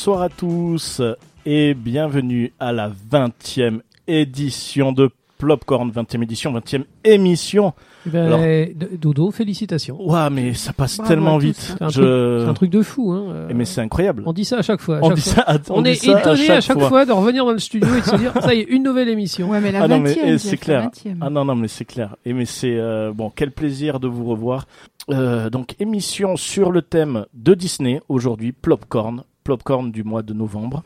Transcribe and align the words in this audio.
Bonsoir 0.00 0.22
à 0.22 0.28
tous 0.30 1.02
et 1.44 1.74
bienvenue 1.74 2.54
à 2.58 2.72
la 2.72 2.88
20e 2.88 3.80
édition 4.08 4.92
de 4.92 5.10
Plopcorn, 5.36 5.90
20e 5.90 6.22
édition, 6.22 6.54
20e 6.54 6.84
émission. 7.04 7.74
Ben, 8.06 8.24
Alors- 8.28 8.40
D- 8.40 8.74
Dodo, 8.98 9.30
félicitations. 9.30 9.98
Ouah, 10.00 10.30
mais 10.30 10.54
ça 10.54 10.72
passe 10.72 10.96
Bravo 10.96 11.08
tellement 11.12 11.36
vite. 11.36 11.56
C'est 11.58 11.82
un, 11.82 11.90
Je- 11.90 12.00
truc, 12.00 12.42
c'est 12.44 12.48
un 12.48 12.54
truc 12.54 12.70
de 12.70 12.80
fou. 12.82 13.12
Hein. 13.12 13.24
euh, 13.28 13.48
Eh, 13.50 13.54
Mais 13.54 13.66
c'est 13.66 13.82
incroyable. 13.82 14.22
On 14.24 14.32
dit 14.32 14.46
ça 14.46 14.56
à 14.60 14.62
chaque 14.62 14.80
fois. 14.80 14.96
à 14.96 15.00
On 15.02 15.08
chaque 15.08 15.16
dit 15.16 15.20
fois. 15.22 15.32
ça, 15.34 15.42
à- 15.42 15.58
On, 15.68 15.78
on 15.80 15.82
dit 15.82 15.90
est 15.90 15.94
ça 15.96 16.18
étonné 16.18 16.50
à 16.50 16.60
chaque 16.62 16.80
fois. 16.80 17.04
de 17.04 17.12
revenir 17.12 17.44
dans 17.44 17.52
le 17.52 17.58
studio 17.58 17.94
et 17.94 18.00
de 18.00 18.06
se 18.06 18.16
dire 18.16 18.32
ça 18.40 18.54
y 18.54 18.60
est, 18.60 18.68
une 18.70 18.82
nouvelle 18.84 19.10
émission. 19.10 19.50
Ouais, 19.50 19.60
mais 19.60 19.70
la 19.70 19.82
Ah 19.82 19.88
non, 19.88 19.96
20 19.98 20.02
mais, 20.02 20.16
eh, 20.24 20.38
c'est 20.38 20.56
clair. 20.56 20.88
Ah 21.20 21.28
non, 21.28 21.44
non, 21.44 21.56
mais 21.56 21.68
c'est 21.68 21.84
clair. 21.84 22.16
Et 22.24 22.32
mais 22.32 22.46
c'est 22.46 22.78
euh, 22.78 23.12
bon, 23.14 23.30
quel 23.36 23.50
plaisir 23.50 24.00
de 24.00 24.08
vous 24.08 24.24
revoir. 24.24 24.66
Euh, 25.10 25.50
donc 25.50 25.74
émission 25.78 26.36
sur 26.36 26.70
le 26.70 26.80
thème 26.80 27.26
de 27.34 27.52
Disney 27.52 28.00
aujourd'hui, 28.08 28.52
Plopcorn, 28.52 29.24
Plopcorn 29.44 29.90
du 29.90 30.04
mois 30.04 30.22
de 30.22 30.32
novembre. 30.32 30.82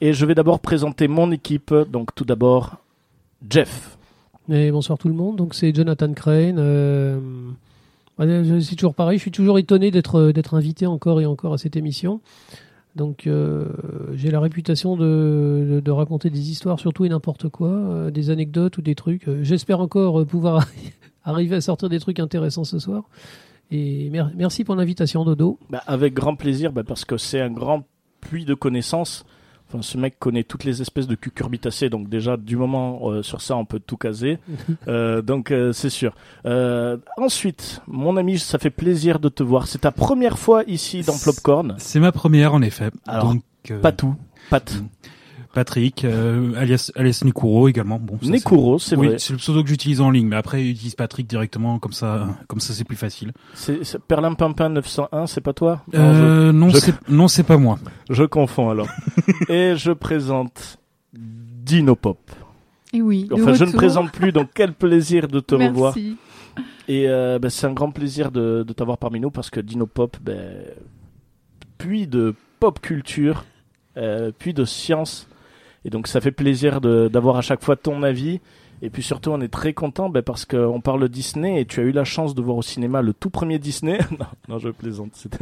Et 0.00 0.12
je 0.12 0.26
vais 0.26 0.34
d'abord 0.34 0.60
présenter 0.60 1.08
mon 1.08 1.30
équipe. 1.32 1.74
Donc 1.90 2.14
tout 2.14 2.24
d'abord, 2.24 2.76
Jeff. 3.48 3.96
Et 4.48 4.70
bonsoir 4.70 4.98
tout 4.98 5.08
le 5.08 5.14
monde. 5.14 5.36
Donc 5.36 5.54
c'est 5.54 5.74
Jonathan 5.74 6.12
Crane. 6.12 6.56
Euh... 6.58 7.18
C'est 8.18 8.76
toujours 8.76 8.94
pareil. 8.94 9.18
Je 9.18 9.22
suis 9.22 9.30
toujours 9.30 9.58
étonné 9.58 9.90
d'être 9.90 10.32
d'être 10.32 10.54
invité 10.54 10.86
encore 10.86 11.20
et 11.20 11.26
encore 11.26 11.52
à 11.52 11.58
cette 11.58 11.76
émission. 11.76 12.20
Donc 12.96 13.26
euh, 13.26 13.66
j'ai 14.14 14.30
la 14.30 14.40
réputation 14.40 14.96
de, 14.96 15.82
de, 15.84 15.90
raconter 15.90 16.30
des 16.30 16.50
histoires 16.50 16.80
sur 16.80 16.94
tout 16.94 17.04
et 17.04 17.10
n'importe 17.10 17.50
quoi, 17.50 17.68
euh, 17.68 18.10
des 18.10 18.30
anecdotes 18.30 18.78
ou 18.78 18.82
des 18.82 18.94
trucs. 18.94 19.28
Euh, 19.28 19.40
J'espère 19.42 19.80
encore 19.80 20.20
euh, 20.20 20.24
pouvoir 20.24 20.66
arriver 21.24 21.56
à 21.56 21.60
sortir 21.60 21.90
des 21.90 22.00
trucs 22.00 22.18
intéressants 22.18 22.64
ce 22.64 22.78
soir. 22.78 23.04
Et 23.70 24.10
mer- 24.10 24.30
merci 24.36 24.64
pour 24.64 24.76
l'invitation, 24.76 25.24
Dodo. 25.24 25.58
Bah, 25.70 25.82
avec 25.86 26.14
grand 26.14 26.36
plaisir, 26.36 26.72
bah, 26.72 26.84
parce 26.86 27.04
que 27.04 27.16
c'est 27.16 27.40
un 27.40 27.50
grand 27.50 27.84
puits 28.20 28.44
de 28.44 28.54
connaissances. 28.54 29.24
Enfin, 29.68 29.82
ce 29.82 29.98
mec 29.98 30.20
connaît 30.20 30.44
toutes 30.44 30.62
les 30.62 30.80
espèces 30.80 31.08
de 31.08 31.16
cucurbitacées, 31.16 31.90
donc 31.90 32.08
déjà 32.08 32.36
du 32.36 32.56
moment 32.56 33.10
euh, 33.10 33.24
sur 33.24 33.40
ça, 33.40 33.56
on 33.56 33.64
peut 33.64 33.80
tout 33.80 33.96
caser. 33.96 34.38
Euh, 34.88 35.20
donc 35.20 35.50
euh, 35.50 35.72
c'est 35.72 35.90
sûr. 35.90 36.14
Euh, 36.46 36.96
ensuite, 37.16 37.80
mon 37.88 38.16
ami, 38.16 38.38
ça 38.38 38.58
fait 38.60 38.70
plaisir 38.70 39.18
de 39.18 39.28
te 39.28 39.42
voir. 39.42 39.66
C'est 39.66 39.78
ta 39.80 39.90
première 39.90 40.38
fois 40.38 40.62
ici 40.68 41.02
dans 41.02 41.18
Plopcorn. 41.18 41.74
C'est 41.78 41.98
ma 41.98 42.12
première 42.12 42.54
en 42.54 42.62
effet. 42.62 42.90
Alors, 43.08 43.32
Donc 43.32 43.42
euh, 43.72 43.80
Pas 43.80 43.90
tout, 43.90 44.14
Pat. 44.48 44.72
Patrick, 45.56 46.04
euh, 46.04 46.52
alias 46.54 46.92
alias 46.96 47.22
Nekuro 47.24 47.66
également. 47.66 47.98
Bon, 47.98 48.18
ça, 48.22 48.28
Nekuro, 48.28 48.78
c'est 48.78 48.94
oui, 48.94 49.06
vrai. 49.08 49.18
c'est 49.18 49.32
le 49.32 49.38
pseudo 49.38 49.62
que 49.62 49.70
j'utilise 49.70 50.02
en 50.02 50.10
ligne, 50.10 50.26
mais 50.28 50.36
après 50.36 50.62
j'utilise 50.62 50.94
Patrick 50.94 51.26
directement 51.26 51.78
comme 51.78 51.94
ça, 51.94 52.28
comme 52.46 52.60
ça 52.60 52.74
c'est 52.74 52.84
plus 52.84 52.94
facile. 52.96 53.32
C'est 53.54 53.82
c'est 53.82 53.98
Perlimpinpin 53.98 54.68
901, 54.68 55.26
c'est 55.26 55.40
pas 55.40 55.54
toi? 55.54 55.82
Non, 55.94 55.98
Euh, 56.00 56.52
non, 56.52 56.68
je- 56.68 56.76
c'est 56.76 57.08
non, 57.08 57.26
c'est 57.26 57.42
pas 57.42 57.56
moi. 57.56 57.78
je, 58.10 58.24
confonds 58.24 58.68
alors. 58.68 58.88
Et 59.48 59.72
je 59.76 59.92
présente 59.92 60.76
Dinopop. 61.14 62.18
Et 62.92 63.00
oui. 63.00 63.26
Enfin, 63.32 63.54
je 63.54 63.64
ne 63.64 63.72
présente 63.72 64.12
plus, 64.12 64.32
donc 64.32 64.48
quel 64.54 64.74
plaisir 64.74 65.26
de 65.28 65.40
te 65.40 65.54
Merci. 65.54 65.72
revoir. 65.72 65.94
Et 66.88 67.08
euh, 67.08 67.38
ben, 67.38 67.48
c'est 67.50 67.66
un 67.66 67.72
grand 67.72 67.90
plaisir 67.90 68.30
de, 68.30 68.62
de 68.62 68.72
t'avoir 68.74 68.98
parmi 68.98 69.20
nous 69.20 69.30
parce 69.30 69.48
que 69.50 69.60
Dino 69.60 69.86
Pop, 69.86 70.16
ben, 70.22 70.52
puis 71.78 72.06
de 72.06 72.34
pop 72.60 72.78
culture, 72.80 73.44
euh, 73.96 74.30
puis 74.38 74.52
de 74.54 74.64
science. 74.66 75.26
Et 75.86 75.90
donc 75.90 76.06
ça 76.08 76.20
fait 76.20 76.32
plaisir 76.32 76.80
de- 76.82 77.08
d'avoir 77.08 77.36
à 77.36 77.40
chaque 77.42 77.62
fois 77.64 77.76
ton 77.76 78.02
avis. 78.02 78.40
Et 78.82 78.90
puis 78.90 79.02
surtout, 79.02 79.30
on 79.30 79.40
est 79.40 79.48
très 79.48 79.72
content 79.72 80.10
ben, 80.10 80.20
parce 80.22 80.44
qu'on 80.44 80.82
parle 80.82 81.08
Disney 81.08 81.62
et 81.62 81.64
tu 81.64 81.80
as 81.80 81.84
eu 81.84 81.92
la 81.92 82.04
chance 82.04 82.34
de 82.34 82.42
voir 82.42 82.58
au 82.58 82.62
cinéma 82.62 83.00
le 83.00 83.14
tout 83.14 83.30
premier 83.30 83.58
Disney. 83.58 83.98
non, 84.20 84.26
non, 84.48 84.58
je 84.58 84.68
plaisante. 84.68 85.12
c'était- 85.14 85.38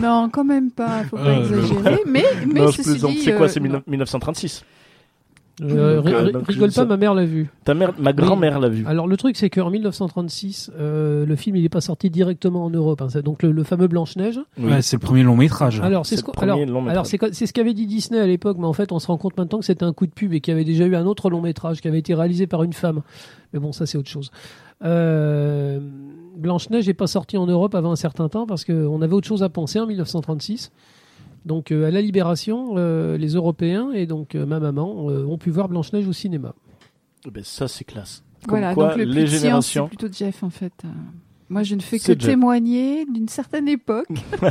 Non, 0.00 0.28
quand 0.32 0.42
même 0.44 0.72
pas. 0.72 1.04
Faut 1.04 1.16
pas 1.16 1.22
Euh, 1.28 1.44
je- 1.44 1.54
exagérer. 1.54 2.00
Mais, 2.06 2.24
mais 2.52 2.60
non, 2.62 2.70
je 2.72 2.82
plaisante. 2.82 3.12
dit, 3.12 3.20
C'est 3.20 3.36
quoi 3.36 3.46
euh, 3.46 3.48
C'est 3.48 3.60
non. 3.60 3.82
1936. 3.86 4.64
Euh, 5.62 6.02
Donc, 6.02 6.06
euh, 6.12 6.32
donc, 6.32 6.46
rigole 6.48 6.70
ça- 6.70 6.82
pas, 6.82 6.88
ma 6.88 6.96
mère 6.98 7.14
l'a 7.14 7.24
vu. 7.24 7.48
Ta 7.64 7.72
mère, 7.72 7.94
ma 7.98 8.12
grand-mère 8.12 8.60
l'a 8.60 8.68
vu. 8.68 8.84
Alors 8.86 9.06
le 9.06 9.16
truc 9.16 9.36
c'est 9.38 9.48
qu'en 9.48 9.70
1936, 9.70 10.70
euh, 10.78 11.24
le 11.24 11.34
film 11.36 11.56
il 11.56 11.62
n'est 11.62 11.70
pas 11.70 11.80
sorti 11.80 12.10
directement 12.10 12.66
en 12.66 12.70
Europe. 12.70 13.00
hein. 13.00 13.08
Donc 13.24 13.42
le, 13.42 13.52
le 13.52 13.62
fameux 13.64 13.86
Blanche 13.88 14.16
Neige. 14.16 14.38
Oui. 14.58 14.70
Ouais, 14.70 14.82
c'est 14.82 14.96
le 14.96 15.00
premier 15.00 15.22
long 15.22 15.34
métrage. 15.36 15.80
Alors 15.80 16.04
c'est 16.04 16.16
c'est 16.16 16.20
ce 16.20 16.22
le 16.22 16.26
qu'on- 16.26 16.32
premier 16.32 16.52
alors, 16.52 16.66
long 16.66 16.82
métrage. 16.82 16.92
alors 16.92 17.06
c'est 17.32 17.46
ce 17.46 17.52
qu'avait 17.54 17.72
dit 17.72 17.86
Disney 17.86 18.20
à 18.20 18.26
l'époque, 18.26 18.58
mais 18.60 18.66
en 18.66 18.74
fait 18.74 18.92
on 18.92 18.98
se 18.98 19.06
rend 19.06 19.16
compte 19.16 19.38
maintenant 19.38 19.58
que 19.58 19.64
c'était 19.64 19.84
un 19.84 19.94
coup 19.94 20.06
de 20.06 20.12
pub 20.12 20.34
et 20.34 20.40
qu'il 20.40 20.52
y 20.52 20.54
avait 20.54 20.64
déjà 20.64 20.84
eu 20.84 20.94
un 20.94 21.06
autre 21.06 21.30
long 21.30 21.40
métrage 21.40 21.80
qui 21.80 21.88
avait 21.88 22.00
été 22.00 22.14
réalisé 22.14 22.46
par 22.46 22.62
une 22.62 22.74
femme. 22.74 23.00
Mais 23.54 23.58
bon 23.58 23.72
ça 23.72 23.86
c'est 23.86 23.96
autre 23.96 24.10
chose. 24.10 24.30
Euh, 24.84 25.80
Blanche 26.36 26.68
Neige 26.70 26.86
n'est 26.86 26.92
pas 26.94 27.06
sorti 27.06 27.38
en 27.38 27.46
Europe 27.46 27.74
avant 27.74 27.92
un 27.92 27.96
certain 27.96 28.28
temps 28.28 28.46
parce 28.46 28.64
qu'on 28.64 29.00
avait 29.00 29.14
autre 29.14 29.26
chose 29.26 29.42
à 29.42 29.48
penser 29.48 29.80
en 29.80 29.86
1936. 29.86 30.70
Donc 31.46 31.70
euh, 31.70 31.86
à 31.86 31.90
la 31.90 32.02
Libération, 32.02 32.74
euh, 32.76 33.16
les 33.16 33.28
Européens 33.34 33.92
et 33.92 34.06
donc 34.06 34.34
euh, 34.34 34.44
ma 34.44 34.58
maman 34.60 35.08
euh, 35.10 35.24
ont 35.24 35.38
pu 35.38 35.50
voir 35.50 35.68
Blanche 35.68 35.92
Neige 35.92 36.06
au 36.08 36.12
cinéma. 36.12 36.54
Ben, 37.32 37.42
ça, 37.44 37.68
c'est 37.68 37.84
classe. 37.84 38.22
Comme 38.42 38.58
Voilà, 38.58 38.74
quoi, 38.74 38.88
donc 38.88 38.96
le 38.98 39.04
les 39.04 39.10
plus 39.12 39.20
de 39.22 39.26
science, 39.28 39.40
générations. 39.42 39.88
c'est 39.90 39.96
plutôt 39.96 40.12
Jeff 40.12 40.42
en 40.42 40.50
fait. 40.50 40.72
Moi, 41.48 41.62
je 41.62 41.76
ne 41.76 41.80
fais 41.80 41.98
que 41.98 42.06
Jeff. 42.06 42.18
témoigner 42.18 43.06
d'une 43.06 43.28
certaine 43.28 43.68
époque. 43.68 44.08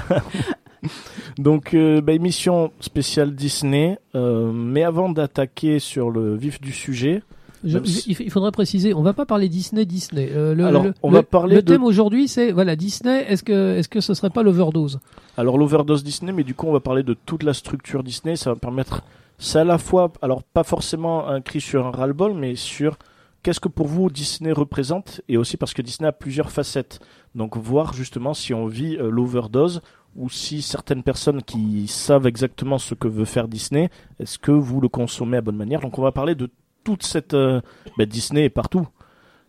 Donc, 1.37 1.73
euh, 1.73 2.01
bah, 2.01 2.13
émission 2.13 2.71
spéciale 2.79 3.35
Disney. 3.35 3.97
euh, 4.15 4.51
mais 4.51 4.83
avant 4.83 5.09
d'attaquer 5.09 5.79
sur 5.79 6.09
le 6.09 6.35
vif 6.35 6.61
du 6.61 6.71
sujet, 6.71 7.21
Je- 7.65 7.79
il 8.07 8.29
faudrait 8.31 8.51
préciser, 8.51 8.93
on 8.93 9.01
va 9.01 9.13
pas 9.13 9.25
parler 9.25 9.49
Disney 9.49 9.85
Disney. 9.85 10.29
Euh, 10.31 10.53
le, 10.53 10.65
Alors, 10.65 10.83
le- 10.83 10.93
on 11.03 11.09
le- 11.09 11.17
va 11.17 11.23
parler 11.23 11.55
Le 11.57 11.61
de- 11.63 11.73
thème 11.73 11.83
aujourd'hui, 11.83 12.27
c'est 12.27 12.51
voilà 12.51 12.75
Disney. 12.75 13.25
Est-ce 13.27 13.43
que 13.43 13.75
est-ce 13.77 13.89
que 13.89 13.99
ce 14.01 14.13
serait 14.13 14.29
pas 14.29 14.43
l'overdose? 14.43 14.99
Alors 15.37 15.57
l'overdose 15.57 16.03
Disney, 16.03 16.31
mais 16.31 16.43
du 16.43 16.53
coup, 16.53 16.67
on 16.67 16.71
va 16.73 16.79
parler 16.79 17.03
de 17.03 17.15
toute 17.25 17.43
la 17.43 17.53
structure 17.53 18.03
Disney. 18.03 18.35
Ça 18.35 18.51
va 18.51 18.55
permettre, 18.55 19.01
c'est 19.39 19.59
à 19.59 19.63
la 19.63 19.77
fois, 19.77 20.13
alors 20.21 20.43
pas 20.43 20.63
forcément 20.63 21.27
un 21.27 21.41
cri 21.41 21.59
sur 21.59 21.85
un 21.87 21.91
ras-le-bol, 21.91 22.33
mais 22.33 22.55
sur 22.55 22.97
qu'est-ce 23.43 23.59
que 23.59 23.67
pour 23.69 23.87
vous 23.87 24.09
Disney 24.09 24.51
représente, 24.51 25.21
et 25.27 25.37
aussi 25.37 25.57
parce 25.57 25.73
que 25.73 25.81
Disney 25.81 26.07
a 26.07 26.11
plusieurs 26.11 26.51
facettes. 26.51 26.99
Donc, 27.35 27.57
voir 27.57 27.93
justement 27.93 28.33
si 28.33 28.53
on 28.53 28.65
vit 28.67 28.95
euh, 28.97 29.09
l'overdose 29.09 29.81
ou 30.15 30.29
si 30.29 30.61
certaines 30.61 31.03
personnes 31.03 31.43
qui 31.43 31.87
savent 31.87 32.25
exactement 32.25 32.77
ce 32.77 32.95
que 32.95 33.07
veut 33.09 33.25
faire 33.25 33.47
Disney, 33.49 33.89
est-ce 34.19 34.39
que 34.39 34.51
vous 34.51 34.79
le 34.79 34.87
consommez 34.87 35.37
à 35.37 35.41
bonne 35.41 35.57
manière? 35.57 35.81
Donc, 35.81 35.99
on 35.99 36.01
va 36.01 36.13
parler 36.13 36.33
de 36.35 36.49
toute 36.85 37.03
cette 37.03 37.33
euh, 37.33 37.59
bah, 37.97 38.05
Disney 38.05 38.45
est 38.45 38.49
partout. 38.49 38.87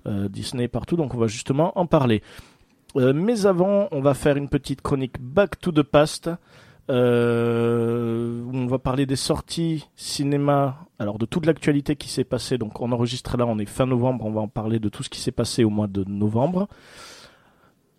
Euh, 0.07 0.29
Disney 0.29 0.65
est 0.65 0.69
partout, 0.69 0.97
donc 0.97 1.15
on 1.15 1.19
va 1.19 1.29
justement 1.29 1.79
en 1.79 1.87
parler. 1.87 2.23
Euh, 2.97 3.13
mais 3.13 3.47
avant, 3.47 3.87
on 3.93 4.01
va 4.01 4.15
faire 4.15 4.37
une 4.37 4.49
petite 4.49 4.81
chronique 4.81 5.21
Back 5.21 5.61
to 5.61 5.71
the 5.71 5.83
Past. 5.83 6.31
Où 6.89 6.93
on 6.93 8.67
va 8.69 8.79
parler 8.79 9.07
des 9.07 9.17
sorties 9.17 9.89
cinéma, 9.97 10.87
alors 11.01 11.19
de 11.19 11.27
toute 11.27 11.45
l'actualité 11.45 11.97
qui 11.97 12.09
s'est 12.09 12.23
passée. 12.23 12.59
Donc 12.59 12.81
on 12.81 12.93
enregistre 12.93 13.37
là, 13.37 13.45
on 13.45 13.59
est 13.59 13.67
fin 13.67 13.87
novembre, 13.87 14.25
on 14.25 14.31
va 14.31 14.41
en 14.41 14.47
parler 14.49 14.79
de 14.79 14.89
tout 14.89 15.03
ce 15.03 15.11
qui 15.11 15.21
s'est 15.21 15.33
passé 15.33 15.65
au 15.65 15.71
mois 15.71 15.89
de 15.89 16.05
novembre. 16.05 16.69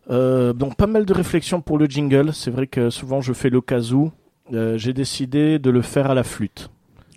Donc 0.09 0.77
pas 0.77 0.87
mal 0.87 1.05
de 1.05 1.13
réflexions 1.13 1.59
pour 1.61 1.77
le 1.77 1.87
jingle. 1.87 2.33
C'est 2.33 2.49
vrai 2.49 2.65
que 2.65 2.89
souvent 2.89 3.19
je 3.19 3.33
fais 3.33 3.49
le 3.49 3.59
casou. 3.59 4.13
Euh, 4.53 4.77
J'ai 4.77 4.93
décidé 4.93 5.59
de 5.59 5.69
le 5.69 5.81
faire 5.81 6.09
à 6.09 6.13
la 6.13 6.23
flûte. 6.23 6.69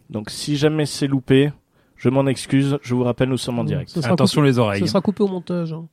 Donc 0.09 0.31
si 0.31 0.57
jamais 0.57 0.87
c'est 0.87 1.07
loupé, 1.07 1.53
je 2.01 2.09
m'en 2.09 2.27
excuse. 2.27 2.79
Je 2.83 2.95
vous 2.95 3.05
rappelle, 3.05 3.29
nous 3.29 3.37
sommes 3.37 3.59
en 3.59 3.65
direct. 3.65 3.97
Attention 4.03 4.43
les 4.43 4.59
oreilles. 4.59 4.81
Ce 4.81 4.87
sera 4.87 5.01
coupé 5.01 5.23
au 5.23 5.29
montage. 5.29 5.73
hein. 5.73 5.85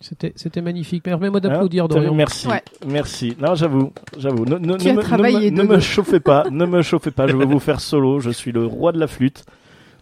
C'était 0.00 0.32
c'était 0.34 0.60
magnifique. 0.62 1.04
Permets-moi 1.04 1.38
Hein, 1.38 1.48
d'applaudir 1.48 1.86
Dorian. 1.86 2.12
Merci, 2.12 2.48
Ouais. 2.48 2.62
merci. 2.86 3.36
Non, 3.40 3.54
j'avoue, 3.54 3.92
j'avoue. 4.18 4.44
Ne, 4.44 4.56
ne, 4.58 5.62
me 5.62 5.78
chauffez 5.80 6.18
pas, 6.18 6.50
ne 6.50 6.66
me 6.66 6.82
chauffez 6.82 7.12
pas. 7.12 7.28
Je 7.28 7.36
vais 7.36 7.44
vous 7.44 7.60
faire 7.60 7.78
solo. 7.80 8.18
Je 8.18 8.30
suis 8.30 8.50
le 8.50 8.66
roi 8.66 8.90
de 8.90 8.98
la 8.98 9.06
flûte. 9.06 9.44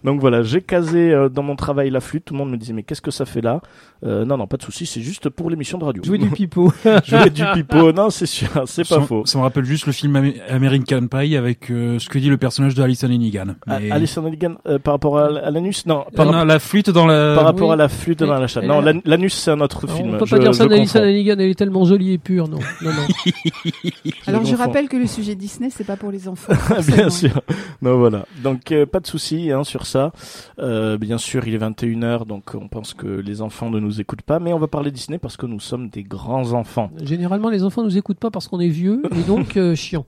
Donc 0.04 0.20
voilà, 0.20 0.42
j'ai 0.42 0.60
casé 0.62 1.12
euh, 1.12 1.28
dans 1.28 1.42
mon 1.42 1.56
travail 1.56 1.90
la 1.90 2.00
flûte. 2.00 2.24
Tout 2.24 2.34
le 2.34 2.38
monde 2.38 2.50
me 2.50 2.56
disait 2.56 2.72
mais 2.72 2.82
qu'est-ce 2.82 3.02
que 3.02 3.10
ça 3.10 3.24
fait 3.26 3.40
là? 3.40 3.60
Euh, 4.04 4.24
Non, 4.24 4.36
non, 4.38 4.46
pas 4.46 4.56
de 4.56 4.62
souci. 4.62 4.86
C'est 4.86 5.02
juste 5.02 5.28
pour 5.28 5.50
l'émission 5.50 5.76
de 5.78 5.84
radio. 5.84 6.02
Jouer 6.02 6.16
du 6.18 6.30
pipeau. 6.30 6.72
Jouer 7.04 7.28
du 7.30 7.44
pipeau. 7.54 7.92
Non, 7.92 8.08
c'est 8.10 8.26
sûr, 8.26 8.48
c'est 8.66 8.88
pas 8.88 8.94
ça, 8.96 9.00
faux. 9.02 9.26
Ça 9.26 9.38
me 9.38 9.42
rappelle 9.42 9.64
juste 9.64 9.86
le 9.86 9.92
film 9.92 10.32
American 10.48 11.06
Pie 11.06 11.36
avec 11.36 11.70
euh, 11.70 11.98
ce 11.98 12.08
que 12.08 12.18
dit 12.18 12.30
le 12.30 12.38
personnage 12.38 12.74
de 12.74 12.82
Alison 12.82 13.08
Hannigan. 13.08 13.56
Mais- 13.66 13.90
A- 13.90 13.94
Alison 13.96 14.24
Hannigan, 14.26 14.54
euh, 14.66 14.78
par 14.78 14.94
rapport 14.94 15.18
à, 15.18 15.50
l'anus? 15.50 15.84
Non, 15.86 16.04
Ah 16.06 16.10
par, 16.16 16.26
non, 16.32 16.44
la 16.44 16.58
flûte 16.58 16.88
dans 16.90 17.06
la. 17.06 17.34
par 17.34 17.44
rapport 17.44 17.68
oui. 17.68 17.74
à 17.74 17.76
la 17.76 17.88
flûte 17.88 18.20
dans 18.20 18.38
la 18.38 18.46
chatte. 18.46 18.64
Non, 18.64 18.80
la- 18.80 18.94
l'an- 18.94 19.00
l'anus 19.04 19.34
c'est 19.34 19.50
un 19.50 19.60
autre 19.60 19.84
Alors, 19.84 19.96
film. 19.96 20.14
on 20.14 20.18
peut 20.18 20.26
Je- 20.26 20.36
pas 20.36 20.38
dire 20.42 20.54
ça 20.54 20.66
d'Alison. 20.66 21.00
Hannigan, 21.02 21.34
elle 21.38 21.50
est 21.50 21.54
tellement 21.58 21.84
jolie 21.84 22.14
et 22.14 22.18
pure, 22.18 22.48
non. 22.48 22.58
non, 22.82 22.90
non. 22.90 23.32
Alors 24.26 24.44
je 24.44 24.54
rappelle 24.56 24.88
que 24.88 24.96
le 24.96 25.06
sujet 25.06 25.34
Disney, 25.34 25.68
c'est 25.70 25.84
pas 25.84 25.96
pour 25.96 26.10
les 26.10 26.28
enfants. 26.28 26.52
bien 26.96 27.10
sûr. 27.10 27.40
Non, 27.82 27.98
voilà. 27.98 28.24
Donc, 28.42 28.72
euh, 28.72 28.86
pas 28.86 29.00
de 29.00 29.06
souci 29.06 29.50
hein, 29.50 29.64
sur 29.64 29.86
ça. 29.90 30.12
Euh, 30.58 30.96
bien 30.98 31.18
sûr, 31.18 31.46
il 31.46 31.54
est 31.54 31.58
21h, 31.58 32.26
donc 32.26 32.54
on 32.54 32.68
pense 32.68 32.94
que 32.94 33.06
les 33.06 33.42
enfants 33.42 33.70
ne 33.70 33.78
nous 33.80 34.00
écoutent 34.00 34.22
pas, 34.22 34.38
mais 34.38 34.52
on 34.52 34.58
va 34.58 34.66
parler 34.68 34.90
Disney 34.90 35.18
parce 35.18 35.36
que 35.36 35.46
nous 35.46 35.60
sommes 35.60 35.88
des 35.88 36.02
grands 36.02 36.52
enfants. 36.52 36.90
Généralement, 37.02 37.50
les 37.50 37.62
enfants 37.64 37.82
nous 37.82 37.98
écoutent 37.98 38.18
pas 38.18 38.30
parce 38.30 38.48
qu'on 38.48 38.60
est 38.60 38.68
vieux 38.68 39.02
et 39.14 39.22
donc 39.26 39.56
euh, 39.56 39.74
chiant. 39.74 40.06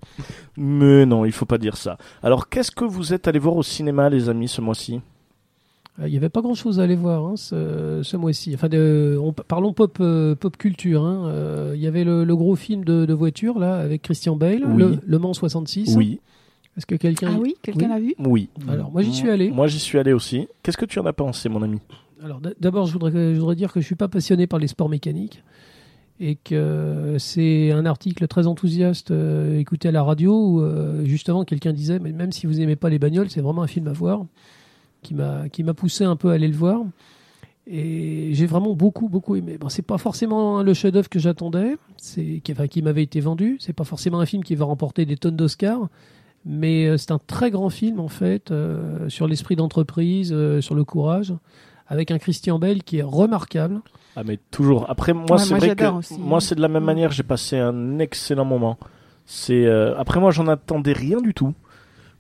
Mais 0.57 1.07
non, 1.07 1.25
il 1.25 1.33
faut 1.33 1.47
pas 1.47 1.59
dire 1.59 1.77
ça. 1.77 1.99
Alors, 2.23 2.49
qu'est-ce 2.49 2.71
que 2.71 2.85
vous 2.85 3.13
êtes 3.13 3.29
allés 3.29 3.39
voir 3.39 3.57
au 3.57 3.63
cinéma, 3.63 4.09
les 4.11 4.29
amis, 4.29 4.49
ce 4.49 4.61
mois-ci? 4.61 5.01
Euh, 6.01 6.09
Il 6.09 6.15
y 6.15 6.17
avait 6.17 6.29
pas 6.31 6.41
grand 6.41 6.55
chose 6.55 6.81
à 6.81 6.85
aller 6.85 6.97
voir 6.97 7.25
hein, 7.27 7.35
ce, 7.37 8.01
ce 8.03 8.17
mois-ci. 8.17 8.53
Enfin, 8.55 8.69
de, 8.69 9.19
on, 9.23 9.33
parlons 9.33 9.73
pop, 9.73 9.99
euh, 10.01 10.35
pop 10.35 10.57
culture. 10.57 11.05
hein. 11.05 11.27
Euh, 11.27 11.73
Il 11.75 11.81
y 11.83 11.87
avait 11.87 12.05
le, 12.05 12.25
le 12.25 12.37
gros 12.37 12.57
film 12.57 12.85
de, 12.85 13.05
de 13.05 13.13
voiture 13.15 13.59
là 13.59 13.77
avec 13.77 14.03
Christian 14.03 14.37
Bale, 14.37 14.63
Oui. 14.67 14.79
le, 14.79 14.99
le 15.05 15.19
Mans 15.19 15.35
66. 15.35 15.95
Oui, 15.97 16.21
Est-ce 16.77 16.87
que 16.87 16.95
quelqu'un 16.95 17.33
Ah 17.35 17.39
oui, 17.39 17.55
quelqu'un 17.63 17.87
Oui. 17.87 17.89
l'a 17.89 18.01
vu 18.01 18.15
oui. 18.19 18.49
Alors, 18.69 18.91
moi, 18.91 19.03
j'y 19.03 19.13
suis 19.13 19.29
allé. 19.29 19.51
Moi, 19.51 19.67
j'y 19.67 19.79
suis 19.79 19.99
allé 19.99 20.13
aussi. 20.13 20.49
Qu'est-ce 20.63 20.79
que 20.79 20.87
tu 20.87 20.99
en 20.99 21.07
as 21.07 21.13
pensé, 21.13 21.49
mon 21.49 21.63
ami? 21.63 21.79
Alors 22.25 22.41
d'abord, 22.61 22.87
je 22.87 22.93
voudrais, 22.93 23.35
je 23.35 23.41
voudrais 23.41 23.57
dire 23.57 23.73
que 23.73 23.81
je 23.81 23.85
suis 23.87 23.97
pas 23.97 24.07
passionné 24.07 24.47
par 24.47 24.61
les 24.61 24.69
sports 24.69 24.89
mécaniques 24.89 25.43
et 26.21 26.37
que 26.37 27.17
c'est 27.19 27.73
un 27.73 27.85
article 27.85 28.29
très 28.29 28.47
enthousiaste 28.47 29.11
euh, 29.11 29.59
écouté 29.59 29.89
à 29.89 29.91
la 29.91 30.05
radio 30.05 30.33
où 30.33 30.61
euh, 30.61 31.05
justement 31.05 31.45
quelqu'un 31.45 31.73
disait 31.73 31.99
mais 31.99 32.13
même 32.13 32.31
si 32.31 32.47
vous 32.47 32.61
aimez 32.61 32.77
pas 32.77 32.91
les 32.91 33.01
bagnoles, 33.01 33.29
c'est 33.29 33.41
vraiment 33.41 33.63
un 33.63 33.67
film 33.67 33.89
à 33.89 33.93
voir 33.93 34.25
qui 35.03 35.15
m'a 35.15 35.49
qui 35.49 35.65
m'a 35.65 35.75
poussé 35.75 36.05
un 36.05 36.15
peu 36.15 36.31
à 36.31 36.35
aller 36.35 36.47
le 36.47 36.55
voir. 36.57 36.83
Et 37.67 38.31
j'ai 38.35 38.47
vraiment 38.47 38.75
beaucoup 38.75 39.09
beaucoup 39.09 39.35
aimé. 39.35 39.59
Bon, 39.59 39.69
c'est 39.69 39.83
pas 39.83 39.99
forcément 39.99 40.63
le 40.63 40.75
chef-d'œuvre 40.75 41.09
que 41.09 41.19
j'attendais, 41.19 41.77
c'est 41.97 42.41
qui, 42.45 42.53
enfin, 42.53 42.69
qui 42.69 42.83
m'avait 42.83 43.03
été 43.03 43.19
vendu. 43.19 43.57
C'est 43.59 43.73
pas 43.73 43.85
forcément 43.85 44.21
un 44.21 44.27
film 44.27 44.45
qui 44.45 44.55
va 44.55 44.65
remporter 44.65 45.07
des 45.07 45.17
tonnes 45.17 45.37
d'Oscars, 45.37 45.89
mais 46.45 46.87
euh, 46.87 46.97
c'est 46.97 47.11
un 47.13 47.19
très 47.19 47.51
grand 47.51 47.71
film 47.71 48.01
en 48.01 48.09
fait 48.09 48.51
euh, 48.51 49.09
sur 49.09 49.27
l'esprit 49.29 49.57
d'entreprise, 49.57 50.33
euh, 50.33 50.61
sur 50.61 50.75
le 50.75 50.85
courage, 50.85 51.35
avec 51.87 52.11
un 52.11 52.19
Christian 52.19 52.59
Bale 52.59 52.83
qui 52.83 52.99
est 52.99 53.03
remarquable. 53.03 53.81
Ah, 54.17 54.23
mais 54.25 54.39
toujours. 54.51 54.87
Après, 54.91 55.13
moi, 55.15 55.25
Ouais, 55.33 55.39
c'est 55.39 55.55
vrai 55.55 55.75
que 55.75 55.85
aussi. 55.87 56.19
moi, 56.19 56.41
c'est 56.41 56.55
de 56.55 56.61
la 56.61 56.69
même 56.69 56.85
manière. 56.85 57.11
J'ai 57.13 57.23
passé 57.23 57.57
un 57.59 57.99
excellent 57.99 58.45
moment. 58.45 58.79
C'est 59.25 59.65
euh, 59.67 59.97
après 59.99 60.21
moi, 60.21 60.31
j'en 60.33 60.47
attendais 60.49 60.93
rien 60.93 61.21
du 61.21 61.33
tout. 61.33 61.55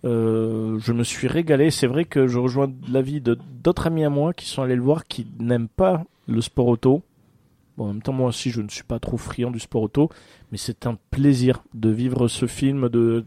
Euh, 0.04 0.78
je 0.80 0.92
me 0.92 1.04
suis 1.04 1.28
régalé. 1.28 1.70
C'est 1.70 1.86
vrai 1.86 2.04
que 2.04 2.26
je 2.26 2.38
rejoins 2.38 2.70
l'avis 2.90 3.20
de 3.20 3.38
d'autres 3.62 3.86
amis 3.86 4.04
à 4.04 4.10
moi 4.10 4.32
qui 4.32 4.46
sont 4.46 4.62
allés 4.62 4.74
le 4.76 4.82
voir, 4.82 5.04
qui 5.04 5.26
n'aiment 5.38 5.68
pas 5.68 6.04
le 6.26 6.40
sport 6.40 6.66
auto. 6.68 7.02
Bon, 7.76 7.84
en 7.84 7.88
même 7.88 8.02
temps, 8.02 8.12
moi 8.12 8.28
aussi, 8.28 8.50
je 8.50 8.60
ne 8.62 8.68
suis 8.68 8.84
pas 8.84 8.98
trop 8.98 9.16
friand 9.16 9.50
du 9.50 9.60
sport 9.60 9.82
auto, 9.82 10.08
mais 10.50 10.58
c'est 10.58 10.86
un 10.86 10.96
plaisir 11.10 11.62
de 11.74 11.90
vivre 11.90 12.28
ce 12.28 12.46
film, 12.46 12.88
de 12.88 13.24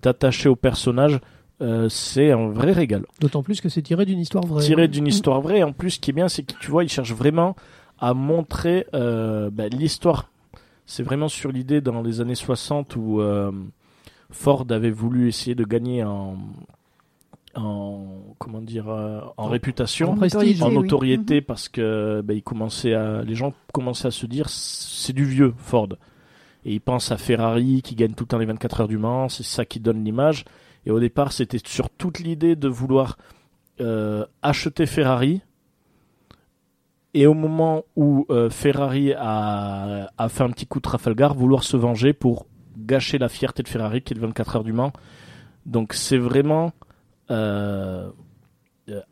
t'attacher 0.00 0.48
au 0.48 0.56
personnage. 0.56 1.20
Euh, 1.60 1.88
c'est 1.88 2.30
un 2.30 2.50
vrai 2.50 2.70
régal 2.70 3.04
D'autant 3.20 3.42
plus 3.42 3.60
que 3.60 3.68
c'est 3.68 3.82
tiré 3.82 4.04
d'une 4.06 4.20
histoire 4.20 4.46
vraie. 4.46 4.62
tiré 4.64 4.86
d'une 4.86 5.08
histoire 5.08 5.40
vraie. 5.40 5.62
En 5.64 5.72
plus, 5.72 5.90
ce 5.92 5.98
qui 6.00 6.10
est 6.10 6.14
bien, 6.14 6.28
c'est 6.28 6.44
que 6.44 6.52
tu 6.60 6.70
vois, 6.70 6.84
il 6.84 6.88
cherche 6.88 7.12
vraiment 7.12 7.56
à 7.98 8.14
montrer 8.14 8.86
euh, 8.94 9.50
bah, 9.50 9.66
l'histoire. 9.68 10.30
C'est 10.86 11.02
vraiment 11.02 11.26
sur 11.28 11.50
l'idée 11.50 11.80
dans 11.80 12.00
les 12.00 12.20
années 12.20 12.36
60 12.36 12.94
où 12.94 13.20
euh, 13.20 13.50
Ford 14.30 14.66
avait 14.70 14.92
voulu 14.92 15.26
essayer 15.28 15.56
de 15.56 15.64
gagner 15.64 16.04
en, 16.04 16.36
en 17.56 18.06
comment 18.38 18.60
dire, 18.60 18.86
en 18.88 19.32
En- 19.36 19.48
réputation, 19.48 20.12
en 20.12 20.16
prestige. 20.16 20.62
en 20.62 20.68
oui. 20.68 20.74
notoriété, 20.76 21.40
parce 21.40 21.68
que 21.68 22.20
bah, 22.24 22.34
il 22.34 22.42
commençait 22.42 22.94
à, 22.94 23.22
les 23.22 23.34
gens 23.34 23.52
commençaient 23.72 24.08
à 24.08 24.12
se 24.12 24.26
dire, 24.26 24.48
c'est 24.48 25.12
du 25.12 25.24
vieux 25.24 25.54
Ford. 25.58 25.88
Et 26.64 26.74
ils 26.74 26.80
pensent 26.80 27.12
à 27.12 27.16
Ferrari 27.16 27.82
qui 27.82 27.94
gagne 27.94 28.12
tout 28.12 28.24
le 28.24 28.28
temps 28.28 28.38
les 28.38 28.46
24 28.46 28.82
heures 28.82 28.88
du 28.88 28.98
Mans, 28.98 29.28
c'est 29.28 29.44
ça 29.44 29.64
qui 29.64 29.80
donne 29.80 30.04
l'image. 30.04 30.44
Et 30.86 30.90
au 30.90 31.00
départ, 31.00 31.32
c'était 31.32 31.58
sur 31.64 31.90
toute 31.90 32.18
l'idée 32.18 32.56
de 32.56 32.68
vouloir 32.68 33.18
euh, 33.80 34.24
acheter 34.42 34.86
Ferrari. 34.86 35.42
Et 37.14 37.26
au 37.26 37.34
moment 37.34 37.84
où 37.96 38.26
euh, 38.30 38.50
Ferrari 38.50 39.12
a, 39.14 40.10
a 40.16 40.28
fait 40.28 40.44
un 40.44 40.50
petit 40.50 40.66
coup 40.66 40.78
de 40.78 40.82
Trafalgar, 40.82 41.34
vouloir 41.34 41.62
se 41.64 41.76
venger 41.76 42.12
pour 42.12 42.46
gâcher 42.76 43.18
la 43.18 43.28
fierté 43.28 43.62
de 43.62 43.68
Ferrari 43.68 44.02
qui 44.02 44.12
est 44.12 44.16
le 44.16 44.22
24 44.22 44.56
heures 44.56 44.64
du 44.64 44.72
Mans. 44.72 44.92
Donc 45.66 45.92
c'est 45.92 46.18
vraiment 46.18 46.72
euh, 47.30 48.10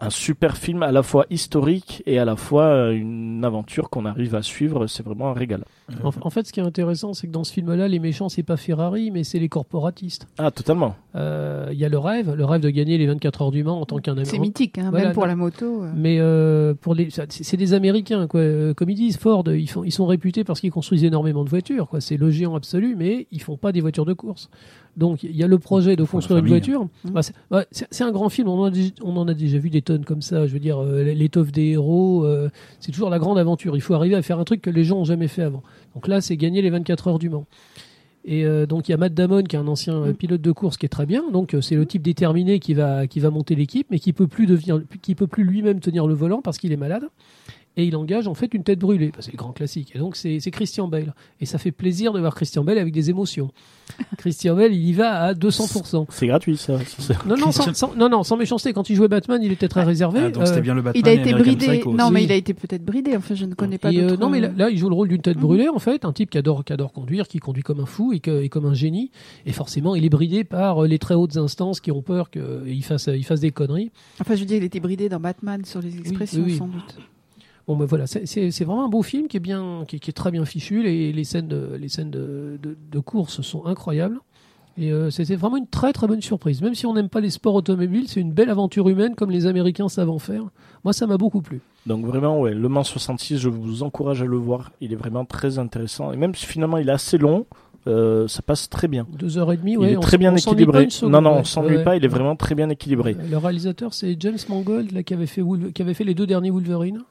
un 0.01 0.11
super 0.11 0.57
film 0.57 0.83
à 0.83 0.93
la 0.93 1.03
fois 1.03 1.27
historique 1.31 2.03
et 2.07 2.19
à 2.19 2.25
la 2.25 2.37
fois 2.37 2.65
euh, 2.65 2.93
une 2.93 3.45
aventure 3.45 3.91
qu'on 3.91 4.05
arrive 4.07 4.35
à 4.35 4.43
suivre. 4.43 4.87
C'est 4.87 5.05
vraiment 5.05 5.29
un 5.29 5.33
régal. 5.35 5.65
En, 6.03 6.11
en 6.21 6.31
fait, 6.31 6.47
ce 6.47 6.53
qui 6.53 6.61
est 6.61 6.65
intéressant, 6.65 7.13
c'est 7.15 7.27
que 7.27 7.33
dans 7.33 7.45
ce 7.45 7.53
film-là, 7.53 7.87
les 7.87 7.99
méchants, 7.99 8.29
c'est 8.29 8.43
pas 8.43 8.57
Ferrari, 8.57 9.11
mais 9.11 9.23
c'est 9.25 9.39
les 9.39 9.49
corporatistes. 9.49 10.27
Ah, 10.39 10.51
totalement. 10.51 10.97
Euh, 11.15 11.69
Il 11.73 11.79
y 11.79 11.85
a 11.85 11.89
le 11.89 11.99
rêve, 11.99 12.35
le 12.35 12.45
rêve 12.45 12.61
de 12.63 12.71
gagner 12.71 12.99
les 12.99 13.07
24 13.07 13.43
heures 13.43 13.51
du 13.51 13.63
Mans 13.65 13.81
en 13.81 13.87
tant 13.87 13.99
qu'un 13.99 14.15
C'est 14.15 14.21
Américain. 14.37 14.41
mythique, 14.41 14.79
hein, 14.79 14.89
Voilà, 14.91 15.07
même 15.07 15.15
pour 15.15 15.23
non. 15.25 15.29
la 15.29 15.37
moto. 15.37 15.83
euh. 15.85 15.93
Mais 15.95 16.17
euh, 16.21 16.75
pour 16.75 16.95
les, 16.95 17.11
c'est 17.11 17.31
c'est 17.31 17.57
des 17.57 17.73
Américains, 17.75 18.27
quoi. 18.27 18.41
Euh, 18.41 18.75
Comme 18.75 18.91
ils 18.91 18.95
disent, 18.97 19.17
Ford, 19.19 19.45
ils, 19.49 19.69
font, 19.69 19.85
ils 19.85 19.93
sont 19.93 20.07
réputés 20.07 20.43
parce 20.45 20.61
qu'ils 20.61 20.73
construisent 20.73 21.05
énormément 21.05 21.45
de 21.45 21.51
voitures, 21.51 21.89
quoi. 21.89 22.01
C'est 22.01 22.17
le 22.17 22.31
géant 22.31 22.55
absolu, 22.57 22.95
mais 22.97 23.27
ils 23.31 23.43
font 23.43 23.57
pas 23.57 23.73
des 23.73 23.81
voitures 23.81 24.07
de 24.07 24.13
course. 24.15 24.49
Donc 24.97 25.23
il 25.23 25.37
y 25.37 25.43
a 25.43 25.47
le 25.47 25.59
projet 25.59 25.95
de 25.97 26.05
construire 26.05 26.39
une 26.39 26.47
voiture. 26.49 26.89
Mhm. 27.05 27.11
Bah, 27.13 27.23
c'est 27.23 27.35
ouais, 27.51 27.67
c'est- 27.71 27.87
c'est 27.91 28.05
un 28.05 28.13
grand 28.13 28.29
film. 28.29 28.49
On 28.49 28.61
en, 28.61 28.65
a, 28.65 28.71
dé- 28.71 28.93
on 29.03 29.17
en 29.17 29.29
a 29.29 29.35
déjà 29.35 29.59
vu 29.59 29.69
des 29.71 29.83
tonnes 29.83 30.05
comme 30.05 30.23
ça. 30.23 30.47
Je 30.47 30.53
veux 30.53 30.59
dire, 30.61 30.79
euh, 30.83 31.03
l'étoffe 31.03 31.53
des 31.53 31.67
héros, 31.73 32.25
euh, 32.25 32.49
c'est 32.81 32.93
toujours 32.93 33.11
la 33.11 33.19
grande 33.19 33.39
aventure. 33.39 33.77
Il 33.77 33.81
faut 33.83 33.95
arriver 33.95 34.15
à 34.15 34.23
faire 34.23 34.39
un 34.39 34.45
truc 34.45 34.63
que 34.63 34.71
les 34.71 34.85
gens 34.85 34.99
ont 34.99 35.05
jamais 35.05 35.29
fait 35.29 35.43
avant. 35.43 35.63
Donc 35.95 36.09
là, 36.09 36.21
c'est 36.21 36.37
gagner 36.37 36.63
les 36.63 36.71
24 36.71 37.09
heures 37.09 37.19
du 37.19 37.29
Mans. 37.29 37.45
Et 38.29 38.45
euh, 38.45 38.67
donc 38.67 38.89
il 38.89 38.91
y 38.91 38.95
a 38.95 38.97
Matt 38.97 39.15
Damon 39.15 39.45
qui 39.45 39.55
est 39.55 39.59
un 39.59 39.69
ancien 39.69 39.95
euh, 39.95 40.11
Mm. 40.11 40.15
pilote 40.15 40.41
de 40.41 40.51
course 40.53 40.77
qui 40.79 40.87
est 40.87 40.89
très 40.89 41.07
bien. 41.07 41.23
Donc 41.31 41.55
euh, 41.55 41.61
c'est 41.61 41.77
le 41.77 41.87
type 41.87 42.03
déterminé 42.03 42.59
qui 42.59 42.75
va 42.75 43.07
qui 43.07 43.21
va 43.21 43.31
monter 43.31 43.55
l'équipe, 43.55 43.87
mais 43.91 43.99
qui 44.01 44.13
peut 44.13 44.27
plus 44.27 44.47
devenir, 44.47 44.83
qui 45.03 45.15
peut 45.15 45.29
plus 45.29 45.45
lui-même 45.45 45.79
tenir 45.79 46.07
le 46.09 46.15
volant 46.15 46.43
parce 46.43 46.59
qu'il 46.59 46.73
est 46.73 46.77
malade. 46.77 47.05
Et 47.79 47.85
il 47.85 47.95
engage 47.97 48.27
en 48.27 48.33
fait 48.35 48.55
une 48.55 48.63
tête 48.65 48.79
brûlée. 48.79 49.09
Bah, 49.09 49.19
c'est 49.21 49.33
le 49.33 49.37
grand 49.37 49.53
classique. 49.53 49.93
Et 49.95 49.99
donc 49.99 50.17
c'est 50.17 50.41
c'est 50.41 50.51
Christian 50.51 50.89
Bale. 50.89 51.15
Et 51.41 51.47
ça 51.47 51.59
fait 51.59 51.73
plaisir 51.73 52.13
de 52.15 52.21
voir 52.21 52.35
Christian 52.35 52.65
Bale 52.65 52.79
avec 52.79 52.93
des 52.95 53.11
émotions. 53.11 53.51
Christian 54.19 54.57
Bale, 54.57 54.73
il 54.73 54.83
y 54.89 54.93
va 54.95 55.23
à 55.25 55.33
200%. 55.35 56.07
C'est 56.09 56.27
gratuit, 56.27 56.57
ça. 56.57 56.79
C'est- 56.99 57.25
Non 57.27 57.37
non, 57.37 57.53
sans, 57.53 57.73
sans- 57.75 57.95
non 57.95 58.09
non, 58.09 58.23
sans 58.23 58.37
méchanceté. 58.37 58.73
Quand 58.73 58.89
il 58.89 58.97
jouait 58.97 59.09
Batman, 59.09 59.41
il 59.43 59.53
était 59.53 59.69
très 59.69 59.83
réservé. 59.85 60.21
Ah, 60.25 60.31
donc 60.31 60.47
c'était 60.47 60.59
Euh, 60.59 60.63
bien 60.63 60.75
le 60.75 60.83
Batman 60.83 61.03
Il 61.05 61.09
a 61.09 61.13
été 61.13 61.33
bridé. 61.35 61.67
Psycho 61.69 61.93
Non, 61.93 62.11
mais 62.11 62.25
il 62.25 62.33
a 62.33 62.35
été 62.37 62.55
peut-être 62.55 62.85
bridé. 62.85 63.15
Enfin, 63.17 63.35
je 63.35 63.45
ne 63.45 63.55
connais 63.55 63.77
pas 63.79 63.93
Et, 63.93 64.01
euh, 64.01 64.17
non, 64.17 64.31
mais 64.31 64.41
là, 64.41 64.49
euh, 64.49 64.53
là, 64.57 64.71
il 64.71 64.79
joue 64.79 64.89
le 64.89 64.95
rôle 64.95 65.09
d'une 65.09 65.21
tête 65.23 65.37
Mhm. 65.37 65.43
brûlée, 65.43 65.69
en 65.69 65.79
fait, 65.79 66.05
un 66.07 66.13
type 66.13 66.31
qui 66.31 66.39
adore, 66.39 66.65
qui 66.65 66.73
adore 66.73 66.93
conduire, 66.95 67.29
qui 67.29 67.39
conduit 67.41 67.63
comme 67.63 67.81
un 67.81 67.87
fou 67.87 68.13
et, 68.15 68.21
que, 68.21 68.43
et 68.43 68.49
comme 68.49 68.65
un 68.67 68.75
génie. 68.75 69.11
Et 69.45 69.53
forcément, 69.53 69.95
il 69.95 70.05
est 70.05 70.09
bridé 70.11 70.45
par 70.45 70.83
les 70.83 70.99
très 70.99 71.15
hautes 71.15 71.37
instances 71.37 71.81
qui 71.81 71.91
ont 71.93 72.03
peur 72.03 72.31
qu'il 72.31 72.83
fasse, 72.85 73.09
il 73.15 73.25
fasse 73.25 73.41
des 73.41 73.51
conneries. 73.51 73.91
Enfin, 74.21 74.35
je 74.35 74.41
veux 74.41 74.47
dire, 74.47 74.57
il 74.57 74.65
était 74.65 74.81
bridé 74.81 75.09
dans 75.11 75.21
Batman 75.21 75.65
sur 75.65 75.83
les 75.83 75.99
expressions, 75.99 76.41
oui, 76.43 76.53
oui. 76.53 76.57
sans 76.59 76.69
doute. 76.69 76.97
Bon, 77.67 77.77
ben 77.77 77.85
voilà, 77.85 78.07
c'est- 78.07 78.65
vraiment 78.65 78.85
un 78.85 78.89
beau 78.89 79.03
film 79.03 79.27
qui 79.27 79.37
est 79.37 79.41
bien, 79.41 79.85
qui, 79.89 79.97
est- 79.97 79.99
qui 79.99 80.11
est 80.11 80.13
très 80.13 80.31
bien 80.31 80.45
fichu. 80.45 80.83
Les, 80.83 81.13
les 81.13 81.25
scènes, 81.25 81.49
de, 81.49 81.77
les 81.81 81.89
scènes 81.89 82.11
de, 82.11 82.59
de, 82.63 82.77
de 82.93 82.99
course 83.01 83.41
sont 83.43 83.67
incroyables. 83.67 84.19
Et 84.79 84.93
euh, 84.93 85.11
c'était 85.11 85.37
vraiment 85.37 85.57
une 85.57 85.67
très 85.67 85.93
très 85.95 86.07
bonne 86.07 86.21
surprise. 86.21 86.61
Même 86.61 86.75
si 86.75 86.85
on 86.87 86.93
n'aime 86.95 87.09
pas 87.09 87.21
les 87.21 87.31
sports 87.31 87.55
automobiles, 87.55 88.09
c'est 88.09 88.21
une 88.21 88.33
belle 88.33 88.51
aventure 88.51 88.89
humaine 88.91 89.15
comme 89.17 89.31
les 89.31 89.47
Américains 89.47 89.89
savent 89.89 90.11
en 90.11 90.19
faire. 90.19 90.45
Moi, 90.85 90.93
ça 90.93 91.07
m'a 91.07 91.17
beaucoup 91.17 91.41
plu. 91.41 91.61
Donc 91.87 92.05
vraiment, 92.05 92.39
ouais, 92.41 92.53
Le 92.55 92.69
Mans 92.69 92.85
66, 92.85 93.39
je 93.39 93.49
vous 93.49 93.83
encourage 93.83 94.21
à 94.23 94.27
le 94.27 94.37
voir. 94.37 94.71
Il 94.83 94.93
est 94.93 94.97
vraiment 94.97 95.25
très 95.25 95.59
intéressant. 95.59 96.13
Et 96.13 96.17
même 96.17 96.35
si 96.35 96.45
finalement 96.47 96.77
il 96.77 96.89
est 96.91 96.93
assez 96.93 97.17
long, 97.17 97.47
euh, 97.89 98.29
ça 98.29 98.43
passe 98.43 98.69
très 98.69 98.87
bien. 98.87 99.07
Deux 99.19 99.39
heures 99.39 99.51
et 99.53 99.57
demie, 99.57 99.73
il 99.73 99.79
ouais, 99.79 99.93
est 99.93 99.97
on 99.97 100.01
très 100.01 100.19
bien 100.19 100.33
on 100.35 100.37
s'ennuie 100.37 100.63
équilibré. 100.65 100.91
seconde, 100.91 101.13
non, 101.13 101.21
non, 101.23 101.31
on 101.31 101.37
ouais. 101.39 101.45
s'ennuie 101.45 101.77
Ouais. 101.79 101.85
pas. 101.85 101.97
Il 101.97 102.05
est 102.05 102.09
vraiment 102.09 102.37
très 102.37 102.55
bien 102.55 102.69
équilibré. 102.69 103.17
Le 103.31 103.39
réalisateur, 103.39 103.95
c'est 103.95 104.15
James 104.21 104.37
Mangold 104.51 104.93
là, 104.93 105.03
qui, 105.03 105.15
avait 105.15 105.27
fait 105.27 105.41
Wolver- 105.41 105.73
qui 105.73 105.81
avait 105.83 105.95
fait 105.95 106.05
les 106.05 106.15
deux 106.15 106.27
derniers 106.27 106.51
Wolverine. 106.51 107.03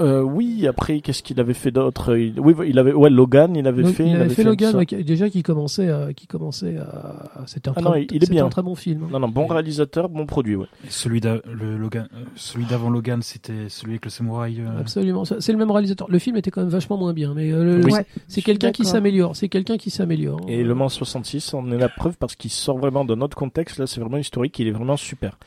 Euh, 0.00 0.20
oui, 0.20 0.66
après, 0.68 1.00
qu'est-ce 1.00 1.22
qu'il 1.22 1.40
avait 1.40 1.54
fait 1.54 1.70
d'autre? 1.70 2.16
Il- 2.16 2.38
Oui, 2.38 2.54
il 2.68 2.78
avait, 2.78 2.92
ouais, 2.92 3.08
Logan, 3.08 3.56
il 3.56 3.66
avait 3.66 3.82
Donc, 3.82 3.94
fait. 3.94 4.06
il 4.06 4.16
avait 4.16 4.28
fait 4.28 4.44
Logan, 4.44 4.72
ça. 4.72 4.78
ouais, 4.78 4.86
qui- 4.86 5.02
déjà 5.04 5.30
qui 5.30 5.42
commençait 5.42 5.88
à, 5.90 6.12
qui 6.12 6.26
commençait 6.26 6.76
à, 6.76 7.44
c'était 7.46 7.70
un, 7.70 7.74
Ah 7.76 7.80
très, 7.80 7.90
non, 7.90 7.96
il- 8.10 8.22
est 8.22 8.30
bien. 8.30 8.44
un 8.46 8.48
très 8.50 8.62
bon 8.62 8.74
film. 8.74 9.04
hein. 9.04 9.08
Non, 9.10 9.20
non, 9.20 9.28
bon 9.28 9.46
réalisateur, 9.46 10.08
bon 10.10 10.26
produit, 10.26 10.54
ouais. 10.56 10.66
Celui 10.90 11.20
d'a- 11.20 11.40
le 11.50 11.78
Logan, 11.78 12.08
euh, 12.14 12.24
celui 12.34 12.66
d'avant 12.66 12.90
Logan, 12.90 13.22
c'était 13.22 13.68
celui 13.68 13.92
avec 13.92 14.04
le 14.04 14.10
samouraï. 14.10 14.60
euh, 14.60 14.80
Absolument, 14.80 15.24
c'est 15.24 15.52
le 15.52 15.58
même 15.58 15.70
réalisateur. 15.70 16.08
Le 16.10 16.18
film 16.18 16.36
était 16.36 16.50
quand 16.50 16.60
même 16.60 16.70
vachement 16.70 16.98
moins 16.98 17.14
bien, 17.14 17.32
mais 17.34 17.50
euh, 17.52 17.78
le- 17.78 17.84
Oui. 17.84 17.92
C'est 18.28 18.42
quelqu'un 18.42 18.72
qui 18.72 18.84
s'améliore. 18.84 19.34
C'est 19.34 19.48
quelqu'un 19.48 19.78
qui 19.78 19.90
s'améliore. 19.90 20.40
Et 20.48 20.62
Le 20.62 20.74
Mans 20.74 20.88
66 20.90 21.54
en 21.54 21.70
est 21.70 21.78
la 21.78 21.88
preuve 21.88 22.16
parce 22.18 22.36
qu'il 22.36 22.50
sort 22.50 22.76
vraiment 22.78 23.04
d'un 23.04 23.20
autre 23.22 23.36
contexte. 23.36 23.78
Là, 23.78 23.86
c'est 23.86 24.00
vraiment 24.00 24.18
historique. 24.18 24.58
Il 24.58 24.66
est 24.68 24.72
vraiment 24.72 24.96
super. 24.96 25.38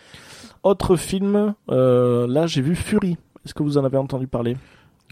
Autre 0.64 0.96
film, 0.98 1.54
euh, 1.70 2.28
là, 2.28 2.48
j'ai 2.48 2.62
vu 2.62 2.76
Fury. 2.76 3.18
Est-ce 3.46 3.54
que 3.54 3.64
vous 3.64 3.78
en 3.78 3.86
avez 3.86 3.98
entendu 3.98 4.28
parler 4.28 4.58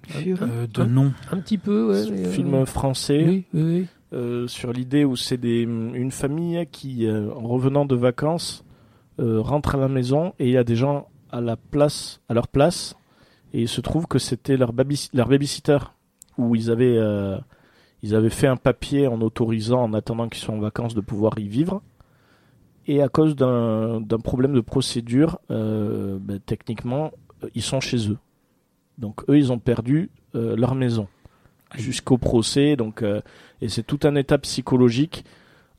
Fury. 0.08 0.34
euh, 0.42 0.68
de 0.68 0.82
Hein 0.82 0.86
nom. 0.88 1.12
Un 1.32 1.38
petit 1.38 1.58
peu, 1.58 1.90
ouais. 1.92 2.04
mais, 2.12 2.26
euh, 2.28 2.32
Film 2.32 2.66
français 2.66 3.24
Oui, 3.28 3.46
oui, 3.54 3.62
oui. 3.64 3.88
euh, 4.14 4.48
sur 4.48 4.72
l'idée 4.74 5.06
où 5.06 5.16
c'est 5.16 5.38
des, 5.38 5.62
une 5.64 6.12
famille 6.12 6.66
qui, 6.72 7.06
euh, 7.08 7.32
en 7.34 7.48
revenant 7.48 7.86
de 7.86 7.96
vacances, 7.96 8.64
euh, 9.20 9.42
rentre 9.42 9.76
à 9.76 9.78
la 9.78 9.88
maison 9.88 10.34
et 10.40 10.46
il 10.46 10.52
y 10.52 10.58
a 10.58 10.64
des 10.64 10.76
gens 10.76 11.08
à 11.32 11.42
la 11.42 11.58
place, 11.58 12.22
à 12.30 12.34
leur 12.34 12.48
place, 12.48 12.96
et 13.54 13.62
il 13.62 13.68
se 13.68 13.82
trouve 13.82 14.08
que 14.08 14.20
c'était 14.20 14.56
leur, 14.58 14.72
baby, 14.74 15.10
leur 15.14 15.28
babysitter 15.28 15.80
où 16.38 16.56
ils 16.56 16.70
avaient, 16.70 16.98
euh, 16.98 17.38
ils 18.04 18.14
avaient 18.16 18.30
fait 18.30 18.48
un 18.48 18.56
papier 18.58 19.08
en 19.08 19.20
autorisant, 19.22 19.84
en 19.84 19.94
attendant 19.94 20.30
qu'ils 20.30 20.42
soient 20.44 20.54
en 20.56 20.60
vacances, 20.60 20.94
de 20.94 21.02
pouvoir 21.02 21.38
y 21.40 21.48
vivre. 21.48 21.82
Et 22.90 23.02
à 23.02 23.10
cause 23.10 23.36
d'un 23.36 24.00
d'un 24.00 24.20
problème 24.20 24.54
de 24.54 24.62
procédure, 24.62 25.40
euh, 25.52 26.18
ben, 26.22 26.40
techniquement, 26.46 27.06
euh, 27.08 27.27
ils 27.56 27.62
sont 27.62 27.80
chez 27.80 28.10
eux. 28.10 28.18
Donc 28.98 29.24
eux, 29.30 29.38
ils 29.38 29.52
ont 29.52 29.60
perdu 29.60 30.10
euh, 30.36 30.56
leur 30.56 30.76
maison 30.76 31.08
jusqu'au 31.76 32.18
procès. 32.18 32.76
Donc, 32.76 33.02
euh, 33.02 33.22
et 33.62 33.70
c'est 33.70 33.84
tout 33.84 34.00
un 34.04 34.16
état 34.16 34.38
psychologique. 34.38 35.26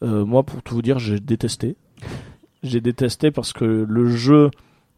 Euh, 0.02 0.24
moi, 0.24 0.42
pour 0.42 0.62
tout 0.62 0.74
vous 0.74 0.82
dire, 0.82 0.98
j'ai 0.98 1.20
détesté. 1.20 1.76
J'ai 2.62 2.80
détesté 2.80 3.30
parce 3.30 3.52
que 3.52 3.86
le 3.88 4.08
jeu, 4.08 4.50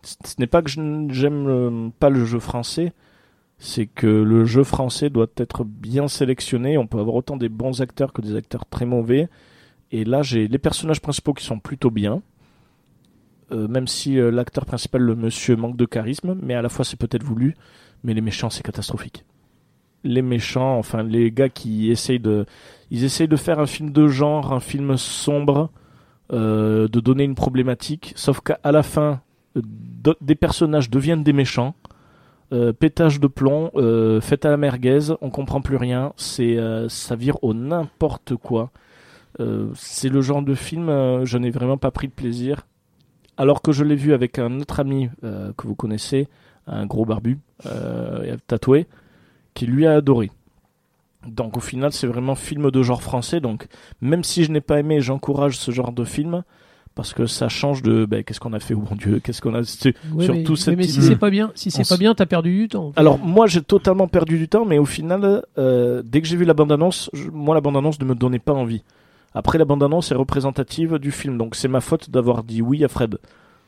ce 0.02 0.34
n'est 0.38 0.46
pas 0.46 0.62
que 0.62 0.70
j'aime 0.70 1.46
euh, 1.48 1.88
pas 1.98 2.10
le 2.10 2.24
jeu 2.24 2.38
français, 2.38 2.92
c'est 3.58 3.86
que 3.86 4.06
le 4.06 4.46
jeu 4.46 4.64
français 4.64 5.10
doit 5.10 5.26
être 5.36 5.64
bien 5.64 6.08
sélectionné. 6.08 6.78
On 6.78 6.86
peut 6.86 6.98
avoir 6.98 7.16
autant 7.16 7.36
des 7.36 7.50
bons 7.50 7.82
acteurs 7.82 8.12
que 8.12 8.22
des 8.22 8.36
acteurs 8.36 8.64
très 8.66 8.86
mauvais. 8.86 9.28
Et 9.92 10.04
là, 10.04 10.22
j'ai 10.22 10.48
les 10.48 10.58
personnages 10.58 11.00
principaux 11.00 11.34
qui 11.34 11.44
sont 11.44 11.58
plutôt 11.58 11.90
bien. 11.90 12.22
Euh, 13.52 13.66
même 13.66 13.88
si 13.88 14.18
euh, 14.18 14.30
l'acteur 14.30 14.64
principal, 14.64 15.02
le 15.02 15.16
monsieur, 15.16 15.56
manque 15.56 15.76
de 15.76 15.84
charisme, 15.84 16.36
mais 16.40 16.54
à 16.54 16.62
la 16.62 16.68
fois 16.68 16.84
c'est 16.84 16.98
peut-être 16.98 17.24
voulu, 17.24 17.56
mais 18.04 18.14
les 18.14 18.20
méchants, 18.20 18.50
c'est 18.50 18.62
catastrophique. 18.62 19.24
Les 20.04 20.22
méchants, 20.22 20.78
enfin 20.78 21.02
les 21.02 21.30
gars 21.30 21.48
qui 21.48 21.90
essayent 21.90 22.20
de, 22.20 22.46
ils 22.90 23.04
essayent 23.04 23.28
de 23.28 23.36
faire 23.36 23.58
un 23.58 23.66
film 23.66 23.90
de 23.90 24.06
genre, 24.08 24.52
un 24.52 24.60
film 24.60 24.96
sombre, 24.96 25.70
euh, 26.32 26.86
de 26.88 27.00
donner 27.00 27.24
une 27.24 27.34
problématique, 27.34 28.12
sauf 28.16 28.40
qu'à 28.40 28.58
la 28.70 28.82
fin, 28.82 29.20
des 30.20 30.34
personnages 30.36 30.90
deviennent 30.90 31.24
des 31.24 31.32
méchants. 31.32 31.74
Pétage 32.80 33.20
de 33.20 33.28
plomb, 33.28 33.70
fête 34.20 34.44
à 34.44 34.50
la 34.50 34.56
merguez, 34.56 35.14
on 35.20 35.30
comprend 35.30 35.60
plus 35.60 35.76
rien, 35.76 36.12
c'est 36.16 36.56
ça 36.88 37.14
vire 37.14 37.36
au 37.44 37.54
n'importe 37.54 38.34
quoi. 38.34 38.72
C'est 39.74 40.08
le 40.08 40.20
genre 40.20 40.42
de 40.42 40.54
film, 40.54 40.88
je 41.24 41.38
n'ai 41.38 41.50
vraiment 41.50 41.78
pas 41.78 41.92
pris 41.92 42.08
de 42.08 42.12
plaisir. 42.12 42.66
Alors 43.40 43.62
que 43.62 43.72
je 43.72 43.84
l'ai 43.84 43.96
vu 43.96 44.12
avec 44.12 44.38
un 44.38 44.60
autre 44.60 44.80
ami 44.80 45.08
euh, 45.24 45.52
que 45.56 45.66
vous 45.66 45.74
connaissez, 45.74 46.28
un 46.66 46.84
gros 46.84 47.06
barbu, 47.06 47.38
euh, 47.64 48.36
tatoué, 48.46 48.86
qui 49.54 49.64
lui 49.66 49.86
a 49.86 49.94
adoré. 49.94 50.30
Donc 51.26 51.56
au 51.56 51.60
final, 51.60 51.90
c'est 51.92 52.06
vraiment 52.06 52.34
film 52.34 52.70
de 52.70 52.82
genre 52.82 53.02
français. 53.02 53.40
Donc 53.40 53.66
même 54.02 54.24
si 54.24 54.44
je 54.44 54.52
n'ai 54.52 54.60
pas 54.60 54.78
aimé, 54.78 55.00
j'encourage 55.00 55.56
ce 55.58 55.70
genre 55.70 55.92
de 55.92 56.04
film 56.04 56.42
parce 56.94 57.14
que 57.14 57.24
ça 57.26 57.48
change 57.48 57.80
de 57.82 58.04
ben, 58.04 58.22
qu'est-ce 58.24 58.40
qu'on 58.40 58.52
a 58.52 58.60
fait, 58.60 58.74
oh 58.74 58.82
mon 58.90 58.94
Dieu, 58.96 59.20
qu'est-ce 59.24 59.40
qu'on 59.40 59.54
a. 59.54 59.60
Ouais, 59.60 59.64
Sur 59.64 60.34
mais, 60.34 60.44
cette 60.56 60.76
mais 60.76 60.82
si 60.84 60.98
idée. 60.98 61.06
c'est 61.06 61.16
pas 61.16 61.30
bien, 61.30 61.50
si 61.54 61.70
c'est 61.70 61.88
pas 61.88 61.96
bien, 61.96 62.14
t'as 62.14 62.26
perdu 62.26 62.50
du 62.54 62.68
temps. 62.68 62.92
Alors 62.96 63.18
moi, 63.18 63.46
j'ai 63.46 63.62
totalement 63.62 64.06
perdu 64.06 64.36
du 64.36 64.48
temps, 64.48 64.66
mais 64.66 64.76
au 64.76 64.84
final, 64.84 65.44
euh, 65.56 66.02
dès 66.04 66.20
que 66.20 66.26
j'ai 66.28 66.36
vu 66.36 66.44
la 66.44 66.52
bande-annonce, 66.52 67.08
je- 67.14 67.30
moi 67.30 67.54
la 67.54 67.62
bande-annonce 67.62 67.98
ne 68.00 68.04
me 68.04 68.14
donnait 68.14 68.38
pas 68.38 68.52
envie. 68.52 68.82
Après, 69.32 69.58
la 69.58 69.64
bande-annonce 69.64 70.10
est 70.10 70.16
représentative 70.16 70.98
du 70.98 71.12
film, 71.12 71.38
donc 71.38 71.54
c'est 71.54 71.68
ma 71.68 71.80
faute 71.80 72.10
d'avoir 72.10 72.42
dit 72.42 72.62
oui 72.62 72.84
à 72.84 72.88
Fred. 72.88 73.18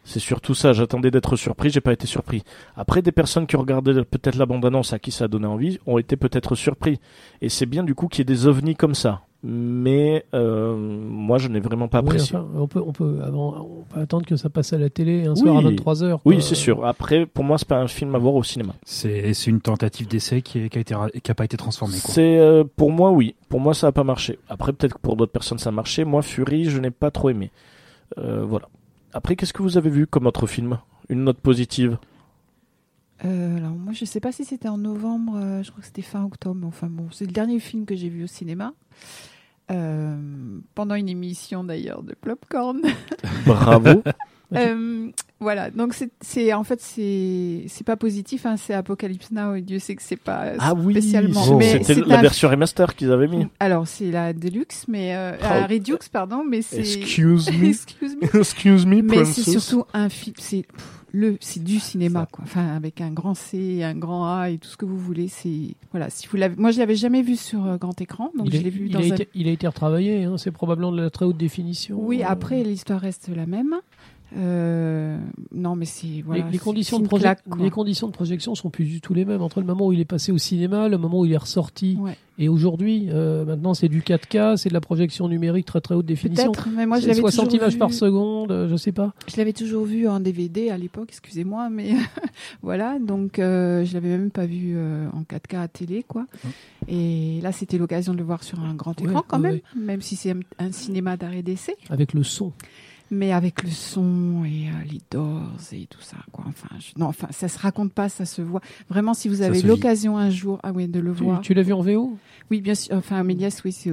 C'est 0.05 0.19
surtout 0.19 0.55
ça, 0.55 0.73
j'attendais 0.73 1.13
d'être 1.13 1.37
surpris, 1.37 1.71
j'ai 1.71 1.81
pas 1.81 1.93
été 1.93 2.09
surpris. 2.09 2.43
Après, 2.77 3.03
des 3.03 3.13
personnes 3.13 3.47
qui 3.47 3.57
regardaient 3.57 4.05
peut-être 4.05 4.37
la 4.37 4.47
bande-annonce 4.47 4.93
à 4.93 4.99
qui 4.99 5.13
ça 5.13 5.27
a 5.27 5.29
donné 5.29 5.47
envie 5.47 5.79
ont 5.87 5.99
été 5.99 6.17
peut-être 6.17 6.57
surpris. 6.57 6.99
Et 7.41 7.49
c'est 7.49 7.67
bien 7.67 7.85
du 7.85 7.95
coup 7.95 8.09
qu'il 8.09 8.21
y 8.21 8.23
ait 8.23 8.35
des 8.35 8.47
ovnis 8.49 8.75
comme 8.75 8.97
ça. 8.97 9.23
Mais 9.45 10.25
euh, 10.35 10.77
moi, 10.77 11.39
je 11.39 11.49
n'ai 11.49 11.59
vraiment 11.59 11.89
pas 11.89 11.99
Oui, 12.01 12.07
apprécié. 12.11 12.37
enfin, 12.37 12.47
on 12.55 12.69
peut, 12.69 12.81
on 12.87 12.93
peut, 12.93 13.19
avant, 13.25 13.57
on 13.81 13.83
peut 13.93 13.99
attendre 14.01 14.25
que 14.25 14.37
ça 14.37 14.49
passe 14.51 14.73
à 14.73 14.79
la 14.79 14.89
télé 14.89 15.27
un 15.27 15.33
Oui. 15.33 15.39
soir 15.41 15.57
à 15.57 15.61
23 15.63 15.95
h 16.03 16.19
Oui, 16.25 16.41
c'est 16.41 16.55
sûr. 16.55 16.87
Après, 16.87 17.27
pour 17.27 17.43
moi, 17.43 17.59
c'est 17.59 17.67
pas 17.67 17.79
un 17.81 17.89
film 17.89 18.15
à 18.15 18.19
voir 18.19 18.35
au 18.37 18.45
cinéma. 18.45 18.75
C'est 18.85 19.35
c'est 19.35 19.51
une 19.51 19.61
tentative 19.61 20.07
d'essai 20.07 20.43
qui, 20.43 20.69
qui 20.69 20.79
a 20.79 20.81
été 20.81 20.95
ra- 20.95 21.11
qui 21.11 21.29
a 21.31 21.35
pas 21.35 21.45
été 21.45 21.57
transformée. 21.57 21.95
C'est 21.97 22.39
euh, 22.39 22.63
pour 22.77 22.93
moi 22.93 23.11
oui. 23.11 23.35
Pour 23.49 23.59
moi 23.59 23.75
ça 23.75 23.89
a 23.89 23.93
pas 23.93 24.05
marché. 24.05 24.39
Après 24.49 24.73
peut-être 24.73 24.95
que 24.95 25.01
pour 25.01 25.17
d'autres 25.17 25.33
personnes 25.33 25.59
ça 25.59 25.71
a 25.71 25.73
marché. 25.73 26.05
Moi 26.05 26.23
Fury 26.23 26.67
je 26.67 26.79
n'ai 26.79 26.93
pas 26.93 27.11
trop 27.11 27.29
aimé. 27.31 27.51
Euh, 28.19 28.45
voilà. 28.45 28.69
Après 29.13 29.35
qu'est-ce 29.35 29.53
que 29.53 29.63
vous 29.63 29.77
avez 29.77 29.91
vu 29.91 30.07
comme 30.07 30.27
autre 30.27 30.47
film? 30.47 30.79
Une 31.09 31.25
note 31.25 31.39
positive? 31.39 31.99
Euh, 33.25 33.57
alors 33.57 33.71
moi 33.73 33.93
je 33.93 34.05
sais 34.05 34.21
pas 34.21 34.33
si 34.33 34.45
c'était 34.45 34.69
en 34.69 34.79
novembre, 34.79 35.35
euh, 35.37 35.63
je 35.63 35.71
crois 35.71 35.81
que 35.81 35.87
c'était 35.87 36.03
fin 36.03 36.25
octobre. 36.25 36.61
Enfin 36.67 36.89
bon, 36.89 37.07
c'est 37.11 37.25
le 37.27 37.33
dernier 37.33 37.59
film 37.61 37.87
que 37.87 37.95
j'ai 37.97 38.09
vu 38.09 38.25
au 38.25 38.29
cinéma. 38.29 38.73
Euh, 39.73 40.17
pendant 40.75 40.95
une 40.95 41.09
émission 41.09 41.65
d'ailleurs 41.65 42.03
de 42.03 42.15
Popcorn. 42.15 42.83
Bravo. 43.47 44.03
Euh, 44.57 45.11
voilà, 45.41 45.71
donc 45.71 45.95
c'est- 46.21 46.53
en 46.53 46.63
fait 46.65 46.81
c'est 46.81 47.65
c'est 47.67 47.85
pas 47.85 47.97
positif, 47.97 48.47
hein, 48.47 48.57
c'est 48.57 48.75
Apocalypse 48.75 49.31
Now 49.33 49.55
et 49.57 49.63
Dieu 49.63 49.79
sait 49.79 49.97
que 49.97 50.03
c'est 50.03 50.17
pas 50.17 50.53
ah 50.59 50.75
oui. 50.75 50.93
spécialement. 50.95 51.57
mais 51.59 51.83
C'était 51.85 52.01
la 52.07 52.19
un 52.19 52.23
version 52.23 52.49
remaster 52.49 52.95
qu'ils 52.95 53.11
avaient 53.11 53.27
mis. 53.29 53.47
Alors 53.59 53.89
c'est 53.89 54.11
la 54.11 54.33
Deluxe, 54.33 54.85
mais 54.89 55.17
euh, 55.17 55.33
Oh. 55.41 55.45
la 55.45 55.67
Redux 55.67 55.99
pardon, 56.13 56.45
mais 56.49 56.63
c'est 56.63 56.79
Excuse 56.81 57.51
me. 57.51 57.65
Excuse 57.71 58.17
me. 58.17 58.39
Excuse 58.39 58.87
me. 58.87 59.03
Mais 59.03 59.25
c'est 59.25 59.43
surtout 59.51 59.85
un 59.95 60.09
film, 60.09 60.35
c'est 60.39 60.65
le, 61.15 61.37
c'est 61.41 61.63
du 61.63 61.79
cinéma 61.79 62.27
quoi. 62.31 62.45
Enfin 62.45 62.75
avec 62.77 63.01
un 63.01 63.11
grand 63.11 63.35
C, 63.35 63.83
un 63.83 63.95
grand 63.95 64.25
A 64.33 64.49
et 64.51 64.59
tout 64.59 64.69
ce 64.69 64.77
que 64.77 64.85
vous 64.87 64.97
voulez. 64.99 65.29
C'est 65.29 65.75
voilà. 65.91 66.09
Si 66.09 66.27
vous 66.29 66.37
l'avez, 66.39 66.55
moi 66.57 66.71
je 66.71 66.79
l'avais 66.79 66.95
jamais 66.97 67.21
vu 67.23 67.37
sur 67.37 67.67
euh, 67.67 67.77
grand 67.77 68.01
écran, 68.01 68.31
donc 68.39 68.47
il, 68.47 68.57
je 68.59 68.63
l'ai 68.63 68.71
vu 68.71 68.87
il 68.87 68.93
dans 68.93 69.01
a 69.01 69.03
un. 69.03 69.07
été, 69.07 69.29
il 69.35 69.49
a 69.49 69.51
été 69.51 69.67
retravaillé, 69.67 70.25
hein, 70.25 70.37
c'est 70.39 70.53
probablement 70.53 70.93
de 70.93 71.03
la 71.03 71.11
très 71.11 71.25
haute 71.27 71.37
définition. 71.37 71.97
Oui, 72.01 72.23
Euh, 72.23 72.27
après 72.29 72.63
l'histoire 72.63 73.01
reste 73.01 73.29
la 73.35 73.45
même. 73.47 73.75
Euh, 74.37 75.19
non, 75.55 75.77
mais 75.77 75.85
c'est 75.85 76.23
voilà. 76.25 76.49
les, 76.51 76.59
conditions 76.59 76.99
de 76.99 77.07
proje- 77.07 77.21
claque, 77.21 77.43
quoi. 77.49 77.63
les 77.63 77.71
conditions 77.71 78.07
de 78.07 78.13
projection 78.13 78.55
sont 78.55 78.71
plus 78.71 78.85
du 78.85 79.01
tout 79.01 79.13
les 79.15 79.25
mêmes 79.25 79.43
entre 79.43 79.61
le 79.61 79.67
moment 79.67 79.87
où 79.89 79.93
il 79.93 80.01
est 80.01 80.05
passé 80.07 80.33
au 80.33 80.39
cinéma, 80.39 80.89
le 80.89 80.97
moment 80.99 81.21
où 81.21 81.27
il 81.27 81.33
est 81.33 81.37
ressorti 81.37 81.97
Ouais. 82.01 82.17
et 82.39 82.49
aujourd'hui. 82.49 83.09
Euh, 83.11 83.45
maintenant, 83.45 83.75
c'est 83.75 83.89
du 83.89 84.01
4K, 84.01 84.57
c'est 84.57 84.69
de 84.71 84.75
la 84.75 84.81
projection 84.81 85.29
numérique 85.29 85.67
très 85.67 85.81
très 85.83 85.95
haute 85.95 86.07
définition. 86.07 86.51
Peut-être, 86.53 86.69
mais 86.75 86.87
moi 86.87 86.97
je 86.97 87.03
C'est 87.03 87.09
l'avais 87.09 87.21
60 87.21 87.45
toujours 87.47 87.61
images 87.61 87.73
vu- 87.75 87.79
par 87.79 87.93
seconde, 87.93 88.51
euh, 88.53 88.69
je 88.69 88.77
sais 88.77 88.93
pas. 88.93 89.13
Je 89.31 89.37
l'avais 89.37 89.53
toujours 89.53 89.85
vu 89.85 90.09
en 90.09 90.19
DVD 90.21 90.71
à 90.71 90.79
l'époque, 90.79 91.09
excusez-moi, 91.11 91.69
mais 91.69 91.91
voilà, 92.63 92.99
donc 92.99 93.39
euh, 93.39 93.85
je 93.85 93.93
l'avais 93.95 94.09
même 94.17 94.31
pas 94.31 94.47
vu 94.47 94.73
euh, 94.77 95.09
en 95.13 95.23
4K 95.23 95.57
à 95.61 95.69
télé, 95.69 96.05
quoi. 96.07 96.27
Et 96.89 97.41
là, 97.43 97.53
c'était 97.53 97.79
l'occasion 97.79 98.13
de 98.13 98.19
le 98.19 98.25
voir 98.25 98.43
sur 98.43 98.61
un 98.61 98.75
grand 98.75 98.99
Ouais, 99.01 99.09
écran, 99.09 99.23
quand 99.27 99.39
même, 99.39 99.61
même 99.77 100.01
si 100.01 100.17
c'est 100.17 100.31
un, 100.33 100.41
un 100.59 100.73
cinéma 100.73 101.17
d'arrêt 101.17 101.43
d'essai, 101.43 101.77
Avec 101.91 102.13
le 102.15 102.23
son. 102.23 102.53
Mais 103.13 103.31
avec 103.31 103.63
le 103.63 103.69
son 103.71 104.43
et 104.45 104.69
euh, 104.69 104.85
les 104.91 105.01
doors 105.11 105.43
et 105.73 105.87
tout 105.87 106.01
ça, 106.01 106.17
quoi. 106.33 106.45
Enfin, 106.49 106.69
je- 106.81 106.99
non, 106.99 107.07
enfin, 107.07 107.29
ça 107.31 107.47
se 107.47 107.59
raconte 107.59 107.93
pas, 107.93 108.09
ça 108.09 108.25
se 108.25 108.41
voit. 108.43 108.61
Vraiment, 108.89 109.13
si 109.15 109.29
vous 109.29 109.43
avez 109.43 109.59
l'occasion 109.69 110.17
un 110.17 110.31
jour, 110.31 110.59
ah 110.63 110.73
oui, 110.73 110.89
de 110.89 110.99
le 110.99 111.15
Tu, 111.15 111.23
voir. 111.23 111.41
tu 111.43 111.53
l'as 111.55 111.63
vu 111.63 111.73
en 111.75 111.83
VO 111.83 112.17
Oui, 112.51 112.61
bien 112.61 112.75
sûr. 112.75 112.97
Enfin, 112.97 113.23
Méliès, 113.23 113.63
oui, 113.65 113.73
c'est 113.73 113.91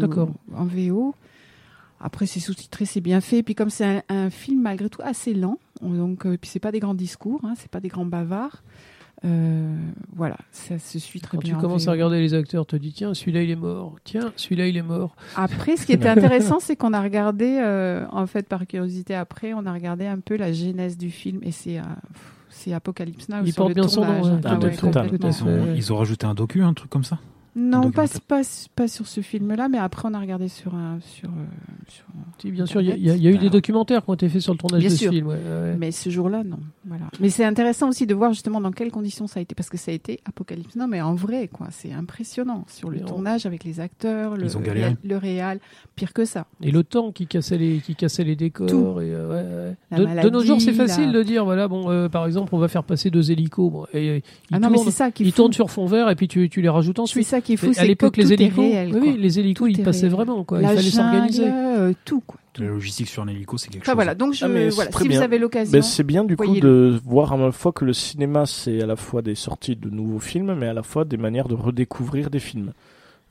en 0.56 0.66
VO. 0.66 1.14
Après, 2.02 2.26
c'est 2.26 2.40
sous-titré, 2.40 2.86
c'est 2.86 3.02
bien 3.02 3.20
fait. 3.20 3.40
Et 3.40 3.44
puis, 3.44 3.56
comme 3.56 3.70
c'est 3.70 3.84
un, 3.86 4.02
un 4.08 4.30
film 4.30 4.62
malgré 4.62 4.90
tout 4.90 5.02
assez 5.04 5.34
lent, 5.34 5.58
on- 5.82 5.90
donc, 5.94 6.26
euh, 6.26 6.38
puis 6.40 6.50
c'est 6.50 6.60
pas 6.62 6.72
des 6.72 6.80
grands 6.80 6.94
discours, 6.94 7.42
hein, 7.44 7.56
c'est 7.58 7.70
pas 7.70 7.82
des 7.82 7.90
grands 7.90 8.06
bavards. 8.06 8.64
Euh, 9.26 9.76
voilà, 10.16 10.38
ça 10.52 10.80
se 10.80 10.98
suit 11.00 11.20
très 11.20 11.38
Quand 11.38 11.42
bien. 11.44 11.54
tu 11.54 11.58
en 11.58 11.62
commences 11.62 11.88
à 11.88 11.92
regarder 11.92 12.20
les 12.20 12.34
acteurs, 12.34 12.66
te 12.66 12.76
dis 12.76 12.94
tiens, 12.94 13.14
celui-là 13.14 13.44
il 13.44 13.50
est 13.52 13.56
mort. 13.56 13.96
Tiens, 14.04 14.32
celui-là 14.36 14.68
il 14.68 14.78
est 14.78 14.82
mort. 14.82 15.16
Après, 15.36 15.76
ce 15.78 15.86
qui 15.86 15.92
était 15.94 16.08
intéressant, 16.18 16.60
c'est 16.60 16.76
qu'on 16.76 16.94
a 16.94 17.02
regardé, 17.02 17.60
euh, 17.62 18.06
en 18.12 18.26
fait, 18.28 18.48
par 18.48 18.66
curiosité, 18.66 19.16
après, 19.16 19.54
on 19.54 19.66
a 19.66 19.74
regardé 19.74 20.06
un 20.08 20.20
peu 20.20 20.38
la 20.38 20.54
genèse 20.54 20.98
du 20.98 21.12
film, 21.12 21.40
et 21.44 21.52
c'est 21.52 21.80
euh, 21.80 21.84
c'est 22.50 22.74
Apocalypse 22.74 23.30
Now. 23.30 23.38
Il 23.46 23.54
porte 23.54 23.74
bien 23.74 23.88
son 23.88 24.06
nom, 24.06 24.22
ouais. 24.24 24.42
Ah 24.44 24.58
Ouais. 24.58 25.74
ils 25.76 25.94
ont 25.94 25.98
rajouté 25.98 26.26
un 26.26 26.34
docu, 26.34 26.62
un 26.62 26.74
truc 26.74 26.90
comme 26.90 27.04
ça? 27.04 27.20
Non, 27.60 27.92
pas, 27.92 28.06
pas, 28.28 28.42
pas 28.76 28.88
sur 28.88 29.08
ce 29.08 29.22
film-là, 29.22 29.68
mais 29.70 29.78
après 29.78 30.08
on 30.10 30.14
a 30.14 30.20
regardé 30.20 30.48
sur 30.48 30.76
un. 30.76 31.00
Sur, 31.02 31.30
euh, 31.30 31.32
sur- 31.88 32.06
Si, 32.40 32.52
bien 32.52 32.66
sûr, 32.66 32.82
il 32.82 32.88
y, 32.98 33.10
a- 33.10 33.16
y 33.16 33.28
eu 33.28 33.38
des 33.38 33.50
documentaires 33.50 34.04
qui 34.04 34.10
ont 34.10 34.14
été 34.14 34.30
faits 34.30 34.42
sur 34.42 34.54
le 34.54 34.58
tournage 34.60 34.80
Bien 34.82 34.90
de 34.90 34.96
sûr. 34.96 35.10
ce 35.12 35.16
film. 35.16 35.28
ouais, 35.28 35.36
ouais. 35.36 35.76
Mais 35.78 35.92
ce 35.92 36.10
jour-là, 36.10 36.44
non. 36.44 36.60
Voilà. 36.86 37.06
Mais 37.20 37.30
c'est 37.30 37.44
intéressant 37.44 37.90
aussi 37.90 38.08
de 38.08 38.16
voir 38.16 38.32
justement 38.34 38.62
dans 38.62 38.72
quelles 38.72 38.92
conditions 38.92 39.28
ça 39.28 39.40
a 39.40 39.44
été, 39.44 39.56
parce 39.56 39.70
que 39.70 39.78
ça 39.78 39.92
a 39.92 39.94
été 39.94 40.20
apocalypse. 40.26 40.76
Non, 40.76 40.88
mais 40.88 41.02
en 41.02 41.16
vrai, 41.16 41.48
quoi, 41.50 41.68
c'est 41.72 41.92
impressionnant 41.92 42.66
sur 42.68 42.90
le 42.90 42.98
Mais 42.98 43.04
on- 43.04 43.08
tournage 43.08 43.46
avec 43.46 43.64
les 43.64 43.80
acteurs, 43.80 44.38
le, 44.38 44.46
Ils 44.46 44.58
ont 44.58 44.62
galéré. 44.62 44.80
réal- 44.92 44.98
le 45.04 45.18
réal, 45.18 45.60
pire 45.96 46.14
que 46.14 46.26
ça. 46.26 46.46
Et 46.62 46.72
le 46.72 46.84
temps 46.84 47.12
qui 47.12 47.28
cassait 47.28 47.58
les, 47.58 47.80
qui 47.80 47.96
cassait 47.96 48.24
les 48.24 48.36
décors. 48.36 48.68
Tout. 48.68 49.02
Et, 49.02 49.12
euh, 49.14 49.30
ouais, 49.30 49.76
La 49.92 49.98
ouais. 50.04 50.16
De, 50.24 50.30
de 50.30 50.34
nos 50.34 50.44
jours, 50.44 50.62
c'est 50.62 50.74
facile 50.74 51.08
la- 51.08 51.20
de 51.20 51.24
dire, 51.24 51.44
voilà, 51.46 51.68
bon, 51.68 51.90
euh, 51.92 52.08
par 52.10 52.26
exemple, 52.26 52.56
on 52.56 52.60
va 52.60 52.68
faire 52.68 52.84
passer 52.84 53.10
deux 53.10 53.32
hélicos. 53.32 53.72
Bon, 53.72 53.86
et, 53.94 54.18
ils 54.18 54.22
Ah 54.52 54.60
non, 54.60 54.70
mais 54.70 54.76
tournent, 54.76 54.86
c'est 54.86 54.92
ça 54.92 55.12
qui 55.12 55.24
ils 55.24 55.34
tournent 55.34 55.54
sur 55.54 55.70
fond 55.70 55.86
vert 55.86 56.10
et 56.10 56.16
puis 56.16 56.28
tu, 56.28 56.50
tu 56.50 56.62
les 56.62 56.70
rajoutes 56.70 56.96
C'est 56.98 57.02
ensuite. 57.02 57.28
ça 57.28 57.42
qui 57.42 57.49
est 57.54 57.58
fou, 57.58 57.74
c'est 57.74 57.80
à 57.82 57.86
l'époque, 57.86 58.16
que 58.16 58.22
les 58.22 58.28
tout 58.28 58.32
est 58.34 58.46
hélicos, 58.46 58.66
réel, 58.66 58.96
oui, 58.96 59.16
les 59.18 59.40
hélicos, 59.40 59.68
Tout 59.68 59.74
ils 59.76 59.80
est 59.82 59.84
passaient 59.84 60.02
réel. 60.08 60.12
vraiment, 60.14 60.44
quoi. 60.44 60.62
La 60.62 60.74
il 60.74 60.78
fallait 60.78 60.90
s'organiser. 60.90 61.44
euh, 61.48 61.94
tout, 62.06 62.22
quoi. 62.26 62.40
La 62.58 62.68
logistique 62.68 63.08
sur 63.08 63.24
un 63.24 63.28
hélico, 63.28 63.58
c'est 63.58 63.70
quelque 63.70 63.84
Enfin 63.84 63.92
chose. 63.92 63.96
voilà, 63.96 64.16
donc 64.16 64.34
je, 64.34 64.44
Ah, 64.44 64.48
mais 64.50 64.70
c'est 64.70 64.76
voilà, 64.76 64.92
très 64.92 65.04
si 65.04 65.08
bien. 65.10 65.18
vous 65.20 65.24
avez 65.24 65.38
l'occasion. 65.40 65.72
Ben, 65.72 65.82
c'est 65.82 66.04
bien 66.04 66.24
du 66.26 66.36
coup 66.36 66.56
de 66.60 67.00
voir 67.06 67.32
à 67.34 67.38
la 67.38 67.52
fois 67.52 67.72
que 67.72 67.86
le 67.86 67.94
cinéma 67.94 68.46
c'est 68.46 68.82
à 68.82 68.86
la 68.86 68.96
fois 68.98 69.22
des 69.22 69.36
sorties 69.36 69.76
de 69.78 69.90
nouveaux 69.90 70.20
films, 70.20 70.56
mais 70.56 70.68
à 70.68 70.74
la 70.74 70.84
fois 70.84 71.06
des 71.06 71.16
manières 71.18 71.48
de 71.48 71.56
redécouvrir 71.56 72.30
des 72.30 72.40
films. 72.40 72.74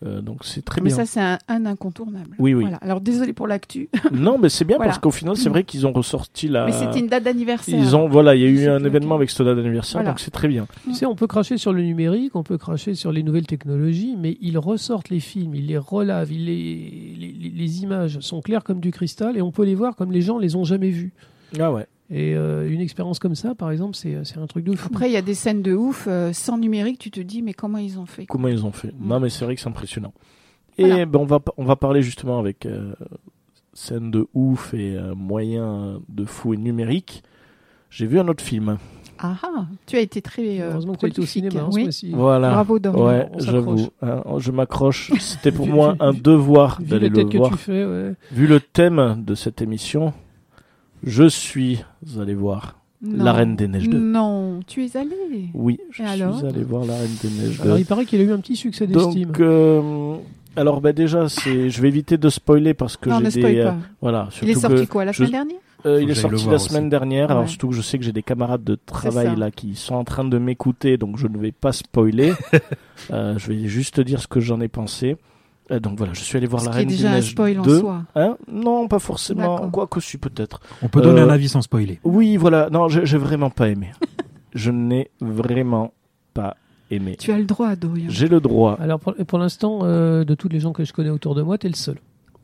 Euh, 0.07 0.21
donc 0.21 0.45
c'est 0.45 0.65
très 0.65 0.81
mais 0.81 0.91
bien. 0.91 0.97
ça, 0.97 1.07
c'est 1.07 1.21
un, 1.21 1.39
un 1.49 1.67
incontournable. 1.67 2.37
Oui, 2.39 2.55
oui. 2.55 2.63
Voilà. 2.63 2.77
Alors 2.77 3.01
désolé 3.01 3.33
pour 3.33 3.49
l'actu, 3.49 3.89
Non, 4.13 4.39
mais 4.39 4.49
c'est 4.49 4.65
bien 4.65 4.77
Voilà. 4.77 4.91
parce 4.91 5.01
qu'au 5.01 5.11
final 5.11 5.37
c'est 5.37 5.49
vrai 5.49 5.65
qu'ils 5.65 5.89
ont 5.89 5.93
ressorti 5.93 6.47
la. 6.47 6.67
mais 6.67 6.73
c'était 6.73 7.01
une 7.01 7.09
date 7.09 7.25
d'anniversaire. 7.25 7.77
Ils 7.77 7.97
ont 7.97 8.09
voilà, 8.09 8.37
il 8.37 8.43
y 8.43 8.45
a 8.45 8.49
eu 8.49 8.69
un 8.69 8.85
événement 8.85 9.17
avec 9.17 9.29
ce 9.31 9.43
date 9.43 9.57
d'anniversaire, 9.57 10.01
Voilà. 10.01 10.11
donc 10.11 10.21
c'est 10.21 10.31
très 10.31 10.47
bien. 10.47 10.69
Tu 10.85 10.95
sais, 10.95 11.05
on 11.05 11.17
peut 11.17 11.27
cracher 11.27 11.59
sur 11.59 11.73
le 11.73 11.83
numérique, 11.83 12.37
on 12.37 12.45
peut 12.45 12.59
cracher 12.59 12.95
sur 12.95 13.11
les 13.11 13.25
nouvelles 13.25 13.47
technologies, 13.49 14.15
mais 14.17 14.39
ils 14.41 14.57
ressortent 14.59 15.09
les 15.09 15.19
films, 15.21 15.57
ils 15.57 15.67
les 15.67 15.79
relavent, 15.79 16.31
ils 16.33 16.45
les, 16.45 17.17
les, 17.19 17.33
les- 17.33 17.51
les 17.51 17.83
images 17.83 18.21
sont 18.21 18.41
claires 18.41 18.63
comme 18.63 18.79
du 18.79 18.93
cristal 18.93 19.37
et 19.37 19.43
on 19.43 19.51
peut 19.51 19.65
les 19.65 19.75
voir 19.75 19.97
comme 19.97 20.13
les 20.13 20.21
gens 20.23 20.39
les 20.39 20.55
ont 20.55 20.63
jamais 20.65 20.91
vus. 20.91 21.13
Ah 21.59 21.73
ouais. 21.73 21.87
Et 22.11 22.35
euh, 22.35 22.71
une 22.71 22.81
expérience 22.81 23.19
comme 23.19 23.35
ça, 23.35 23.55
par 23.55 23.71
exemple, 23.71 23.95
c'est 23.95 24.17
c'est 24.25 24.39
un 24.39 24.47
truc 24.47 24.65
de 24.65 24.75
fou. 24.75 24.87
Après, 24.91 25.11
il 25.11 25.13
y 25.13 25.17
a 25.19 25.23
des 25.23 25.35
scènes 25.35 25.61
de 25.63 25.75
ouf 25.75 26.07
euh, 26.09 26.33
sans 26.33 26.57
numérique. 26.57 26.99
Tu 26.99 27.11
te 27.11 27.21
dis, 27.21 27.43
mais 27.43 27.53
comment 27.53 27.77
ils 27.79 27.99
ont 27.99 28.07
fait 28.07 28.25
quoi. 28.25 28.33
Comment 28.35 28.49
ils 28.49 28.65
ont 28.65 28.73
fait 28.73 28.89
Mm. 28.99 29.09
Non, 29.09 29.21
mais 29.21 29.29
c'est 29.29 29.45
vrai 29.45 29.55
que 29.55 29.61
c'est 29.61 29.69
impressionnant. 29.69 30.15
Et 30.79 30.85
Voilà. 30.87 31.05
ben, 31.07 31.19
on 31.19 31.25
va 31.27 31.41
on 31.59 31.65
va 31.65 31.77
parler 31.77 32.01
justement 32.03 32.39
avec 32.39 32.65
euh, 32.65 32.95
scène 33.75 34.11
de 34.11 34.27
ouf 34.33 34.73
et 34.75 34.97
euh, 34.97 35.15
moyens 35.15 36.01
de 36.09 36.25
fou 36.25 36.55
et 36.55 36.57
numérique. 36.57 37.23
J'ai 37.91 38.07
vu 38.07 38.19
un 38.19 38.29
autre 38.29 38.43
film. 38.45 38.79
Ah 39.19 39.35
ah, 39.43 39.67
tu 39.87 39.97
as 39.97 40.01
été 40.01 40.23
très. 40.23 40.61
Heureusement 40.61 40.95
que 40.95 41.01
tu 41.01 41.07
as 41.07 41.09
été 41.09 41.21
au 41.21 41.27
cinéma 41.27 41.61
hein, 41.63 41.71
Oui. 41.73 41.89
Voilà. 42.15 42.51
bravo 42.53 42.79
Dorian. 42.79 43.05
Ouais, 43.07 43.29
j'avoue. 43.39 43.89
hein, 44.01 44.23
je 44.39 44.51
m'accroche. 44.53 45.11
C'était 45.19 45.51
pour 45.53 45.67
moi 45.67 45.97
un 46.01 46.13
devoir 46.13 46.81
d'aller 46.81 47.09
le 47.09 47.25
que 47.25 47.37
voir. 47.37 47.51
tu 47.51 47.57
fais, 47.59 47.85
ouais. 47.85 48.15
Vu 48.31 48.47
le 48.47 48.61
thème 48.61 49.23
de 49.27 49.35
cette 49.35 49.61
émission, 49.61 50.13
je 51.05 51.29
suis 51.29 51.85
allé 52.21 52.35
voir 52.35 52.79
Non. 53.03 53.25
La 53.25 53.33
Reine 53.33 53.57
des 53.57 53.69
Neiges 53.69 53.89
2. 53.89 53.99
Non, 53.99 54.61
tu 54.67 54.85
es 54.85 54.97
allé. 54.97 55.49
Oui, 55.55 55.79
je 55.91 56.03
Et 56.03 56.07
suis 56.07 56.23
alors 56.23 56.45
allé 56.45 56.63
voir 56.65 56.85
La 56.85 56.95
Reine 56.97 57.17
des 57.23 57.29
Neiges 57.31 57.59
2. 57.59 57.63
Alors 57.65 57.79
il 57.79 57.87
paraît 57.87 58.05
qu'il 58.05 58.21
a 58.21 58.25
eu 58.25 58.33
un 58.33 58.41
petit 58.41 58.57
succès 58.57 58.87
d'estime. 58.87 59.27
Donc, 59.29 59.41
euh, 59.41 60.17
alors 60.57 60.81
bah 60.81 60.93
déjà, 60.93 61.29
c'est, 61.29 61.71
je 61.71 61.81
vais 61.83 61.89
éviter 61.89 62.19
de 62.19 62.29
spoiler 62.29 62.75
parce 62.75 62.97
que 62.97 63.09
non, 63.11 63.21
ne 63.21 63.25
j'ai 63.31 63.41
spoil 63.41 63.55
des, 63.55 63.61
euh, 63.61 63.71
pas. 63.71 63.77
voilà, 64.01 64.29
Il 64.43 64.49
est 64.51 64.55
surtout 64.55 64.61
sorti 64.77 64.87
que, 64.87 64.93
quoi 64.93 65.05
la 65.05 65.13
je- 65.13 65.17
semaine 65.19 65.31
dernière 65.31 65.57
euh, 65.87 66.03
il 66.03 66.11
est 66.11 66.15
sorti 66.17 66.39
la 66.39 66.43
voir 66.43 66.61
semaine 66.61 66.83
aussi. 66.87 66.91
dernière. 66.91 67.31
Alors 67.31 67.49
surtout 67.49 67.69
que 67.69 67.75
je 67.77 67.83
sais 67.83 67.99
que 68.01 68.05
j'ai 68.05 68.11
des 68.13 68.25
camarades 68.25 68.65
de 68.65 68.75
travail 68.75 69.29
ça. 69.29 69.37
là 69.37 69.53
qui 69.53 69.77
sont 69.77 69.95
en 69.95 70.03
train 70.03 70.25
de 70.25 70.37
m'écouter, 70.37 70.97
donc 70.97 71.17
je 71.19 71.29
ne 71.29 71.39
vais 71.39 71.53
pas 71.53 71.73
spoiler. 71.73 72.33
Euh, 73.13 73.39
je 73.39 73.47
vais 73.53 73.69
juste 73.69 74.01
dire 74.01 74.21
ce 74.21 74.27
que 74.27 74.41
j'en 74.41 74.61
ai 74.61 74.67
pensé. 74.69 75.17
Euh, 75.71 75.81
donc 75.81 75.99
voilà, 75.99 76.13
je 76.15 76.21
suis 76.21 76.37
allé 76.37 76.47
voir 76.47 76.63
Ce 76.63 76.67
La 76.67 76.73
qui 76.73 76.77
est 76.77 76.81
Reine 76.81 76.89
des 76.89 76.97
déjà 76.97 77.13
un 77.13 77.21
spoil 77.21 77.59
en 77.61 77.63
2. 77.63 77.81
soi. 77.81 78.03
Hein 78.15 78.37
non, 78.51 78.89
pas 78.89 78.99
forcément. 78.99 79.55
D'accord. 79.57 79.71
Quoi 79.71 79.87
que 79.87 80.01
si 80.01 80.17
peut-être. 80.19 80.61
On 80.83 80.89
peut 80.89 81.01
donner 81.03 81.21
Euh, 81.21 81.27
un 81.27 81.31
avis 81.31 81.49
sans 81.49 81.61
spoiler. 81.63 82.01
Oui, 82.05 82.37
voilà. 82.37 82.71
Non, 82.71 82.89
j'ai 82.89 83.19
vraiment 83.19 83.51
pas 83.51 83.69
aimé. 83.69 83.91
je 84.55 84.71
n'ai 84.71 85.11
vraiment 85.21 85.93
pas 86.35 86.57
aimé. 86.91 87.17
Tu 87.19 87.33
as 87.33 87.39
le 87.39 87.45
droit, 87.45 87.77
Dorian. 87.77 88.07
J'ai 88.09 88.29
le 88.29 88.41
droit. 88.41 88.79
Alors 88.81 88.99
pour, 88.99 89.15
pour 89.15 89.39
l'instant, 89.39 89.81
euh, 89.83 90.25
de 90.25 90.35
tous 90.35 90.49
les 90.49 90.61
gens 90.61 90.73
que 90.73 90.85
je 90.85 90.93
connais 90.95 91.11
autour 91.11 91.35
de 91.35 91.43
moi, 91.43 91.59
t'es 91.59 91.69
le 91.69 91.75
seul. 91.75 91.97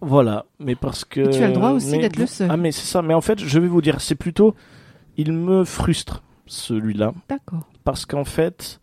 Voilà, 0.02 0.44
mais 0.60 0.74
parce 0.74 1.06
que. 1.06 1.20
Et 1.20 1.30
tu 1.30 1.42
as 1.42 1.48
le 1.48 1.54
droit 1.54 1.70
aussi 1.70 1.96
d'être 1.96 2.18
le 2.18 2.26
seul. 2.26 2.48
Ah, 2.50 2.58
mais 2.58 2.72
c'est 2.72 2.84
ça. 2.86 3.00
Mais 3.00 3.14
en 3.14 3.22
fait, 3.22 3.38
je 3.38 3.58
vais 3.58 3.68
vous 3.68 3.80
dire, 3.80 4.02
c'est 4.02 4.16
plutôt. 4.16 4.54
Il 5.16 5.32
me 5.32 5.64
frustre, 5.64 6.22
celui-là. 6.46 7.14
D'accord. 7.28 7.66
Parce 7.84 8.04
qu'en 8.04 8.24
fait. 8.24 8.80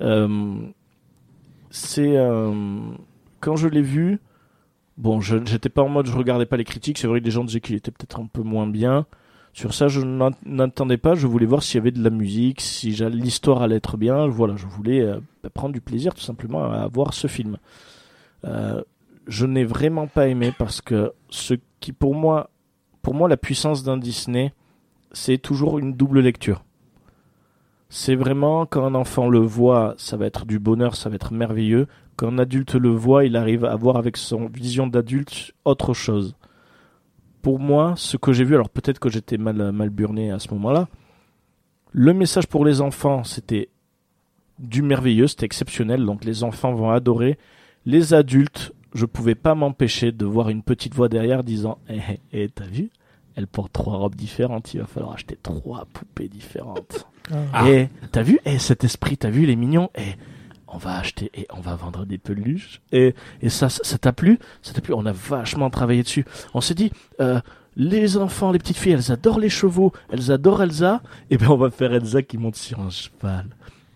euh, 0.00 0.54
c'est. 1.70 2.16
euh, 2.16 2.52
quand 3.40 3.56
je 3.56 3.68
l'ai 3.68 3.82
vu. 3.82 4.20
Bon, 4.98 5.20
je 5.20 5.36
j'étais 5.46 5.68
pas 5.70 5.82
en 5.82 5.88
mode 5.88 6.06
je 6.06 6.16
regardais 6.16 6.46
pas 6.46 6.56
les 6.56 6.64
critiques. 6.64 6.98
C'est 6.98 7.06
vrai 7.06 7.20
que 7.20 7.24
des 7.24 7.30
gens 7.30 7.44
disaient 7.44 7.60
qu'il 7.60 7.76
était 7.76 7.90
peut-être 7.90 8.20
un 8.20 8.26
peu 8.26 8.42
moins 8.42 8.66
bien. 8.66 9.06
Sur 9.52 9.74
ça, 9.74 9.88
je 9.88 10.00
n'attendais 10.00 10.96
pas. 10.96 11.14
Je 11.14 11.26
voulais 11.26 11.46
voir 11.46 11.62
s'il 11.62 11.76
y 11.76 11.80
avait 11.80 11.90
de 11.90 12.02
la 12.02 12.10
musique, 12.10 12.60
si 12.60 12.90
l'histoire 12.90 13.62
allait 13.62 13.76
être 13.76 13.96
bien. 13.96 14.28
Voilà, 14.28 14.56
je 14.56 14.66
voulais 14.66 15.00
euh, 15.00 15.18
prendre 15.54 15.72
du 15.72 15.80
plaisir 15.80 16.14
tout 16.14 16.22
simplement 16.22 16.64
à 16.64 16.86
voir 16.86 17.14
ce 17.14 17.26
film. 17.26 17.56
Euh, 18.44 18.82
je 19.26 19.46
n'ai 19.46 19.64
vraiment 19.64 20.06
pas 20.06 20.28
aimé 20.28 20.52
parce 20.56 20.80
que 20.80 21.12
ce 21.30 21.54
qui 21.80 21.92
pour 21.92 22.14
moi, 22.14 22.50
pour 23.02 23.14
moi, 23.14 23.28
la 23.28 23.36
puissance 23.36 23.82
d'un 23.82 23.96
Disney, 23.96 24.52
c'est 25.12 25.38
toujours 25.38 25.78
une 25.78 25.94
double 25.94 26.20
lecture. 26.20 26.64
C'est 27.88 28.14
vraiment 28.14 28.66
quand 28.66 28.84
un 28.84 28.94
enfant 28.94 29.28
le 29.28 29.40
voit, 29.40 29.94
ça 29.96 30.16
va 30.16 30.26
être 30.26 30.46
du 30.46 30.60
bonheur, 30.60 30.94
ça 30.94 31.08
va 31.08 31.16
être 31.16 31.32
merveilleux. 31.32 31.88
Quand 32.20 32.28
un 32.28 32.38
adulte 32.38 32.74
le 32.74 32.90
voit, 32.90 33.24
il 33.24 33.34
arrive 33.34 33.64
à 33.64 33.74
voir 33.76 33.96
avec 33.96 34.18
son 34.18 34.44
vision 34.44 34.86
d'adulte 34.86 35.54
autre 35.64 35.94
chose. 35.94 36.36
Pour 37.40 37.58
moi, 37.58 37.94
ce 37.96 38.18
que 38.18 38.34
j'ai 38.34 38.44
vu, 38.44 38.56
alors 38.56 38.68
peut-être 38.68 38.98
que 38.98 39.08
j'étais 39.08 39.38
mal, 39.38 39.72
mal 39.72 39.88
burné 39.88 40.30
à 40.30 40.38
ce 40.38 40.52
moment-là, 40.52 40.88
le 41.92 42.12
message 42.12 42.46
pour 42.46 42.66
les 42.66 42.82
enfants, 42.82 43.24
c'était 43.24 43.70
du 44.58 44.82
merveilleux, 44.82 45.28
c'était 45.28 45.46
exceptionnel, 45.46 46.04
donc 46.04 46.26
les 46.26 46.44
enfants 46.44 46.74
vont 46.74 46.90
adorer. 46.90 47.38
Les 47.86 48.12
adultes, 48.12 48.74
je 48.92 49.06
pouvais 49.06 49.34
pas 49.34 49.54
m'empêcher 49.54 50.12
de 50.12 50.26
voir 50.26 50.50
une 50.50 50.62
petite 50.62 50.94
voix 50.94 51.08
derrière 51.08 51.42
disant 51.42 51.78
Eh, 51.88 52.00
eh, 52.10 52.20
eh, 52.34 52.48
t'as 52.50 52.66
vu? 52.66 52.90
Elle 53.34 53.46
porte 53.46 53.72
trois 53.72 53.96
robes 53.96 54.14
différentes, 54.14 54.74
il 54.74 54.80
va 54.80 54.86
falloir 54.86 55.14
acheter 55.14 55.38
trois 55.42 55.86
poupées 55.90 56.28
différentes. 56.28 57.06
Ah. 57.54 57.66
Et 57.70 57.88
t'as 58.12 58.22
vu? 58.22 58.40
Eh, 58.44 58.58
cet 58.58 58.84
esprit, 58.84 59.16
t'as 59.16 59.30
vu, 59.30 59.44
il 59.44 59.50
est 59.50 59.56
mignon 59.56 59.88
Et 59.94 60.16
on 60.72 60.78
va 60.78 60.96
acheter 60.98 61.30
et 61.34 61.46
on 61.56 61.60
va 61.60 61.74
vendre 61.74 62.04
des 62.06 62.18
peluches. 62.18 62.80
Et, 62.92 63.14
et 63.42 63.48
ça, 63.48 63.68
ça 63.68 63.98
t'a 63.98 64.12
plu? 64.12 64.38
Ça 64.62 64.72
t'a 64.72 64.80
plu? 64.80 64.94
On 64.94 65.04
a 65.06 65.12
vachement 65.12 65.68
travaillé 65.70 66.02
dessus. 66.02 66.24
On 66.54 66.60
s'est 66.60 66.74
dit, 66.74 66.90
euh, 67.20 67.40
les 67.76 68.16
enfants, 68.16 68.52
les 68.52 68.58
petites 68.58 68.76
filles, 68.76 68.92
elles 68.92 69.12
adorent 69.12 69.38
les 69.40 69.48
chevaux, 69.48 69.92
elles 70.10 70.30
adorent 70.32 70.62
Elsa. 70.62 71.02
Et 71.30 71.36
bien, 71.38 71.50
on 71.50 71.56
va 71.56 71.70
faire 71.70 71.92
Elsa 71.92 72.22
qui 72.22 72.38
monte 72.38 72.56
sur 72.56 72.80
un 72.80 72.90
cheval. 72.90 73.46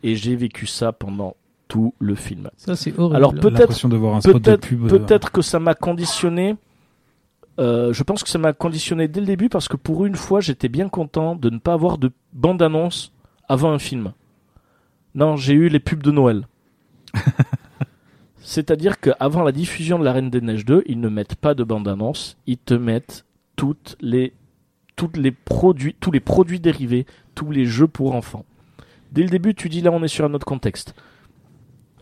Et 0.03 0.17
j'ai 0.17 0.37
vécu 0.37 0.67
ça 0.67 0.93
pendant 0.93 1.37
tout 1.69 1.95
le 1.99 2.15
film. 2.15 2.51
Ça, 2.57 2.77
c'est 2.77 2.97
horrible. 2.99 3.17
Alors, 3.17 3.33
peut-être- 3.35 3.59
L'impression 3.61 3.89
de 3.89 3.97
voir 3.97 4.17
un 4.17 4.21
spot 4.21 4.35
de 4.35 4.39
Peut-être 4.41 4.67
pub. 4.69 4.85
euh, 4.85 4.89
peut-être 4.99 5.31
que 5.33 5.43
ça 5.43 5.59
m'a 5.59 5.75
conditionné. 5.75 6.57
euh, 7.61 7.93
je 7.93 8.03
pense 8.03 8.23
que 8.25 8.29
ça 8.29 8.39
m'a 8.39 8.53
conditionné 8.53 9.07
dès 9.09 9.21
le 9.21 9.27
début 9.27 9.49
parce 9.49 9.69
que 9.69 9.77
pour 9.77 10.05
une 10.07 10.17
fois, 10.17 10.41
j'étais 10.41 10.69
bien 10.69 10.89
content 10.89 11.37
de 11.37 11.51
ne 11.51 11.59
pas 11.59 11.73
avoir 11.73 11.99
de 11.99 12.11
bande-annonce 12.33 13.13
avant 13.49 13.71
un 13.73 13.79
film. 13.79 14.13
Non, 15.15 15.37
j'ai 15.37 15.53
eu 15.55 15.69
les 15.69 15.79
pubs 15.81 16.03
de 16.03 16.11
Noël. 16.11 16.47
C'est-à-dire 18.41 19.01
qu'avant 19.01 19.43
la 19.43 19.53
diffusion 19.53 19.99
de 19.99 20.05
La 20.05 20.13
Reine 20.13 20.31
des 20.31 20.41
Neiges 20.41 20.65
2, 20.65 20.85
ils 20.87 21.01
ne 21.01 21.09
mettent 21.09 21.35
pas 21.37 21.55
de 21.55 21.65
bande-annonce, 21.65 22.37
ils 22.47 22.59
te 22.59 22.75
mettent 22.75 23.25
toutes 23.57 23.97
les, 24.01 24.35
les 25.15 25.31
produits, 25.31 25.97
tous 25.99 26.11
les 26.11 26.21
produits 26.21 26.61
dérivés, 26.61 27.07
tous 27.35 27.51
les 27.51 27.65
jeux 27.65 27.89
pour 27.89 28.15
enfants. 28.15 28.45
Dès 29.13 29.23
le 29.23 29.29
début, 29.29 29.55
tu 29.55 29.69
dis 29.69 29.81
là, 29.81 29.91
on 29.93 30.03
est 30.03 30.09
sur 30.09 30.25
un 30.25 30.35
autre 30.35 30.47
contexte. 30.47 30.95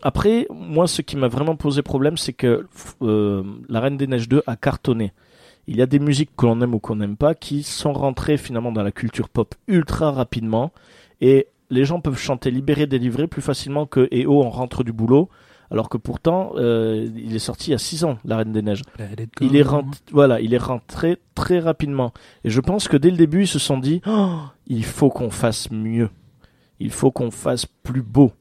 Après, 0.01 0.47
moi, 0.49 0.85
ce 0.87 1.01
qui 1.01 1.15
m'a 1.15 1.29
vraiment 1.29 1.55
posé 1.55 1.81
problème, 1.81 2.17
c'est 2.17 2.33
que 2.33 2.67
euh, 3.01 3.43
La 3.69 3.79
Reine 3.79 3.95
des 3.95 4.07
Neiges 4.07 4.27
2 4.27 4.43
a 4.45 4.57
cartonné. 4.57 5.13
Il 5.67 5.77
y 5.77 5.81
a 5.81 5.85
des 5.85 5.99
musiques 5.99 6.31
que 6.35 6.45
l'on 6.45 6.59
aime 6.61 6.75
ou 6.75 6.79
qu'on 6.79 6.97
n'aime 6.97 7.15
pas 7.15 7.35
qui 7.35 7.63
sont 7.63 7.93
rentrées 7.93 8.37
finalement 8.37 8.73
dans 8.73 8.83
la 8.83 8.91
culture 8.91 9.29
pop 9.29 9.55
ultra 9.67 10.11
rapidement 10.11 10.73
et 11.21 11.47
les 11.73 11.85
gens 11.85 11.99
peuvent 11.99 12.17
chanter 12.17 12.51
Libéré, 12.51 12.87
délivré 12.87 13.27
plus 13.27 13.41
facilement 13.41 13.85
que 13.85 14.07
EO 14.13 14.43
en 14.43 14.49
rentre 14.49 14.83
du 14.83 14.93
boulot 14.93 15.29
alors 15.73 15.89
que 15.89 15.97
pourtant 15.97 16.53
euh, 16.55 17.09
il 17.15 17.35
est 17.35 17.39
sorti 17.39 17.69
il 17.69 17.71
y 17.71 17.75
a 17.75 17.79
6 17.79 18.03
ans 18.03 18.17
La 18.25 18.37
Reine 18.37 18.53
des 18.53 18.61
Neiges. 18.61 18.83
Il 19.41 19.55
est, 19.55 19.63
rentré, 19.63 19.99
voilà, 20.11 20.39
il 20.39 20.53
est 20.53 20.59
rentré 20.59 21.17
très 21.33 21.59
rapidement. 21.59 22.13
Et 22.43 22.51
je 22.51 22.61
pense 22.61 22.87
que 22.87 22.95
dès 22.95 23.09
le 23.09 23.17
début, 23.17 23.41
ils 23.43 23.47
se 23.47 23.59
sont 23.59 23.79
dit 23.79 24.01
Oh, 24.05 24.37
il 24.67 24.85
faut 24.85 25.09
qu'on 25.09 25.31
fasse 25.31 25.71
mieux. 25.71 26.09
Il 26.79 26.91
faut 26.91 27.11
qu'on 27.11 27.31
fasse 27.31 27.65
plus 27.65 28.03
beau. 28.03 28.31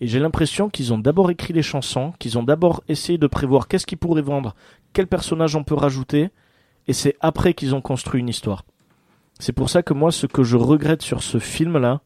Et 0.00 0.06
j'ai 0.06 0.20
l'impression 0.20 0.68
qu'ils 0.68 0.92
ont 0.92 0.98
d'abord 0.98 1.30
écrit 1.30 1.54
les 1.54 1.62
chansons, 1.62 2.12
qu'ils 2.18 2.38
ont 2.38 2.42
d'abord 2.42 2.84
essayé 2.88 3.18
de 3.18 3.26
prévoir 3.26 3.66
qu'est-ce 3.66 3.86
qu'ils 3.86 3.98
pourraient 3.98 4.22
vendre, 4.22 4.54
quel 4.92 5.06
personnage 5.06 5.56
on 5.56 5.64
peut 5.64 5.74
rajouter, 5.74 6.30
et 6.86 6.92
c'est 6.92 7.16
après 7.20 7.54
qu'ils 7.54 7.74
ont 7.74 7.80
construit 7.80 8.20
une 8.20 8.28
histoire. 8.28 8.64
C'est 9.40 9.52
pour 9.52 9.70
ça 9.70 9.82
que 9.82 9.94
moi, 9.94 10.12
ce 10.12 10.26
que 10.26 10.42
je 10.42 10.56
regrette 10.56 11.02
sur 11.02 11.22
ce 11.22 11.38
film-là, 11.38 12.02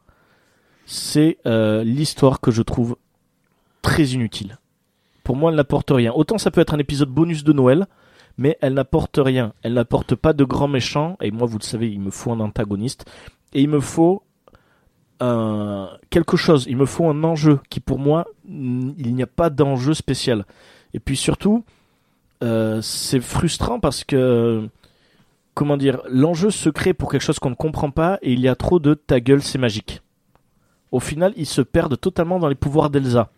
c'est 0.90 1.38
euh, 1.46 1.84
l'histoire 1.84 2.40
que 2.40 2.50
je 2.50 2.62
trouve 2.62 2.96
très 3.80 4.06
inutile. 4.06 4.58
pour 5.22 5.36
moi, 5.36 5.52
elle 5.52 5.56
n'apporte 5.56 5.90
rien. 5.90 6.12
Autant 6.12 6.36
ça 6.36 6.50
peut 6.50 6.60
être 6.60 6.74
un 6.74 6.80
épisode 6.80 7.10
bonus 7.10 7.44
de 7.44 7.52
Noël, 7.52 7.86
mais 8.36 8.58
elle 8.60 8.74
n'apporte 8.74 9.20
rien. 9.22 9.52
Elle 9.62 9.74
n'apporte 9.74 10.16
pas 10.16 10.32
de 10.32 10.42
grands 10.42 10.66
méchants. 10.66 11.16
Et 11.20 11.30
moi, 11.30 11.46
vous 11.46 11.58
le 11.58 11.62
savez, 11.62 11.88
il 11.92 12.00
me 12.00 12.10
faut 12.10 12.32
un 12.32 12.40
antagoniste. 12.40 13.04
Et 13.52 13.62
il 13.62 13.68
me 13.68 13.78
faut 13.78 14.24
un, 15.20 15.90
quelque 16.10 16.36
chose. 16.36 16.66
Il 16.68 16.76
me 16.76 16.86
faut 16.86 17.08
un 17.08 17.22
enjeu 17.22 17.60
qui, 17.70 17.78
pour 17.78 18.00
moi, 18.00 18.26
il 18.48 19.14
n'y 19.14 19.22
a 19.22 19.28
pas 19.28 19.48
d'enjeu 19.48 19.94
spécial. 19.94 20.44
Et 20.92 20.98
puis 20.98 21.16
surtout, 21.16 21.64
euh, 22.42 22.82
c'est 22.82 23.20
frustrant 23.20 23.78
parce 23.78 24.02
que, 24.02 24.68
comment 25.54 25.76
dire, 25.76 26.00
l'enjeu 26.08 26.50
se 26.50 26.68
crée 26.68 26.94
pour 26.94 27.12
quelque 27.12 27.22
chose 27.22 27.38
qu'on 27.38 27.50
ne 27.50 27.54
comprend 27.54 27.92
pas 27.92 28.18
et 28.22 28.32
il 28.32 28.40
y 28.40 28.48
a 28.48 28.56
trop 28.56 28.80
de 28.80 28.94
ta 28.94 29.20
gueule, 29.20 29.42
c'est 29.42 29.58
magique. 29.58 30.02
Au 30.92 31.00
final, 31.00 31.32
ils 31.36 31.46
se 31.46 31.60
perdent 31.60 31.98
totalement 31.98 32.38
dans 32.38 32.48
les 32.48 32.54
pouvoirs 32.54 32.90
d'Elsa. 32.90 33.30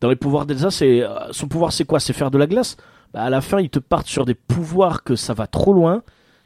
Dans 0.00 0.08
les 0.08 0.16
pouvoirs 0.16 0.46
d'Elsa, 0.46 0.70
c'est 0.70 1.02
euh, 1.02 1.30
son 1.30 1.46
pouvoir, 1.48 1.72
c'est 1.72 1.84
quoi? 1.84 2.00
C'est 2.00 2.12
faire 2.12 2.30
de 2.30 2.38
la 2.38 2.46
glace? 2.46 2.76
Bah, 3.12 3.22
à 3.22 3.30
la 3.30 3.40
fin, 3.40 3.60
ils 3.60 3.70
te 3.70 3.78
partent 3.78 4.06
sur 4.06 4.24
des 4.24 4.34
pouvoirs 4.34 5.04
que 5.04 5.16
ça 5.16 5.34
va 5.34 5.46
trop 5.46 5.72
loin, 5.72 6.02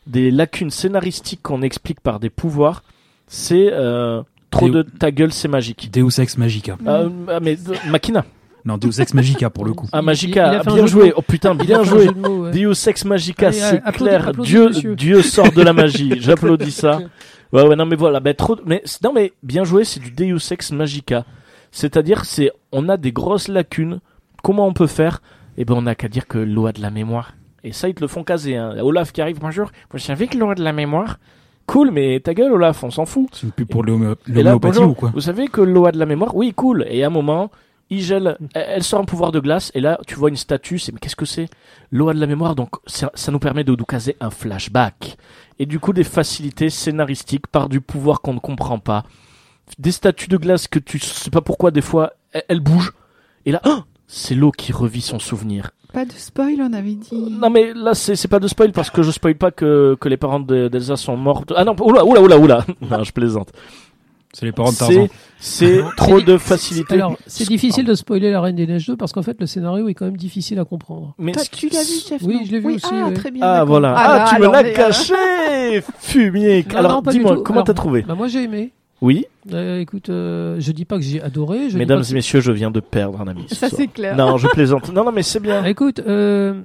des 0.06 0.30
lacunes 0.30 0.70
scénaristiques 0.70 1.42
qu'on 1.42 1.62
explique 1.62 2.00
par 2.00 2.20
des 2.20 2.30
pouvoirs. 2.30 2.82
C'est 3.28 3.70
euh, 3.72 4.22
trop 4.50 4.68
de 4.68 4.82
ta 4.82 5.10
gueule, 5.10 5.32
c'est 5.32 5.48
magique. 5.48 5.90
Deus 5.92 6.20
Ex 6.20 6.38
Magica. 6.38 6.76
Euh, 6.86 7.08
ah, 7.28 7.40
mais 7.40 7.56
euh, 7.68 7.74
Machina. 7.88 8.24
Non, 8.64 8.78
Deus 8.78 9.00
Ex 9.00 9.14
Magica 9.14 9.50
pour 9.50 9.64
le 9.64 9.72
coup. 9.74 9.88
Ah, 9.92 10.02
Magica, 10.02 10.62
bien 10.64 10.86
joué. 10.86 11.12
Oh 11.16 11.22
putain, 11.22 11.54
bien 11.54 11.82
joué. 11.84 12.08
mots, 12.12 12.44
ouais. 12.44 12.50
Deus 12.50 12.88
Ex 12.88 13.04
Magica, 13.04 13.52
c'est 13.52 13.80
clair. 13.92 14.28
applaudis, 14.28 14.80
Dieu. 14.80 14.94
Dieu 14.96 15.22
sort 15.22 15.52
de 15.52 15.62
la 15.62 15.72
magie. 15.72 16.14
J'applaudis 16.20 16.72
ça. 16.72 17.00
Ouais, 17.52 17.66
ouais, 17.66 17.76
non, 17.76 17.86
mais 17.86 17.96
voilà, 17.96 18.20
bah, 18.20 18.34
trop, 18.34 18.56
mais, 18.64 18.82
non, 19.02 19.12
mais 19.12 19.32
bien 19.42 19.64
joué, 19.64 19.84
c'est 19.84 20.00
du 20.00 20.10
Deus 20.10 20.52
Ex 20.52 20.72
Magica. 20.72 21.24
C'est-à-dire, 21.70 22.24
c'est, 22.24 22.50
on 22.72 22.88
a 22.88 22.96
des 22.96 23.12
grosses 23.12 23.48
lacunes. 23.48 24.00
Comment 24.42 24.66
on 24.66 24.72
peut 24.72 24.86
faire? 24.86 25.22
Eh 25.56 25.64
ben, 25.64 25.74
on 25.74 25.82
n'a 25.82 25.94
qu'à 25.94 26.08
dire 26.08 26.26
que 26.26 26.38
l'eau 26.38 26.66
a 26.66 26.72
de 26.72 26.80
la 26.80 26.90
mémoire. 26.90 27.34
Et 27.64 27.72
ça, 27.72 27.88
ils 27.88 27.94
te 27.94 28.00
le 28.00 28.08
font 28.08 28.24
caser, 28.24 28.56
hein. 28.56 28.76
Olaf 28.80 29.12
qui 29.12 29.20
arrive, 29.20 29.40
bonjour. 29.40 29.70
Vous 29.90 29.98
savez 29.98 30.26
que 30.26 30.38
l'eau 30.38 30.50
a 30.50 30.54
de 30.54 30.62
la 30.62 30.72
mémoire? 30.72 31.18
Cool, 31.66 31.90
mais 31.90 32.20
ta 32.20 32.32
gueule, 32.32 32.52
Olaf, 32.52 32.84
on 32.84 32.90
s'en 32.90 33.06
fout. 33.06 33.28
C'est 33.32 33.42
une 33.42 33.52
pub 33.52 33.68
pour 33.68 33.82
l'homéopathie 33.82 34.78
ou 34.78 34.94
quoi? 34.94 35.10
Vous 35.12 35.20
savez 35.20 35.48
que 35.48 35.60
l'eau 35.60 35.86
a 35.86 35.92
de 35.92 35.98
la 35.98 36.06
mémoire 36.06 36.36
Oui, 36.36 36.52
cool. 36.54 36.86
Et 36.88 37.02
à 37.02 37.08
un 37.08 37.10
moment, 37.10 37.50
il 37.90 38.02
gèle, 38.02 38.36
elle 38.54 38.82
sort 38.82 39.00
un 39.00 39.04
pouvoir 39.04 39.32
de 39.32 39.40
glace, 39.40 39.70
et 39.74 39.80
là, 39.80 39.98
tu 40.06 40.14
vois 40.16 40.28
une 40.28 40.36
statue, 40.36 40.78
c'est 40.78 40.92
mais 40.92 40.98
qu'est-ce 40.98 41.16
que 41.16 41.24
c'est? 41.26 41.48
L'eau 41.92 42.08
a 42.08 42.14
de 42.14 42.20
la 42.20 42.26
mémoire, 42.26 42.54
donc 42.54 42.70
ça, 42.86 43.10
ça 43.14 43.30
nous 43.30 43.38
permet 43.38 43.62
de 43.64 43.74
nous 43.76 43.84
caser 43.84 44.16
un 44.20 44.30
flashback. 44.30 45.16
Et 45.58 45.66
du 45.66 45.78
coup, 45.78 45.92
des 45.92 46.04
facilités 46.04 46.68
scénaristiques 46.70 47.46
par 47.46 47.68
du 47.68 47.80
pouvoir 47.80 48.20
qu'on 48.20 48.34
ne 48.34 48.40
comprend 48.40 48.78
pas. 48.78 49.04
Des 49.78 49.92
statues 49.92 50.28
de 50.28 50.36
glace 50.36 50.68
que 50.68 50.78
tu 50.78 50.98
sais 50.98 51.30
pas 51.30 51.40
pourquoi, 51.40 51.70
des 51.70 51.80
fois, 51.80 52.12
elles, 52.32 52.44
elles 52.48 52.60
bougent. 52.60 52.92
Et 53.46 53.52
là, 53.52 53.60
oh 53.64 53.80
c'est 54.08 54.34
l'eau 54.34 54.52
qui 54.52 54.72
revit 54.72 55.00
son 55.00 55.18
souvenir. 55.18 55.70
Pas 55.92 56.04
de 56.04 56.12
spoil, 56.12 56.56
on 56.60 56.72
avait 56.72 56.94
dit. 56.94 57.14
Non 57.40 57.48
mais 57.50 57.72
là 57.74 57.94
c'est 57.94 58.28
pas 58.28 58.38
de 58.38 58.46
spoil 58.48 58.70
parce 58.70 58.90
que 58.90 59.02
je 59.02 59.10
spoil 59.10 59.34
pas 59.34 59.50
que, 59.50 59.96
que 60.00 60.08
les 60.08 60.16
parents 60.16 60.38
de- 60.40 60.68
d'Elsa 60.68 60.96
sont 60.96 61.16
morts. 61.16 61.44
Ah 61.56 61.64
non, 61.64 61.74
oula 61.80 62.04
oula 62.04 62.20
oula 62.20 62.38
oula. 62.38 62.66
non, 62.82 63.02
je 63.02 63.12
plaisante. 63.12 63.50
C'est 64.38 64.44
les 64.44 64.52
parents 64.52 64.70
de 64.70 64.76
Tarzan. 64.76 65.08
C'est 65.38 65.80
trop 65.96 66.20
de 66.20 66.36
facilité. 66.36 66.92
Alors, 66.92 67.16
c'est 67.26 67.48
difficile 67.48 67.86
de 67.86 67.94
spoiler 67.94 68.30
La 68.30 68.42
Reine 68.42 68.54
des 68.56 68.66
Neiges 68.66 68.86
2 68.86 68.94
parce 68.94 69.14
qu'en 69.14 69.22
fait, 69.22 69.34
le 69.40 69.46
scénario 69.46 69.88
est 69.88 69.94
quand 69.94 70.04
même 70.04 70.18
difficile 70.18 70.58
à 70.58 70.66
comprendre. 70.66 71.14
mais 71.18 71.32
Toi, 71.32 71.42
tu 71.50 71.70
l'as 71.70 71.82
vu, 71.82 71.94
chef 72.06 72.20
Oui, 72.22 72.40
je 72.44 72.52
l'ai 72.52 72.58
vu 72.60 72.74
aussi, 72.74 72.84
Ah, 72.92 73.06
ouais. 73.08 73.14
très 73.14 73.30
bien. 73.30 73.42
Ah 73.42 73.64
voilà. 73.64 73.94
Ah, 73.96 74.02
Ah, 74.04 74.18
là, 74.18 74.24
tu 74.28 74.40
me 74.42 74.52
l'as 74.52 74.62
mais, 74.62 74.72
euh, 74.72 74.74
caché, 74.74 75.82
fumier. 76.00 76.66
Alors 76.74 77.00
dis-moi 77.00 77.42
comment 77.42 77.62
t'as 77.62 77.72
trouvé 77.72 78.02
Bah, 78.02 78.14
moi, 78.14 78.28
j'ai 78.28 78.42
aimé. 78.42 78.72
Oui, 79.02 79.26
Euh, 79.52 79.78
écoute, 79.80 80.08
euh, 80.08 80.56
je 80.58 80.72
dis 80.72 80.86
pas 80.86 80.96
que 80.96 81.02
j'ai 81.04 81.20
adoré. 81.20 81.64
Je 81.66 81.72
dis 81.72 81.76
mesdames 81.76 81.98
pas 82.00 82.04
que 82.06 82.10
et 82.10 82.14
messieurs, 82.14 82.40
je 82.40 82.50
viens 82.50 82.70
de 82.70 82.80
perdre 82.80 83.20
un 83.20 83.28
ami. 83.28 83.44
ce 83.48 83.54
Ça, 83.54 83.68
soir. 83.68 83.78
c'est 83.80 83.88
clair. 83.88 84.16
Non, 84.16 84.38
je 84.38 84.48
plaisante. 84.48 84.90
Non 84.92 85.04
non 85.04 85.12
mais 85.12 85.22
c'est 85.22 85.38
bien. 85.38 85.64
Écoute, 85.64 86.00
euh, 86.00 86.62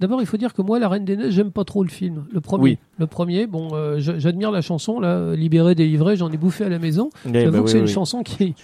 d'abord 0.00 0.20
il 0.22 0.26
faut 0.26 0.38
dire 0.38 0.54
que 0.54 0.62
moi, 0.62 0.78
La 0.78 0.88
Reine 0.88 1.04
des 1.04 1.16
Neiges, 1.16 1.34
j'aime 1.34 1.50
pas 1.52 1.64
trop 1.64 1.82
le 1.82 1.90
film. 1.90 2.24
Le 2.32 2.40
premier. 2.40 2.62
Oui. 2.64 2.78
Le 2.98 3.06
premier, 3.06 3.46
bon, 3.46 3.68
euh, 3.74 3.96
je- 3.98 4.18
j'admire 4.18 4.50
la 4.50 4.62
chanson, 4.62 4.98
là, 4.98 5.34
Libéré, 5.34 5.74
délivré, 5.74 6.16
j'en 6.16 6.30
ai 6.32 6.38
bouffé 6.38 6.64
à 6.64 6.68
la 6.70 6.78
maison. 6.78 7.10
Eh 7.28 7.32
J'avoue 7.40 7.52
ben 7.52 7.58
que 7.60 7.64
oui, 7.66 7.70
c'est 7.70 7.78
une 7.80 7.86
chanson 7.86 8.22
qui. 8.22 8.54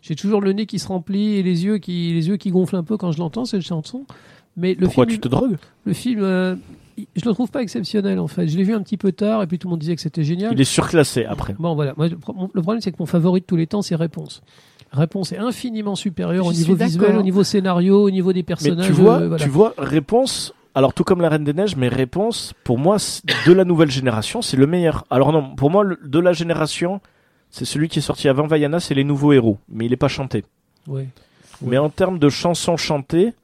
J'ai 0.00 0.14
toujours 0.14 0.40
le 0.40 0.52
nez 0.52 0.66
qui 0.66 0.78
se 0.78 0.86
remplit 0.86 1.36
et 1.36 1.42
les 1.42 1.64
yeux 1.64 1.78
qui, 1.78 2.12
les 2.12 2.28
yeux 2.28 2.36
qui 2.36 2.50
gonflent 2.50 2.76
un 2.76 2.84
peu 2.84 2.96
quand 2.96 3.10
je 3.10 3.18
l'entends, 3.18 3.44
cette 3.46 3.62
chanson. 3.62 4.04
Mais 4.56 4.74
le 4.78 4.86
Pourquoi 4.86 5.06
film, 5.06 5.14
tu 5.16 5.20
te 5.20 5.28
drogues? 5.28 5.56
le 5.84 5.92
film, 5.92 6.20
euh, 6.22 6.54
il- 6.54 6.60
je 6.96 7.24
le 7.24 7.32
trouve 7.34 7.50
pas 7.50 7.62
exceptionnel 7.62 8.18
en 8.18 8.26
fait. 8.28 8.46
Je 8.48 8.56
l'ai 8.56 8.62
vu 8.64 8.74
un 8.74 8.82
petit 8.82 8.96
peu 8.96 9.12
tard 9.12 9.42
et 9.42 9.46
puis 9.46 9.58
tout 9.58 9.68
le 9.68 9.70
monde 9.70 9.80
disait 9.80 9.94
que 9.96 10.00
c'était 10.02 10.24
génial. 10.24 10.52
Il 10.52 10.60
est 10.60 10.64
surclassé 10.64 11.24
après. 11.24 11.54
Bon 11.58 11.74
voilà, 11.74 11.94
Moi, 11.96 12.08
le 12.08 12.16
problème 12.16 12.80
c'est 12.80 12.90
que 12.92 12.96
mon 13.00 13.06
favori 13.06 13.40
de 13.40 13.46
tous 13.46 13.56
les 13.56 13.66
temps 13.66 13.82
c'est 13.82 13.96
Réponse. 13.96 14.42
Réponse 14.92 15.32
est 15.32 15.38
infiniment 15.38 15.96
supérieur 15.96 16.44
Je 16.44 16.50
au 16.50 16.52
niveau 16.52 16.74
visuel, 16.76 17.16
au 17.16 17.22
niveau 17.22 17.42
scénario, 17.42 18.02
au 18.04 18.10
niveau 18.10 18.32
des 18.32 18.40
Mais 18.40 18.44
personnages. 18.44 18.86
tu 18.86 18.92
vois, 18.92 19.20
euh, 19.22 19.28
voilà. 19.28 19.42
tu 19.42 19.50
vois, 19.50 19.74
réponse. 19.76 20.54
Alors 20.76 20.92
tout 20.94 21.04
comme 21.04 21.20
la 21.20 21.28
Reine 21.28 21.44
des 21.44 21.52
Neiges, 21.52 21.76
mais 21.76 21.88
réponse 21.88 22.52
pour 22.64 22.78
moi 22.78 22.96
de 23.46 23.52
la 23.52 23.64
nouvelle 23.64 23.90
génération, 23.90 24.40
c'est 24.42 24.56
le 24.56 24.66
meilleur. 24.66 25.04
Alors 25.10 25.32
non, 25.32 25.54
pour 25.56 25.70
moi 25.70 25.82
le- 25.84 25.98
de 26.04 26.18
la 26.18 26.32
génération, 26.32 27.00
c'est 27.50 27.64
celui 27.64 27.88
qui 27.88 28.00
est 28.00 28.02
sorti 28.02 28.28
avant 28.28 28.46
Vaiana, 28.46 28.78
c'est 28.80 28.94
les 28.94 29.04
nouveaux 29.04 29.32
héros, 29.32 29.58
mais 29.68 29.86
il 29.86 29.92
est 29.92 29.96
pas 29.96 30.08
chanté. 30.08 30.44
Ouais. 30.88 31.08
Mais 31.62 31.78
en 31.78 31.88
termes 31.90 32.18
de 32.18 32.28
chansons 32.28 32.76
chantées, 32.76 33.34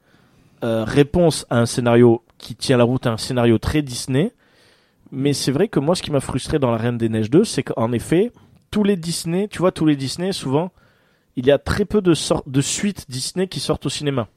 euh, 0.63 0.83
réponse 0.85 1.45
à 1.49 1.59
un 1.59 1.65
scénario 1.65 2.21
qui 2.41 2.55
tient 2.55 2.77
la 2.77 2.83
route, 2.83 3.05
à 3.07 3.11
un 3.13 3.17
scénario 3.17 3.57
très 3.57 3.81
Disney. 3.81 4.31
Mais 5.11 5.33
c'est 5.33 5.51
vrai 5.51 5.67
que 5.67 5.79
moi, 5.79 5.95
ce 5.95 6.01
qui 6.01 6.11
m'a 6.11 6.19
frustré 6.21 6.57
dans 6.59 6.71
La 6.71 6.77
Reine 6.77 6.97
des 6.97 7.09
Neiges 7.09 7.29
2, 7.29 7.43
c'est 7.43 7.63
qu'en 7.63 7.91
effet, 7.91 8.31
tous 8.71 8.83
les 8.83 8.95
Disney, 8.95 9.47
tu 9.49 9.59
vois, 9.59 9.71
tous 9.71 9.85
les 9.85 9.95
Disney, 9.95 10.31
souvent, 10.31 10.71
il 11.35 11.45
y 11.45 11.51
a 11.51 11.57
très 11.57 11.85
peu 11.85 12.01
de, 12.01 12.13
de 12.47 12.61
suites 12.61 13.05
Disney 13.09 13.47
qui 13.47 13.59
sortent 13.59 13.85
au 13.85 13.89
cinéma. 13.89 14.27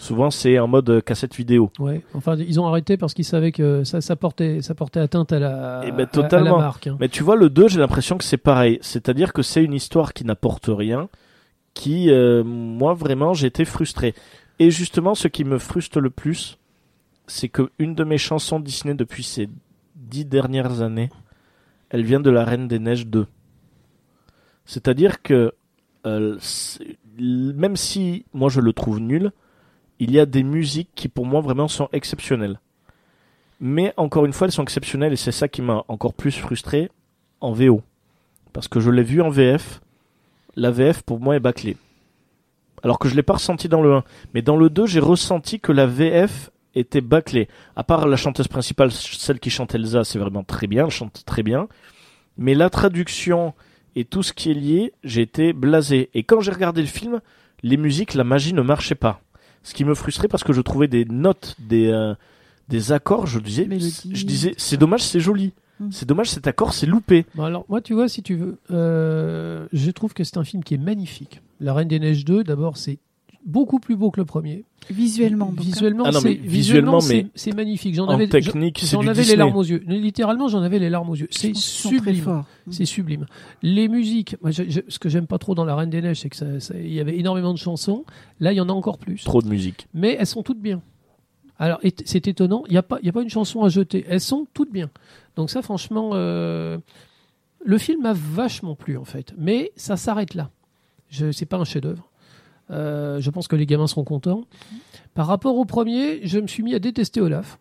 Souvent, 0.00 0.30
c'est 0.30 0.60
en 0.60 0.68
mode 0.68 0.88
euh, 0.90 1.00
cassette 1.00 1.34
vidéo. 1.34 1.72
Ouais. 1.80 2.02
Enfin, 2.14 2.36
ils 2.36 2.60
ont 2.60 2.66
arrêté 2.68 2.96
parce 2.96 3.14
qu'ils 3.14 3.24
savaient 3.24 3.50
que 3.50 3.82
ça, 3.82 4.00
ça 4.00 4.14
portait, 4.14 4.62
ça 4.62 4.76
portait 4.76 5.00
atteinte 5.00 5.32
à 5.32 5.40
la, 5.40 5.82
Eh 5.84 5.90
ben, 5.90 6.00
à- 6.00 6.02
à, 6.02 6.06
totalement. 6.06 6.56
la 6.58 6.62
marque. 6.62 6.86
hein. 6.86 6.96
Mais 7.00 7.08
tu 7.08 7.24
vois, 7.24 7.34
le 7.34 7.50
2, 7.50 7.66
j'ai 7.66 7.80
l'impression 7.80 8.16
que 8.16 8.22
c'est 8.22 8.36
pareil. 8.36 8.78
C'est-à-dire 8.80 9.32
que 9.32 9.42
c'est 9.42 9.64
une 9.64 9.74
histoire 9.74 10.12
qui 10.12 10.24
n'apporte 10.24 10.66
rien, 10.68 11.08
qui, 11.74 12.12
euh, 12.12 12.44
moi, 12.44 12.94
vraiment, 12.94 13.34
j'ai 13.34 13.48
été 13.48 13.64
frustré. 13.64 14.14
Et 14.60 14.70
justement, 14.70 15.16
ce 15.16 15.26
qui 15.26 15.42
me 15.42 15.58
frustre 15.58 15.98
le 15.98 16.10
plus, 16.10 16.58
c'est 17.28 17.48
que 17.48 17.70
une 17.78 17.94
de 17.94 18.04
mes 18.04 18.18
chansons 18.18 18.58
Disney 18.58 18.94
depuis 18.94 19.22
ces 19.22 19.48
dix 19.94 20.24
dernières 20.24 20.82
années, 20.82 21.10
elle 21.90 22.04
vient 22.04 22.20
de 22.20 22.30
La 22.30 22.44
Reine 22.44 22.66
des 22.66 22.78
Neiges 22.78 23.06
2. 23.06 23.26
C'est-à-dire 24.64 25.22
que, 25.22 25.52
euh, 26.06 26.38
même 27.18 27.76
si 27.76 28.24
moi 28.32 28.48
je 28.48 28.60
le 28.60 28.72
trouve 28.72 29.00
nul, 29.00 29.32
il 29.98 30.10
y 30.10 30.18
a 30.18 30.26
des 30.26 30.42
musiques 30.42 30.90
qui 30.94 31.08
pour 31.08 31.26
moi 31.26 31.40
vraiment 31.40 31.68
sont 31.68 31.88
exceptionnelles. 31.92 32.60
Mais 33.60 33.92
encore 33.96 34.24
une 34.24 34.32
fois, 34.32 34.46
elles 34.46 34.52
sont 34.52 34.62
exceptionnelles 34.62 35.12
et 35.12 35.16
c'est 35.16 35.32
ça 35.32 35.48
qui 35.48 35.62
m'a 35.62 35.84
encore 35.88 36.14
plus 36.14 36.32
frustré 36.32 36.90
en 37.40 37.52
VO. 37.52 37.82
Parce 38.52 38.68
que 38.68 38.80
je 38.80 38.90
l'ai 38.90 39.02
vu 39.02 39.20
en 39.20 39.30
VF, 39.30 39.80
la 40.54 40.70
VF 40.70 41.02
pour 41.02 41.20
moi 41.20 41.36
est 41.36 41.40
bâclée. 41.40 41.76
Alors 42.82 42.98
que 42.98 43.08
je 43.08 43.16
l'ai 43.16 43.24
pas 43.24 43.34
ressenti 43.34 43.68
dans 43.68 43.82
le 43.82 43.94
1. 43.94 44.04
Mais 44.34 44.42
dans 44.42 44.56
le 44.56 44.70
2, 44.70 44.86
j'ai 44.86 45.00
ressenti 45.00 45.58
que 45.58 45.72
la 45.72 45.86
VF 45.86 46.50
était 46.74 47.00
bâclée. 47.00 47.48
À 47.76 47.84
part 47.84 48.06
la 48.06 48.16
chanteuse 48.16 48.48
principale, 48.48 48.92
celle 48.92 49.40
qui 49.40 49.50
chante 49.50 49.74
Elsa, 49.74 50.04
c'est 50.04 50.18
vraiment 50.18 50.44
très 50.44 50.66
bien, 50.66 50.86
elle 50.86 50.90
chante 50.90 51.24
très 51.26 51.42
bien. 51.42 51.68
Mais 52.36 52.54
la 52.54 52.70
traduction 52.70 53.54
et 53.96 54.04
tout 54.04 54.22
ce 54.22 54.32
qui 54.32 54.50
est 54.50 54.54
lié, 54.54 54.92
j'ai 55.02 55.22
été 55.22 55.52
blasé. 55.52 56.10
Et 56.14 56.22
quand 56.22 56.40
j'ai 56.40 56.52
regardé 56.52 56.80
le 56.80 56.86
film, 56.86 57.20
les 57.62 57.76
musiques, 57.76 58.14
la 58.14 58.24
magie 58.24 58.54
ne 58.54 58.62
marchait 58.62 58.94
pas. 58.94 59.20
Ce 59.62 59.74
qui 59.74 59.84
me 59.84 59.94
frustrait 59.94 60.28
parce 60.28 60.44
que 60.44 60.52
je 60.52 60.60
trouvais 60.60 60.88
des 60.88 61.04
notes, 61.04 61.56
des, 61.58 61.88
euh, 61.88 62.14
des 62.68 62.92
accords, 62.92 63.26
je 63.26 63.40
disais, 63.40 63.66
Mélodie, 63.66 64.12
je 64.14 64.24
disais, 64.24 64.54
c'est 64.56 64.76
dommage, 64.76 65.02
c'est 65.02 65.20
joli. 65.20 65.52
Mm. 65.80 65.88
C'est 65.90 66.06
dommage, 66.06 66.30
cet 66.30 66.46
accord, 66.46 66.74
c'est 66.74 66.86
loupé. 66.86 67.26
Bon, 67.34 67.44
alors, 67.44 67.64
moi, 67.68 67.80
tu 67.80 67.94
vois, 67.94 68.08
si 68.08 68.22
tu 68.22 68.36
veux, 68.36 68.58
euh, 68.70 69.66
je 69.72 69.90
trouve 69.90 70.14
que 70.14 70.24
c'est 70.24 70.36
un 70.36 70.44
film 70.44 70.62
qui 70.62 70.74
est 70.74 70.78
magnifique. 70.78 71.40
La 71.60 71.74
Reine 71.74 71.88
des 71.88 71.98
Neiges 71.98 72.24
2, 72.24 72.44
d'abord, 72.44 72.76
c'est 72.76 72.98
beaucoup 73.48 73.80
plus 73.80 73.96
beau 73.96 74.10
que 74.12 74.20
le 74.20 74.24
premier. 74.24 74.64
Visuellement. 74.90 75.52
Visuellement, 75.56 76.04
Ah 76.06 76.12
non, 76.12 76.20
c'est 76.20 76.28
mais 76.28 76.34
visuellement, 76.36 77.00
c'est- 77.00 77.22
mais 77.24 77.26
c'est 77.34 77.54
magnifique. 77.54 77.94
J'en 77.94 78.06
En 78.06 78.10
avais, 78.10 78.28
technique, 78.28 78.78
c'est 78.80 78.86
j'en 78.92 79.00
du 79.00 79.08
avais 79.08 79.24
les 79.24 79.34
larmes 79.36 79.56
aux 79.56 79.64
yeux. 79.64 79.82
Littéralement, 79.86 80.48
j'en 80.48 80.62
avais 80.62 80.78
les 80.78 80.88
larmes 80.90 81.10
aux 81.10 81.14
yeux. 81.16 81.26
C'est 81.30 81.54
sublime. 81.56 82.22
forts. 82.22 82.44
C'est 82.70 82.84
sublime. 82.84 83.26
Les 83.62 83.88
musiques, 83.88 84.36
moi, 84.42 84.50
je- 84.50 84.62
je- 84.68 84.80
ce 84.88 84.98
que 84.98 85.08
j'aime 85.08 85.26
pas 85.26 85.38
trop 85.38 85.54
dans 85.54 85.64
La 85.64 85.74
Reine 85.74 85.90
des 85.90 86.00
Neiges, 86.00 86.20
c'est 86.20 86.28
que 86.28 86.36
ça- 86.36 86.60
ça- 86.60 86.74
il 86.78 86.92
y 86.92 87.00
avait 87.00 87.18
énormément 87.18 87.52
de 87.52 87.58
chansons. 87.58 88.04
Là, 88.40 88.52
il 88.52 88.56
y 88.56 88.60
en 88.60 88.68
a 88.68 88.72
encore 88.72 88.98
plus. 88.98 89.24
Trop 89.24 89.42
de 89.42 89.48
musique. 89.48 89.88
Mais 89.94 90.16
elles 90.20 90.26
sont 90.26 90.42
toutes 90.42 90.60
bien. 90.60 90.80
Alors, 91.58 91.80
et- 91.82 91.92
c'est 92.04 92.28
étonnant, 92.28 92.62
il 92.68 92.72
n'y 92.72 92.78
a, 92.78 92.82
pas- 92.82 92.98
il 93.02 93.06
y 93.06 93.08
a 93.08 93.12
pas 93.12 93.22
une 93.22 93.30
chanson 93.30 93.62
à 93.64 93.68
jeter. 93.68 94.04
Elles 94.08 94.20
sont 94.20 94.46
toutes 94.54 94.72
bien. 94.72 94.90
Donc 95.36 95.50
ça, 95.50 95.60
franchement, 95.62 96.10
euh, 96.12 96.78
le 97.64 97.78
film 97.78 98.02
m'a 98.02 98.12
vachement 98.14 98.76
plu, 98.76 98.96
en 98.96 99.04
fait. 99.04 99.34
Mais 99.36 99.72
ça 99.74 99.96
s'arrête 99.96 100.34
là. 100.34 100.50
Je 101.10 101.32
C'est 101.32 101.46
pas 101.46 101.56
un 101.56 101.64
chef-d'œuvre. 101.64 102.07
Euh, 102.70 103.20
je 103.20 103.30
pense 103.30 103.48
que 103.48 103.56
les 103.56 103.66
gamins 103.66 103.86
seront 103.86 104.04
contents. 104.04 104.42
Par 105.14 105.26
rapport 105.26 105.56
au 105.56 105.64
premier, 105.64 106.20
je 106.26 106.38
me 106.38 106.46
suis 106.46 106.62
mis 106.62 106.74
à 106.74 106.78
détester 106.78 107.20
Olaf. 107.20 107.58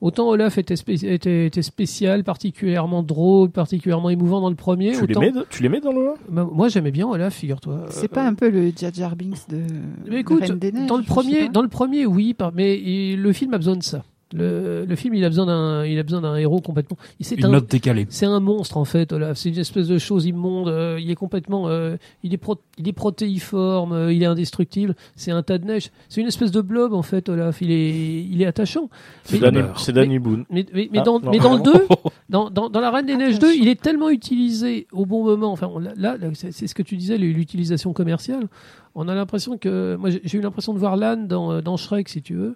Autant 0.00 0.28
Olaf 0.30 0.56
était, 0.56 0.76
spé- 0.76 0.94
était, 1.12 1.46
était 1.46 1.60
spécial, 1.62 2.24
particulièrement 2.24 3.02
drôle, 3.02 3.50
particulièrement 3.50 4.08
émouvant 4.08 4.40
dans 4.40 4.48
le 4.48 4.54
premier. 4.56 4.92
Tu 4.92 5.06
les, 5.06 5.14
autant... 5.14 5.20
mets, 5.20 5.32
tu 5.50 5.62
les 5.62 5.68
mets 5.68 5.80
dans 5.80 5.92
le 5.92 6.14
Bah, 6.30 6.48
moi 6.50 6.68
j'aimais 6.68 6.90
bien 6.90 7.06
Olaf, 7.06 7.34
figure-toi. 7.34 7.84
C'est 7.90 8.06
Euh, 8.10 8.14
pas 8.14 8.26
un 8.26 8.32
peu 8.32 8.48
le 8.48 8.72
Jar 8.74 8.94
Jar 8.94 9.14
Binks 9.14 9.48
de, 9.50 9.62
Mais 10.06 10.10
de 10.10 10.16
écoute, 10.16 10.40
Reine 10.40 10.58
des 10.58 10.72
Neiges 10.72 10.86
dans 10.86 10.96
le 10.96 11.02
premier, 11.02 11.48
dans 11.50 11.60
le 11.60 11.68
premier, 11.68 12.06
oui, 12.06 12.32
par- 12.32 12.52
mais 12.54 12.78
il- 12.80 13.20
le 13.20 13.32
film 13.34 13.52
a 13.52 13.58
besoin 13.58 13.76
de 13.76 13.82
ça. 13.82 14.02
Le, 14.32 14.84
le 14.84 14.96
film, 14.96 15.14
il 15.14 15.24
a 15.24 15.28
besoin 15.28 15.46
d'un, 15.46 15.84
il 15.84 15.98
a 15.98 16.02
besoin 16.04 16.20
d'un 16.20 16.36
héros 16.36 16.60
complètement. 16.60 16.96
C'est 17.20 17.36
Une 17.38 17.46
un, 17.46 17.48
note 17.50 17.68
décalée. 17.68 18.06
c'est 18.10 18.26
un 18.26 18.38
monstre 18.38 18.76
en 18.76 18.84
fait, 18.84 19.12
Olaf. 19.12 19.36
C'est 19.38 19.48
une 19.48 19.58
espèce 19.58 19.88
de 19.88 19.98
chose 19.98 20.24
immonde. 20.26 20.68
euh, 20.68 20.98
il 21.00 21.10
est 21.10 21.16
complètement, 21.16 21.68
euh, 21.68 21.96
il 22.22 22.32
est 22.32 22.36
pro- 22.38 22.60
il 22.78 22.86
est 22.86 22.92
protéiforme, 22.92 23.92
euh, 23.92 24.12
il 24.12 24.22
est 24.22 24.26
indestructible. 24.26 24.94
C'est 25.16 25.32
un 25.32 25.42
tas 25.42 25.58
de 25.58 25.64
neige. 25.66 25.90
C'est 26.08 26.20
une 26.20 26.28
espèce 26.28 26.52
de 26.52 26.60
blob 26.60 26.92
en 26.92 27.02
fait, 27.02 27.28
Olaf. 27.28 27.60
Il 27.60 27.70
est, 27.72 28.22
il 28.24 28.40
est 28.40 28.46
attachant. 28.46 28.88
C'est 29.24 29.38
Danny, 29.40 29.60
c'est 29.76 29.92
Danny 29.92 30.18
Boone. 30.18 30.44
Mais, 30.50 30.64
mais, 30.72 30.88
mais 30.92 30.98
Ah, 31.00 31.02
dans, 31.02 31.18
mais 31.20 31.38
dans 31.38 31.56
le 31.56 31.62
2, 31.62 31.72
dans, 32.28 32.50
dans, 32.50 32.68
dans 32.70 32.80
La 32.80 32.90
Reine 32.92 33.06
des 33.06 33.16
Neiges 33.16 33.38
2, 33.38 33.46
Attention. 33.48 33.62
il 33.64 33.68
est 33.68 33.80
tellement 33.80 34.10
utilisé 34.10 34.86
au 34.92 35.06
bon 35.06 35.24
moment. 35.24 35.50
Enfin, 35.52 35.68
on- 35.74 35.78
là, 35.80 35.92
là, 35.96 36.16
c'est 36.34 36.66
ce 36.68 36.74
que 36.74 36.82
tu 36.82 36.96
disais, 36.96 37.18
l'utilisation 37.18 37.92
commerciale. 37.92 38.46
On 38.94 39.08
a 39.08 39.14
l'impression 39.14 39.58
que. 39.58 39.96
Moi, 39.96 40.10
j'ai 40.10 40.20
j'ai 40.24 40.38
eu 40.38 40.40
l'impression 40.40 40.72
de 40.74 40.78
voir 40.78 40.96
l'âne 40.96 41.26
dans, 41.28 41.60
dans 41.62 41.76
Shrek, 41.76 42.08
si 42.08 42.22
tu 42.22 42.34
veux. 42.34 42.54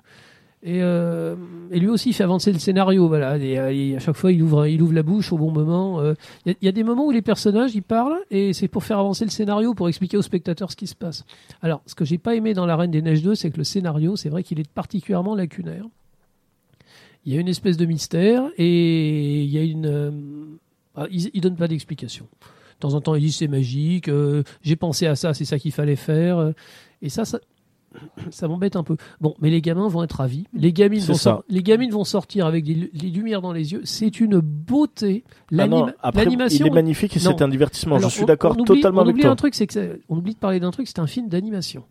Et, 0.66 0.82
euh, 0.82 1.36
et 1.70 1.78
lui 1.78 1.88
aussi, 1.88 2.14
fait 2.14 2.24
avancer 2.24 2.50
le 2.50 2.58
scénario. 2.58 3.06
Voilà. 3.06 3.34
Euh, 3.34 3.96
à 3.96 3.98
chaque 3.98 4.16
fois, 4.16 4.32
il 4.32 4.42
ouvre, 4.42 4.66
il 4.66 4.80
ouvre 4.80 4.94
la 4.94 5.02
bouche 5.02 5.30
au 5.30 5.36
bon 5.36 5.50
moment. 5.50 6.00
Euh, 6.00 6.14
Il 6.46 6.56
y, 6.62 6.68
a- 6.68 6.72
des 6.72 6.82
moments 6.82 7.04
où 7.06 7.10
les 7.10 7.20
personnages, 7.20 7.74
ils 7.74 7.82
parlent, 7.82 8.16
et 8.30 8.54
c'est 8.54 8.66
pour 8.68 8.82
faire 8.82 8.98
avancer 8.98 9.26
le 9.26 9.30
scénario, 9.30 9.74
pour 9.74 9.88
expliquer 9.90 10.16
aux 10.16 10.22
spectateurs 10.22 10.70
ce 10.70 10.76
qui 10.76 10.86
se 10.86 10.94
passe. 10.94 11.24
Alors, 11.60 11.82
ce 11.84 11.94
que 11.94 12.06
j'ai 12.06 12.16
pas 12.16 12.34
aimé 12.34 12.54
dans 12.54 12.64
La 12.64 12.76
Reine 12.76 12.90
des 12.90 13.02
Neiges 13.02 13.22
2, 13.22 13.34
c'est 13.34 13.50
que 13.50 13.58
le 13.58 13.64
scénario, 13.64 14.16
c'est 14.16 14.30
vrai 14.30 14.42
qu'il 14.42 14.58
est 14.58 14.66
particulièrement 14.70 15.34
lacunaire. 15.34 15.84
Il 17.26 17.34
y 17.34 17.36
a 17.36 17.40
une 17.40 17.48
espèce 17.48 17.76
de 17.76 17.84
mystère 17.84 18.44
et 18.56 19.42
il 19.44 19.50
y 19.50 19.58
a 19.58 19.62
une. 19.62 19.86
euh, 19.86 20.10
ah, 20.94 21.06
pas 21.58 21.68
d'explication. 21.68 22.26
De 22.76 22.78
temps 22.80 22.94
en 22.94 23.00
temps, 23.02 23.14
ils 23.14 23.20
disent 23.22 23.36
c'est 23.36 23.48
magique, 23.48 24.10
j'ai 24.62 24.76
pensé 24.76 25.06
à 25.06 25.14
ça, 25.14 25.32
c'est 25.34 25.44
ça 25.44 25.58
qu'il 25.58 25.72
fallait 25.72 25.96
faire. 25.96 26.52
et 27.02 27.08
ça, 27.10 27.24
ça, 27.24 27.38
ça 28.30 28.48
m'embête 28.48 28.76
un 28.76 28.82
peu. 28.82 28.96
Bon, 29.20 29.34
mais 29.40 29.50
les 29.50 29.60
gamins 29.60 29.88
vont 29.88 30.02
être 30.02 30.12
ravis. 30.18 30.46
Les 30.54 30.72
gamines, 30.72 31.00
vont, 31.00 31.14
ça. 31.14 31.42
les 31.48 31.62
gamines 31.62 31.90
vont 31.90 32.04
sortir 32.04 32.46
avec 32.46 32.64
des, 32.64 32.74
lu- 32.74 32.90
des 32.94 33.08
lumières 33.10 33.40
dans 33.42 33.52
les 33.52 33.72
yeux. 33.72 33.82
C'est 33.84 34.20
une 34.20 34.38
beauté. 34.40 35.24
Ah 35.58 35.66
L'animation. 36.14 36.66
il 36.66 36.68
est 36.68 36.74
magnifique 36.74 37.16
et 37.16 37.18
c'est 37.18 37.42
un 37.42 37.48
divertissement. 37.48 37.96
Alors, 37.96 38.10
je 38.10 38.16
suis 38.16 38.26
d'accord 38.26 38.52
on 38.56 38.60
oublie- 38.62 38.80
totalement 38.80 39.02
avec 39.02 39.18
toi. 39.20 39.30
un 39.30 39.36
truc, 39.36 39.54
c'est 39.54 39.66
que 39.66 40.00
on 40.08 40.16
oublie 40.18 40.34
de 40.34 40.38
parler 40.38 40.60
d'un 40.60 40.70
truc, 40.70 40.86
c'est 40.88 40.98
un 40.98 41.06
film 41.06 41.28
d'animation. 41.28 41.84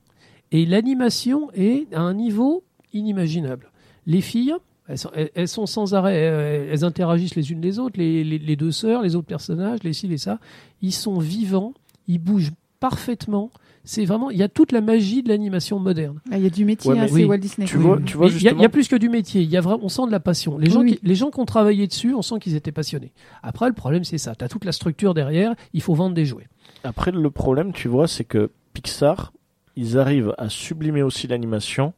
Et 0.52 0.66
l'animation 0.66 1.50
est 1.56 1.92
à 1.94 2.02
un 2.02 2.14
niveau 2.14 2.64
inimaginable. 2.94 3.72
Les 4.06 4.22
filles, 4.22 4.54
elles 4.88 4.98
sont, 4.98 5.10
elles- 5.16 5.32
elles 5.36 5.48
sont 5.48 5.66
sans 5.66 5.94
arrêt, 5.96 6.16
elles, 6.16 6.68
elles 6.72 6.84
interagissent 6.84 7.36
les 7.36 7.52
unes 7.52 7.62
les 7.62 7.80
autres, 7.80 7.98
les, 7.98 8.24
les- 8.24 8.38
les 8.40 8.56
deux 8.56 8.72
sœurs, 8.72 9.02
les 9.02 9.16
autres 9.16 9.28
personnages, 9.28 9.80
les 9.84 9.94
ci, 9.94 10.08
les 10.08 10.18
ça. 10.18 10.40
Ils 10.82 10.92
sont 10.94 11.18
vivants, 11.20 11.74
ils 12.08 12.20
bougent 12.20 12.52
parfaitement. 12.80 13.50
C'est 13.86 14.06
vraiment, 14.06 14.30
il 14.32 14.38
y 14.38 14.44
a 14.44 14.48
toute 14.48 14.72
la 14.72 14.80
magie 14.80 15.24
de 15.24 15.30
l'animation 15.30 15.78
moderne. 15.78 16.22
Ah, 16.32 16.38
Il 16.38 16.44
y 16.44 16.48
a 16.48 16.50
du 16.50 16.64
métier, 16.64 16.92
Ouais, 16.92 17.00
hein, 17.00 17.08
Oui. 17.12 17.26
Walt 17.26 17.38
Disney. 17.38 17.68
Tu 17.68 17.76
vois, 17.78 18.00
tu 18.06 18.16
vois 18.16 18.28
Il 18.28 18.42
y, 18.42 18.48
a- 18.48 18.54
y 18.54 18.68
plus 18.70 18.88
que 18.88 18.96
du 18.96 19.10
métier. 19.10 19.42
Il 19.42 19.50
y 19.50 19.58
a 19.58 19.62
vraiment, 19.62 19.84
on 19.84 19.90
sent 19.90 20.06
de 20.06 20.12
la 20.12 20.22
passion. 20.22 20.58
Les 20.58 20.70
gens, 20.70 20.82
Oui, 20.82 20.94
qui, 20.96 21.00
les 21.06 21.16
gens 21.16 21.32
qui 21.32 21.40
ont 21.42 21.46
travaillé 21.46 21.86
dessus, 21.88 22.14
on 22.14 22.22
sent 22.22 22.36
qu'ils 22.40 22.56
étaient 22.56 22.72
passionnés. 22.72 23.12
Après, 23.42 23.68
le 23.68 23.74
problème, 23.74 24.06
c'est 24.06 24.18
ça. 24.18 24.36
Tu 24.36 24.46
as 24.46 24.48
toute 24.48 24.64
la 24.64 24.72
structure 24.72 25.14
derrière. 25.14 25.54
Il 25.74 25.82
faut 25.82 25.94
vendre 25.96 26.16
des 26.16 26.26
jouets. 26.26 26.48
Après, 26.86 27.12
le 27.12 27.30
problème, 27.30 27.74
tu 27.74 27.90
vois, 27.90 28.08
c'est 28.08 28.24
que 28.24 28.52
Pixar, 28.74 29.34
ils 29.76 29.98
arrivent 29.98 30.34
à 30.38 30.48
sublimer 30.50 31.02
aussi 31.04 31.28
l'animation 31.28 31.94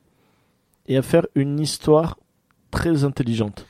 et 0.87 0.97
à 0.97 1.01
faire 1.03 1.27
une 1.35 1.59
histoire 1.59 2.17
très 2.71 3.03
intelligente. 3.03 3.67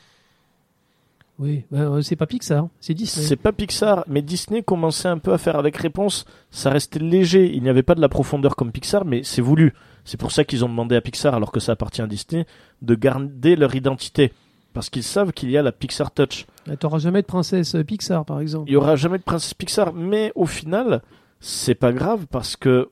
Oui, 1.37 1.65
euh, 1.73 2.01
c'est 2.01 2.15
pas 2.15 2.27
Pixar, 2.27 2.69
c'est 2.79 2.93
Disney. 2.93 3.25
C'est 3.25 3.35
pas 3.35 3.51
Pixar, 3.51 4.05
mais 4.07 4.21
Disney 4.21 4.63
commençait 4.63 5.09
un 5.09 5.17
peu 5.17 5.33
à 5.33 5.37
faire 5.37 5.57
avec 5.57 5.75
réponse. 5.75 6.25
Ça 6.49 6.69
restait 6.69 6.99
léger. 6.99 7.53
Il 7.53 7.61
n'y 7.61 7.69
avait 7.69 7.83
pas 7.83 7.95
de 7.95 8.01
la 8.01 8.07
profondeur 8.07 8.55
comme 8.55 8.71
Pixar, 8.71 9.03
mais 9.03 9.21
c'est 9.23 9.41
voulu. 9.41 9.73
C'est 10.05 10.19
pour 10.19 10.31
ça 10.31 10.45
qu'ils 10.45 10.63
ont 10.63 10.69
demandé 10.69 10.95
à 10.95 11.01
Pixar, 11.01 11.33
alors 11.33 11.51
que 11.51 11.59
ça 11.59 11.73
appartient 11.73 12.01
à 12.01 12.07
Disney, 12.07 12.45
de 12.81 12.95
garder 12.95 13.55
leur 13.55 13.75
identité. 13.75 14.31
Parce 14.73 14.89
qu'ils 14.89 15.03
savent 15.03 15.33
qu'il 15.33 15.49
y 15.51 15.57
a 15.57 15.61
la 15.61 15.71
Pixar 15.71 16.11
Touch. 16.11 16.45
T'auras 16.79 16.99
jamais 16.99 17.21
de 17.21 17.27
princesse 17.27 17.75
Pixar, 17.85 18.25
par 18.25 18.39
exemple. 18.39 18.69
Il 18.69 18.73
y 18.73 18.77
aura 18.77 18.95
jamais 18.95 19.17
de 19.17 19.23
princesse 19.23 19.53
Pixar, 19.53 19.93
mais 19.93 20.31
au 20.35 20.45
final, 20.45 21.01
c'est 21.39 21.75
pas 21.75 21.91
grave 21.91 22.27
parce 22.29 22.55
que 22.55 22.89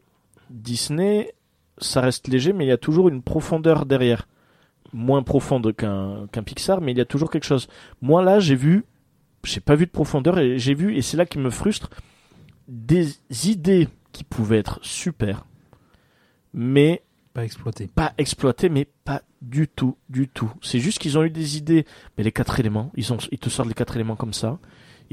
Disney, 0.49 1.33
ça 1.77 2.01
reste 2.01 2.27
léger, 2.27 2.53
mais 2.53 2.65
il 2.65 2.69
y 2.69 2.71
a 2.71 2.77
toujours 2.77 3.09
une 3.09 3.21
profondeur 3.21 3.85
derrière. 3.85 4.27
Moins 4.93 5.23
profonde 5.23 5.75
qu'un 5.75 6.27
qu'un 6.31 6.43
Pixar, 6.43 6.79
mais 6.79 6.91
il 6.91 6.97
y 6.97 7.01
a 7.01 7.05
toujours 7.05 7.31
quelque 7.31 7.45
chose. 7.45 7.67
Moi 8.01 8.21
là, 8.23 8.39
j'ai 8.39 8.55
vu, 8.55 8.85
j'ai 9.43 9.59
pas 9.59 9.75
vu 9.75 9.85
de 9.87 9.91
profondeur 9.91 10.37
et 10.39 10.59
j'ai 10.59 10.75
vu, 10.75 10.95
et 10.95 11.01
c'est 11.01 11.17
là 11.17 11.25
qui 11.25 11.39
me 11.39 11.49
frustre, 11.49 11.89
des 12.67 13.07
idées 13.47 13.89
qui 14.11 14.23
pouvaient 14.23 14.59
être 14.59 14.79
super, 14.83 15.45
mais 16.53 17.01
Pas 17.33 17.43
exploité. 17.43 17.87
pas 17.87 18.13
exploitées, 18.17 18.69
mais 18.69 18.87
pas 19.03 19.23
du 19.41 19.67
tout, 19.67 19.97
du 20.09 20.27
tout. 20.27 20.51
C'est 20.61 20.79
juste 20.79 20.99
qu'ils 20.99 21.17
ont 21.17 21.23
eu 21.23 21.29
des 21.29 21.57
idées. 21.57 21.85
Mais 22.17 22.23
les 22.23 22.31
quatre 22.31 22.59
éléments, 22.59 22.91
ils, 22.95 23.11
ont, 23.11 23.17
ils 23.31 23.39
te 23.39 23.49
sortent 23.49 23.67
les 23.67 23.73
quatre 23.73 23.95
éléments 23.95 24.15
comme 24.15 24.33
ça. 24.33 24.59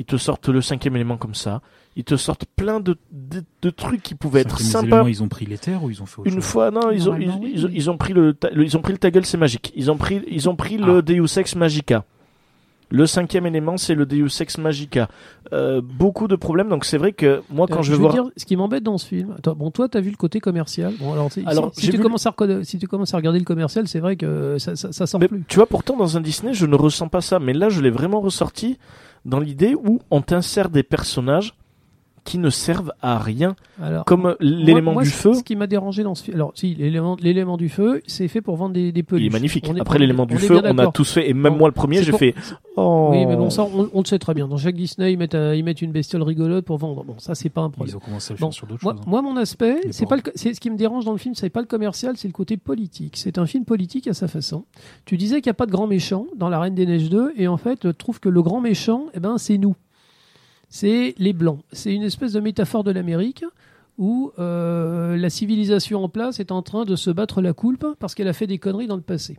Ils 0.01 0.07
te 0.07 0.17
sortent 0.17 0.49
le 0.49 0.63
cinquième 0.63 0.97
élément 0.97 1.19
comme 1.19 1.35
ça. 1.35 1.61
Ils 1.95 2.05
te 2.05 2.17
sortent 2.17 2.47
plein 2.57 2.81
de, 2.81 2.97
de, 3.13 3.43
de 3.61 3.69
trucs 3.71 4.03
qui 4.03 4.15
pouvaient 4.15 4.41
être 4.41 4.57
Les 4.59 4.65
sympas. 4.65 5.05
ils 5.07 5.23
ont 5.23 5.29
pris 5.29 5.45
l'éther 5.45 5.83
ou 5.85 5.91
ils 5.91 6.01
ont 6.03 6.07
fait 6.07 6.21
autre 6.23 6.29
Une 6.31 6.37
chose 6.37 6.45
fois, 6.45 6.71
non, 6.71 6.91
ils 6.91 7.11
ont, 7.11 7.17
ils, 7.17 7.29
oui, 7.29 7.53
ils 7.55 7.67
ont, 7.67 7.69
mais- 7.69 7.75
ils 7.77 7.91
ont 7.91 7.97
pris 7.99 8.13
le, 8.15 8.33
ta- 8.33 8.49
le- 8.49 8.65
ils 8.65 8.77
ont 8.79 8.81
pris 8.81 8.93
le 8.93 8.99
ta 8.99 9.11
gueule, 9.11 9.27
c'est 9.27 9.37
magique. 9.37 9.73
Ils 9.77 9.91
ont 9.91 9.99
pris, 9.99 10.23
ils 10.31 10.49
ont 10.49 10.57
pris 10.57 10.79
le 10.79 10.99
Ah. 10.99 11.03
Deus 11.03 11.39
Ex 11.39 11.55
Magica. 11.55 12.05
Le 12.93 13.07
cinquième 13.07 13.47
élément, 13.47 13.77
c'est 13.77 13.95
le 13.95 14.05
Deus 14.07 14.41
Ex 14.41 14.57
Magica. 14.59 15.09
Euh, 15.53 15.81
beaucoup 15.81 16.27
de 16.29 16.35
problèmes, 16.35 16.69
donc 16.69 16.85
c'est 16.85 16.97
vrai 16.99 17.13
que 17.13 17.43
moi, 17.51 17.67
quand 17.69 17.81
Euh, 17.81 17.83
je 17.83 17.91
vais 17.91 17.97
veux 17.97 18.03
voir, 18.03 18.13
dire, 18.15 18.25
ce 18.37 18.45
qui 18.47 18.57
m'embête 18.57 18.83
dans 18.83 18.99
ce 18.99 19.07
film, 19.07 19.35
attends, 19.39 19.55
bon, 19.55 19.71
toi, 19.71 19.89
t'as 19.89 20.01
vu 20.01 20.11
le 20.11 20.17
côté 20.17 20.41
commercial. 20.41 20.93
Bon, 20.99 21.13
alors, 21.13 21.31
si, 21.31 21.43
Alors, 21.47 21.71
si- 21.75 21.81
si 21.83 21.87
j'ai 21.87 21.93
tu 21.93 21.99
vu 21.99 22.03
commences 22.03 22.27
à 22.27 22.35
si 22.65 22.79
tu 22.79 22.89
commences 22.89 23.13
à 23.15 23.17
regarder 23.19 23.39
le 23.39 23.45
commercial, 23.45 23.87
c'est 23.87 24.01
vrai 24.01 24.17
que 24.17 24.57
ça, 24.59 24.75
ça, 24.75 25.07
ça 25.07 25.19
Mais 25.19 25.29
plus. 25.29 25.45
tu 25.47 25.57
vois, 25.57 25.67
pourtant, 25.67 25.97
dans 25.97 26.17
un 26.17 26.21
Disney, 26.21 26.55
je 26.55 26.67
ne 26.67 26.75
ressens 26.75 27.09
pas 27.09 27.21
ça. 27.21 27.39
Mais 27.39 27.53
là, 27.53 27.69
je 27.69 27.81
l'ai 27.81 27.91
vraiment 27.91 28.21
ressorti 28.21 28.79
dans 29.25 29.41
l'idée 29.41 29.75
où 29.75 30.01
on 30.11 30.23
t'insère 30.23 30.71
des 30.71 30.83
personnages 30.83 31.55
qui 32.25 32.39
ne 32.39 32.51
servent 32.51 32.93
à 33.03 33.19
rien, 33.19 33.57
Alors, 33.83 34.05
comme 34.05 34.37
l'élément 34.41 35.01
du 35.01 35.09
feu. 35.09 35.35
Ce 35.35 35.43
qui 35.43 35.57
m'a 35.57 35.67
dérangé 35.67 36.03
dans 36.03 36.15
ce 36.15 36.25
film, 36.25 36.37
alors, 36.37 36.53
si, 36.55 36.75
l'élément, 36.75 37.17
l'élément 37.21 37.57
du 37.57 37.69
feu, 37.69 38.03
c'est 38.07 38.29
fait 38.29 38.41
pour 38.41 38.57
vendre 38.57 38.75
des, 38.75 38.93
des 38.93 39.03
peluches. 39.03 39.25
Il 39.25 39.27
est 39.29 39.31
magnifique. 39.33 39.67
On 39.69 39.77
Après 39.77 39.99
l'élément 39.99 40.27
du 40.27 40.37
feu, 40.39 40.61
on 40.65 40.79
a 40.79 40.87
tous 40.93 41.13
fait. 41.13 41.29
Et 41.31 41.35
même 41.35 41.53
Bon, 41.55 41.59
moi, 41.61 41.69
le 41.69 41.75
premier, 41.75 42.03
j'ai 42.03 42.11
pour- 42.11 42.19
fait. 42.21 42.35
Oh. 42.77 43.09
Oui, 43.11 43.27
mais 43.27 43.37
bon, 43.37 43.51
ça, 43.51 43.65
on, 43.65 43.91
on 43.93 44.01
le 44.01 44.07
sait 44.07 44.19
très 44.19 44.33
bien. 44.35 44.47
Dans 44.49 44.57
chaque 44.57 44.75
Disney, 44.77 45.13
ils 45.13 45.17
mettent, 45.19 45.35
un- 45.35 45.55
ils 45.55 45.65
mettent 45.65 45.83
une 45.83 45.93
bestiole 45.93 46.23
rigolote 46.23 46.65
pour 46.65 46.79
vendre. 46.79 47.05
Bon, 47.05 47.15
ça, 47.19 47.35
c'est 47.35 47.49
pas 47.49 47.63
un 47.63 47.71
problème. 47.71 47.95
Ils 47.95 47.97
ont 47.97 48.01
commencé 48.01 48.33
à 48.33 48.35
le 48.37 48.41
Bon, 48.41 48.47
faire 48.49 48.55
sur 48.55 48.67
d'autres 48.67 48.85
Moi, 48.85 48.93
choses. 48.93 49.01
hein. 49.03 49.11
moi, 49.11 49.23
mon 49.23 49.37
aspect, 49.37 49.77
c'est 49.91 50.07
pas 50.07 50.17
c'est 50.35 50.55
ce 50.55 50.61
qui 50.61 50.71
me 50.71 50.77
dérange 50.77 51.05
dans 51.05 51.13
le 51.13 51.19
film, 51.19 51.35
c'est 51.35 51.51
pas 51.51 51.61
le 51.61 51.67
commercial, 51.67 52.17
c'est 52.17 52.29
le 52.29 52.33
côté 52.33 52.57
politique. 52.57 53.17
C'est 53.17 53.39
un 53.39 53.47
film 53.47 53.65
politique 53.65 54.07
à 54.07 54.15
sa 54.15 54.29
façon. 54.29 54.65
Tu 55.05 55.17
disais 55.17 55.37
qu'il 55.41 55.49
n'y 55.51 55.53
a 55.53 55.55
pas 55.55 55.67
de 55.67 55.73
grand 55.73 55.87
méchant 55.87 56.27
dans 56.37 56.49
La 56.49 56.61
Reine 56.61 56.75
des 56.75 56.87
Neiges 56.87 57.11
2, 57.11 57.33
et 57.37 57.49
en 57.49 57.57
fait, 57.57 57.81
je 57.85 57.89
trouve 57.89 58.21
que 58.21 58.29
le 58.29 58.43
grand 58.43 58.61
méchant, 58.61 59.07
eh 59.15 59.21
ben, 59.21 59.37
c'est 59.39 59.59
nous. 59.59 59.75
C'est 60.71 61.15
les 61.19 61.33
blancs. 61.33 61.61
C'est 61.73 61.93
une 61.93 62.05
espèce 62.05 62.33
de 62.33 62.41
métaphore 62.41 62.85
de 62.85 62.93
l'Amérique 62.93 63.45
où 63.99 64.33
euh, 64.39 65.17
la 65.17 65.29
civilisation 65.29 66.03
en 66.03 66.09
place 66.09 66.41
est 66.41 66.53
en 66.53 66.63
train 66.63 66.85
de 66.85 66.97
se 66.97 67.11
battre 67.11 67.43
la 67.43 67.53
coulpe 67.53 67.87
parce 67.99 68.15
qu'elle 68.15 68.29
a 68.29 68.33
fait 68.33 68.47
des 68.47 68.59
conneries 68.59 68.87
dans 68.87 68.97
le 68.97 69.03
passé. 69.03 69.39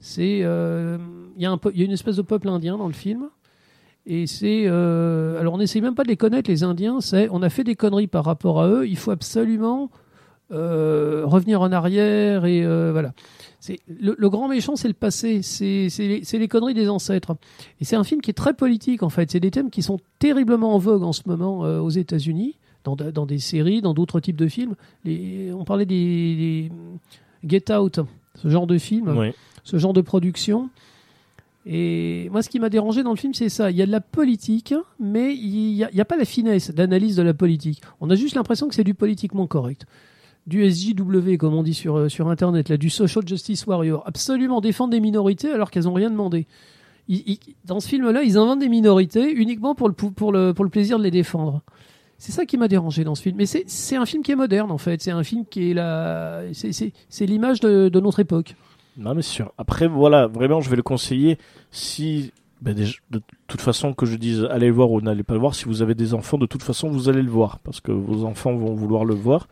C'est, 0.00 0.40
euh, 0.42 0.98
il 1.36 1.42
y, 1.42 1.46
a 1.46 1.56
une 1.84 1.92
espèce 1.92 2.16
de 2.16 2.22
peuple 2.22 2.48
indien 2.48 2.78
dans 2.78 2.88
le 2.88 2.94
film. 2.94 3.28
Et 4.06 4.26
c'est. 4.26 4.64
euh, 4.66 5.38
alors, 5.38 5.54
on 5.54 5.58
n'essaie 5.58 5.80
même 5.80 5.94
pas 5.94 6.02
de 6.02 6.08
les 6.08 6.16
connaître, 6.16 6.50
les 6.50 6.64
Indiens. 6.64 7.00
C'est, 7.00 7.28
on 7.30 7.42
a 7.42 7.50
fait 7.50 7.62
des 7.62 7.76
conneries 7.76 8.08
par 8.08 8.24
rapport 8.24 8.60
à 8.60 8.68
eux. 8.68 8.88
Il 8.88 8.96
faut 8.96 9.12
absolument 9.12 9.90
revenir 10.52 11.60
en 11.60 11.72
arrière. 11.72 12.44
Et 12.44 12.64
euh, 12.64 12.90
voilà. 12.92 13.12
C'est, 13.60 13.78
le, 13.88 14.14
le 14.18 14.30
grand 14.30 14.48
méchant, 14.48 14.74
c'est 14.76 14.88
le 14.88 14.94
passé. 14.94 15.40
C'est, 15.42 15.88
les, 15.98 16.22
les 16.32 16.48
conneries 16.48 16.74
des 16.74 16.88
ancêtres. 16.88 17.36
Et 17.80 17.84
c'est 17.84 17.96
un 17.96 18.04
film 18.04 18.20
qui 18.20 18.30
est 18.30 18.34
très 18.34 18.54
politique, 18.54 19.02
en 19.02 19.08
fait. 19.08 19.30
C'est 19.30 19.40
des 19.40 19.50
thèmes 19.50 19.70
qui 19.70 19.82
sont 19.82 20.00
terriblement 20.18 20.74
en 20.74 20.78
vogue 20.78 21.04
en 21.04 21.12
ce 21.12 21.22
moment 21.26 21.64
euh, 21.64 21.78
aux 21.78 21.90
États-Unis, 21.90 22.56
dans, 22.84 22.96
dans 22.96 23.26
des 23.26 23.38
séries, 23.38 23.80
dans 23.80 23.94
d'autres 23.94 24.20
types 24.20 24.36
de 24.36 24.48
films. 24.48 24.74
Les, 25.04 25.52
on 25.52 25.64
parlait 25.64 25.86
des, 25.86 26.36
des 26.36 26.72
Get 27.48 27.72
Out, 27.72 28.00
ce 28.34 28.48
genre 28.48 28.66
de 28.66 28.78
film 28.78 29.08
ce 29.64 29.76
genre 29.76 29.92
de 29.92 30.00
production. 30.00 30.70
Et 31.64 32.28
moi, 32.32 32.42
ce 32.42 32.48
qui 32.48 32.58
m'a 32.58 32.68
dérangé 32.68 33.04
dans 33.04 33.10
le 33.10 33.16
film, 33.16 33.34
c'est 33.34 33.48
ça. 33.48 33.70
Il 33.70 33.76
y 33.76 33.82
a 33.82 33.86
de 33.86 33.92
la 33.92 34.00
politique, 34.00 34.74
mais 34.98 35.36
il 35.36 35.74
n'y 35.74 35.84
a, 35.84 35.90
a 35.96 36.04
pas 36.04 36.16
la 36.16 36.24
finesse 36.24 36.72
d'analyse 36.72 37.14
de 37.14 37.22
la 37.22 37.34
politique. 37.34 37.80
On 38.00 38.10
a 38.10 38.16
juste 38.16 38.34
l'impression 38.34 38.66
que 38.68 38.74
c'est 38.74 38.82
du 38.82 38.94
politiquement 38.94 39.46
correct. 39.46 39.86
Du 40.46 40.68
SJW, 40.68 41.36
comme 41.38 41.54
on 41.54 41.62
dit 41.62 41.74
sur, 41.74 41.96
euh, 41.96 42.08
sur 42.08 42.28
Internet, 42.28 42.68
là, 42.68 42.76
du 42.76 42.90
Social 42.90 43.26
Justice 43.26 43.64
Warrior. 43.66 44.02
Absolument 44.06 44.60
défendre 44.60 44.90
des 44.90 45.00
minorités 45.00 45.50
alors 45.52 45.70
qu'elles 45.70 45.84
n'ont 45.84 45.92
rien 45.94 46.10
demandé. 46.10 46.46
Dans 47.64 47.80
ce 47.80 47.88
film-là, 47.88 48.22
ils 48.22 48.36
inventent 48.38 48.60
des 48.60 48.68
minorités 48.68 49.30
uniquement 49.32 49.74
pour 49.74 49.88
le, 49.88 49.94
pou- 49.94 50.10
pour 50.10 50.32
le, 50.32 50.52
pour 50.54 50.64
le 50.64 50.70
plaisir 50.70 50.98
de 50.98 51.04
les 51.04 51.10
défendre. 51.10 51.62
C'est 52.18 52.32
ça 52.32 52.46
qui 52.46 52.56
m'a 52.56 52.68
dérangé 52.68 53.04
dans 53.04 53.14
ce 53.14 53.22
film. 53.22 53.36
Mais 53.36 53.46
c'est 53.46 53.96
un 53.96 54.06
film 54.06 54.22
qui 54.22 54.32
est 54.32 54.36
moderne, 54.36 54.70
en 54.70 54.78
fait. 54.78 55.02
C'est 55.02 55.10
un 55.10 55.22
film 55.24 55.44
qui 55.48 55.70
est 55.70 55.74
la, 55.74 56.42
c'est- 56.52 57.26
l'image 57.26 57.60
de, 57.60 57.90
notre 58.00 58.20
époque. 58.20 58.54
Non, 58.96 59.14
mais 59.14 59.22
sûr. 59.22 59.52
Après, 59.58 59.86
voilà, 59.88 60.26
vraiment, 60.26 60.60
je 60.60 60.70
vais 60.70 60.76
le 60.76 60.82
conseiller 60.82 61.38
si, 61.70 62.32
ben, 62.60 62.74
de 62.74 63.20
toute 63.48 63.60
façon, 63.60 63.92
que 63.94 64.06
je 64.06 64.16
dise 64.16 64.46
allez 64.50 64.66
le 64.68 64.72
voir 64.72 64.90
ou 64.90 65.00
n'allez 65.00 65.22
pas 65.24 65.34
le 65.34 65.40
voir, 65.40 65.54
si 65.54 65.64
vous 65.64 65.82
avez 65.82 65.94
des 65.94 66.14
enfants, 66.14 66.38
de 66.38 66.46
toute 66.46 66.62
façon, 66.62 66.88
vous 66.90 67.08
allez 67.08 67.22
le 67.22 67.30
voir, 67.30 67.58
parce 67.60 67.80
que 67.80 67.90
vos 67.90 68.24
enfants 68.24 68.54
vont 68.54 68.74
vouloir 68.74 69.04
le 69.04 69.14
voir. 69.14 69.48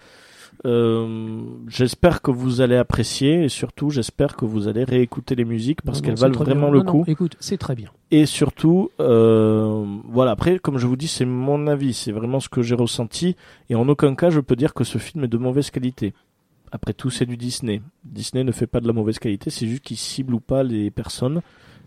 Euh, 0.67 1.41
j'espère 1.69 2.21
que 2.21 2.31
vous 2.31 2.61
allez 2.61 2.77
apprécier 2.77 3.45
et 3.45 3.49
surtout 3.49 3.89
j'espère 3.89 4.37
que 4.37 4.45
vous 4.45 4.69
allez 4.69 4.85
réécouter 4.85 5.35
les 5.35 5.47
musiques 5.47 5.81
parce 5.81 6.03
qu'elles 6.03 6.17
valent 6.19 6.35
vraiment 6.39 6.71
bien. 6.71 6.81
le 6.81 6.85
Non, 6.85 6.91
coup 6.93 6.99
non, 6.99 7.05
écoute, 7.07 7.37
c'est 7.41 7.57
très 7.57 7.75
bien. 7.75 7.89
et 8.11 8.27
surtout 8.27 8.91
euh, 9.01 9.87
voilà 10.05 10.33
après 10.33 10.59
comme 10.59 10.77
je 10.77 10.87
vous 10.87 10.97
dis 10.97 11.09
c'est 11.09 11.25
mon 11.25 11.67
avis 11.67 11.95
c'est 11.95 12.13
vraiment 12.13 12.41
ce 12.41 12.51
que 12.51 12.61
j'ai 12.61 12.75
ressenti 12.75 13.37
et 13.71 13.75
en 13.75 13.89
aucun 13.89 14.15
cas 14.15 14.29
je 14.29 14.41
peux 14.41 14.55
dire 14.55 14.75
que 14.75 14.85
ce 14.85 14.99
film 14.99 15.25
est 15.25 15.29
de 15.29 15.39
mauvaise 15.39 15.71
qualité 15.71 16.13
après 16.73 16.93
tout 16.93 17.09
c'est 17.09 17.25
du 17.27 17.39
Disney 17.39 17.81
Disney 18.05 18.45
ne 18.45 18.53
fait 18.53 18.67
pas 18.67 18.81
de 18.81 18.87
la 18.87 18.93
mauvaise 18.93 19.19
qualité 19.19 19.49
c'est 19.49 19.67
juste 19.67 19.83
qu'il 19.83 19.97
cible 19.97 20.35
ou 20.35 20.41
pas 20.41 20.63
les 20.63 20.91
personnes 20.91 21.41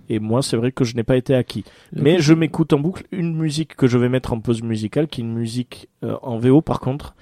et 0.09 0.17
moi 0.17 0.41
c'est 0.41 0.57
vrai 0.57 0.71
que 0.71 0.83
je 0.83 0.95
n'ai 0.95 1.03
pas 1.03 1.15
été 1.17 1.35
acquis 1.35 1.63
mais 1.95 2.19
je 2.19 2.33
m'écoute 2.33 2.73
en 2.73 2.79
boucle 2.79 3.05
une 3.11 3.35
musique 3.35 3.75
que 3.75 3.85
je 3.85 3.99
vais 3.99 4.09
mettre 4.09 4.33
en 4.33 4.39
pause 4.39 4.63
musicale 4.63 5.07
qui 5.07 5.21
est 5.21 5.23
une 5.25 5.33
musique 5.35 5.89
euh, 6.03 6.15
en 6.23 6.39
VO 6.39 6.61
par 6.61 6.79
contre 6.79 7.13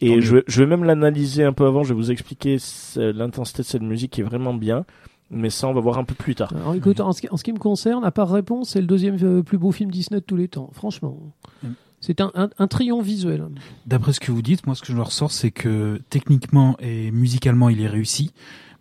et 0.00 0.20
je, 0.20 0.36
vais- 0.36 0.44
je 0.46 0.62
vais 0.62 0.66
même 0.68 0.84
l'analyser 0.84 1.44
un 1.44 1.52
peu 1.52 1.66
avant 1.66 1.82
je 1.84 1.90
vais 1.92 1.94
vous 2.00 2.10
expliquer 2.10 2.56
l'intensité 2.96 3.62
de 3.62 3.66
cette 3.66 3.82
musique 3.82 4.12
qui 4.12 4.20
est 4.20 4.24
vraiment 4.24 4.54
bien 4.54 4.84
mais 5.30 5.48
ça 5.50 5.68
on 5.68 5.72
va 5.72 5.80
voir 5.80 5.98
un 5.98 6.04
peu 6.04 6.14
plus 6.14 6.34
tard 6.34 6.52
Alors, 6.56 6.74
écoute, 6.74 6.98
en 7.00 7.12
ce, 7.12 7.20
qui, 7.20 7.28
en 7.30 7.36
ce 7.36 7.44
qui 7.44 7.52
me 7.52 7.58
concerne, 7.58 8.04
à 8.04 8.10
part 8.10 8.30
réponse, 8.30 8.70
c'est 8.70 8.80
le 8.80 8.86
deuxième 8.88 9.16
euh, 9.22 9.42
plus 9.44 9.58
beau 9.58 9.70
film 9.70 9.88
Disney 9.90 10.18
de 10.20 10.24
tous 10.24 10.34
les 10.36 10.48
temps. 10.48 10.70
Franchement, 10.72 11.18
Mm. 11.62 11.68
c'est 12.00 12.20
un, 12.20 12.32
un, 12.34 12.50
un 12.58 12.66
triomphe 12.66 13.04
visuel. 13.06 13.46
D'après 13.86 14.12
ce 14.12 14.18
que 14.18 14.32
vous 14.32 14.42
dites, 14.42 14.66
moi, 14.66 14.74
ce 14.74 14.82
que 14.82 14.92
je 14.92 15.00
ressors, 15.00 15.30
c'est 15.30 15.52
que 15.52 16.00
techniquement 16.10 16.76
et 16.80 17.12
musicalement, 17.12 17.68
il 17.68 17.80
est 17.80 17.86
réussi, 17.86 18.32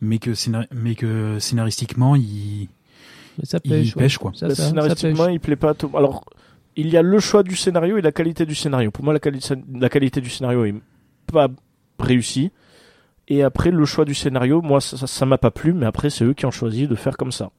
mais 0.01 0.17
que, 0.17 0.31
scénar- 0.33 0.65
mais 0.73 0.95
que 0.95 1.37
scénaristiquement, 1.37 2.15
il, 2.15 2.67
Mais 3.37 3.45
ça 3.45 3.59
il 3.63 3.69
pêche. 3.69 3.95
ouais. 3.95 4.01
pêche, 4.03 4.17
quoi. 4.17 4.31
Ça, 4.33 4.47
Bah, 4.47 4.55
ça- 4.55 4.63
ça 4.63 4.69
scénaristiquement, 4.69 5.25
pêche. 5.25 5.33
il 5.35 5.39
plaît 5.39 5.55
pas 5.55 5.69
à 5.69 5.73
tout. 5.75 5.91
Alors, 5.95 6.25
il 6.77 6.89
y 6.89 6.97
a 6.97 7.03
le 7.03 7.19
choix 7.19 7.43
du 7.43 7.55
scénario 7.55 7.97
et 7.97 8.01
la 8.01 8.11
qualité 8.11 8.47
du 8.47 8.55
scénario. 8.55 8.89
Pour 8.89 9.03
moi, 9.03 9.13
la, 9.13 9.19
quali- 9.19 9.39
la 9.71 9.89
qualité 9.89 10.19
du 10.19 10.31
scénario 10.31 10.65
est 10.65 10.73
pas 11.31 11.47
réussie. 11.99 12.51
Et 13.27 13.43
après, 13.43 13.71
le 13.71 13.85
choix 13.85 14.05
du 14.05 14.15
scénario, 14.15 14.61
moi, 14.61 14.81
ça 14.81 15.05
ça 15.05 15.25
m'a 15.25 15.37
pas 15.37 15.51
plu, 15.51 15.73
mais 15.73 15.85
après, 15.85 16.09
c'est 16.09 16.25
eux 16.25 16.33
qui 16.33 16.45
ont 16.45 16.51
choisi 16.51 16.87
de 16.87 16.95
faire 16.95 17.17
comme 17.17 17.31
ça. 17.31 17.51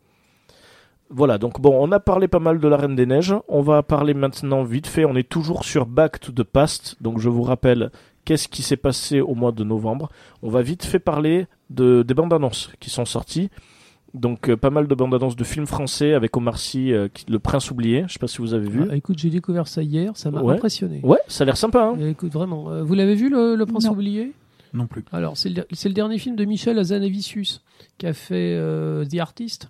Voilà, 1.12 1.38
donc 1.38 1.60
bon, 1.60 1.76
on 1.76 1.90
a 1.90 1.98
parlé 1.98 2.28
pas 2.28 2.38
mal 2.38 2.60
de 2.60 2.68
la 2.68 2.76
Reine 2.76 2.94
des 2.94 3.04
Neiges. 3.04 3.34
On 3.48 3.62
va 3.62 3.82
parler 3.82 4.14
maintenant 4.14 4.62
vite 4.62 4.86
fait. 4.86 5.04
On 5.04 5.16
est 5.16 5.28
toujours 5.28 5.64
sur 5.64 5.86
Back 5.86 6.20
to 6.20 6.30
the 6.30 6.44
Past. 6.44 6.96
Donc, 7.00 7.18
je 7.18 7.28
vous 7.28 7.42
rappelle, 7.42 7.90
qu'est-ce 8.24 8.46
qui 8.46 8.62
s'est 8.62 8.76
passé 8.76 9.20
au 9.20 9.34
mois 9.34 9.50
de 9.50 9.64
novembre 9.64 10.08
On 10.42 10.50
va 10.50 10.62
vite 10.62 10.84
fait 10.84 11.00
parler 11.00 11.46
de, 11.68 12.02
des 12.02 12.14
bandes 12.14 12.32
annonces 12.32 12.70
qui 12.78 12.90
sont 12.90 13.04
sorties. 13.04 13.50
Donc 14.12 14.48
euh, 14.50 14.56
pas 14.56 14.70
mal 14.70 14.88
de 14.88 14.94
bandes 14.94 15.14
annonces 15.14 15.36
de 15.36 15.44
films 15.44 15.66
français 15.66 16.14
avec 16.14 16.36
Omar 16.36 16.58
Sy, 16.58 16.92
euh, 16.92 17.08
qui- 17.12 17.24
Le 17.30 17.38
Prince 17.38 17.70
oublié. 17.70 18.04
Je 18.08 18.14
sais 18.14 18.18
pas 18.18 18.26
si 18.26 18.38
vous 18.38 18.54
avez 18.54 18.68
vu. 18.68 18.82
Ah, 18.90 18.96
écoute, 18.96 19.18
j'ai 19.18 19.30
découvert 19.30 19.68
ça 19.68 19.82
hier, 19.82 20.16
ça 20.16 20.30
m'a 20.32 20.42
Ouais. 20.42 20.54
impressionné. 20.54 21.00
Ouais, 21.04 21.18
ça 21.28 21.42
a 21.42 21.44
l'air 21.44 21.56
sympa. 21.56 21.92
Hein 21.94 21.96
Et 22.00 22.10
Écoute, 22.10 22.32
vraiment. 22.32 22.70
euh, 22.70 22.82
vous 22.82 22.94
l'avez 22.94 23.14
vu, 23.14 23.28
le, 23.30 23.54
le 23.54 23.66
Prince 23.66 23.84
Non. 23.84 23.92
oublié? 23.92 24.32
Non 24.72 24.86
plus. 24.86 25.04
Alors, 25.12 25.36
c'est 25.36 25.48
le, 25.48 25.64
c'est 25.72 25.88
le 25.88 25.94
dernier 25.94 26.18
film 26.18 26.34
de 26.36 26.44
Michel 26.44 26.78
Azanavicius 26.78 27.62
qui 27.98 28.06
a 28.06 28.12
fait 28.12 28.54
euh, 28.56 29.04
The 29.04 29.18
Artist 29.18 29.68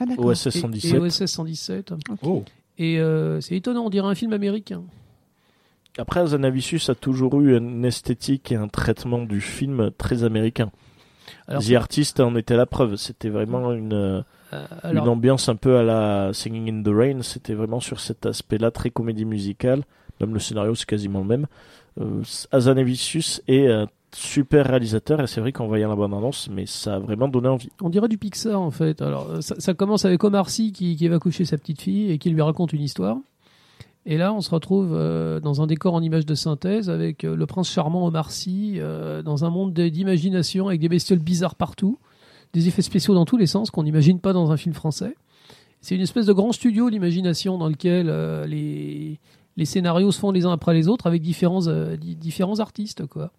Ah, 0.00 0.06
d'accord. 0.06 0.26
OSS 0.26 0.46
et, 0.46 0.50
117. 0.60 0.94
et 0.94 0.98
OSS 0.98 1.26
117. 1.26 1.92
Oh. 2.22 2.44
Et 2.78 2.98
euh, 3.00 3.40
c'est 3.40 3.56
étonnant, 3.56 3.84
on 3.86 3.90
dirait 3.90 4.08
un 4.08 4.14
film 4.14 4.32
américain. 4.32 4.82
Après, 5.98 6.20
Azanavicius 6.20 6.88
a 6.88 6.94
toujours 6.94 7.38
eu 7.40 7.56
une 7.56 7.84
esthétique 7.84 8.50
et 8.50 8.56
un 8.56 8.68
traitement 8.68 9.22
du 9.24 9.40
film 9.40 9.90
très 9.98 10.24
américain. 10.24 10.70
Alors, 11.48 11.62
The 11.62 11.72
Artist 11.72 12.20
en 12.20 12.36
était 12.36 12.56
la 12.56 12.66
preuve. 12.66 12.96
C'était 12.96 13.28
vraiment 13.28 13.72
une, 13.72 13.92
euh, 13.92 14.22
euh, 14.52 14.64
alors, 14.82 15.04
une 15.04 15.10
ambiance 15.10 15.48
un 15.48 15.56
peu 15.56 15.76
à 15.76 15.82
la 15.82 16.32
Singing 16.32 16.70
in 16.70 16.82
the 16.82 16.94
Rain. 16.94 17.22
C'était 17.22 17.54
vraiment 17.54 17.80
sur 17.80 18.00
cet 18.00 18.26
aspect-là, 18.26 18.70
très 18.70 18.90
comédie 18.90 19.24
musicale. 19.24 19.82
Même 20.20 20.34
le 20.34 20.40
scénario, 20.40 20.74
c'est 20.74 20.86
quasiment 20.86 21.20
le 21.20 21.26
même. 21.26 21.46
Euh, 22.00 22.22
Azanavicius 22.52 23.42
est 23.48 23.66
un 23.68 23.88
super 24.14 24.66
réalisateur 24.66 25.20
et 25.20 25.26
c'est 25.26 25.40
vrai 25.40 25.52
qu'en 25.52 25.66
voyant 25.66 25.88
la 25.88 25.96
bande-annonce, 25.96 26.48
mais 26.50 26.66
ça 26.66 26.96
a 26.96 26.98
vraiment 26.98 27.28
donné 27.28 27.48
envie. 27.48 27.70
on 27.80 27.88
dirait 27.88 28.08
du 28.08 28.18
Pixar 28.18 28.60
en 28.60 28.70
fait. 28.70 29.00
Alors, 29.02 29.30
euh, 29.30 29.40
ça, 29.40 29.54
ça 29.58 29.74
commence 29.74 30.04
avec 30.04 30.22
Omar 30.22 30.50
Sy 30.50 30.72
qui, 30.72 30.96
qui 30.96 31.08
va 31.08 31.18
coucher 31.18 31.44
sa 31.44 31.56
petite 31.58 31.80
fille 31.80 32.10
et 32.10 32.18
qui 32.18 32.30
lui 32.30 32.42
raconte 32.42 32.72
une 32.72 32.82
histoire. 32.82 33.16
Et 34.04 34.18
là, 34.18 34.32
on 34.32 34.40
se 34.40 34.50
retrouve 34.50 34.92
euh, 34.92 35.38
dans 35.38 35.62
un 35.62 35.66
décor 35.66 35.94
en 35.94 36.02
image 36.02 36.26
de 36.26 36.34
synthèse 36.34 36.90
avec 36.90 37.22
euh, 37.22 37.36
le 37.36 37.46
prince 37.46 37.70
charmant 37.70 38.06
Omar 38.06 38.32
Sy 38.32 38.74
euh, 38.78 39.22
dans 39.22 39.44
un 39.44 39.50
monde 39.50 39.72
de- 39.72 39.88
d'imagination 39.88 40.66
avec 40.66 40.80
des 40.80 40.88
bestioles 40.88 41.20
bizarres 41.20 41.54
partout, 41.54 41.98
des 42.52 42.66
effets 42.66 42.82
spéciaux 42.82 43.14
dans 43.14 43.24
tous 43.24 43.36
les 43.36 43.46
sens 43.46 43.70
qu'on 43.70 43.84
n'imagine 43.84 44.18
pas 44.18 44.32
dans 44.32 44.50
un 44.50 44.56
film 44.56 44.74
français. 44.74 45.14
C'est 45.80 45.94
une 45.94 46.00
espèce 46.00 46.26
de 46.26 46.32
grand 46.32 46.52
studio 46.52 46.90
d'imagination 46.90 47.58
dans 47.58 47.68
lequel 47.68 48.06
les, 48.48 49.18
les 49.56 49.64
scénarios 49.64 50.10
se 50.12 50.18
font 50.18 50.30
les 50.32 50.46
uns 50.46 50.52
après 50.52 50.74
les 50.74 50.88
autres 50.88 51.06
avec 51.06 51.22
différents, 51.22 51.62
di- 51.96 52.16
différents 52.16 52.60
artistes, 52.60 53.06
quoi. 53.06 53.32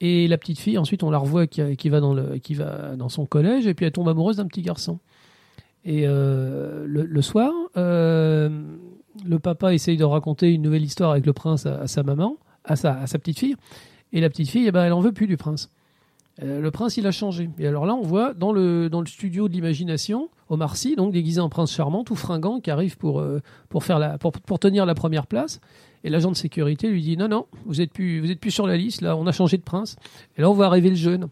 Et 0.00 0.26
la 0.28 0.38
petite 0.38 0.58
fille, 0.58 0.76
ensuite, 0.76 1.02
on 1.02 1.10
la 1.10 1.18
revoit 1.18 1.46
qui, 1.46 1.76
qui 1.76 1.88
va 1.88 2.00
dans 2.00 2.14
le, 2.14 2.38
qui 2.38 2.54
va 2.54 2.96
dans 2.96 3.08
son 3.08 3.26
collège, 3.26 3.66
et 3.66 3.74
puis 3.74 3.86
elle 3.86 3.92
tombe 3.92 4.08
amoureuse 4.08 4.36
d'un 4.36 4.46
petit 4.46 4.62
garçon. 4.62 4.98
Et 5.84 6.06
le, 6.06 7.20
soir, 7.22 7.52
le 9.24 9.38
papa 9.38 9.74
essaye 9.74 9.96
de 9.96 10.04
raconter 10.04 10.52
une 10.52 10.62
nouvelle 10.62 10.84
histoire 10.84 11.10
avec 11.12 11.26
le 11.26 11.32
prince 11.32 11.66
à, 11.66 11.80
à 11.80 11.86
sa 11.86 12.02
maman, 12.02 12.36
à 12.64 12.76
sa, 12.76 12.98
à 12.98 13.06
sa 13.06 13.18
petite 13.18 13.38
fille, 13.38 13.56
et 14.12 14.20
la 14.20 14.28
petite 14.30 14.48
fille, 14.48 14.66
eh 14.66 14.72
ben, 14.72 14.84
elle 14.84 14.92
en 14.92 15.00
veut 15.00 15.12
plus 15.12 15.26
du 15.26 15.36
prince. 15.36 15.70
Euh, 16.42 16.60
le 16.60 16.70
prince, 16.72 16.96
il 16.96 17.06
a 17.06 17.12
changé. 17.12 17.48
Et 17.58 17.66
alors 17.66 17.86
là, 17.86 17.94
on 17.94 18.02
voit 18.02 18.34
dans 18.34 18.52
le, 18.52 18.88
dans 18.90 19.00
le 19.00 19.06
studio 19.06 19.48
de 19.48 19.52
l'imagination, 19.52 20.30
Omar 20.48 20.76
Sy, 20.76 20.96
donc 20.96 21.12
déguisé 21.12 21.40
en 21.40 21.48
prince 21.48 21.72
charmant, 21.72 22.02
tout 22.02 22.16
fringant, 22.16 22.58
qui 22.60 22.70
arrive 22.72 22.96
pour, 22.96 23.20
euh, 23.20 23.40
pour, 23.68 23.84
faire 23.84 23.98
la, 24.00 24.18
pour, 24.18 24.32
pour 24.32 24.58
tenir 24.58 24.84
la 24.84 24.94
première 24.94 25.26
place. 25.28 25.60
Et 26.02 26.10
l'agent 26.10 26.30
de 26.32 26.36
sécurité 26.36 26.88
lui 26.90 27.02
dit 27.02 27.16
non, 27.16 27.28
non, 27.28 27.46
vous 27.66 27.80
êtes 27.80 27.92
plus, 27.92 28.20
vous 28.20 28.30
êtes 28.32 28.40
plus 28.40 28.50
sur 28.50 28.66
la 28.66 28.76
liste, 28.76 29.00
là, 29.00 29.16
on 29.16 29.26
a 29.28 29.32
changé 29.32 29.56
de 29.58 29.62
prince. 29.62 29.96
Et 30.36 30.42
là, 30.42 30.50
on 30.50 30.54
voit 30.54 30.66
arriver 30.66 30.90
le 30.90 30.96
jeune. 30.96 31.28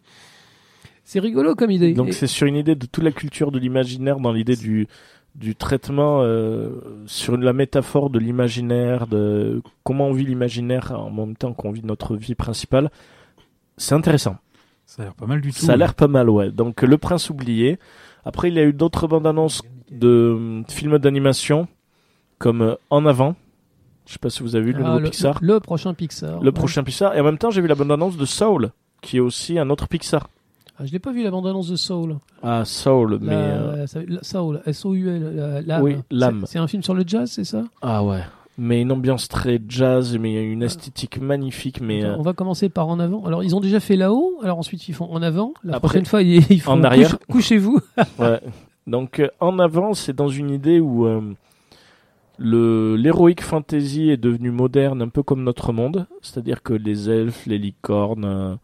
C'est 1.04 1.18
rigolo 1.18 1.56
comme 1.56 1.72
idée. 1.72 1.94
Donc 1.94 2.08
Et- 2.08 2.12
c'est 2.12 2.28
sur 2.28 2.46
une 2.46 2.56
idée 2.56 2.76
de 2.76 2.86
toute 2.86 3.02
la 3.02 3.10
culture 3.10 3.50
de 3.50 3.58
l'imaginaire, 3.58 4.20
dans 4.20 4.32
l'idée 4.32 4.54
du, 4.56 4.86
du 5.34 5.54
traitement 5.56 6.20
euh, 6.22 6.70
sur 7.06 7.36
la 7.36 7.52
métaphore 7.52 8.10
de 8.10 8.18
l'imaginaire, 8.18 9.06
de 9.06 9.62
comment 9.84 10.08
on 10.08 10.12
vit 10.12 10.24
l'imaginaire 10.26 10.92
en 10.92 11.10
même 11.10 11.36
temps 11.36 11.52
qu'on 11.54 11.70
vit 11.70 11.82
notre 11.84 12.16
vie 12.16 12.34
principale. 12.34 12.90
C'est 13.78 13.94
intéressant. 13.94 14.36
Ça 14.84 15.02
a 15.02 15.04
l'air 15.06 15.14
pas 15.14 15.26
mal 15.26 15.40
du 15.40 15.52
tout. 15.52 15.58
Ça 15.60 15.72
a 15.72 15.76
l'air 15.76 15.94
pas 15.94 16.08
mal, 16.08 16.28
ouais. 16.28 16.50
Donc 16.50 16.82
Le 16.82 16.98
Prince 16.98 17.30
oublié. 17.30 17.78
Après, 18.24 18.48
il 18.48 18.54
y 18.54 18.58
a 18.58 18.64
eu 18.64 18.72
d'autres 18.72 19.06
bandes 19.08 19.26
annonces 19.26 19.62
de 19.90 20.62
films 20.68 20.98
d'animation 20.98 21.66
comme 22.38 22.76
En 22.90 23.06
avant. 23.06 23.34
Je 24.06 24.12
sais 24.14 24.18
pas 24.18 24.30
si 24.30 24.42
vous 24.42 24.54
avez 24.56 24.66
vu 24.66 24.72
le 24.72 24.80
Ah, 24.84 24.88
nouveau 24.88 24.98
le, 24.98 25.04
Pixar. 25.04 25.38
le 25.40 25.60
prochain 25.60 25.94
Pixar. 25.94 26.40
Le 26.40 26.46
ouais. 26.46 26.52
prochain 26.52 26.82
Pixar. 26.82 27.16
Et 27.16 27.20
en 27.20 27.24
même 27.24 27.38
temps, 27.38 27.50
j'ai 27.50 27.62
vu 27.62 27.68
la 27.68 27.74
bande 27.74 27.90
annonce 27.92 28.16
de 28.16 28.24
Soul, 28.26 28.70
qui 29.00 29.16
est 29.16 29.20
aussi 29.20 29.58
un 29.58 29.70
autre 29.70 29.88
Pixar. 29.88 30.28
Ah, 30.78 30.86
je 30.86 30.92
n'ai 30.92 30.98
pas 30.98 31.12
vu 31.12 31.22
la 31.22 31.30
bande-annonce 31.30 31.68
de 31.68 31.76
Soul. 31.76 32.16
Ah, 32.42 32.64
Soul, 32.64 33.18
mais. 33.20 33.30
La- 33.30 33.84
euh, 33.84 33.86
Soul, 34.22 34.62
S-O-U-L, 34.66 35.32
la- 35.36 35.60
l'âme. 35.62 35.82
Oui, 35.82 35.96
l'âme. 36.10 36.44
C'est 36.46 36.58
un 36.58 36.66
film 36.66 36.82
sur 36.82 36.94
le 36.94 37.04
jazz, 37.06 37.30
c'est 37.30 37.44
ça? 37.44 37.64
Ah 37.82 38.02
ouais. 38.02 38.20
Mais 38.58 38.82
une 38.82 38.92
ambiance 38.92 39.28
très 39.28 39.60
jazz, 39.68 40.16
mais 40.18 40.44
une 40.44 40.62
esthétique 40.62 41.18
magnifique, 41.20 41.80
mais 41.80 42.04
euh, 42.04 42.16
On 42.18 42.22
va 42.22 42.32
commencer 42.34 42.68
par 42.68 42.88
en 42.88 43.00
avant. 43.00 43.24
Alors, 43.24 43.42
ils 43.42 43.56
ont 43.56 43.60
déjà 43.60 43.80
fait 43.80 43.96
là-haut, 43.96 44.38
alors 44.42 44.58
ensuite 44.58 44.88
ils 44.88 44.94
font 44.94 45.10
en 45.10 45.22
avant. 45.22 45.54
La 45.64 45.76
Après, 45.76 45.88
prochaine 45.88 46.04
fois, 46.06 46.22
ils, 46.22 46.44
ils 46.50 46.60
font 46.60 46.72
en 46.72 46.84
arrière. 46.84 47.18
couche- 47.18 47.32
couchez-vous. 47.32 47.80
ouais. 48.18 48.40
Donc 48.86 49.20
euh, 49.20 49.28
en 49.40 49.58
avant, 49.58 49.94
c'est 49.94 50.12
dans 50.14 50.28
une 50.28 50.50
idée 50.50 50.80
où 50.80 51.06
euh, 51.06 51.20
le 52.38 52.96
l'héroïque 52.96 53.42
fantasy 53.42 54.10
est 54.10 54.16
devenu 54.18 54.50
moderne, 54.50 55.00
un 55.00 55.08
peu 55.08 55.22
comme 55.22 55.44
notre 55.44 55.72
monde, 55.72 56.06
c'est-à-dire 56.20 56.62
que 56.62 56.74
les 56.74 57.08
elfes, 57.08 57.46
les 57.46 57.58
licornes 57.58 58.24
euh, 58.24 58.54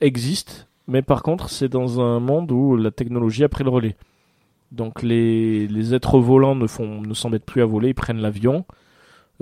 existent, 0.00 0.52
mais 0.88 1.02
par 1.02 1.22
contre, 1.22 1.50
c'est 1.50 1.68
dans 1.68 2.00
un 2.00 2.20
monde 2.20 2.50
où 2.52 2.76
la 2.76 2.90
technologie 2.90 3.44
a 3.44 3.48
pris 3.48 3.64
le 3.64 3.70
relais. 3.70 3.96
Donc 4.72 5.02
les, 5.02 5.66
les 5.68 5.94
êtres 5.94 6.18
volants 6.18 6.54
ne 6.56 6.66
font 6.66 7.00
ne 7.00 7.14
s'embêtent 7.14 7.44
plus 7.44 7.62
à 7.62 7.66
voler, 7.66 7.88
ils 7.90 7.94
prennent 7.94 8.20
l'avion. 8.20 8.64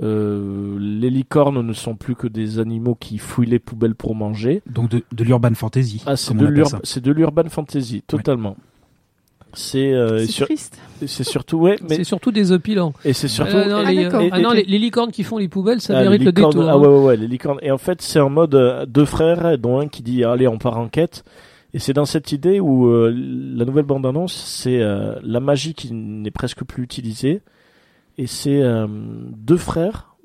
Euh, 0.03 0.77
les 0.79 1.09
licornes 1.09 1.65
ne 1.65 1.73
sont 1.73 1.95
plus 1.95 2.15
que 2.15 2.27
des 2.27 2.59
animaux 2.59 2.95
qui 2.95 3.17
fouillent 3.17 3.47
les 3.47 3.59
poubelles 3.59 3.95
pour 3.95 4.13
manger. 4.13 4.61
Donc 4.67 4.89
de, 4.89 5.03
de 5.11 5.23
l'urban 5.23 5.53
fantasy. 5.53 6.03
Ah, 6.05 6.11
de, 6.11 6.63
c'est 6.83 7.01
de 7.01 7.11
l'urban 7.11 7.49
fantasy, 7.49 8.03
totalement. 8.05 8.57
C'est 9.55 9.93
euh, 9.93 10.25
sur- 10.27 10.45
triste. 10.47 10.77
c'est 11.05 11.23
surtout 11.23 11.57
ouais, 11.57 11.77
mais 11.89 11.95
C'est 11.95 12.03
surtout 12.03 12.31
des 12.31 12.51
opilants. 12.51 12.93
et 13.03 13.13
c'est 13.13 13.27
surtout 13.27 13.55
Ah, 13.55 13.67
non, 13.67 13.77
Ah, 13.85 13.91
les, 13.91 14.05
ah, 14.05 14.39
non, 14.39 14.51
et- 14.53 14.57
les, 14.57 14.63
les 14.63 14.79
licornes 14.79 15.11
qui 15.11 15.23
font 15.23 15.37
les 15.37 15.47
poubelles, 15.47 15.81
ça 15.81 15.97
Ah, 15.97 16.03
mérite 16.03 16.23
le 16.23 16.31
détour. 16.31 16.53
Ah 16.67 16.73
hein. 16.73 16.77
ouais, 16.77 16.87
ouais, 16.87 17.03
ouais, 17.05 17.17
les 17.17 17.27
licornes. 17.27 17.59
Et 17.61 17.71
en 17.71 17.77
fait, 17.77 18.01
c'est 18.01 18.19
en 18.19 18.29
mode 18.29 18.53
euh, 18.55 18.85
deux 18.85 19.05
frères, 19.05 19.57
dont 19.57 19.79
un 19.79 19.87
qui 19.87 20.03
dit 20.03 20.23
allez, 20.23 20.47
on 20.47 20.57
part 20.57 20.77
en 20.77 20.87
quête. 20.87 21.23
Et 21.73 21.79
c'est 21.79 21.93
dans 21.93 22.05
cette 22.05 22.31
idée 22.31 22.59
où 22.59 22.87
euh, 22.87 23.11
la 23.13 23.65
nouvelle 23.65 23.83
bande-annonce, 23.85 24.33
c'est 24.33 24.81
euh, 24.81 25.15
la 25.23 25.39
magie 25.39 25.73
qui 25.73 25.93
n'est 25.93 26.31
presque 26.31 26.63
plus 26.63 26.83
utilisée. 26.83 27.41
Et 28.17 28.27
c'est 28.27 28.61
euh, 28.61 28.87
deux 28.87 29.57
frères. 29.57 30.15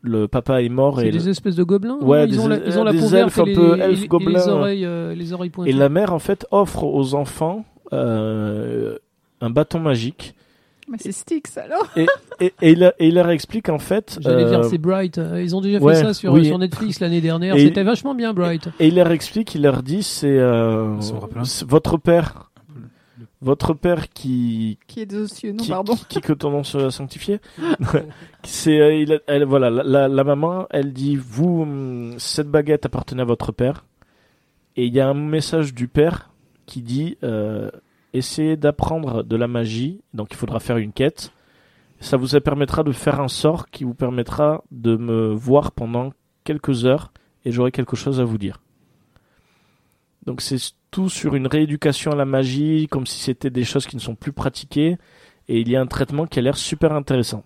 le 0.00 0.28
papa 0.28 0.60
est 0.62 0.68
mort 0.68 1.00
C'est 1.00 1.08
et, 1.08 1.10
des 1.10 1.28
espèces 1.30 1.56
de 1.56 1.62
gobelins. 1.62 1.98
Ouais, 2.02 2.26
des- 2.26 2.34
ils 2.34 2.40
ont 2.40 2.48
la, 2.48 2.58
ils 2.66 2.78
ont 2.78 2.84
la 2.84 2.92
des 2.92 2.98
peau 2.98 3.04
elfes 3.14 3.36
verte 3.36 3.48
et 3.48 3.52
un 3.52 3.54
peu 3.54 3.76
et- 3.78 3.80
elfes 3.80 3.98
et 3.98 4.00
les 4.02 4.08
gobelins. 4.08 4.48
oreilles, 4.48 4.84
euh, 4.84 5.14
les 5.14 5.32
oreilles 5.32 5.48
pointues. 5.50 5.70
et 5.70 5.72
la 5.72 5.88
mère 5.88 6.12
en 6.12 6.18
fait 6.18 6.46
offre 6.50 6.84
aux 6.84 7.14
enfants 7.14 7.64
euh, 7.66 7.73
un 7.94 9.50
bâton 9.50 9.78
magique 9.80 10.34
Mais 10.88 10.98
c'est 11.00 11.12
Styx 11.12 11.58
alors. 11.58 11.86
et, 11.96 12.06
et, 12.40 12.52
et 12.62 12.72
il, 12.72 12.92
et 12.98 13.08
il 13.08 13.14
leur 13.14 13.30
explique 13.30 13.68
en 13.68 13.78
fait 13.78 14.18
J'allais 14.20 14.44
euh, 14.44 14.50
dire 14.50 14.64
c'est 14.64 14.78
Bright. 14.78 15.18
Euh, 15.18 15.42
Ils 15.42 15.54
ont 15.56 15.60
déjà 15.60 15.78
ouais, 15.78 15.94
fait 15.94 16.02
ça 16.02 16.14
sur, 16.14 16.32
oui. 16.32 16.46
sur 16.46 16.58
Netflix 16.58 17.00
l'année 17.00 17.20
dernière. 17.20 17.56
C'était 17.56 17.82
vachement 17.82 18.14
bien 18.14 18.32
Bright. 18.34 18.68
et 18.80 18.88
il 18.88 18.94
leur 18.96 19.10
explique 19.10 19.54
il 19.54 19.62
leur 19.62 19.82
dit 19.82 20.02
c'est 20.02 20.38
euh, 20.38 20.96
votre 21.66 21.96
père 21.98 22.50
votre 23.40 23.74
père 23.74 24.08
qui 24.08 24.78
Qui 24.86 25.00
est 25.02 25.14
aux 25.14 25.26
cieux, 25.26 25.52
non, 25.52 25.62
qui, 25.62 25.70
pardon. 25.70 25.94
qui, 25.96 26.06
qui 26.06 26.20
que 26.22 26.32
ton 26.32 26.50
nom 26.50 26.64
soit 26.64 26.90
sanctifié 26.90 27.40
c'est 28.42 28.80
euh, 28.80 29.18
elle, 29.26 29.44
voilà 29.44 29.68
la, 29.70 29.82
la, 29.82 30.08
la 30.08 30.24
maman 30.24 30.66
elle 30.70 30.92
dit 30.94 31.16
vous 31.16 31.62
hum, 31.62 32.14
cette 32.18 32.48
baguette 32.48 32.86
appartenait 32.86 33.22
à 33.22 33.26
votre 33.26 33.52
père 33.52 33.84
et 34.76 34.86
il 34.86 34.94
y 34.94 35.00
a 35.00 35.08
un 35.08 35.14
message 35.14 35.74
du 35.74 35.88
père 35.88 36.30
qui 36.66 36.80
dit 36.80 37.18
euh, 37.22 37.70
essayez 38.14 38.56
d'apprendre 38.56 39.22
de 39.22 39.36
la 39.36 39.48
magie 39.48 40.00
donc 40.14 40.28
il 40.30 40.36
faudra 40.36 40.60
faire 40.60 40.78
une 40.78 40.92
quête 40.92 41.32
ça 42.00 42.16
vous 42.16 42.38
permettra 42.40 42.82
de 42.82 42.92
faire 42.92 43.20
un 43.20 43.28
sort 43.28 43.68
qui 43.70 43.84
vous 43.84 43.94
permettra 43.94 44.64
de 44.70 44.96
me 44.96 45.32
voir 45.32 45.72
pendant 45.72 46.12
quelques 46.44 46.86
heures 46.86 47.12
et 47.44 47.52
j'aurai 47.52 47.72
quelque 47.72 47.96
chose 47.96 48.20
à 48.20 48.24
vous 48.24 48.38
dire 48.38 48.60
donc 50.26 50.40
c'est 50.40 50.56
tout 50.90 51.08
sur 51.08 51.34
une 51.34 51.46
rééducation 51.46 52.12
à 52.12 52.16
la 52.16 52.24
magie, 52.24 52.86
comme 52.88 53.06
si 53.06 53.18
c'était 53.18 53.50
des 53.50 53.64
choses 53.64 53.86
qui 53.86 53.96
ne 53.96 54.00
sont 54.00 54.14
plus 54.14 54.32
pratiquées, 54.32 54.96
et 55.48 55.60
il 55.60 55.68
y 55.68 55.76
a 55.76 55.80
un 55.80 55.86
traitement 55.86 56.26
qui 56.26 56.38
a 56.38 56.42
l'air 56.42 56.56
super 56.56 56.92
intéressant. 56.92 57.42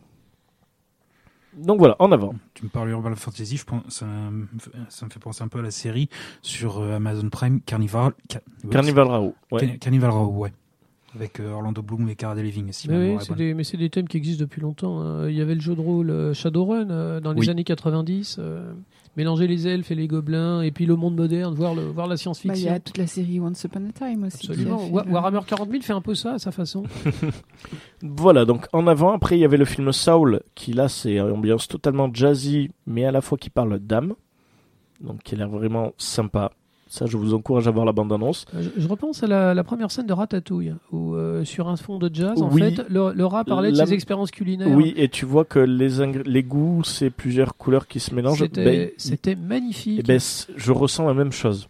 Donc 1.62 1.78
voilà, 1.78 1.96
en 1.98 2.12
avant. 2.12 2.34
Tu 2.54 2.64
me 2.64 2.68
parles 2.68 2.90
Urban 2.90 3.14
Fantasy, 3.16 3.56
je 3.56 3.64
pense, 3.64 3.82
ça, 3.88 4.06
me 4.06 4.46
fait- 4.59 4.70
ça 4.88 5.06
me 5.06 5.11
fait 5.11 5.18
penser 5.20 5.42
un 5.42 5.48
peu 5.48 5.59
à 5.59 5.62
la 5.62 5.70
série 5.70 6.09
sur 6.42 6.78
euh, 6.78 6.94
Amazon 6.96 7.28
Prime, 7.30 7.61
Carnival. 7.61 8.12
Ca- 8.30 8.40
Carnival 8.70 9.06
Raoult. 9.09 9.34
Ouais. 9.52 9.76
Carnival 9.78 10.11
Row, 10.11 10.26
ouais. 10.36 10.52
Avec 11.14 11.40
euh, 11.40 11.52
Orlando 11.52 11.80
Bloom 11.82 12.09
et 12.11 12.14
Cara 12.16 12.34
Delevingne. 12.34 12.70
Si 12.72 12.88
ma 12.88 12.98
Mais, 12.98 13.14
oui, 13.16 13.22
c'est 13.26 13.34
des, 13.34 13.54
mais 13.54 13.64
c'est 13.64 13.76
des 13.78 13.88
thèmes 13.90 14.06
qui 14.06 14.18
existent 14.18 14.42
depuis 14.42 14.61
longtemps. 14.61 15.00
hein. 15.00 15.28
Il 15.28 15.34
y 15.34 15.40
avait 15.40 15.54
le 15.54 15.61
jeu 15.61 15.74
de 15.74 15.80
rôle 15.80 16.11
euh, 16.11 16.34
Shadowrun 16.34 16.90
euh, 16.90 17.20
dans 17.20 17.32
les 17.32 17.40
Oui. 17.40 17.48
années 17.50 17.64
90. 17.64 18.38
Mélanger 19.18 19.46
les 19.48 19.66
elfes 19.66 19.90
et 19.90 19.94
les 19.94 20.06
gobelins, 20.08 20.62
et 20.62 20.70
puis 20.70 20.86
le 20.86 20.96
monde 20.96 21.16
moderne, 21.16 21.52
voir, 21.54 21.74
le, 21.74 21.82
voir 21.82 22.06
la 22.06 22.14
Bah, 22.14 22.14
Il 22.14 22.18
science-fiction. 22.20 22.66
y 22.66 22.72
a 22.72 22.78
toute 22.80 22.96
la 22.96 23.06
série 23.06 23.40
Once 23.40 23.62
Upon 23.64 23.88
a 23.88 23.92
Time 23.92 24.24
aussi. 24.24 24.46
Absolument. 24.48 24.78
fait 24.78 24.92
Warhammer 25.10 25.40
40 25.46 25.70
000 25.70 25.82
fait 25.82 25.92
un 25.92 26.00
peu 26.00 26.14
ça 26.14 26.34
à 26.34 26.38
sa 26.38 26.52
façon. 26.52 26.84
Voilà, 28.02 28.44
donc 28.44 28.66
en 28.72 28.86
avant, 28.86 29.12
après 29.12 29.36
il 29.36 29.40
y 29.40 29.44
avait 29.44 29.56
le 29.56 29.64
film 29.64 29.92
Saul, 29.92 30.40
qui 30.54 30.72
là 30.72 30.88
c'est 30.88 31.18
une 31.18 31.32
ambiance 31.32 31.66
totalement 31.66 32.08
jazzy, 32.12 32.70
mais 32.86 33.04
à 33.04 33.10
la 33.10 33.20
fois 33.20 33.36
qui 33.36 33.50
parle 33.50 33.78
d'âme. 33.80 34.14
Donc 35.00 35.22
qui 35.22 35.34
a 35.34 35.38
l'air 35.38 35.48
vraiment 35.48 35.92
sympa. 35.98 36.52
Ça, 36.91 37.05
je 37.07 37.16
vous 37.18 37.34
encourage 37.34 37.68
à 37.68 37.70
voir 37.70 37.84
la 37.84 37.93
bande-annonce. 37.93 38.47
Euh, 38.55 38.62
Je, 38.74 38.80
je 38.80 38.89
repense 38.89 39.22
à 39.22 39.26
la, 39.26 39.53
la 39.53 39.62
première 39.62 39.91
scène 39.91 40.07
de 40.07 40.12
Ratatouille, 40.14 40.72
où 40.91 41.14
euh, 41.14 41.45
sur 41.45 41.68
un 41.68 41.76
fond 41.76 41.99
de 41.99 42.09
jazz, 42.12 42.41
en 42.41 42.51
Oui. 42.51 42.62
fait, 42.74 42.82
le, 42.89 43.12
le 43.12 43.26
rat 43.26 43.45
parlait 43.45 43.70
de 43.70 43.76
ses 43.76 43.93
expériences 43.93 44.30
culinaires. 44.30 44.68
Oui, 44.70 44.95
et 44.97 45.09
tu 45.09 45.26
vois 45.26 45.45
que 45.45 45.59
les, 45.59 45.91
les 46.24 46.43
goûts, 46.43 46.82
c'est 46.84 47.11
plusieurs 47.11 47.57
couleurs 47.57 47.86
qui 47.89 48.01
se 48.01 48.14
mélangent. 48.14 48.39
C'était 48.39 48.64
Ben, 48.64 48.89
c'était 48.97 49.32
eh 49.32 49.36
magnifique. 49.36 50.07
ben, 50.07 50.18
je 50.57 50.72
ressens 50.72 51.07
la 51.07 51.12
même 51.14 51.30
chose 51.32 51.68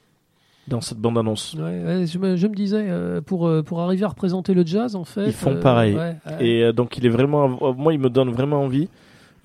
dans 0.69 0.81
cette 0.81 0.99
bande-annonce. 0.99 1.55
Ouais, 1.55 2.05
je, 2.07 2.19
me, 2.19 2.37
je 2.37 2.47
me 2.47 2.55
disais, 2.55 2.85
euh, 2.89 3.21
pour, 3.21 3.51
pour 3.65 3.81
arriver 3.81 4.05
à 4.05 4.09
représenter 4.09 4.55
le 4.55 4.65
jazz, 4.65 4.95
en 4.95 5.05
fait. 5.05 5.27
Ils 5.27 5.33
font 5.33 5.57
euh, 5.57 5.61
pareil. 5.61 5.97
ouais, 5.97 6.15
ouais. 6.27 6.47
Et 6.47 6.73
donc 6.73 6.97
il 6.97 7.05
est 7.07 7.09
vraiment, 7.09 7.49
moi 7.77 7.93
il 7.93 7.99
me 7.99 8.09
donne 8.11 8.31
vraiment 8.31 8.63
envie. 8.63 8.89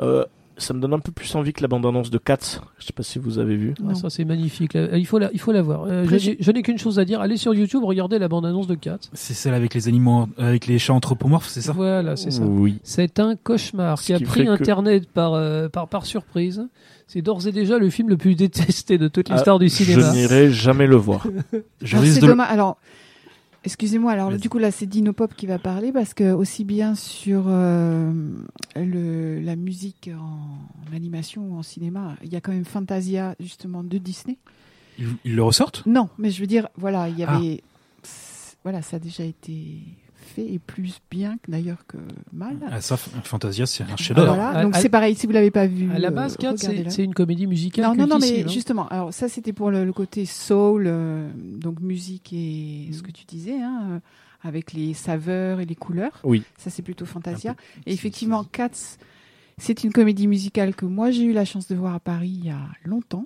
Euh, 0.02 0.26
ça 0.58 0.74
me 0.74 0.80
donne 0.80 0.94
un 0.94 1.00
peu 1.00 1.12
plus 1.12 1.34
envie 1.36 1.52
que 1.54 1.62
la 1.62 1.68
bande-annonce 1.68 2.10
de 2.12 2.18
Cats. 2.18 2.62
Je 2.80 2.86
sais 2.86 2.94
pas 2.94 3.04
si 3.04 3.20
vous 3.20 3.40
avez 3.40 3.56
vu. 3.56 3.70
Ouais, 3.80 3.90
Non. 3.90 3.96
ça 3.96 4.10
c'est 4.10 4.24
magnifique. 4.26 4.74
Là, 4.74 4.98
Il 4.98 5.06
faut 5.08 5.18
la, 5.20 5.32
il 5.34 5.40
faut 5.40 5.52
la 5.52 5.62
voir. 5.62 5.86
Euh, 5.88 6.06
je 6.08 6.32
n'ai- 6.32 6.38
je 6.40 6.52
n'ai 6.52 6.62
qu'une 6.62 6.78
chose 6.78 7.00
à 7.00 7.06
dire. 7.06 7.22
Allez 7.22 7.38
sur 7.38 7.54
YouTube, 7.54 7.84
regardez 7.84 8.20
la 8.20 8.28
bande-annonce 8.28 8.68
de 8.68 8.76
Cat. 8.76 9.00
C'est 9.14 9.34
celle 9.34 9.54
avec 9.54 9.74
les 9.74 9.88
animaux, 9.88 10.28
euh, 10.40 10.50
avec 10.50 10.68
les 10.68 10.80
chats 10.80 10.94
anthropomorphes, 10.94 11.48
c'est 11.48 11.62
ça? 11.62 11.74
Voilà, 11.74 12.16
c'est 12.16 12.32
ça. 12.32 12.44
Oui. 12.44 12.80
C'est 12.84 13.20
un 13.20 13.36
cauchemar 13.36 14.00
Ce 14.00 14.06
qui 14.08 14.14
a 14.14 14.18
qui 14.18 14.26
pris 14.26 14.46
que- 14.46 14.50
Internet 14.52 15.08
par, 15.10 15.34
euh, 15.34 15.70
par, 15.70 15.88
par 15.88 16.06
surprise. 16.06 16.68
C'est 17.08 17.22
d'ores 17.22 17.46
et 17.48 17.52
déjà 17.52 17.78
le 17.78 17.90
film 17.90 18.10
le 18.10 18.18
plus 18.18 18.36
détesté 18.36 18.98
de 18.98 19.08
toute 19.08 19.28
Ah, 19.30 19.34
l'histoire 19.36 19.60
du 19.60 19.70
cinéma. 19.70 20.02
Je 20.12 20.16
n'irai 20.16 20.50
jamais 20.52 20.88
le 20.88 20.96
voir. 20.96 21.28
Je 21.82 21.96
Alors, 21.96 22.04
risque 22.04 22.22
de 22.22 22.26
le- 22.28 22.32
dommage. 22.32 22.48
Alors, 22.50 22.78
excusez-moi. 23.64 24.12
Alors, 24.12 24.32
du 24.38 24.50
coup, 24.50 24.58
là, 24.60 24.72
c'est 24.72 24.86
Dinopop 24.86 25.34
qui 25.36 25.46
va 25.48 25.60
parler 25.60 25.92
parce 25.92 26.14
que 26.14 26.32
aussi 26.34 26.64
bien 26.64 26.96
sur 26.96 27.46
euh, 27.48 28.12
le, 28.76 29.40
la 29.42 29.56
musique 29.56 30.10
en 30.18 30.96
animation 30.96 31.50
ou 31.50 31.56
en 31.58 31.64
cinéma, 31.64 32.16
il 32.24 32.32
y 32.32 32.36
a 32.36 32.42
quand 32.42 32.52
même 32.52 32.66
Fantasia 32.66 33.36
justement 33.40 33.84
de 33.84 33.98
Disney. 33.98 34.38
Ils, 35.00 35.08
ils 35.26 35.36
le 35.36 35.44
ressortent? 35.44 35.86
Non, 35.86 36.10
mais 36.18 36.30
je 36.30 36.40
veux 36.40 36.48
dire, 36.48 36.68
voilà, 36.78 37.10
il 37.10 37.18
y 37.18 37.24
Ah. 37.24 37.36
avait, 37.38 37.64
voilà, 38.64 38.82
ça 38.82 38.98
a 38.98 39.00
déjà 39.00 39.24
été 39.24 39.80
fait 40.24 40.46
et 40.46 40.60
plus 40.60 41.00
bien 41.12 41.38
que 41.44 41.52
d'ailleurs 41.52 41.86
que 41.88 41.98
mal. 42.32 42.58
ah, 42.72 42.82
Ça, 42.82 42.98
Fantasia, 42.98 43.66
c'est 43.66 43.84
un 43.84 43.96
chef-d'œuvre. 43.98 44.34
Voilà, 44.36 44.50
à- 44.50 44.64
donc 44.64 44.76
c'est 44.76 44.90
pareil. 44.90 45.16
Si 45.16 45.26
vous 45.28 45.34
l'avez 45.34 45.52
pas 45.52 45.68
vu, 45.68 45.90
À 45.92 46.00
la 46.00 46.08
euh, 46.10 46.12
base, 46.12 46.38
Cat, 46.38 46.56
c'est 46.58 47.04
une 47.04 47.14
comédie 47.14 47.48
musicale. 47.48 47.86
Non, 47.86 47.96
non, 47.96 48.08
non, 48.08 48.20
mais 48.20 48.48
justement, 48.48 48.88
alors 48.88 49.14
ça 49.14 49.28
c'était 49.30 49.54
pour 49.54 49.72
le, 49.72 49.86
le 49.86 49.94
côté 49.94 50.26
soul, 50.26 50.86
euh, 50.88 51.30
donc 51.36 51.80
musique 51.80 52.32
et 52.34 52.90
ce 52.92 53.02
que 53.02 53.12
tu 53.12 53.26
disais, 53.26 53.62
hein, 53.62 53.82
euh, 53.92 54.00
avec 54.42 54.74
les 54.74 54.94
saveurs 54.94 55.60
et 55.60 55.66
les 55.66 55.76
couleurs. 55.76 56.20
Oui. 56.24 56.44
Ça 56.58 56.70
c'est 56.70 56.82
plutôt 56.82 57.06
Fantasia. 57.06 57.56
Et 57.86 57.94
effectivement, 57.94 58.44
Cats, 58.44 58.98
c'est 59.58 59.84
une 59.84 59.92
comédie 59.94 60.28
musicale 60.28 60.76
que 60.76 60.86
moi 60.86 61.12
j'ai 61.12 61.24
eu 61.24 61.34
la 61.34 61.46
chance 61.46 61.68
de 61.68 61.76
voir 61.76 61.94
à 61.96 62.00
Paris 62.00 62.36
il 62.40 62.46
y 62.46 62.50
a 62.50 62.60
longtemps. 62.86 63.26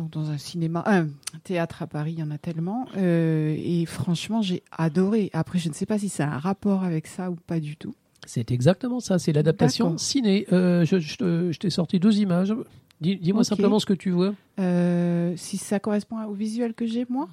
Donc 0.00 0.10
dans 0.10 0.30
un 0.30 0.38
cinéma, 0.38 0.82
un 0.86 1.08
théâtre 1.44 1.82
à 1.82 1.86
Paris, 1.86 2.14
il 2.16 2.20
y 2.20 2.22
en 2.22 2.30
a 2.30 2.38
tellement. 2.38 2.86
Euh, 2.96 3.54
et 3.58 3.84
franchement, 3.84 4.40
j'ai 4.40 4.62
adoré. 4.72 5.28
Après, 5.34 5.58
je 5.58 5.68
ne 5.68 5.74
sais 5.74 5.84
pas 5.84 5.98
si 5.98 6.08
ça 6.08 6.26
a 6.26 6.34
un 6.36 6.38
rapport 6.38 6.84
avec 6.84 7.06
ça 7.06 7.30
ou 7.30 7.34
pas 7.36 7.60
du 7.60 7.76
tout. 7.76 7.94
C'est 8.26 8.50
exactement 8.50 9.00
ça. 9.00 9.18
C'est 9.18 9.32
l'adaptation 9.32 9.98
ciné. 9.98 10.46
Euh, 10.52 10.84
je 10.86 10.98
je 10.98 11.16
te- 11.16 11.52
je 11.52 11.58
t'ai 11.58 11.68
sorti 11.68 11.98
deux 12.00 12.18
images. 12.18 12.54
Dis- 13.02 13.16
Dis-moi 13.16 13.44
simplement 13.44 13.78
ce 13.78 13.86
que 13.86 13.92
tu 13.92 14.10
vois. 14.10 14.32
Euh, 14.58 15.34
si 15.36 15.56
ça 15.58 15.78
correspond 15.80 16.22
au 16.24 16.32
visuel 16.32 16.72
que 16.74 16.86
j'ai, 16.86 17.04
moi? 17.08 17.28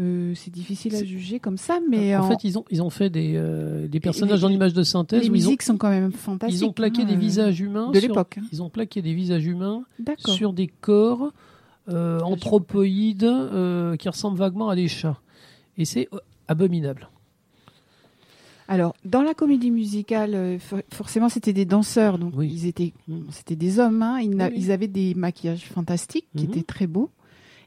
Euh, 0.00 0.32
c'est 0.34 0.50
difficile 0.52 0.96
à 0.96 1.04
juger 1.04 1.38
comme 1.38 1.56
ça, 1.56 1.78
mais 1.88 2.16
en 2.16 2.24
en, 2.24 2.28
fait, 2.28 2.42
ils 2.42 2.58
ont, 2.58 2.64
ils 2.68 2.82
ont 2.82 2.90
fait 2.90 3.10
des, 3.10 3.34
euh, 3.36 3.86
des 3.86 4.00
personnages 4.00 4.40
les- 4.40 4.44
en 4.46 4.48
images 4.50 4.72
de 4.72 4.82
synthèse 4.82 5.22
les 5.22 5.30
où 5.30 5.34
ils 5.36 5.44
ont, 5.46 5.50
musiques 5.50 5.62
sont 5.62 5.76
quand 5.76 5.88
même 5.90 6.10
fantastiques. 6.10 6.60
ils 6.60 6.64
ont 6.64 6.72
plaqué 6.72 7.02
hein, 7.02 7.04
des 7.04 7.14
euh, 7.14 7.18
visages 7.18 7.60
humains. 7.60 7.90
de 7.92 7.98
l'époque. 8.00 8.38
hein. 8.38 8.44
Ils 8.50 8.60
ont 8.60 8.70
plaqué 8.70 9.02
des 9.02 9.14
visages 9.14 9.46
humains 9.46 9.84
sur 10.18 10.52
des 10.52 10.66
corps 10.66 11.32
euh, 11.88 12.18
anthropoïdes 12.22 13.22
euh, 13.22 13.94
qui 13.96 14.08
ressemblent 14.08 14.38
vaguement 14.38 14.68
à 14.68 14.74
des 14.74 14.88
chats. 14.88 15.20
Et 15.78 15.84
c'est 15.84 16.08
euh, 16.12 16.18
abominable. 16.48 17.08
Alors, 18.66 18.94
dans 19.04 19.22
la 19.22 19.34
comédie 19.34 19.70
musicale, 19.70 20.34
euh, 20.34 20.58
for- 20.58 20.80
forcément, 20.90 21.28
c'était 21.28 21.52
des 21.52 21.66
danseurs, 21.66 22.18
donc 22.18 22.32
Oui. 22.36 22.50
ils 22.52 22.66
étaient, 22.66 22.94
c'était 23.30 23.56
des 23.56 23.78
hommes. 23.78 24.02
hein, 24.02 24.16
Oui, 24.20 24.30
ils 24.56 24.72
avaient 24.72 24.88
des 24.88 25.14
maquillages 25.14 25.66
fantastiques 25.66 26.26
qui 26.34 26.44
Mhm. 26.46 26.50
étaient 26.50 26.62
très 26.62 26.86
beaux. 26.86 27.10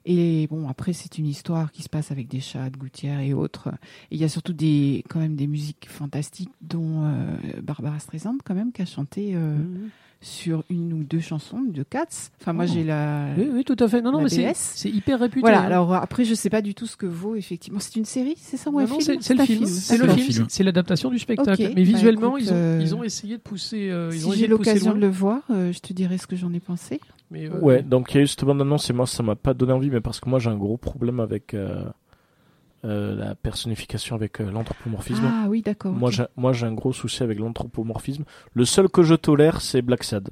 Et 0.10 0.47
bon, 0.49 0.70
après, 0.70 0.93
c'est 0.93 1.18
une 1.18 1.28
histoire 1.28 1.70
qui 1.74 1.84
se 1.84 1.89
passe 1.89 2.12
avec 2.12 2.30
des 2.30 2.39
chats 2.39 2.70
de 2.70 2.78
gouttière 2.78 3.20
et 3.20 3.34
autres. 3.34 3.68
Et 4.10 4.16
il 4.16 4.22
y 4.22 4.24
a 4.24 4.30
surtout 4.30 4.53
des, 4.53 5.03
quand 5.10 5.20
même 5.20 5.36
des 5.36 5.47
musiques 5.47 5.88
fantastiques, 5.89 6.49
dont 6.62 7.03
euh, 7.03 7.36
Barbara 7.62 7.99
Streisand, 7.99 8.38
quand 8.45 8.55
même, 8.55 8.72
qui 8.72 8.82
a 8.82 8.86
chanté 8.86 9.34
euh, 9.36 9.58
Mhm. 9.58 9.89
sur 10.22 10.64
une 10.70 10.93
ou 10.93 11.03
deux 11.03 11.20
chansons 11.20 11.60
de 11.62 11.84
Cats. 11.84 12.05
Enfin, 12.39 12.53
moi, 12.53 12.64
Oh. 12.68 12.72
j'ai 12.74 12.86
la. 12.86 13.28
Oui, 13.38 13.49
oui, 13.53 13.64
tout 13.66 13.76
à 13.80 13.88
fait. 13.89 14.01
Non, 14.01 14.14
non, 14.14 14.22
mais 14.22 14.30
c'est, 14.30 14.89
hyper 14.89 15.20
réputé. 15.20 15.41
Voilà, 15.41 15.60
hein. 15.62 15.66
alors 15.66 15.93
après, 15.93 16.24
je 16.24 16.34
sais 16.34 16.49
pas 16.49 16.62
du 16.62 16.74
tout 16.74 16.88
ce 16.88 16.95
que 16.95 17.05
vaut, 17.05 17.36
effectivement. 17.36 17.80
C'est 17.82 17.97
une 17.97 18.05
série, 18.05 18.36
c'est 18.39 18.55
ça 18.55 18.70
ou 18.70 18.80
un 18.80 18.84
Non, 18.86 18.99
film 19.01 19.20
c'est, 19.22 19.34
le 19.34 19.43
film. 19.43 19.66
C'est 19.66 19.97
le 19.97 20.08
film. 20.14 20.45
c'est- 20.47 20.64
l'adaptation 20.64 21.10
du 21.12 21.20
spectacle. 21.20 21.62
Mais 21.62 21.76
bah, 21.76 21.82
visuellement, 21.82 22.38
écoute, 22.38 22.47
ils, 22.49 22.53
ont, 22.53 22.55
euh, 22.55 22.80
ils 22.82 22.95
ont 22.95 23.03
essayé 23.03 23.36
de 23.36 23.41
pousser. 23.41 23.89
euh, 23.91 24.10
ils 24.14 24.22
Si 24.22 24.32
j'ai 24.38 24.47
l'occasion 24.47 24.93
de 24.93 24.99
le 24.99 25.10
voir, 25.10 25.41
euh, 25.51 25.74
je 25.74 25.80
te 25.80 25.91
dirai 25.91 26.18
ce 26.18 26.28
que 26.28 26.38
j'en 26.38 26.53
ai 26.53 26.62
pensé. 26.62 27.01
Mais, 27.32 27.49
euh, 27.49 27.59
Ouais, 27.59 27.82
donc 27.84 28.13
il 28.13 28.17
y 28.17 28.19
a 28.19 28.23
eu 28.23 28.28
cette 28.28 28.43
bande-annonce 28.45 28.89
et 28.89 28.93
moi 28.93 29.05
ça 29.07 29.21
m'a 29.23 29.36
pas 29.36 29.53
donné 29.53 29.73
envie, 29.73 29.89
mais 29.89 30.01
parce 30.01 30.19
que 30.19 30.30
moi 30.30 30.39
j'ai 30.39 30.49
un 30.49 30.55
gros 30.57 30.78
problème 30.78 31.19
avec 31.19 31.53
euh, 31.53 31.84
euh, 32.86 33.15
la 33.15 33.36
personnification 33.36 34.15
avec 34.15 34.39
euh, 34.39 34.49
l'anthropomorphisme. 34.51 35.23
Ah 35.25 35.45
oui, 35.49 35.61
d'accord. 35.61 35.91
Moi 35.93 36.09
ok. 36.09 36.15
j'ai 36.15 36.23
moi 36.38 36.53
j'ai 36.53 36.65
un 36.67 36.73
gros 36.73 36.93
souci 36.93 37.23
avec 37.23 37.39
l'anthropomorphisme. 37.39 38.23
Le 38.53 38.63
seul 38.65 38.88
que 38.89 39.03
je 39.03 39.15
tolère 39.15 39.61
c'est 39.61 39.82
Black 39.82 40.03
Sad, 40.03 40.30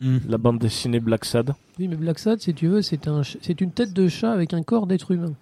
Hmm. 0.00 0.18
la 0.28 0.36
bande 0.36 0.58
dessinée 0.58 0.98
Black 0.98 1.24
Sad. 1.24 1.52
Oui, 1.78 1.86
mais 1.86 1.94
Black 1.94 2.18
Sad, 2.18 2.40
si 2.40 2.52
tu 2.54 2.66
veux, 2.66 2.82
c'est, 2.82 3.06
un, 3.06 3.22
une 3.60 3.70
tête 3.70 3.92
de 3.92 4.08
chat 4.08 4.32
avec 4.32 4.52
un 4.52 4.64
corps 4.64 4.88
d'être 4.88 5.12
humain. 5.12 5.32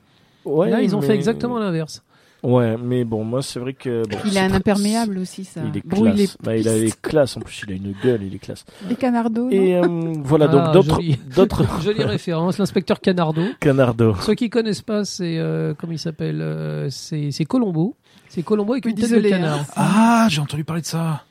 Ouais, 0.44 0.68
Là, 0.68 0.82
ils 0.82 0.94
ont 0.94 1.00
mais- 1.00 1.06
fait 1.06 1.14
exactement 1.14 1.58
l'inverse. 1.58 2.02
Ouais, 2.42 2.76
mais 2.82 3.04
bon, 3.04 3.22
moi 3.24 3.42
c'est 3.42 3.60
vrai 3.60 3.74
que. 3.74 4.02
bon, 4.08 4.16
Il 4.24 4.38
a 4.38 4.44
un 4.44 4.52
imperméable 4.52 5.18
aussi, 5.18 5.44
ça. 5.44 5.60
Il 5.70 5.76
est 5.78 5.86
Bon, 5.86 6.02
classe. 6.02 6.14
il 6.16 6.20
est 6.22 6.36
Bah, 6.42 6.56
il 6.56 6.68
a 6.68 6.76
les 6.78 6.90
classes 6.90 7.36
en 7.36 7.40
plus, 7.40 7.62
il 7.66 7.72
a 7.72 7.76
une 7.76 7.94
gueule, 8.02 8.22
il 8.22 8.34
est 8.34 8.38
classe. 8.38 8.64
Et 8.90 8.94
Canardo, 8.94 9.44
non 9.44 9.50
Et 9.50 9.74
euh, 9.76 10.14
voilà, 10.24 10.48
donc 10.48 10.62
Ah, 10.66 10.72
d'autres 10.72 10.94
joli. 10.96 11.18
d'autres 11.36 11.64
Jolie 11.82 12.04
référence, 12.04 12.58
l'inspecteur 12.58 13.00
Canardo. 13.00 13.42
canardos. 13.60 14.14
Ceux 14.20 14.34
qui 14.34 14.48
connaissent 14.48 14.82
pas, 14.82 15.04
c'est 15.04 15.36
euh, 15.38 15.74
comment 15.78 15.92
il 15.92 15.98
s'appelle 15.98 16.40
euh, 16.40 16.88
C'est 16.90 17.30
c'est 17.30 17.44
Colombo. 17.44 17.96
C'est 18.28 18.42
Colombo 18.42 18.72
avec 18.72 18.86
une 18.86 18.94
tête 18.94 19.10
de 19.10 19.18
hein. 19.26 19.28
canard. 19.30 19.64
Ah, 19.76 20.26
j'ai 20.30 20.40
entendu 20.40 20.64
parler 20.64 20.82
de 20.82 20.86
ça. 20.86 21.24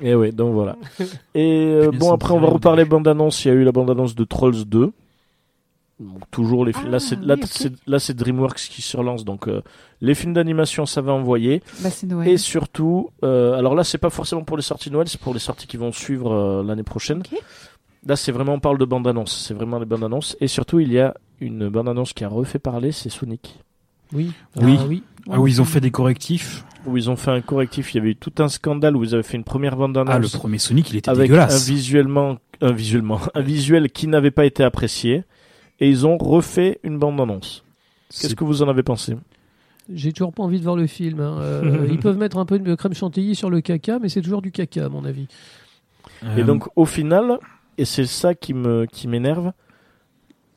Et 0.00 0.14
oui, 0.14 0.32
donc 0.32 0.52
voilà. 0.54 0.76
Et 1.34 1.64
euh, 1.66 1.90
bon, 1.92 2.12
après, 2.12 2.34
on 2.34 2.40
va 2.40 2.48
reparler 2.48 2.84
bande-annonce. 2.84 3.44
Il 3.44 3.48
y 3.48 3.50
a 3.52 3.54
eu 3.54 3.62
la 3.64 3.72
bande-annonce 3.72 4.14
de 4.14 4.24
Trolls 4.24 4.64
2. 4.66 4.92
Donc, 6.00 6.18
toujours 6.30 6.64
les 6.64 6.72
films. 6.72 6.90
là, 6.90 6.96
Ah, 6.96 7.00
c'est 7.00 7.20
là, 7.20 7.34
oui, 7.36 7.42
c'est- 7.46 7.72
là, 7.86 7.98
c'est 8.00 8.14
DreamWorks 8.14 8.56
qui 8.70 8.82
se 8.82 8.96
relance. 8.96 9.24
Donc, 9.24 9.46
euh, 9.46 9.62
les 10.00 10.14
films 10.14 10.32
d'animation, 10.32 10.84
ça 10.84 11.00
va 11.00 11.12
envoyer. 11.12 11.62
Bah. 11.82 11.90
Et 12.26 12.36
surtout, 12.38 13.10
euh, 13.22 13.54
alors 13.54 13.74
là, 13.76 13.84
c'est 13.84 13.98
pas 13.98 14.10
forcément 14.10 14.42
pour 14.42 14.56
les 14.56 14.62
sorties 14.64 14.88
de 14.88 14.94
Noël, 14.94 15.06
c'est 15.08 15.20
pour 15.20 15.32
les 15.32 15.38
sorties 15.40 15.66
qui 15.68 15.76
vont 15.76 15.92
suivre 15.92 16.32
euh, 16.32 16.62
l'année 16.64 16.82
prochaine. 16.82 17.22
Là, 18.04 18.16
c'est 18.16 18.32
vraiment, 18.32 18.54
on 18.54 18.58
parle 18.60 18.78
de 18.78 18.84
bande-annonce. 18.84 19.44
C'est 19.46 19.54
vraiment 19.54 19.78
les 19.78 19.84
bandes-annonces. 19.86 20.36
Et 20.40 20.48
surtout, 20.48 20.80
il 20.80 20.92
y 20.92 20.98
a 20.98 21.14
une 21.40 21.68
bande-annonce 21.68 22.12
qui 22.14 22.24
a 22.24 22.28
refait 22.28 22.58
parler, 22.58 22.90
c'est 22.90 23.10
Sonic. 23.10 23.60
Oui. 24.12 24.32
Oui. 24.56 24.76
Ah, 24.80 24.84
oui. 24.88 25.02
Ah 25.30 25.38
où 25.38 25.46
ils 25.46 25.62
ont 25.62 25.64
fait 25.64 25.80
des 25.80 25.92
correctifs. 25.92 26.64
Où 26.84 26.96
ils 26.96 27.08
ont 27.10 27.14
fait 27.16 27.30
un 27.30 27.40
correctif. 27.40 27.94
Il 27.94 27.98
y 27.98 28.00
avait 28.00 28.10
eu 28.10 28.16
tout 28.16 28.32
un 28.38 28.48
scandale 28.48 28.96
où 28.96 29.04
ils 29.04 29.14
avaient 29.14 29.22
fait 29.22 29.36
une 29.36 29.44
première 29.44 29.76
bande-annonce. 29.76 30.12
Ah, 30.12 30.18
le 30.18 30.26
premier 30.28 30.58
Sonic, 30.58 30.90
il 30.90 30.96
était 30.96 31.10
avec 31.10 31.20
un 31.30 31.34
dégueulasse. 31.34 31.68
visuellement, 31.68 32.38
un 32.60 32.72
visuellement, 32.72 33.20
un 33.34 33.40
visuel 33.40 33.88
qui 33.92 34.08
n'avait 34.08 34.32
pas 34.32 34.46
été 34.46 34.64
apprécié, 34.64 35.22
et 35.82 35.88
ils 35.88 36.06
ont 36.06 36.16
refait 36.16 36.78
une 36.84 36.96
bande-annonce. 36.96 37.64
Qu'est-ce 38.08 38.36
que 38.36 38.44
vous 38.44 38.62
en 38.62 38.68
avez 38.68 38.84
pensé 38.84 39.16
J'ai 39.92 40.12
toujours 40.12 40.32
pas 40.32 40.44
envie 40.44 40.58
de 40.60 40.62
voir 40.62 40.76
le 40.76 40.86
film. 40.86 41.18
hein. 41.20 41.38
Euh, 41.40 41.88
ils 41.90 41.98
peuvent 41.98 42.16
mettre 42.16 42.38
un 42.38 42.46
peu 42.46 42.60
de 42.60 42.74
crème 42.76 42.94
chantilly 42.94 43.34
sur 43.34 43.50
le 43.50 43.60
caca, 43.60 43.98
mais 43.98 44.08
c'est 44.08 44.22
toujours 44.22 44.42
du 44.42 44.52
caca, 44.52 44.84
à 44.84 44.88
mon 44.88 45.04
avis. 45.04 45.26
Et 46.36 46.40
Euh, 46.40 46.44
donc, 46.44 46.68
au 46.76 46.84
final, 46.84 47.38
et 47.78 47.84
c'est 47.84 48.06
ça 48.06 48.36
qui 48.36 48.54
me, 48.54 48.86
qui 48.86 49.08
m'énerve, 49.08 49.50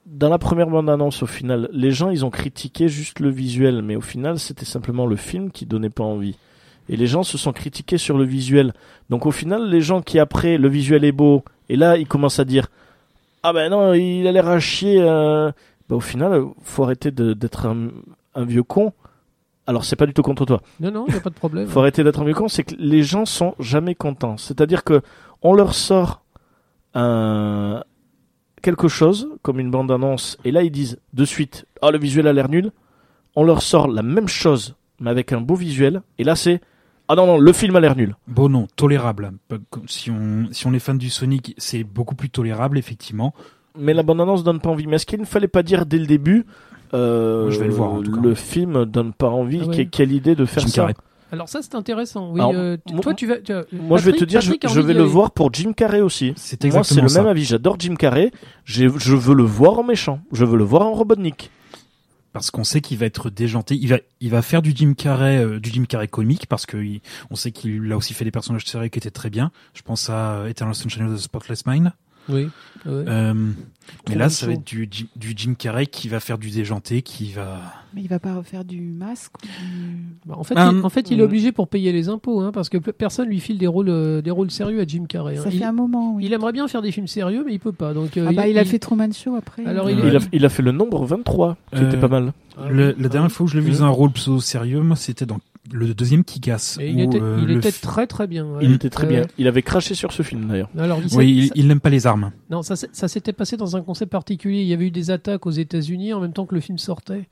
dans 0.05 0.29
la 0.29 0.37
première 0.37 0.67
bande-annonce, 0.69 1.23
au 1.23 1.25
final, 1.25 1.69
les 1.71 1.89
gens, 1.89 2.11
ils 2.11 2.23
ont 2.23 2.29
critiqué 2.29 2.87
juste 2.87 3.19
le 3.19 3.29
visuel, 3.29 3.81
mais 3.81 3.95
au 3.95 4.01
final, 4.01 4.37
c'était 4.37 4.63
simplement 4.65 5.07
le 5.07 5.15
film 5.15 5.49
qui 5.49 5.65
donnait 5.65 5.89
pas 5.89 6.03
envie. 6.03 6.35
Et 6.87 6.97
les 6.97 7.07
gens 7.07 7.23
se 7.23 7.39
sont 7.39 7.51
critiqués 7.51 7.97
sur 7.97 8.15
le 8.15 8.25
visuel. 8.25 8.73
Donc, 9.09 9.25
au 9.25 9.31
final, 9.31 9.67
les 9.71 9.81
gens 9.81 10.03
qui, 10.03 10.19
après, 10.19 10.59
le 10.59 10.69
visuel 10.69 11.03
est 11.03 11.11
beau, 11.11 11.43
et 11.67 11.75
là, 11.77 11.97
ils 11.97 12.05
commencent 12.05 12.37
à 12.37 12.45
dire, 12.45 12.67
ah 13.47 13.53
ben 13.53 13.69
non, 13.69 13.93
il 13.93 14.25
a 14.25 14.31
l'air 14.31 14.47
à 14.47 14.59
chier, 14.59 14.99
euh... 14.99 15.51
bah, 15.87 15.95
au 15.95 15.99
final, 15.99 16.43
faut 16.63 16.83
arrêter 16.83 17.11
d'être 17.11 17.67
un, 17.67 17.89
un 18.33 18.43
vieux 18.43 18.63
con. 18.63 18.91
Alors, 19.67 19.85
c'est 19.85 19.95
pas 19.95 20.07
du 20.07 20.13
tout 20.15 20.23
contre 20.23 20.45
toi. 20.45 20.61
Non, 20.79 20.89
non, 20.89 21.05
n'y 21.07 21.13
a 21.13 21.19
pas 21.19 21.29
de 21.29 21.35
problème. 21.35 21.67
Faut 21.69 21.79
arrêter 21.79 22.03
d'être 22.03 22.21
un 22.21 22.23
vieux 22.23 22.33
con, 22.33 22.47
c'est 22.47 22.63
que 22.63 22.75
les 22.77 23.03
gens 23.03 23.25
sont 23.25 23.55
jamais 23.59 23.95
contents. 23.95 24.37
C'est-à-dire 24.37 24.83
que 24.83 25.01
on 25.43 25.53
leur 25.53 25.75
sort 25.75 26.23
un 26.95 27.83
quelque 28.63 28.87
chose 28.87 29.29
comme 29.43 29.59
une 29.59 29.69
bande 29.69 29.91
annonce 29.91 30.39
et 30.43 30.51
là 30.51 30.63
ils 30.63 30.71
disent 30.71 30.99
de 31.13 31.23
suite 31.23 31.67
"Ah 31.83 31.91
le 31.91 31.99
visuel 31.99 32.25
a 32.25 32.33
l'air 32.33 32.49
nul." 32.49 32.71
On 33.35 33.43
leur 33.43 33.61
sort 33.61 33.87
la 33.87 34.01
même 34.01 34.27
chose 34.27 34.75
mais 34.99 35.11
avec 35.11 35.33
un 35.33 35.41
beau 35.41 35.53
visuel 35.55 36.01
et 36.17 36.23
là 36.23 36.35
c'est 36.35 36.61
"Ah 37.07 37.15
non 37.15 37.25
non, 37.27 37.37
le 37.37 37.53
film 37.53 37.75
a 37.75 37.79
l'air 37.79 37.95
nul." 37.95 38.15
Bon, 38.27 38.49
non, 38.49 38.67
tolérable. 38.75 39.31
Si 39.87 40.11
on, 40.11 40.47
si 40.51 40.67
on 40.67 40.73
est 40.73 40.79
fan 40.79 40.97
du 40.97 41.09
Sonic, 41.09 41.53
c'est 41.57 41.83
beaucoup 41.83 42.15
plus 42.15 42.29
tolérable, 42.29 42.77
effectivement. 42.77 43.33
Mais 43.77 43.93
la 43.93 44.03
bande 44.03 44.21
annonce 44.21 44.43
donne 44.43 44.59
pas 44.59 44.69
envie. 44.69 44.87
Mais 44.87 44.95
est-ce 44.95 45.05
qu'il 45.05 45.19
ne 45.19 45.25
fallait 45.25 45.47
pas 45.49 45.63
dire 45.63 45.85
dès 45.85 45.97
le 45.97 46.05
début 46.05 46.45
euh, 46.93 47.43
Moi, 47.43 47.51
je 47.51 47.59
vais 47.59 47.67
le 47.67 47.73
voir, 47.73 47.93
en 47.93 48.01
tout 48.01 48.11
cas. 48.11 48.21
le 48.21 48.33
film 48.35 48.85
donne 48.85 49.11
pas 49.13 49.27
envie. 49.29 49.59
Ah 49.63 49.67
ouais. 49.67 49.85
Que- 49.85 49.89
Quelle 49.89 50.11
idée 50.11 50.35
de 50.35 50.45
faire 50.45 50.63
Jim 50.63 50.69
ça 50.69 50.81
Carrey. 50.83 50.93
Alors 51.31 51.49
ça, 51.49 51.59
c'est 51.61 51.75
intéressant. 51.75 52.29
Oui, 52.31 52.39
Alors, 52.39 52.53
euh, 52.55 52.77
moi- 52.91 53.01
toi, 53.01 53.13
tu 53.13 53.25
vas. 53.27 53.37
tu 53.39 53.51
vas- 53.51 53.63
Moi, 53.73 53.97
je 53.97 54.05
vais 54.05 54.13
te 54.13 54.23
dire, 54.23 54.39
je, 54.41 54.47
Patrick 54.51 54.65
a 54.65 54.67
je 54.69 54.73
envie 54.79 54.87
vais 54.87 54.93
d'y 54.93 54.99
le 54.99 55.03
aller. 55.03 55.11
voir 55.11 55.31
pour 55.31 55.51
Jim 55.53 55.73
Carrey 55.73 55.99
aussi. 55.99 56.33
C'est 56.37 56.63
Moi, 56.63 56.71
c'est 56.71 56.77
exactement 56.79 57.01
le 57.03 57.09
ça. 57.09 57.21
même 57.21 57.29
avis. 57.31 57.43
J'adore 57.43 57.75
Jim 57.79 57.95
Carrey. 57.95 58.31
J'ai- 58.63 58.87
Je 58.95 59.15
veux 59.15 59.33
le 59.33 59.43
voir 59.43 59.79
en 59.79 59.83
méchant. 59.83 60.19
Je 60.31 60.45
veux 60.45 60.55
le 60.57 60.63
voir 60.63 60.83
en 60.83 60.93
Robotnik. 60.93 61.49
Parce 62.35 62.51
qu'on 62.51 62.65
sait 62.65 62.81
qu'il 62.81 62.97
va 62.97 63.05
être 63.05 63.29
déjanté. 63.29 63.75
Il 63.75 63.87
va, 63.87 63.99
il 64.19 64.29
va 64.29 64.41
faire 64.41 64.61
du 64.61 64.73
Jim 64.75 64.93
Carrey, 64.93 65.37
euh, 65.37 65.57
du 65.57 65.69
Jim 65.69 65.85
Carrey 65.85 66.09
comique, 66.09 66.47
parce 66.47 66.65
que 66.65 66.75
on 67.29 67.35
sait 67.37 67.53
qu'il 67.53 67.89
a 67.93 67.95
aussi 67.95 68.13
fait 68.13 68.25
des 68.25 68.31
personnages 68.31 68.65
sérieux 68.65 68.89
qui 68.89 68.99
étaient 68.99 69.09
très 69.09 69.29
bien. 69.29 69.53
Je 69.73 69.81
pense 69.83 70.09
à 70.09 70.39
euh, 70.39 70.47
Eternal 70.47 70.75
Sunshine 70.75 71.03
of 71.03 71.15
the 71.15 71.21
Spotless 71.21 71.65
Mind. 71.65 71.93
Oui. 72.29 72.43
ouais. 72.43 72.51
Euh, 72.85 73.33
mais 74.09 74.15
là, 74.15 74.29
ça 74.29 74.47
va 74.47 74.53
être 74.53 74.65
du, 74.65 74.87
Jim- 74.89 75.05
du 75.15 75.33
Jim 75.35 75.53
Carrey 75.57 75.85
qui 75.85 76.07
va 76.09 76.19
faire 76.19 76.37
du 76.39 76.49
déjanté, 76.49 77.01
qui 77.03 77.31
va. 77.31 77.59
Mais 77.93 78.01
il 78.01 78.07
va 78.07 78.19
pas 78.19 78.33
refaire 78.35 78.65
du 78.65 78.81
masque 78.81 79.31
ou 79.43 79.45
du... 79.45 79.97
Bah, 80.25 80.35
en, 80.37 80.43
fait, 80.43 80.55
Ah, 80.57 80.71
il, 80.73 80.83
en 80.83 80.89
fait, 80.89 81.11
il 81.11 81.19
est 81.19 81.21
mm. 81.21 81.25
obligé 81.25 81.51
pour 81.51 81.67
payer 81.67 81.91
les 81.91 82.09
impôts, 82.09 82.41
hein, 82.41 82.51
parce 82.51 82.69
que 82.69 82.77
pe- 82.77 82.91
personne 82.91 83.29
lui 83.29 83.39
file 83.39 83.57
des 83.59 83.67
rôles, 83.67 83.89
euh, 83.89 84.21
des 84.21 84.31
rôles 84.31 84.49
sérieux 84.51 84.81
à 84.81 84.85
Jim 84.87 85.05
Carrey. 85.07 85.37
hein. 85.37 85.43
Ça 85.43 85.49
Il, 85.51 85.59
fait 85.59 85.65
un 85.65 85.71
moment, 85.71 86.15
oui. 86.15 86.25
il 86.25 86.33
aimerait 86.33 86.51
bien 86.51 86.67
faire 86.67 86.81
des 86.81 86.91
films 86.91 87.07
sérieux, 87.07 87.43
mais 87.45 87.53
il 87.53 87.59
peut 87.59 87.71
pas. 87.71 87.93
Donc, 87.93 88.17
euh, 88.17 88.25
Ah 88.29 88.33
bah, 88.33 88.47
il, 88.47 88.57
a 88.57 88.65
fait 88.65 88.79
Truman 88.79 89.11
Show 89.13 89.35
après. 89.35 89.63
Alors, 89.65 89.89
il 89.89 89.99
a, 90.15 90.19
il 90.33 90.45
a 90.45 90.49
fait 90.49 90.63
le 90.63 90.71
nombre 90.71 91.05
23, 91.05 91.57
qui 91.73 91.79
Euh, 91.83 91.87
était 91.87 91.99
pas 91.99 92.07
mal. 92.07 92.33
Le- 92.69 92.95
la 92.97 93.09
dernière 93.09 93.31
fois 93.31 93.45
où 93.45 93.47
je 93.47 93.55
l'ai 93.59 93.63
vu 93.63 93.71
dans 93.71 93.83
un 93.83 93.89
rôle 93.89 94.11
pseudo 94.11 94.39
sérieux, 94.39 94.81
moi, 94.81 94.95
c'était 94.95 95.25
dans 95.25 95.39
le 95.71 95.93
deuxième 95.93 96.23
qui 96.23 96.39
casse. 96.39 96.77
Il 96.81 96.99
était, 96.99 97.19
euh, 97.21 97.45
il 97.47 97.59
très 97.81 98.07
très 98.07 98.27
bien. 98.27 98.45
ouais. 98.45 98.63
Il 98.65 98.71
était 98.73 98.89
très 98.89 99.05
Euh, 99.05 99.09
bien. 99.09 99.21
Il 99.37 99.47
avait 99.47 99.61
craché 99.63 99.95
sur 99.95 100.11
ce 100.11 100.21
film 100.23 100.47
d'ailleurs. 100.47 100.69
Alors, 100.77 100.99
il 101.01 101.09
s'est- 101.09 101.17
Oui, 101.17 101.31
il, 101.37 101.47
ça- 101.47 101.53
il 101.55 101.67
n'aime 101.67 101.79
pas 101.79 101.89
les 101.89 102.05
armes. 102.07 102.31
Non, 102.49 102.61
ça, 102.61 102.75
s'était 102.75 103.33
passé 103.33 103.57
dans 103.57 103.75
un 103.75 103.81
concept 103.81 104.11
particulier. 104.11 104.61
Il 104.61 104.67
y 104.67 104.73
avait 104.73 104.87
eu 104.87 104.91
des 104.91 105.11
attaques 105.11 105.45
aux 105.45 105.51
États-Unis 105.51 106.13
en 106.13 106.19
même 106.19 106.33
temps 106.33 106.45
que 106.45 106.55
le 106.55 106.61
film 106.61 106.77
sortait. 106.77 107.27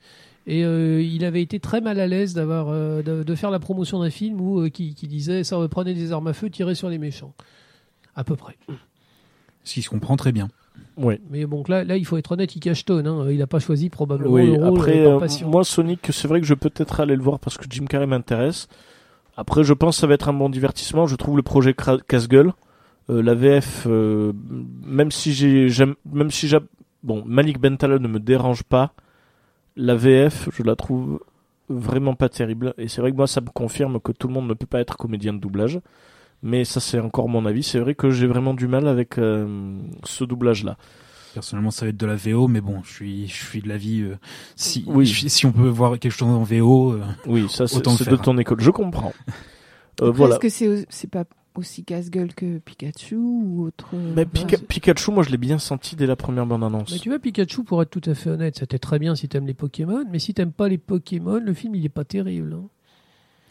Et 0.46 0.64
euh, 0.64 1.00
il 1.02 1.24
avait 1.24 1.40
été 1.42 1.58
très 1.58 1.80
mal 1.80 1.98
à 1.98 2.06
l'aise 2.06 2.34
d'avoir 2.34 2.66
euh, 2.68 3.02
de, 3.02 3.22
de 3.22 3.34
faire 3.34 3.50
la 3.50 3.58
promotion 3.60 4.00
d'un 4.00 4.10
film 4.10 4.40
où 4.40 4.60
euh, 4.60 4.68
qui, 4.68 4.94
qui 4.94 5.06
disait 5.08 5.42
ça 5.42 5.56
prenez 5.70 5.94
des 5.94 6.12
armes 6.12 6.26
à 6.26 6.32
feu, 6.34 6.50
tirez 6.50 6.74
sur 6.74 6.90
les 6.90 6.98
méchants. 6.98 7.32
À 8.14 8.24
peu 8.24 8.36
près. 8.36 8.56
Ce 9.64 9.72
qui 9.74 9.80
se 9.82 9.88
comprend 9.88 10.16
très 10.16 10.32
bien. 10.32 10.48
Oui. 10.96 11.20
Mais 11.30 11.44
bon, 11.46 11.64
là, 11.68 11.84
là, 11.84 11.96
il 11.96 12.06
faut 12.06 12.16
être 12.16 12.32
honnête, 12.32 12.54
il 12.54 12.60
cache 12.60 12.84
tonne. 12.84 13.06
Hein. 13.06 13.26
Il 13.30 13.38
n'a 13.38 13.46
pas 13.46 13.58
choisi 13.58 13.90
probablement 13.90 14.32
Oui, 14.32 14.46
le 14.46 14.64
rôle 14.64 14.78
après, 14.78 15.06
euh, 15.06 15.18
moi, 15.46 15.64
Sonic, 15.64 16.08
c'est 16.10 16.28
vrai 16.28 16.40
que 16.40 16.46
je 16.46 16.54
peux 16.54 16.70
peut-être 16.70 17.00
aller 17.00 17.16
le 17.16 17.22
voir 17.22 17.40
parce 17.40 17.58
que 17.58 17.64
Jim 17.68 17.86
Carrey 17.86 18.06
m'intéresse. 18.06 18.68
Après, 19.36 19.64
je 19.64 19.72
pense 19.72 19.96
que 19.96 20.00
ça 20.00 20.06
va 20.06 20.14
être 20.14 20.28
un 20.28 20.32
bon 20.32 20.48
divertissement. 20.48 21.06
Je 21.06 21.16
trouve 21.16 21.36
le 21.36 21.42
projet 21.42 21.74
casse-gueule. 21.74 22.52
Euh, 23.10 23.22
la 23.22 23.34
VF, 23.34 23.86
euh, 23.86 24.32
même 24.84 25.10
si 25.10 25.32
j'ai, 25.32 25.68
j'aime, 25.68 25.94
même 26.10 26.30
si 26.30 26.48
j'ai, 26.48 26.58
bon, 27.02 27.22
Malik 27.26 27.58
Bentala 27.58 27.98
ne 27.98 28.08
me 28.08 28.20
dérange 28.20 28.62
pas. 28.62 28.94
La 29.76 29.96
VF, 29.96 30.48
je 30.52 30.62
la 30.62 30.76
trouve 30.76 31.20
vraiment 31.68 32.14
pas 32.14 32.28
terrible. 32.28 32.74
Et 32.78 32.88
c'est 32.88 33.00
vrai 33.00 33.10
que 33.10 33.16
moi, 33.16 33.26
ça 33.26 33.40
me 33.40 33.48
confirme 33.48 34.00
que 34.00 34.12
tout 34.12 34.28
le 34.28 34.34
monde 34.34 34.48
ne 34.48 34.54
peut 34.54 34.66
pas 34.66 34.80
être 34.80 34.96
comédien 34.96 35.32
de 35.32 35.38
doublage. 35.38 35.80
Mais 36.44 36.64
ça, 36.64 36.78
c'est 36.78 37.00
encore 37.00 37.28
mon 37.28 37.44
avis. 37.46 37.62
C'est 37.62 37.78
vrai 37.80 37.94
que 37.96 38.10
j'ai 38.10 38.26
vraiment 38.26 38.54
du 38.54 38.68
mal 38.68 38.86
avec 38.86 39.18
euh, 39.18 39.76
ce 40.04 40.22
doublage-là. 40.24 40.76
Personnellement, 41.32 41.70
ça 41.72 41.86
va 41.86 41.88
être 41.88 41.96
de 41.96 42.06
la 42.06 42.14
VO, 42.16 42.46
mais 42.46 42.60
bon, 42.60 42.80
je 42.84 42.92
suis, 42.92 43.26
je 43.26 43.34
suis 43.44 43.60
de 43.62 43.68
l'avis. 43.68 44.02
euh, 44.02 44.16
si, 44.54 44.84
Oui. 44.86 45.06
je- 45.06 45.26
si 45.26 45.46
on 45.46 45.52
peut 45.52 45.66
voir 45.68 45.98
quelque 45.98 46.12
chose 46.12 46.28
en 46.28 46.42
VO, 46.44 46.92
euh, 46.92 47.02
Oui, 47.26 47.48
ça, 47.48 47.66
c'est 47.66 47.78
de 47.78 48.16
ton 48.16 48.38
école. 48.38 48.60
Je 48.60 48.70
comprends. 48.70 49.12
Euh, 50.02 50.08
Après, 50.08 50.18
voilà. 50.18 50.34
Est-ce 50.34 50.40
que 50.40 50.48
c'est 50.48 50.86
c'est 50.88 51.08
pas 51.08 51.22
aussi 51.54 51.84
casse-gueule 51.84 52.34
que 52.34 52.58
Pikachu 52.58 53.14
ou 53.14 53.64
autre 53.64 53.94
Mais 53.94 54.26
enfin, 54.34 54.44
Pika- 54.48 54.58
Pikachu, 54.66 55.12
moi 55.12 55.22
je 55.22 55.30
l'ai 55.30 55.36
bien 55.36 55.60
senti 55.60 55.94
dès 55.94 56.06
la 56.06 56.16
première 56.16 56.46
Mais 56.46 56.50
bande-annonce. 56.50 57.00
tu 57.00 57.10
vois, 57.10 57.20
Pikachu, 57.20 57.62
pour 57.62 57.80
être 57.80 57.90
tout 57.90 58.10
à 58.10 58.14
fait 58.14 58.30
honnête, 58.30 58.56
c'était 58.58 58.80
très 58.80 58.98
bien 58.98 59.14
si 59.14 59.28
t'aimes 59.28 59.46
les 59.46 59.54
Pokémon, 59.54 60.04
mais 60.10 60.18
si 60.18 60.34
t'aimes 60.34 60.50
pas 60.50 60.68
les 60.68 60.78
Pokémon, 60.78 61.38
le 61.38 61.54
film 61.54 61.76
il 61.76 61.84
est 61.84 61.88
pas 61.90 62.02
terrible. 62.02 62.54
hein. 62.58 62.66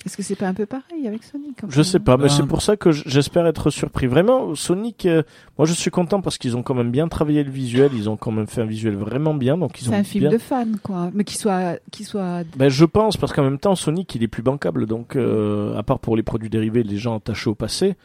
Est-ce 0.05 0.17
que 0.17 0.23
c'est 0.23 0.35
pas 0.35 0.47
un 0.49 0.53
peu 0.53 0.65
pareil 0.65 1.07
avec 1.07 1.23
Sonic 1.23 1.57
Je 1.69 1.81
sais 1.81 1.99
pas, 1.99 2.17
mais 2.17 2.23
Ben- 2.23 2.29
c'est 2.29 2.45
pour 2.45 2.61
ça 2.61 2.75
que 2.75 2.91
j'espère 2.91 3.47
être 3.47 3.69
surpris. 3.69 4.05
Vraiment, 4.05 4.53
Sonic, 4.53 5.05
euh, 5.05 5.23
moi 5.57 5.65
je 5.65 5.71
suis 5.73 5.91
content 5.91 6.19
parce 6.19 6.37
qu'ils 6.37 6.57
ont 6.57 6.63
quand 6.63 6.73
même 6.73 6.91
bien 6.91 7.07
travaillé 7.07 7.41
le 7.41 7.49
visuel, 7.51 7.91
ils 7.95 8.09
ont 8.09 8.17
quand 8.17 8.31
même 8.31 8.47
fait 8.47 8.61
un 8.61 8.65
visuel 8.65 8.95
vraiment 8.97 9.33
bien, 9.33 9.57
donc 9.57 9.79
ils 9.81 9.87
ont 9.87 9.91
C'est 9.93 9.97
un 9.99 10.03
film 10.03 10.23
bien- 10.23 10.31
de 10.33 10.37
fans, 10.39 10.65
quoi. 10.83 11.09
Mais 11.13 11.23
qui 11.23 11.37
soit, 11.37 11.79
qui 11.91 12.03
soit. 12.03 12.43
Ben, 12.57 12.67
je 12.67 12.83
pense, 12.83 13.15
parce 13.15 13.31
qu'en 13.31 13.43
même 13.43 13.59
temps, 13.59 13.75
Sonic, 13.75 14.13
il 14.15 14.23
est 14.23 14.27
plus 14.27 14.43
bancable. 14.43 14.87
Donc, 14.87 15.15
euh, 15.15 15.77
à 15.77 15.83
part 15.83 15.99
pour 15.99 16.17
les 16.17 16.23
produits 16.23 16.49
dérivés, 16.49 16.83
les 16.83 16.97
gens 16.97 17.15
attachés 17.15 17.49
au 17.49 17.55
passé, 17.55 17.95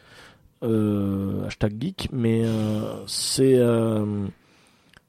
euh, 0.63 1.45
hashtag 1.47 1.73
geek, 1.81 2.09
mais 2.13 2.43
euh, 2.45 3.03
c'est, 3.07 3.55
euh, 3.57 4.05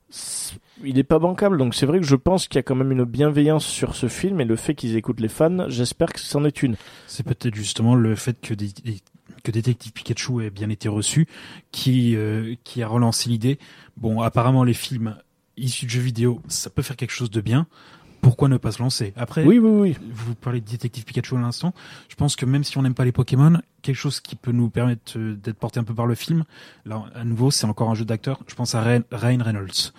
c'est- 0.08 0.58
il 0.84 0.98
est 0.98 1.04
pas 1.04 1.18
bancable. 1.18 1.58
Donc, 1.58 1.74
c'est 1.74 1.86
vrai 1.86 2.00
que 2.00 2.06
je 2.06 2.16
pense 2.16 2.48
qu'il 2.48 2.56
y 2.56 2.60
a 2.60 2.62
quand 2.62 2.74
même 2.74 2.92
une 2.92 3.04
bienveillance 3.04 3.64
sur 3.66 3.94
ce 3.94 4.08
film 4.08 4.40
et 4.40 4.44
le 4.44 4.56
fait 4.56 4.74
qu'ils 4.74 4.96
écoutent 4.96 5.20
les 5.20 5.28
fans, 5.28 5.68
j'espère 5.68 6.12
que 6.12 6.20
c'en 6.20 6.44
est 6.44 6.62
une. 6.62 6.76
c'est 7.06 7.22
peut-être 7.24 7.54
justement 7.54 7.94
le 7.94 8.14
fait 8.14 8.40
que, 8.40 8.54
des- 8.54 8.72
des- 8.84 9.00
que 9.42 9.50
Détective 9.50 9.92
Pikachu 9.92 10.44
ait 10.44 10.50
bien 10.50 10.68
été 10.70 10.88
reçu 10.88 11.26
qui, 11.72 12.14
euh, 12.16 12.54
qui 12.64 12.82
a 12.82 12.88
relancé 12.88 13.28
l'idée. 13.30 13.58
Bon, 13.96 14.20
apparemment, 14.20 14.64
les 14.64 14.74
films 14.74 15.16
issus 15.56 15.86
de 15.86 15.90
jeux 15.90 16.00
vidéo, 16.00 16.40
ça 16.48 16.70
peut 16.70 16.82
faire 16.82 16.96
quelque 16.96 17.10
chose 17.12 17.30
de 17.30 17.40
bien. 17.40 17.66
Pourquoi 18.22 18.48
ne 18.48 18.58
pas 18.58 18.70
se 18.70 18.82
lancer? 18.82 19.14
Après, 19.16 19.44
Oui, 19.44 19.58
oui, 19.58 19.70
oui. 19.94 19.96
vous 20.12 20.34
parlez 20.34 20.60
de 20.60 20.66
Détective 20.68 21.04
Pikachu 21.04 21.36
à 21.36 21.40
l'instant. 21.40 21.72
Je 22.10 22.14
pense 22.16 22.36
que 22.36 22.44
même 22.44 22.64
si 22.64 22.76
on 22.76 22.82
n'aime 22.82 22.92
pas 22.92 23.06
les 23.06 23.12
Pokémon, 23.12 23.60
quelque 23.80 23.96
chose 23.96 24.20
qui 24.20 24.36
peut 24.36 24.52
nous 24.52 24.68
permettre 24.68 25.16
euh, 25.16 25.36
d'être 25.42 25.56
porté 25.56 25.80
un 25.80 25.84
peu 25.84 25.94
par 25.94 26.04
le 26.04 26.14
film, 26.14 26.44
là, 26.84 27.04
à 27.14 27.24
nouveau, 27.24 27.50
c'est 27.50 27.64
encore 27.64 27.88
un 27.90 27.94
jeu 27.94 28.04
d'acteur. 28.04 28.38
Je 28.46 28.54
pense 28.54 28.74
à 28.74 28.82
Ryan 28.82 29.02
Reynolds, 29.42 29.92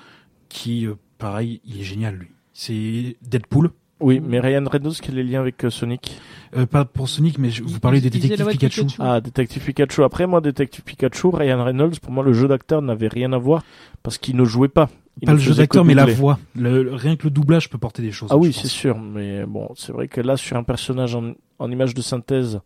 qui, 0.52 0.86
euh, 0.86 0.95
pareil, 1.18 1.62
il 1.66 1.80
est 1.82 1.84
génial, 1.84 2.16
lui. 2.16 2.28
C'est 2.54 3.16
Deadpool. 3.22 3.72
Oui, 3.99 4.20
mais 4.20 4.39
Ryan 4.39 4.64
Reynolds, 4.68 4.95
quel 4.99 5.18
est 5.20 5.24
le 5.24 5.30
lien 5.30 5.39
avec 5.41 5.64
euh, 5.64 5.70
Sonic? 5.70 6.20
Euh, 6.58 6.66
pas 6.66 6.86
pour 6.86 7.08
Sonic, 7.08 7.38
mais 7.38 7.52
je- 7.52 7.62
vous 7.64 7.80
parlez 7.80 7.99
il- 7.99 8.10
de 8.10 8.16
il 8.16 8.22
faisait 8.22 8.36
la 8.36 8.45
Détective 8.45 8.58
Pikachu. 8.70 8.82
Pikachu. 8.86 9.02
Ah, 9.02 9.22
Détective 9.22 9.64
Pikachu. 9.64 10.04
Après, 10.04 10.26
moi, 10.26 10.41
Détective 10.41 10.84
Pikachu, 10.84 11.28
Ryan 11.28 11.64
Reynolds, 11.64 11.99
pour 12.02 12.12
moi, 12.12 12.24
le 12.24 12.34
jeu 12.34 12.47
d'acteur 12.47 12.82
n'avait 12.82 13.08
rien 13.10 13.32
à 13.34 13.38
voir 13.38 13.64
parce 14.02 14.18
qu'il 14.18 14.36
ne 14.36 14.43
jouait 14.43 14.70
pas. 14.70 14.89
Il 15.22 15.28
Pas 15.28 15.34
le 15.34 15.39
jeu 15.39 15.54
d'acteur, 15.54 15.86
mais 15.86 15.93
la 15.93 16.06
voix. 16.08 16.39
Le, 16.56 16.82
le- 16.84 16.95
rien 16.95 17.16
que 17.16 17.26
le 17.26 17.30
doublage 17.30 17.70
peut 17.70 17.78
porter 17.78 18.02
des 18.02 18.12
choses. 18.12 18.30
Ah 18.32 18.38
oui, 18.38 18.54
c'est 18.54 18.68
sûr. 18.68 18.97
Mais 18.97 19.45
bon, 19.45 19.70
c'est 19.76 19.91
vrai 19.91 20.08
que 20.08 20.20
là, 20.22 20.36
sur 20.36 20.58
un 20.58 20.64
personnage 20.64 21.14
en, 21.16 21.34
en 21.60 21.72
image 21.72 21.93
de 21.93 22.02
synthèse, 22.02 22.60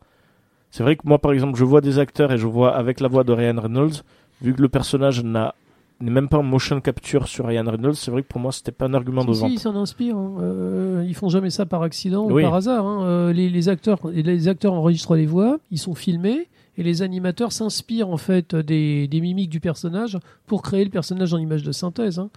C'est 0.69 0.83
vrai 0.83 0.95
que 0.95 1.01
moi, 1.05 1.19
par 1.19 1.31
exemple, 1.31 1.57
je 1.57 1.63
vois 1.65 1.81
des 1.81 1.99
acteurs 1.99 2.31
et 2.33 2.37
je 2.37 2.47
vois 2.47 2.75
avec 2.75 2.99
la 2.99 3.07
voix 3.07 3.23
de 3.23 3.31
Ryan 3.33 3.59
Reynolds, 3.61 4.03
vu 4.41 4.53
que 4.53 4.61
le 4.61 4.67
personnage 4.69 5.23
n'a 5.23 5.53
n'est 6.01 6.11
même 6.11 6.27
pas 6.27 6.37
en 6.37 6.43
motion 6.43 6.81
capture 6.81 7.27
sur 7.27 7.45
Ryan 7.47 7.63
Reynolds, 7.65 7.95
c'est 7.95 8.11
vrai 8.11 8.21
que 8.23 8.27
pour 8.27 8.41
moi, 8.41 8.51
c'était 8.51 8.71
pas 8.71 8.85
un 8.85 8.93
argument 8.93 9.23
de 9.23 9.31
Si, 9.33 9.37
si, 9.37 9.41
vente. 9.43 9.51
ils 9.53 9.59
s'en 9.59 9.75
inspirent. 9.75 10.17
hein. 10.17 10.35
Euh, 10.41 11.05
ils 11.07 11.15
font 11.15 11.29
jamais 11.29 11.49
ça 11.49 11.65
par 11.65 11.81
accident 11.83 12.25
Oui. 12.29 12.43
ou 12.43 12.45
par 12.45 12.55
hasard. 12.55 12.85
hein. 12.85 13.05
Euh, 13.05 13.33
les, 13.33 13.49
les 13.49 13.69
acteurs, 13.69 13.99
les 14.11 14.47
acteurs 14.47 14.73
enregistrent 14.73 15.15
les 15.15 15.25
voix, 15.25 15.59
ils 15.71 15.79
sont 15.79 15.95
filmés 15.95 16.47
et 16.77 16.83
les 16.83 17.01
animateurs 17.01 17.51
s'inspirent 17.53 18.09
en 18.09 18.17
fait 18.17 18.55
des, 18.55 19.07
des 19.07 19.21
mimiques 19.21 19.49
du 19.49 19.59
personnage 19.61 20.17
pour 20.47 20.61
créer 20.61 20.83
le 20.83 20.89
personnage 20.91 21.33
en 21.33 21.37
image 21.37 21.63
de 21.63 21.71
synthèse. 21.71 22.19
hein. 22.19 22.29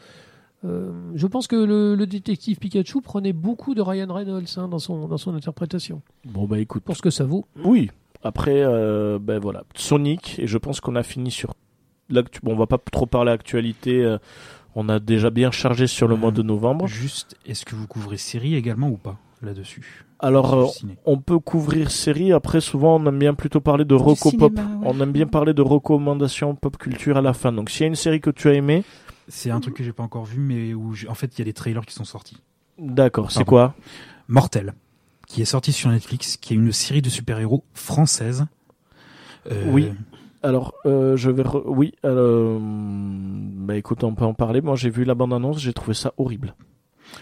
Euh, 0.65 0.91
je 1.15 1.27
pense 1.29 1.47
que 1.47 1.55
le, 1.57 1.95
le 1.95 2.07
détective 2.07 2.59
Pikachu 2.59 3.01
prenait 3.01 3.33
beaucoup 3.33 3.75
de 3.77 3.81
Ryan 3.81 4.13
Reynolds 4.13 4.45
hein, 4.57 4.67
dans 4.69 4.81
son 4.81 5.07
dans 5.07 5.17
son 5.17 5.33
interprétation. 5.35 6.03
Bon, 6.25 6.47
bah 6.47 6.59
écoute. 6.59 6.83
Pour 6.83 6.97
ce 6.97 7.03
que 7.03 7.11
ça 7.11 7.25
vaut. 7.25 7.45
Oui. 7.65 7.91
Après, 8.25 8.63
euh, 8.65 9.21
ben 9.21 9.39
voilà. 9.39 9.63
Sonic, 9.77 10.37
et 10.41 10.49
je 10.49 10.59
pense 10.59 10.81
qu'on 10.81 10.97
a 10.97 11.05
fini 11.05 11.31
sur. 11.31 11.55
Bon, 12.11 12.53
on 12.53 12.57
va 12.57 12.67
pas 12.67 12.79
trop 12.79 13.07
parler 13.07 13.33
actualité. 13.33 14.03
euh, 14.05 14.19
on 14.75 14.89
a 14.89 14.99
déjà 15.01 15.31
bien 15.31 15.51
chargé 15.51 15.87
sur 15.87 16.07
le 16.09 16.17
mois 16.17 16.31
de 16.31 16.43
novembre. 16.43 16.87
Juste, 16.87 17.37
est-ce 17.47 17.65
que 17.65 17.75
vous 17.75 17.87
couvrez 17.87 18.17
série 18.17 18.55
également 18.55 18.89
ou 18.89 18.97
pas 18.97 19.17
là-dessus? 19.43 20.05
Alors, 20.21 20.55
euh, 20.55 20.67
on 21.05 21.19
peut 21.19 21.39
couvrir 21.39 21.91
série. 21.91 22.33
Après, 22.33 22.61
souvent, 22.61 22.97
on 23.01 23.07
aime 23.07 23.19
bien 23.19 23.35
plutôt 23.35 23.61
parler 23.61 23.85
de 23.85 23.95
reco 23.95 24.31
pop. 24.33 24.53
cinéma, 24.53 24.69
ouais. 24.77 24.87
On 24.91 25.01
aime 25.01 25.13
bien 25.13 25.27
parler 25.27 25.55
de 25.55 25.63
recommandations 25.63 26.55
pop 26.55 26.77
culture 26.77 27.17
à 27.17 27.21
la 27.23 27.33
fin. 27.33 27.53
Donc, 27.53 27.71
s'il 27.71 27.83
y 27.83 27.85
a 27.85 27.87
une 27.89 27.95
série 27.95 28.21
que 28.21 28.31
tu 28.31 28.49
as 28.49 28.55
aimée, 28.55 28.85
C'est 29.29 29.51
un 29.51 29.61
truc 29.61 29.75
que 29.75 29.85
j'ai 29.85 29.93
pas 29.93 30.03
encore 30.03 30.25
vu, 30.25 30.41
mais 30.41 30.73
où 30.75 30.95
j'ai- 30.95 31.07
en 31.09 31.15
fait 31.15 31.37
il 31.37 31.41
y 31.41 31.43
a 31.43 31.45
des 31.45 31.53
trailers 31.53 31.85
qui 31.85 31.93
sont 31.95 32.05
sortis. 32.05 32.39
d'accord. 32.79 33.31
C'est 33.31 33.45
quoi? 33.45 33.75
Mortel, 34.27 34.73
qui 35.27 35.43
est 35.43 35.45
sorti 35.47 35.71
sur 35.73 35.91
Netflix, 35.91 36.37
qui 36.39 36.55
est 36.55 36.57
une 36.57 36.73
série 36.73 37.03
de 37.03 37.11
super-héros 37.11 37.63
française. 37.75 38.47
Euh, 39.51 39.65
Oui. 39.71 39.93
Alors, 40.43 40.75
euh, 40.87 41.17
je 41.17 41.31
vais. 41.31 41.43
re- 41.43 41.63
Oui. 41.67 41.93
euh, 42.05 42.59
Bah, 42.61 43.77
écoute, 43.77 44.05
on 44.05 44.15
peut 44.15 44.25
en 44.25 44.35
parler. 44.35 44.61
Moi, 44.61 44.77
j'ai 44.77 44.91
vu 44.91 45.05
la 45.05 45.15
bande-annonce. 45.15 45.59
J'ai 45.61 45.73
trouvé 45.73 45.95
ça 45.95 46.13
horrible. 46.17 46.55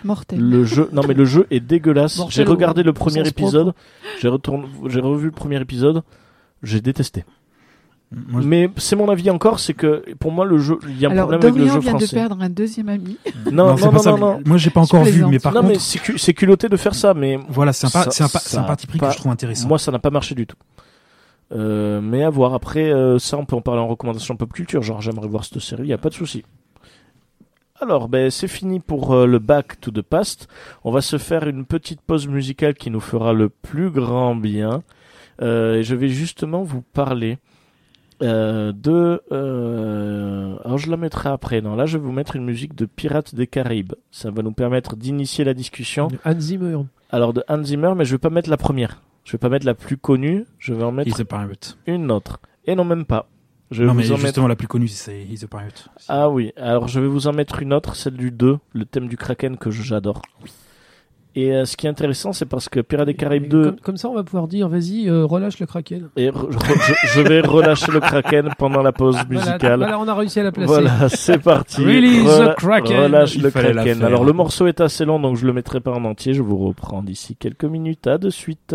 Mortel. 0.04 0.40
Le 0.40 0.64
jeu, 0.64 0.88
non 0.92 1.02
mais 1.06 1.14
le 1.14 1.24
jeu 1.24 1.46
est 1.52 1.60
dégueulasse. 1.60 2.20
J'ai 2.28 2.42
regardé 2.42 2.82
le 2.82 2.92
premier 2.92 3.26
épisode, 3.26 3.72
j'ai 4.20 4.26
retourné, 4.26 4.66
j'ai 4.88 5.00
revu 5.00 5.26
le 5.26 5.30
premier 5.30 5.60
épisode, 5.60 6.02
j'ai 6.64 6.80
détesté. 6.80 7.24
Moi, 8.10 8.40
je- 8.42 8.48
Mais 8.48 8.68
c'est 8.78 8.96
mon 8.96 9.08
avis 9.08 9.30
encore, 9.30 9.60
c'est 9.60 9.74
que 9.74 10.02
pour 10.18 10.32
moi 10.32 10.44
le 10.44 10.58
jeu, 10.58 10.78
il 10.88 10.98
y 10.98 11.06
a 11.06 11.08
un 11.08 11.12
Alors, 11.12 11.28
problème 11.28 11.40
avec 11.42 11.54
le 11.54 11.60
Dorian 11.60 11.74
jeu 11.74 11.80
vient 11.80 11.92
de 11.94 11.98
français. 11.98 12.16
perdre 12.16 12.42
un 12.42 12.48
deuxième 12.50 12.88
ami. 12.88 13.16
Non, 13.52 13.76
non, 13.76 13.92
non, 13.92 14.18
non. 14.18 14.40
Moi 14.44 14.56
j'ai 14.56 14.70
pas 14.70 14.80
encore 14.80 15.04
vu, 15.04 15.24
mais 15.24 15.38
par 15.38 15.52
non, 15.52 15.62
mais 15.62 15.68
contre, 15.74 15.80
c'est 15.80 15.98
cu- 16.00 16.18
c'est 16.18 16.34
culotté 16.34 16.68
de 16.68 16.76
faire 16.76 16.94
ça, 16.96 17.14
mais 17.14 17.38
voilà, 17.48 17.72
c'est 17.72 17.86
un, 17.86 17.90
pa- 17.90 18.04
parti 18.66 18.86
pris 18.88 18.98
pas- 18.98 19.06
que 19.08 19.12
je 19.14 19.18
trouve 19.18 19.30
intéressant. 19.32 19.68
moi 19.68 19.78
ça 19.78 19.92
n'a 19.92 19.98
pas 20.00 20.10
marché 20.10 20.34
du 20.34 20.46
tout. 20.48 20.56
Euh, 21.52 22.00
mais 22.00 22.24
à 22.24 22.30
voir. 22.30 22.54
Après, 22.54 22.90
euh, 22.90 23.18
ça 23.18 23.38
on 23.38 23.44
peut 23.44 23.56
en 23.56 23.60
parler 23.60 23.80
en 23.80 23.88
recommandation 23.88 24.36
pop 24.36 24.52
culture. 24.52 24.82
Genre 24.82 25.00
j'aimerais 25.00 25.28
voir 25.28 25.44
cette 25.44 25.60
série, 25.60 25.86
il 25.86 25.92
a 25.92 25.98
pas 25.98 26.08
de 26.08 26.14
souci. 26.14 26.44
Alors, 27.78 28.08
ben, 28.08 28.30
c'est 28.30 28.48
fini 28.48 28.80
pour 28.80 29.12
euh, 29.12 29.26
le 29.26 29.38
Back 29.38 29.80
to 29.80 29.90
the 29.90 30.00
Past. 30.00 30.48
On 30.82 30.90
va 30.90 31.02
se 31.02 31.18
faire 31.18 31.46
une 31.46 31.66
petite 31.66 32.00
pause 32.00 32.26
musicale 32.26 32.74
qui 32.74 32.90
nous 32.90 33.00
fera 33.00 33.34
le 33.34 33.50
plus 33.50 33.90
grand 33.90 34.34
bien. 34.34 34.82
Et 35.38 35.82
je 35.82 35.94
vais 35.94 36.08
justement 36.08 36.62
vous 36.62 36.80
parler 36.80 37.36
de... 38.20 39.20
alors, 40.64 40.78
je 40.78 40.90
la 40.90 40.96
mettrai 40.96 41.28
après. 41.28 41.60
Non, 41.60 41.76
là, 41.76 41.84
je 41.84 41.98
vais 41.98 42.04
vous 42.04 42.12
mettre 42.12 42.36
une 42.36 42.46
musique 42.46 42.74
de 42.74 42.86
Pirates 42.86 43.34
des 43.34 43.46
Caraïbes. 43.46 43.92
Ça 44.10 44.30
va 44.30 44.40
nous 44.40 44.52
permettre 44.52 44.96
d'initier 44.96 45.44
la 45.44 45.52
discussion. 45.52 46.08
Hans 46.24 46.40
Zimmer. 46.40 46.78
Alors, 47.10 47.34
de 47.34 47.44
Hans 47.50 47.62
Zimmer, 47.62 47.92
mais 47.94 48.06
je 48.06 48.12
vais 48.12 48.18
pas 48.18 48.30
mettre 48.30 48.48
la 48.48 48.56
première. 48.56 49.02
Je 49.26 49.32
vais 49.32 49.38
pas 49.38 49.48
mettre 49.50 49.66
la 49.66 49.74
plus 49.74 49.96
connue. 49.98 50.46
Je 50.58 50.72
vais 50.72 50.84
en 50.84 50.92
mettre 50.92 51.10
He's 51.10 51.20
a 51.20 51.24
Pirate. 51.24 51.76
une 51.86 52.10
autre. 52.10 52.38
Et 52.64 52.74
non, 52.74 52.84
même 52.84 53.04
pas. 53.04 53.28
Je 53.72 53.82
vais 53.82 53.88
Non, 53.88 53.94
mais 53.94 54.04
mettre... 54.08 54.16
justement, 54.18 54.46
la 54.48 54.54
plus 54.56 54.68
connue, 54.68 54.86
c'est 54.88 55.20
He's 55.28 55.42
a 55.44 55.48
Pirate. 55.48 55.88
Ah 56.08 56.30
oui, 56.30 56.52
alors 56.56 56.86
je 56.88 57.00
vais 57.00 57.08
vous 57.08 57.26
en 57.26 57.32
mettre 57.32 57.60
une 57.60 57.72
autre, 57.74 57.96
celle 57.96 58.14
du 58.14 58.30
2, 58.30 58.58
le 58.72 58.84
thème 58.84 59.08
du 59.08 59.16
Kraken 59.16 59.56
que 59.58 59.70
j'adore. 59.70 60.22
Et 61.34 61.52
euh, 61.52 61.66
ce 61.66 61.76
qui 61.76 61.86
est 61.86 61.90
intéressant, 61.90 62.32
c'est 62.32 62.46
parce 62.46 62.68
que 62.70 62.80
Pirates 62.80 63.04
des 63.08 63.14
Caraïbes 63.14 63.44
Et 63.44 63.48
2, 63.48 63.64
Comme, 63.64 63.80
comme 63.80 63.96
ça, 63.98 64.08
on 64.08 64.14
va 64.14 64.24
pouvoir 64.24 64.48
dire, 64.48 64.68
vas-y, 64.68 65.06
euh, 65.10 65.26
relâche 65.26 65.58
le 65.58 65.66
Kraken. 65.66 66.08
et 66.16 66.30
re- 66.30 66.48
je, 66.50 66.94
je 67.14 67.20
vais 67.20 67.40
relâcher 67.42 67.92
le 67.92 68.00
Kraken 68.00 68.50
pendant 68.56 68.82
la 68.82 68.92
pause 68.92 69.18
musicale. 69.28 69.80
voilà, 69.80 69.98
on 69.98 70.08
a 70.08 70.14
réussi 70.14 70.40
à 70.40 70.44
la 70.44 70.52
placer. 70.52 70.66
Voilà, 70.72 71.08
c'est 71.10 71.42
parti. 71.42 71.84
Release 71.84 72.24
the 72.24 72.28
Rela- 72.28 72.54
Kraken. 72.54 72.96
Relâche 73.02 73.34
Il 73.34 73.42
le 73.42 73.50
Kraken. 73.50 74.02
Alors 74.02 74.24
le 74.24 74.32
morceau 74.32 74.66
est 74.66 74.80
assez 74.80 75.04
long, 75.04 75.20
donc 75.20 75.36
je 75.36 75.44
le 75.46 75.52
mettrai 75.52 75.80
pas 75.80 75.90
en 75.92 76.04
entier. 76.06 76.32
Je 76.32 76.40
vous 76.40 76.56
reprends 76.56 77.02
d'ici 77.02 77.36
quelques 77.36 77.64
minutes. 77.66 78.06
À 78.06 78.16
de 78.16 78.30
suite. 78.30 78.74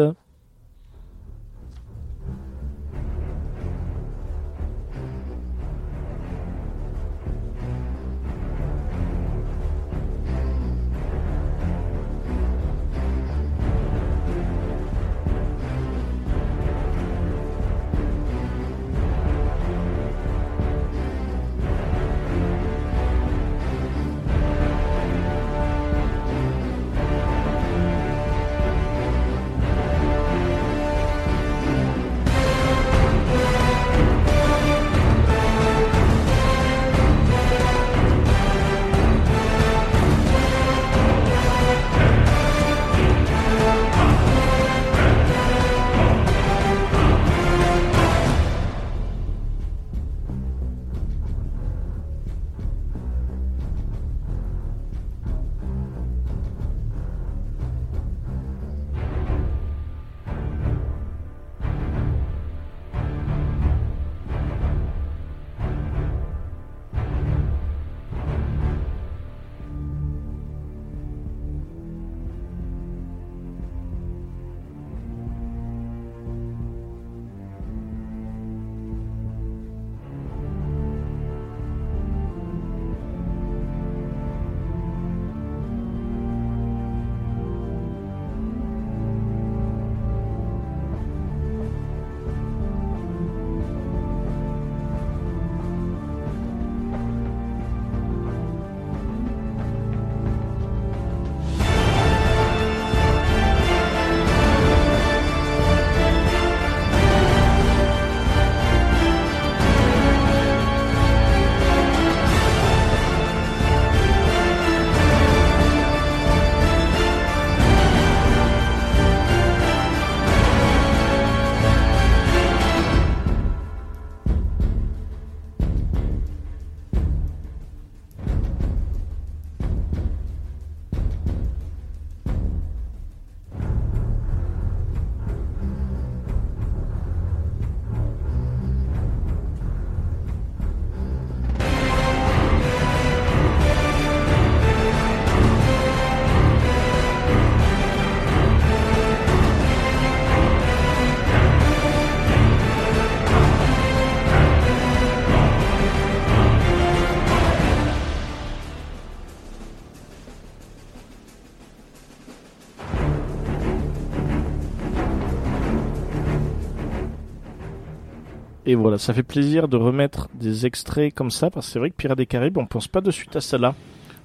Et 168.71 168.75
voilà, 168.75 168.97
ça 168.97 169.13
fait 169.13 169.23
plaisir 169.23 169.67
de 169.67 169.75
remettre 169.75 170.29
des 170.33 170.65
extraits 170.65 171.13
comme 171.13 171.29
ça, 171.29 171.49
parce 171.49 171.65
que 171.65 171.73
c'est 171.73 171.79
vrai 171.79 171.89
que 171.89 171.95
Pirates 171.95 172.17
des 172.17 172.25
Caraïbes, 172.25 172.57
on 172.57 172.65
pense 172.65 172.87
pas 172.87 173.01
de 173.01 173.11
suite 173.11 173.35
à 173.35 173.41
celle-là. 173.41 173.75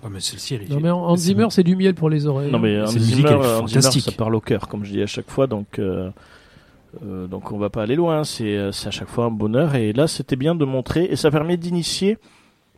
Oh, 0.05 0.09
mais 0.09 0.20
celle-ci, 0.20 0.55
elle 0.55 0.62
est. 0.62 0.68
Non 0.70 0.78
mais 0.80 0.90
Hans 0.90 1.16
c'est 1.16 1.22
Zimmer, 1.22 1.47
c'est 1.51 1.64
du 1.64 1.74
miel 1.74 1.94
pour 1.94 2.09
les 2.11 2.26
oreilles. 2.26 2.51
Non 2.53 2.61
mais 2.61 2.80
Hans 2.80 2.86
Zimmer, 2.86 3.30
Hans 3.34 3.66
Zimmer, 3.66 3.82
ça 3.82 4.12
parle 4.12 4.34
au 4.36 4.40
cœur, 4.40 4.68
comme 4.68 4.84
je 4.84 4.92
dis 4.92 5.03
à 5.03 5.07
chaque 5.07 5.28
fois, 5.30 5.49
donc 5.49 5.78
euh, 5.80 6.11
euh, 7.05 7.26
donc 7.26 7.51
on 7.51 7.59
va 7.59 7.70
pas 7.70 7.82
aller 7.82 7.97
loin. 7.97 8.22
C'est 8.22 8.57
euh, 8.57 8.70
c'est 8.70 8.86
à 8.88 8.90
chaque 8.92 9.09
fois 9.09 9.24
un 9.24 9.30
bonheur. 9.30 9.74
Et 9.74 9.92
là, 9.92 10.07
c'était 10.07 10.36
bien 10.36 10.55
de 10.55 10.64
montrer, 10.64 11.07
et 11.11 11.16
ça 11.16 11.30
permet 11.32 11.57
d'initier 11.57 12.18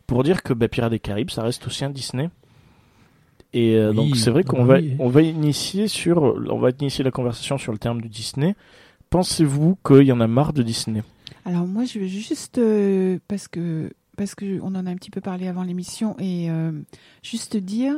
pour 0.07 0.23
dire 0.23 0.41
que 0.41 0.53
bah, 0.53 0.67
Pirates 0.69 0.89
des 0.91 0.99
Caraïbes, 0.99 1.29
ça 1.29 1.43
reste 1.43 1.67
aussi 1.67 1.85
un 1.85 1.91
Disney. 1.91 2.29
Et 3.53 3.75
euh, 3.75 3.89
Oui. 3.91 3.95
donc 3.95 4.15
c'est 4.15 4.31
vrai 4.31 4.43
Ah 4.45 4.49
qu'on 4.49 4.65
bah 4.65 4.75
va 4.75 4.79
oui. 4.79 4.95
on 4.97 5.09
va 5.09 5.21
initier 5.21 5.87
sur 5.87 6.23
on 6.49 6.57
va 6.57 6.69
initier 6.79 7.03
la 7.03 7.11
conversation 7.11 7.59
sur 7.59 7.71
le 7.73 7.77
terme 7.77 8.01
du 8.01 8.07
Disney. 8.09 8.55
Pensez-vous 9.11 9.77
qu'il 9.85 10.03
y 10.03 10.11
en 10.11 10.19
a 10.21 10.27
marre 10.27 10.53
de 10.53 10.63
Disney? 10.63 11.03
Alors 11.49 11.65
moi, 11.65 11.83
je 11.83 11.97
veux 11.97 12.05
juste 12.05 12.59
euh, 12.59 13.17
parce 13.27 13.47
que 13.47 13.91
parce 14.15 14.35
que 14.35 14.59
on 14.61 14.67
en 14.75 14.85
a 14.85 14.91
un 14.91 14.95
petit 14.95 15.09
peu 15.09 15.19
parlé 15.19 15.47
avant 15.47 15.63
l'émission 15.63 16.15
et 16.19 16.51
euh, 16.51 16.71
juste 17.23 17.57
dire 17.57 17.95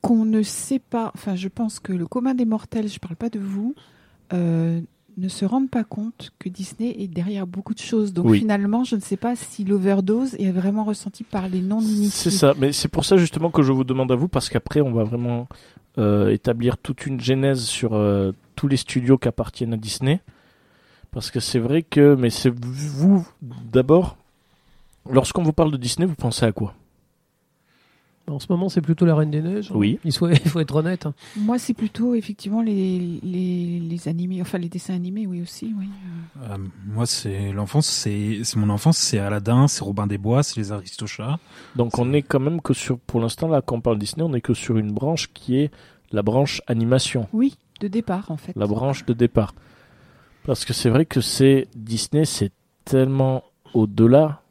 qu'on 0.00 0.24
ne 0.24 0.42
sait 0.42 0.80
pas. 0.80 1.12
Enfin, 1.14 1.36
je 1.36 1.46
pense 1.46 1.78
que 1.78 1.92
le 1.92 2.08
commun 2.08 2.34
des 2.34 2.46
mortels, 2.46 2.88
je 2.88 2.98
parle 2.98 3.14
pas 3.14 3.28
de 3.30 3.38
vous, 3.38 3.76
euh, 4.32 4.80
ne 5.16 5.28
se 5.28 5.44
rendent 5.44 5.70
pas 5.70 5.84
compte 5.84 6.32
que 6.40 6.48
Disney 6.48 6.96
est 6.98 7.06
derrière 7.06 7.46
beaucoup 7.46 7.74
de 7.74 7.78
choses. 7.78 8.12
Donc 8.12 8.26
Oui. 8.26 8.40
finalement, 8.40 8.82
je 8.82 8.96
ne 8.96 9.00
sais 9.00 9.16
pas 9.16 9.36
si 9.36 9.62
l'overdose 9.62 10.34
est 10.40 10.50
vraiment 10.50 10.82
ressentie 10.82 11.22
par 11.22 11.48
les 11.48 11.60
non 11.60 11.80
initiés. 11.80 12.32
C'est 12.32 12.36
ça, 12.36 12.54
mais 12.58 12.72
c'est 12.72 12.88
pour 12.88 13.04
ça 13.04 13.16
justement 13.18 13.52
que 13.52 13.62
je 13.62 13.70
vous 13.70 13.84
demande 13.84 14.10
à 14.10 14.16
vous, 14.16 14.26
parce 14.26 14.48
qu'après 14.48 14.80
on 14.80 14.90
va 14.90 15.04
vraiment 15.04 15.46
euh, 15.98 16.30
établir 16.30 16.76
toute 16.76 17.06
une 17.06 17.20
genèse 17.20 17.60
sur 17.66 17.94
euh, 17.94 18.32
tous 18.56 18.66
les 18.66 18.78
studios 18.78 19.16
qui 19.16 19.28
appartiennent 19.28 19.74
à 19.74 19.76
Disney. 19.76 20.20
Parce 21.14 21.30
que 21.30 21.40
c'est 21.40 21.60
vrai 21.60 21.82
que, 21.82 22.14
mais 22.16 22.28
c'est 22.28 22.52
vous 22.52 23.26
d'abord, 23.40 24.16
lorsqu'on 25.08 25.42
vous 25.44 25.52
parle 25.52 25.70
de 25.70 25.76
Disney, 25.76 26.06
vous 26.06 26.16
pensez 26.16 26.44
à 26.44 26.52
quoi? 26.52 26.74
En 28.26 28.38
ce 28.38 28.46
moment, 28.48 28.70
c'est 28.70 28.80
plutôt 28.80 29.04
la 29.04 29.14
Reine 29.14 29.30
des 29.30 29.42
Neiges. 29.42 29.70
Oui. 29.74 29.98
Il 30.02 30.10
faut, 30.12 30.28
il 30.30 30.38
faut 30.48 30.58
être 30.58 30.74
honnête. 30.74 31.04
hein. 31.04 31.12
Moi, 31.36 31.58
c'est 31.58 31.74
plutôt 31.74 32.14
effectivement 32.14 32.62
les, 32.62 33.20
les, 33.22 33.80
les 33.80 34.08
animés, 34.08 34.40
enfin 34.40 34.56
les 34.56 34.70
dessins 34.70 34.94
animés, 34.94 35.26
oui 35.26 35.42
aussi, 35.42 35.74
oui. 35.78 35.86
Euh, 36.42 36.56
moi, 36.86 37.04
c'est 37.04 37.52
l'enfance, 37.52 37.86
c'est 37.86 38.40
c'est 38.42 38.56
mon 38.56 38.70
enfance, 38.70 38.96
c'est 38.96 39.18
Aladdin, 39.18 39.68
c'est 39.68 39.84
Robin 39.84 40.06
des 40.06 40.16
Bois, 40.16 40.42
c'est 40.42 40.56
les 40.56 40.72
Aristochats. 40.72 41.38
Donc 41.76 41.98
on 41.98 42.14
est 42.14 42.22
quand 42.22 42.40
même 42.40 42.62
que 42.62 42.72
sur, 42.72 42.98
pour 42.98 43.20
l'instant 43.20 43.46
là, 43.46 43.60
quand 43.60 43.76
on 43.76 43.80
parle 43.82 43.98
Disney, 43.98 44.24
on 44.26 44.32
est 44.32 44.40
que 44.40 44.54
sur 44.54 44.78
une 44.78 44.90
branche 44.90 45.30
qui 45.34 45.58
est 45.58 45.70
la 46.10 46.22
branche 46.22 46.62
animation. 46.66 47.28
Oui, 47.34 47.58
de 47.80 47.88
départ 47.88 48.30
en 48.30 48.38
fait. 48.38 48.54
la 48.56 48.66
branche 48.66 49.04
de 49.04 49.12
départ. 49.12 49.54
Parce 50.44 50.64
que 50.64 50.72
c'est 50.72 50.90
vrai 50.90 51.06
que 51.06 51.20
c'est 51.20 51.68
Disney, 51.74 52.24
c'est 52.24 52.52
tellement 52.84 53.44
au-delà 53.72 54.42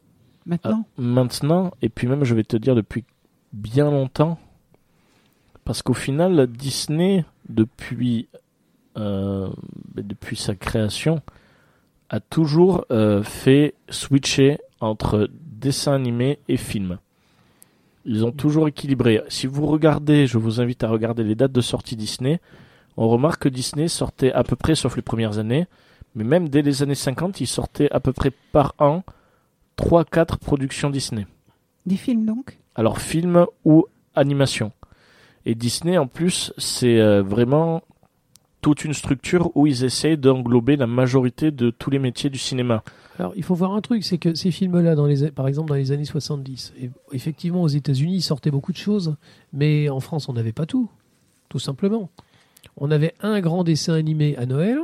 Maintenant, 0.46 0.84
euh, 0.98 1.02
maintenant, 1.02 1.72
et 1.80 1.88
puis 1.88 2.06
même 2.06 2.24
je 2.24 2.34
vais 2.34 2.44
te 2.44 2.56
dire 2.56 2.74
depuis 2.74 3.04
bien 3.54 3.90
longtemps, 3.90 4.38
parce 5.64 5.80
qu'au 5.80 5.94
final 5.94 6.46
Disney 6.48 7.24
depuis 7.48 8.28
euh, 8.98 9.48
depuis 9.94 10.36
sa 10.36 10.54
création 10.54 11.22
a 12.10 12.20
toujours 12.20 12.84
euh, 12.90 13.22
fait 13.22 13.74
switcher 13.88 14.58
entre 14.80 15.30
dessin 15.32 15.94
animé 15.94 16.38
et 16.48 16.58
film. 16.58 16.98
Ils 18.04 18.26
ont 18.26 18.32
toujours 18.32 18.68
équilibré. 18.68 19.22
Si 19.28 19.46
vous 19.46 19.66
regardez, 19.66 20.26
je 20.26 20.36
vous 20.36 20.60
invite 20.60 20.84
à 20.84 20.88
regarder 20.88 21.24
les 21.24 21.34
dates 21.34 21.52
de 21.52 21.62
sortie 21.62 21.96
Disney. 21.96 22.38
On 22.96 23.08
remarque 23.08 23.42
que 23.42 23.48
Disney 23.48 23.88
sortait 23.88 24.32
à 24.32 24.44
peu 24.44 24.56
près, 24.56 24.74
sauf 24.74 24.96
les 24.96 25.02
premières 25.02 25.38
années, 25.38 25.66
mais 26.14 26.24
même 26.24 26.48
dès 26.48 26.62
les 26.62 26.82
années 26.82 26.94
50, 26.94 27.40
il 27.40 27.46
sortait 27.46 27.90
à 27.90 28.00
peu 28.00 28.12
près 28.12 28.30
par 28.52 28.74
an 28.78 29.02
3-4 29.78 30.38
productions 30.38 30.90
Disney. 30.90 31.26
des 31.86 31.96
films 31.96 32.24
donc? 32.24 32.58
Alors 32.74 33.00
film 33.00 33.46
ou 33.64 33.86
animation. 34.14 34.72
Et 35.46 35.54
Disney 35.54 35.98
en 35.98 36.06
plus, 36.06 36.52
c'est 36.56 37.00
euh, 37.00 37.22
vraiment 37.22 37.82
toute 38.64 38.84
une 38.84 38.94
structure 38.94 39.54
où 39.54 39.66
ils 39.66 39.84
essayent 39.84 40.16
d'englober 40.16 40.76
la 40.76 40.86
majorité 40.86 41.50
de 41.50 41.68
tous 41.68 41.90
les 41.90 41.98
métiers 41.98 42.30
du 42.30 42.38
cinéma. 42.38 42.82
Alors, 43.18 43.34
il 43.36 43.42
faut 43.42 43.54
voir 43.54 43.74
un 43.74 43.82
truc, 43.82 44.02
c'est 44.02 44.16
que 44.16 44.34
ces 44.34 44.50
films-là, 44.50 44.94
dans 44.94 45.04
les, 45.04 45.30
par 45.30 45.46
exemple 45.48 45.68
dans 45.68 45.74
les 45.74 45.92
années 45.92 46.06
70, 46.06 46.72
et 46.80 46.90
effectivement 47.12 47.62
aux 47.62 47.68
États-Unis, 47.68 48.16
ils 48.16 48.22
sortaient 48.22 48.50
beaucoup 48.50 48.72
de 48.72 48.78
choses, 48.78 49.16
mais 49.52 49.90
en 49.90 50.00
France, 50.00 50.30
on 50.30 50.32
n'avait 50.32 50.52
pas 50.52 50.64
tout, 50.64 50.88
tout 51.50 51.58
simplement. 51.58 52.08
On 52.76 52.90
avait 52.90 53.14
un 53.22 53.40
grand 53.40 53.64
dessin 53.64 53.94
animé 53.94 54.36
à 54.36 54.46
Noël, 54.46 54.78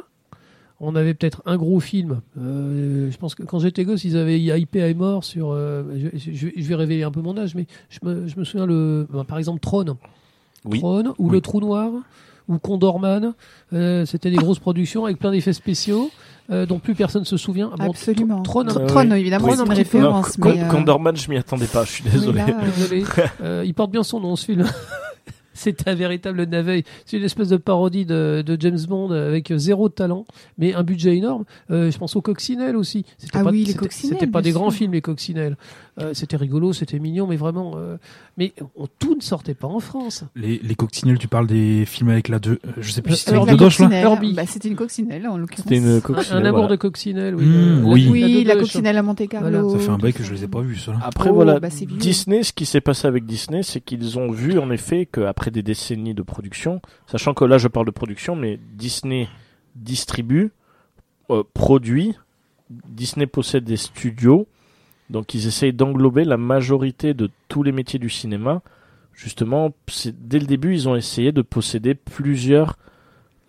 on 0.81 0.95
avait 0.97 1.13
peut-être 1.15 1.43
un 1.45 1.57
gros 1.57 1.81
film. 1.81 2.21
Euh, 2.41 3.11
je 3.11 3.17
pense 3.19 3.35
que 3.35 3.43
quand 3.43 3.59
j'étais 3.59 3.85
gosse, 3.85 4.05
ils 4.05 4.17
avaient 4.17 4.41
IP 4.41 4.77
est 4.77 4.95
mort 4.95 5.25
sur. 5.25 5.51
euh, 5.53 5.83
je, 6.15 6.31
je- 6.33 6.49
je 6.57 6.69
vais 6.69 6.75
révéler 6.75 7.03
un 7.03 7.11
peu 7.11 7.21
mon 7.21 7.37
âge, 7.37 7.55
mais 7.55 7.67
je 7.91 7.99
me, 8.03 8.27
je 8.29 8.39
me 8.39 8.45
souviens 8.45 8.67
le, 8.67 9.07
ben, 9.13 9.25
par 9.25 9.39
exemple 9.39 9.61
Tron, 9.61 9.97
Oui. 10.65 10.79
Tron 10.79 11.15
ou 11.19 11.27
Oui. 11.27 11.33
Le 11.33 11.41
Trou 11.41 11.61
Noir 11.61 11.91
ou 12.49 12.59
Condorman. 12.59 13.35
Euh, 13.73 14.07
C'était 14.07 14.31
des 14.31 14.37
grosses 14.39 14.59
productions 14.59 15.05
avec 15.05 15.19
plein 15.19 15.33
d'effets 15.33 15.53
spéciaux 15.53 16.11
euh, 16.51 16.65
dont 16.67 16.79
plus 16.79 16.95
personne 16.95 17.25
se 17.25 17.37
souvient. 17.37 17.71
Ah 17.75 17.85
bon, 17.85 17.91
Absolument. 17.91 18.43
Tron, 18.43 18.65
Ah 18.69 18.81
Tron, 18.87 19.11
oui. 19.11 19.21
évidemment, 19.21 19.49
Oui. 19.49 19.57
Non, 19.59 19.65
référence. 19.65 20.37
Con- 20.39 20.53
mais, 20.55 20.63
euh, 20.63 20.69
Condorman, 20.69 21.15
je 21.17 21.29
m'y 21.31 21.37
attendais 21.37 21.67
pas, 21.67 21.85
je 21.85 21.91
suis 21.91 22.05
désolé. 22.05 22.43
mais 22.47 22.53
là, 22.53 22.59
euh, 22.63 22.71
Désolé. 22.77 23.05
Euh, 23.43 23.63
il 23.67 23.75
porte 23.75 23.91
bien 23.91 24.03
son 24.03 24.19
nom, 24.21 24.35
ce 24.35 24.47
film. 24.47 24.65
C'est 25.71 25.87
un 25.89 25.95
véritable 25.95 26.43
navet. 26.45 26.85
C'est 27.05 27.19
une 27.19 27.25
espèce 27.25 27.49
de 27.49 27.59
parodie 27.59 28.07
de, 28.07 28.43
de 28.45 28.57
James 28.59 28.81
Bond 28.89 29.11
avec 29.11 29.53
zéro 29.57 29.91
talent, 29.91 30.25
mais 30.57 30.73
un 30.73 30.83
budget 30.83 31.15
énorme. 31.19 31.45
Euh, 31.71 31.91
je 31.91 31.99
pense 31.99 32.17
aux 32.17 32.23
Coccinelles 32.23 32.77
aussi. 32.77 33.05
C'était 33.19 33.37
Ah 33.37 33.45
pas, 33.45 33.51
oui, 33.51 33.65
les 33.65 33.75
Coccinelles, 33.75 34.17
C'était 34.19 34.31
pas 34.31 34.41
des 34.41 34.53
grands 34.53 34.71
films, 34.71 34.93
les 34.93 35.03
Coccinelles. 35.03 35.59
Euh, 35.99 36.15
c'était 36.15 36.37
rigolo, 36.37 36.73
c'était 36.73 36.99
mignon, 37.01 37.27
mais 37.27 37.37
vraiment. 37.37 37.73
euh, 37.77 37.97
mais 38.39 38.53
on- 38.77 38.87
tout 38.99 39.17
ne 39.17 39.21
sortait 39.21 39.55
pas 39.55 39.67
en 39.67 39.81
France. 39.81 40.25
Les, 40.37 40.59
les 40.63 40.75
coccinelles, 40.77 41.19
tu 41.19 41.27
parles 41.27 41.47
des 41.49 41.85
films 41.85 42.11
avec 42.11 42.29
la 42.29 42.39
deux, 42.39 42.61
euh, 42.65 42.71
je 42.79 42.91
sais 42.93 43.03
plus 43.03 43.15
si 43.15 43.25
c'était 43.25 43.37
avec 43.37 43.49
Dodoche 43.51 43.81
là. 43.81 43.89
bah, 44.35 44.47
c'était 44.47 44.69
une 44.69 44.77
coccinelle 44.77 45.27
en 45.27 45.37
l'occurrence. 45.37 45.65
C'était 45.65 45.79
une 45.79 45.97
Un, 45.97 46.01
coccinelle. 46.01 46.43
un 46.43 46.47
amour 46.47 46.61
voilà. 46.61 46.69
de 46.71 46.77
Coccinelle, 46.77 47.35
oui. 47.35 47.45
Mmh, 47.45 47.85
oui. 47.87 48.09
Oui, 48.11 48.45
la 48.45 48.55
Dodoche. 48.55 48.69
coccinelle 48.69 48.97
à 48.97 49.03
Monte 49.03 49.29
Carlo. 49.29 49.51
Voilà. 49.51 49.79
Ça 49.79 49.85
fait 49.85 49.91
un 49.91 49.99
bail 49.99 50.13
que 50.13 50.19
ça. 50.23 50.29
je 50.29 50.35
les 50.35 50.45
ai 50.45 50.49
pas 50.49 50.61
vus, 50.61 50.77
ceux-là. 50.77 51.01
Après 51.03 51.29
Oh, 51.31 51.35
voilà, 51.35 51.59
bah. 51.61 51.69
Disney, 51.71 52.43
ce 52.45 52.53
qui 52.53 52.67
s'est 52.67 52.81
passé 52.81 53.09
avec 53.09 53.27
Disney, 53.27 53.63
c'est 53.65 53.81
qu'ils 53.81 54.19
ont 54.19 54.31
vu 54.31 54.59
en 54.59 54.71
effet 54.71 55.07
qu'après 55.07 55.51
des 55.51 55.63
décennies 55.63 56.15
de 56.15 56.23
production, 56.23 56.81
sachant 57.07 57.35
que 57.35 57.45
là 57.45 57.59
je 57.59 57.69
parle 57.69 57.87
de 57.87 57.91
production, 57.91 58.37
mais 58.37 58.59
Disney 58.75 59.29
distribue, 59.77 60.53
euh, 61.31 61.43
produit, 61.55 62.15
Disney 62.89 63.27
possède 63.27 63.65
des 63.65 63.77
studios, 63.77 64.47
donc 65.11 65.35
ils 65.35 65.47
essayent 65.47 65.73
d'englober 65.75 66.25
la 66.25 66.37
majorité 66.39 67.13
de 67.15 67.29
tous 67.49 67.63
les 67.63 67.73
métiers 67.73 67.99
du 67.99 68.09
cinéma. 68.09 68.63
Justement, 69.13 69.73
dès 70.19 70.39
le 70.39 70.47
début, 70.47 70.73
ils 70.73 70.89
ont 70.89 70.97
essayé 70.97 71.31
de 71.33 71.43
posséder 71.43 71.95
plusieurs, 71.95 72.77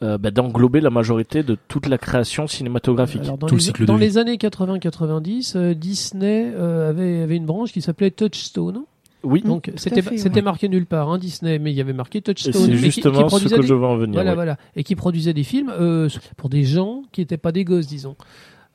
euh, 0.04 0.18
bah, 0.18 0.32
d'englober 0.32 0.82
la 0.82 0.90
majorité 0.90 1.44
de 1.44 1.56
toute 1.70 1.88
la 1.88 1.98
création 1.98 2.46
cinématographique. 2.48 3.22
Alors, 3.24 3.38
dans 3.38 3.48
Tout 3.48 3.56
le 3.56 3.60
les, 3.60 3.66
cycle 3.66 3.82
de 3.84 3.86
dans 3.86 3.96
les 3.98 4.18
années 4.18 4.36
80-90, 4.38 5.54
euh, 5.56 5.74
Disney 5.74 6.52
euh, 6.54 6.90
avait, 6.90 7.22
avait 7.22 7.38
une 7.38 7.46
branche 7.46 7.72
qui 7.72 7.82
s'appelait 7.82 8.12
Touchstone. 8.12 8.84
oui, 9.24 9.44
Donc 9.44 9.70
à 9.70 9.74
c'était 9.78 10.02
fait, 10.02 10.18
c'était 10.18 10.38
ouais. 10.38 10.42
marqué 10.42 10.68
nulle 10.68 10.88
part, 10.88 11.10
hein, 11.10 11.18
Disney, 11.20 11.60
mais 11.60 11.72
il 11.72 11.76
y 11.76 11.82
avait 11.82 11.94
marqué 11.94 12.18
et 12.18 12.22
Touchstone. 12.22 12.54
c'est 12.54 12.60
mais 12.68 12.74
qui- 12.74 12.78
qui 12.80 12.86
justement 12.86 13.30
ce 13.30 13.46
que 13.46 13.62
des- 13.62 13.68
je 13.68 13.74
veux 13.74 13.86
en 13.86 13.96
venir. 13.96 14.16
Voilà, 14.16 14.32
ouais. 14.32 14.36
voilà, 14.36 14.58
et 14.76 14.84
qui 14.84 14.96
produisait 14.96 15.34
des 15.34 15.44
films 15.44 15.72
euh, 15.80 16.10
pour 16.38 16.50
des 16.50 16.64
gens 16.64 17.04
qui 17.12 17.22
n'étaient 17.22 17.38
pas 17.38 17.52
des 17.52 17.64
gosses, 17.64 17.88
disons. 17.88 18.16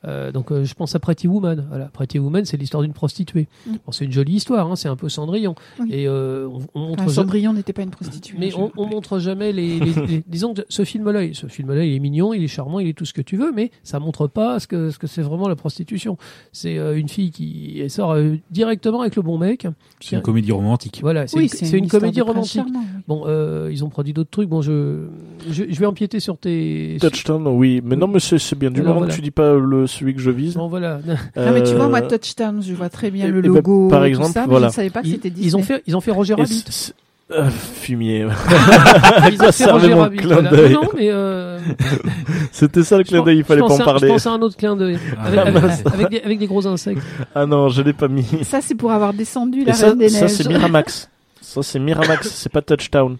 Euh, 0.07 0.31
donc 0.31 0.51
euh, 0.51 0.63
je 0.63 0.73
pense 0.73 0.95
à 0.95 0.99
Pretty 0.99 1.27
Woman. 1.27 1.65
Voilà, 1.69 1.85
Pretty 1.85 2.17
Woman, 2.19 2.45
c'est 2.45 2.57
l'histoire 2.57 2.81
d'une 2.83 2.93
prostituée. 2.93 3.47
Mm. 3.67 3.71
Bon, 3.85 3.91
c'est 3.91 4.05
une 4.05 4.11
jolie 4.11 4.33
histoire, 4.35 4.71
hein, 4.71 4.75
c'est 4.75 4.87
un 4.87 4.95
peu 4.95 5.09
Cendrillon. 5.09 5.53
Oui. 5.79 5.89
Et 5.91 6.07
euh, 6.07 6.47
on, 6.47 6.61
on 6.75 6.79
montre 6.79 6.93
Enfin, 7.03 7.11
jamais- 7.11 7.13
Cendrillon 7.15 7.53
n'était 7.53 7.73
pas 7.73 7.81
une 7.83 7.89
prostituée. 7.89 8.37
mais 8.39 8.53
on, 8.55 8.71
on 8.77 8.85
montre 8.87 9.19
jamais 9.19 9.51
les, 9.51 9.79
les- 9.79 9.93
les- 10.07 10.23
disons 10.27 10.53
que 10.53 10.61
ce 10.69 10.83
film-là, 10.85 11.23
il- 11.23 11.35
ce 11.35 11.47
film-là, 11.47 11.83
il 11.83 11.93
est 11.93 11.99
mignon, 11.99 12.33
il 12.33 12.43
est 12.43 12.47
charmant, 12.47 12.79
il 12.79 12.87
est 12.87 12.93
tout 12.93 13.05
ce 13.05 13.13
que 13.13 13.21
tu 13.21 13.37
veux, 13.37 13.51
mais 13.53 13.71
ça 13.83 13.99
montre 13.99 14.27
pas 14.27 14.59
ce 14.59 14.67
que 14.67 14.89
ce 14.91 14.97
que 14.99 15.07
c'est 15.07 15.21
vraiment 15.21 15.47
la 15.49 15.55
prostitution. 15.55 16.17
C'est 16.51 16.77
euh, 16.77 16.97
une 16.97 17.09
fille 17.09 17.31
qui 17.31 17.79
elle 17.81 17.89
sort 17.91 18.11
euh, 18.13 18.35
directement 18.51 19.01
avec 19.01 19.15
le 19.15 19.21
bon 19.21 19.37
mec. 19.37 19.67
C'est 19.99 20.15
une 20.15 20.21
comédie 20.21 20.51
romantique. 20.51 20.99
Voilà, 21.01 21.27
c'est 21.27 21.37
Oui, 21.37 21.43
une, 21.43 21.49
c'est 21.49 21.77
une 21.77 21.87
comédie 21.87 22.21
romantique. 22.21 22.61
charmant, 22.61 22.79
oui. 22.79 23.01
Bon, 23.07 23.23
euh, 23.27 23.69
ils 23.71 23.83
ont 23.83 23.89
produit 23.89 24.13
d'autres 24.13 24.29
trucs. 24.29 24.47
Bon, 24.49 24.61
je, 24.61 25.07
je, 25.49 25.63
je 25.69 25.79
vais 25.79 25.85
empiéter 25.85 26.19
sur 26.19 26.37
tes. 26.37 26.97
Touchdown, 27.01 27.45
oui. 27.47 27.81
Mais 27.83 27.95
non, 27.95 28.07
mais 28.07 28.19
c'est 28.19 28.37
c'est 28.39 28.57
bien. 28.57 28.69
Du 28.71 28.81
Alors, 28.81 28.89
moment 28.95 28.99
voilà. 29.01 29.11
que 29.11 29.15
tu 29.17 29.21
dis 29.23 29.31
pas 29.31 29.53
le, 29.55 29.87
celui 29.97 30.13
que 30.15 30.21
je 30.21 30.31
vise. 30.31 30.53
Bon, 30.55 30.67
voilà. 30.67 30.99
Non, 31.05 31.51
mais 31.53 31.63
tu 31.63 31.73
vois, 31.75 31.87
moi, 31.89 32.01
Euh, 32.01 32.07
Touchdown, 32.17 32.61
je 32.61 32.73
vois 32.73 32.89
très 32.89 33.11
bien 33.11 33.25
et- 33.25 33.29
le 33.31 33.39
et 33.39 33.41
ben, 33.43 33.55
logo. 33.55 33.87
par 33.89 33.99
tout 34.01 34.05
exemple, 34.05 34.31
ça, 34.33 34.41
mais 34.41 34.47
voilà. 34.47 34.67
je 34.67 34.71
ne 34.71 34.75
savais 34.75 34.89
pas 34.89 35.01
que 35.01 35.07
Ils, 35.07 35.11
c'était 35.11 35.27
ils 35.29 35.33
Disney. 35.33 35.61
ont 35.61 35.65
fait, 35.65 35.83
ils 35.87 35.95
ont 35.97 36.01
fait 36.01 36.11
Roger 36.11 36.33
et 36.37 36.41
Rabbit. 36.41 36.93
euh, 37.31 37.49
fumier. 37.49 38.25
Ils 39.27 39.33
ont 39.33 39.37
quoi 39.37 39.45
fait 39.47 39.51
servait 39.51 39.73
Roger 39.73 39.95
mon 39.95 40.01
Rabbit. 40.01 40.17
clin 40.17 40.27
voilà. 40.35 40.49
d'œil 40.49 40.73
Non, 40.73 40.81
non, 40.83 40.89
mais 40.95 41.09
euh, 41.11 41.59
C'était 42.51 42.83
ça 42.83 42.97
le 42.97 43.03
clin 43.03 43.21
d'œil, 43.23 43.37
il 43.39 43.43
fallait 43.43 43.59
pas 43.61 43.67
en 43.73 43.77
parler. 43.77 44.07
Je 44.07 44.13
pense 44.13 44.25
à 44.27 44.31
un 44.31 44.41
autre 44.41 44.55
clin 44.55 44.75
d'œil 44.75 44.97
avec, 45.23 45.39
Ah, 45.39 45.89
avec- 45.93 46.09
des, 46.09 46.21
avec 46.21 46.39
des 46.39 46.47
gros 46.47 46.65
insectes. 46.67 47.01
Ah 47.35 47.45
non, 47.45 47.67
je 47.69 47.81
l'ai 47.81 47.93
pas 47.93 48.07
mis. 48.07 48.25
Ça, 48.43 48.59
c'est 48.61 48.75
pour 48.75 48.91
avoir 48.91 49.13
descendu 49.13 49.61
Et 49.61 49.65
la 49.65 49.73
ça, 49.73 49.87
Reine 49.89 49.97
des 49.99 50.09
ça 50.09 50.21
Neiges. 50.21 50.31
c'est 50.31 50.47
Miramax. 50.47 51.09
Ça 51.41 51.63
c'est 51.63 51.79
Miramax, 51.79 52.29
c'est 52.29 52.51
pas 52.51 52.61
Touchdown. 52.61 53.17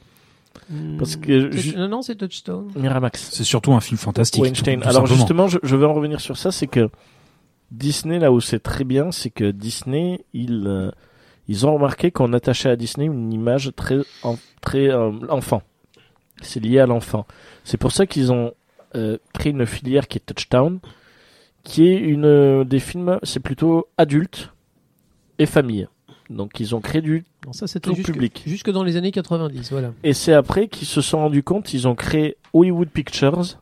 Parce 0.97 1.15
que 1.15 1.47
Touch- 1.49 1.57
ju- 1.59 1.75
non, 1.77 1.87
non, 1.87 2.01
c'est 2.01 2.15
Touchstone. 2.15 2.71
Miramax. 2.75 3.29
C'est 3.31 3.43
surtout 3.43 3.73
un 3.73 3.79
film 3.79 3.97
fantastique. 3.97 4.41
Weinstein. 4.43 4.81
tout 4.81 4.87
Alors 4.89 5.07
simplement. 5.07 5.15
justement, 5.17 5.47
je, 5.47 5.57
je 5.63 5.75
vais 5.75 5.85
en 5.85 5.93
revenir 5.93 6.19
sur 6.19 6.37
ça, 6.37 6.51
c'est 6.51 6.67
que 6.67 6.89
Disney, 7.71 8.19
là 8.19 8.31
où 8.31 8.39
c'est 8.41 8.59
très 8.59 8.83
bien, 8.83 9.11
c'est 9.11 9.29
que 9.29 9.51
Disney, 9.51 10.25
ils, 10.33 10.65
euh, 10.67 10.91
ils 11.47 11.65
ont 11.65 11.73
remarqué 11.73 12.11
qu'on 12.11 12.33
attachait 12.33 12.69
à 12.69 12.75
Disney 12.75 13.05
une 13.07 13.31
image 13.33 13.71
très, 13.75 13.99
en- 14.23 14.37
très 14.61 14.89
euh, 14.89 15.11
enfant. 15.29 15.61
C'est 16.41 16.59
lié 16.59 16.79
à 16.79 16.85
l'enfant. 16.85 17.25
C'est 17.63 17.77
pour 17.77 17.91
ça 17.91 18.05
qu'ils 18.05 18.31
ont 18.31 18.53
euh, 18.95 19.17
créé 19.33 19.51
une 19.51 19.65
filière 19.65 20.07
qui 20.07 20.17
est 20.17 20.21
Touchdown, 20.21 20.79
qui 21.63 21.87
est 21.87 21.97
une 21.97 22.25
euh, 22.25 22.63
des 22.63 22.79
films, 22.79 23.19
c'est 23.23 23.39
plutôt 23.41 23.87
adulte 23.97 24.53
et 25.39 25.45
famille. 25.45 25.87
Donc 26.29 26.59
ils 26.59 26.75
ont 26.75 26.81
créé 26.81 27.01
du 27.01 27.25
ça, 27.51 27.67
c'était 27.67 27.89
Tout 27.89 27.95
jusque, 27.95 28.11
public. 28.11 28.43
jusque 28.45 28.69
dans 28.69 28.83
les 28.83 28.97
années 28.97 29.11
90, 29.11 29.71
voilà. 29.71 29.93
Et 30.03 30.13
c'est 30.13 30.33
après 30.33 30.67
qu'ils 30.67 30.87
se 30.87 31.01
sont 31.01 31.19
rendus 31.19 31.43
compte, 31.43 31.73
ils 31.73 31.87
ont 31.87 31.95
créé 31.95 32.35
Hollywood 32.53 32.89
Pictures, 32.89 33.57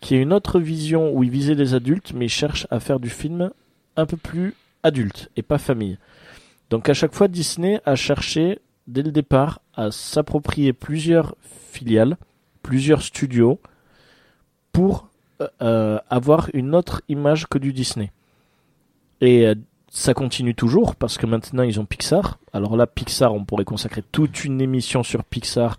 qui 0.00 0.14
est 0.14 0.20
une 0.20 0.32
autre 0.32 0.60
vision 0.60 1.12
où 1.12 1.22
ils 1.22 1.30
visaient 1.30 1.54
les 1.54 1.74
adultes, 1.74 2.12
mais 2.14 2.26
ils 2.26 2.30
cherchent 2.30 2.66
à 2.70 2.80
faire 2.80 3.00
du 3.00 3.08
film 3.08 3.50
un 3.96 4.06
peu 4.06 4.16
plus 4.16 4.54
adulte 4.82 5.30
et 5.36 5.42
pas 5.42 5.58
famille. 5.58 5.98
Donc 6.70 6.88
à 6.88 6.94
chaque 6.94 7.14
fois, 7.14 7.28
Disney 7.28 7.80
a 7.86 7.94
cherché, 7.94 8.58
dès 8.86 9.02
le 9.02 9.10
départ, 9.10 9.60
à 9.74 9.90
s'approprier 9.90 10.72
plusieurs 10.72 11.34
filiales, 11.42 12.16
plusieurs 12.62 13.02
studios, 13.02 13.58
pour 14.72 15.08
euh, 15.40 15.48
euh, 15.62 15.98
avoir 16.10 16.50
une 16.52 16.74
autre 16.74 17.02
image 17.08 17.46
que 17.46 17.58
du 17.58 17.72
Disney. 17.72 18.12
Et 19.20 19.46
euh, 19.46 19.54
ça 19.98 20.14
continue 20.14 20.54
toujours 20.54 20.94
parce 20.94 21.18
que 21.18 21.26
maintenant 21.26 21.64
ils 21.64 21.80
ont 21.80 21.84
Pixar. 21.84 22.38
Alors 22.52 22.76
là, 22.76 22.86
Pixar, 22.86 23.34
on 23.34 23.44
pourrait 23.44 23.64
consacrer 23.64 24.02
toute 24.12 24.44
une 24.44 24.60
émission 24.60 25.02
sur 25.02 25.24
Pixar 25.24 25.76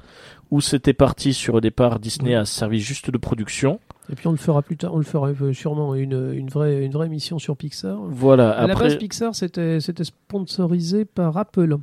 où 0.51 0.59
c'était 0.59 0.93
parti 0.93 1.33
sur 1.33 1.55
au 1.55 1.61
départ 1.61 1.99
Disney 1.99 2.35
a 2.35 2.43
servi 2.43 2.81
juste 2.81 3.11
de 3.11 3.17
production. 3.17 3.79
Et 4.11 4.15
puis 4.15 4.27
on 4.27 4.31
le 4.31 4.37
fera 4.37 4.61
plus 4.61 4.75
tard, 4.75 4.93
on 4.93 4.97
le 4.97 5.03
fera 5.03 5.29
euh, 5.29 5.53
sûrement 5.53 5.95
une, 5.95 6.33
une 6.33 6.49
vraie 6.49 6.83
une 6.83 6.91
vraie 6.91 7.05
émission 7.05 7.39
sur 7.39 7.55
Pixar. 7.55 7.97
Voilà. 8.09 8.51
À 8.51 8.67
la 8.67 8.73
Après, 8.73 8.89
base, 8.89 8.97
Pixar 8.97 9.33
c'était 9.35 9.79
c'était 9.79 10.03
sponsorisé 10.03 11.05
par 11.05 11.37
Apple. 11.37 11.77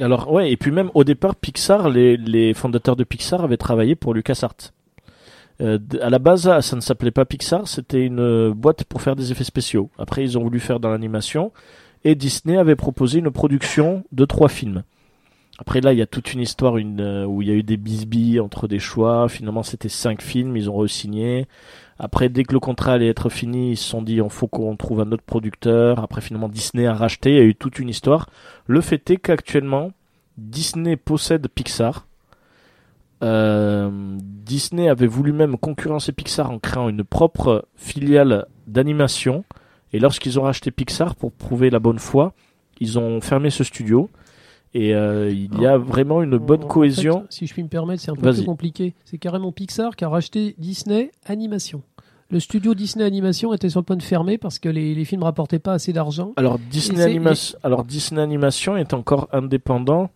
alors 0.00 0.32
ouais, 0.32 0.50
et 0.50 0.56
puis 0.56 0.70
même 0.70 0.90
au 0.94 1.04
départ, 1.04 1.36
Pixar, 1.36 1.90
les, 1.90 2.16
les 2.16 2.54
fondateurs 2.54 2.96
de 2.96 3.04
Pixar 3.04 3.44
avaient 3.44 3.58
travaillé 3.58 3.96
pour 3.96 4.14
LucasArts. 4.14 4.72
Euh, 5.60 5.78
à 6.00 6.08
la 6.08 6.18
base, 6.18 6.60
ça 6.60 6.76
ne 6.76 6.80
s'appelait 6.80 7.10
pas 7.10 7.24
Pixar, 7.26 7.68
c'était 7.68 8.04
une 8.04 8.20
euh, 8.20 8.52
boîte 8.54 8.84
pour 8.84 9.02
faire 9.02 9.14
des 9.14 9.30
effets 9.30 9.44
spéciaux. 9.44 9.90
Après, 9.98 10.22
ils 10.24 10.38
ont 10.38 10.42
voulu 10.42 10.58
faire 10.58 10.80
dans 10.80 10.88
l'animation, 10.90 11.52
et 12.04 12.14
Disney 12.14 12.56
avait 12.56 12.76
proposé 12.76 13.18
une 13.18 13.30
production 13.30 14.04
de 14.12 14.24
trois 14.24 14.48
films. 14.48 14.82
Après, 15.58 15.80
là, 15.80 15.92
il 15.92 15.98
y 15.98 16.02
a 16.02 16.06
toute 16.06 16.32
une 16.32 16.40
histoire 16.40 16.74
euh, 16.76 17.24
où 17.24 17.42
il 17.42 17.48
y 17.48 17.50
a 17.50 17.54
eu 17.54 17.62
des 17.62 17.76
bisbilles 17.76 18.40
entre 18.40 18.66
des 18.66 18.78
choix. 18.78 19.28
Finalement, 19.28 19.62
c'était 19.62 19.88
cinq 19.88 20.22
films, 20.22 20.56
ils 20.56 20.68
ont 20.68 20.76
re-signé. 20.76 21.46
Après, 21.98 22.28
dès 22.28 22.42
que 22.42 22.52
le 22.52 22.58
contrat 22.58 22.94
allait 22.94 23.08
être 23.08 23.28
fini, 23.28 23.72
ils 23.72 23.76
se 23.76 23.88
sont 23.88 24.02
dit, 24.02 24.16
il 24.16 24.30
faut 24.30 24.48
qu'on 24.48 24.76
trouve 24.76 25.00
un 25.00 25.12
autre 25.12 25.22
producteur. 25.22 26.00
Après, 26.00 26.20
finalement, 26.20 26.48
Disney 26.48 26.86
a 26.86 26.94
racheté, 26.94 27.30
il 27.30 27.36
y 27.36 27.40
a 27.40 27.44
eu 27.44 27.54
toute 27.54 27.78
une 27.78 27.88
histoire. 27.88 28.28
Le 28.66 28.80
fait 28.80 29.08
est 29.10 29.18
qu'actuellement, 29.18 29.92
Disney 30.36 30.96
possède 30.96 31.46
Pixar. 31.48 32.06
Euh, 33.22 33.88
Disney 34.20 34.88
avait 34.88 35.06
voulu 35.06 35.32
même 35.32 35.56
concurrencer 35.56 36.10
Pixar 36.10 36.50
en 36.50 36.58
créant 36.58 36.88
une 36.88 37.04
propre 37.04 37.68
filiale 37.76 38.46
d'animation. 38.66 39.44
Et 39.92 39.98
lorsqu'ils 39.98 40.38
ont 40.38 40.42
racheté 40.42 40.70
Pixar 40.70 41.14
pour 41.16 41.32
prouver 41.32 41.70
la 41.70 41.78
bonne 41.78 41.98
foi, 41.98 42.32
ils 42.80 42.98
ont 42.98 43.20
fermé 43.20 43.50
ce 43.50 43.64
studio. 43.64 44.08
Et 44.74 44.94
euh, 44.94 45.30
il 45.30 45.60
y 45.60 45.66
a 45.66 45.76
vraiment 45.76 46.22
une 46.22 46.38
bonne 46.38 46.64
En- 46.64 46.68
cohésion. 46.68 47.20
fait, 47.22 47.26
si 47.30 47.46
je 47.46 47.52
puis 47.52 47.62
me 47.62 47.68
permettre, 47.68 48.02
c'est 48.02 48.10
un 48.10 48.14
peu 48.14 48.32
plus 48.32 48.44
compliqué. 48.44 48.94
C'est 49.04 49.18
carrément 49.18 49.52
Pixar 49.52 49.94
qui 49.96 50.04
a 50.04 50.08
racheté 50.08 50.54
Disney 50.58 51.10
Animation. 51.26 51.82
Le 52.30 52.40
studio 52.40 52.72
Disney 52.74 53.04
Animation 53.04 53.52
était 53.52 53.68
sur 53.68 53.80
le 53.80 53.84
point 53.84 53.96
de 53.96 54.02
fermer 54.02 54.38
parce 54.38 54.58
que 54.58 54.70
les, 54.70 54.94
les 54.94 55.04
films 55.04 55.22
rapportaient 55.24 55.58
pas 55.58 55.74
assez 55.74 55.92
d'argent. 55.92 56.32
Disney, 56.70 57.20
alors 57.62 57.84
Disney 57.84 58.22
Animation 58.22 58.78
est 58.78 58.94
encore 58.94 59.28
indépendant 59.32 60.08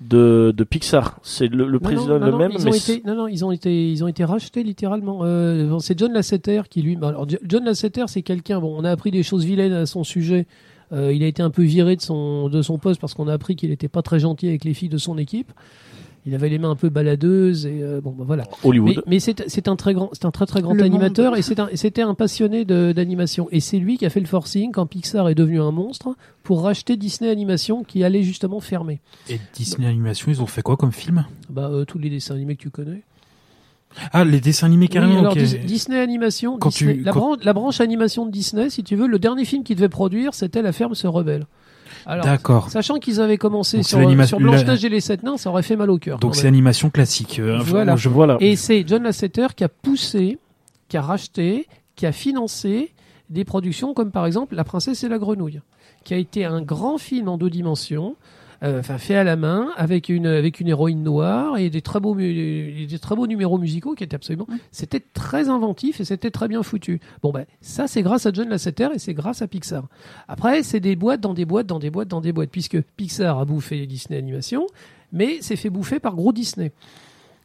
de, 0.00 0.52
de 0.56 0.64
Pixar. 0.64 1.18
C'est 1.22 1.48
le, 1.48 1.66
le 1.66 1.72
Non, 1.74 1.78
président 1.78 2.18
non, 2.18 2.26
le 2.26 2.30
non, 2.32 2.38
même, 2.38 2.52
ils 2.54 2.66
ont 2.68 2.72
été, 2.72 3.02
non, 3.06 3.14
non, 3.14 3.28
ils 3.28 3.44
ont 3.44 3.52
été, 3.52 3.90
ils 3.90 4.02
ont 4.02 4.08
été 4.08 4.24
rachetés 4.24 4.62
littéralement. 4.62 5.20
Euh, 5.22 5.78
c'est 5.80 5.98
John 5.98 6.12
Lasseter 6.12 6.62
qui 6.70 6.82
lui. 6.82 6.96
Alors, 7.02 7.28
Jo- 7.28 7.38
John 7.44 7.64
Lasseter, 7.64 8.04
c'est 8.08 8.22
quelqu'un. 8.22 8.60
Bon, 8.60 8.74
on 8.78 8.84
a 8.84 8.90
appris 8.90 9.10
des 9.10 9.22
choses 9.22 9.44
vilaines 9.44 9.72
à 9.72 9.86
son 9.86 10.04
sujet. 10.04 10.46
Euh, 10.92 11.12
il 11.12 11.22
a 11.22 11.26
été 11.26 11.42
un 11.42 11.50
peu 11.50 11.62
viré 11.62 11.94
de 11.96 12.00
son 12.00 12.48
de 12.48 12.62
son 12.62 12.78
poste 12.78 13.00
parce 13.00 13.14
qu'on 13.14 13.28
a 13.28 13.32
appris 13.32 13.54
qu'il 13.56 13.70
n'était 13.70 13.88
pas 13.88 14.02
très 14.02 14.18
gentil 14.18 14.48
avec 14.48 14.64
les 14.64 14.74
filles 14.74 14.88
de 14.88 14.98
son 14.98 15.18
équipe. 15.18 15.52
Il 16.26 16.34
avait 16.34 16.50
les 16.50 16.58
mains 16.58 16.70
un 16.70 16.76
peu 16.76 16.90
baladeuses 16.90 17.64
et 17.64 17.80
euh, 17.82 18.00
bon, 18.02 18.10
bah, 18.10 18.24
voilà. 18.26 18.44
Mais, 18.62 18.68
Hollywood. 18.68 19.02
mais 19.06 19.20
c'est 19.20 19.48
c'est 19.48 19.68
un 19.68 19.76
très 19.76 19.94
grand, 19.94 20.10
c'est 20.12 20.26
un 20.26 20.30
très 20.30 20.44
très 20.44 20.60
grand 20.60 20.74
Le 20.74 20.82
animateur 20.82 21.30
monde. 21.30 21.38
et 21.38 21.42
c'est 21.42 21.58
un- 21.60 21.70
c'était 21.74 22.02
un, 22.02 22.12
passionné 22.14 22.66
de- 22.66 22.92
d'animation. 22.92 23.48
Et 23.52 23.60
c'est 23.60 23.78
lui 23.78 23.96
qui 23.96 24.04
a 24.04 24.10
fait 24.10 24.20
le 24.20 24.26
forcing 24.26 24.70
quand 24.70 24.84
Pixar 24.86 25.28
est 25.30 25.34
devenu 25.34 25.60
un 25.62 25.70
monstre 25.70 26.14
pour 26.42 26.62
racheter 26.62 26.96
Disney 26.98 27.30
Animation 27.30 27.84
qui 27.84 28.04
allait 28.04 28.22
justement 28.22 28.60
fermer. 28.60 29.00
Et 29.30 29.40
Disney 29.54 29.86
Animation, 29.88 30.30
ils 30.30 30.42
ont 30.42 30.46
fait 30.46 30.60
quoi 30.62 30.76
comme 30.76 30.92
film? 30.92 31.24
Bah 31.48 31.70
euh, 31.72 31.86
tous 31.86 31.98
les 31.98 32.10
dessins 32.10 32.34
animés 32.34 32.56
que 32.56 32.62
tu 32.62 32.70
connais. 32.70 33.02
Ah, 34.12 34.24
les 34.24 34.40
dessins 34.40 34.66
animés 34.66 34.86
carrément. 34.88 35.14
Oui, 35.14 35.18
alors 35.20 35.34
Disney 35.34 35.98
Animation, 35.98 36.58
Quand 36.58 36.68
Disney- 36.68 36.94
tu- 36.98 37.02
la, 37.02 37.12
quand- 37.12 37.18
branche, 37.20 37.38
la 37.42 37.52
branche 37.52 37.80
animation 37.80 38.24
de 38.26 38.30
Disney, 38.30 38.70
si 38.70 38.84
tu 38.84 38.94
veux, 38.94 39.08
le 39.08 39.18
dernier 39.18 39.44
film 39.44 39.64
qu'ils 39.64 39.74
devaient 39.76 39.88
produire, 39.88 40.32
c'était 40.34 40.62
La 40.62 40.72
ferme 40.72 40.94
se 40.94 41.06
rebelle. 41.08 41.46
D'accord. 42.06 42.70
sachant 42.70 42.98
qu'ils 42.98 43.20
avaient 43.20 43.36
commencé 43.38 43.78
Donc 43.78 43.86
sur, 43.86 44.26
sur 44.26 44.38
Blanche-Neige 44.40 44.84
et 44.84 44.88
les 44.88 45.00
Sept 45.00 45.22
Nains, 45.22 45.36
ça 45.36 45.50
aurait 45.50 45.62
fait 45.62 45.76
mal 45.76 45.90
au 45.90 45.98
cœur. 45.98 46.18
Donc 46.18 46.34
c'est 46.36 46.46
animation 46.46 46.90
classique. 46.90 47.38
Euh, 47.38 47.58
Voilà. 47.62 47.96
je- 47.96 48.08
Voilà. 48.08 48.36
Et 48.40 48.56
c'est 48.56 48.84
John 48.86 49.02
Lasseter 49.02 49.48
qui 49.56 49.64
a 49.64 49.68
poussé, 49.68 50.38
qui 50.88 50.96
a 50.96 51.02
racheté, 51.02 51.66
qui 51.96 52.06
a 52.06 52.12
financé 52.12 52.92
des 53.28 53.44
productions 53.44 53.94
comme 53.94 54.10
par 54.10 54.26
exemple 54.26 54.54
La 54.54 54.64
princesse 54.64 55.04
et 55.04 55.08
la 55.08 55.18
grenouille, 55.18 55.60
qui 56.04 56.14
a 56.14 56.16
été 56.16 56.44
un 56.44 56.62
grand 56.62 56.98
film 56.98 57.28
en 57.28 57.36
deux 57.38 57.50
dimensions, 57.50 58.16
enfin 58.62 58.98
fait 58.98 59.14
à 59.14 59.24
la 59.24 59.36
main, 59.36 59.70
avec 59.76 60.08
une, 60.08 60.26
avec 60.26 60.60
une 60.60 60.68
héroïne 60.68 61.02
noire 61.02 61.56
et 61.58 61.70
des 61.70 61.80
très 61.82 61.98
beaux, 62.00 62.14
des 62.14 62.98
très 63.00 63.16
beaux 63.16 63.26
numéros 63.26 63.58
musicaux 63.58 63.94
qui 63.94 64.04
étaient 64.04 64.16
absolument. 64.16 64.46
C'était 64.70 65.00
très 65.00 65.48
inventif 65.48 66.00
et 66.00 66.04
c'était 66.04 66.30
très 66.30 66.46
bien 66.48 66.62
foutu. 66.62 67.00
Bon, 67.22 67.30
ben, 67.32 67.46
ça 67.60 67.86
c'est 67.86 68.02
grâce 68.02 68.26
à 68.26 68.32
John 68.32 68.48
Lasseter 68.48 68.88
et 68.94 68.98
c'est 68.98 69.14
grâce 69.14 69.40
à 69.42 69.48
Pixar. 69.48 69.84
Après, 70.28 70.62
c'est 70.62 70.80
des 70.80 70.96
boîtes 70.96 71.20
dans 71.20 71.34
des 71.34 71.44
boîtes, 71.46 71.66
dans 71.66 71.78
des 71.78 71.90
boîtes, 71.90 72.08
dans 72.08 72.20
des 72.20 72.32
boîtes, 72.32 72.50
puisque 72.50 72.80
Pixar 72.96 73.38
a 73.38 73.44
bouffé 73.44 73.86
Disney 73.86 74.18
Animation, 74.18 74.66
mais 75.12 75.38
c'est 75.40 75.56
fait 75.56 75.70
bouffer 75.70 75.98
par 76.00 76.14
gros 76.14 76.32
Disney. 76.32 76.72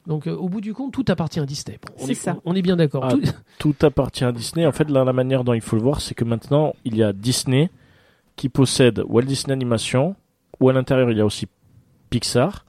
Donc, 0.08 0.28
euh, 0.28 0.36
au 0.36 0.50
bout 0.50 0.62
du 0.62 0.74
compte, 0.76 0.94
tout 0.94 1.06
appartient 1.08 1.40
à 1.40 1.46
Disney. 1.48 1.80
Bon, 1.82 1.94
on, 2.00 2.06
C'est 2.06 2.12
est, 2.12 2.16
ça. 2.16 2.38
on 2.46 2.54
est 2.54 2.62
bien 2.62 2.76
d'accord. 2.76 3.06
Ah, 3.06 3.10
Tout- 3.14 3.22
tout 3.58 3.76
appartient 3.86 4.24
à 4.24 4.32
Disney. 4.32 4.66
En 4.68 4.72
fait, 4.72 4.88
là, 4.92 5.04
la 5.04 5.14
manière 5.14 5.44
dont 5.44 5.54
il 5.54 5.62
faut 5.62 5.76
le 5.78 5.82
voir, 5.82 6.00
c'est 6.02 6.14
que 6.14 6.24
maintenant, 6.24 6.76
il 6.86 6.96
y 6.96 7.02
a 7.02 7.12
Disney 7.12 7.72
qui 8.36 8.48
possède 8.50 9.02
Walt 9.08 9.24
Disney 9.24 9.54
Animation, 9.54 10.16
où 10.60 10.70
à 10.70 10.74
l'intérieur, 10.74 11.12
il 11.12 11.18
y 11.18 11.22
a 11.22 11.26
aussi 11.26 11.48
Pixar. 12.10 12.66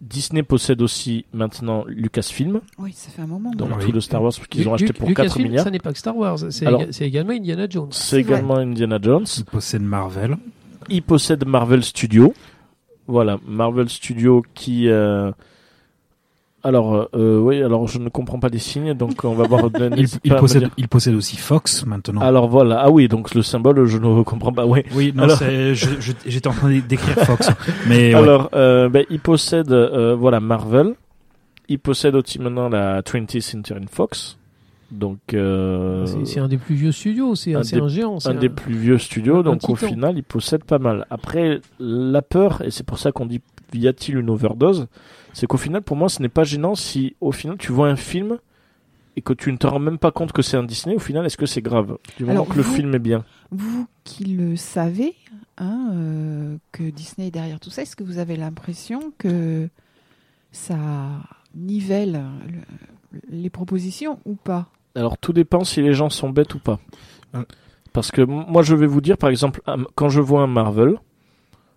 Disney 0.00 0.42
possède 0.42 0.82
aussi 0.82 1.24
maintenant 1.32 1.84
Lucasfilm, 1.88 2.60
Oui, 2.78 2.92
ça 2.92 3.10
fait 3.10 3.22
un 3.22 3.26
moment. 3.26 3.50
donc 3.52 3.70
Oui. 3.78 3.84
tout 3.86 3.92
le 3.92 4.00
Star 4.02 4.22
Wars 4.22 4.32
qu'ils 4.50 4.68
ont 4.68 4.74
acheté 4.74 4.92
pour 4.92 5.08
Lucasfilm, 5.08 5.44
4 5.44 5.48
milliards. 5.48 5.64
Ça 5.64 5.70
n'est 5.70 5.78
pas 5.78 5.92
que 5.92 5.98
Star 5.98 6.16
Wars, 6.16 6.38
c'est 6.50 6.66
Alors- 6.66 6.82
éga- 6.82 6.92
c'est 6.92 7.06
également 7.06 7.32
Indiana 7.32 7.66
Jones. 7.68 7.88
C'est 7.92 8.20
vrai. 8.22 8.34
également 8.34 8.56
Indiana 8.56 8.98
Jones. 9.00 9.24
Ils 9.38 9.44
possèdent 9.46 9.82
Marvel. 9.82 10.36
Il 10.90 11.02
possède 11.02 11.46
Marvel 11.46 11.82
Studios. 11.82 12.34
Voilà, 13.06 13.38
Marvel 13.46 13.88
Studios 13.88 14.42
qui. 14.54 14.88
euh, 14.88 15.32
Alors, 16.66 17.08
euh, 17.14 17.38
oui, 17.38 17.62
alors 17.62 17.86
je 17.86 18.00
ne 18.00 18.08
comprends 18.08 18.40
pas 18.40 18.48
les 18.48 18.58
signes, 18.58 18.92
donc 18.94 19.22
on 19.22 19.34
va 19.34 19.46
voir. 19.46 19.70
Possèdent, 19.70 20.62
dire. 20.64 20.70
ils 20.76 20.88
possèdent 20.88 21.14
aussi 21.14 21.36
Fox 21.36 21.86
maintenant. 21.86 22.20
Alors 22.20 22.48
voilà, 22.48 22.80
ah 22.80 22.90
oui, 22.90 23.06
donc 23.06 23.36
le 23.36 23.42
symbole, 23.42 23.84
je 23.86 23.98
ne 23.98 24.22
comprends 24.24 24.52
pas. 24.52 24.66
Oui. 24.66 24.82
oui, 24.92 25.12
non, 25.14 25.22
alors- 25.22 25.38
j'étais 26.26 26.48
en 26.48 26.52
train 26.52 26.76
d'écrire 26.80 27.14
Fox. 27.24 27.50
Mais 27.88 28.12
ouais. 28.12 28.20
Alors, 28.20 28.50
euh, 28.54 28.88
ben, 28.88 29.04
il 29.10 29.20
possède 29.20 29.70
euh, 29.70 30.16
voilà 30.18 30.40
Marvel. 30.40 30.94
Il 31.68 31.78
possède 31.78 32.16
aussi 32.16 32.40
maintenant 32.40 32.68
la 32.68 33.00
20th 33.02 33.40
Century 33.40 33.86
Fox. 33.88 34.36
Donc, 34.90 35.18
euh, 35.34 36.04
C'est- 36.06 36.24
C'est 36.24 36.40
un 36.40 36.48
des 36.48 36.58
plus 36.58 36.74
vieux 36.74 36.92
studios, 36.92 37.36
c'est 37.36 37.54
un 37.54 37.58
un, 37.60 37.82
un 37.84 37.88
géant. 37.88 38.18
c'est 38.18 38.30
un 38.30 38.34
des 38.34 38.48
plus 38.48 38.74
vieux 38.74 38.98
studios. 38.98 39.36
un 39.38 39.42
Donc, 39.42 39.68
au 39.68 39.76
final, 39.76 40.16
il 40.16 40.24
possède 40.24 40.64
pas 40.64 40.78
mal. 40.78 41.06
Après, 41.10 41.60
la 41.78 42.22
peur, 42.22 42.62
et 42.64 42.70
c'est 42.72 42.84
pour 42.84 42.98
ça 42.98 43.12
qu'on 43.12 43.26
dit 43.26 43.40
y 43.72 43.86
a-t-il 43.88 44.18
une 44.18 44.30
overdose? 44.30 44.86
C'est 45.36 45.46
qu'au 45.46 45.58
final, 45.58 45.82
pour 45.82 45.98
moi, 45.98 46.08
ce 46.08 46.22
n'est 46.22 46.30
pas 46.30 46.44
gênant 46.44 46.74
si 46.74 47.14
au 47.20 47.30
final 47.30 47.58
tu 47.58 47.70
vois 47.70 47.88
un 47.90 47.96
film 47.96 48.38
et 49.16 49.20
que 49.20 49.34
tu 49.34 49.52
ne 49.52 49.58
te 49.58 49.66
rends 49.66 49.78
même 49.78 49.98
pas 49.98 50.10
compte 50.10 50.32
que 50.32 50.40
c'est 50.40 50.56
un 50.56 50.62
Disney. 50.62 50.96
Au 50.96 50.98
final, 50.98 51.26
est-ce 51.26 51.36
que 51.36 51.44
c'est 51.44 51.60
grave? 51.60 51.98
Du 52.16 52.24
moment 52.24 52.32
Alors, 52.32 52.48
que 52.48 52.56
le 52.56 52.62
film 52.62 52.94
est 52.94 52.98
bien. 52.98 53.22
Vous 53.50 53.86
qui 54.02 54.24
le 54.24 54.56
savez, 54.56 55.14
hein, 55.58 55.90
euh, 55.92 56.56
que 56.72 56.84
Disney 56.84 57.28
est 57.28 57.30
derrière 57.30 57.60
tout 57.60 57.68
ça, 57.68 57.82
est-ce 57.82 57.96
que 57.96 58.02
vous 58.02 58.16
avez 58.16 58.36
l'impression 58.36 59.12
que 59.18 59.68
ça 60.52 60.78
nivelle 61.54 62.24
le- 62.48 63.20
les 63.28 63.50
propositions 63.50 64.18
ou 64.24 64.36
pas? 64.36 64.68
Alors 64.94 65.18
tout 65.18 65.34
dépend 65.34 65.64
si 65.64 65.82
les 65.82 65.92
gens 65.92 66.08
sont 66.08 66.30
bêtes 66.30 66.54
ou 66.54 66.60
pas. 66.60 66.80
Ouais. 67.34 67.44
Parce 67.92 68.10
que 68.10 68.22
moi 68.22 68.62
je 68.62 68.74
vais 68.74 68.86
vous 68.86 69.02
dire 69.02 69.18
par 69.18 69.28
exemple 69.28 69.60
quand 69.96 70.08
je 70.08 70.22
vois 70.22 70.40
un 70.40 70.46
Marvel, 70.46 70.96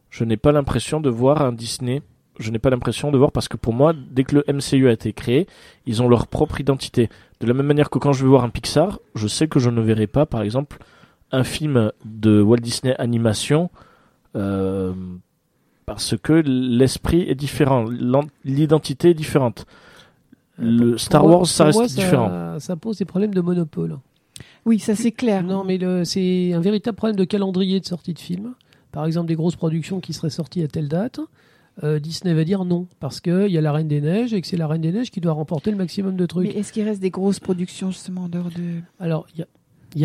je 0.09 0.23
n'ai 0.23 0.37
pas 0.37 0.53
l'impression 0.53 1.01
de 1.01 1.09
voir 1.09 1.41
un 1.41 1.51
Disney. 1.51 2.01
Je 2.39 2.51
n'ai 2.51 2.59
pas 2.59 2.69
l'impression 2.69 3.11
de 3.11 3.17
voir 3.17 3.31
parce 3.31 3.47
que 3.47 3.57
pour 3.57 3.73
moi 3.73 3.93
dès 3.93 4.23
que 4.23 4.35
le 4.35 4.43
MCU 4.51 4.87
a 4.87 4.91
été 4.91 5.13
créé, 5.13 5.47
ils 5.85 6.01
ont 6.01 6.07
leur 6.07 6.27
propre 6.27 6.59
identité. 6.59 7.09
De 7.39 7.47
la 7.47 7.53
même 7.53 7.67
manière 7.67 7.89
que 7.89 7.99
quand 7.99 8.13
je 8.13 8.23
vais 8.23 8.29
voir 8.29 8.43
un 8.43 8.49
Pixar, 8.49 8.99
je 9.15 9.27
sais 9.27 9.47
que 9.47 9.59
je 9.59 9.69
ne 9.69 9.81
verrai 9.81 10.07
pas 10.07 10.25
par 10.25 10.41
exemple 10.41 10.77
un 11.31 11.43
film 11.43 11.91
de 12.05 12.41
Walt 12.41 12.57
Disney 12.57 12.95
animation 12.97 13.69
euh, 14.35 14.93
parce 15.85 16.15
que 16.17 16.33
l'esprit 16.33 17.21
est 17.21 17.35
différent, 17.35 17.85
l'identité 18.45 19.11
est 19.11 19.13
différente. 19.15 19.65
Le 20.57 20.97
Star 20.97 21.25
Wars, 21.25 21.47
ça 21.47 21.65
reste 21.65 21.77
moi, 21.77 21.87
différent. 21.87 22.59
Ça 22.59 22.75
pose 22.75 22.97
des 22.97 23.05
problèmes 23.05 23.33
de 23.33 23.41
monopole. 23.41 23.97
Oui, 24.65 24.79
ça 24.79 24.95
c'est 24.95 25.11
clair. 25.11 25.43
Non, 25.43 25.63
mais 25.63 25.79
c'est 26.05 26.53
un 26.53 26.59
véritable 26.59 26.95
problème 26.95 27.15
de 27.15 27.23
calendrier 27.23 27.79
de 27.79 27.85
sortie 27.85 28.13
de 28.13 28.19
film. 28.19 28.53
Par 28.91 29.05
exemple, 29.05 29.27
des 29.27 29.35
grosses 29.35 29.55
productions 29.55 29.99
qui 29.99 30.13
seraient 30.13 30.29
sorties 30.29 30.63
à 30.63 30.67
telle 30.67 30.87
date. 30.87 31.19
Euh, 31.83 31.99
Disney 31.99 32.33
va 32.33 32.43
dire 32.43 32.65
non, 32.65 32.87
parce 32.99 33.21
qu'il 33.21 33.47
y 33.49 33.57
a 33.57 33.61
la 33.61 33.71
Reine 33.71 33.87
des 33.87 34.01
Neiges 34.01 34.33
et 34.33 34.41
que 34.41 34.47
c'est 34.47 34.57
la 34.57 34.67
Reine 34.67 34.81
des 34.81 34.91
Neiges 34.91 35.11
qui 35.11 35.21
doit 35.21 35.33
remporter 35.33 35.71
le 35.71 35.77
maximum 35.77 36.15
de 36.15 36.21
Mais 36.23 36.27
trucs. 36.27 36.55
est-ce 36.55 36.73
qu'il 36.73 36.83
reste 36.83 37.01
des 37.01 37.09
grosses 37.09 37.39
productions 37.39 37.91
justement 37.91 38.23
en 38.25 38.29
dehors 38.29 38.49
de. 38.49 38.81
Alors, 38.99 39.25
il 39.33 39.39
y 39.39 39.43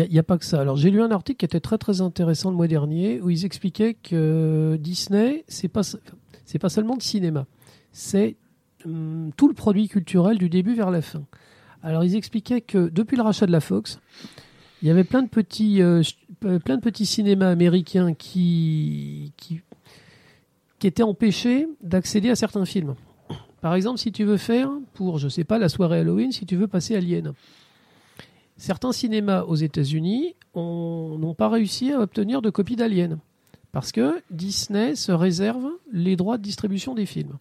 a, 0.01 0.05
il 0.07 0.13
y 0.13 0.19
a- 0.19 0.23
pas 0.23 0.37
que 0.37 0.45
ça. 0.45 0.61
Alors, 0.61 0.77
j'ai 0.77 0.89
lu 0.89 1.01
un 1.01 1.11
article 1.11 1.37
qui 1.37 1.45
était 1.45 1.59
très 1.59 1.77
très 1.77 2.01
intéressant 2.01 2.49
le 2.49 2.55
mois 2.55 2.67
dernier 2.67 3.21
où 3.21 3.29
ils 3.29 3.45
expliquaient 3.45 3.93
que 3.93 4.77
Disney, 4.79 5.43
c'est 5.47 5.67
pas 5.67 5.81
c'est 6.45 6.59
pas 6.59 6.69
seulement 6.69 6.95
de 6.95 7.01
cinéma, 7.03 7.45
c'est 7.91 8.35
hum, 8.85 9.31
tout 9.35 9.47
le 9.47 9.53
produit 9.53 9.87
culturel 9.87 10.37
du 10.37 10.49
début 10.49 10.75
vers 10.75 10.91
la 10.91 11.01
fin. 11.01 11.23
Alors, 11.83 12.03
ils 12.03 12.15
expliquaient 12.15 12.61
que 12.61 12.89
depuis 12.89 13.15
le 13.17 13.21
rachat 13.23 13.45
de 13.45 13.51
la 13.51 13.59
Fox, 13.59 13.99
il 14.81 14.87
y 14.87 14.91
avait 14.91 15.03
plein 15.03 15.21
de 15.23 15.29
petits 15.29 15.81
euh, 15.81 16.01
euh, 16.45 16.59
plein 16.59 16.77
de 16.77 16.81
petits 16.81 17.05
cinémas 17.05 17.49
américains 17.49 18.13
qui 18.13 19.33
qui 19.37 19.61
qui 20.85 20.89
étaient 20.89 21.01
empêchés 21.01 21.67
d'accéder 21.81 22.29
à 22.29 22.35
certains 22.35 22.63
films. 22.63 22.93
Par 23.59 23.73
exemple, 23.73 23.97
si 23.97 24.11
tu 24.11 24.23
veux 24.23 24.37
faire 24.37 24.69
pour 24.93 25.17
je 25.17 25.27
sais 25.27 25.43
pas 25.43 25.57
la 25.57 25.67
soirée 25.67 25.97
Halloween, 26.01 26.31
si 26.31 26.45
tu 26.45 26.55
veux 26.55 26.67
passer 26.67 26.95
Alien. 26.95 27.33
Certains 28.55 28.91
cinémas 28.91 29.41
aux 29.41 29.55
États-Unis 29.55 30.35
ont- 30.53 31.17
n'ont 31.19 31.33
pas 31.33 31.49
réussi 31.49 31.91
à 31.91 31.99
obtenir 31.99 32.43
de 32.43 32.51
copie 32.51 32.75
d'Alien 32.75 33.17
parce 33.71 33.91
que 33.91 34.21
Disney 34.29 34.93
se 34.95 35.11
réserve 35.11 35.67
les 35.91 36.15
droits 36.15 36.37
de 36.37 36.43
distribution 36.43 36.93
des 36.93 37.07
films. 37.07 37.33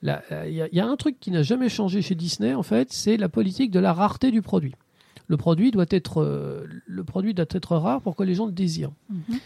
Là, 0.00 0.22
euh, 0.30 0.44
Il 0.46 0.54
y, 0.54 0.62
a- 0.62 0.68
il 0.70 0.78
un 0.78 0.94
truc 0.94 1.18
qui 1.18 1.32
n'a 1.32 1.42
jamais 1.42 1.68
changé 1.68 2.00
chez 2.00 2.14
Disney, 2.14 2.54
en 2.54 2.62
fait, 2.62 2.92
c'est 2.92 3.16
la 3.16 3.28
politique 3.28 3.72
de 3.72 3.80
la 3.80 3.92
rareté 3.92 4.30
du 4.30 4.40
produit. 4.40 4.74
Le 5.26 5.36
produit 5.36 5.72
doit 5.72 5.86
être, 5.90 6.22
euh, 6.22 6.64
rare 7.76 8.00
pour 8.02 8.14
que 8.14 8.22
les 8.22 8.36
gens 8.36 8.46
le 8.46 8.52
désirent. 8.52 8.92
Mhm. 9.10 9.38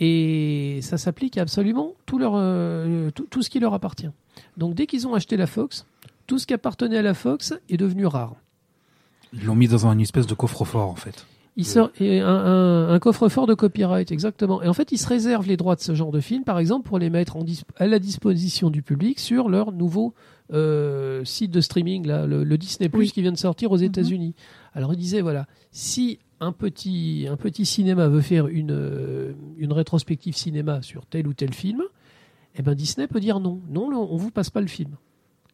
Et 0.00 0.80
ça 0.82 0.98
s'applique 0.98 1.38
à 1.38 1.42
absolument 1.42 1.94
tout, 2.04 2.18
leur, 2.18 2.32
euh, 2.36 3.10
tout, 3.12 3.26
tout 3.30 3.42
ce 3.42 3.48
qui 3.50 3.60
leur 3.60 3.72
appartient. 3.74 4.10
Donc 4.56 4.74
dès 4.74 4.86
qu'ils 4.86 5.06
ont 5.06 5.14
acheté 5.14 5.36
la 5.36 5.46
Fox, 5.46 5.86
tout 6.26 6.38
ce 6.38 6.46
qui 6.46 6.54
appartenait 6.54 6.98
à 6.98 7.02
la 7.02 7.14
Fox 7.14 7.54
est 7.70 7.76
devenu 7.76 8.06
rare. 8.06 8.34
Ils 9.32 9.44
l'ont 9.44 9.54
mis 9.54 9.68
dans 9.68 9.86
un 9.86 9.98
espèce 9.98 10.26
de 10.26 10.34
coffre-fort, 10.34 10.88
en 10.90 10.94
fait. 10.96 11.26
Il 11.58 11.64
sort 11.64 11.90
et 11.98 12.20
un, 12.20 12.28
un- 12.28 12.88
un 12.90 12.98
coffre-fort 12.98 13.46
de 13.46 13.54
copyright, 13.54 14.12
exactement. 14.12 14.62
Et 14.62 14.68
en 14.68 14.74
fait, 14.74 14.92
ils 14.92 14.98
se 14.98 15.08
réservent 15.08 15.46
les 15.46 15.56
droits 15.56 15.74
de 15.74 15.80
ce 15.80 15.94
genre 15.94 16.12
de 16.12 16.20
film, 16.20 16.44
par 16.44 16.58
exemple, 16.58 16.86
pour 16.86 16.98
les 16.98 17.08
mettre 17.08 17.36
en 17.36 17.44
dis- 17.44 17.62
à 17.78 17.86
la 17.86 17.98
disposition 17.98 18.68
du 18.68 18.82
public 18.82 19.18
sur 19.18 19.48
leur 19.48 19.72
nouveau 19.72 20.12
euh, 20.52 21.24
site 21.24 21.50
de 21.50 21.62
streaming, 21.62 22.06
là, 22.06 22.26
le, 22.26 22.44
le 22.44 22.58
Disney 22.58 22.90
Plus 22.90 22.98
Oui. 23.00 23.10
qui 23.10 23.22
vient 23.22 23.32
de 23.32 23.38
sortir 23.38 23.72
aux 23.72 23.78
États-Unis. 23.78 24.34
Alors, 24.74 24.92
il 24.92 24.98
disait 24.98 25.22
voilà, 25.22 25.46
si 25.70 26.18
un 26.40 26.52
petit, 26.52 27.26
un 27.30 27.36
petit 27.36 27.64
cinéma 27.64 28.08
veut 28.08 28.20
faire 28.20 28.46
une, 28.48 28.70
euh, 28.72 29.32
une 29.58 29.72
rétrospective 29.72 30.36
cinéma 30.36 30.82
sur 30.82 31.06
tel 31.06 31.26
ou 31.26 31.34
tel 31.34 31.52
film, 31.54 31.82
eh 32.56 32.62
ben 32.62 32.74
Disney 32.74 33.06
peut 33.06 33.20
dire 33.20 33.40
non. 33.40 33.60
Non, 33.70 33.88
on 34.10 34.16
vous 34.16 34.30
passe 34.30 34.50
pas 34.50 34.60
le 34.60 34.66
film. 34.66 34.96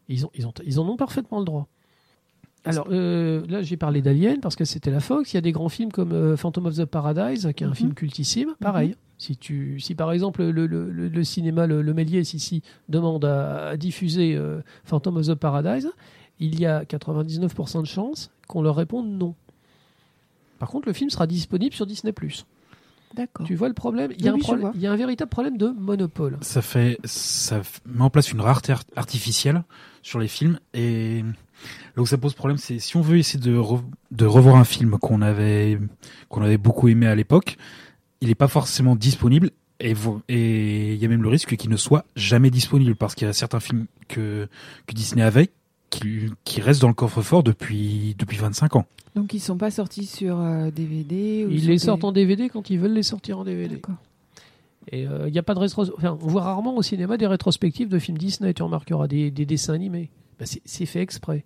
Ils, 0.09 0.27
ont, 0.27 0.31
ils, 0.35 0.47
ont, 0.47 0.53
ils 0.65 0.81
en 0.81 0.89
ont 0.89 0.97
parfaitement 0.97 1.39
le 1.39 1.45
droit. 1.45 1.69
Alors 2.65 2.87
euh, 2.91 3.45
là, 3.49 3.63
j'ai 3.63 3.77
parlé 3.77 4.03
d'Alien 4.03 4.39
parce 4.41 4.55
que 4.55 4.65
c'était 4.65 4.91
la 4.93 5.01
Fox. 5.01 5.33
Il 5.33 5.37
y 5.37 5.39
a 5.39 5.41
des 5.41 5.51
grands 5.53 5.69
films 5.69 5.91
comme 5.91 6.13
euh, 6.13 6.37
Phantom 6.37 6.67
of 6.67 6.77
the 6.77 6.85
Paradise, 6.85 7.51
qui 7.57 7.65
est 7.65 7.67
un 7.67 7.71
Mhm. 7.71 7.75
film 7.77 7.95
cultissime. 7.95 8.55
Pareil. 8.61 8.95
Si, 9.19 9.37
tu, 9.37 9.79
si 9.81 9.95
par 9.95 10.11
exemple 10.13 10.43
le, 10.45 10.67
le, 10.67 10.91
le, 10.91 11.09
le 11.09 11.25
cinéma, 11.25 11.67
le, 11.67 11.83
le 11.83 11.95
Méliès 11.95 12.35
ici, 12.35 12.63
demande 12.89 13.25
à, 13.25 13.69
à 13.71 13.77
diffuser 13.77 14.35
euh, 14.37 14.61
Phantom 14.85 15.17
of 15.17 15.27
the 15.27 15.35
Paradise, 15.35 15.91
il 16.41 16.59
y 16.61 16.67
a 16.67 16.83
99% 16.85 17.83
de 17.83 17.87
chances 17.87 18.31
qu'on 18.49 18.63
leur 18.63 18.75
réponde 18.77 19.09
non. 19.09 19.35
Par 20.63 20.71
contre, 20.71 20.87
le 20.87 20.93
film 20.93 21.11
sera 21.11 21.27
disponible 21.27 21.75
sur 21.75 21.87
Disney+. 21.87 22.15
D'accord. 23.17 23.45
Tu 23.45 23.57
vois 23.57 23.67
le 23.67 23.75
problème? 23.75 24.13
Il 24.17 24.25
y, 24.25 24.29
a 24.29 24.33
Oui, 24.33 24.41
un 24.49 24.71
il 24.77 24.81
y 24.81 24.87
a 24.87 24.93
un 24.93 24.97
véritable 24.97 25.29
problème 25.29 25.57
de 25.57 25.67
monopole. 25.67 26.39
Ça 26.41 26.63
fait, 26.63 26.99
ça 27.03 27.63
met 27.85 28.01
en 28.01 28.11
place 28.11 28.31
une 28.31 28.41
rareté 28.41 28.71
art- 28.71 28.85
artificielle 28.95 29.65
sur 30.03 30.21
les 30.21 30.29
films 30.29 30.61
et 30.73 31.25
là 31.97 32.03
où 32.03 32.07
ça 32.07 32.17
pose 32.17 32.35
problème, 32.35 32.59
c'est 32.59 32.79
si 32.79 32.97
on 32.97 33.01
veut 33.01 33.19
essayer 33.19 33.41
de, 33.43 33.57
re- 33.57 33.83
de 34.13 34.25
revoir 34.25 34.55
un 34.55 34.63
film 34.63 34.99
qu'on 34.99 35.21
avait, 35.21 35.81
qu'on 36.29 36.43
avait 36.43 36.59
beaucoup 36.59 36.87
aimé 36.87 37.09
à 37.09 37.17
l'époque, 37.17 37.57
il 38.21 38.29
n'est 38.29 38.37
pas 38.37 38.47
forcément 38.47 38.95
disponible 38.95 39.51
et 39.81 39.95
il 40.95 40.95
y 40.95 41.05
a 41.05 41.09
même 41.09 41.25
le 41.25 41.29
risque 41.29 41.57
qu'il 41.57 41.71
ne 41.71 41.77
soit 41.77 42.05
jamais 42.15 42.51
disponible 42.51 42.95
parce 42.95 43.17
qu'il 43.17 43.27
y 43.27 43.31
a 43.31 43.33
certains 43.33 43.59
films 43.59 43.87
que, 44.07 44.47
que 44.87 44.95
Disney 44.95 45.23
avait 45.25 45.51
qui, 45.93 46.31
qui 46.45 46.61
restent 46.61 46.81
dans 46.83 46.89
le 46.89 46.95
coffre-fort 46.95 47.43
depuis, 47.43 48.17
depuis 48.19 48.39
25 48.39 48.77
ans. 48.77 48.87
Donc 49.15 49.35
ils 49.35 49.41
sont 49.41 49.59
pas 49.59 49.71
sortis 49.71 50.07
sur 50.07 50.41
euh, 50.41 50.71
DVD 50.71 51.45
ou 51.47 51.51
Ils 51.51 51.61
sur 51.61 51.69
les 51.69 51.75
des- 51.75 51.79
sortent 51.79 52.05
en 52.05 52.13
DVD 52.13 52.49
quand 52.49 52.71
ils 52.71 52.79
veulent 52.79 52.95
les 52.95 53.03
sortir 53.03 53.39
en 53.39 53.45
DVD. 53.45 53.75
D'accord. 53.77 53.97
Et 54.91 55.07
euh, 55.07 55.29
il 55.29 55.35
y 55.35 55.39
a 55.39 55.43
pas 55.43 55.55
de 55.55 55.61
rétro... 55.61 55.85
enfin, 55.97 56.19
on 56.21 56.27
voit 56.27 56.43
rarement 56.43 56.75
au 56.77 56.83
cinéma 56.83 57.17
des 57.19 57.27
rétrospectives 57.27 57.89
de 57.89 57.99
films 57.99 58.19
Disney, 58.19 58.53
tu 58.55 58.63
remarqueras, 58.63 59.07
des, 59.07 59.31
des 59.31 59.45
dessins 59.47 59.75
animés. 59.75 60.09
Ben, 60.41 60.47
c'est- 60.47 60.63
c'est 60.65 60.87
fait 60.87 61.01
exprès. 61.03 61.45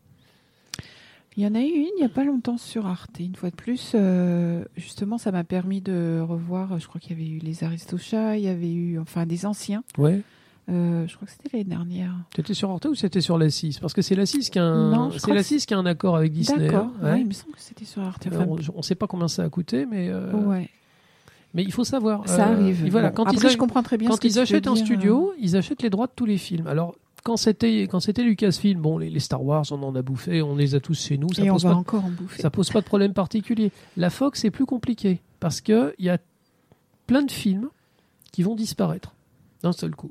Il 1.36 1.42
y 1.42 1.46
en 1.46 1.54
a 1.54 1.60
eu 1.60 1.64
une 1.64 1.88
il 1.96 1.98
n'y 1.98 2.04
a 2.04 2.08
pas 2.08 2.24
longtemps 2.24 2.56
sur 2.56 2.86
Arte. 2.86 3.18
Une 3.20 3.34
fois 3.34 3.50
de 3.50 3.56
plus, 3.56 3.92
euh, 3.94 4.64
justement, 4.76 5.18
ça 5.18 5.32
m'a 5.32 5.44
permis 5.44 5.82
de 5.82 6.18
revoir. 6.26 6.78
Je 6.78 6.86
crois 6.88 6.98
qu'il 6.98 7.10
y 7.18 7.20
avait 7.20 7.28
eu 7.30 7.38
les 7.40 7.62
Aristochats, 7.62 8.38
il 8.38 8.44
y 8.44 8.48
avait 8.48 8.72
eu 8.72 8.98
enfin 8.98 9.26
des 9.26 9.44
anciens. 9.44 9.84
Ouais. 9.98 10.22
Euh, 10.68 11.06
je 11.06 11.14
crois 11.14 11.26
que 11.26 11.32
c'était 11.32 11.56
l'année 11.56 11.64
dernière. 11.70 12.12
C'était 12.34 12.54
sur 12.54 12.70
Arte 12.70 12.86
ou 12.86 12.94
c'était 12.96 13.20
sur 13.20 13.38
la 13.38 13.50
6 13.50 13.78
Parce 13.78 13.92
que 13.92 14.02
c'est 14.02 14.16
la 14.16 14.26
6 14.26 14.50
qui 14.50 14.58
a 14.58 14.64
un, 14.64 14.90
Non, 14.90 15.10
c'est 15.16 15.30
la 15.30 15.36
que 15.36 15.42
6 15.44 15.64
qui 15.64 15.74
a 15.74 15.78
un 15.78 15.86
accord 15.86 16.16
avec 16.16 16.32
Disney. 16.32 16.66
D'accord. 16.66 16.86
hein. 17.00 17.04
Ouais. 17.04 17.10
Ouais, 17.12 17.20
il 17.20 17.26
me 17.26 17.32
semble 17.32 17.52
que 17.54 17.60
c'était 17.60 17.84
sur 17.84 18.02
Arte. 18.02 18.26
On 18.74 18.76
ne 18.78 18.82
sait 18.82 18.96
pas 18.96 19.06
combien 19.06 19.28
ça 19.28 19.44
a 19.44 19.48
coûté, 19.48 19.86
mais, 19.86 20.08
euh, 20.08 20.32
ouais, 20.32 20.68
mais 21.54 21.62
il 21.62 21.72
faut 21.72 21.84
savoir. 21.84 22.28
ça 22.28 22.48
euh, 22.48 22.52
arrive. 22.54 22.90
voilà, 22.90 23.10
Bon, 23.10 23.14
quand 23.24 23.30
ils, 23.30 23.36
Après, 23.36 23.48
a- 23.48 23.50
je 23.52 23.56
comprends 23.58 23.82
très 23.84 23.96
bien 23.96 24.08
quand 24.08 24.16
ce 24.16 24.20
que 24.20 24.26
ils 24.26 24.38
achètent 24.40 24.66
un 24.66 24.74
dire, 24.74 24.84
studio, 24.84 25.32
ils 25.38 25.56
achètent 25.56 25.82
les 25.82 25.90
droits 25.90 26.08
de 26.08 26.12
tous 26.16 26.26
les 26.26 26.36
films. 26.38 26.66
Alors, 26.66 26.96
quand 27.22 27.36
c'était 27.36 27.82
quand 27.82 28.00
c'était 28.00 28.22
Lucasfilm, 28.24 28.80
bon, 28.80 28.98
les, 28.98 29.08
les 29.08 29.20
Star 29.20 29.44
Wars, 29.44 29.64
on 29.70 29.82
en 29.84 29.94
a 29.94 30.02
bouffé, 30.02 30.42
on 30.42 30.56
les 30.56 30.74
a 30.74 30.80
tous 30.80 31.00
chez 31.00 31.16
nous. 31.16 31.32
Ça 31.32 31.42
Et 31.44 31.50
on 31.50 31.54
pose 31.54 31.62
va 31.64 31.70
pas 31.70 31.74
de 31.74 31.80
encore 31.80 32.04
en 32.04 32.10
bouffer. 32.10 32.42
Ça 32.42 32.50
pose 32.50 32.70
pas 32.70 32.80
de 32.80 32.86
problème 32.86 33.12
particulier. 33.12 33.70
La 33.96 34.10
Fox, 34.10 34.40
c'est 34.40 34.50
plus 34.50 34.66
compliqué 34.66 35.20
parce 35.38 35.60
que 35.60 35.94
il 35.98 36.04
y 36.06 36.10
a 36.10 36.18
plein 37.06 37.22
de 37.22 37.30
films 37.30 37.68
qui 38.32 38.42
vont 38.42 38.56
disparaître 38.56 39.14
d'un 39.62 39.72
seul 39.72 39.94
coup. 39.94 40.10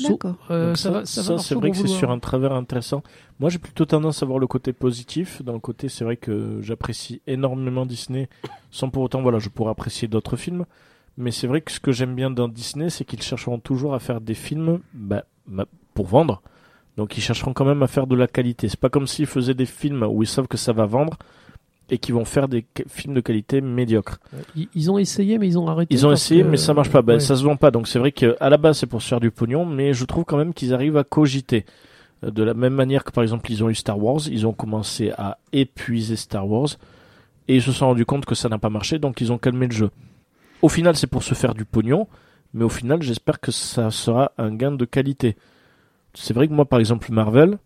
D'accord. 0.00 0.34
euh, 0.50 0.68
Donc 0.68 0.76
ça, 0.78 0.90
va, 0.90 1.06
ça, 1.06 1.38
c'est 1.38 1.54
vrai 1.54 1.70
que 1.70 1.76
c'est 1.76 1.82
vouloir. 1.84 1.98
sur 1.98 2.10
un 2.10 2.18
travers 2.18 2.52
intéressant. 2.52 3.02
Moi, 3.38 3.50
j'ai 3.50 3.58
plutôt 3.58 3.84
tendance 3.84 4.22
à 4.22 4.26
voir 4.26 4.38
le 4.38 4.46
côté 4.46 4.72
positif. 4.72 5.42
Dans 5.42 5.52
le 5.52 5.60
côté, 5.60 5.88
c'est 5.88 6.04
vrai 6.04 6.16
que 6.16 6.58
j'apprécie 6.62 7.22
énormément 7.26 7.86
Disney, 7.86 8.28
sans 8.70 8.90
pour 8.90 9.02
autant, 9.02 9.22
voilà, 9.22 9.38
je 9.38 9.48
pourrais 9.48 9.70
apprécier 9.70 10.08
d'autres 10.08 10.36
films. 10.36 10.64
Mais 11.16 11.30
c'est 11.30 11.46
vrai 11.46 11.60
que 11.60 11.70
ce 11.70 11.78
que 11.78 11.92
j'aime 11.92 12.14
bien 12.16 12.30
dans 12.30 12.48
Disney, 12.48 12.90
c'est 12.90 13.04
qu'ils 13.04 13.22
chercheront 13.22 13.60
toujours 13.60 13.94
à 13.94 14.00
faire 14.00 14.20
des 14.20 14.34
films 14.34 14.80
bah, 14.94 15.24
bah, 15.46 15.66
pour 15.94 16.06
vendre. 16.06 16.42
Donc, 16.96 17.16
ils 17.16 17.20
chercheront 17.20 17.52
quand 17.52 17.64
même 17.64 17.82
à 17.82 17.86
faire 17.86 18.06
de 18.08 18.16
la 18.16 18.26
qualité. 18.26 18.68
C'est 18.68 18.80
pas 18.80 18.88
comme 18.90 19.06
s'ils 19.06 19.26
faisaient 19.26 19.54
des 19.54 19.66
films 19.66 20.02
où 20.02 20.22
ils 20.22 20.28
savent 20.28 20.48
que 20.48 20.56
ça 20.56 20.72
va 20.72 20.86
vendre 20.86 21.18
et 21.90 21.98
qui 21.98 22.12
vont 22.12 22.24
faire 22.24 22.48
des 22.48 22.64
films 22.88 23.14
de 23.14 23.20
qualité 23.20 23.60
médiocre. 23.60 24.18
Ils, 24.74 24.90
ont 24.90 24.98
essayé, 24.98 25.38
mais 25.38 25.46
ils 25.48 25.58
ont 25.58 25.66
arrêté. 25.68 25.94
Ils 25.94 26.06
ont 26.06 26.12
essayé, 26.12 26.42
que- 26.42 26.48
mais 26.48 26.56
ça 26.56 26.72
marche 26.74 26.90
pas. 26.90 27.02
Ben, 27.02 27.14
ouais. 27.14 27.20
Ça 27.20 27.36
se 27.36 27.44
vend 27.44 27.56
pas. 27.56 27.70
Donc 27.70 27.88
c'est 27.88 27.98
vrai 27.98 28.10
qu'à 28.12 28.48
la 28.48 28.56
base, 28.56 28.78
c'est 28.78 28.86
pour 28.86 29.02
se 29.02 29.08
faire 29.08 29.20
du 29.20 29.30
pognon, 29.30 29.66
mais 29.66 29.92
je 29.92 30.04
trouve 30.04 30.24
quand 30.24 30.36
même 30.38 30.54
qu'ils 30.54 30.72
arrivent 30.72 30.96
à 30.96 31.04
cogiter. 31.04 31.64
Euh, 32.24 32.30
De 32.30 32.42
la 32.42 32.54
même 32.54 32.74
manière 32.74 33.04
que 33.04 33.10
par 33.12 33.22
exemple, 33.22 33.50
ils 33.52 33.62
ont 33.62 33.68
eu 33.68 33.74
Star 33.74 34.02
Wars, 34.02 34.20
ils 34.30 34.46
ont 34.46 34.52
commencé 34.52 35.10
à 35.18 35.38
épuiser 35.52 36.16
Star 36.16 36.48
Wars 36.48 36.68
et 37.48 37.56
ils 37.56 37.62
se 37.62 37.72
sont 37.72 37.86
rendus 37.86 38.06
compte 38.06 38.24
que 38.24 38.34
ça 38.34 38.48
n'a 38.48 38.58
pas 38.58 38.70
marché, 38.70 38.98
donc 38.98 39.20
ils 39.20 39.30
ont 39.30 39.38
calmé 39.38 39.66
le 39.66 39.72
jeu. 39.72 39.90
Au 40.62 40.68
final, 40.70 40.96
c'est 40.96 41.06
pour 41.06 41.22
se 41.22 41.34
faire 41.34 41.52
du 41.54 41.66
pognon, 41.66 42.08
mais 42.54 42.64
au 42.64 42.70
final, 42.70 43.02
j'espère 43.02 43.40
que 43.40 43.52
ça 43.52 43.90
sera 43.90 44.32
un 44.38 44.54
gain 44.54 44.72
de 44.72 44.84
qualité. 44.86 45.36
C'est 46.14 46.32
vrai 46.32 46.48
que 46.48 46.52
moi, 46.54 46.64
par 46.64 46.78
exemple, 46.78 47.12
Marvel, 47.12 47.58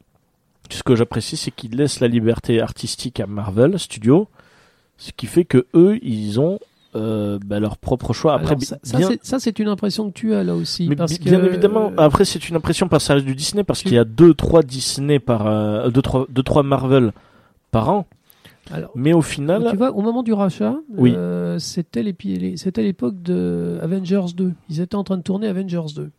ce 0.77 0.83
que 0.83 0.95
j'apprécie, 0.97 1.37
c'est 1.37 1.51
qu'ils 1.51 1.77
laissent 1.77 2.01
la 2.01 2.09
liberté 2.09 2.61
artistique 2.61 3.21
à 3.21 3.27
Marvel 3.27 3.79
Studios, 3.79 4.29
ce 4.97 5.13
qui 5.17 5.27
fait 5.27 5.45
que 5.45 5.67
eux, 5.75 5.99
ils 6.03 6.41
ont 6.41 6.59
euh, 6.97 7.39
bah, 7.45 7.61
leur 7.61 7.77
propre 7.77 8.13
choix. 8.15 8.33
Après, 8.35 8.49
Alors, 8.55 8.63
ça, 8.63 8.79
bien, 8.99 9.09
c'est- 9.09 9.25
ça, 9.25 9.39
c'est 9.39 9.59
une 9.59 9.69
impression 9.69 10.09
que 10.11 10.15
tu 10.19 10.33
as 10.35 10.43
là 10.43 10.55
aussi. 10.55 10.89
mais 10.89 10.97
parce 10.97 11.13
bi- 11.19 11.25
bien 11.29 11.39
que, 11.41 11.47
évidemment, 11.47 11.91
euh, 11.93 11.95
après 11.99 12.25
c'est 12.25 12.49
une 12.49 12.57
impression 12.57 12.89
ça 12.99 13.15
reste 13.15 13.27
du 13.27 13.35
Disney 13.35 13.63
parce 13.63 13.83
qu'il 13.83 13.93
y 13.93 13.99
a 13.99 14.05
deux 14.05 14.33
trois 14.33 14.63
Disney 14.63 15.19
par 15.19 15.47
euh, 15.47 15.91
deux 15.91 16.01
trois 16.03 16.27
deux 16.31 16.43
trois 16.43 16.63
Marvel 16.63 17.13
par 17.71 17.91
an, 17.91 18.07
alors, 18.73 18.91
mais 18.95 19.13
au 19.13 19.21
final, 19.23 19.67
tu 19.71 19.77
vois, 19.77 19.93
au 19.93 20.01
moment 20.01 20.23
du 20.23 20.33
rachat, 20.33 20.77
Oui. 20.97 21.13
euh, 21.15 21.59
c'était 21.59 22.03
l'époque 22.83 23.21
de 23.23 23.79
Avengers 23.83 24.33
2. 24.35 24.53
Ils 24.71 24.81
étaient 24.81 24.95
en 24.97 25.05
train 25.05 25.19
de 25.19 25.23
tourner 25.23 25.47
Avengers 25.47 25.93
2. 25.95 26.11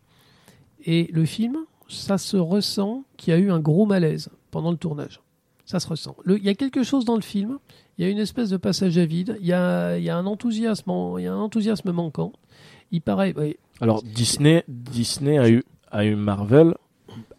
Et 0.86 1.10
le 1.12 1.24
film, 1.24 1.56
ça 1.88 2.16
se 2.16 2.36
ressent 2.36 3.02
qu'il 3.16 3.32
y 3.34 3.36
a 3.36 3.40
eu 3.40 3.50
un 3.50 3.58
gros 3.60 3.86
malaise 3.86 4.30
pendant 4.50 4.70
le 4.70 4.76
tournage. 4.76 5.20
Ça 5.64 5.78
se 5.78 5.86
ressent. 5.88 6.16
Il 6.26 6.42
y 6.44 6.48
a 6.48 6.54
quelque 6.54 6.82
chose 6.82 7.04
dans 7.04 7.14
le 7.14 7.20
film. 7.20 7.58
Il 7.96 8.04
y 8.04 8.08
a 8.08 8.10
une 8.10 8.18
espèce 8.18 8.50
de 8.50 8.56
passage 8.56 8.98
à 8.98 9.04
vide. 9.04 9.36
Il 9.40 9.46
y 9.46 9.52
a, 9.52 9.98
y 9.98 10.08
a 10.10 10.16
un 10.16 10.26
enthousiasme, 10.26 10.90
en- 10.90 11.18
il 11.18 11.24
y 11.24 11.26
a 11.28 11.32
un 11.32 11.38
enthousiasme 11.38 11.92
manquant. 11.92 12.32
Il 12.90 13.02
paraît. 13.02 13.34
Alors 13.80 14.02
Disney, 14.02 14.64
Disney 14.66 15.38
a 15.38 15.48
eu, 15.48 15.62
a 15.92 16.04
eu 16.04 16.16
Marvel 16.16 16.74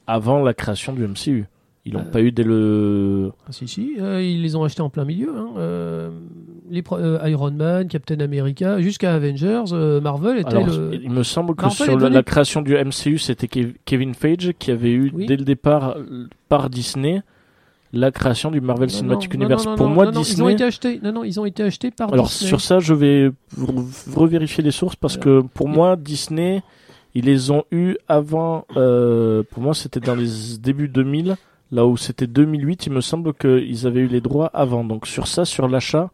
avant 0.07 0.39
la 0.41 0.53
création 0.53 0.93
du 0.93 1.03
MCU. 1.05 1.45
Ils 1.85 1.93
l'ont 1.93 2.01
Euh, 2.01 2.11
pas 2.11 2.21
eu 2.21 2.31
dès 2.31 2.43
le. 2.43 3.31
Ah, 3.47 3.51
si, 3.51 3.67
si, 3.67 3.95
euh, 3.99 4.21
ils 4.21 4.41
les 4.43 4.55
ont 4.55 4.63
achetés 4.63 4.83
en 4.83 4.89
plein 4.91 5.03
milieu. 5.03 5.29
hein. 5.35 5.49
Euh, 5.57 6.09
les 6.69 6.83
euh, 6.91 7.19
Iron 7.27 7.49
Man, 7.51 7.87
Captain 7.87 8.19
America, 8.19 8.79
jusqu'à 8.79 9.15
Avengers, 9.15 9.63
Marvel 10.01 10.37
était 10.37 10.49
Alors, 10.49 10.67
le. 10.67 10.91
il 10.93 11.09
me 11.09 11.23
semble 11.23 11.55
que 11.55 11.63
Marvel 11.63 11.87
sur 11.89 11.97
la, 12.09 12.21
création 12.23 12.61
du 12.61 12.75
MCU, 12.75 13.17
c'était 13.17 13.47
Kev- 13.47 13.73
Kevin 13.85 14.13
Feige 14.13 14.51
qui 14.59 14.69
avait 14.69 14.91
eu 14.91 15.11
Oui. 15.13 15.25
dès 15.25 15.37
le 15.37 15.43
départ 15.43 15.97
par 16.49 16.69
Disney 16.69 17.23
la 17.93 18.11
création 18.11 18.51
du 18.51 18.61
Marvel 18.61 18.87
Non, 18.89 18.95
Cinematic 18.95 19.33
non, 19.33 19.39
Universe. 19.41 19.65
non, 19.65 19.75
Pour 19.75 19.87
moi, 19.89 20.11
Disney. 20.11 20.37
Ils 20.37 20.43
ont 20.43 20.49
été 20.49 20.63
achetés. 20.63 20.99
Non, 21.03 21.11
non, 21.11 21.23
ils 21.25 21.39
ont 21.41 21.45
été 21.45 21.63
achetés 21.63 21.89
par 21.91 22.13
Alors 22.13 22.27
Disney. 22.27 22.47
sur 22.47 22.61
ça, 22.61 22.79
je 22.79 22.93
vais 22.93 23.31
re- 23.59 24.13
revérifier 24.15 24.63
les 24.63 24.71
sources 24.71 24.95
parce 24.95 25.17
que 25.17 25.41
pour 25.41 25.67
moi, 25.67 25.95
Disney, 25.97 26.61
ils 27.15 27.25
les 27.25 27.49
ont 27.51 27.63
eu 27.71 27.97
avant. 28.07 28.65
pour 28.75 29.63
moi, 29.63 29.73
c'était 29.73 29.99
dans 29.99 30.15
les 30.15 30.29
débuts 30.61 30.87
2000, 30.87 31.35
là 31.71 31.85
où 31.85 31.97
c'était 31.97 32.27
2008. 32.27 32.85
Il 32.87 32.93
me 32.93 33.01
semble 33.01 33.33
qu'ils 33.33 33.87
avaient 33.87 34.01
eu 34.01 34.07
les 34.07 34.21
droits 34.21 34.47
avant. 34.53 34.83
Donc 34.83 35.07
sur 35.07 35.27
ça, 35.27 35.45
sur 35.45 35.67
l'achat, 35.67 36.09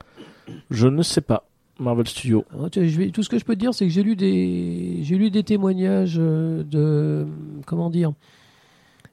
je 0.72 0.88
ne 0.88 1.02
sais 1.04 1.22
pas. 1.22 1.44
Marvel 1.80 2.08
Studios. 2.08 2.44
Alors, 2.52 2.72
tu 2.72 2.80
sais, 2.80 2.88
je 2.90 2.98
vais- 2.98 3.10
tout 3.10 3.22
ce 3.22 3.30
que 3.30 3.38
je 3.38 3.46
peux 3.46 3.54
te 3.54 3.60
dire, 3.60 3.72
c'est 3.72 3.86
que 3.86 3.92
j'ai 3.94 4.02
lu 4.02 4.16
des, 4.16 5.00
j'ai 5.04 5.16
lu 5.16 5.30
des 5.30 5.44
témoignages 5.44 6.16
euh, 6.18 6.64
de, 6.64 7.28
comment 7.68 7.92
dire, 7.92 8.14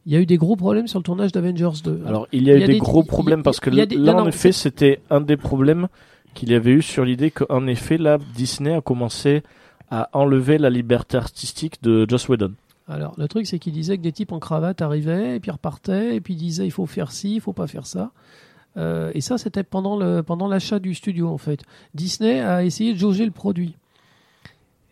il 0.06 0.12
y 0.12 0.16
a 0.16 0.20
eu 0.20 0.24
des 0.26 0.38
gros 0.38 0.56
problèmes 0.56 0.86
sur 0.88 0.98
le 0.98 1.02
tournage 1.02 1.30
d'Avengers 1.32 1.82
2. 1.84 2.02
Alors 2.06 2.26
il 2.32 2.44
y 2.44 2.50
a 2.50 2.54
Il 2.54 2.58
y 2.58 2.60
eu 2.60 2.64
a 2.64 2.66
des, 2.66 2.72
des- 2.74 2.78
gros 2.78 3.02
y 3.02 3.06
problèmes 3.06 3.42
parce 3.42 3.60
que 3.60 3.68
des- 3.68 3.96
là, 3.96 4.12
non, 4.14 4.20
en 4.20 4.28
effet, 4.28 4.52
c'était 4.52 5.00
un 5.10 5.20
des 5.20 5.36
problèmes 5.36 5.88
qu'il 6.32 6.50
y 6.50 6.54
avait 6.54 6.72
eu 6.72 6.80
sur 6.82 7.04
l'idée 7.04 7.30
qu'en 7.30 7.66
effet, 7.66 7.98
là, 7.98 8.16
Disney 8.34 8.72
a 8.74 8.80
commencé 8.80 9.42
à 9.90 10.08
enlever 10.14 10.56
la 10.56 10.70
liberté 10.70 11.18
artistique 11.18 11.82
de 11.82 12.06
Joss 12.08 12.28
Whedon. 12.30 12.52
Alors, 12.86 13.14
le 13.16 13.26
truc, 13.28 13.46
c'est 13.46 13.58
qu'il 13.58 13.72
disait 13.72 13.96
que 13.96 14.02
des 14.02 14.12
types 14.12 14.32
en 14.32 14.38
cravate 14.38 14.82
arrivaient, 14.82 15.36
et 15.36 15.40
puis 15.40 15.50
repartaient, 15.50 16.16
et 16.16 16.20
puis 16.20 16.36
disaient 16.36 16.66
il 16.66 16.70
faut 16.70 16.86
faire 16.86 17.12
ci, 17.12 17.36
il 17.36 17.40
faut 17.40 17.52
pas 17.54 17.66
faire 17.66 17.86
ça. 17.86 18.10
Euh, 18.76 19.10
et 19.14 19.20
ça, 19.20 19.38
c'était 19.38 19.62
pendant 19.62 19.96
le 19.96 20.22
pendant 20.22 20.48
l'achat 20.48 20.78
du 20.80 20.94
studio, 20.94 21.28
en 21.28 21.38
fait. 21.38 21.62
Disney 21.94 22.40
a 22.40 22.64
essayé 22.64 22.92
de 22.92 22.98
jauger 22.98 23.24
le 23.24 23.30
produit. 23.30 23.74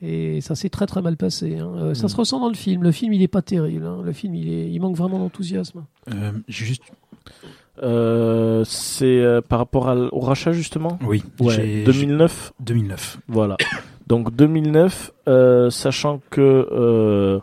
Et 0.01 0.41
ça 0.41 0.55
s'est 0.57 0.69
très 0.71 0.87
très 0.87 1.01
mal 1.03 1.17
passé. 1.17 1.59
hein. 1.59 1.71
Euh, 1.77 1.95
Ça 1.95 2.09
se 2.09 2.17
ressent 2.17 2.41
dans 2.41 2.49
le 2.49 2.55
film. 2.55 2.83
Le 2.83 2.91
film, 2.93 3.13
il 3.13 3.23
est 3.23 3.29
pas 3.29 3.43
terrible. 3.43 3.87
hein. 3.87 4.01
Le 4.05 4.13
film, 4.13 4.35
il, 4.35 4.53
est, 4.53 4.71
il 4.71 4.81
manque 4.81 4.97
vraiment 4.97 5.19
d'enthousiasme. 5.19 5.85
Euh, 6.13 6.33
juste. 6.49 6.83
Euh, 7.83 8.65
c'est 8.65 9.21
euh, 9.21 9.41
par 9.41 9.59
rapport 9.59 9.89
à 9.89 9.95
au 9.97 10.21
rachat 10.21 10.53
justement? 10.53 10.99
Oui. 11.07 11.23
Ouais, 11.41 11.55
j'ai- 11.55 11.85
2009 11.85 12.53
j'ai- 12.59 12.65
2009. 12.65 13.19
Voilà. 13.29 13.57
Donc 14.09 14.35
2009, 14.35 15.13
euh, 15.29 15.71
sachant 15.71 16.21
que 16.31 16.41
euh, 16.73 17.39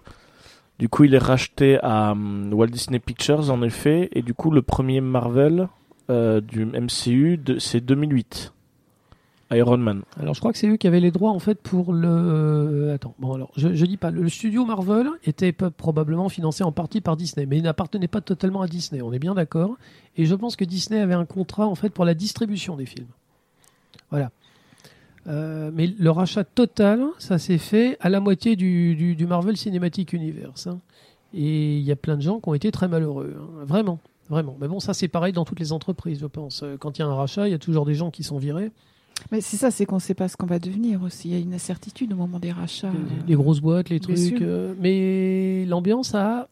du 0.80 0.90
coup 0.90 1.04
il 1.04 1.14
est 1.14 1.18
racheté 1.20 1.78
à 1.84 2.12
hum, 2.14 2.52
Walt 2.54 2.68
Disney 2.68 3.00
Pictures 3.00 3.52
en 3.52 3.62
effet, 3.62 4.10
et 4.14 4.22
du 4.22 4.34
coup 4.34 4.50
le 4.52 4.62
premier 4.62 5.02
Marvel 5.02 5.68
euh, 6.10 6.42
du 6.42 6.66
MCU 6.66 7.40
c'est 7.60 7.82
2008. 7.82 8.54
Iron 9.52 9.78
Man. 9.78 10.04
Alors, 10.20 10.36
je 10.36 10.40
crois 10.42 10.52
que 10.52 10.60
c'est 10.60 10.68
eux 10.68 10.78
qui 10.78 10.86
avaient 10.86 11.00
les 11.00 11.10
droits, 11.10 11.32
en 11.32 11.40
fait, 11.40 11.60
pour 11.60 11.92
le. 11.92 12.08
euh, 12.08 12.94
Attends, 12.94 13.16
bon, 13.18 13.34
alors, 13.34 13.52
je, 13.58 13.74
je 13.74 13.86
dis 13.88 13.98
pas. 13.98 14.12
Le 14.12 14.30
studio 14.30 14.64
Marvel 14.64 15.08
était 15.24 15.52
probablement 15.54 16.30
financé 16.30 16.64
en 16.64 16.72
partie 16.72 17.02
par 17.02 17.18
Disney, 17.18 17.48
mais 17.48 17.58
il 17.58 17.64
n'appartenait 17.64 18.08
pas 18.08 18.22
totalement 18.22 18.62
à 18.62 18.68
Disney, 18.68 19.02
on 19.02 19.12
est 19.12 19.18
bien 19.18 19.34
d'accord. 19.34 19.76
Et 20.18 20.28
je 20.28 20.36
pense 20.36 20.56
que 20.56 20.66
Disney 20.66 21.00
avait 21.00 21.16
un 21.16 21.26
contrat, 21.26 21.66
en 21.66 21.74
fait, 21.74 21.90
pour 21.90 22.06
la 22.06 22.14
distribution 22.14 22.76
des 22.76 22.86
films. 22.86 23.08
Voilà. 24.12 24.30
Euh, 25.28 25.70
mais 25.74 25.88
le 25.88 26.10
rachat 26.12 26.44
total, 26.44 27.04
ça 27.20 27.38
s'est 27.38 27.58
fait 27.58 27.98
à 28.00 28.10
la 28.10 28.20
moitié 28.20 28.56
du, 28.56 28.96
du- 28.96 29.16
du 29.16 29.26
Marvel 29.28 29.58
Cinematic 29.58 30.14
Universe. 30.14 30.68
hein. 30.68 30.80
Et 31.34 31.78
il 31.78 31.84
y 31.84 31.92
a 31.92 31.96
plein 31.96 32.16
de 32.18 32.22
gens 32.22 32.40
qui 32.40 32.50
ont 32.50 32.54
été 32.54 32.72
très 32.72 32.88
malheureux. 32.88 33.36
hein. 33.40 33.64
Vraiment. 33.66 34.00
Vraiment. 34.30 34.56
Mais 34.62 34.68
bon, 34.68 34.80
ça, 34.80 34.94
c'est 34.94 35.08
pareil 35.08 35.34
dans 35.34 35.44
toutes 35.46 35.60
les 35.60 35.72
entreprises, 35.72 36.20
je 36.22 36.26
pense. 36.28 36.62
Euh, 36.64 36.78
Quand 36.80 36.98
il 36.98 37.02
y 37.02 37.06
a 37.06 37.08
un 37.08 37.14
rachat, 37.16 37.48
il 37.48 37.52
y 37.52 37.56
a 37.56 37.60
toujours 37.60 37.86
des 37.86 37.96
gens 37.96 38.12
qui 38.12 38.24
sont 38.24 38.38
virés. 38.38 38.72
Mais 39.32 39.42
c'est 39.42 39.58
ça, 39.58 39.70
c'est 39.70 39.86
qu'on 39.86 39.96
ne 39.96 40.00
sait 40.02 40.14
pas 40.14 40.28
ce 40.30 40.38
qu'on 40.38 40.46
va 40.46 40.60
devenir 40.60 41.02
aussi. 41.04 41.30
Il 41.30 41.34
y 41.34 41.38
a 41.38 41.40
une 41.40 41.54
incertitude 41.54 42.14
au 42.14 42.16
moment 42.16 42.40
des 42.40 42.52
rachats. 42.52 42.92
les, 42.92 43.28
les 43.28 43.36
grosses 43.36 43.60
boîtes, 43.60 43.90
les 43.90 44.00
trucs. 44.00 44.16
euh, 44.42 44.74
mais 44.80 45.66
l'ambiance 45.66 46.16
a. 46.16 46.48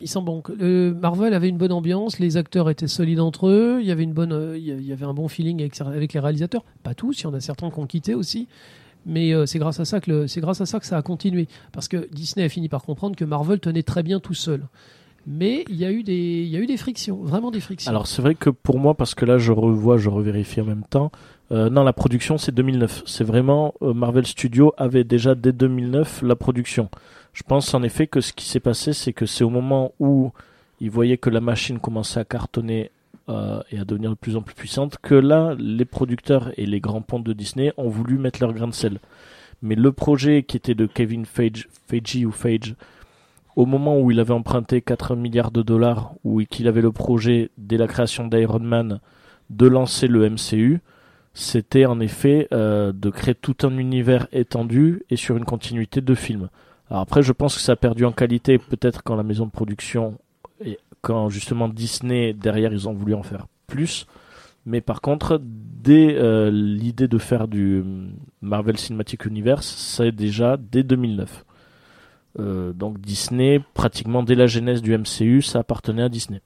Ils 0.00 0.08
sont 0.08 0.22
bons. 0.22 0.42
Le 0.56 0.94
Marvel 0.94 1.34
avait 1.34 1.48
une 1.48 1.56
bonne 1.56 1.72
ambiance, 1.72 2.20
les 2.20 2.36
acteurs 2.36 2.70
étaient 2.70 2.86
solides 2.86 3.20
entre 3.20 3.48
eux, 3.48 3.78
il 3.80 3.86
y 3.86 3.90
avait 3.90 4.04
une 4.04 4.12
bonne, 4.12 4.32
euh, 4.32 4.56
il 4.56 4.84
y 4.84 4.92
avait 4.92 5.04
un 5.04 5.14
bon 5.14 5.26
feeling 5.26 5.68
avec, 5.80 6.12
les 6.12 6.20
réalisateurs. 6.20 6.64
Pas 6.84 6.94
tous, 6.94 7.20
il 7.20 7.24
y 7.24 7.26
en 7.26 7.34
a 7.34 7.40
certains 7.40 7.70
qui 7.70 7.78
ont 7.80 7.86
quitté 7.86 8.14
aussi, 8.14 8.46
mais 9.06 9.34
euh, 9.34 9.44
c'est 9.44 9.58
grâce 9.58 9.80
à 9.80 9.84
ça 9.84 10.00
que 10.00 10.40
grâce 10.40 10.60
à 10.60 10.66
ça 10.66 10.78
que 10.78 10.86
ça 10.86 10.96
a 10.96 11.02
continué. 11.02 11.48
Parce 11.72 11.88
que 11.88 12.08
Disney 12.12 12.46
a 12.46 12.48
fini 12.48 12.68
par 12.68 12.82
comprendre 12.84 13.16
que 13.16 13.24
Marvel 13.24 13.58
tenait 13.58 13.82
très 13.82 14.04
bien 14.04 14.20
tout 14.20 14.34
seul. 14.34 14.62
Mais 15.26 15.64
il 15.68 15.76
y 15.76 15.84
a 15.84 15.90
eu 15.90 16.04
des, 16.04 16.44
y 16.44 16.56
a 16.56 16.60
eu 16.60 16.66
des 16.66 16.76
frictions, 16.76 17.16
vraiment 17.16 17.50
des 17.50 17.60
frictions. 17.60 17.90
Alors 17.90 18.06
c'est 18.06 18.22
vrai 18.22 18.36
que 18.36 18.50
pour 18.50 18.78
moi, 18.78 18.94
parce 18.94 19.16
que 19.16 19.24
là 19.24 19.36
je 19.36 19.50
revois, 19.50 19.98
je 19.98 20.08
revérifie 20.08 20.60
en 20.60 20.64
même 20.64 20.84
temps, 20.88 21.10
euh, 21.50 21.68
non 21.70 21.82
la 21.82 21.92
production 21.92 22.38
c'est 22.38 22.54
2009. 22.54 23.02
C'est 23.04 23.24
vraiment 23.24 23.74
Marvel 23.80 24.26
Studios 24.26 24.72
avait 24.76 25.04
déjà 25.04 25.34
dès 25.34 25.52
2009 25.52 26.22
la 26.22 26.36
production. 26.36 26.88
Je 27.38 27.44
pense 27.44 27.72
en 27.72 27.84
effet 27.84 28.08
que 28.08 28.20
ce 28.20 28.32
qui 28.32 28.46
s'est 28.46 28.58
passé, 28.58 28.92
c'est 28.92 29.12
que 29.12 29.24
c'est 29.24 29.44
au 29.44 29.48
moment 29.48 29.92
où 30.00 30.32
ils 30.80 30.90
voyaient 30.90 31.18
que 31.18 31.30
la 31.30 31.40
machine 31.40 31.78
commençait 31.78 32.18
à 32.18 32.24
cartonner 32.24 32.90
euh, 33.28 33.60
et 33.70 33.78
à 33.78 33.84
devenir 33.84 34.10
de 34.10 34.16
plus 34.16 34.34
en 34.34 34.42
plus 34.42 34.56
puissante, 34.56 34.96
que 35.00 35.14
là 35.14 35.54
les 35.56 35.84
producteurs 35.84 36.50
et 36.56 36.66
les 36.66 36.80
grands 36.80 37.00
ponts 37.00 37.20
de 37.20 37.32
Disney 37.32 37.72
ont 37.76 37.88
voulu 37.88 38.18
mettre 38.18 38.40
leur 38.40 38.52
grain 38.52 38.66
de 38.66 38.74
sel. 38.74 38.98
Mais 39.62 39.76
le 39.76 39.92
projet 39.92 40.42
qui 40.42 40.56
était 40.56 40.74
de 40.74 40.86
Kevin 40.86 41.26
Feige, 41.26 41.68
Feige 41.86 42.26
ou 42.26 42.32
Feige, 42.32 42.74
au 43.54 43.66
moment 43.66 44.00
où 44.00 44.10
il 44.10 44.18
avait 44.18 44.34
emprunté 44.34 44.82
4 44.82 45.14
milliards 45.14 45.52
de 45.52 45.62
dollars, 45.62 46.14
ou 46.24 46.42
qu'il 46.42 46.66
avait 46.66 46.82
le 46.82 46.90
projet, 46.90 47.50
dès 47.56 47.76
la 47.76 47.86
création 47.86 48.26
d'Iron 48.26 48.58
Man, 48.58 48.98
de 49.48 49.68
lancer 49.68 50.08
le 50.08 50.28
MCU, 50.28 50.80
c'était 51.34 51.86
en 51.86 52.00
effet 52.00 52.48
euh, 52.50 52.90
de 52.92 53.10
créer 53.10 53.36
tout 53.36 53.56
un 53.62 53.78
univers 53.78 54.26
étendu 54.32 55.04
et 55.08 55.14
sur 55.14 55.36
une 55.36 55.44
continuité 55.44 56.00
de 56.00 56.14
films. 56.16 56.48
Après, 56.90 57.22
je 57.22 57.32
pense 57.32 57.54
que 57.54 57.60
ça 57.60 57.72
a 57.72 57.76
perdu 57.76 58.04
en 58.04 58.12
qualité, 58.12 58.58
peut-être 58.58 59.02
quand 59.02 59.16
la 59.16 59.22
maison 59.22 59.46
de 59.46 59.50
production, 59.50 60.18
et 60.64 60.78
quand 61.02 61.28
justement 61.28 61.68
Disney, 61.68 62.32
derrière, 62.32 62.72
ils 62.72 62.88
ont 62.88 62.92
voulu 62.92 63.14
en 63.14 63.22
faire 63.22 63.46
plus. 63.66 64.06
Mais 64.66 64.80
par 64.80 65.00
contre, 65.00 65.40
dès 65.42 66.16
euh, 66.16 66.50
l'idée 66.50 67.08
de 67.08 67.18
faire 67.18 67.48
du 67.48 67.80
hum, 67.80 68.12
Marvel 68.42 68.76
Cinematic 68.76 69.24
Universe, 69.24 69.66
c'est 69.66 70.12
déjà 70.12 70.56
dès 70.56 70.82
2009. 70.82 71.44
Euh, 72.38 72.72
donc 72.72 73.00
Disney, 73.00 73.60
pratiquement 73.74 74.22
dès 74.22 74.34
la 74.34 74.46
genèse 74.46 74.82
du 74.82 74.96
MCU, 74.96 75.42
ça 75.42 75.60
appartenait 75.60 76.02
à 76.02 76.08
Disney. 76.08 76.40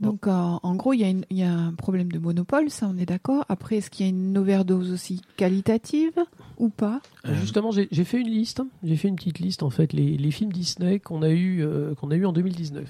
Donc, 0.00 0.26
en, 0.26 0.60
en 0.62 0.74
gros, 0.74 0.92
il 0.92 1.00
y, 1.00 1.04
a 1.04 1.08
une- 1.08 1.24
il 1.30 1.38
y 1.38 1.42
a 1.44 1.52
un 1.52 1.72
problème 1.72 2.10
de 2.10 2.18
monopole, 2.18 2.68
ça, 2.68 2.90
on 2.92 2.98
est 2.98 3.06
d'accord. 3.06 3.44
Après, 3.48 3.76
est-ce 3.76 3.90
qu'il 3.90 4.04
y 4.04 4.08
a 4.08 4.10
une 4.10 4.36
overdose 4.36 4.90
aussi 4.92 5.22
qualitative 5.36 6.12
ou 6.58 6.68
pas? 6.68 7.00
Euh, 7.26 7.34
Justement, 7.40 7.70
j'ai 7.70 8.04
fait 8.04 8.20
une 8.20 8.28
liste. 8.28 8.60
J'ai 8.82 8.96
fait 8.96 9.08
une 9.08 9.16
petite 9.16 9.38
liste 9.38 9.62
en 9.62 9.70
fait 9.70 9.92
les, 9.92 10.16
les 10.16 10.30
films 10.30 10.52
Disney 10.52 10.98
qu'on 10.98 11.22
a 11.22 11.30
eu 11.30 11.62
euh, 11.64 11.94
qu'on 11.94 12.10
a 12.10 12.16
eu 12.16 12.26
en 12.26 12.32
2019. 12.32 12.84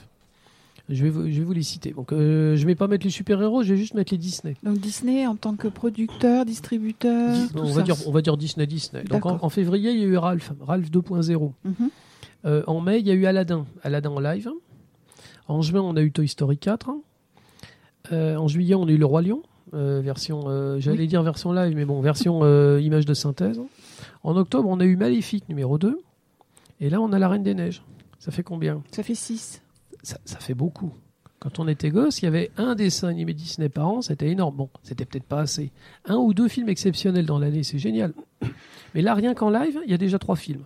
Je 0.90 1.02
vais 1.02 1.08
vous, 1.10 1.22
je 1.30 1.38
vais 1.38 1.44
vous 1.44 1.52
les 1.54 1.62
citer. 1.62 1.92
Donc, 1.92 2.12
euh, 2.12 2.56
je 2.56 2.66
vais 2.66 2.74
pas 2.74 2.88
mettre 2.88 3.04
les 3.06 3.10
super 3.10 3.40
héros, 3.40 3.62
je 3.62 3.72
vais 3.72 3.78
juste 3.78 3.94
mettre 3.94 4.12
les 4.12 4.18
Disney. 4.18 4.54
Donc, 4.62 4.78
Disney 4.78 5.26
en 5.26 5.34
tant 5.34 5.56
que 5.56 5.68
producteur, 5.68 6.44
distributeur. 6.44 7.32
Dis- 7.32 7.40
Euh, 7.40 7.46
tout 7.52 7.58
on 7.60 7.66
ça. 7.68 7.72
va 7.76 7.82
dire 7.82 7.96
on 8.06 8.12
va 8.12 8.20
dire 8.22 8.36
Disney 8.36 8.66
Disney. 8.66 9.02
Donc 9.04 9.24
en, 9.24 9.48
février, 9.48 9.92
il 9.92 9.98
y 10.00 10.02
a 10.02 10.06
eu 10.06 10.16
Ralph, 10.16 10.52
Ralph 10.60 10.90
2.0. 10.90 11.52
Mhm. 11.64 11.74
Euh, 12.46 12.62
en 12.66 12.80
mai, 12.80 13.00
il 13.00 13.06
y 13.06 13.10
a 13.10 13.14
eu 13.14 13.24
Aladdin, 13.24 13.64
Aladdin 13.82 14.10
en 14.10 14.20
live. 14.20 14.50
En 15.48 15.62
juin, 15.62 15.82
on 15.82 15.96
a 15.96 16.02
eu 16.02 16.10
Toy 16.12 16.28
Story 16.28 16.58
4. 16.58 16.90
Euh, 18.12 18.36
en 18.36 18.48
juillet, 18.48 18.74
on 18.74 18.86
a 18.86 18.90
eu 18.90 18.96
Le 18.98 19.06
Roi 19.06 19.22
Lion, 19.22 19.42
euh, 19.72 20.00
version, 20.02 20.44
euh, 20.46 20.78
j'allais 20.78 21.00
Oui. 21.00 21.06
dire 21.08 21.22
version 21.22 21.52
live, 21.52 21.74
mais 21.74 21.84
bon, 21.84 22.00
version 22.00 22.40
image 22.78 23.06
de 23.06 23.14
synthèse. 23.14 23.60
En 24.22 24.36
octobre, 24.36 24.68
on 24.68 24.80
a 24.80 24.84
eu 24.84 24.96
Maléfique 24.96 25.48
numéro 25.48 25.78
2. 25.78 25.98
Et 26.80 26.90
là, 26.90 27.00
on 27.00 27.12
a 27.12 27.18
La 27.18 27.28
Reine 27.28 27.42
des 27.42 27.54
Neiges. 27.54 27.82
Ça 28.18 28.30
fait 28.30 28.42
combien? 28.42 28.82
Ça 28.90 29.02
fait 29.02 29.14
6. 29.14 29.62
ça, 30.02 30.18
ça 30.24 30.38
fait 30.38 30.54
beaucoup. 30.54 30.92
Quand 31.40 31.58
on 31.58 31.68
était 31.68 31.90
gosse, 31.90 32.22
il 32.22 32.24
y 32.24 32.28
avait 32.28 32.50
un 32.56 32.74
dessin 32.74 33.08
animé 33.08 33.34
Disney 33.34 33.68
par 33.68 33.88
an, 33.88 34.00
c'était 34.02 34.28
énorme. 34.30 34.56
Bon, 34.56 34.70
c'était 34.82 35.04
peut-être 35.04 35.24
pas 35.24 35.40
assez. 35.40 35.72
Un 36.06 36.16
ou 36.16 36.32
deux 36.32 36.48
films 36.48 36.70
exceptionnels 36.70 37.26
dans 37.26 37.38
l'année, 37.38 37.62
c'est 37.62 37.78
génial. 37.78 38.14
Mais 38.94 39.02
là, 39.02 39.12
rien 39.14 39.34
qu'en 39.34 39.50
live, 39.50 39.78
il 39.84 39.90
y 39.90 39.94
a 39.94 39.98
déjà 39.98 40.18
trois 40.18 40.36
films. 40.36 40.64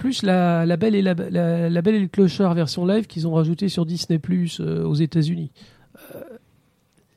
Plus 0.00 0.22
la, 0.22 0.64
la, 0.66 0.76
belle, 0.76 0.94
et 0.94 1.02
la, 1.02 1.14
la- 1.14 1.68
La 1.70 1.82
Belle 1.82 1.94
et 1.94 2.00
le 2.00 2.08
Clochard 2.08 2.54
version 2.54 2.84
live 2.86 3.06
qu'ils 3.06 3.28
ont 3.28 3.34
rajouté 3.34 3.68
sur 3.68 3.84
Disney 3.86 4.18
Plus 4.18 4.58
euh, 4.60 4.82
aux 4.84 4.94
États-Unis. 4.94 5.50
Euh, 6.16 6.20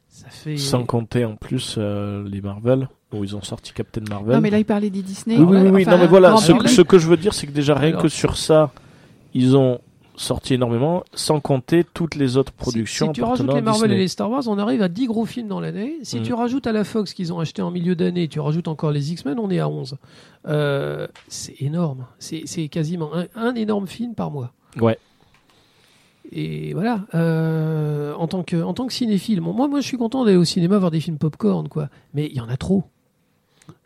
ça 0.10 0.28
fait. 0.30 0.58
Sans 0.58 0.84
compter 0.84 1.24
en 1.26 1.36
plus 1.36 1.76
euh, 1.78 2.28
les 2.30 2.42
Marvel, 2.42 2.88
où 3.14 3.24
ils 3.24 3.36
ont 3.36 3.42
sorti 3.42 3.72
Captain 3.74 4.02
Marvel. 4.10 4.36
Non, 4.36 4.42
mais 4.42 4.50
là, 4.50 4.60
il 4.60 4.66
parlait 4.66 4.90
des 4.90 5.02
Disney. 5.02 5.38
oui, 5.38 5.46
oui, 5.62 5.70
oui, 5.70 5.82
Enfin, 5.84 5.92
non, 5.92 5.98
mais 6.04 6.08
voilà, 6.08 6.36
ce, 6.38 6.82
que 6.82 7.00
je 7.00 7.08
veux 7.08 7.18
dire, 7.18 7.34
c'est 7.34 7.48
que 7.48 7.52
déjà 7.54 7.74
rien 7.74 7.90
Alors- 7.92 8.02
que 8.04 8.10
sur 8.10 8.36
ça, 8.38 8.72
ils 9.34 9.56
ont 9.56 9.80
sorti 10.16 10.54
énormément, 10.56 11.04
sans 11.14 11.40
compter 11.40 11.84
toutes 11.84 12.16
les 12.16 12.38
autres 12.38 12.52
productions. 12.54 13.08
Si, 13.08 13.10
si 13.12 13.14
tu 13.14 13.24
rajoutes 13.24 13.48
les 13.54 13.62
Marvel 13.62 13.82
Disney. 13.84 13.96
et 13.96 14.00
les 14.00 14.08
Star 14.08 14.30
Wars, 14.30 14.44
on 14.48 14.58
arrive 14.60 14.82
à 14.82 14.88
10 14.90 15.08
gros 15.08 15.26
films 15.26 15.48
dans 15.48 15.60
l'année. 15.60 15.98
Si 16.04 16.20
Mm. 16.20 16.24
tu 16.24 16.34
rajoutes 16.34 16.68
à 16.68 16.72
la 16.72 16.84
Fox 16.84 17.14
qu'ils 17.14 17.34
ont 17.34 17.40
acheté 17.40 17.62
en 17.62 17.72
milieu 17.72 17.96
d'année, 17.96 18.28
tu 18.28 18.40
rajoutes 18.40 18.68
encore 18.68 18.92
les 18.92 19.12
X-Men, 19.12 19.40
on 19.40 19.50
est 19.50 19.60
à 19.60 19.68
11. 19.68 19.98
Euh, 20.48 21.08
c'est 21.28 21.62
énorme. 21.62 22.06
C'est 22.20 22.44
c'est 22.46 22.68
quasiment 22.68 23.12
un, 23.16 23.26
un 23.36 23.56
énorme 23.56 23.88
film 23.88 24.14
par 24.16 24.30
mois. 24.32 24.52
Ouais. 24.80 24.98
Et 26.32 26.74
voilà, 26.74 27.02
euh, 27.14 28.14
en, 28.16 28.28
tant 28.28 28.44
que, 28.44 28.62
en 28.64 28.74
tant 28.74 28.88
que 28.88 28.94
cinéphile, 28.94 29.40
bon, 29.42 29.54
moi, 29.54 29.68
moi 29.68 29.82
je 29.82 29.86
suis 29.88 29.98
content 29.98 30.24
d'aller 30.24 30.38
au 30.38 30.46
cinéma 30.46 30.78
voir 30.80 30.90
des 30.90 31.00
films 31.02 31.18
popcorn, 31.18 31.68
quoi. 31.68 31.90
Mais 32.14 32.26
il 32.28 32.34
y 32.36 32.40
en 32.40 32.50
a 32.50 32.58
trop. 32.58 32.84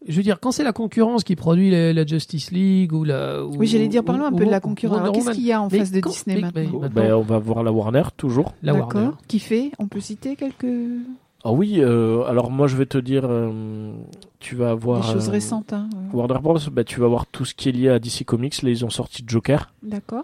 Je 0.07 0.15
veux 0.15 0.23
dire, 0.23 0.39
quand 0.39 0.51
c'est 0.51 0.63
la 0.63 0.71
concurrence 0.73 1.23
qui 1.23 1.35
produit 1.35 1.69
la, 1.69 1.91
la 1.93 2.05
Justice 2.05 2.51
League 2.51 2.93
ou 2.93 3.03
la. 3.03 3.43
ou- 3.43 3.55
Oui, 3.57 3.67
j'allais 3.67 3.87
dire, 3.89 4.03
parlons 4.03 4.25
un 4.25 4.31
ou- 4.31 4.37
peu 4.37 4.45
de 4.45 4.49
la 4.51 4.59
concurrence. 4.59 5.11
Qu'est-ce 5.13 5.31
qu'il 5.31 5.45
y 5.45 5.51
a 5.51 5.61
en 5.61 5.67
Mais 5.71 5.79
face 5.79 5.91
de 5.91 5.99
quand- 5.99 6.09
Disney 6.11 6.35
mais- 6.35 6.41
maintenant 6.43 6.61
mais- 6.63 6.69
Oh, 6.73 6.79
maintenant, 6.79 7.01
ben, 7.03 7.13
on 7.13 7.21
va 7.21 7.37
voir 7.39 7.63
la 7.63 7.71
Warner 7.71 8.03
toujours. 8.15 8.53
La 8.63 8.73
D'accord. 8.73 8.93
Warner. 8.95 9.09
Qui 9.27 9.39
fait? 9.39 9.71
On 9.79 9.87
peut 9.87 9.99
citer 9.99 10.35
quelques 10.35 10.61
des 10.63 10.99
Ah 11.43 11.51
oui, 11.51 11.75
euh, 11.79 12.23
alors 12.25 12.49
moi 12.51 12.67
je 12.67 12.75
vais 12.77 12.85
te 12.85 12.97
dire, 12.97 13.23
euh, 13.25 13.91
tu 14.39 14.55
vas 14.55 14.71
avoir 14.71 15.03
choses 15.03 15.27
euh, 15.29 15.31
récentes. 15.31 15.73
hein, 15.73 15.89
ouais. 15.93 16.17
Warner 16.17 16.39
Bros. 16.41 16.57
bah, 16.71 16.83
tu 16.83 16.99
vas 16.99 17.07
voir 17.07 17.25
tout 17.27 17.45
ce 17.45 17.53
qui 17.53 17.69
est 17.69 17.71
lié 17.73 17.89
à 17.89 17.99
DC 17.99 18.23
Comics. 18.25 18.61
Là, 18.63 18.69
ils 18.69 18.83
ont 18.85 18.89
sorti 18.89 19.23
Joker. 19.27 19.71
D'accord. 19.83 20.23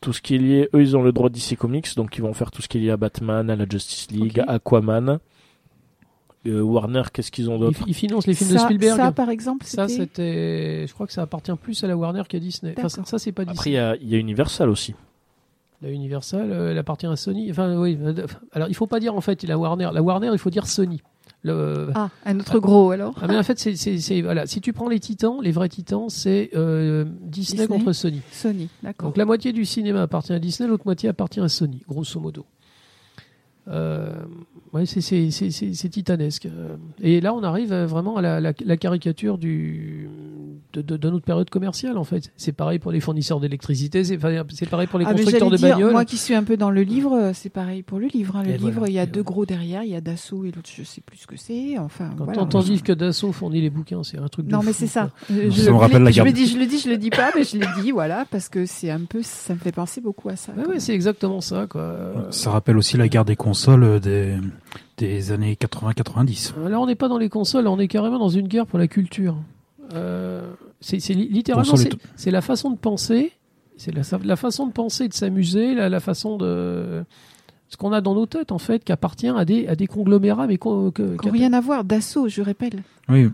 Tout 0.00 0.12
ce 0.12 0.20
qui 0.20 0.34
est 0.34 0.38
lié, 0.38 0.68
eux, 0.74 0.82
ils 0.82 0.96
ont 0.96 1.02
le 1.02 1.12
droit 1.12 1.28
de 1.28 1.34
DC 1.34 1.56
Comics, 1.56 1.96
donc 1.96 2.16
ils 2.18 2.22
vont 2.22 2.34
faire 2.34 2.50
tout 2.50 2.60
ce 2.62 2.68
qui 2.68 2.78
est 2.78 2.80
lié 2.80 2.90
à 2.90 2.96
Batman, 2.96 3.48
à 3.50 3.56
la 3.56 3.66
Justice 3.68 4.10
League, 4.10 4.38
Ok. 4.42 4.48
Aquaman. 4.48 5.18
Euh, 6.46 6.60
Warner, 6.60 7.02
qu'est-ce 7.12 7.30
qu'ils 7.30 7.48
ont 7.50 7.56
Ils, 7.56 7.60
d'autre 7.60 7.84
ils 7.86 7.94
financent 7.94 8.26
les 8.26 8.34
films 8.34 8.52
de 8.52 8.58
Spielberg. 8.58 8.96
ça, 8.98 9.12
par 9.12 9.30
exemple, 9.30 9.64
Ça, 9.64 9.88
c'était. 9.88 10.86
Je 10.86 10.92
crois 10.92 11.06
que 11.06 11.12
ça 11.12 11.22
appartient 11.22 11.52
plus 11.60 11.82
à 11.84 11.86
la 11.86 11.96
Warner 11.96 12.22
qu'à 12.28 12.38
Disney. 12.38 12.74
Enfin, 12.76 12.88
ça, 12.88 13.18
c'est 13.18 13.32
pas 13.32 13.42
Après, 13.42 13.52
il 13.54 13.56
Disney. 13.56 13.76
y 13.76 13.78
a, 13.78 13.96
il 13.96 14.08
y 14.10 14.14
a 14.14 14.18
Universal 14.18 14.68
aussi. 14.68 14.94
La 15.82 15.90
Universal, 15.90 16.50
euh, 16.50 16.70
elle 16.70 16.78
appartient 16.78 17.06
à 17.06 17.16
Sony. 17.16 17.50
Enfin, 17.50 17.76
oui. 17.78 17.98
euh, 18.00 18.26
Alors, 18.52 18.68
il 18.68 18.74
faut 18.74 18.86
pas 18.86 19.00
dire 19.00 19.14
en 19.14 19.20
fait 19.20 19.42
la 19.44 19.58
Warner. 19.58 19.88
La 19.92 20.02
Warner, 20.02 20.30
il 20.32 20.38
faut 20.38 20.50
dire 20.50 20.66
Sony. 20.66 21.02
Le... 21.42 21.90
Ah, 21.94 22.08
un 22.24 22.40
autre 22.40 22.58
gros 22.58 22.90
alors. 22.90 23.14
Ah, 23.20 23.26
mais 23.28 23.36
en 23.36 23.42
fait, 23.42 23.58
c'est, 23.58 23.76
c'est, 23.76 23.98
c'est- 23.98 24.22
voilà. 24.22 24.46
Si 24.46 24.62
tu 24.62 24.72
prends 24.72 24.88
les 24.88 24.98
titans, 25.00 25.40
les 25.42 25.50
vrais 25.52 25.68
titans, 25.68 26.08
c'est 26.08 26.48
euh, 26.54 27.04
Disney, 27.04 27.62
Disney. 27.62 27.66
contre 27.68 27.92
Sony. 27.92 28.22
Sony, 28.32 28.68
d'accord. 28.82 29.08
Donc 29.10 29.18
la 29.18 29.26
moitié 29.26 29.52
du 29.52 29.66
cinéma 29.66 30.00
appartient 30.02 30.32
à 30.32 30.38
Disney, 30.38 30.66
l'autre 30.68 30.84
moitié 30.86 31.10
appartient 31.10 31.40
à 31.40 31.48
Sony, 31.50 31.82
grosso 31.86 32.18
modo. 32.18 32.46
Euh, 33.68 34.10
ouais, 34.74 34.86
c'est, 34.86 35.00
c'est, 35.00 35.30
c'est, 35.30 35.50
c'est, 35.50 35.72
c'est 35.72 35.88
titanesque. 35.88 36.46
Euh, 36.46 36.76
Et 37.00 37.20
là, 37.20 37.32
on 37.34 37.42
arrive 37.42 37.72
euh, 37.72 37.86
vraiment 37.86 38.16
à 38.16 38.22
la, 38.22 38.40
la, 38.40 38.52
la 38.64 38.76
caricature 38.76 39.38
du, 39.38 40.08
de, 40.72 40.82
de, 40.82 40.96
de 40.96 41.10
notre 41.10 41.24
période 41.24 41.48
commerciale, 41.50 41.96
en 41.96 42.04
fait. 42.04 42.32
C'est 42.36 42.52
pareil 42.52 42.78
pour 42.78 42.90
les 42.92 43.00
fournisseurs 43.00 43.40
d'électricité, 43.40 44.04
c'est, 44.04 44.18
pareil 44.18 44.86
pour 44.88 44.98
les 44.98 45.04
Ah, 45.08 45.12
constructeurs 45.12 45.50
de 45.50 45.56
dire, 45.56 45.68
bagnoles. 45.76 45.92
moi 45.92 46.04
qui 46.04 46.16
suis 46.18 46.34
un 46.34 46.42
peu 46.44 46.56
dans 46.56 46.70
le 46.70 46.82
livre, 46.82 47.12
euh, 47.16 47.30
c'est 47.32 47.48
pareil 47.50 47.82
pour 47.82 47.98
le 47.98 48.08
livre. 48.08 48.36
hein. 48.36 48.42
Le 48.42 48.50
Et 48.50 48.58
livre, 48.58 48.72
voilà. 48.78 48.88
il 48.88 48.94
y 48.94 48.98
a 48.98 49.06
deux 49.06 49.20
voilà. 49.20 49.24
gros 49.24 49.46
derrière, 49.46 49.82
il 49.84 49.90
y 49.90 49.94
a 49.96 50.00
Dassault 50.00 50.44
et 50.44 50.50
l'autre, 50.50 50.70
je 50.76 50.82
sais 50.82 51.00
plus 51.00 51.18
ce 51.18 51.26
que 51.26 51.36
c'est. 51.36 51.78
Enfin, 51.78 52.10
Quand 52.18 52.24
voilà. 52.24 52.40
t'entends 52.40 52.60
dire 52.62 52.82
que 52.82 52.92
Dassault 52.92 53.32
fournit 53.32 53.60
les 53.60 53.70
bouquins, 53.70 54.02
c'est 54.02 54.18
un 54.18 54.28
truc 54.28 54.46
de 54.46 54.52
Non, 54.52 54.62
mais 54.64 54.72
c'est 54.72 54.86
ça. 54.86 55.10
Euh, 55.30 55.50
Ça 55.50 55.62
Je, 55.64 55.70
me 55.70 55.76
rappelle 55.76 56.02
la 56.02 56.10
je 56.10 56.16
guerre. 56.16 56.24
le 56.24 56.32
dis, 56.32 56.46
je 56.46 56.58
le 56.58 56.66
dis, 56.66 56.78
je 56.78 56.88
le 56.90 56.96
dis 56.98 57.10
pas, 57.10 57.30
mais 57.36 57.44
je 57.44 57.56
l'ai 57.58 57.66
dit, 57.80 57.90
voilà, 57.92 58.26
parce 58.30 58.48
que 58.48 58.66
c'est 58.66 58.90
un 58.90 59.00
peu, 59.00 59.20
ça 59.22 59.54
me 59.54 59.58
fait 59.60 59.72
penser 59.72 60.00
beaucoup 60.00 60.28
à 60.28 60.36
ça. 60.36 60.52
Ouais, 60.56 60.66
ouais, 60.66 60.80
c'est 60.80 60.94
exactement 60.94 61.40
ça, 61.40 61.66
quoi. 61.68 62.26
Ça 62.30 62.50
rappelle 62.50 62.76
aussi 62.76 62.96
la 62.96 63.08
guerre 63.08 63.24
des 63.24 63.36
consoles 63.36 64.00
des, 64.00 64.34
des 64.96 65.32
années 65.32 65.54
80-90. 65.60 66.54
Là, 66.68 66.80
on 66.80 66.86
n'est 66.86 66.94
pas 66.94 67.08
dans 67.08 67.18
les 67.18 67.28
consoles, 67.28 67.66
on 67.66 67.78
est 67.78 67.88
carrément 67.88 68.18
dans 68.18 68.28
une 68.28 68.48
guerre 68.48 68.66
pour 68.66 68.78
la 68.78 68.88
culture. 68.88 69.36
Euh, 69.92 70.50
c'est 70.80 71.00
c'est 71.00 71.14
li- 71.14 71.28
littéralement 71.28 71.74
c'est 72.16 72.30
la 72.30 72.40
façon 72.40 72.70
de 72.70 72.76
penser, 72.76 73.32
c'est 73.76 73.92
la, 73.92 74.02
la 74.24 74.36
façon 74.36 74.66
de 74.66 74.72
penser, 74.72 75.04
et 75.04 75.08
de 75.08 75.14
s'amuser, 75.14 75.74
la, 75.74 75.88
la 75.88 76.00
façon 76.00 76.36
de 76.38 77.04
ce 77.68 77.76
qu'on 77.76 77.92
a 77.92 78.00
dans 78.00 78.14
nos 78.14 78.26
têtes 78.26 78.52
en 78.52 78.58
fait, 78.58 78.82
qui 78.84 78.92
appartient 78.92 79.28
à 79.28 79.44
des 79.44 79.66
à 79.66 79.74
des 79.76 79.86
conglomérats, 79.86 80.46
mais 80.46 80.56
qu'on- 80.58 80.90
n'ont 80.98 81.30
rien 81.30 81.52
à 81.52 81.60
voir. 81.60 81.84
Dassault, 81.84 82.28
je 82.28 82.40
rappelle. 82.42 82.82
Oui, 83.08 83.28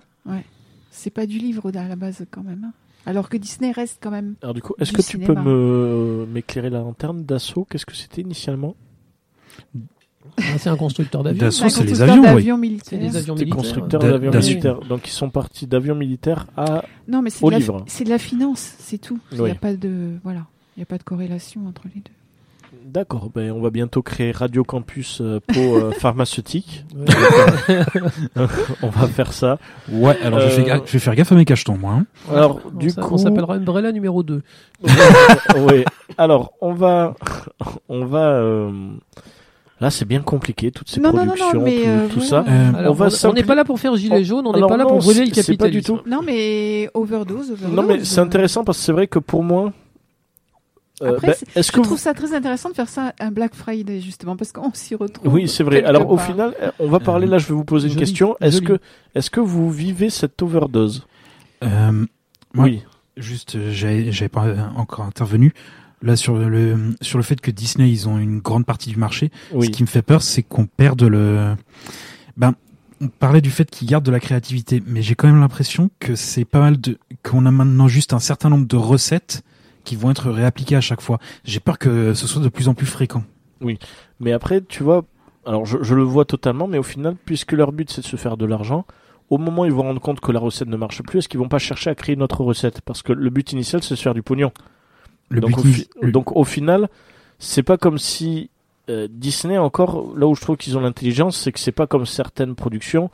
C'est 0.90 1.10
pas 1.10 1.26
du 1.26 1.38
livre 1.38 1.70
à 1.74 1.86
la 1.88 1.96
base 1.96 2.26
quand 2.30 2.42
même. 2.42 2.64
hein. 2.66 2.72
Alors 3.06 3.28
que 3.28 3.36
Disney 3.36 3.70
reste 3.72 3.98
quand 4.02 4.10
même. 4.10 4.34
Alors 4.42 4.54
du 4.54 4.60
coup, 4.60 4.74
est-ce 4.78 4.92
que 4.92 5.02
tu 5.02 5.18
peux 5.18 5.34
me 5.34 6.26
m'éclairer 6.26 6.68
la 6.68 6.80
lanterne 6.80 7.24
d'assaut 7.24 7.66
Qu'est-ce 7.70 7.86
que 7.86 7.94
c'était 7.96 8.20
initialement? 8.22 8.74
C'est 10.58 10.70
un 10.70 10.76
constructeur 10.76 11.22
d'avions. 11.22 11.40
Dassault, 11.40 11.68
c'est 11.68 11.82
les 11.84 11.88
constructeur 11.90 12.10
avions, 12.10 12.22
oui. 12.22 12.34
d'avions 12.34 12.54
C'est 12.56 12.60
militaires. 12.60 12.98
des 13.00 13.16
avions 13.16 13.34
Des 13.34 13.44
militaires. 13.44 13.56
constructeurs 13.56 14.00
Da- 14.00 14.10
d'avions 14.10 14.30
Dassault. 14.30 14.48
militaires. 14.48 14.80
Donc 14.88 15.06
ils 15.06 15.10
sont 15.12 15.30
partis 15.30 15.66
d'avions 15.66 15.94
militaires 15.94 16.46
à 16.56 16.82
Non, 17.08 17.22
mais 17.22 17.30
c'est 17.30 17.44
de, 17.44 17.50
la- 17.50 17.58
livre. 17.58 17.84
c'est 17.86 18.04
de 18.04 18.10
la 18.10 18.18
finance, 18.18 18.74
c'est 18.78 18.98
tout. 18.98 19.18
Il 19.32 19.40
Oui. 19.40 19.50
n'y 19.50 19.56
a 19.56 19.58
pas 19.58 19.74
de 19.74 20.10
voilà, 20.24 20.46
il 20.76 20.80
y 20.80 20.82
a 20.82 20.86
pas 20.86 20.98
de 20.98 21.02
corrélation 21.02 21.60
entre 21.68 21.82
les 21.94 22.00
deux. 22.00 22.10
D'accord, 22.86 23.30
ben 23.34 23.52
on 23.52 23.60
va 23.60 23.70
bientôt 23.70 24.00
créer 24.02 24.30
Radio 24.32 24.64
Campus 24.64 25.20
euh, 25.20 25.38
Pau 25.46 25.60
euh, 25.76 25.90
pharmaceutique. 25.98 26.84
On 28.82 28.88
va 28.88 29.06
faire 29.08 29.32
ça. 29.32 29.58
Ouais, 29.90 30.16
alors 30.22 30.40
je, 30.40 30.60
Euh, 30.60 30.64
ga- 30.64 30.80
je 30.84 30.92
vais 30.92 30.98
faire 30.98 31.14
gaffe 31.14 31.32
à 31.32 31.34
mes 31.34 31.44
cachetons, 31.44 31.76
moi. 31.76 31.92
hein. 31.94 32.06
Alors 32.32 32.60
On 32.64 32.76
du 32.76 32.90
s'a- 32.90 33.02
coup, 33.02 33.14
on 33.14 33.18
s'appellera 33.18 33.54
Umbrella 33.56 33.92
numéro 33.92 34.22
2. 34.22 34.42
oui. 34.84 35.84
Alors 36.18 36.52
on 36.60 36.72
va, 36.72 37.14
on 37.88 38.04
va. 38.06 38.18
euh, 38.34 38.70
Là 39.80 39.90
c'est 39.90 40.04
bien 40.04 40.20
compliqué 40.20 40.70
toutes 40.70 40.90
ces 40.90 41.00
Non, 41.00 41.10
non, 41.12 41.24
non, 41.24 41.24
non, 41.24 41.34
productions, 41.36 41.62
mais, 41.62 41.76
tout, 41.82 41.88
euh, 41.88 42.08
tout 42.08 42.20
ça. 42.20 42.44
Euh, 42.46 42.72
Alors, 42.76 42.96
on 43.24 43.32
n'est 43.32 43.42
pas 43.42 43.54
là 43.54 43.64
pour 43.64 43.80
faire 43.80 43.96
gilet 43.96 44.24
jaune, 44.24 44.46
on 44.46 44.52
n'est 44.52 44.60
pas 44.60 44.76
là 44.76 44.84
pour 44.84 44.98
brûler 44.98 45.24
le 45.24 45.32
c'est 45.34 45.56
pas 45.56 45.68
du 45.68 45.80
capitalisme. 45.80 45.96
tout. 46.04 46.08
Non, 46.08 46.20
mais 46.24 46.90
overdose, 46.94 47.50
overdose. 47.52 47.74
Non 47.76 47.82
mais 47.82 48.04
c'est 48.04 48.20
intéressant 48.20 48.62
parce 48.64 48.78
que 48.78 48.84
c'est 48.84 48.92
vrai 48.92 49.06
que 49.06 49.18
pour 49.18 49.42
moi. 49.42 49.72
euh, 51.02 51.12
Après, 51.14 51.28
ben, 51.28 51.34
est-ce 51.56 51.68
Je 51.68 51.72
que 51.72 51.78
vous- 51.78 51.84
trouve 51.84 51.98
ça 51.98 52.12
très 52.12 52.34
intéressant 52.34 52.68
de 52.68 52.74
faire 52.74 52.90
ça 52.90 53.14
un 53.20 53.30
Black 53.30 53.54
Friday 53.54 54.00
justement 54.00 54.36
parce 54.36 54.52
qu'on 54.52 54.70
s'y 54.74 54.94
retrouve. 54.94 55.32
Oui, 55.32 55.48
c'est 55.48 55.64
vrai. 55.64 55.82
Alors 55.82 56.10
au 56.10 56.18
final, 56.18 56.54
euh, 56.60 56.70
on 56.78 56.88
va 56.88 57.00
parler 57.00 57.26
Euh, 57.26 57.30
là. 57.30 57.38
Je 57.38 57.46
vais 57.48 57.54
vous 57.54 57.64
poser 57.64 57.86
une 57.88 57.94
joli, 57.94 58.04
question. 58.04 58.36
Est-ce 58.42 58.60
que, 58.60 58.78
est-ce 59.14 59.30
que 59.30 59.40
vous 59.40 59.70
vivez 59.70 60.10
cette 60.10 60.42
overdose? 60.42 61.06
Euh, 61.64 62.04
Moi, 62.52 62.64
Oui. 62.66 62.82
Juste, 63.16 63.58
j'ai- 63.70 64.28
pas 64.28 64.44
encore 64.76 65.04
intervenu. 65.04 65.52
Là, 66.02 66.16
sur 66.16 66.36
le, 66.38 66.94
sur 67.02 67.18
le 67.18 67.22
fait 67.24 67.40
que 67.40 67.50
Disney, 67.50 67.90
ils 67.90 68.08
ont 68.08 68.18
une 68.18 68.38
grande 68.40 68.64
partie 68.64 68.88
du 68.90 68.96
marché. 68.96 69.30
Ce 69.50 69.56
Oui. 69.56 69.70
qui 69.70 69.82
me 69.82 69.86
fait 69.88 70.00
peur, 70.02 70.22
c'est 70.22 70.42
qu'on 70.42 70.66
perde 70.66 71.02
le. 71.02 71.54
Ben, 72.38 72.54
on 73.02 73.08
parlait 73.08 73.40
du 73.42 73.50
fait 73.50 73.70
qu'ils 73.70 73.86
gardent 73.88 74.04
de 74.06 74.10
la 74.10 74.20
créativité, 74.20 74.82
mais 74.86 75.02
j'ai 75.02 75.14
quand 75.14 75.28
même 75.28 75.40
l'impression 75.40 75.90
que 76.00 76.14
c'est 76.14 76.44
pas 76.46 76.60
mal 76.60 76.80
de. 76.80 76.98
qu'on 77.22 77.44
a 77.44 77.50
maintenant 77.50 77.86
juste 77.88 78.14
un 78.14 78.18
certain 78.18 78.48
nombre 78.48 78.66
de 78.66 78.76
recettes 78.76 79.42
qui 79.84 79.94
vont 79.96 80.10
être 80.10 80.30
réappliquées 80.30 80.76
à 80.76 80.80
chaque 80.80 81.00
fois. 81.02 81.18
J'ai 81.44 81.60
peur 81.60 81.78
que 81.78 82.14
ce 82.14 82.26
soit 82.26 82.42
de 82.42 82.48
plus 82.48 82.68
en 82.68 82.74
plus 82.74 82.86
fréquent. 82.86 83.24
Mais 84.20 84.32
après, 84.32 84.62
tu 84.62 84.82
vois, 84.82 85.04
alors 85.44 85.66
je, 85.66 85.78
je 85.82 85.94
le 85.94 86.02
vois 86.02 86.24
totalement, 86.24 86.66
mais 86.66 86.78
au 86.78 86.82
final, 86.82 87.14
puisque 87.26 87.52
leur 87.52 87.72
but 87.72 87.90
c'est 87.90 88.00
de 88.00 88.06
se 88.06 88.16
faire 88.16 88.36
de 88.38 88.46
l'argent, 88.46 88.86
au 89.28 89.36
moment 89.38 89.62
où 89.62 89.64
ils 89.66 89.72
vont 89.72 89.82
rendre 89.82 90.00
compte 90.00 90.20
que 90.20 90.32
la 90.32 90.40
recette 90.40 90.68
ne 90.68 90.76
marche 90.76 91.02
plus, 91.02 91.18
est-ce 91.18 91.28
qu'ils 91.28 91.40
vont 91.40 91.48
pas 91.48 91.58
chercher 91.58 91.90
à 91.90 91.94
créer 91.94 92.14
une 92.14 92.22
autre 92.22 92.42
recette? 92.42 92.80
Parce 92.80 93.02
que 93.02 93.12
le 93.12 93.28
but 93.30 93.52
initial 93.52 93.82
c'est 93.82 93.90
de 93.94 93.96
se 93.98 94.02
faire 94.02 94.14
du 94.14 94.22
pognon. 94.22 94.50
Le 95.30 95.40
donc, 95.40 95.58
au 95.58 95.62
fi- 95.62 95.88
le- 96.00 96.12
donc 96.12 96.36
au 96.36 96.44
final, 96.44 96.88
c'est 97.38 97.62
pas 97.62 97.78
comme 97.78 97.98
si 97.98 98.50
euh, 98.88 99.06
Disney 99.10 99.56
encore 99.58 100.12
là 100.16 100.26
où 100.26 100.34
je 100.34 100.40
trouve 100.40 100.56
qu'ils 100.56 100.76
ont 100.76 100.80
l'intelligence, 100.80 101.36
c'est 101.38 101.52
que 101.52 101.60
c'est 101.60 101.72
pas 101.72 101.86
comme 101.86 102.04
certaines 102.06 102.54
productions 102.54 103.10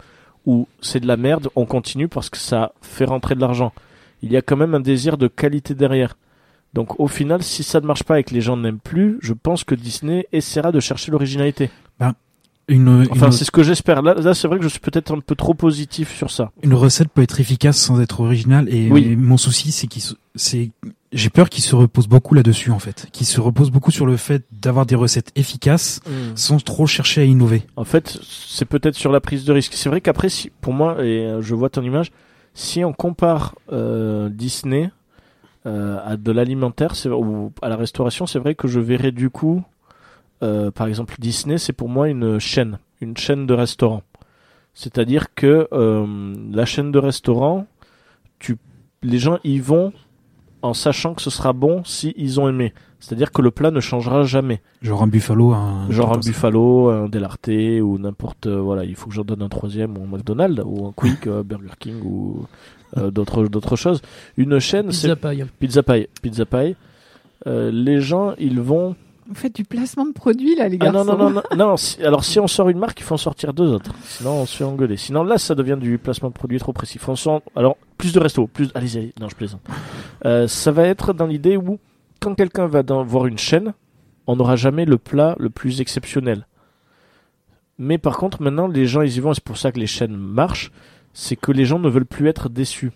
où 0.47 0.66
c'est 0.80 1.01
de 1.01 1.06
la 1.06 1.16
merde, 1.16 1.48
on 1.56 1.66
continue 1.66 2.09
parce 2.09 2.30
que 2.30 2.38
ça 2.38 2.72
fait 2.80 3.05
rentrer 3.05 3.34
de 3.34 3.40
l'argent. 3.40 3.72
Il 4.22 4.32
y 4.32 4.36
a 4.36 4.43
quand 4.43 4.56
même 4.56 4.74
un 4.74 4.80
désir 4.80 5.18
de 5.18 5.28
qualité 5.28 5.74
derrière. 5.74 6.16
Donc 6.72 6.98
au 7.01 7.09
final, 7.09 7.43
si 7.43 7.62
ça 7.62 7.80
ne 7.80 7.86
marche 7.86 8.05
pas 8.05 8.18
et 8.20 8.24
que 8.24 8.32
les 8.32 8.40
gens 8.40 8.56
n'aiment 8.56 8.78
plus, 8.78 9.18
je 9.20 9.32
pense 9.32 9.64
que 9.64 9.74
Disney 9.74 10.26
essaiera 10.32 10.72
de 10.72 10.80
chercher 10.80 11.10
l'originalité. 11.10 11.70
Une, 12.68 13.06
Enfin, 13.10 13.26
une- 13.26 13.32
c'est 13.32 13.44
ce 13.44 13.51
que 13.51 13.62
j'espère. 13.62 14.02
Là, 14.02 14.14
là 14.14 14.34
c'est 14.34 14.48
vrai 14.48 14.59
que 14.59 14.64
je 14.64 14.68
suis 14.68 14.80
peut-être 14.80 15.12
un 15.14 15.20
peu 15.20 15.34
trop 15.34 15.55
positif 15.55 16.14
sur 16.16 16.30
ça. 16.30 16.51
une 16.62 16.74
recette 16.74 17.09
peut 17.09 17.22
être 17.22 17.40
efficace 17.40 17.76
sans 17.78 18.01
être 18.01 18.20
originale 18.20 18.68
et, 18.68 18.90
Oui. 18.90 19.14
mon 19.16 19.36
souci 19.36 19.70
c'est 19.72 19.86
qu'il 19.86 20.02
c'est 20.34 20.70
j'ai 21.12 21.30
peur 21.30 21.48
qu'il 21.48 21.62
se 21.62 21.74
repose 21.76 22.09
beaucoup 22.09 22.34
là-dessus 22.34 22.72
en 22.72 22.78
fait, 22.80 23.06
qu'il 23.12 23.26
se 23.26 23.40
repose 23.40 23.70
beaucoup 23.70 23.93
sur 23.93 24.05
le 24.06 24.16
fait 24.16 24.43
d'avoir 24.52 24.84
des 24.86 24.97
recettes 24.97 25.30
efficaces 25.36 26.01
sans 26.34 26.62
trop 26.62 26.86
chercher 26.86 27.20
à 27.22 27.24
innover. 27.24 27.62
En 27.76 27.84
fait, 27.84 28.18
c'est 28.22 28.64
peut-être 28.66 28.97
sur 28.97 29.12
la 29.12 29.20
prise 29.20 29.44
de 29.44 29.52
risque. 29.52 29.72
C'est 29.74 29.88
vrai 29.88 30.01
qu'après, 30.01 30.28
si, 30.28 30.51
pour 30.60 30.72
moi, 30.74 30.97
et 31.05 31.24
euh, 31.24 31.40
je 31.43 31.55
vois 31.55 31.70
ton 31.70 31.82
image, 31.82 32.10
si 32.55 32.84
on 32.84 32.93
compare 32.93 33.55
euh, 33.72 34.28
Disney 34.28 34.90
euh, 35.64 35.98
à 36.05 36.16
de 36.16 36.32
l'alimentaire 36.32 36.94
ou 37.06 37.52
à 37.62 37.68
la 37.68 37.76
restauration, 37.76 38.26
c'est 38.26 38.40
vrai 38.40 38.55
que 38.55 38.66
je 38.68 38.80
verrais 38.80 39.12
du 39.12 39.30
coup, 39.30 39.62
euh, 40.42 40.70
par 40.70 40.86
exemple, 40.86 41.14
Disney, 41.18 41.58
c'est 41.58 41.72
pour 41.72 41.88
moi 41.88 42.08
une 42.08 42.38
chaîne, 42.38 42.78
une 43.00 43.16
chaîne 43.16 43.46
de 43.46 43.54
restaurants. 43.54 44.02
C'est-à-dire 44.74 45.34
que 45.34 45.68
euh, 45.72 46.34
la 46.52 46.66
chaîne 46.66 46.92
de 46.92 46.98
restaurants, 46.98 47.66
tu, 48.38 48.56
les 49.02 49.18
gens 49.18 49.38
y 49.44 49.58
vont 49.58 49.92
en 50.62 50.74
sachant 50.74 51.14
que 51.14 51.22
ce 51.22 51.30
sera 51.30 51.52
bon 51.52 51.82
si 51.84 52.12
ils 52.16 52.40
ont 52.40 52.48
aimé. 52.48 52.74
C'est-à-dire 52.98 53.30
que 53.30 53.40
le 53.40 53.50
plat 53.50 53.70
ne 53.70 53.80
changera 53.80 54.24
jamais. 54.24 54.60
Genre 54.82 55.02
un 55.02 55.06
buffalo, 55.06 55.52
un 55.52 55.90
Genre 55.90 56.12
un. 56.14 56.18
Buffalo, 56.18 56.88
un 56.88 57.08
Delarté 57.08 57.80
ou 57.80 57.98
n'importe 57.98 58.46
euh, 58.46 58.58
voilà, 58.60 58.84
il 58.84 58.96
faut 58.96 59.08
que 59.08 59.14
j'en 59.14 59.22
donne 59.24 59.42
un 59.42 59.48
troisième 59.48 59.96
ou 59.96 60.02
un 60.02 60.06
McDonald's 60.06 60.62
ou 60.64 60.86
un 60.86 60.92
Quick, 60.92 61.26
euh, 61.26 61.42
Burger 61.42 61.72
King 61.78 62.00
ou 62.04 62.46
euh, 62.96 63.10
d'autres 63.10 63.46
d'autres 63.48 63.76
choses. 63.76 64.02
Une 64.36 64.58
chaîne, 64.58 64.92
c'est 64.92 65.08
Pizza 65.08 65.16
paille. 65.16 65.46
Pizza 65.58 65.82
Pie, 65.82 66.08
Pizza 66.20 66.44
Pie. 66.46 66.74
euh, 67.46 67.70
les 67.70 68.00
gens, 68.00 68.34
ils 68.38 68.60
vont. 68.60 68.96
Vous 69.28 69.35
faites 69.35 69.57
du 69.57 69.65
placement 69.65 70.07
de 70.07 70.12
produits 70.12 70.55
là, 70.55 70.69
les 70.69 70.77
Ah 70.81 70.85
garçons. 70.90 71.05
non, 71.05 71.16
non, 71.19 71.31
non, 71.31 71.43
non, 71.53 71.66
non, 71.70 71.77
si- 71.77 72.01
alors 72.03 72.24
si 72.24 72.39
on 72.39 72.47
sort 72.47 72.69
une 72.69 72.78
marque, 72.78 73.01
il 73.01 73.03
faut 73.03 73.15
en 73.15 73.19
sortir 73.19 73.53
deux 73.53 73.69
autres. 73.73 73.93
Sinon, 74.05 74.43
on 74.43 74.47
se 74.47 74.57
fait 74.57 74.65
engueuler. 74.65 74.97
Sinon, 74.97 75.24
là, 75.24 75.36
ça 75.39 75.55
devient 75.57 75.77
du 75.81 75.98
placement 75.98 76.28
de 76.28 76.35
produit 76.35 76.59
trop 76.59 76.73
précis. 76.73 76.98
Faut 76.98 77.12
en 77.12 77.16
sort- 77.16 77.43
Alors, 77.57 77.77
plus 77.98 78.12
de 78.12 78.20
restos, 78.20 78.47
plus. 78.47 78.69
Allez, 78.74 78.97
allez, 78.97 79.12
non, 79.20 79.28
je 79.28 79.35
plaisante. 79.35 79.61
Euh, 80.24 80.47
ça 80.47 80.70
va 80.70 80.85
être 80.85 81.12
dans 81.12 81.27
l'idée 81.27 81.57
où, 81.57 81.78
quand 82.20 82.35
quelqu'un 82.35 82.66
va 82.69 82.82
dans- 82.85 83.03
voir 83.05 83.27
une 83.27 83.39
chaîne, 83.39 83.74
on 84.28 84.36
n'aura 84.36 84.55
jamais 84.57 84.85
le 84.85 84.97
plat 84.98 85.35
le 85.39 85.51
plus 85.51 85.81
exceptionnel. 85.81 86.47
Mais 87.78 87.98
par 87.98 88.16
contre, 88.19 88.40
maintenant, 88.43 88.69
les 88.69 88.86
gens, 88.86 89.03
ils 89.03 89.16
y 89.16 89.20
vont, 89.20 89.32
et 89.32 89.35
c'est 89.35 89.44
pour 89.44 89.59
ça 89.59 89.73
que 89.73 89.78
les 89.81 89.86
chaînes 89.86 90.16
marchent, 90.16 90.70
c'est 91.12 91.36
que 91.36 91.51
les 91.53 91.65
gens 91.65 91.78
ne 91.78 91.89
veulent 91.89 92.07
plus 92.07 92.28
être 92.28 92.48
déçus. 92.48 92.93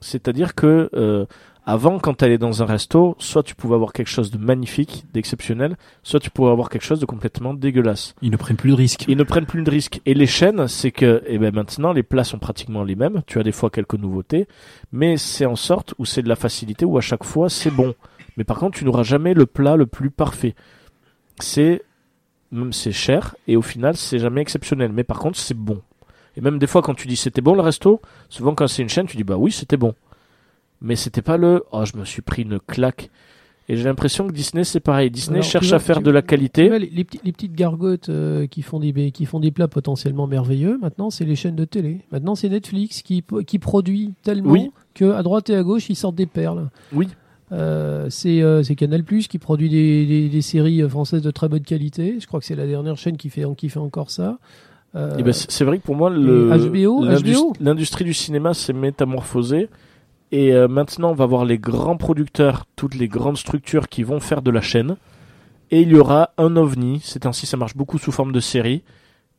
C'est-à-dire 0.00 0.54
que, 0.54 0.90
euh, 0.94 1.26
avant, 1.64 2.00
quand 2.00 2.14
tu 2.14 2.24
allais 2.24 2.38
dans 2.38 2.62
un 2.62 2.66
resto, 2.66 3.14
soit 3.18 3.44
tu 3.44 3.54
pouvais 3.54 3.76
avoir 3.76 3.92
quelque 3.92 4.08
chose 4.08 4.32
de 4.32 4.38
magnifique, 4.38 5.04
d'exceptionnel, 5.12 5.76
soit 6.02 6.18
tu 6.18 6.28
pouvais 6.28 6.50
avoir 6.50 6.68
quelque 6.68 6.84
chose 6.84 6.98
de 6.98 7.06
complètement 7.06 7.54
dégueulasse. 7.54 8.14
Ils 8.20 8.32
ne 8.32 8.36
prennent 8.36 8.56
plus 8.56 8.70
de 8.70 8.76
risques. 8.76 9.04
Ils 9.06 9.16
ne 9.16 9.22
prennent 9.22 9.46
plus 9.46 9.62
de 9.62 9.70
risques. 9.70 10.00
Et 10.04 10.14
les 10.14 10.26
chaînes, 10.26 10.66
c'est 10.66 10.90
que, 10.90 11.22
eh 11.26 11.38
ben 11.38 11.54
maintenant, 11.54 11.92
les 11.92 12.02
plats 12.02 12.24
sont 12.24 12.38
pratiquement 12.38 12.82
les 12.82 12.96
mêmes. 12.96 13.22
Tu 13.26 13.38
as 13.38 13.44
des 13.44 13.52
fois 13.52 13.70
quelques 13.70 13.94
nouveautés, 13.94 14.48
mais 14.90 15.16
c'est 15.16 15.46
en 15.46 15.54
sorte 15.54 15.94
où 15.98 16.04
c'est 16.04 16.22
de 16.22 16.28
la 16.28 16.34
facilité, 16.34 16.84
où 16.84 16.98
à 16.98 17.00
chaque 17.00 17.24
fois 17.24 17.48
c'est 17.48 17.70
bon. 17.70 17.94
Mais 18.36 18.44
par 18.44 18.58
contre, 18.58 18.78
tu 18.78 18.84
n'auras 18.84 19.04
jamais 19.04 19.32
le 19.32 19.46
plat 19.46 19.76
le 19.76 19.86
plus 19.86 20.10
parfait. 20.10 20.56
C'est, 21.38 21.82
même 22.50 22.72
c'est 22.72 22.92
cher, 22.92 23.36
et 23.46 23.56
au 23.56 23.62
final, 23.62 23.96
c'est 23.96 24.18
jamais 24.18 24.40
exceptionnel. 24.40 24.90
Mais 24.92 25.04
par 25.04 25.20
contre, 25.20 25.38
c'est 25.38 25.56
bon. 25.56 25.80
Et 26.36 26.40
même 26.40 26.58
des 26.58 26.66
fois, 26.66 26.82
quand 26.82 26.94
tu 26.94 27.06
dis 27.06 27.16
c'était 27.16 27.40
bon 27.40 27.54
le 27.54 27.60
resto, 27.60 28.00
souvent 28.30 28.56
quand 28.56 28.66
c'est 28.66 28.82
une 28.82 28.88
chaîne, 28.88 29.06
tu 29.06 29.16
dis 29.16 29.24
bah 29.24 29.36
oui, 29.36 29.52
c'était 29.52 29.76
bon. 29.76 29.94
Mais 30.82 30.96
c'était 30.96 31.22
pas 31.22 31.36
le, 31.36 31.62
oh, 31.72 31.84
je 31.84 31.96
me 31.96 32.04
suis 32.04 32.22
pris 32.22 32.42
une 32.42 32.58
claque. 32.58 33.10
Et 33.68 33.76
j'ai 33.76 33.84
l'impression 33.84 34.26
que 34.26 34.32
Disney, 34.32 34.64
c'est 34.64 34.80
pareil. 34.80 35.08
Disney 35.10 35.38
Alors, 35.38 35.48
cherche 35.48 35.68
vois, 35.68 35.76
à 35.76 35.78
faire 35.78 36.02
de 36.02 36.10
la 36.10 36.20
qualité. 36.20 36.68
vois, 36.68 36.80
les, 36.80 36.90
les 36.90 37.04
petits- 37.04 37.20
les 37.24 37.30
petites 37.32 37.54
gargotes 37.54 38.08
euh, 38.08 38.48
qui, 38.48 38.60
font 38.60 38.80
des, 38.80 39.12
qui 39.12 39.24
font 39.24 39.38
des 39.38 39.52
plats 39.52 39.68
potentiellement 39.68 40.26
merveilleux, 40.26 40.78
maintenant, 40.82 41.10
c'est 41.10 41.24
les 41.24 41.36
chaînes 41.36 41.54
de 41.54 41.64
télé. 41.64 42.00
Maintenant, 42.10 42.34
c'est 42.34 42.48
Netflix 42.48 43.02
qui, 43.02 43.22
qui 43.46 43.58
produit 43.60 44.12
tellement 44.24 44.50
Oui. 44.50 44.70
que 44.94 45.12
à 45.12 45.22
droite 45.22 45.48
et 45.50 45.54
à 45.56 45.62
gauche, 45.62 45.88
ils 45.88 45.94
sortent 45.94 46.16
des 46.16 46.26
perles. 46.26 46.68
Oui. 46.92 47.08
Euh, 47.52 48.06
c'est 48.10 48.42
euh, 48.42 48.62
Canal 48.76 49.04
Plus 49.04 49.28
qui 49.28 49.38
produit 49.38 49.68
des, 49.68 50.06
des, 50.06 50.28
des 50.28 50.42
séries 50.42 50.82
françaises 50.88 51.22
de 51.22 51.30
très 51.30 51.48
bonne 51.48 51.62
qualité. 51.62 52.16
Je 52.18 52.26
crois 52.26 52.40
que 52.40 52.46
c'est 52.46 52.56
la 52.56 52.66
dernière 52.66 52.96
chaîne 52.96 53.16
qui 53.16 53.30
fait, 53.30 53.44
qui 53.56 53.68
fait 53.68 53.78
encore 53.78 54.10
ça. 54.10 54.38
Euh, 54.96 55.14
Eh 55.18 55.22
ben, 55.22 55.32
c'est 55.32 55.64
vrai 55.64 55.78
que 55.78 55.84
pour 55.84 55.94
moi, 55.94 56.10
HBO, 56.10 57.04
HBO. 57.06 57.52
l'industrie 57.60 58.04
du 58.04 58.12
cinéma 58.14 58.54
s'est 58.54 58.72
métamorphosée. 58.72 59.68
Et 60.32 60.54
euh, 60.54 60.66
maintenant, 60.66 61.10
on 61.10 61.14
va 61.14 61.26
voir 61.26 61.44
les 61.44 61.58
grands 61.58 61.98
producteurs, 61.98 62.64
toutes 62.74 62.94
les 62.94 63.06
grandes 63.06 63.36
structures 63.36 63.88
qui 63.88 64.02
vont 64.02 64.18
faire 64.18 64.40
de 64.40 64.50
la 64.50 64.62
chaîne. 64.62 64.96
Et 65.70 65.82
il 65.82 65.90
y 65.90 65.94
aura 65.96 66.30
un 66.38 66.56
ovni, 66.56 67.00
c'est 67.04 67.26
ainsi, 67.26 67.44
ça 67.44 67.58
marche 67.58 67.76
beaucoup 67.76 67.98
sous 67.98 68.12
forme 68.12 68.32
de 68.32 68.40
série, 68.40 68.82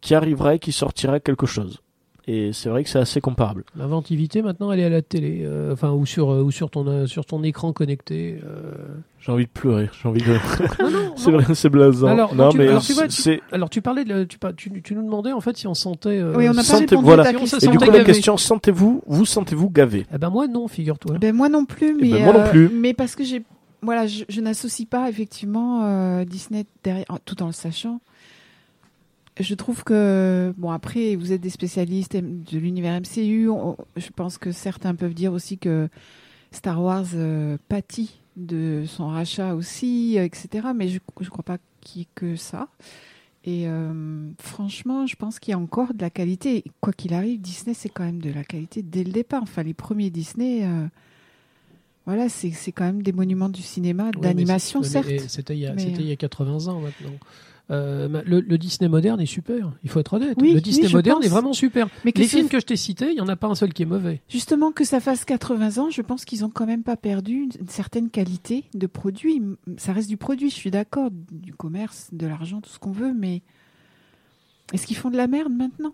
qui 0.02 0.14
arrivera 0.14 0.53
et 0.53 0.60
qui 0.60 0.72
sortira 0.72 1.20
quelque 1.20 1.48
chose. 1.48 1.82
Et 2.26 2.54
c'est 2.54 2.70
vrai 2.70 2.84
que 2.86 2.90
c'est 2.90 3.00
assez 3.00 3.20
comparable. 3.20 3.66
L'inventivité, 3.76 4.41
maintenant, 4.41 4.72
elle 4.72 4.80
est 4.80 4.86
à 4.86 4.90
la 4.90 5.02
télé, 5.02 5.41
euh, 5.44 5.74
enfin, 5.74 5.91
ou 5.91 6.06
sur, 6.06 6.30
euh, 6.32 6.41
ou 6.41 6.52
sur 6.52 6.70
ton, 6.70 6.88
euh, 6.88 7.06
sur 7.06 7.26
ton 7.26 7.44
écran 7.44 7.74
connecté. 7.74 8.40
euh. 8.45 8.72
J'ai 9.20 9.32
envie 9.34 9.44
de 9.45 9.50
pleurer, 9.50 9.90
j'ai 10.02 10.08
envie 10.08 10.22
de. 10.22 10.36
C'est 11.18 11.32
vrai, 11.32 11.54
c'est 11.54 11.70
blasant. 11.70 12.08
Alors, 12.08 12.34
non, 12.36 12.50
tu- 12.50 12.58
mais 12.58 12.68
alors, 12.70 12.82
tu 12.82 12.94
vois, 12.94 13.08
tu- 13.08 13.22
c'est. 13.22 13.41
Alors, 13.52 13.70
tu 13.70 13.82
parlais 13.82 14.04
de, 14.06 14.24
tu, 14.24 14.38
tu, 14.58 14.82
tu 14.82 14.95
nous 14.95 15.04
demandais 15.04 15.32
en 15.32 15.40
fait 15.41 15.56
si 15.58 15.68
on 15.68 15.74
sentait. 15.74 16.10
euh, 16.20 16.34
Oui, 16.36 16.45
on 16.50 16.54
n'a 16.54 16.56
pas 16.62 16.64
Sentez- 16.64 16.86
répondu 16.95 17.04
voilà. 17.06 17.24
à 17.24 17.32
ta 17.32 17.40
question. 17.40 17.58
Et 17.60 17.68
du 17.72 17.78
coup, 17.78 17.91
la 17.91 18.04
question, 18.04 18.36
sentez-vous, 18.38 19.02
vous 19.06 19.26
sentez-vous 19.26 19.70
gavé? 19.70 20.06
Eh 20.14 20.18
ben 20.18 20.30
moi 20.30 20.48
non, 20.48 20.68
figure-toi. 20.68 21.18
Ben, 21.20 21.34
moi 21.36 21.50
non 21.50 21.66
plus, 21.66 21.95
Eh 21.98 22.02
mais 22.02 22.12
ben, 22.12 22.24
moi 22.26 22.34
non 22.34 22.50
plus. 22.50 22.70
mais 22.70 22.94
parce 22.94 23.16
que 23.16 23.24
j'ai 23.24 23.44
voilà, 23.82 24.08
je, 24.08 24.24
je 24.30 24.40
n'associe 24.40 24.88
pas 24.88 25.10
effectivement 25.10 25.82
euh, 25.84 26.24
Disney 26.26 26.66
derrière, 26.86 27.06
tout 27.26 27.41
en 27.44 27.48
le 27.48 27.52
sachant. 27.54 28.00
Je 29.39 29.55
trouve 29.55 29.84
que 29.84 30.53
bon 30.57 30.69
après 30.72 31.15
vous 31.15 31.31
êtes 31.31 31.41
des 31.41 31.49
spécialistes 31.49 32.15
de 32.15 32.57
l'univers 32.60 32.93
MCU. 33.01 33.49
on- 33.49 33.77
je 33.97 34.10
pense 34.15 34.38
que 34.38 34.51
certains 34.51 34.93
peuvent 34.95 35.14
dire 35.15 35.34
aussi 35.34 35.57
que 35.57 35.89
Star 36.51 36.81
Wars 36.81 37.05
euh, 37.15 37.57
pâtit 37.68 38.19
de 38.38 38.84
son 38.88 39.07
rachat 39.07 39.55
aussi, 39.55 40.19
euh, 40.19 40.23
etc. 40.26 40.68
Mais 40.76 40.88
je 40.88 40.99
ne 41.19 41.30
crois 41.30 41.43
pas 41.43 41.57
qu'il 41.81 42.01
y 42.01 42.03
ait 42.03 42.07
que 42.14 42.35
ça. 42.35 42.68
Et 43.45 43.68
euh, 43.68 44.30
franchement, 44.39 45.05
je 45.07 45.15
pense 45.15 45.39
qu'il 45.39 45.51
y 45.51 45.55
a 45.55 45.60
encore 45.60 45.93
de 45.93 46.01
la 46.01 46.10
qualité. 46.11 46.64
Quoi 46.80 46.93
qu'il 46.93 47.14
arrive, 47.14 47.41
Disney, 47.41 47.73
c'est 47.73 47.89
quand 47.89 48.03
même 48.03 48.22
de 48.22 48.31
la 48.31 48.43
qualité 48.43 48.81
dès 48.84 49.03
le 49.03 49.11
départ. 49.11 49.41
Enfin, 49.43 49.64
les 49.64 49.73
premiers 49.73 50.10
Disney, 50.11 50.61
voilà, 52.05 52.30
c'est 52.30 52.51
quand 52.72 52.84
même 52.85 53.01
des 53.01 53.14
monuments 53.14 53.49
du 53.49 53.61
cinéma, 53.61 54.05
Ouais, 54.05 54.11
d'animation, 54.22 54.84
certes. 54.84 55.07
C'était 55.27 55.55
il, 55.55 55.60
y 55.61 55.68
a- 55.68 55.73
Mais, 55.73 55.81
c'était 55.85 56.01
il 56.03 56.07
y 56.07 56.11
a 56.11 56.15
80 56.18 56.68
ans 56.68 56.80
maintenant. 56.81 57.11
Euh, 57.72 58.10
ma- 58.10 58.22
le, 58.23 58.41
le 58.41 58.57
Disney 58.57 58.90
moderne 58.90 59.22
est 59.22 59.26
super, 59.26 59.72
il 59.84 59.90
faut 59.90 59.99
être 60.02 60.14
honnête. 60.14 60.38
Oui, 60.41 60.53
le 60.53 60.60
Disney 60.60 60.90
moderne 60.91 61.18
pense. 61.19 61.26
est 61.26 61.30
vraiment 61.30 61.53
super. 61.53 61.88
Mais 62.03 62.11
que 62.11 62.19
Les 62.19 62.27
films 62.27 62.49
que 62.49 62.60
je 62.60 62.65
t'ai 62.65 62.76
cités, 62.76 63.07
il 63.10 63.15
n'y 63.15 63.22
en 63.22 63.27
a 63.30 63.38
pas 63.38 63.48
un 63.48 63.56
seul 63.56 63.72
qui 63.73 63.84
est 63.84 63.85
mauvais. 63.85 64.22
Justement, 64.27 64.73
que 64.73 64.84
ça 64.84 64.99
fasse 64.99 65.23
80 65.23 65.77
ans, 65.81 65.90
je 65.90 66.02
pense 66.02 66.26
qu'ils 66.26 66.44
ont 66.44 66.49
quand 66.49 66.65
même 66.65 66.84
pas 66.84 66.98
perdu 66.98 67.44
une, 67.44 67.52
une 67.61 67.69
certaine 67.69 68.10
qualité 68.10 68.65
de 68.73 68.85
produit. 68.85 69.41
Ça 69.77 69.94
reste 69.94 70.10
du 70.10 70.18
produit, 70.18 70.49
je 70.49 70.56
suis 70.56 70.72
d'accord, 70.72 71.10
du 71.31 71.53
commerce, 71.53 72.10
de 72.11 72.27
l'argent, 72.27 72.60
tout 72.60 72.69
ce 72.69 72.80
qu'on 72.80 72.91
veut, 72.91 73.14
mais 73.14 73.41
est-ce 74.73 74.85
qu'ils 74.85 74.98
font 74.98 75.10
de 75.10 75.18
la 75.18 75.27
merde 75.27 75.53
maintenant? 75.53 75.94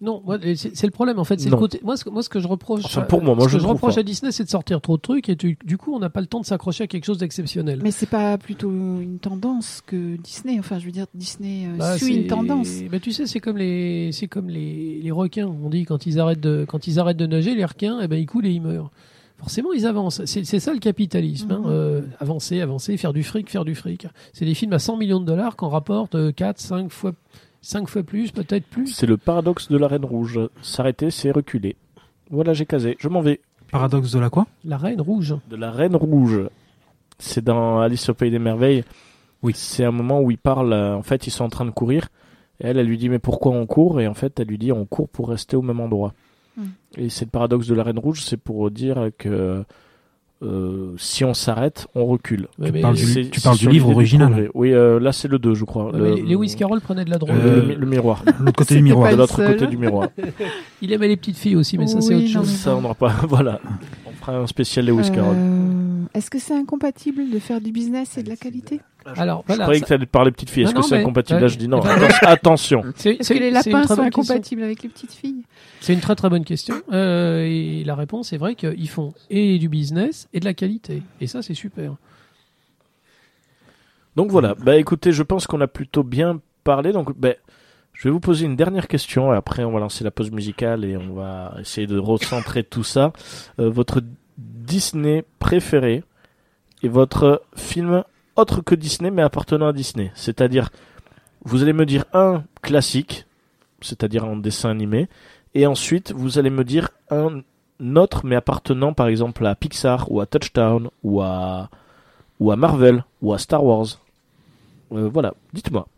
Non, 0.00 0.22
c'est 0.56 0.82
le 0.84 0.90
problème 0.90 1.18
en 1.18 1.24
fait. 1.24 1.40
C'est 1.40 1.48
le 1.48 1.56
côté. 1.56 1.80
Moi, 1.84 1.96
ce, 1.96 2.04
que- 2.04 2.10
moi, 2.10 2.22
ce 2.22 2.28
que 2.28 2.40
je 2.40 2.48
reproche, 2.48 2.82
Enfin, 2.84 3.02
pour 3.02 3.22
moi, 3.22 3.34
moi, 3.34 3.44
ce 3.44 3.50
je 3.50 3.54
que 3.54 3.58
je 3.60 3.64
trouve 3.64 3.74
reproche 3.76 3.94
pas. 3.94 4.00
à 4.00 4.02
Disney, 4.02 4.32
c'est 4.32 4.44
de 4.44 4.48
sortir 4.50 4.80
trop 4.80 4.96
de 4.96 5.02
trucs 5.02 5.28
et 5.28 5.36
tu- 5.36 5.56
du 5.64 5.78
coup, 5.78 5.94
on 5.94 5.98
n'a 6.00 6.10
pas 6.10 6.20
le 6.20 6.26
temps 6.26 6.40
de 6.40 6.44
s'accrocher 6.46 6.84
à 6.84 6.86
quelque 6.88 7.04
chose 7.04 7.18
d'exceptionnel. 7.18 7.80
Mais 7.82 7.90
c'est 7.92 8.06
pas 8.08 8.36
plutôt 8.36 8.70
une 8.70 9.18
tendance 9.18 9.82
que 9.86 10.16
Disney. 10.16 10.58
Enfin, 10.58 10.78
je 10.78 10.86
veux 10.86 10.92
dire, 10.92 11.06
Disney 11.14 11.66
euh, 11.68 11.76
Bah, 11.78 11.96
suit 11.96 12.06
c'est- 12.06 12.20
une 12.22 12.26
tendance. 12.26 12.68
bah, 12.90 12.98
tu 13.00 13.12
sais, 13.12 13.26
c'est 13.26 13.40
comme 13.40 13.56
les, 13.56 14.10
c'est 14.12 14.26
comme 14.26 14.48
les, 14.48 15.00
les 15.00 15.10
requins. 15.12 15.46
On 15.46 15.70
dit 15.70 15.84
quand 15.84 16.06
ils 16.06 16.18
arrêtent 16.20 16.40
de, 16.40 16.66
quand 16.68 16.86
ils 16.86 16.98
arrêtent 16.98 17.16
de 17.16 17.26
nager, 17.26 17.54
les 17.54 17.64
requins, 17.64 18.00
eh 18.02 18.08
ben 18.08 18.16
ils 18.16 18.26
coulent 18.26 18.46
et 18.46 18.50
ils 18.52 18.60
meurent. 18.62 18.90
Forcément, 19.38 19.72
ils 19.72 19.86
avancent. 19.86 20.24
C'est 20.26 20.44
ça 20.44 20.72
le 20.72 20.78
capitalisme. 20.78 21.50
hein. 21.52 21.58
Mhm. 21.64 21.66
Euh, 21.68 22.00
avancer, 22.20 22.60
avancer, 22.60 22.96
faire 22.96 23.12
du 23.12 23.22
fric, 23.22 23.50
faire 23.50 23.64
du 23.64 23.74
fric. 23.74 24.06
C'est 24.32 24.44
des 24.44 24.54
films 24.54 24.72
à 24.72 24.78
100 24.78 24.96
millions 24.96 25.20
de 25.20 25.26
dollars 25.26 25.56
qu'on 25.56 25.68
rapporte 25.68 26.14
euh, 26.14 26.32
4, 26.32 26.58
5 26.60 26.90
fois, 26.90 27.12
5 27.64 27.88
fois 27.88 28.02
plus, 28.02 28.30
peut-être 28.30 28.66
plus. 28.66 28.88
C'est 28.88 29.06
le 29.06 29.16
paradoxe 29.16 29.68
de 29.70 29.76
la 29.78 29.88
Reine 29.88 30.04
Rouge. 30.04 30.38
S'arrêter, 30.60 31.10
c'est 31.10 31.30
reculer. 31.30 31.76
Voilà, 32.30 32.52
j'ai 32.52 32.66
casé. 32.66 32.96
Je 33.00 33.08
m'en 33.08 33.20
vais. 33.22 33.40
Paradoxe 33.70 34.12
de 34.12 34.18
la 34.18 34.28
quoi? 34.30 34.46
La 34.64 34.76
reine 34.76 35.00
rouge. 35.00 35.34
De 35.48 35.56
la 35.56 35.70
Reine 35.70 35.96
Rouge. 35.96 36.40
C'est 37.18 37.42
dans 37.42 37.80
Alice 37.80 38.08
au 38.08 38.14
Pays 38.14 38.30
des 38.30 38.38
Merveilles. 38.38 38.84
Oui. 39.42 39.52
C'est 39.56 39.84
un 39.84 39.90
moment 39.90 40.20
où 40.20 40.30
ils 40.30 40.38
parlent. 40.38 40.72
euh, 40.72 40.94
En 40.94 41.02
fait, 41.02 41.26
ils 41.26 41.30
sont 41.30 41.44
en 41.44 41.48
train 41.48 41.64
de 41.64 41.70
courir. 41.70 42.08
Et 42.60 42.66
elle, 42.66 42.78
elle 42.78 42.86
lui 42.86 42.98
dit 42.98 43.08
Mais 43.08 43.18
pourquoi 43.18 43.52
on 43.52 43.66
court? 43.66 44.00
Et 44.00 44.06
en 44.06 44.14
fait, 44.14 44.38
elle 44.38 44.46
lui 44.48 44.58
dit 44.58 44.70
On 44.72 44.84
court 44.84 45.08
pour 45.08 45.28
rester 45.30 45.56
au 45.56 45.62
même 45.62 45.80
endroit. 45.80 46.12
Hmm. 46.56 46.66
Et 46.96 47.08
c'est 47.08 47.24
le 47.24 47.30
paradoxe 47.30 47.66
de 47.66 47.74
la 47.74 47.82
Reine 47.82 47.98
Rouge. 47.98 48.22
C'est 48.22 48.36
pour 48.36 48.70
dire 48.70 49.08
que 49.18 49.64
euh, 50.42 50.92
si 50.98 51.24
on 51.24 51.32
s'arrête, 51.32 51.86
on 51.94 52.04
recule. 52.06 52.48
Ouais, 52.58 52.66
Tu 52.66 52.72
mais- 52.72 52.80
parles 52.80 52.96
du- 52.96 53.30
tu 53.30 53.40
parles 53.40 53.56
livre 53.70 53.88
original. 53.90 54.50
Oui, 54.54 54.72
euh, 54.72 54.98
là, 55.00 55.12
c'est 55.12 55.28
le 55.28 55.38
2, 55.38 55.54
je 55.54 55.64
crois. 55.64 55.90
Le- 55.92 56.14
mais 56.16 56.20
Lewis 56.22 56.54
Carroll 56.56 56.80
prenait 56.80 57.04
de 57.04 57.10
la 57.10 57.18
drogue. 57.18 57.30
Euh, 57.32 57.66
le, 57.68 57.74
le 57.76 57.86
miroir. 57.86 58.22
L'autre 58.40 58.52
côté 58.58 58.74
du 58.76 58.82
miroir. 58.82 59.10
de 59.12 59.16
l'autre 59.16 59.42
côté 59.44 59.66
du 59.66 59.76
miroir. 59.78 60.08
Il 60.82 60.92
aimait 60.92 61.08
les 61.08 61.16
petites 61.16 61.36
filles 61.38 61.56
aussi, 61.56 61.78
mais 61.78 61.86
ça, 61.86 62.00
c'est 62.00 62.14
autre 62.14 62.28
chose. 62.28 62.48
Ça, 62.48 62.76
on 62.76 62.80
n'aura 62.82 62.94
pas. 62.94 63.12
Voilà. 63.28 63.60
On 64.06 64.10
fera 64.12 64.38
un 64.38 64.46
spécial 64.46 64.86
Lewis 64.86 65.10
Carroll. 65.10 65.36
Euh, 65.36 66.02
Est-ce 66.14 66.30
que 66.30 66.38
c'est 66.38 66.54
incompatible 66.54 67.30
de 67.32 67.38
faire 67.38 67.60
du 67.60 67.72
business 67.72 68.16
et 68.18 68.22
de 68.22 68.28
la 68.28 68.36
qualité? 68.36 68.80
Alors, 69.16 69.42
Je 69.42 69.46
voilà. 69.48 69.64
croyais 69.64 69.78
ça- 69.80 69.84
que 69.84 69.88
tu 69.88 69.92
allais 69.94 70.06
te 70.06 70.10
parler 70.10 70.30
petites 70.30 70.50
filles. 70.50 70.64
Est-ce 70.64 70.74
que 70.74 70.82
c'est 70.82 70.96
mais- 70.96 71.02
incompatible 71.02 71.36
ouais. 71.36 71.42
Là, 71.42 71.48
je 71.48 71.58
dis 71.58 71.68
non. 71.68 71.80
Attention- 72.22 72.82
Est-ce 73.04 73.32
que 73.34 73.38
les 73.38 73.50
lapins 73.50 73.82
très 73.82 73.88
sont 73.88 73.96
bonne 73.96 74.10
question. 74.10 74.22
incompatibles 74.34 74.62
avec 74.62 74.82
les 74.82 74.88
petites 74.88 75.12
filles? 75.12 75.42
C'est 75.80 75.92
une 75.92 76.00
très 76.00 76.14
très 76.14 76.30
bonne 76.30 76.44
question. 76.44 76.76
Euh, 76.92 77.44
et 77.44 77.84
la 77.84 77.94
réponse 77.94 78.32
est 78.32 78.38
vrai 78.38 78.54
qu'ils 78.54 78.88
font 78.88 79.12
et 79.30 79.58
du 79.58 79.68
business 79.68 80.28
et 80.32 80.40
de 80.40 80.44
la 80.46 80.54
qualité. 80.54 81.02
Et 81.20 81.26
ça, 81.26 81.42
c'est 81.42 81.54
super. 81.54 81.94
Donc 84.16 84.30
voilà. 84.30 84.54
Bah 84.54 84.76
écoutez, 84.76 85.12
je 85.12 85.22
pense 85.22 85.46
qu'on 85.46 85.60
a 85.60 85.66
plutôt 85.66 86.02
bien 86.02 86.40
parlé. 86.62 86.92
Donc, 86.92 87.18
bah, 87.18 87.30
je 87.92 88.04
vais 88.08 88.10
vous 88.12 88.20
poser 88.20 88.46
une 88.46 88.56
dernière 88.56 88.88
question. 88.88 89.32
Et 89.34 89.36
après, 89.36 89.64
on 89.64 89.72
va 89.72 89.80
lancer 89.80 90.04
la 90.04 90.10
pause 90.10 90.30
musicale 90.30 90.84
et 90.84 90.96
on 90.96 91.14
va 91.14 91.54
essayer 91.60 91.86
de 91.86 91.98
recentrer 91.98 92.62
tout 92.64 92.84
ça. 92.84 93.12
Euh, 93.58 93.68
votre 93.68 94.00
Disney 94.38 95.24
préféré 95.38 96.02
et 96.82 96.88
votre 96.88 97.42
film 97.56 98.04
autre 98.36 98.60
que 98.60 98.74
Disney 98.74 99.10
mais 99.10 99.22
appartenant 99.22 99.68
à 99.68 99.72
Disney. 99.72 100.12
C'est-à-dire, 100.14 100.70
vous 101.44 101.62
allez 101.62 101.72
me 101.72 101.86
dire 101.86 102.04
un 102.12 102.44
classique, 102.62 103.26
c'est-à-dire 103.80 104.24
en 104.24 104.36
dessin 104.36 104.70
animé, 104.70 105.08
et 105.54 105.66
ensuite 105.66 106.12
vous 106.12 106.38
allez 106.38 106.50
me 106.50 106.64
dire 106.64 106.90
un 107.10 107.42
autre 107.96 108.24
mais 108.24 108.36
appartenant 108.36 108.92
par 108.92 109.08
exemple 109.08 109.46
à 109.46 109.54
Pixar 109.54 110.10
ou 110.10 110.20
à 110.20 110.26
Touchdown 110.26 110.88
ou 111.02 111.20
à 111.20 111.70
ou 112.40 112.50
à 112.50 112.56
Marvel 112.56 113.04
ou 113.22 113.32
à 113.32 113.38
Star 113.38 113.64
Wars. 113.64 114.00
Euh, 114.92 115.08
voilà, 115.12 115.34
dites-moi. 115.52 115.88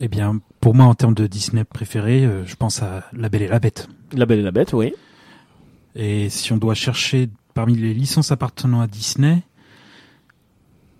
Eh 0.00 0.08
bien, 0.08 0.40
pour 0.60 0.74
moi, 0.74 0.86
en 0.86 0.94
termes 0.94 1.14
de 1.14 1.26
Disney 1.26 1.64
préféré, 1.64 2.24
euh, 2.24 2.44
je 2.44 2.56
pense 2.56 2.82
à 2.82 3.04
La 3.12 3.28
Belle 3.28 3.42
et 3.42 3.48
la 3.48 3.60
Bête. 3.60 3.88
La 4.12 4.26
Belle 4.26 4.40
et 4.40 4.42
la 4.42 4.50
Bête, 4.50 4.72
oui. 4.72 4.92
Et 5.94 6.28
si 6.28 6.52
on 6.52 6.56
doit 6.56 6.74
chercher 6.74 7.28
parmi 7.54 7.76
les 7.76 7.94
licences 7.94 8.32
appartenant 8.32 8.80
à 8.80 8.86
Disney, 8.86 9.42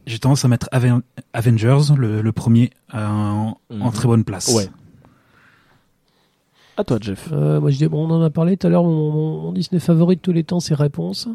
j'ai 0.07 0.19
tendance 0.19 0.45
à 0.45 0.49
mettre 0.49 0.69
Aven- 0.73 1.03
Avengers, 1.33 1.95
le, 1.97 2.21
le 2.23 2.33
premier, 2.33 2.71
euh, 2.95 3.07
en, 3.07 3.59
en 3.71 3.75
Mhm. 3.87 3.93
très 3.93 4.07
bonne 4.09 4.25
place. 4.25 4.49
Ouais. 4.55 4.69
À 6.77 6.83
toi, 6.85 6.99
Jeff. 7.01 7.29
Euh, 7.33 7.61
moi, 7.61 7.71
je 7.71 7.77
dis, 7.79 7.87
bon, 7.87 8.07
on 8.09 8.11
en 8.11 8.23
a 8.23 8.31
parlé 8.31 8.57
tout 8.57 8.67
à 8.67 8.71
l'heure. 8.71 8.83
Mon, 8.83 9.13
mon- 9.13 9.43
mon 9.43 9.53
Disney 9.53 9.79
favori 9.81 10.17
de 10.17 10.21
tous 10.21 10.33
les 10.33 10.43
temps, 10.45 10.59
c'est 10.61 10.75
Réponse. 10.75 11.29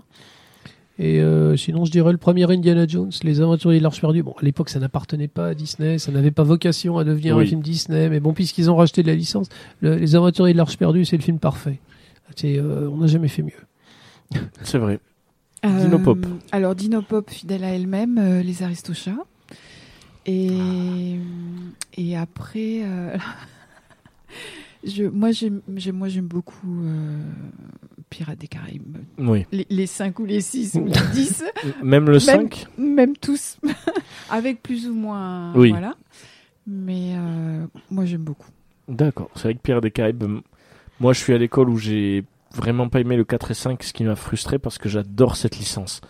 Et 1.01 1.21
euh, 1.21 1.55
sinon, 1.55 1.85
je 1.85 1.91
dirais 1.91 2.11
le 2.11 2.17
premier 2.17 2.43
Indiana 2.51 2.85
Jones, 2.85 3.09
Les 3.23 3.39
Aventuriers 3.39 3.77
de 3.79 3.83
l'Arche 3.83 4.01
perdue. 4.01 4.21
Bon, 4.21 4.35
à 4.37 4.43
l'époque, 4.43 4.67
ça 4.67 4.79
n'appartenait 4.79 5.29
pas 5.29 5.47
à 5.47 5.53
Disney, 5.53 5.97
ça 5.97 6.11
n'avait 6.11 6.31
pas 6.31 6.43
vocation 6.43 6.97
à 6.97 7.05
devenir 7.05 7.37
Oui. 7.37 7.45
un 7.45 7.47
film 7.47 7.61
Disney. 7.61 8.09
Mais 8.09 8.19
bon, 8.19 8.33
puisqu'ils 8.33 8.69
ont 8.69 8.75
racheté 8.75 9.01
de 9.01 9.07
la 9.07 9.15
licence, 9.15 9.47
le- 9.79 9.95
Les 9.95 10.15
Aventuriers 10.17 10.51
de 10.51 10.57
l'Arche 10.57 10.77
perdue, 10.77 11.05
c'est 11.05 11.15
le 11.15 11.23
film 11.23 11.39
parfait. 11.39 11.79
C'est, 12.35 12.57
euh, 12.59 12.89
on 12.91 12.97
n'a 12.97 13.07
jamais 13.07 13.29
fait 13.29 13.43
mieux. 13.43 13.53
C'est 14.63 14.77
vrai. 14.77 14.99
Euh, 15.65 15.84
Dinopop. 15.86 16.26
Alors 16.52 16.76
Dinopop, 16.76 17.30
fidèle 17.30 17.64
à 17.64 17.69
elle-même, 17.73 18.18
euh, 18.18 18.41
les 18.41 18.64
Aristochats. 18.64 19.26
Et, 20.26 21.15
et 21.98 22.15
après, 22.18 22.81
euh, 22.84 23.18
je, 24.86 25.03
moi 25.06 25.31
j'aime 25.31 25.61
j'aime- 25.76 25.95
moi, 25.98 26.07
j'aime 26.07 26.27
beaucoup 26.27 26.84
euh, 26.84 27.18
Pirates 28.10 28.40
des 28.40 28.48
Caraïbes. 28.48 28.98
Oui. 29.18 29.45
Les, 29.52 29.65
les 29.69 29.88
5 29.88 30.19
ou 30.19 30.26
les 30.26 30.41
6 30.41 30.76
ou 30.76 30.86
les 30.86 30.94
10, 31.14 31.44
Même 31.84 32.06
le 32.10 32.19
5 32.19 32.68
même 32.77 33.15
tous, 33.18 33.57
avec 34.30 34.61
plus 34.61 34.88
ou 34.88 34.94
moins. 34.94 35.53
Oui. 35.56 35.69
Voilà. 35.72 35.95
Mais 36.68 37.14
euh, 37.15 37.65
moi 37.90 38.06
j'aime 38.06 38.22
beaucoup. 38.23 38.49
D'accord. 38.88 39.30
C'est 39.36 39.44
vrai 39.44 39.53
que 39.56 39.60
Pierre 39.60 39.81
des 39.81 39.91
Caraïbes, 39.91 40.23
moi 40.99 41.14
je 41.14 41.19
suis 41.19 41.34
à 41.34 41.38
l'école 41.38 41.69
où 41.69 41.77
j'ai 41.77 42.23
vraiment 42.55 42.89
pas 42.89 42.99
aimé 43.01 43.15
le 43.17 43.23
4 43.23 43.51
et 43.51 43.53
5, 43.53 43.84
ce 43.84 43.93
qui 43.93 44.03
m'a 44.03 44.15
frustré 44.15 44.59
parce 44.59 44.77
que 44.77 44.89
j'adore 44.89 45.35
cette 45.35 45.57
licence. 45.57 46.01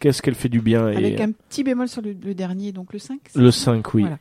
Qu'est-ce 0.00 0.22
qu'elle 0.22 0.36
fait 0.36 0.48
du 0.48 0.60
bien 0.60 0.86
Avec 0.86 1.18
et 1.18 1.22
un 1.22 1.32
petit 1.32 1.64
bémol 1.64 1.88
sur 1.88 2.02
le, 2.02 2.12
le 2.24 2.32
dernier, 2.34 2.70
donc 2.70 2.92
le 2.92 2.98
5. 3.00 3.18
c'est 3.30 3.38
le 3.38 3.50
ça 3.50 3.72
5, 3.72 3.94
oui. 3.94 4.02
Voilà. 4.02 4.18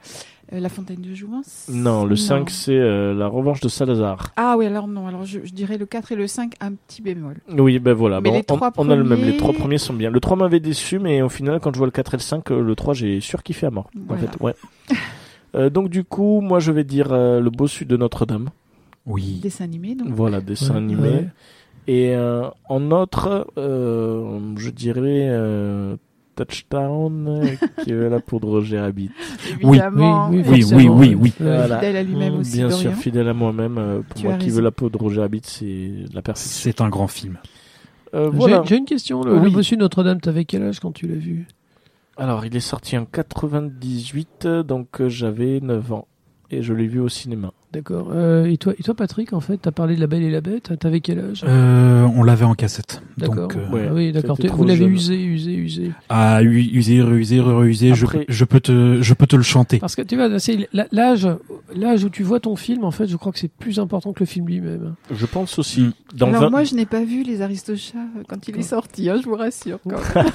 Euh, 0.53 0.59
la 0.61 0.69
Fontaine 0.69 1.01
de 1.01 1.13
Jouvence 1.13 1.67
Non, 1.71 2.05
le 2.05 2.15
5 2.15 2.49
c'est 2.49 2.71
euh, 2.71 3.13
la 3.13 3.27
revanche 3.27 3.59
de 3.59 3.67
Salazar. 3.67 4.31
Ah 4.37 4.55
oui, 4.57 4.65
alors 4.65 4.87
non, 4.87 5.05
alors 5.05 5.23
je, 5.25 5.39
je 5.43 5.51
dirais 5.53 5.77
le 5.77 5.85
4 5.85 6.13
et 6.13 6.15
le 6.15 6.25
5, 6.25 6.53
un 6.61 6.71
petit 6.73 7.01
bémol. 7.03 7.35
Oui, 7.49 7.77
ben 7.79 7.93
voilà. 7.93 8.21
Mais 8.21 8.29
Bon, 8.29 8.35
les 8.37 8.45
on, 8.49 8.71
on 8.77 8.89
a 8.89 8.95
le 8.95 9.03
même. 9.03 9.19
Les 9.19 9.23
premiers- 9.33 9.37
trois 9.37 9.53
premiers 9.53 9.77
sont 9.77 9.93
bien. 9.93 10.09
Le 10.09 10.19
3 10.19 10.37
m'avait 10.37 10.61
déçu, 10.61 10.97
mais 10.99 11.21
au 11.21 11.29
final, 11.29 11.59
quand 11.59 11.71
je 11.73 11.77
vois 11.77 11.85
le 11.87 11.91
4 11.91 12.13
et 12.13 12.17
le 12.17 12.21
5, 12.23 12.49
euh, 12.51 12.61
le 12.63 12.75
3, 12.75 12.93
j'ai 12.95 13.19
surkiffé 13.19 13.67
à 13.67 13.69
mort. 13.71 13.91
Voilà. 14.07 14.23
En 14.23 14.25
fait, 14.25 14.39
ouais. 14.41 14.53
Euh, 15.55 15.69
donc 15.69 15.89
du 15.89 16.03
coup, 16.03 16.41
moi 16.41 16.59
je 16.59 16.71
vais 16.71 16.83
dire 16.83 17.11
euh, 17.11 17.39
le 17.39 17.49
bossu 17.49 17.85
de 17.85 17.97
Notre-Dame. 17.97 18.49
Oui. 19.05 19.39
Dessin 19.43 19.63
animé, 19.65 19.95
donc. 19.95 20.07
Voilà, 20.09 20.41
dessin 20.41 20.71
Ouais, 20.71 20.77
animé. 20.77 21.09
ouais. 21.09 21.27
Et 21.88 22.15
euh, 22.15 22.49
en 22.69 22.91
autre, 22.91 23.47
euh, 23.57 24.39
je 24.57 24.69
dirais 24.69 25.27
euh, 25.30 25.95
Touchdown, 26.35 27.41
qui 27.84 27.91
est 27.91 28.09
là 28.09 28.19
pour 28.19 28.39
de 28.41 28.45
Roger 28.45 28.80
Rabbit. 28.80 29.09
Oui, 29.64 29.80
oui, 29.95 30.43
Oui, 30.49 30.64
oui, 30.73 30.88
oui, 30.89 31.15
oui. 31.15 31.30
Fidèle 31.31 31.95
à 31.95 32.03
lui-même 32.03 32.35
aussi, 32.39 32.57
Bien 32.57 32.68
Dorian. 32.68 32.91
sûr, 32.91 32.93
fidèle 32.99 33.27
à 33.30 33.34
moi-même. 33.34 33.77
euh, 33.77 34.01
pour 34.07 34.19
Tu 34.22 34.27
moi 34.27 34.38
qui 34.38 34.49
veut 34.49 34.61
la 34.61 34.72
peau 34.72 34.89
de 34.89 34.97
Roger 34.97 35.22
Rabbit, 35.22 35.41
c'est 35.43 35.91
la 36.14 36.22
perfection. 36.22 36.59
C'est 36.61 36.81
un 36.81 36.89
grand 36.89 37.07
film. 37.07 37.38
Euh, 38.14 38.30
J'ai- 38.31 38.38
voilà. 38.38 38.64
J'ai 38.65 38.77
une 38.77 38.85
question. 38.85 39.23
Le, 39.23 39.35
Oui. 39.38 39.43
le 39.45 39.49
bossu 39.49 39.76
de 39.76 39.81
Notre-Dame, 39.81 40.19
t'avais 40.22 40.45
quel 40.45 40.64
âge 40.64 40.80
quand 40.80 40.91
tu 40.91 41.07
l'as 41.07 41.15
vu? 41.15 41.47
Alors, 42.18 42.45
il 42.45 42.55
est 42.55 42.59
sorti 42.61 42.97
en 42.97 43.05
98, 43.05 44.47
donc 44.65 45.05
j'avais 45.07 45.59
9 45.61 45.91
ans. 45.93 46.07
Et 46.51 46.61
je 46.61 46.73
l'ai 46.73 46.88
vu 46.88 46.99
au 46.99 47.09
cinéma. 47.09 47.51
D'accord. 47.73 48.10
Euh, 48.14 48.45
et, 48.45 48.57
toi, 48.57 48.73
et 48.80 48.81
toi, 48.84 48.94
Patrick, 48.95 49.34
en 49.34 49.41
fait, 49.41 49.57
t'as 49.57 49.72
parlé 49.72 49.95
de 49.95 49.99
La 49.99 50.07
Belle 50.07 50.23
et 50.23 50.31
la 50.31 50.39
Bête. 50.39 50.72
T'avais 50.80 51.02
quel 51.02 51.19
âge? 51.19 51.44
Euh, 51.45 52.07
on 52.15 52.23
l'avait 52.23 52.45
en 52.45 52.56
cassette. 52.56 53.02
D'accord. 53.18 53.49
Donc, 53.49 53.57
euh, 53.57 53.69
Ouais. 53.69 53.88
Ah 53.89 53.94
oui, 53.94 54.11
d'accord. 54.14 54.38
Vous 54.53 54.64
l'avez 54.64 54.85
usé, 54.85 55.22
usé, 55.22 55.53
usé. 55.53 55.91
à 56.07 56.41
u- 56.41 56.61
user, 56.61 57.02
reuser, 57.02 57.41
reuser, 57.41 57.94
je, 57.94 58.06
Après- 58.06 58.26
je 58.30 58.45
peux 58.45 58.61
te, 58.61 59.02
je 59.02 59.14
peux 59.14 59.27
te 59.27 59.35
le 59.35 59.44
chanter. 59.44 59.80
Parce 59.80 59.95
que 59.98 60.02
tu 60.02 60.15
vois, 60.15 60.39
c'est 60.39 60.69
l'âge, 60.94 61.27
l'âge 61.76 62.03
où 62.06 62.10
tu 62.10 62.23
vois 62.23 62.39
ton 62.39 62.56
film, 62.56 62.85
en 62.85 62.91
fait, 62.91 63.06
je 63.07 63.18
crois 63.18 63.34
que 63.34 63.39
c'est 63.39 63.52
plus 63.52 63.80
important 63.80 64.14
que 64.14 64.22
le 64.22 64.26
film 64.27 64.48
lui-même. 64.48 64.95
Je 65.11 65.26
pense 65.26 65.60
aussi. 65.60 65.81
Mm. 65.81 65.94
Dans 66.15 66.27
Alors 66.30 66.41
20 66.44 66.49
moi, 66.49 66.64
je 66.64 66.73
n'ai 66.73 66.85
pas 66.85 67.03
vu 67.03 67.23
les 67.23 67.41
Aristochats 67.41 67.98
quand 68.30 68.48
il 68.48 68.57
est 68.57 68.61
sorti, 68.61 69.10
hein, 69.10 69.19
je 69.22 69.27
vous 69.27 69.35
rassure. 69.35 69.80
quand 69.84 69.99
même. 70.15 70.26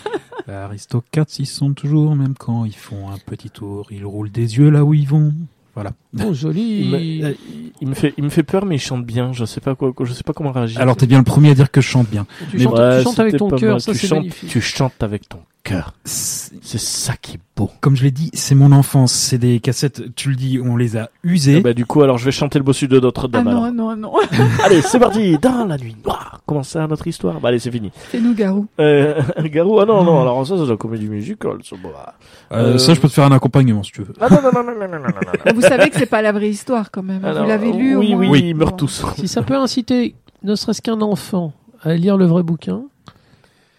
Aristocats, 0.48 1.24
ils 1.38 1.46
sont 1.46 1.72
toujours, 1.72 2.14
même 2.14 2.34
quand 2.38 2.64
ils 2.66 2.74
font 2.74 3.08
un 3.10 3.18
petit 3.24 3.48
tour, 3.50 3.86
ils 3.90 4.04
roulent 4.04 4.30
des 4.30 4.58
yeux 4.58 4.68
là 4.70 4.84
où 4.84 4.92
ils 4.92 5.08
vont. 5.08 5.32
Voilà. 5.74 5.92
Oh, 6.24 6.34
joli. 6.34 6.80
il, 6.82 6.90
me, 6.90 7.24
euh, 7.28 7.34
il 7.80 7.88
me 7.88 7.94
fait, 7.94 8.12
il 8.18 8.24
me 8.24 8.28
fait 8.28 8.42
peur, 8.42 8.66
mais 8.66 8.76
il 8.76 8.78
chante 8.80 9.06
bien. 9.06 9.32
Je 9.32 9.44
sais 9.46 9.60
pas 9.60 9.74
quoi, 9.74 9.92
je 10.02 10.12
sais 10.12 10.22
pas 10.22 10.32
comment 10.34 10.52
réagir. 10.52 10.80
Alors 10.80 10.96
t'es 10.96 11.06
bien 11.06 11.18
le 11.18 11.24
premier 11.24 11.50
à 11.50 11.54
dire 11.54 11.70
que 11.70 11.80
je 11.80 11.88
chante 11.88 12.08
bien. 12.10 12.26
tu, 12.50 12.56
mais 12.58 12.62
chantes, 12.64 12.78
Ouais, 12.78 12.98
tu 12.98 13.04
chantes 13.04 13.18
avec 13.20 13.36
ton 13.36 13.48
cœur, 13.50 13.80
ça 13.80 13.92
tu 13.92 13.98
c'est 13.98 14.06
chantes, 14.08 14.18
magnifique. 14.18 14.50
Tu 14.50 14.60
chantes 14.60 15.02
avec 15.02 15.28
ton 15.28 15.38
c'est 16.04 16.78
ça 16.78 17.14
qui 17.20 17.36
est 17.36 17.40
beau. 17.56 17.70
Comme 17.80 17.96
je 17.96 18.04
l'ai 18.04 18.10
dit, 18.10 18.30
c'est 18.34 18.54
mon 18.54 18.72
enfance. 18.72 19.12
C'est 19.12 19.38
des 19.38 19.60
cassettes, 19.60 20.14
tu 20.14 20.30
le 20.30 20.36
dis, 20.36 20.60
on 20.62 20.76
les 20.76 20.96
a 20.96 21.10
usées. 21.22 21.58
Ah 21.58 21.62
bah, 21.62 21.72
du 21.72 21.86
coup, 21.86 22.02
alors 22.02 22.18
je 22.18 22.24
vais 22.24 22.32
chanter 22.32 22.58
le 22.58 22.64
bossu 22.64 22.88
de 22.88 22.98
Notre-Dame. 22.98 23.46
Ah 23.48 23.52
non, 23.52 23.72
non, 23.72 23.96
non. 23.96 24.12
allez, 24.64 24.82
c'est 24.82 24.98
parti. 24.98 25.38
Dans 25.38 25.64
la 25.66 25.78
nuit 25.78 25.96
noire. 26.04 26.40
Comment 26.46 26.62
ça, 26.62 26.86
notre 26.86 27.06
histoire? 27.06 27.40
Bah, 27.40 27.48
allez, 27.48 27.58
c'est 27.58 27.70
fini. 27.70 27.90
C'est 28.10 28.20
nous, 28.20 28.34
Garou. 28.34 28.66
Euh, 28.80 29.22
Garou, 29.44 29.80
ah 29.80 29.86
non, 29.86 30.04
non. 30.04 30.20
Alors, 30.20 30.46
ça, 30.46 30.56
c'est 30.58 30.68
la 30.68 30.76
comédie 30.76 31.08
musicale. 31.08 31.58
Ça, 31.62 31.76
bah, 31.82 32.14
euh, 32.52 32.74
euh, 32.74 32.78
ça, 32.78 32.94
je 32.94 33.00
peux 33.00 33.08
te 33.08 33.14
faire 33.14 33.24
un 33.24 33.32
accompagnement 33.32 33.82
si 33.82 33.92
tu 33.92 34.02
veux. 34.02 34.14
Ah 34.20 34.28
non, 34.28 34.42
non, 34.42 34.50
non, 34.52 34.64
non, 34.64 34.74
non, 34.80 34.88
non, 34.88 34.98
non, 34.98 35.08
non. 35.46 35.52
Vous 35.54 35.62
savez 35.62 35.88
que 35.90 35.96
c'est 35.96 36.06
pas 36.06 36.22
la 36.22 36.32
vraie 36.32 36.50
histoire 36.50 36.90
quand 36.90 37.02
même. 37.02 37.20
Vous 37.20 37.46
l'avez 37.46 37.72
lu 37.72 37.96
au 37.96 38.02
moins. 38.02 38.18
Oui, 38.18 38.28
oui, 38.28 38.42
ils 38.48 38.54
meurent 38.54 38.76
tous. 38.76 39.04
Si 39.16 39.28
ça 39.28 39.42
peut 39.42 39.56
inciter, 39.56 40.14
ne 40.42 40.54
serait-ce 40.54 40.82
qu'un 40.82 41.00
enfant, 41.00 41.52
à 41.82 41.94
lire 41.94 42.16
le 42.16 42.26
vrai 42.26 42.42
bouquin, 42.42 42.82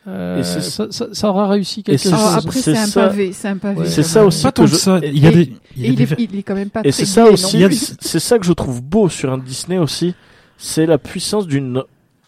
euh, 0.08 0.40
Et 0.40 0.44
c'est- 0.44 0.62
ça, 0.62 0.88
ça- 0.92 1.08
ça 1.14 1.30
aura 1.30 1.48
réussi 1.48 1.82
quelque 1.84 2.02
chose. 2.02 2.14
Après, 2.14 2.60
c'est 2.60 2.78
un 2.78 2.86
ça- 2.86 3.02
pavé, 3.08 3.32
c'est 3.34 3.48
un 3.48 3.58
pavé. 3.58 3.82
Ouais. 3.82 3.86
C'est 3.88 4.04
ça 4.04 4.26
aussi 4.26 4.44
Pas 4.44 4.52
que 4.52 4.56
tant 4.58 4.64
que 4.66 4.70
je- 4.72 4.76
ça. 4.76 5.00
Il 5.04 5.20
y 5.20 5.26
a 5.28 5.32
et- 5.32 5.34
des, 5.36 5.54
il 5.78 5.82
y 5.82 5.86
a 5.86 5.88
Et 5.88 5.92
il, 5.92 5.96
des- 5.96 6.04
est, 6.04 6.16
il 6.20 6.40
est 6.40 6.44
quand 6.44 6.56
même 6.56 6.70
pas 6.70 6.80
Et 6.82 6.84
très 6.84 6.92
c'est 6.92 7.06
ça 7.06 7.26
aussi, 7.26 7.60
non 7.60 7.68
plus. 7.68 7.96
c'est 8.00 8.20
ça 8.20 8.38
que 8.40 8.46
je 8.46 8.54
trouve 8.54 8.82
beau 8.82 9.08
sur 9.10 9.32
un 9.32 9.38
Disney 9.38 9.78
aussi, 9.78 10.14
c'est 10.58 10.86
la 10.86 10.98
puissance 10.98 11.48
d'une 11.48 11.82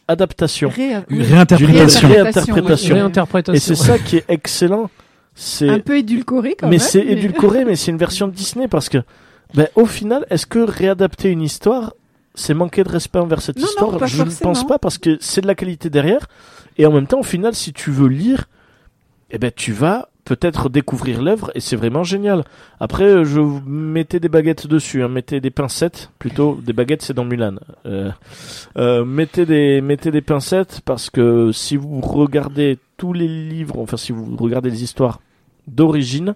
adaptation, 0.07 0.69
Ré- 0.69 0.97
une 1.09 1.21
réinterprétation. 1.21 2.07
Réinterprétation, 2.09 2.95
réinterprétation. 2.95 3.53
Et 3.55 3.59
c'est 3.59 3.75
ça 3.81 3.97
qui 3.99 4.17
est 4.17 4.25
excellent. 4.29 4.89
C'est 5.33 5.69
Un 5.69 5.79
peu 5.79 5.97
édulcoré 5.97 6.55
quand 6.57 6.67
mais 6.67 6.77
même. 6.77 6.79
c'est 6.79 7.01
édulcoré, 7.05 7.65
mais 7.65 7.75
c'est 7.75 7.91
une 7.91 7.97
version 7.97 8.27
de 8.27 8.33
Disney 8.33 8.67
parce 8.69 8.87
que, 8.87 8.99
ben, 9.53 9.67
au 9.75 9.85
final, 9.85 10.25
est-ce 10.29 10.45
que 10.45 10.59
réadapter 10.59 11.29
une 11.29 11.41
histoire, 11.41 11.93
c'est 12.35 12.53
manquer 12.53 12.83
de 12.83 12.89
respect 12.89 13.19
envers 13.19 13.41
cette 13.41 13.57
Non, 13.57 13.65
histoire 13.65 13.91
Je 14.07 14.17
ne 14.23 14.29
forcément. 14.29 14.51
pense 14.53 14.67
pas 14.67 14.79
parce 14.79 14.97
que 14.97 15.17
c'est 15.19 15.41
de 15.41 15.47
la 15.47 15.55
qualité 15.55 15.89
derrière. 15.89 16.27
Et 16.77 16.85
en 16.85 16.91
même 16.91 17.07
temps, 17.07 17.19
au 17.19 17.23
final, 17.23 17.55
si 17.55 17.73
tu 17.73 17.91
veux 17.91 18.07
lire, 18.07 18.47
eh 19.31 19.37
ben, 19.37 19.51
tu 19.55 19.71
vas 19.71 20.09
peut-être 20.25 20.69
découvrir 20.69 21.21
l'œuvre 21.21 21.51
et 21.55 21.59
c'est 21.59 21.75
vraiment 21.75 22.03
génial. 22.03 22.43
Après, 22.79 23.03
euh, 23.03 23.23
je 23.23 23.39
mettez 23.39 24.19
des 24.19 24.27
baguettes 24.27 24.65
dessus, 24.67 25.03
hein, 25.03 25.07
mettez 25.07 25.39
des 25.39 25.51
pincettes, 25.51 26.09
plutôt 26.17 26.59
des 26.65 26.73
baguettes, 26.73 27.03
c'est 27.03 27.13
dans 27.13 27.25
Mulan. 27.25 27.55
Euh, 27.85 28.11
euh, 28.77 29.05
mettez 29.05 29.45
des 29.45 29.81
mettez 29.81 30.09
des 30.11 30.21
pincettes 30.21 30.81
parce 30.83 31.11
que 31.11 31.51
si 31.51 31.77
vous 31.77 32.01
regardez 32.01 32.79
tous 32.97 33.13
les 33.13 33.27
livres, 33.27 33.77
enfin 33.77 33.97
si 33.97 34.11
vous 34.11 34.35
regardez 34.35 34.71
les 34.71 34.83
histoires 34.83 35.19
d'origine, 35.67 36.33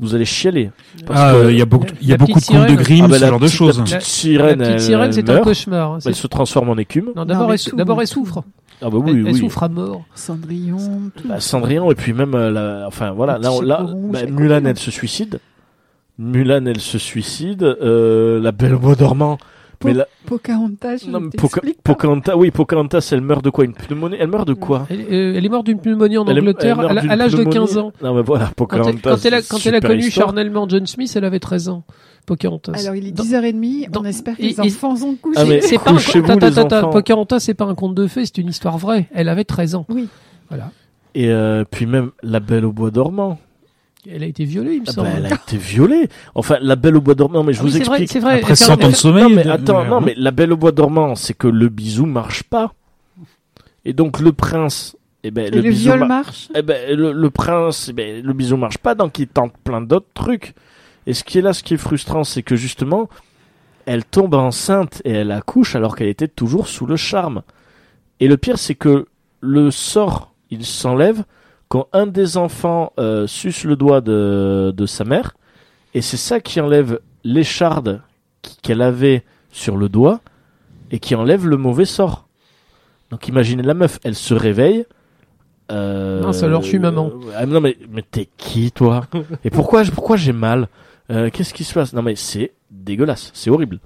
vous 0.00 0.14
allez 0.14 0.24
chialer. 0.24 0.70
Parce 1.06 1.20
Ah, 1.20 1.32
que- 1.32 1.36
euh, 1.36 1.52
il 1.52 1.58
y 1.58 1.62
a 1.62 1.66
beaucoup, 1.66 1.86
il 2.00 2.08
y 2.08 2.12
a 2.12 2.16
La 2.16 2.18
beaucoup 2.18 2.40
de 2.40 2.44
contes 2.44 2.68
de. 2.68 2.74
Grimm, 2.74 3.04
Ah 3.04 3.08
bah, 3.08 3.16
ce 3.16 3.20
la 3.22 3.28
genre 3.28 3.40
de 3.40 3.48
choses. 3.48 3.78
La 3.78 3.84
petite 3.84 3.94
La 3.94 4.00
sirène, 4.00 4.58
petite 4.58 4.72
elle- 4.72 4.80
sirène, 4.80 5.06
elle 5.08 5.14
c'est 5.14 5.30
un 5.30 5.40
cauchemar. 5.40 5.92
hein. 5.92 5.98
Elle 6.04 6.14
se 6.14 6.26
transforme 6.26 6.70
en 6.70 6.76
écume. 6.78 7.10
Non, 7.14 7.24
d'abord, 7.24 7.52
elle, 7.52 7.58
d'abord, 7.76 8.00
elle 8.00 8.06
souffre. 8.06 8.42
Ah 8.82 8.88
bah 8.88 8.96
oui, 8.96 9.10
elle, 9.12 9.26
elle 9.28 9.34
oui. 9.34 9.38
souffre 9.40 9.62
à 9.62 9.68
mort. 9.68 10.02
Cendrillon, 10.14 11.10
tout. 11.14 11.28
Bah, 11.28 11.38
Cendrillon 11.38 11.90
et 11.92 11.94
puis 11.94 12.14
même 12.14 12.34
euh, 12.34 12.50
la, 12.50 12.86
enfin 12.86 13.10
voilà 13.10 13.36
là, 13.36 13.50
bah, 13.62 14.20
Mulan 14.26 14.64
elle 14.64 14.78
se 14.78 14.90
suicide 14.90 15.38
Mulan 16.18 16.64
elle 16.66 16.80
se 16.80 16.98
suicide 16.98 17.62
euh, 17.62 18.40
la 18.40 18.52
Belle 18.52 18.74
au 18.74 18.78
bois 18.78 18.94
dormant 18.94 19.36
mais 19.84 19.94
la, 19.94 20.06
Pocahontas, 20.26 20.98
je 20.98 21.10
non, 21.10 21.30
Poca-. 21.30 21.60
Pocahontas 21.82 22.36
oui 22.36 22.50
Pocahontas 22.50 23.08
elle 23.12 23.20
meurt 23.22 23.44
de 23.44 23.50
quoi 23.50 23.64
une 23.64 23.72
pneumonie 23.72 24.16
elle 24.20 24.28
meurt 24.28 24.46
de 24.46 24.52
quoi 24.54 24.86
Elle, 24.90 25.00
euh, 25.10 25.34
elle 25.36 25.44
est 25.44 25.48
morte 25.48 25.66
d'une 25.66 25.80
pneumonie 25.80 26.18
en 26.18 26.26
Elle 26.26 26.38
Angleterre 26.38 26.78
elle 26.90 26.98
à 27.10 27.16
l'âge 27.16 27.32
de 27.32 27.36
pneumonie. 27.44 27.54
15 27.66 27.78
ans. 27.78 27.92
non 28.02 28.14
mais 28.14 28.22
voilà 28.22 28.44
Quand 28.44 28.48
elle, 28.50 28.54
Pocahontas 28.56 29.10
quand 29.10 29.24
elle 29.24 29.34
a, 29.34 29.42
quand 29.42 29.66
elle 29.66 29.74
a 29.74 29.78
super 29.78 29.90
connu 29.90 30.10
charnellement 30.10 30.68
John 30.68 30.86
Smith, 30.86 31.12
elle 31.16 31.24
avait 31.24 31.40
13 31.40 31.68
ans. 31.70 31.84
Pocahontas. 32.26 32.72
Alors, 32.78 32.94
il 32.94 33.08
est 33.08 33.12
Dans- 33.12 33.24
10h30, 33.24 33.90
dans- 33.90 34.02
on 34.02 34.04
espère 34.04 34.36
que 34.36 34.42
les 34.42 34.54
et- 34.54 34.60
enfants 34.60 34.94
ont 35.02 35.16
couché. 35.16 35.40
Ah, 35.40 35.44
mais- 35.46 35.62
c'est 35.62 35.78
pas 35.78 35.90
un 35.90 35.94
conte-. 35.94 36.92
Pocahontas, 36.92 37.40
c'est 37.40 37.54
pas 37.54 37.64
un 37.64 37.74
conte 37.74 37.94
de 37.94 38.06
fées, 38.06 38.24
c'est 38.26 38.38
une 38.38 38.48
histoire 38.50 38.76
vraie. 38.78 39.08
Elle 39.12 39.28
avait 39.28 39.44
13 39.44 39.74
ans. 39.74 39.86
Oui. 39.88 40.06
Voilà. 40.48 40.70
et 41.14 41.28
euh, 41.30 41.64
puis 41.68 41.86
même 41.86 42.10
la 42.22 42.38
Belle 42.38 42.64
au 42.66 42.72
bois 42.72 42.90
dormant 42.92 43.38
Elle 44.08 44.22
a 44.22 44.26
été 44.26 44.44
violée, 44.44 44.74
il 44.74 44.80
me 44.82 44.86
Ah 44.88 44.92
semble. 44.92 45.08
bah, 45.08 45.14
elle 45.18 45.26
a 45.26 45.34
été 45.34 45.56
violée 45.58 46.08
enfin 46.34 46.56
la 46.62 46.76
Belle 46.76 46.96
au 46.96 47.00
bois 47.00 47.14
dormant 47.14 47.42
mais 47.44 47.52
je 47.52 47.60
Ah 47.60 47.62
vous 47.62 47.68
c'est 47.70 47.78
vrai, 47.84 47.98
explique 48.02 48.10
c'est 48.12 48.20
vrai. 48.20 48.38
Après 48.38 48.52
Elle 48.52 48.56
fait- 48.56 48.64
100 48.64 48.84
ans 48.84 48.88
de 48.88 48.94
sommeil. 48.94 49.22
non 49.24 49.30
mais 49.30 49.46
attends, 49.48 49.80
euh, 49.80 49.88
non 49.88 50.00
mais 50.00 50.14
la 50.16 50.30
Belle 50.30 50.52
au 50.52 50.56
bois 50.56 50.72
dormant, 50.72 51.14
c'est 51.16 51.34
que 51.34 51.48
le 51.48 51.68
bisou 51.68 52.06
marche 52.06 52.42
pas. 52.44 52.72
Et 53.84 53.92
donc 53.92 54.20
le 54.20 54.32
prince, 54.32 54.96
eh 55.22 55.30
ben 55.30 55.46
Et 55.46 55.50
le, 55.50 55.62
le 55.62 55.70
bisou 55.70 55.90
ma- 55.96 56.06
marche? 56.06 56.48
eh 56.54 56.62
ben 56.62 56.96
le, 56.96 57.12
le 57.12 57.30
prince, 57.30 57.88
eh 57.90 57.92
ben 57.92 58.24
le 58.24 58.32
bisou 58.32 58.56
marche 58.56 58.78
pas, 58.78 58.94
donc 58.94 59.18
il 59.18 59.26
tente 59.28 59.52
plein 59.64 59.80
d'autres 59.80 60.06
trucs. 60.14 60.54
Et 61.06 61.14
ce 61.14 61.24
qui 61.24 61.38
est 61.38 61.42
là, 61.42 61.52
ce 61.52 61.62
qui 61.62 61.74
est 61.74 61.78
frustrant, 61.78 62.24
c'est 62.24 62.42
que 62.42 62.56
justement, 62.56 63.08
elle 63.86 64.04
tombe 64.04 64.34
enceinte 64.34 65.00
et 65.04 65.10
elle 65.12 65.30
accouche 65.32 65.74
alors 65.76 65.96
qu'elle 65.96 66.08
était 66.08 66.28
toujours 66.28 66.68
sous 66.68 66.86
le 66.86 66.96
charme. 66.96 67.42
Et 68.20 68.28
le 68.28 68.36
pire, 68.36 68.58
c'est 68.58 68.74
que 68.74 69.06
le 69.40 69.70
sort, 69.70 70.32
il 70.50 70.64
s'enlève 70.66 71.24
quand 71.70 71.86
un 71.94 72.06
des 72.06 72.36
enfants 72.36 72.92
euh, 72.98 73.26
suce 73.26 73.64
le 73.64 73.76
doigt 73.76 74.02
de, 74.02 74.74
de 74.76 74.86
sa 74.86 75.04
mère, 75.04 75.32
et 75.94 76.02
c'est 76.02 76.16
ça 76.18 76.40
qui 76.40 76.60
enlève 76.60 76.98
l'écharde 77.24 78.02
qu'elle 78.62 78.82
avait 78.82 79.24
sur 79.52 79.76
le 79.78 79.88
doigt, 79.88 80.20
et 80.90 80.98
qui 80.98 81.14
enlève 81.14 81.46
le 81.46 81.56
mauvais 81.56 81.84
sort. 81.86 82.26
Donc 83.10 83.28
imaginez 83.28 83.62
la 83.62 83.74
meuf, 83.74 83.98
elle 84.04 84.14
se 84.16 84.34
réveille. 84.34 84.84
Euh, 85.70 86.20
Mince, 86.22 86.42
alors, 86.42 86.62
je 86.62 86.66
suis 86.68 86.78
maman. 86.80 87.10
ah, 87.36 87.46
non 87.46 87.60
mais, 87.60 87.76
mais 87.88 88.02
t'es 88.02 88.28
qui 88.36 88.72
toi? 88.72 89.06
Et 89.44 89.50
pourquoi, 89.50 89.84
pourquoi 89.84 90.16
j'ai 90.16 90.32
mal? 90.32 90.68
Euh, 91.10 91.30
Qu'est-ce 91.32 91.54
qui 91.54 91.62
se 91.64 91.72
passe? 91.74 91.92
Non 91.92 92.02
mais 92.02 92.16
c'est 92.16 92.52
dégueulasse, 92.70 93.30
c'est 93.34 93.50
horrible. 93.50 93.78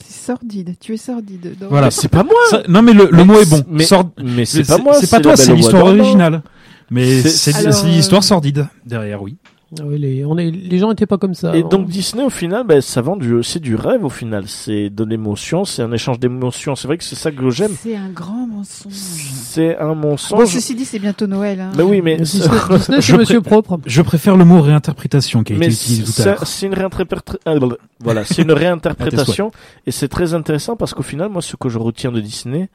C'est 0.00 0.26
sordide. 0.26 0.76
Tu 0.80 0.94
es 0.94 0.96
sordide. 0.96 1.56
Voilà. 1.68 1.90
C'est 1.90 2.08
pas 2.08 2.22
moi 2.24 2.34
Ça- 2.50 2.62
non, 2.68 2.80
mais 2.82 2.92
le, 2.94 3.06
le 3.10 3.16
Mais 3.18 3.24
mot 3.24 3.40
est 3.40 3.50
bon. 3.50 3.62
mais- 3.68 3.84
Sord- 3.84 4.10
Mais 4.22 4.44
c'est 4.44 4.66
pas 4.66 4.78
moi, 4.78 4.94
C'est 4.94 5.10
pas 5.10 5.20
toi, 5.20 5.36
c'est 5.36 5.54
l'histoire 5.54 5.84
originale. 5.86 6.42
Mais 6.90 7.20
C'est- 7.22 7.52
c'est 7.52 7.66
euh, 7.66 7.88
l'histoire 7.88 8.24
sordide 8.24 8.66
derrière, 8.86 9.22
oui. 9.22 9.36
Ah 9.78 9.82
oui, 9.84 9.98
les, 9.98 10.24
on 10.24 10.38
est, 10.38 10.50
les 10.50 10.78
gens 10.78 10.88
n'étaient 10.88 11.04
pas 11.04 11.18
comme 11.18 11.34
ça. 11.34 11.54
Et 11.54 11.62
donc 11.62 11.88
Disney 11.88 12.24
au 12.24 12.30
final, 12.30 12.64
ben, 12.66 12.80
ça 12.80 13.02
vend 13.02 13.16
du, 13.16 13.42
c'est 13.42 13.60
du 13.60 13.74
rêve 13.76 14.02
au 14.02 14.08
final, 14.08 14.44
c'est 14.48 14.88
de 14.88 15.04
l'émotion, 15.04 15.66
c'est 15.66 15.82
un 15.82 15.92
échange 15.92 16.18
d'émotions. 16.18 16.74
C'est 16.74 16.88
vrai 16.88 16.96
que 16.96 17.04
c'est 17.04 17.16
ça 17.16 17.30
que 17.30 17.50
j'aime. 17.50 17.72
C'est 17.82 17.94
un 17.94 18.08
grand 18.08 18.46
mensonge. 18.46 18.94
C'est 18.94 19.76
un 19.76 19.88
Bon, 19.94 20.12
mensonge. 20.12 20.46
ceci 20.54 20.74
dit, 20.74 20.86
c'est 20.86 20.98
bientôt 20.98 21.26
Noël. 21.26 21.60
Hein. 21.60 21.72
Mais 21.76 21.82
oui, 21.82 22.00
mais 22.00 22.16
Disney, 22.16 22.48
Disney, 22.78 22.96
Je 23.02 23.06
c'est 23.12 23.18
monsieur 23.18 23.42
propre. 23.42 23.78
Je 23.84 24.00
préfère 24.00 24.38
le 24.38 24.46
mot 24.46 24.62
réinterprétation 24.62 25.44
qui 25.44 25.52
a 25.52 25.56
mais 25.58 25.66
été 25.66 25.74
utilisé 25.74 26.04
tout 26.14 26.22
à 26.22 26.24
l'heure. 26.32 26.46
c'est 26.46 26.64
une 26.66 26.72
réinterprétation. 26.74 27.76
voilà, 28.00 28.24
c'est 28.24 28.40
une 28.40 28.52
réinterprétation 28.52 29.50
et 29.86 29.90
c'est 29.90 30.08
très 30.08 30.32
intéressant 30.32 30.76
parce 30.76 30.94
qu'au 30.94 31.02
final, 31.02 31.28
moi, 31.28 31.42
ce 31.42 31.56
que 31.56 31.68
je 31.68 31.76
retiens 31.78 32.10
de 32.10 32.20
Disney, 32.22 32.70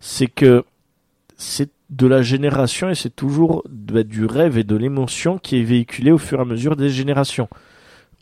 c'est 0.00 0.28
que 0.28 0.64
c'est 1.36 1.68
de 1.90 2.06
la 2.06 2.22
génération 2.22 2.90
et 2.90 2.94
c'est 2.94 3.14
toujours 3.14 3.64
bah, 3.70 4.02
du 4.02 4.26
rêve 4.26 4.58
et 4.58 4.64
de 4.64 4.76
l'émotion 4.76 5.38
qui 5.38 5.58
est 5.58 5.62
véhiculé 5.62 6.10
au 6.12 6.18
fur 6.18 6.38
et 6.38 6.42
à 6.42 6.44
mesure 6.44 6.76
des 6.76 6.90
générations. 6.90 7.48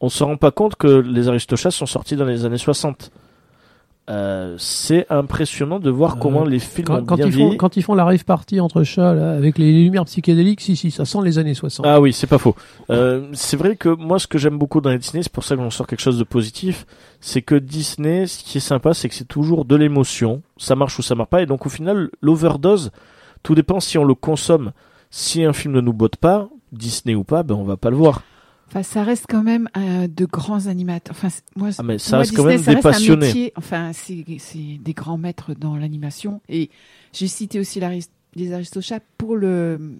On 0.00 0.08
se 0.08 0.22
rend 0.22 0.36
pas 0.36 0.50
compte 0.50 0.76
que 0.76 0.86
les 0.86 1.28
Aristochats 1.28 1.70
sont 1.70 1.86
sortis 1.86 2.16
dans 2.16 2.26
les 2.26 2.44
années 2.44 2.58
60. 2.58 3.10
Euh, 4.08 4.54
c'est 4.56 5.04
impressionnant 5.10 5.80
de 5.80 5.90
voir 5.90 6.14
Euh, 6.14 6.18
comment 6.20 6.44
les 6.44 6.60
films 6.60 6.86
Quand, 6.86 6.98
ont 7.00 7.04
quand 7.04 7.16
bien 7.16 7.26
ils 7.26 7.32
font, 7.32 7.38
vieilli. 7.38 7.56
quand 7.56 7.76
ils 7.76 7.82
font 7.82 7.94
la 7.94 8.04
rave 8.04 8.24
party 8.24 8.60
entre 8.60 8.84
chats, 8.84 9.14
là, 9.14 9.32
avec 9.32 9.58
les 9.58 9.72
lumières 9.72 10.04
psychédéliques, 10.04 10.60
si, 10.60 10.76
si, 10.76 10.92
ça 10.92 11.04
sent 11.04 11.18
les 11.24 11.38
années 11.38 11.54
60. 11.54 11.84
Ah 11.84 12.00
oui, 12.00 12.12
c'est 12.12 12.28
pas 12.28 12.38
faux. 12.38 12.54
Euh, 12.90 13.26
c'est 13.32 13.56
vrai 13.56 13.74
que 13.74 13.88
moi, 13.88 14.20
ce 14.20 14.28
que 14.28 14.38
j'aime 14.38 14.58
beaucoup 14.58 14.80
dans 14.80 14.90
les 14.90 14.98
Disney, 14.98 15.24
c'est 15.24 15.32
pour 15.32 15.42
ça 15.42 15.56
que 15.56 15.62
j'en 15.62 15.70
sors 15.70 15.88
quelque 15.88 16.02
chose 16.02 16.20
de 16.20 16.24
positif, 16.24 16.86
c'est 17.20 17.42
que 17.42 17.56
Disney, 17.56 18.28
ce 18.28 18.44
qui 18.44 18.58
est 18.58 18.60
sympa, 18.60 18.94
c'est 18.94 19.08
que 19.08 19.14
c'est 19.16 19.26
toujours 19.26 19.64
de 19.64 19.74
l'émotion. 19.74 20.40
Ça 20.56 20.76
marche 20.76 20.96
ou 21.00 21.02
ça 21.02 21.16
marche 21.16 21.30
pas. 21.30 21.42
Et 21.42 21.46
donc, 21.46 21.66
au 21.66 21.68
final, 21.68 22.10
l'overdose, 22.20 22.92
tout 23.46 23.54
dépend 23.54 23.78
si 23.78 23.96
on 23.96 24.02
le 24.04 24.16
consomme. 24.16 24.72
Si 25.08 25.44
un 25.44 25.52
film 25.52 25.72
ne 25.74 25.80
nous 25.80 25.92
botte 25.92 26.16
pas, 26.16 26.48
Disney 26.72 27.14
ou 27.14 27.22
pas, 27.22 27.44
ben 27.44 27.54
on 27.54 27.62
va 27.62 27.76
pas 27.76 27.90
le 27.90 27.96
voir. 27.96 28.24
Enfin, 28.66 28.82
ça 28.82 29.04
reste 29.04 29.26
quand 29.28 29.44
même 29.44 29.68
euh, 29.76 30.08
de 30.08 30.24
grands 30.24 30.66
animateurs. 30.66 31.14
Enfin, 31.16 31.28
moi, 31.54 31.68
Ah, 31.78 31.84
mais 31.84 31.98
ça 31.98 32.16
moi, 32.16 32.18
reste 32.18 32.34
quand 32.34 32.42
Disney, 32.48 32.56
même 32.56 32.64
ça 32.64 32.74
des 32.74 32.80
passionnés. 32.80 33.26
métier. 33.26 33.52
Enfin, 33.54 33.92
c'est 33.92 34.24
des 34.80 34.92
grands 34.94 35.16
maîtres 35.16 35.54
dans 35.54 35.76
l'animation. 35.76 36.40
Et 36.48 36.70
j'ai 37.12 37.28
cité 37.28 37.60
aussi 37.60 37.80
les 38.34 38.52
Aristochats 38.52 38.98
pour 39.16 39.36
le, 39.36 39.92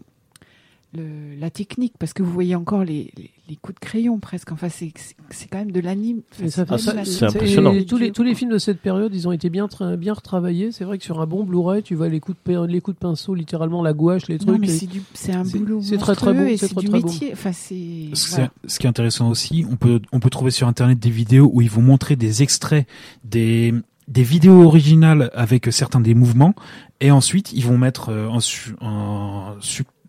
le- 0.97 1.39
la 1.39 1.51
technique, 1.51 1.95
parce 1.99 2.13
que 2.13 2.23
vous 2.23 2.33
voyez 2.33 2.55
encore 2.55 2.85
les, 2.85 3.13
les, 3.17 3.31
les 3.49 3.57
coups 3.57 3.75
de 3.75 3.81
crayon 3.81 4.19
presque. 4.19 4.51
Enfin, 4.53 4.69
c'est 4.69 4.93
c'est- 4.97 5.15
c'est 5.31 5.49
quand 5.49 5.59
même 5.59 5.71
de 5.73 5.81
l'anime. 5.81 6.23
Et 6.43 6.47
Enfin, 6.47 6.65
Ah, 6.69 6.79
c'est 7.05 7.25
impressionnant. 7.25 7.73
et 7.73 7.85
tous, 7.87 7.97
les, 7.99 8.11
tous 8.13 8.23
les 8.23 8.35
films 8.35 8.51
de 8.51 8.59
cette 8.59 8.81
période, 8.81 9.15
ils 9.15 9.29
ont 9.29 9.33
été 9.33 9.51
bien, 9.51 9.67
tra- 9.67 9.97
bien 9.97 10.15
retravaillés. 10.15 10.73
C'est 10.73 10.85
vrai 10.85 10.99
que 10.99 11.05
sur 11.05 11.21
un 11.21 11.27
bon 11.27 11.45
Blu-ray, 11.45 11.83
tu 11.83 11.95
vois 11.95 12.09
les 12.09 12.21
coups 12.21 12.39
de, 12.45 12.53
pe- 12.53 12.67
les 12.67 12.81
coups 12.81 12.97
de 12.97 13.01
pinceau, 13.01 13.35
littéralement 13.35 13.83
la 13.83 13.93
gouache, 13.93 14.27
les 14.29 14.39
Non, 14.39 14.55
trucs. 14.57 14.69
c'est 14.71 14.87
du- 14.87 15.03
c'est 15.15 15.33
un 15.33 15.45
boulot 15.45 15.81
c'est 15.83 15.99
très, 15.99 16.15
très 16.15 16.53
et 16.53 16.57
c'est 16.57 16.69
c'est 16.69 16.75
très, 16.75 16.85
du 16.85 16.91
métier. 16.91 17.31
Enfin, 17.33 17.53
c'est 17.53 18.11
Ce, 18.15 18.31
voilà. 18.37 18.51
ce 18.67 18.79
qui 18.79 18.87
est 18.87 18.91
intéressant 18.91 19.31
aussi, 19.31 19.65
on 19.71 19.77
peut, 19.77 20.01
on 20.13 20.21
peut 20.21 20.31
trouver 20.31 20.51
sur 20.51 20.67
Internet 20.67 20.99
des 20.99 21.11
vidéos 21.11 21.51
où 21.53 21.61
ils 21.61 21.71
vont 21.71 21.83
montrer 21.83 22.17
des 22.17 22.43
extraits 22.43 22.87
des, 23.25 23.75
des 24.09 24.23
vidéos 24.23 24.63
originales 24.63 25.31
avec 25.35 25.67
certains 25.73 26.01
des 26.01 26.15
mouvements 26.15 26.55
et 27.01 27.11
ensuite 27.11 27.53
ils 27.53 27.65
vont 27.65 27.77
mettre 27.77 28.11
euh, 28.11 28.29
en, 28.29 28.41
su- 28.41 28.75
en 28.81 29.55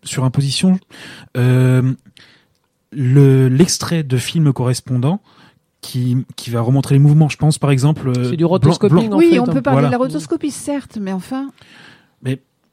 surimposition 0.04 0.78
euh, 1.36 1.92
le 2.90 3.48
l'extrait 3.48 4.02
de 4.02 4.16
film 4.16 4.52
correspondant 4.52 5.20
qui, 5.80 6.16
qui 6.36 6.50
va 6.50 6.60
remontrer 6.60 6.94
les 6.94 6.98
mouvements. 6.98 7.28
Je 7.28 7.36
pense 7.36 7.58
par 7.58 7.70
exemple. 7.70 8.08
euh, 8.08 8.30
C'est 8.30 8.36
du 8.36 8.44
rotoscoping, 8.44 9.12
en 9.12 9.16
Oui, 9.18 9.30
fait, 9.30 9.38
on 9.38 9.44
hein. 9.44 9.52
peut 9.52 9.62
parler 9.62 9.76
Voilà. 9.82 9.88
de 9.88 9.92
la 9.92 9.98
rotoscopie, 9.98 10.50
certes, 10.50 10.98
mais 11.00 11.12
enfin, 11.12 11.50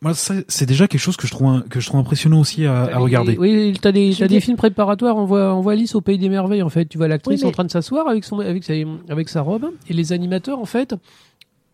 Moi, 0.01 0.13
ça, 0.13 0.35
c'est 0.49 0.65
déjà 0.67 0.87
quelque 0.87 1.01
chose 1.01 1.17
que 1.17 1.25
je 1.25 1.31
trouve 1.31 1.47
un- 1.47 1.61
que 1.61 1.79
je 1.79 1.87
trouve 1.87 1.99
impressionnant 1.99 2.39
aussi 2.41 2.65
à, 2.65 2.83
à 2.83 2.97
regarder. 2.97 3.37
Oui, 3.39 3.73
t'as 3.81 3.91
des, 3.91 4.11
veux 4.11 4.27
des 4.27 4.39
films 4.39 4.57
préparatoires. 4.57 5.15
On 5.17 5.25
voit, 5.25 5.55
on 5.55 5.61
voit 5.61 5.71
Alice 5.73 5.95
au 5.95 6.01
pays 6.01 6.17
des 6.19 6.29
merveilles. 6.29 6.61
En 6.61 6.69
fait, 6.69 6.85
tu 6.85 6.97
vois 6.97 7.07
l'actrice 7.07 7.39
Oui, 7.39 7.43
mais- 7.43 7.49
en 7.49 7.51
train 7.51 7.63
de 7.63 7.71
s'asseoir 7.71 8.07
avec 8.07 8.23
son, 8.23 8.39
avec 8.39 8.63
sa, 8.63 8.73
avec 9.09 9.29
sa 9.29 9.41
robe, 9.41 9.71
et 9.89 9.93
les 9.93 10.11
animateurs, 10.13 10.59
en 10.59 10.65
fait, 10.65 10.93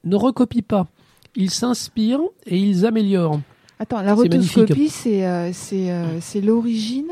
ne 0.05 0.15
recopient 0.15 0.63
pas. 0.65 0.87
Ils 1.35 1.49
s'inspirent 1.49 2.21
et 2.45 2.57
ils 2.57 2.85
améliorent. 2.85 3.41
Attends, 3.81 4.01
la 4.01 4.15
C'est 4.15 4.21
rotoscopie, 4.21 4.89
c'est 4.89 5.25
euh, 5.25 5.49
c'est 5.53 5.91
euh, 5.91 6.19
c'est 6.21 6.41
l'origine 6.41 7.07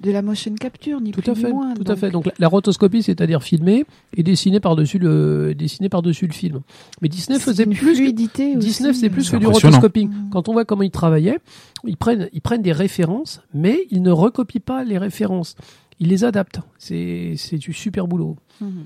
de 0.00 0.12
la 0.12 0.22
motion 0.22 0.54
capture, 0.54 1.00
ni 1.00 1.10
Tout 1.10 1.20
plus 1.22 1.30
à 1.30 1.34
ni 1.34 1.40
fait, 1.40 1.50
moins. 1.52 1.74
tout 1.74 1.82
à 1.82 1.84
Donc, 1.86 1.98
fait. 1.98 2.10
Donc 2.10 2.26
la, 2.26 2.32
la 2.38 2.48
rotoscopie, 2.48 3.02
c'est-à-dire 3.02 3.42
filmer 3.42 3.84
et 4.16 4.22
dessiner 4.22 4.60
par-dessus 4.60 4.98
le, 5.00 5.54
dessiner 5.56 5.88
par-dessus 5.88 6.28
le 6.28 6.32
film. 6.32 6.60
Mais 7.02 7.08
Disney 7.08 7.38
c'est 7.38 7.44
faisait 7.46 7.64
une 7.64 7.70
plus. 7.74 7.86
que- 7.86 7.94
fluidité 7.96 8.56
aussi. 8.56 8.66
Disney 8.68 8.92
faisait 8.92 9.10
plus 9.10 9.24
C'est 9.24 9.32
que 9.32 9.36
du 9.38 9.46
rotoscoping. 9.48 10.08
Mhm. 10.08 10.30
Quand 10.30 10.48
on 10.48 10.52
voit 10.52 10.64
comment 10.64 10.82
ils 10.84 10.92
travaillaient, 10.92 11.40
ils 11.84 11.96
prennent, 11.96 12.28
ils 12.32 12.40
prennent 12.40 12.62
des 12.62 12.70
références, 12.72 13.40
mais 13.52 13.86
ils 13.90 14.02
ne 14.02 14.12
recopient 14.12 14.60
pas 14.64 14.84
les 14.84 14.98
références. 14.98 15.56
Ils 15.98 16.06
les 16.08 16.22
adaptent. 16.24 16.60
C'est, 16.78 17.34
c'est 17.36 17.58
du 17.58 17.72
super 17.72 18.06
boulot. 18.06 18.36
Mhm. 18.60 18.84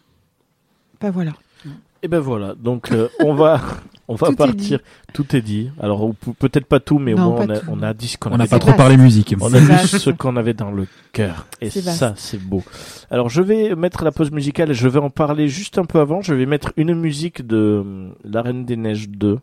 Ben 1.01 1.11
voilà. 1.11 1.33
Et 2.05 2.09
ben 2.09 2.19
voilà, 2.21 2.55
donc 2.55 2.91
euh, 2.91 3.09
on 3.21 3.35
va 3.35 3.61
on 4.13 4.15
va 4.15 4.27
Tout 4.27 4.33
est 4.35 4.37
partir. 4.37 4.79
Tout 5.15 5.37
est 5.37 5.41
dit. 5.41 5.71
Alors 5.81 6.11
peut-être 6.39 6.67
pas 6.67 6.81
tout, 6.81 6.99
mais 6.99 7.15
au 7.15 7.17
Non, 7.17 7.31
moins 7.31 7.47
on 7.47 7.49
a, 7.51 7.59
tout. 7.59 7.67
on 7.69 7.83
a 7.83 7.95
dit 7.95 8.09
ce 8.09 8.19
qu'on 8.19 8.31
On 8.33 8.37
n'a 8.37 8.45
avait 8.45 8.51
pas 8.51 8.59
trop 8.59 8.75
parlé 8.75 8.97
musique. 8.99 9.35
On 9.41 9.53
a 9.53 9.59
vu 9.59 9.89
ce 9.89 10.11
qu'on 10.11 10.37
avait 10.37 10.53
dans 10.53 10.71
le 10.71 10.87
cœur. 11.13 11.47
Et 11.63 11.71
ça, 11.71 12.13
c'est 12.17 12.41
beau. 12.41 12.63
Alors, 13.11 13.31
je 13.31 13.41
vais 13.41 13.75
mettre 13.75 14.05
la 14.05 14.13
pause 14.13 14.31
musicale 14.31 14.71
et 14.71 14.75
je 14.75 14.87
vais 14.89 14.99
en 14.99 15.09
parler 15.11 15.49
juste 15.49 15.79
un 15.79 15.85
peu 15.87 15.99
avant. 15.99 16.21
Je 16.21 16.35
vais 16.35 16.45
mettre 16.47 16.73
une 16.77 16.95
musique 16.95 17.47
de 17.47 17.83
euh, 17.87 18.09
La 18.25 18.43
Reine 18.43 18.65
des 18.67 18.77
Neiges 18.77 19.09
2, 19.09 19.39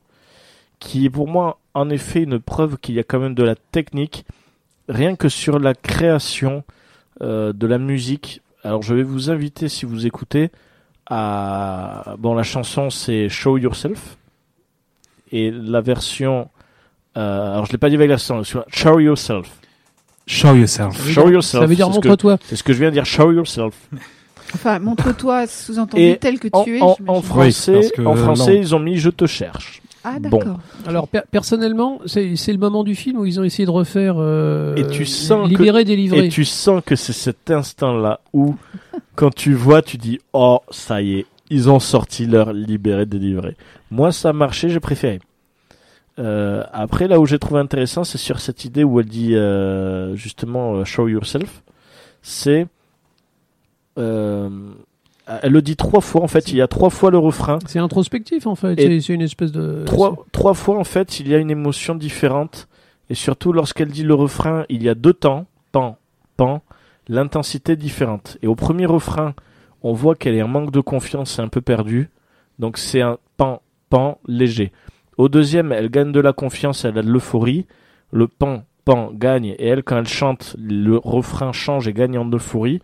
qui 0.79 1.05
est 1.05 1.09
pour 1.09 1.27
moi, 1.27 1.59
en 1.73 1.89
effet, 1.89 2.21
une 2.23 2.39
preuve 2.39 2.77
qu'il 2.77 2.95
y 2.95 2.99
a 2.99 3.03
quand 3.03 3.19
même 3.19 3.33
de 3.35 3.43
la 3.43 3.55
technique, 3.55 4.25
rien 4.87 5.15
que 5.15 5.29
sur 5.29 5.57
la 5.57 5.73
création 5.73 6.63
euh, 7.21 7.53
de 7.53 7.65
la 7.65 7.79
musique. 7.79 8.41
Alors, 8.63 8.83
je 8.83 8.93
vais 8.93 9.03
vous 9.03 9.31
inviter, 9.31 9.67
si 9.67 9.85
vous 9.85 10.05
écoutez, 10.05 10.51
à... 11.07 12.15
Bon, 12.19 12.35
la 12.35 12.43
chanson, 12.43 12.89
c'est 12.89 13.29
Show 13.29 13.57
Yourself. 13.57 14.17
Et 15.31 15.51
la 15.51 15.81
version... 15.81 16.49
euh, 17.17 17.51
alors, 17.53 17.65
je 17.65 17.71
l'ai 17.71 17.77
pas 17.77 17.89
dit 17.89 17.95
avec 17.95 18.09
l'accent, 18.09 18.41
Show 18.43 18.99
Yourself. 18.99 19.49
Show 20.27 20.53
yourself. 20.53 21.09
Show 21.09 21.29
yourself. 21.29 21.61
Ça 21.63 21.67
veut 21.67 21.75
dire 21.75 21.89
montre-toi. 21.89 22.37
C'est 22.43 22.55
ce 22.55 22.61
que 22.63 22.71
je 22.71 22.77
viens 22.79 22.89
de 22.89 22.93
dire, 22.93 23.05
show 23.05 23.31
yourself. 23.31 23.73
Enfin, 24.55 24.79
montre-toi 24.79 25.45
sous-entendu 25.45 26.17
tel 26.19 26.39
que 26.39 26.47
En, 26.51 26.63
tu 26.63 26.77
es. 26.77 26.81
en- 26.81 26.95
français, 27.21 27.91
en 28.03 28.15
français 28.15 28.57
on- 28.57 28.61
ils 28.61 28.73
ont 28.75 28.79
mis 28.79 28.97
je 28.97 29.11
te 29.11 29.27
cherche. 29.27 29.79
Ah, 30.03 30.17
Bon. 30.19 30.37
d'accord. 30.39 30.59
Alors 30.87 31.07
per- 31.07 31.21
personnellement, 31.29 31.99
c'est, 32.07 32.23
le 32.47 32.57
moment 32.57 32.83
du 32.83 32.95
film 32.95 33.19
où 33.19 33.25
ils 33.27 33.39
ont 33.39 33.43
essayé 33.43 33.67
de 33.67 33.71
refaire 33.71 34.15
euh, 34.17 34.75
Et 34.75 34.87
tu 34.87 35.05
sens 35.05 35.43
que- 35.45 35.49
libérer, 35.49 35.83
délivrer. 35.85 36.25
Et 36.25 36.29
tu 36.29 36.45
sens 36.45 36.81
que 36.83 36.95
c'est 36.95 37.13
cet 37.13 37.51
instant-là 37.51 38.21
où, 38.33 38.55
quand 39.15 39.33
tu 39.33 39.53
vois, 39.53 39.83
tu 39.83 39.97
dis 39.97 40.17
Oh, 40.33 40.61
ça 40.71 40.99
y 41.03 41.19
est, 41.19 41.25
ils 41.51 41.69
ont 41.69 41.79
sorti 41.79 42.25
leur 42.25 42.51
libéré, 42.51 43.05
délivré. 43.05 43.55
Moi, 43.91 44.11
ça 44.11 44.29
a 44.29 44.33
marché, 44.33 44.69
j'ai 44.69 44.79
préféré. 44.79 45.19
Euh, 46.19 46.63
après, 46.73 47.07
là 47.07 47.19
où 47.19 47.25
j'ai 47.25 47.39
trouvé 47.39 47.59
intéressant, 47.59 48.03
c'est 48.03 48.17
sur 48.17 48.39
cette 48.39 48.65
idée 48.65 48.83
où 48.83 48.99
elle 48.99 49.05
dit 49.07 49.35
euh, 49.35 50.15
justement 50.15 50.75
euh, 50.75 50.83
show 50.85 51.07
yourself. 51.07 51.63
C'est. 52.21 52.67
euh, 53.97 54.49
elle 55.43 55.51
le 55.51 55.61
dit 55.61 55.75
trois 55.75 56.01
fois 56.01 56.21
en 56.23 56.27
fait. 56.27 56.49
Il 56.51 56.55
y 56.57 56.61
a 56.61 56.67
trois 56.67 56.89
fois 56.89 57.11
le 57.11 57.19
refrain. 57.19 57.59
C'est 57.67 57.79
introspectif 57.79 58.47
en 58.47 58.55
fait. 58.55 58.79
C'est 59.01 59.13
une 59.13 59.21
espèce 59.21 59.51
de 59.51 59.83
trois, 59.85 60.25
trois 60.31 60.53
fois 60.55 60.77
en 60.77 60.83
fait, 60.83 61.19
il 61.19 61.27
y 61.27 61.35
a 61.35 61.37
une 61.37 61.51
émotion 61.51 61.95
différente. 61.95 62.67
Et 63.11 63.15
surtout 63.15 63.53
lorsqu'elle 63.53 63.89
dit 63.89 64.03
le 64.03 64.13
refrain, 64.13 64.65
il 64.69 64.83
y 64.83 64.89
a 64.89 64.95
deux 64.95 65.13
temps, 65.13 65.45
pan, 65.71 65.97
pan, 66.35 66.61
l'intensité 67.07 67.75
différente. 67.75 68.37
Et 68.41 68.47
au 68.47 68.55
premier 68.55 68.85
refrain, 68.85 69.33
on 69.83 69.93
voit 69.93 70.15
qu'elle 70.15 70.35
est 70.35 70.41
en 70.43 70.47
manque 70.47 70.71
de 70.71 70.79
confiance, 70.81 71.31
c'est 71.31 71.41
un 71.41 71.47
peu 71.47 71.61
perdu. 71.61 72.09
Donc 72.59 72.77
c'est 72.77 73.01
un 73.01 73.17
pan, 73.37 73.61
pan 73.89 74.19
léger. 74.27 74.71
Au 75.17 75.29
deuxième, 75.29 75.71
elle 75.71 75.89
gagne 75.89 76.11
de 76.11 76.19
la 76.19 76.33
confiance, 76.33 76.85
elle 76.85 76.97
a 76.97 77.01
de 77.01 77.09
l'euphorie. 77.09 77.65
Le 78.11 78.27
pan, 78.27 78.63
pan 78.85 79.11
gagne. 79.13 79.55
Et 79.59 79.67
elle, 79.67 79.83
quand 79.83 79.97
elle 79.97 80.07
chante, 80.07 80.55
le 80.57 80.97
refrain 80.97 81.51
change 81.51 81.87
et 81.87 81.93
gagne 81.93 82.17
en 82.17 82.29
euphorie. 82.29 82.81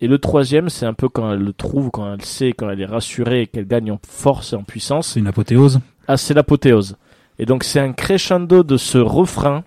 Et 0.00 0.08
le 0.08 0.18
troisième, 0.18 0.68
c'est 0.68 0.86
un 0.86 0.94
peu 0.94 1.08
quand 1.08 1.32
elle 1.32 1.40
le 1.40 1.52
trouve, 1.52 1.90
quand 1.90 2.12
elle 2.12 2.24
sait, 2.24 2.52
quand 2.52 2.68
elle 2.70 2.80
est 2.80 2.86
rassurée 2.86 3.42
et 3.42 3.46
qu'elle 3.46 3.66
gagne 3.66 3.92
en 3.92 4.00
force 4.06 4.52
et 4.52 4.56
en 4.56 4.62
puissance. 4.62 5.08
C'est 5.08 5.20
une 5.20 5.26
apothéose. 5.26 5.80
Ah, 6.08 6.16
c'est 6.16 6.34
l'apothéose. 6.34 6.96
Et 7.38 7.46
donc 7.46 7.64
c'est 7.64 7.80
un 7.80 7.92
crescendo 7.92 8.62
de 8.62 8.76
ce 8.76 8.98
refrain 8.98 9.64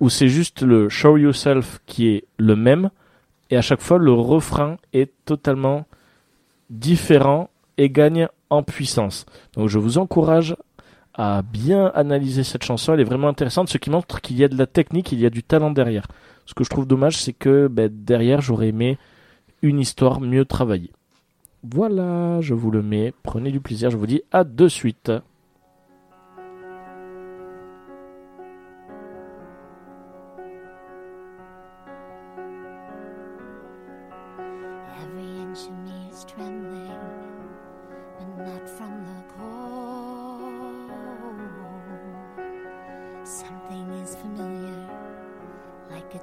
où 0.00 0.08
c'est 0.08 0.28
juste 0.28 0.62
le 0.62 0.88
show 0.88 1.16
yourself 1.16 1.80
qui 1.86 2.08
est 2.08 2.24
le 2.38 2.56
même 2.56 2.90
et 3.50 3.56
à 3.56 3.62
chaque 3.62 3.80
fois 3.80 3.98
le 3.98 4.12
refrain 4.12 4.76
est 4.92 5.12
totalement 5.24 5.86
différent 6.70 7.50
et 7.76 7.90
gagne 7.90 8.28
en 8.50 8.62
puissance. 8.62 9.26
Donc 9.54 9.68
je 9.68 9.78
vous 9.78 9.98
encourage 9.98 10.56
à 11.14 11.42
bien 11.42 11.92
analyser 11.94 12.42
cette 12.42 12.64
chanson, 12.64 12.92
elle 12.92 13.00
est 13.00 13.04
vraiment 13.04 13.28
intéressante, 13.28 13.68
ce 13.68 13.78
qui 13.78 13.90
montre 13.90 14.20
qu'il 14.20 14.36
y 14.36 14.44
a 14.44 14.48
de 14.48 14.58
la 14.58 14.66
technique, 14.66 15.12
il 15.12 15.20
y 15.20 15.26
a 15.26 15.30
du 15.30 15.42
talent 15.42 15.70
derrière. 15.70 16.08
Ce 16.44 16.54
que 16.54 16.64
je 16.64 16.70
trouve 16.70 16.86
dommage, 16.86 17.16
c'est 17.16 17.32
que 17.32 17.68
ben, 17.68 17.88
derrière, 17.90 18.40
j'aurais 18.40 18.68
aimé 18.68 18.98
une 19.62 19.80
histoire 19.80 20.20
mieux 20.20 20.44
travaillée. 20.44 20.90
Voilà, 21.62 22.40
je 22.40 22.52
vous 22.52 22.70
le 22.70 22.82
mets, 22.82 23.14
prenez 23.22 23.50
du 23.50 23.60
plaisir, 23.60 23.90
je 23.90 23.96
vous 23.96 24.06
dis 24.06 24.22
à 24.32 24.44
de 24.44 24.68
suite. 24.68 25.10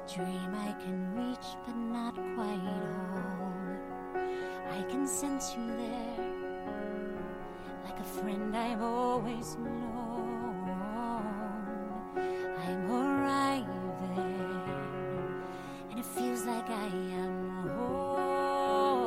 Dream 0.08 0.54
I 0.54 0.72
can 0.82 1.14
reach, 1.14 1.56
but 1.64 1.76
not 1.76 2.14
quite 2.34 2.58
hold. 2.58 3.78
I 4.70 4.82
can 4.90 5.06
sense 5.06 5.54
you 5.56 5.66
there, 5.66 6.26
like 7.84 7.98
a 8.00 8.04
friend 8.04 8.56
I've 8.56 8.82
always 8.82 9.56
known. 9.56 10.70
I'm 12.16 12.90
arriving 12.90 13.82
and 15.90 15.98
it 15.98 16.04
feels 16.04 16.44
like 16.44 16.68
I 16.68 16.86
am 16.86 17.68
home. 17.68 19.02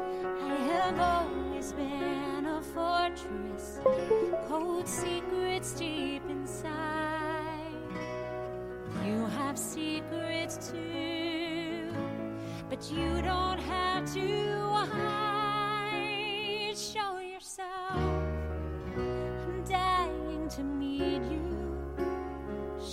I 0.00 0.54
have 0.54 0.98
always 0.98 1.72
been 1.72 2.46
a 2.46 2.62
fortress, 2.62 3.80
cold 4.48 4.88
secrets 4.88 5.72
deep 5.72 6.22
inside. 6.30 7.03
You 9.04 9.26
have 9.36 9.58
secrets 9.58 10.70
too, 10.70 11.92
but 12.70 12.90
you 12.90 13.20
don't 13.20 13.58
have 13.58 14.10
to 14.14 14.62
hide. 14.92 16.74
Show 16.74 17.18
yourself. 17.18 17.98
I'm 18.96 19.62
dying 19.68 20.48
to 20.48 20.62
meet 20.62 21.22
you. 21.30 21.86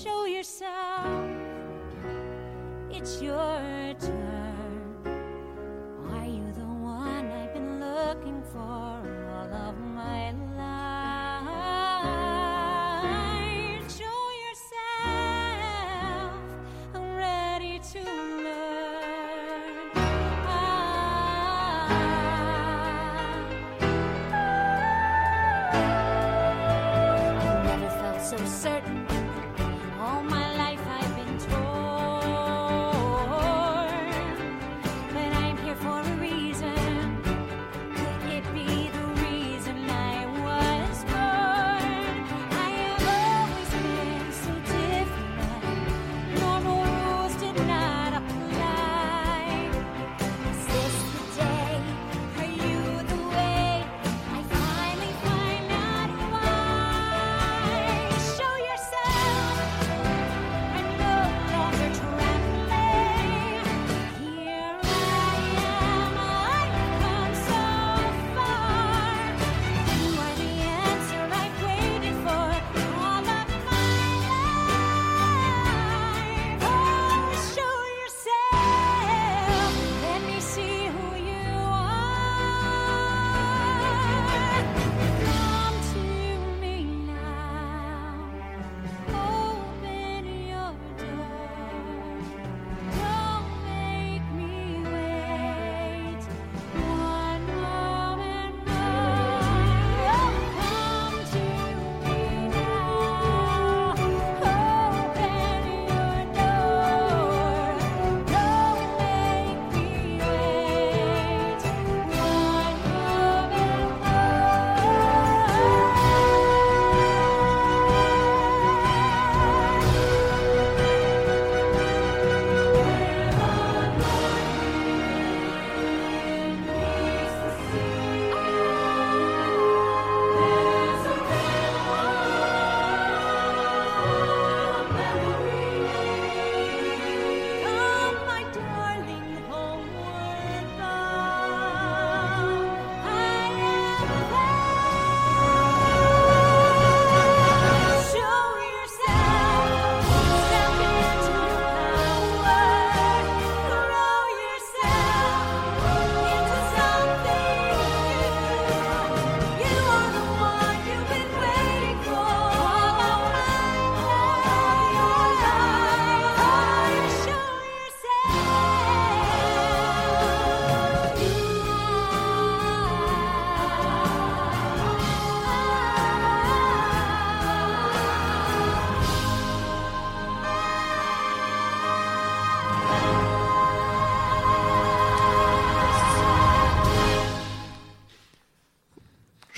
Show 0.04 0.26
yourself. 0.26 1.30
It's 2.90 3.22
your 3.22 3.94
turn. 3.98 4.96
Are 6.12 6.26
you 6.26 6.52
the 6.52 6.66
one 6.66 7.32
I've 7.32 7.54
been 7.54 7.80
looking 7.80 8.44
for 8.52 8.60
all 8.60 9.54
of 9.54 9.78
my 9.80 10.31
life? 10.31 10.31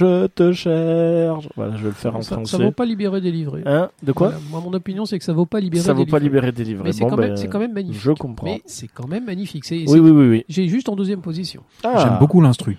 Je 0.04 0.28
te 0.28 0.52
cherche. 0.52 1.48
Voilà, 1.56 1.76
je 1.78 1.82
vais 1.84 1.90
le 1.90 1.94
faire 1.96 2.16
en 2.16 2.22
ça, 2.22 2.30
ça 2.30 2.36
français. 2.36 2.64
vaut 2.64 2.72
pas 2.72 2.86
libérer 2.86 3.22
délivré. 3.22 3.62
Hein 3.66 3.90
De 4.04 4.12
quoi 4.12 4.30
Voilà. 4.30 4.44
Moi, 4.52 4.62
mon 4.62 4.74
opinion, 4.74 5.06
c'est 5.06 5.18
que 5.18 5.26
ça 5.26 5.34
vaut 5.34 5.46
pas 5.46 5.60
libérer 5.60 5.84
Ça 5.84 5.94
vaut 5.94 6.06
pas 6.06 6.20
libérer 6.20 6.52
délivré. 6.52 6.84
Mais 6.86 6.94
c'est 6.94 7.06
quand, 7.06 7.16
ben, 7.16 7.28
même- 7.30 7.38
c'est 7.38 7.48
quand 7.48 7.60
même 7.60 7.74
magnifique. 7.74 8.02
Je 8.02 8.12
comprends. 8.12 8.46
Mais 8.48 8.62
c'est 8.66 8.88
quand 8.88 9.08
même 9.08 9.26
magnifique. 9.26 9.66
C'est, 9.66 9.84
Oui, 9.88 10.00
oui, 10.00 10.12
oui, 10.12 10.28
oui. 10.30 10.46
J'ai 10.50 10.68
juste 10.68 10.90
en 10.90 10.96
deuxième 10.96 11.22
position. 11.22 11.64
Ah. 11.84 12.00
J'aime 12.04 12.18
beaucoup 12.20 12.42
l'instru. 12.42 12.78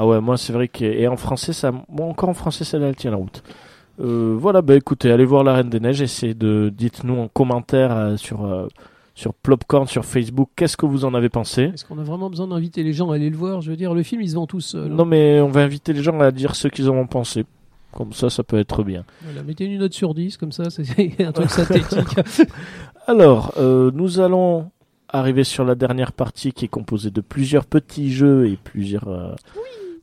Ah 0.00 0.06
ouais, 0.06 0.20
moi 0.20 0.36
c'est 0.36 0.52
vrai 0.52 0.68
que 0.68 0.84
et 0.84 1.08
en 1.08 1.16
français 1.16 1.52
ça, 1.52 1.72
moi 1.72 2.06
encore 2.06 2.28
en 2.28 2.34
français 2.34 2.62
celle-là 2.64 2.88
elle 2.88 2.94
tient 2.96 3.10
la 3.10 3.16
route. 3.16 3.42
Euh, 4.00 4.36
voilà, 4.38 4.62
bah 4.62 4.76
écoutez, 4.76 5.10
allez 5.10 5.24
voir 5.24 5.42
La 5.42 5.54
Reine 5.54 5.70
des 5.70 5.80
Neiges, 5.80 6.00
essayez 6.02 6.34
de 6.34 6.72
dites-nous 6.72 7.16
en 7.18 7.26
commentaire 7.26 7.90
euh, 7.90 8.16
sur 8.16 8.44
euh, 8.44 8.68
sur 9.18 9.34
Plopcorn 9.34 9.88
sur 9.88 10.04
Facebook, 10.04 10.48
qu'est-ce 10.54 10.76
que 10.76 10.86
vous 10.86 11.04
en 11.04 11.12
avez 11.12 11.28
pensé? 11.28 11.72
Est-ce 11.74 11.84
qu'on 11.84 11.98
a 11.98 12.04
vraiment 12.04 12.30
besoin 12.30 12.46
d'inviter 12.46 12.84
les 12.84 12.92
gens 12.92 13.10
à 13.10 13.16
aller 13.16 13.30
le 13.30 13.36
voir? 13.36 13.60
Je 13.60 13.70
veux 13.70 13.76
dire, 13.76 13.92
le 13.92 14.04
film, 14.04 14.22
il 14.22 14.30
se 14.30 14.36
vend 14.36 14.46
tout 14.46 14.60
seul. 14.60 14.92
hein. 14.92 14.94
Non, 14.94 15.04
mais 15.04 15.40
on 15.40 15.48
va 15.48 15.62
inviter 15.62 15.92
les 15.92 16.04
gens 16.04 16.20
à 16.20 16.30
dire 16.30 16.54
ce 16.54 16.68
qu'ils 16.68 16.88
en 16.88 16.94
ont 16.94 17.08
pensé. 17.08 17.44
Comme 17.92 18.12
ça, 18.12 18.30
ça 18.30 18.44
peut 18.44 18.58
être 18.58 18.84
bien. 18.84 19.04
Voilà, 19.24 19.42
mettez 19.42 19.64
une 19.64 19.80
note 19.80 19.92
sur 19.92 20.14
10, 20.14 20.36
comme 20.36 20.52
ça, 20.52 20.64
c'est 20.70 21.20
un 21.24 21.32
truc 21.32 21.50
synthétique. 21.50 22.16
Alors, 23.08 23.54
euh, 23.56 23.90
nous 23.92 24.20
allons 24.20 24.70
arriver 25.08 25.42
sur 25.42 25.64
la 25.64 25.74
dernière 25.74 26.12
partie 26.12 26.52
qui 26.52 26.66
est 26.66 26.68
composée 26.68 27.10
de 27.10 27.20
plusieurs 27.20 27.66
petits 27.66 28.12
jeux 28.12 28.46
et 28.46 28.56
plusieurs, 28.62 29.08
euh, 29.08 29.34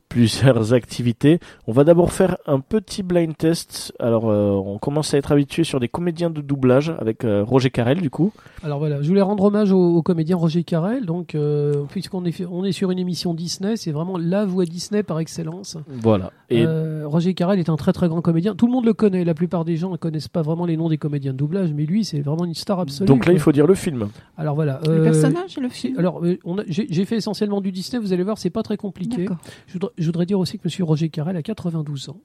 plusieurs 0.08 0.72
activités. 0.74 1.38
On 1.66 1.72
va 1.72 1.84
d'abord 1.84 2.12
faire 2.12 2.36
un 2.46 2.60
petit 2.60 3.02
blind 3.02 3.36
test. 3.36 3.92
Alors, 3.98 4.28
euh, 4.30 4.50
on 4.50 4.78
commence 4.78 5.14
à 5.14 5.18
être 5.18 5.32
habitué 5.32 5.64
sur 5.64 5.80
des 5.80 5.88
comédiens 5.88 6.30
de 6.30 6.40
doublage 6.40 6.94
avec 6.98 7.24
euh, 7.24 7.42
Roger 7.44 7.70
Carrel, 7.70 8.00
du 8.00 8.10
coup. 8.10 8.32
Alors 8.62 8.78
voilà, 8.78 9.02
je 9.02 9.08
voulais 9.08 9.22
rendre 9.22 9.44
hommage 9.44 9.72
au, 9.72 9.96
au 9.96 10.02
comédien 10.02 10.36
Roger 10.36 10.64
Carrel. 10.64 11.04
Donc, 11.06 11.34
euh, 11.34 11.84
puisqu'on 11.90 12.24
est, 12.24 12.32
fait- 12.32 12.46
on 12.50 12.64
est 12.64 12.72
sur 12.72 12.90
une 12.90 12.98
émission 12.98 13.34
Disney, 13.34 13.76
c'est 13.76 13.92
vraiment 13.92 14.18
la 14.18 14.44
voix 14.44 14.64
Disney 14.64 15.02
par 15.02 15.18
excellence. 15.20 15.76
Voilà. 15.88 16.32
Et 16.50 16.64
Euh, 16.66 17.04
Roger 17.06 17.34
Carrel 17.34 17.58
est 17.58 17.68
un 17.68 17.76
très 17.76 17.92
très 17.92 18.08
grand 18.08 18.22
comédien. 18.22 18.54
Tout 18.54 18.66
le 18.66 18.72
monde 18.72 18.84
le 18.84 18.92
connaît. 18.92 19.24
La 19.24 19.34
plupart 19.34 19.64
des 19.64 19.76
gens 19.76 19.90
ne 19.90 19.96
connaissent 19.96 20.28
pas 20.28 20.42
vraiment 20.42 20.66
les 20.66 20.76
noms 20.76 20.88
des 20.88 20.98
comédiens 20.98 21.32
de 21.32 21.38
doublage, 21.38 21.72
mais 21.74 21.84
lui, 21.86 22.04
c'est 22.04 22.20
vraiment 22.20 22.44
une 22.44 22.54
star 22.54 22.80
absolue. 22.80 23.06
donc 23.06 23.26
là, 23.26 23.32
il 23.32 23.38
faut 23.38 23.52
dire 23.52 23.66
le 23.66 23.74
film. 23.74 24.08
Alors 24.36 24.54
voilà. 24.54 24.80
Le 24.86 25.02
personnage 25.02 25.58
et 25.58 25.60
le 25.60 25.68
film 25.68 25.98
alors, 25.98 26.24
euh, 26.24 26.38
on 26.44 26.58
a- 26.58 26.62
j'ai 26.68 26.86
j'ai 26.90 27.04
fait 27.04 27.16
essentiellement 27.16 27.60
du 27.60 27.72
Disney. 27.72 28.00
Vous 28.02 28.12
allez 28.12 28.22
voir, 28.22 28.38
c'est 28.38 28.50
pas 28.50 28.62
très 28.62 28.76
compliqué. 28.76 29.22
D'accord. 29.22 29.38
Je 29.66 29.72
voudrais, 29.74 29.90
je 29.98 30.06
voudrais 30.06 30.26
dire 30.26 30.38
aussi 30.38 30.58
que 30.58 30.62
Monsieur 30.64 30.84
Roger 30.84 31.08
Carrel 31.08 31.36
a 31.36 31.42
92 31.42 32.08
ans. 32.10 32.20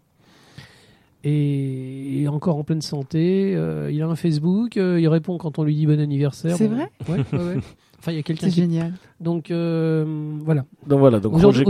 Et 1.24 2.26
encore 2.28 2.58
en 2.58 2.64
pleine 2.64 2.82
santé. 2.82 3.54
euh, 3.56 3.92
il 3.92 4.02
a 4.02 4.08
un 4.08 4.16
Facebook. 4.16 4.78
euh, 4.78 5.00
il 5.00 5.08
répond 5.08 5.38
quand 5.38 5.60
on 5.60 5.64
lui 5.64 5.76
dit 5.76 5.86
bon 5.86 6.00
anniversaire. 6.00 6.58
C'est 6.58 6.68
Bon, 6.68 6.76
vrai? 6.76 6.92
Ouais, 7.08 7.20
ouais, 7.34 7.40
ouais. 7.56 7.60
Enfin, 8.02 8.14
il 8.14 8.16
y 8.16 8.20
a 8.20 8.24
quelqu'un 8.24 8.48
C'est 8.48 8.54
qui. 8.54 8.62
génial. 8.62 8.94
Donc 9.20 9.52
euh, 9.52 10.04
voilà. 10.44 10.66
Donc 10.88 10.98
voilà, 11.00 11.20
donc 11.20 11.36
Aujourd'hui- 11.36 11.64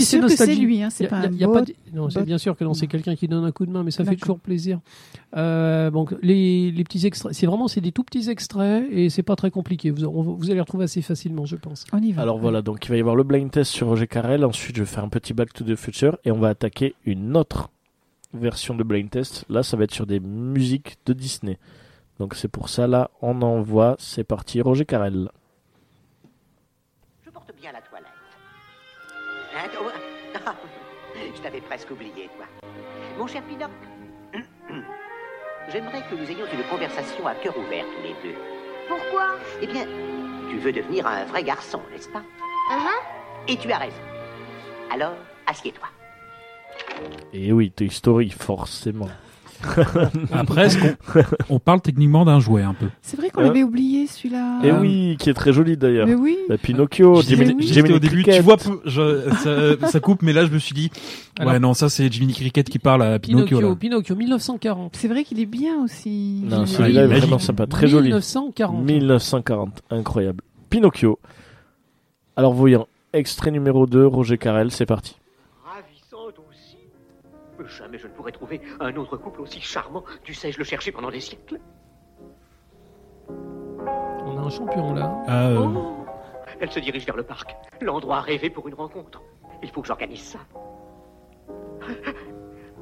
c'est 0.00 0.54
lui, 0.54 0.80
hein, 0.80 0.90
c'est 0.90 1.08
pas 1.08 1.26
y 1.26 1.42
a- 1.42 1.48
un 1.48 1.52
pas 1.52 1.62
Non, 1.92 2.08
c'est 2.08 2.22
bien 2.24 2.38
sûr 2.38 2.56
que 2.56 2.62
non, 2.62 2.72
c'est 2.72 2.86
quelqu'un 2.86 3.16
qui 3.16 3.26
donne 3.26 3.44
un 3.44 3.50
coup 3.50 3.66
de 3.66 3.72
main, 3.72 3.82
mais 3.82 3.90
ça 3.90 4.04
fait 4.04 4.14
toujours 4.14 4.38
plaisir. 4.38 4.78
Euh, 5.36 5.90
donc 5.90 6.14
les, 6.22 6.70
les 6.70 6.84
petits 6.84 7.04
extraits, 7.06 7.32
c'est 7.34 7.46
vraiment 7.46 7.66
c'est 7.66 7.80
des 7.80 7.90
tout 7.90 8.04
petits 8.04 8.30
extraits 8.30 8.84
et 8.92 9.08
c'est 9.10 9.24
pas 9.24 9.34
très 9.34 9.50
compliqué. 9.50 9.90
Vous, 9.90 10.04
on- 10.04 10.22
vous 10.22 10.44
allez 10.44 10.54
les 10.54 10.60
retrouver 10.60 10.84
assez 10.84 11.02
facilement, 11.02 11.46
je 11.46 11.56
pense. 11.56 11.84
On 11.92 12.00
y 12.00 12.12
va. 12.12 12.22
Alors 12.22 12.38
voilà, 12.38 12.62
donc 12.62 12.84
il 12.86 12.90
va 12.90 12.96
y 12.96 13.00
avoir 13.00 13.16
le 13.16 13.24
blind 13.24 13.50
test 13.50 13.72
sur 13.72 13.88
Roger 13.88 14.06
Carrel. 14.06 14.44
Ensuite, 14.44 14.76
je 14.76 14.82
vais 14.82 14.86
faire 14.88 15.02
un 15.04 15.08
petit 15.08 15.34
Back 15.34 15.52
to 15.52 15.64
the 15.64 15.74
Future 15.74 16.16
et 16.24 16.30
on 16.30 16.38
va 16.38 16.48
attaquer 16.50 16.94
une 17.04 17.36
autre 17.36 17.70
version 18.34 18.74
de 18.76 18.84
blind 18.84 19.10
test. 19.10 19.44
Là, 19.48 19.62
ça 19.64 19.76
va 19.76 19.82
être 19.84 19.92
sur 19.94 20.06
des 20.06 20.20
musiques 20.20 20.96
de 21.06 21.12
Disney. 21.12 21.58
Donc 22.20 22.34
c'est 22.36 22.48
pour 22.48 22.68
ça, 22.68 22.86
là, 22.86 23.10
on 23.20 23.42
envoie. 23.42 23.96
C'est 23.98 24.22
parti, 24.24 24.60
Roger 24.60 24.84
Carrel. 24.84 25.28
Hein, 29.54 29.68
toi? 29.72 29.92
Je 31.14 31.40
t'avais 31.42 31.60
presque 31.60 31.90
oublié, 31.90 32.30
toi. 32.36 32.46
Mon 33.18 33.26
cher 33.26 33.42
Pinocchio, 33.42 33.74
j'aimerais 35.70 36.02
que 36.10 36.14
nous 36.14 36.30
ayons 36.30 36.46
une 36.52 36.64
conversation 36.64 37.26
à 37.26 37.34
cœur 37.34 37.56
ouvert 37.58 37.84
tous 37.84 38.02
les 38.02 38.32
deux. 38.32 38.38
Pourquoi? 38.88 39.36
Eh 39.60 39.66
bien, 39.66 39.86
tu 40.50 40.58
veux 40.58 40.72
devenir 40.72 41.06
un 41.06 41.24
vrai 41.24 41.42
garçon, 41.42 41.80
n'est-ce 41.92 42.08
pas? 42.08 42.22
Et 43.48 43.56
tu 43.56 43.70
as 43.70 43.78
raison. 43.78 44.00
Alors, 44.90 45.14
assieds-toi. 45.46 45.88
Et 47.32 47.52
oui, 47.52 47.70
Toy 47.70 47.90
Story, 47.90 48.30
forcément. 48.30 49.08
Après, 50.32 50.68
on 51.48 51.58
parle 51.58 51.80
techniquement 51.80 52.24
d'un 52.24 52.40
jouet 52.40 52.62
un 52.62 52.74
peu 52.74 52.86
C'est 53.00 53.16
vrai 53.16 53.30
qu'on 53.30 53.40
Euh. 53.42 53.44
l'avait 53.44 53.62
oublié 53.62 54.06
celui-là. 54.06 54.60
Et 54.64 54.70
Ah. 54.70 54.78
oui, 54.80 55.16
qui 55.18 55.30
est 55.30 55.34
très 55.34 55.52
joli 55.52 55.76
d'ailleurs. 55.76 56.06
Mais 56.06 56.14
oui. 56.14 56.36
La 56.48 56.58
Pinocchio, 56.58 57.22
Jiminy, 57.22 57.66
Jiminy 57.66 57.94
au 57.94 57.98
début, 57.98 58.22
Cricket. 58.22 58.36
tu 58.36 58.42
vois, 58.42 58.56
je- 58.84 59.30
ça, 59.80 59.88
ça 59.88 60.00
coupe, 60.00 60.22
mais 60.22 60.32
là 60.32 60.44
je 60.46 60.50
me 60.52 60.58
suis 60.58 60.74
dit, 60.74 60.90
Alors- 61.38 61.52
ouais 61.52 61.58
non, 61.60 61.74
ça 61.74 61.88
c'est 61.88 62.10
Jiminy 62.12 62.32
Cricket 62.34 62.68
qui 62.68 62.78
parle 62.78 63.02
à 63.02 63.18
Pinocchio. 63.18 63.58
Pinocchio. 63.58 63.76
Pinocchio, 63.76 64.16
1940. 64.16 64.96
C'est 64.96 65.08
vrai 65.08 65.24
qu'il 65.24 65.40
est 65.40 65.46
bien 65.46 65.82
aussi. 65.84 66.42
Non, 66.44 66.66
celui-là 66.66 67.02
est 67.04 67.06
vraiment 67.06 67.38
sympa, 67.38 67.66
très 67.66 67.86
joli. 67.86 68.08
1940. 68.08 68.84
1940, 68.84 69.82
incroyable. 69.90 70.42
Pinocchio. 70.70 71.18
Alors 72.36 72.54
voyons, 72.54 72.86
extrait 73.12 73.50
numéro 73.50 73.86
2, 73.86 74.06
Roger 74.06 74.38
Carrel, 74.38 74.70
c'est 74.70 74.86
parti. 74.86 75.16
Jamais 77.78 77.98
je 77.98 78.06
ne 78.06 78.12
pourrais 78.12 78.32
trouver 78.32 78.60
un 78.80 78.94
autre 78.96 79.16
couple 79.16 79.40
aussi 79.40 79.60
charmant. 79.60 80.04
Tu 80.22 80.34
sais, 80.34 80.52
je 80.52 80.58
le 80.58 80.64
cherchais 80.64 80.92
pendant 80.92 81.10
des 81.10 81.20
siècles. 81.20 81.58
On 83.28 84.38
a 84.38 84.40
un 84.42 84.50
champion 84.50 84.94
là. 84.94 85.22
Ah, 85.26 85.48
euh, 85.48 85.58
Oh 85.58 86.04
Elle 86.60 86.70
se 86.70 86.80
dirige 86.80 87.06
vers 87.06 87.16
le 87.16 87.22
parc, 87.22 87.56
l'endroit 87.80 88.20
rêvé 88.20 88.50
pour 88.50 88.68
une 88.68 88.74
rencontre. 88.74 89.22
Il 89.62 89.70
faut 89.70 89.80
que 89.80 89.86
j'organise 89.88 90.22
ça. 90.22 90.38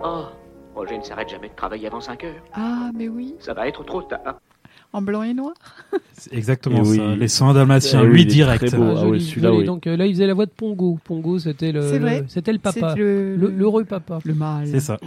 Oh, 0.03 0.25
Roger 0.75 0.97
ne 0.97 1.03
s'arrête 1.03 1.29
jamais 1.29 1.51
de 1.51 1.55
travailler 1.55 1.87
avant 1.87 2.01
5 2.01 2.25
heures. 2.25 2.43
Ah, 2.55 2.91
mais 2.95 3.09
oui. 3.09 3.37
Ça 3.39 3.53
va 3.53 3.69
être 3.69 3.85
trop 3.85 4.03
tard. 4.03 4.41
En 4.93 5.03
blanc 5.03 5.23
et 5.23 5.35
noir. 5.35 5.55
c'est 6.15 6.35
exactement 6.35 6.83
Et 6.83 6.89
oui. 6.89 6.97
ça. 6.97 7.15
Les 7.15 7.29
100 7.29 7.55
dalmatiens, 7.55 8.01
Eh 8.03 8.07
oui, 8.09 8.13
lui 8.13 8.27
direct. 8.27 8.67
très 8.67 8.77
beau. 8.77 8.85
Ah, 8.89 8.95
ah 8.97 9.01
joli, 9.03 9.11
ouais, 9.13 9.21
celui-là, 9.21 9.49
joli. 9.51 9.61
oui. 9.61 9.65
Donc 9.67 9.87
euh, 9.87 9.97
là, 9.97 10.07
il 10.07 10.15
faisait 10.15 10.27
la 10.27 10.35
voix 10.35 10.47
de 10.47 10.51
Pongo. 10.51 10.99
Pongo, 11.05 11.39
c'était 11.39 11.71
le, 11.71 11.83
C'est 11.89 11.99
vrai. 12.01 12.21
le- 12.23 12.29
c'était 12.29 12.53
le 12.53 12.59
papa, 12.59 12.95
C'est 12.95 12.99
le, 12.99 13.37
Le- 13.37 13.51
l'heureux 13.51 13.85
papa. 13.85 14.19
le 14.25 14.35
mâle. 14.35 14.67
C'est 14.67 14.81
ça. 14.81 14.99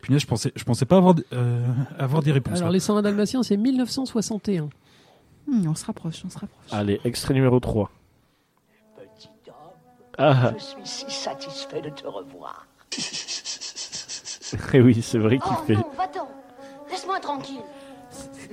Punaise, 0.00 0.20
je 0.22 0.26
pensais, 0.26 0.52
je 0.56 0.64
pensais 0.64 0.84
pas 0.84 0.96
avoir, 0.96 1.14
euh, 1.32 1.64
avoir 1.98 2.22
des 2.22 2.32
réponses. 2.32 2.56
Alors 2.56 2.68
là. 2.68 2.72
les 2.72 2.80
101 2.80 3.02
Dalmatiens, 3.02 3.42
c'est 3.44 3.56
1961. 3.56 4.68
Hmm, 5.46 5.66
on 5.68 5.74
se 5.74 5.86
rapproche, 5.86 6.22
on 6.26 6.28
se 6.30 6.38
rapproche. 6.38 6.72
Allez, 6.72 7.00
extrait 7.04 7.34
numéro 7.34 7.60
3. 7.60 7.90
Petit 8.96 9.28
homme, 9.48 9.54
Ah, 10.18 10.52
je 10.58 10.62
suis 10.64 11.06
si 11.06 11.10
satisfait 11.10 11.80
de 11.82 11.90
te 11.90 12.06
revoir. 12.06 12.66
et 14.74 14.80
oui, 14.80 15.00
c'est 15.02 15.18
vrai 15.18 15.38
qu'il 15.38 15.52
Oh 15.52 15.62
fait. 15.66 15.74
non, 15.74 15.84
va-t'en. 15.96 16.28
Laisse-moi 16.90 17.18
tranquille. 17.20 17.60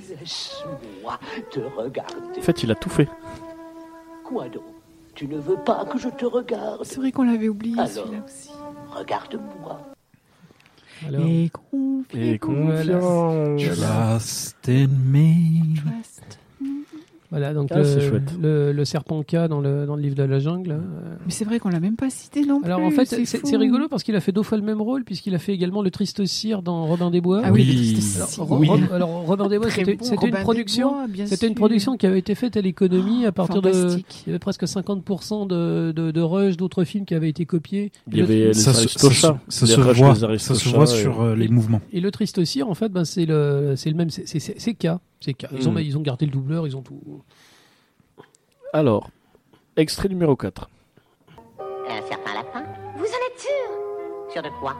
Laisse-moi 0.09 1.19
te 1.51 1.59
regarder. 1.59 2.39
En 2.39 2.41
fait, 2.41 2.63
il 2.63 2.71
a 2.71 2.75
tout 2.75 2.89
fait. 2.89 3.07
Quoi 4.23 4.49
donc? 4.49 4.63
Tu 5.15 5.27
ne 5.27 5.37
veux 5.37 5.57
pas 5.57 5.85
que 5.85 5.97
je 5.97 6.09
te 6.09 6.25
regarde? 6.25 6.83
C'est 6.83 6.97
vrai 6.97 7.11
qu'on 7.11 7.23
l'avait 7.23 7.49
oublié 7.49 7.75
Alors. 7.77 7.89
celui-là 7.89 8.23
aussi. 8.25 8.49
Regarde-moi. 8.95 9.81
Alors, 11.07 11.25
Et 11.25 11.49
confiez 11.51 12.33
Et 12.33 12.39
confiant. 12.39 13.55
Trust 13.57 14.69
in 14.69 14.87
me. 14.87 15.75
Trust. 15.75 16.39
Voilà, 17.31 17.53
donc 17.53 17.69
Ah, 17.71 17.77
le, 17.79 17.83
c'est 17.85 18.01
chouette. 18.01 18.33
le, 18.41 18.71
le 18.73 18.85
serpent 18.85 19.23
K 19.23 19.47
dans 19.49 19.61
le, 19.61 19.85
dans 19.85 19.95
le 19.95 20.01
livre 20.01 20.15
de 20.15 20.23
la 20.23 20.39
jungle. 20.39 20.71
euh. 20.71 21.15
Mais 21.25 21.31
c'est 21.31 21.45
vrai 21.45 21.59
qu'on 21.59 21.69
l'a 21.69 21.79
même 21.79 21.95
pas 21.95 22.09
cité 22.09 22.45
non 22.45 22.59
plus. 22.59 22.65
Alors 22.71 22.81
en 22.81 22.91
fait, 22.91 23.05
c'est 23.25 23.57
rigolo 23.57 23.87
parce 23.89 24.03
qu'il 24.03 24.15
a 24.15 24.19
fait 24.19 24.31
deux 24.33 24.43
fois 24.43 24.57
le 24.57 24.63
même 24.63 24.81
rôle 24.81 25.03
puisqu'il 25.05 25.33
a 25.33 25.39
fait 25.39 25.53
également 25.53 25.81
le 25.81 25.89
triste 25.91 26.25
cire 26.25 26.61
dans 26.61 26.85
Robin 26.85 27.09
des 27.09 27.21
Bois. 27.21 27.41
Ah 27.43 27.51
oui, 27.51 27.61
Oui. 27.61 27.75
le 27.75 27.93
triste 27.93 28.17
Alors, 28.17 28.29
cire. 28.29 28.43
Ro- 28.43 28.57
Oui. 28.59 28.67
Ro- 28.67 28.93
alors, 28.93 29.09
Robin 29.25 29.47
des 29.47 29.57
Bois, 29.57 29.69
c'était 29.71 29.95
bon, 29.95 30.05
une 30.25 30.31
production. 30.43 30.93
C'était 31.25 31.47
une 31.47 31.55
production 31.55 31.97
qui 31.97 32.05
avait 32.05 32.19
été 32.19 32.35
faite 32.35 32.57
à 32.57 32.61
l'économie 32.61 33.25
à 33.25 33.31
partir 33.31 33.61
de. 33.61 33.71
Fantastique. 33.71 34.23
Il 34.25 34.29
y 34.29 34.31
avait 34.33 34.39
presque 34.39 34.63
50% 34.63 35.47
de, 35.47 35.91
de, 35.95 36.11
de 36.11 36.21
rush 36.21 36.57
d'autres 36.57 36.83
films 36.83 37.05
qui 37.05 37.15
avaient 37.15 37.29
été 37.29 37.45
copiés. 37.45 37.91
Il 38.11 38.17
y 38.17 38.21
avait 38.21 38.35
les 38.47 38.53
Ça, 38.53 38.73
se- 38.73 38.87
ça, 38.87 38.99
ça 39.47 39.65
les 39.65 39.71
se 39.71 39.79
voit, 39.79 40.15
ça 40.37 40.55
se 40.55 40.85
sur 40.85 41.21
euh, 41.21 41.35
les 41.35 41.47
mouvements. 41.47 41.81
Et 41.93 42.01
le 42.01 42.11
triste 42.11 42.43
cire, 42.43 42.69
en 42.69 42.73
fait, 42.75 42.89
ben, 42.89 43.05
c'est 43.05 43.25
le, 43.25 43.73
c'est 43.77 43.89
le 43.89 43.95
même, 43.95 44.09
c'est 44.09 44.73
K. 44.73 44.87
C'est. 45.21 45.35
Ils, 45.53 45.69
ont, 45.69 45.71
Mm. 45.71 45.79
ils 45.79 45.97
ont 45.97 46.01
gardé 46.01 46.25
le 46.25 46.31
doubleur, 46.31 46.67
ils 46.67 46.75
ont 46.75 46.81
tout. 46.81 46.99
Alors, 48.73 49.09
extrait 49.75 50.09
numéro 50.09 50.35
4. 50.35 50.69
Un 51.89 52.01
certain 52.07 52.33
lapin 52.33 52.63
Vous 52.95 53.03
en 53.03 53.05
êtes 53.05 53.39
sûr? 53.39 54.31
Sûr 54.33 54.41
de 54.41 54.49
quoi? 54.59 54.75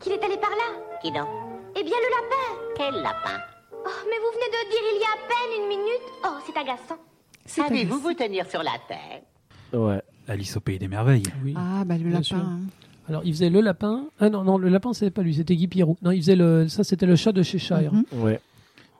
Qu'il 0.00 0.12
est 0.12 0.22
allé 0.22 0.36
par 0.36 0.50
là? 0.50 0.98
Qui 1.00 1.10
donc? 1.12 1.28
Eh 1.76 1.82
bien, 1.82 1.94
le 1.96 2.10
lapin. 2.10 2.74
Quel 2.76 3.02
lapin? 3.02 3.40
Oh, 3.72 3.88
mais 4.10 4.18
vous 4.18 4.32
venez 4.34 4.50
de 4.50 4.70
dire 4.70 4.84
il 4.94 5.00
y 5.00 5.04
a 5.04 5.14
à 5.14 5.28
peine 5.28 5.62
une 5.62 5.68
minute. 5.68 6.06
Oh, 6.24 6.36
c'est 6.46 6.56
agaçant. 6.58 6.98
Savez-vous 7.46 7.98
vous 8.00 8.14
tenir 8.14 8.48
sur 8.50 8.62
la 8.62 8.72
tête? 8.88 9.24
Ouais. 9.72 10.02
Alice 10.28 10.56
au 10.56 10.60
pays 10.60 10.78
des 10.78 10.88
merveilles. 10.88 11.22
Oui. 11.44 11.54
Ah, 11.56 11.84
bah 11.84 11.94
le 11.96 12.02
Bien 12.04 12.10
lapin. 12.14 12.22
sûr. 12.24 12.36
hein. 12.38 12.60
Alors, 13.08 13.22
il 13.24 13.32
faisait 13.32 13.50
le 13.50 13.60
lapin. 13.60 14.06
Ah 14.18 14.28
non, 14.28 14.42
non, 14.42 14.58
le 14.58 14.68
lapin, 14.68 14.92
c'était 14.92 15.12
pas 15.12 15.22
lui, 15.22 15.34
c'était 15.34 15.54
Guy 15.54 15.68
Pierrot. 15.68 15.96
Non, 16.02 16.10
il 16.10 16.20
faisait 16.20 16.34
le, 16.34 16.66
ça, 16.66 16.82
c'était 16.82 17.06
le 17.06 17.14
chat 17.14 17.30
de 17.30 17.42
Cheshire. 17.44 17.92
Mhm. 17.92 18.04
Ouais. 18.20 18.40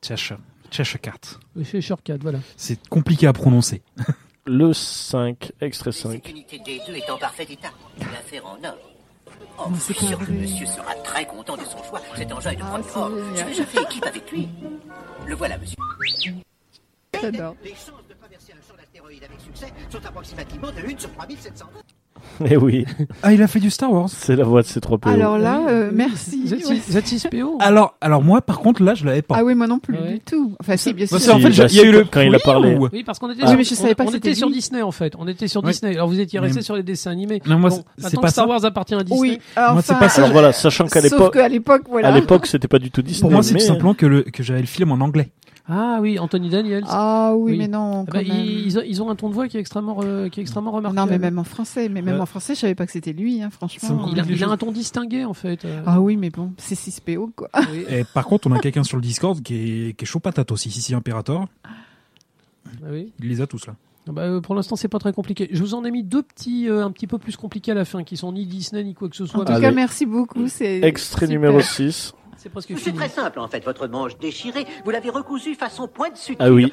Cheshire. 0.07 0.39
Cheshire 0.71 1.01
Cat. 1.01 1.39
Le 1.55 1.65
Cheshire 1.65 2.03
Cat, 2.03 2.19
voilà. 2.21 2.39
C'est 2.57 2.89
compliqué 2.89 3.27
à 3.27 3.33
prononcer. 3.33 3.83
Le 4.47 4.73
5, 4.73 5.53
extrait 5.61 5.91
5. 5.93 6.13
Cette 6.13 6.31
unité 6.31 6.59
des 6.61 6.81
deux 6.87 6.95
est 6.95 7.11
en 7.11 7.19
parfait 7.19 7.47
état. 7.51 7.71
Une 7.99 8.05
affaire 8.05 8.47
en 8.47 8.57
or. 8.65 8.77
Oh, 9.59 9.69
Non, 9.71 9.75
je 9.75 9.81
suis 9.93 10.07
sûr 10.07 10.19
que 10.19 10.31
monsieur 10.31 10.67
sera 10.67 10.95
très 11.03 11.27
content 11.27 11.57
de 11.57 11.65
son 11.65 11.83
choix. 11.83 12.01
Cet 12.15 12.33
engin 12.33 12.51
est 12.53 12.57
de 12.57 12.63
Ah, 12.63 12.71
premier 12.71 12.85
c'est 12.89 12.97
ordre. 12.97 13.17
J'ai 13.35 13.45
déjà 13.45 13.67
fait 13.67 13.83
équipe 13.83 14.07
avec 14.07 14.31
lui. 14.31 14.49
Le 15.27 15.35
voilà, 15.35 15.59
monsieur. 15.59 15.77
J'adore. 17.21 17.57
Les 17.65 17.71
chances 17.71 18.07
de 18.09 18.15
traverser 18.15 18.53
un 18.53 18.69
champ 18.69 18.77
d'astéroïdes 18.77 19.25
avec 19.25 19.41
succès 19.41 19.73
sont 19.91 20.05
approximativement 20.07 20.71
de 20.71 20.79
1 20.95 20.99
sur 20.99 21.13
3700. 21.13 21.67
Eh 22.49 22.57
oui, 22.57 22.85
Ah, 23.23 23.33
il 23.33 23.43
a 23.43 23.47
fait 23.47 23.61
du 23.61 23.71
Star 23.71 23.91
Wars. 23.93 24.09
c'est 24.11 24.37
la 24.37 24.45
voix 24.45 24.63
de 24.63 24.67
ces 24.67 24.81
trois 24.81 24.99
PO. 24.99 25.09
Alors 25.09 25.39
là, 25.39 25.61
euh, 25.69 25.91
merci. 25.93 26.45
Z6 26.47 26.69
Ouais. 26.69 26.81
Z6PO 27.01 27.57
Alors, 27.61 27.95
alors 28.01 28.23
moi, 28.23 28.41
par 28.43 28.59
contre, 28.59 28.83
là, 28.83 28.95
je 28.95 29.05
l'avais 29.07 29.23
pas. 29.23 29.37
Ah 29.39 29.45
oui, 29.45 29.55
moi 29.55 29.67
non 29.67 29.79
plus 29.79 29.95
Ouais. 29.97 30.15
du 30.15 30.21
tout. 30.21 30.55
Enfin, 30.61 30.77
si, 30.77 30.93
bien 30.93 31.07
sûr. 31.07 31.19
Si, 31.19 31.27
fait, 31.29 31.33
bah, 31.39 31.67
il 31.71 31.77
y 31.77 31.81
a 31.81 31.85
eu 31.85 31.93
le 31.93 32.05
quand 32.05 32.21
il 32.21 32.35
a 32.35 32.39
parlé. 32.39 32.75
ou- 32.77 32.89
Oui, 32.93 33.03
parce 33.05 33.19
qu'on 33.19 33.31
était, 33.31 33.41
Ah, 33.45 33.49
sur, 33.49 33.57
mais 33.57 33.65
je 33.65 33.75
savais 33.75 33.95
pas 33.95 34.05
on, 34.05 34.11
était 34.11 34.35
sur. 34.35 34.51
Disney 34.51 34.83
en 34.83 34.91
fait. 34.93 35.15
On 35.19 35.27
était 35.29 35.49
sur 35.49 35.63
Ouais. 35.65 35.71
Disney. 35.73 35.95
Alors 35.95 36.09
vous 36.09 36.21
étiez 36.21 36.39
resté 36.39 36.57
Mais- 36.57 36.63
sur 36.63 36.77
les 36.77 36.83
dessins 36.83 37.11
animés. 37.11 37.41
Non, 37.47 37.59
moi, 37.59 37.71
Bon, 37.71 37.77
c'est- 37.99 38.03
pas 38.17 38.27
que 38.27 38.29
Star 38.31 38.45
ça. 38.45 38.47
Wars 38.47 38.65
appartient 38.65 38.95
à 38.95 39.03
Disney. 39.03 39.21
Oui, 39.21 39.39
Moi, 39.57 39.83
c'est 39.83 39.93
enfin, 39.93 40.01
pas 40.01 40.09
ça. 40.09 40.23
Alors 40.23 40.33
voilà, 40.33 40.53
sachant 40.53 40.87
qu'à 40.87 41.01
l'époque, 41.01 41.33
qu'à 41.35 41.49
l'époque, 41.49 41.83
voilà. 41.89 42.09
à 42.09 42.11
l'époque, 42.13 42.47
c'était 42.47 42.69
pas 42.69 42.79
du 42.79 42.91
tout 42.91 43.03
Disney. 43.03 43.21
Pour 43.23 43.31
moi, 43.31 43.43
c'est 43.43 43.55
tout 43.55 43.61
simplement 43.61 43.95
que, 43.95 44.07
le, 44.07 44.23
que 44.23 44.43
j'avais 44.43 44.61
le 44.61 44.67
film 44.67 44.93
en 44.93 45.01
anglais. 45.01 45.29
Ah 45.69 45.99
oui, 46.01 46.19
Anthony 46.19 46.49
Daniels. 46.49 46.85
Ah 46.87 47.33
oui, 47.37 47.53
Oui. 47.53 47.59
mais 47.59 47.67
non, 47.67 48.05
Ah 48.07 48.11
quand 48.13 48.19
bah, 48.19 48.25
même. 48.25 48.37
ils, 48.45 48.67
ils 48.87 49.03
ont, 49.03 49.11
un 49.11 49.17
ton 49.17 49.29
de 49.29 49.35
voix 49.35 49.49
qui 49.49 49.57
est 49.57 49.61
extrêmement, 49.61 49.99
euh, 50.05 50.29
qui 50.29 50.39
est 50.39 50.43
extrêmement 50.43 50.71
remarquable. 50.71 51.05
Non, 51.09 51.11
mais 51.13 51.19
même 51.19 51.39
en 51.41 51.45
français. 51.45 51.89
Mais 51.89 52.03
même 52.03 52.15
Ouais. 52.17 52.21
en 52.21 52.27
français, 52.27 52.55
je 52.55 52.61
savais 52.61 52.75
pas 52.77 52.87
que 52.87 52.93
c'était 52.93 53.13
lui, 53.13 53.43
hein, 53.43 53.51
franchement. 53.51 54.07
me 54.07 54.13
Il 54.13 54.21
a, 54.21 54.25
il 54.29 54.45
un 54.45 54.57
ton 54.57 54.71
distingué 54.71 55.25
en 55.25 55.35
fait. 55.35 55.65
euh. 55.65 55.83
Ah 55.85 56.01
oui, 56.01 56.17
mais 56.17 56.31
bon, 56.31 56.53
c'est 56.57 56.77
6PO, 56.77 57.31
quoi. 57.35 57.49
Oui. 57.73 57.85
Et 57.91 58.05
par 58.05 58.27
contre, 58.27 58.49
on 58.49 58.53
a 58.53 58.61
quelqu'un 58.61 58.85
sur 58.85 58.97
le 58.97 59.03
Discord 59.03 59.43
qui 59.43 59.55
est, 59.89 59.97
qui 59.97 60.05
est 60.05 60.07
chaud 60.07 60.21
patate 60.21 60.53
aussi. 60.53 60.71
Sissi 60.71 60.95
Imperator, 60.95 61.47
Ah 61.65 61.69
oui. 62.91 63.13
il 63.21 63.29
les 63.29 63.41
a 63.41 63.47
tous 63.47 63.67
là. 63.67 63.75
Ah 64.09 64.13
bah, 64.13 64.23
euh, 64.23 64.41
pour 64.41 64.55
l'instant, 64.55 64.77
c'est 64.77 64.87
pas 64.87 65.01
très 65.01 65.13
compliqué. 65.13 65.49
Je 65.51 65.61
vous 65.61 65.75
en 65.75 65.85
ai 65.85 65.91
mis 65.91 66.05
deux 66.05 66.23
petits, 66.23 66.69
euh, 66.69 66.85
un 66.85 66.93
petit 66.93 67.09
peu 67.09 67.19
plus 67.19 67.37
compliqués 67.37 67.73
à 67.73 67.75
la 67.75 67.85
fin, 67.85 68.05
qui 68.05 68.17
sont 68.17 68.31
ni 68.31 68.47
Disney 68.47 68.85
ni 68.85 68.95
quoi 68.95 69.09
que 69.09 69.17
ce 69.17 69.27
soit. 69.27 69.41
En 69.41 69.45
tout 69.45 69.51
Allez. 69.51 69.63
cas, 69.63 69.73
merci 69.73 70.07
beaucoup. 70.07 70.47
C'est 70.47 70.81
Extrait 70.83 71.27
super. 71.27 71.41
numéro 71.41 71.61
6. 71.61 72.15
C'est 72.47 72.51
presque 72.51 72.69
C'est 72.75 72.77
fini. 72.77 72.97
très 72.99 73.09
simple 73.09 73.41
en 73.41 73.49
fait, 73.49 73.65
votre 73.65 73.89
manche 73.89 74.17
déchirée, 74.19 74.67
vous 74.85 74.93
l'avez 74.93 75.11
recousue 75.11 75.57
façon 75.57 75.89
pointe 75.89 76.17
suture. 76.17 76.37
Ah 76.47 76.53
oui. 76.53 76.71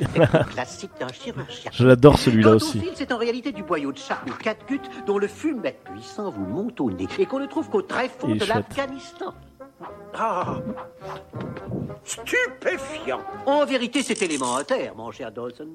Classique 0.51 0.91
d'un 0.99 1.07
chirurgien. 1.07 1.71
Je 1.73 1.87
l'adore 1.87 2.19
celui-là 2.19 2.49
Quand 2.49 2.53
on 2.53 2.55
aussi. 2.57 2.79
file, 2.79 2.91
c'est 2.93 3.11
en 3.11 3.17
réalité 3.17 3.51
du 3.51 3.63
boyau 3.63 3.91
de 3.91 3.97
chat 3.97 4.21
ou 4.27 4.33
catgut 4.33 4.79
dont 5.07 5.17
le 5.17 5.27
fumet 5.27 5.79
puissant 5.91 6.29
vous 6.29 6.45
monte 6.45 6.79
au 6.79 6.91
nez 6.91 7.07
et 7.17 7.25
qu'on 7.25 7.39
ne 7.39 7.47
trouve 7.47 7.71
qu'au 7.71 7.81
très 7.81 8.07
fond 8.07 8.27
de 8.27 8.37
chouette. 8.37 8.49
l'Afghanistan. 8.49 9.33
Ah 10.13 10.59
Stupéfiant 12.03 13.21
En 13.47 13.65
vérité, 13.65 14.03
c'est 14.03 14.21
élémentaire, 14.21 14.93
mon 14.95 15.09
cher 15.09 15.31
Dawson. 15.31 15.69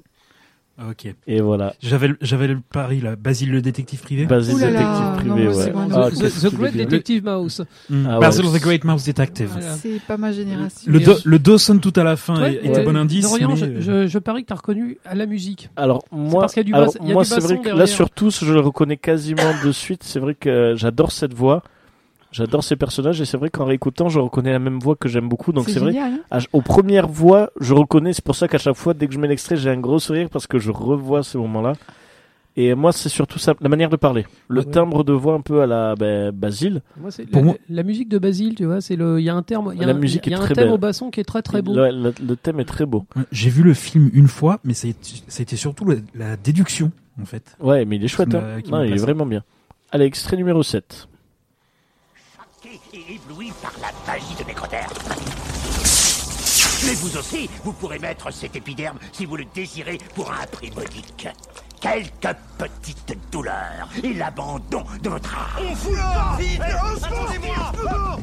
Ok. 0.88 1.12
Et 1.26 1.40
voilà. 1.40 1.74
J'avais, 1.82 2.08
le- 2.08 2.18
j'avais 2.20 2.46
le 2.46 2.60
pari 2.60 3.00
là. 3.00 3.16
Basile 3.16 3.50
le 3.50 3.60
détective 3.60 4.00
privé. 4.00 4.26
Basile 4.26 4.58
là, 4.60 4.66
détective 4.70 5.26
non, 5.28 5.34
privé, 5.34 5.52
c'est 5.54 5.64
ouais. 5.64 5.72
moins 5.72 5.88
Ah, 5.92 6.10
The, 6.10 6.48
The 6.48 6.54
Great. 6.54 6.76
Detective 6.76 7.24
Mouse. 7.24 7.62
Hmm, 7.90 8.06
Ah 8.08 8.14
ouais, 8.14 8.20
Basil 8.20 8.44
the 8.44 8.60
Great 8.62 8.84
Mouse 8.84 9.04
Detective. 9.04 9.48
Voilà. 9.52 9.72
C'est 9.74 10.00
pas 10.06 10.16
ma 10.16 10.30
génération. 10.30 10.90
Le, 10.92 11.00
do- 11.00 11.16
le 11.24 11.38
Dawson 11.40 11.78
tout 11.78 11.92
à 11.96 12.04
la 12.04 12.14
fin 12.16 12.40
Ouais, 12.40 12.54
était 12.54 12.70
ouais. 12.78 12.84
bon 12.84 12.96
indice. 12.96 13.22
Dorian, 13.24 13.48
mais, 13.50 13.56
je, 13.56 13.64
euh, 13.64 13.80
je, 13.80 14.06
je 14.06 14.18
parie 14.20 14.42
que 14.44 14.48
t'as 14.48 14.54
reconnu 14.54 14.98
à 15.04 15.14
la 15.16 15.26
musique. 15.26 15.68
Alors 15.76 16.04
moi, 16.12 16.42
parce 16.42 16.54
qu'il 16.54 16.60
y 16.60 16.64
a 16.64 16.64
du 16.66 16.74
alors, 16.74 16.94
y 17.02 17.10
a 17.10 17.12
moi 17.12 17.24
c'est 17.24 17.40
vrai 17.40 17.58
que 17.60 17.70
là 17.70 17.86
sur 17.88 18.10
tous, 18.10 18.44
je 18.44 18.52
le 18.52 18.60
reconnais 18.60 18.96
quasiment 18.96 19.42
de 19.64 19.72
suite. 19.72 20.04
C'est 20.04 20.20
vrai 20.20 20.34
que 20.36 20.74
j'adore 20.76 21.10
cette 21.10 21.34
voix, 21.34 21.64
j'adore 22.32 22.62
ces 22.64 22.76
personnages 22.76 23.20
et 23.20 23.24
c'est 23.24 23.36
vrai 23.36 23.50
qu'en 23.50 23.64
réécoutant, 23.64 24.08
je 24.08 24.18
reconnais 24.18 24.52
la 24.52 24.58
même 24.58 24.78
voix 24.78 24.96
que 24.96 25.08
j'aime 25.08 25.28
beaucoup. 25.28 25.52
Donc 25.52 25.68
c'est 25.68 25.78
vrai, 25.80 25.92
génial. 25.92 26.12
hein. 26.12 26.20
à- 26.30 26.38
aux 26.52 26.62
premières 26.62 27.08
voix, 27.08 27.50
je 27.60 27.74
reconnais. 27.74 28.12
C'est 28.12 28.24
pour 28.24 28.34
ça 28.36 28.48
qu'à 28.48 28.58
chaque 28.58 28.76
fois, 28.76 28.94
dès 28.94 29.06
que 29.06 29.14
je 29.14 29.18
mets 29.18 29.28
l'extrait, 29.28 29.56
j'ai 29.56 29.70
un 29.70 29.78
gros 29.78 29.98
sourire 29.98 30.28
parce 30.30 30.46
que 30.46 30.58
je 30.58 30.70
revois 30.70 31.22
ces 31.22 31.38
moments-là. 31.38 31.72
Et 32.60 32.74
moi, 32.74 32.90
c'est 32.90 33.08
surtout 33.08 33.38
ça, 33.38 33.54
la 33.60 33.68
manière 33.68 33.88
de 33.88 33.94
parler, 33.94 34.26
le 34.48 34.62
Ouais. 34.62 34.66
timbre 34.66 35.04
de 35.04 35.12
voix 35.12 35.34
un 35.34 35.40
peu 35.40 35.62
à 35.62 35.66
la 35.68 35.94
ben, 35.94 36.32
Basile. 36.32 36.82
Moi, 37.00 37.12
c'est 37.12 37.24
Pour 37.24 37.40
la, 37.42 37.44
moi- 37.46 37.56
la 37.68 37.82
musique 37.84 38.08
de 38.08 38.18
Basile, 38.18 38.56
tu 38.56 38.64
vois, 38.64 38.80
c'est 38.80 38.96
le, 38.96 39.20
il 39.20 39.24
y 39.24 39.28
a 39.28 39.34
un 39.34 39.44
terme, 39.44 39.70
il 39.74 39.80
y 39.80 39.84
a 39.84 39.86
La 39.86 39.92
un, 39.92 39.96
musique 39.96 40.26
y 40.26 40.30
a 40.30 40.36
est 40.36 40.40
un 40.40 40.42
très 40.42 40.54
thème 40.54 40.64
belle. 40.64 40.72
au 40.72 40.78
basson 40.78 41.10
qui 41.12 41.20
est 41.20 41.24
très 41.24 41.40
très 41.42 41.62
beau. 41.62 41.72
Le, 41.72 41.90
le- 41.92 42.14
le 42.26 42.34
thème 42.36 42.58
est 42.58 42.64
très 42.64 42.84
beau. 42.84 43.06
J'ai 43.30 43.48
vu 43.48 43.62
le 43.62 43.74
film 43.74 44.10
une 44.12 44.26
fois, 44.26 44.58
mais 44.64 44.74
ça 44.74 44.88
a 44.88 44.90
été, 44.90 45.08
ça 45.28 45.40
a 45.40 45.42
été 45.42 45.54
surtout 45.54 45.84
la, 45.84 45.96
la 46.16 46.36
déduction, 46.36 46.90
en 47.22 47.26
fait. 47.26 47.56
Ouais, 47.60 47.84
mais 47.84 47.94
il 47.94 48.04
est 48.04 48.08
chouette. 48.08 48.34
Hein. 48.34 48.58
Non, 48.68 48.82
il 48.82 48.92
est 48.92 48.96
vraiment 48.96 49.26
bien. 49.26 49.44
Allez, 49.92 50.06
extrait 50.06 50.36
numéro 50.36 50.64
7. 50.64 51.06
Et 52.92 53.14
ébloui 53.14 53.52
par 53.62 53.72
la 53.80 53.92
magie 54.06 54.34
de 54.38 54.44
Nécroderme. 54.44 54.92
Mais 56.86 56.94
vous 56.94 57.16
aussi, 57.16 57.50
vous 57.64 57.72
pourrez 57.72 57.98
mettre 57.98 58.30
cet 58.32 58.56
épiderme 58.56 58.98
si 59.12 59.26
vous 59.26 59.36
le 59.36 59.44
désirez 59.54 59.98
pour 60.14 60.30
un 60.32 60.46
prix 60.46 60.70
modique. 60.70 61.28
Quelques 61.80 62.36
petites 62.56 63.16
douleurs 63.30 63.88
et 64.02 64.14
l'abandon 64.14 64.84
de 65.02 65.08
votre 65.08 65.34
âme. 65.34 65.64
On 65.70 65.74
fout 65.74 65.98
Vite 66.38 66.60
Escondez-moi 66.96 67.72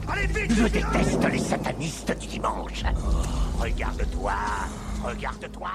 Allez 0.10 0.28
vite 0.28 0.54
Je 0.58 0.64
déteste 0.64 1.32
les 1.32 1.40
satanistes 1.40 2.20
du 2.20 2.28
dimanche. 2.28 2.84
Regarde-toi 3.60 4.34
Regarde-toi 5.04 5.70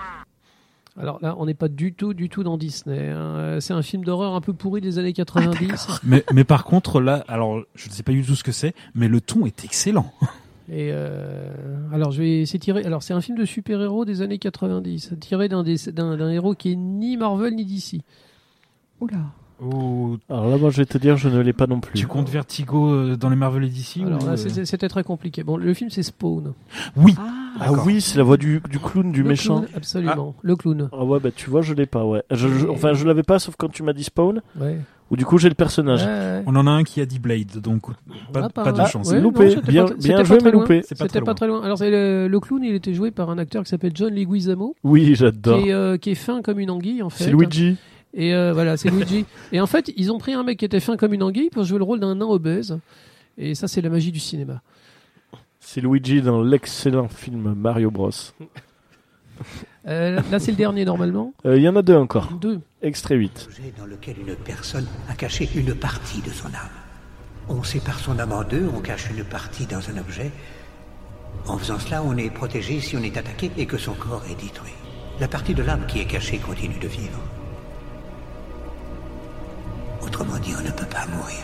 Alors 0.99 1.19
là, 1.23 1.35
on 1.39 1.47
n'est 1.47 1.55
pas 1.55 1.69
du 1.69 1.95
tout, 1.95 2.15
du 2.15 2.29
tout 2.29 2.43
dans 2.43 2.57
Disney. 2.59 3.09
hein. 3.09 3.19
Euh, 3.37 3.61
C'est 3.61 3.73
un 3.73 3.83
film 3.83 4.05
d'horreur 4.05 4.35
un 4.35 4.41
peu 4.41 4.53
pourri 4.53 4.81
des 4.81 4.99
années 4.99 5.12
90. 5.12 6.01
mais, 6.05 6.25
mais 6.33 6.45
par 6.45 6.65
contre, 6.65 7.01
là, 7.01 7.25
alors, 7.29 7.62
je 7.75 7.89
ne 7.89 7.93
sais 7.93 8.03
pas 8.03 8.12
du 8.12 8.23
tout 8.25 8.35
ce 8.35 8.45
que 8.45 8.53
c'est, 8.53 8.75
mais 8.95 9.09
le 9.09 9.21
ton 9.21 9.47
est 9.47 9.65
excellent. 9.65 10.12
Et 10.73 10.91
euh, 10.93 11.53
alors, 11.93 12.12
je 12.12 12.23
vais, 12.23 12.47
c'est 12.47 12.59
tiré. 12.61 12.85
Alors, 12.85 13.03
c'est 13.03 13.12
un 13.15 13.21
film 13.21 13.37
de 13.37 13.45
super-héros 13.45 14.05
des 14.05 14.23
années 14.23 14.39
90, 14.39 15.15
tiré 15.21 15.49
d'un 15.49 15.65
d'un 15.65 16.31
héros 16.31 16.55
qui 16.55 16.73
est 16.73 16.77
ni 16.77 17.17
Marvel 17.17 17.57
ni 17.57 17.65
DC. 17.65 18.03
Oula. 19.01 19.17
Alors 20.28 20.49
là, 20.49 20.57
moi, 20.57 20.70
je 20.70 20.78
vais 20.78 20.87
te 20.87 20.97
dire, 20.99 21.16
je 21.16 21.28
ne 21.28 21.41
l'ai 21.41 21.53
pas 21.53 21.66
non 21.66 21.81
plus. 21.81 21.99
tu 21.99 22.07
comptes 22.07 22.28
Vertigo 22.31 22.89
euh, 22.93 23.16
dans 23.16 23.28
les 23.28 23.37
Marvel 23.37 23.65
Edition 23.65 24.07
Alors 24.07 24.23
ou, 24.24 24.28
euh, 24.28 24.37
c'était 24.37 24.89
très 24.89 25.05
compliqué. 25.05 25.43
Bon, 25.45 25.57
le 25.57 25.74
film 25.74 25.91
c'est 25.91 26.03
Spawn. 26.03 26.53
Oui, 26.97 27.15
Ah, 27.19 27.66
Ah 27.66 27.73
oui, 27.85 28.01
c'est 28.01 28.16
la 28.19 28.24
voix 28.24 28.37
du, 28.37 28.62
du 28.70 28.78
clown, 28.78 29.12
du 29.12 29.23
Le 29.23 29.28
méchant. 29.28 29.61
clown, 29.61 29.69
absolument. 29.77 30.35
Le 30.43 30.57
clown. 30.57 30.89
Ah 30.93 31.05
ouais, 31.05 31.20
bah 31.20 31.31
tu 31.35 31.51
vois, 31.51 31.61
je 31.62 31.74
l'ai 31.74 31.87
pas, 31.87 32.05
ouais. 32.05 32.23
Je, 32.31 32.49
je- 32.49 32.66
enfin, 32.69 32.95
je 32.95 33.05
l'avais 33.07 33.23
pas, 33.23 33.39
sauf 33.39 33.55
quand 33.59 33.69
tu 33.69 33.82
m'as 33.82 33.93
dit 33.93 34.05
Spawn, 34.05 34.41
Ouais. 34.59 34.78
ou 35.11 35.16
du 35.16 35.24
coup 35.27 35.37
j'ai 35.37 35.49
le 35.49 35.55
personnage. 35.55 36.01
Ouais, 36.03 36.07
ouais. 36.09 36.43
on 36.47 36.57
en 36.57 36.66
a 36.66 36.70
un 36.70 36.85
qui 36.85 37.01
a 37.01 37.07
dit 37.07 37.19
Blade, 37.19 37.59
donc 37.61 37.82
pas, 38.32 38.43
Ah, 38.45 38.49
pas 38.49 38.73
de 38.73 38.81
ah, 38.81 38.87
chance. 38.87 39.11
ouais, 39.11 39.20
Loupé. 39.20 39.57
non, 39.57 39.62
Bien- 39.66 39.85
pas- 39.87 39.95
bien 39.95 40.24
joué, 40.24 40.39
mais 40.43 40.51
loin. 40.53 40.62
loupé. 40.62 40.82
C'était 40.85 41.20
pas 41.20 41.35
très 41.35 41.47
loin. 41.49 41.61
Alors, 41.62 41.77
le, 41.81 42.28
le 42.28 42.41
clown, 42.41 42.62
il 42.65 42.74
était 42.74 42.95
joué 42.95 43.11
par 43.11 43.28
un 43.31 43.37
acteur 43.39 43.65
qui 43.65 43.69
s'appelle 43.70 43.93
John 43.95 44.15
Leguizamo, 44.15 44.74
Oui, 44.85 45.05
qui 45.05 45.15
j'adore. 45.16 45.59
est, 45.59 45.73
euh, 45.73 45.97
qui 45.99 46.11
est 46.11 46.15
fin 46.15 46.41
comme 46.43 46.61
une 46.61 46.70
anguille 46.70 47.03
en 47.03 47.11
fait. 47.11 47.24
C'est 47.24 47.32
Luigi. 47.32 47.77
Et 48.15 48.35
euh, 48.35 48.53
voilà, 48.53 48.77
c'est 48.77 48.91
Luigi. 48.91 49.24
Et 49.53 49.61
en 49.61 49.66
fait, 49.66 49.93
ils 49.97 50.11
ont 50.11 50.19
pris 50.19 50.32
un 50.32 50.43
mec 50.43 50.59
qui 50.59 50.65
était 50.65 50.81
fin 50.81 50.97
comme 50.97 51.12
une 51.15 51.23
anguille 51.23 51.51
pour 51.51 51.65
jouer 51.65 51.78
le 51.78 51.85
rôle 51.85 52.01
d'un 52.01 52.15
nain 52.15 52.27
obèse. 52.27 52.78
Et 53.39 53.55
ça, 53.55 53.69
c'est 53.69 53.81
la 53.81 53.89
magie 53.89 54.12
du 54.12 54.20
cinéma. 54.20 54.62
C'est 55.61 55.81
Luigi 55.81 56.20
dans 56.23 56.43
l'excellent 56.43 57.09
film 57.09 57.55
Mario 57.55 57.91
Bros. 57.91 58.11
Euh, 59.87 60.20
là, 60.31 60.39
c'est 60.39 60.51
le 60.51 60.57
dernier 60.57 60.85
normalement. 60.85 61.32
Euh, 61.47 61.57
Il 61.57 61.62
y 61.62 61.69
en 61.69 61.77
a 61.77 61.82
deux 61.82 61.97
encore. 61.97 62.32
Deux. 62.32 62.61
Extrait 62.82 63.15
8. 63.15 63.47
objet 63.49 63.73
dans 63.78 63.87
lequel 63.87 64.16
une 64.19 64.35
personne 64.35 64.87
a 65.09 65.15
caché 65.15 65.49
une 65.55 65.74
partie 65.74 66.20
de 66.20 66.31
son 66.31 66.49
âme. 66.49 66.69
On 67.49 67.62
sépare 67.62 67.99
son 67.99 68.19
âme 68.19 68.32
en 68.32 68.45
deux, 68.45 68.69
on 68.74 68.81
cache 68.81 69.11
une 69.11 69.24
partie 69.24 69.66
dans 69.66 69.89
un 69.91 69.99
objet. 69.99 70.31
En 71.47 71.57
faisant 71.59 71.78
cela, 71.78 72.03
on 72.03 72.16
est 72.16 72.31
protégé 72.31 72.81
si 72.81 72.97
on 72.97 73.03
est 73.03 73.16
attaqué 73.16 73.51
et 73.57 73.66
que 73.66 73.78
son 73.78 73.95
corps 73.95 74.23
est 74.31 74.41
détruit. 74.41 74.73
La 75.19 75.28
partie 75.28 75.55
de 75.55 75.62
l'âme 75.62 75.87
qui 75.87 76.01
est 76.01 76.07
cachée 76.07 76.39
continue 76.39 76.78
de 76.78 76.89
vivre. 76.89 77.19
Autrement 80.11 80.39
dit, 80.39 80.53
on 80.59 80.62
ne 80.65 80.70
peut 80.70 80.87
pas 80.87 81.07
mourir. 81.07 81.37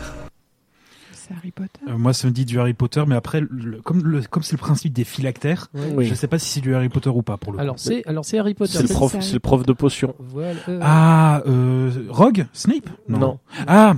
c'est 1.13 1.33
Harry 1.35 1.51
Potter. 1.51 1.81
Euh, 1.89 1.97
moi, 1.99 2.13
ça 2.13 2.27
me 2.29 2.33
dit 2.33 2.45
du 2.45 2.59
Harry 2.61 2.75
Potter, 2.75 3.03
mais 3.07 3.15
après, 3.17 3.41
le- 3.41 3.81
comme 3.83 4.03
le- 4.05 4.23
comme 4.23 4.43
c'est 4.45 4.53
le 4.53 4.59
principe 4.59 4.93
des 4.93 5.05
phylactères, 5.05 5.69
Oui. 5.75 6.05
je 6.07 6.15
sais 6.15 6.29
pas 6.29 6.39
si 6.39 6.49
c'est 6.49 6.61
du 6.61 6.75
Harry 6.75 6.89
Potter 6.89 7.09
ou 7.11 7.23
pas 7.23 7.37
pour 7.37 7.53
le 7.53 7.57
coup. 7.59 7.63
Alors, 7.63 7.79
c'est 7.79 8.07
alors 8.07 8.25
c'est 8.25 8.39
Harry 8.39 8.55
Potter. 8.55 8.73
C'est 8.75 8.83
le 8.83 8.89
prof, 8.89 9.17
c'est 9.21 9.33
le 9.35 9.41
prof 9.41 9.65
de 9.67 9.73
potion. 9.73 10.15
Voilà. 10.19 10.61
euh, 10.69 10.79
Ah, 10.83 11.43
euh, 11.47 11.91
Rogue? 12.11 12.47
Snape? 12.53 12.89
Non. 13.09 13.39
Ah, 13.67 13.95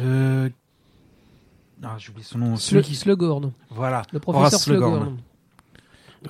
euh... 0.00 0.48
ah 1.82 1.96
j'ai 1.98 2.10
oublié 2.10 2.24
son 2.24 2.38
nom. 2.38 2.56
Celui 2.56 2.82
qui... 2.82 2.94
Slughorn, 2.94 3.52
Voilà. 3.70 4.02
le 4.12 4.18
professeur 4.18 4.58
Slughorn. 4.60 4.92
Slughorn. 4.94 5.16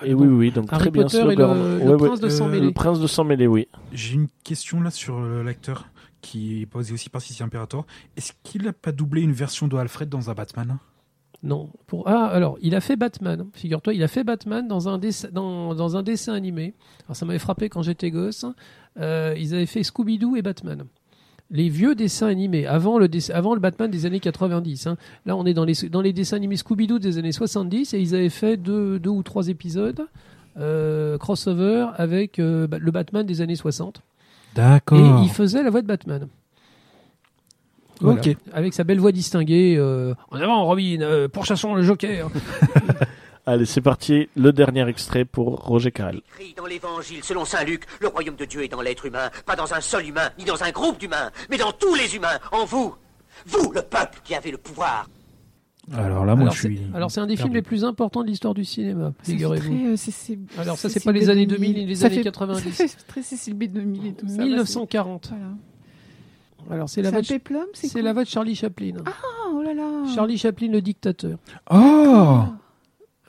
Et 0.05 0.14
oui, 0.14 0.26
oui, 0.26 0.35
oui, 0.36 0.51
donc 0.51 0.72
Harry 0.72 0.82
très 0.82 0.90
bien. 0.90 1.02
Potter 1.05 1.18
et 1.18 1.22
Slughorn. 1.22 1.59
le- 1.59 1.78
le 1.85 1.90
Ouais, 1.97 2.06
prince 2.09 2.20
de 2.20 2.28
sang 2.28 2.48
mêlé. 2.48 2.66
Le 2.66 2.72
prince 2.72 2.98
de 3.01 3.06
sang 3.06 3.24
mêlé, 3.24 3.47
oui. 3.47 3.68
J'ai 3.93 4.14
une 4.14 4.28
question 4.44 4.80
là 4.80 4.90
sur 4.90 5.16
euh, 5.18 5.43
l'acteur 5.44 5.86
qui 6.20 6.62
est 6.62 6.66
posé 6.66 6.92
aussi 6.92 7.10
par 7.10 7.20
Sissi 7.22 7.42
Imperator. 7.42 7.86
Est-ce 8.16 8.32
qu'il 8.42 8.62
n'a 8.62 8.72
pas 8.72 8.92
doublé 8.92 9.22
une 9.22 9.32
version 9.32 9.68
de 9.68 9.76
Alfred 9.76 10.08
dans 10.08 10.30
un 10.30 10.34
Batman? 10.34 10.78
Non. 11.42 11.70
Pour... 11.86 12.08
Ah, 12.08 12.26
alors, 12.26 12.58
il 12.60 12.74
a 12.74 12.80
fait 12.80 12.96
Batman. 12.96 13.46
Figure-toi, 13.52 13.94
il 13.94 14.02
a 14.02 14.08
fait 14.08 14.24
Batman 14.24 14.66
dans 14.66 14.88
un, 14.88 14.98
dessin, 14.98 15.28
dans, 15.32 15.74
dans 15.74 15.96
un 15.96 16.02
dessin 16.02 16.34
animé. 16.34 16.74
Alors, 17.04 17.16
ça 17.16 17.26
m'avait 17.26 17.38
frappé 17.38 17.68
quand 17.68 17.82
j'étais 17.82 18.10
gosse. 18.10 18.44
Euh, 18.98 19.34
ils 19.38 19.54
avaient 19.54 19.66
fait 19.66 19.82
Scooby-Doo 19.82 20.36
et 20.36 20.42
Batman. 20.42 20.84
Les 21.50 21.68
vieux 21.68 21.94
dessins 21.94 22.26
animés, 22.26 22.66
avant 22.66 22.98
le, 22.98 23.08
avant 23.32 23.54
le 23.54 23.60
Batman 23.60 23.90
des 23.90 24.04
années 24.04 24.20
90. 24.20 24.86
hein. 24.86 24.96
Là, 25.24 25.36
on 25.36 25.46
est 25.46 25.54
dans 25.54 25.64
les, 25.64 25.88
dans 25.88 26.02
les 26.02 26.12
dessins 26.12 26.36
animés 26.36 26.56
Scooby-Doo 26.56 26.98
des 26.98 27.18
années 27.18 27.32
70 27.32 27.94
et 27.94 28.00
ils 28.00 28.14
avaient 28.14 28.28
fait 28.28 28.56
deux, 28.56 28.98
deux 28.98 29.10
ou 29.10 29.22
trois 29.22 29.48
épisodes 29.48 30.06
euh, 30.58 31.18
crossover 31.18 31.86
avec 31.96 32.38
euh, 32.38 32.66
le 32.70 32.90
Batman 32.90 33.24
des 33.24 33.40
années 33.40 33.56
60. 33.56 34.02
Et 34.52 34.60
D'accord. 34.60 35.22
il 35.22 35.30
faisait 35.30 35.62
la 35.62 35.70
voix 35.70 35.82
de 35.82 35.86
Batman. 35.86 36.28
Voilà. 38.00 38.20
Ok. 38.20 38.36
Avec 38.52 38.74
sa 38.74 38.84
belle 38.84 39.00
voix 39.00 39.12
distinguée. 39.12 39.76
euh, 39.76 40.14
en 40.30 40.40
avant, 40.40 40.64
Robin, 40.64 41.00
euh, 41.00 41.28
pourchassons 41.28 41.74
le 41.74 41.82
Joker. 41.82 42.28
Allez, 43.46 43.64
c'est 43.66 43.80
parti. 43.80 44.28
Le 44.36 44.52
dernier 44.52 44.86
extrait 44.88 45.24
pour 45.24 45.56
Roger 45.64 45.90
Carrel. 45.90 46.20
Écrit 46.38 46.54
dans 46.54 46.66
l'évangile 46.66 47.24
selon 47.24 47.44
saint 47.44 47.64
Luc, 47.64 47.84
le 48.00 48.08
royaume 48.08 48.36
de 48.36 48.44
Dieu 48.44 48.62
est 48.62 48.68
dans 48.68 48.82
l'être 48.82 49.06
humain, 49.06 49.30
pas 49.46 49.56
dans 49.56 49.72
un 49.72 49.80
seul 49.80 50.06
humain, 50.06 50.30
ni 50.38 50.44
dans 50.44 50.62
un 50.62 50.70
groupe 50.70 50.98
d'humains, 50.98 51.30
mais 51.48 51.56
dans 51.56 51.72
tous 51.72 51.94
les 51.94 52.14
humains, 52.14 52.38
en 52.52 52.66
vous. 52.66 52.94
Vous, 53.46 53.72
le 53.72 53.80
peuple 53.82 54.18
qui 54.22 54.34
avez 54.34 54.50
le 54.50 54.58
pouvoir. 54.58 55.06
Alors 55.93 56.24
là, 56.27 56.35
moi, 56.35 56.43
alors, 56.43 56.55
je 56.55 56.60
c'est- 56.62 56.69
suis. 56.69 56.81
alors 56.94 57.10
c'est 57.10 57.20
un 57.20 57.27
des 57.27 57.36
films 57.36 57.55
les 57.55 57.62
plus 57.62 57.85
importants 57.85 58.23
de 58.23 58.28
l'histoire 58.28 58.52
du 58.55 58.65
cinéma, 58.65 59.12
figurez-vous. 59.23 59.73
euh, 59.93 59.97
c'est- 59.97 60.10
c'est- 60.10 60.39
Alors 60.59 60.77
ça, 60.77 60.89
c'est 60.89 61.02
pas 61.02 61.12
les 61.12 61.31
années 61.31 61.47
2000 61.47 61.74
ni 61.74 61.86
les 61.86 61.94
Ça 61.94 62.06
années 62.06 62.16
fait- 62.16 62.23
90. 62.24 62.70
Ça 62.73 62.86
fait 62.89 62.97
très 63.06 63.23
Cécile 63.23 63.55
B 63.55 63.65
2000 63.65 64.06
et 64.09 64.12
tout 64.12 64.28
ça. 64.28 64.36
là, 64.39 64.44
1940. 64.44 65.27
c'est- 65.27 65.35
Voilà. 65.35 65.47
Alors 66.70 66.89
c'est 66.89 66.97
C'est 66.97 67.02
la 67.02 67.10
voix 67.10 67.23
de, 67.23 67.27
péplum, 67.27 67.62
c'est 67.73 67.86
c'est 67.86 67.93
quoi 67.94 68.02
la 68.02 68.12
voix 68.12 68.24
de 68.24 68.28
Charlie 68.28 68.55
Chaplin. 68.55 68.93
Ah, 69.06 69.10
oh 69.55 69.62
là 69.62 69.73
là. 69.73 70.05
Charlie 70.15 70.36
Chaplin, 70.36 70.69
le 70.69 70.82
dictateur. 70.82 71.39
Oh 71.70 71.74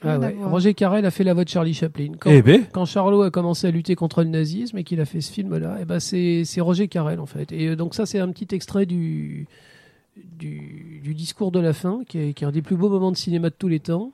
Rien 0.02 0.12
Ah 0.12 0.14
à 0.14 0.18
ouais. 0.18 0.36
Roger 0.44 0.72
Carrel 0.74 1.04
a 1.04 1.10
fait 1.10 1.24
la 1.24 1.34
voix 1.34 1.44
de 1.44 1.48
Charlie 1.50 1.74
Chaplin. 1.74 2.12
Quand, 2.18 2.30
Eh 2.30 2.40
ben, 2.42 2.64
quand 2.72 2.86
Charlot 2.86 3.20
a 3.22 3.30
commencé 3.30 3.66
à 3.66 3.70
lutter 3.70 3.94
contre 3.94 4.22
le 4.22 4.30
nazisme 4.30 4.78
et 4.78 4.84
qu'il 4.84 4.98
a 5.00 5.04
fait 5.04 5.20
ce 5.20 5.30
film-là, 5.30 5.76
eh 5.80 5.84
ben 5.84 6.00
c'est 6.00 6.42
c'est 6.44 6.60
Roger 6.62 6.88
Carrel 6.88 7.20
en 7.20 7.26
fait. 7.26 7.52
Et 7.52 7.68
euh, 7.68 7.76
donc 7.76 7.94
ça 7.94 8.06
c'est 8.06 8.18
un 8.18 8.28
petit 8.30 8.54
extrait 8.54 8.86
du, 8.86 9.46
du 10.16 11.00
du 11.02 11.14
discours 11.14 11.50
de 11.50 11.60
la 11.60 11.72
fin, 11.72 12.02
qui 12.06 12.18
est, 12.18 12.34
qui 12.34 12.44
est 12.44 12.46
un 12.46 12.52
des 12.52 12.62
plus 12.62 12.76
beaux 12.76 12.88
moments 12.90 13.10
de 13.12 13.16
cinéma 13.16 13.48
de 13.50 13.54
tous 13.58 13.68
les 13.68 13.80
temps. 13.80 14.12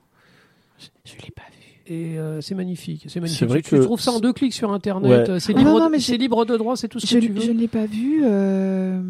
Je 1.04 1.12
l'ai 1.24 1.30
pas 1.34 1.42
vu. 1.42 1.92
Et 1.92 2.18
euh, 2.18 2.40
c'est 2.40 2.54
magnifique, 2.54 3.06
c'est 3.08 3.20
magnifique. 3.20 3.48
Vrai 3.48 3.62
tu, 3.62 3.70
que 3.70 3.76
tu 3.76 3.82
trouves 3.82 4.00
ça 4.00 4.10
en 4.12 4.20
deux 4.20 4.32
clics 4.32 4.52
sur 4.52 4.72
internet. 4.72 5.10
Ouais. 5.10 5.30
euh, 5.30 5.38
C'est 5.38 5.54
Ah 5.54 5.58
libre, 5.58 5.78
non, 5.78 5.90
non, 5.90 5.96
libre 6.18 6.44
de 6.44 6.56
droit, 6.56 6.76
c'est 6.76 6.88
tout 6.88 6.98
ce 7.00 7.06
Je, 7.06 7.14
que 7.18 7.24
tu 7.26 7.32
veux. 7.32 7.40
je 7.40 7.52
ne 7.52 7.58
l'ai 7.58 7.68
pas 7.68 7.86
vu. 7.86 8.22
euh, 8.24 9.00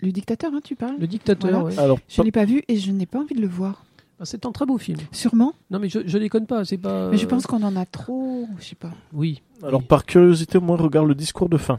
Le 0.00 0.10
dictateur, 0.12 0.52
hein, 0.54 0.60
tu 0.64 0.74
parles 0.74 0.96
Le 0.98 1.06
dictateur, 1.06 1.50
Voilà. 1.50 1.64
ouais. 1.64 1.78
Alors, 1.78 1.98
Je 2.08 2.20
ne 2.20 2.24
l'ai 2.26 2.32
pas 2.32 2.44
vu 2.46 2.62
et 2.68 2.76
je 2.76 2.90
n'ai 2.92 3.06
pas 3.06 3.20
envie 3.20 3.34
de 3.34 3.40
le 3.42 3.46
voir. 3.48 3.84
Ah, 4.20 4.24
c'est 4.24 4.46
un 4.46 4.52
très 4.52 4.64
beau 4.66 4.78
film. 4.78 4.98
Sûrement. 5.10 5.52
Non 5.70 5.78
mais 5.80 5.88
je, 5.88 5.98
je 6.06 6.16
déconne 6.18 6.46
pas, 6.46 6.64
c'est 6.64 6.78
pas. 6.78 7.10
Mais 7.10 7.16
je 7.18 7.26
pense 7.26 7.46
qu'on 7.46 7.62
en 7.62 7.74
a 7.76 7.84
trop. 7.86 8.46
Je 8.58 8.64
sais 8.64 8.74
pas. 8.74 8.92
Oui. 9.12 9.42
alors 9.62 9.80
Oui. 9.80 9.86
par 9.86 10.06
curiosité, 10.06 10.58
moi, 10.60 10.76
regarde 10.76 11.08
le 11.08 11.14
discours 11.14 11.48
de 11.48 11.56
fin 11.58 11.78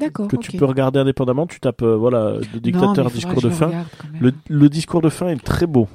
D'accord. 0.00 0.28
que 0.28 0.36
tu 0.36 0.52
peux 0.56 0.64
regarder 0.64 0.98
indépendamment. 0.98 1.46
Tu 1.46 1.60
tapes 1.60 1.82
euh, 1.82 1.96
voilà 1.96 2.32
le 2.34 2.38
Non, 2.40 2.60
dictateur 2.60 2.94
faudra 2.94 3.10
discours 3.10 3.42
de 3.42 3.50
fin. 3.50 3.70
Le, 4.20 4.32
le 4.48 4.68
discours 4.68 5.00
de 5.02 5.08
fin 5.08 5.28
est 5.28 5.42
très 5.42 5.66
beau. 5.66 5.86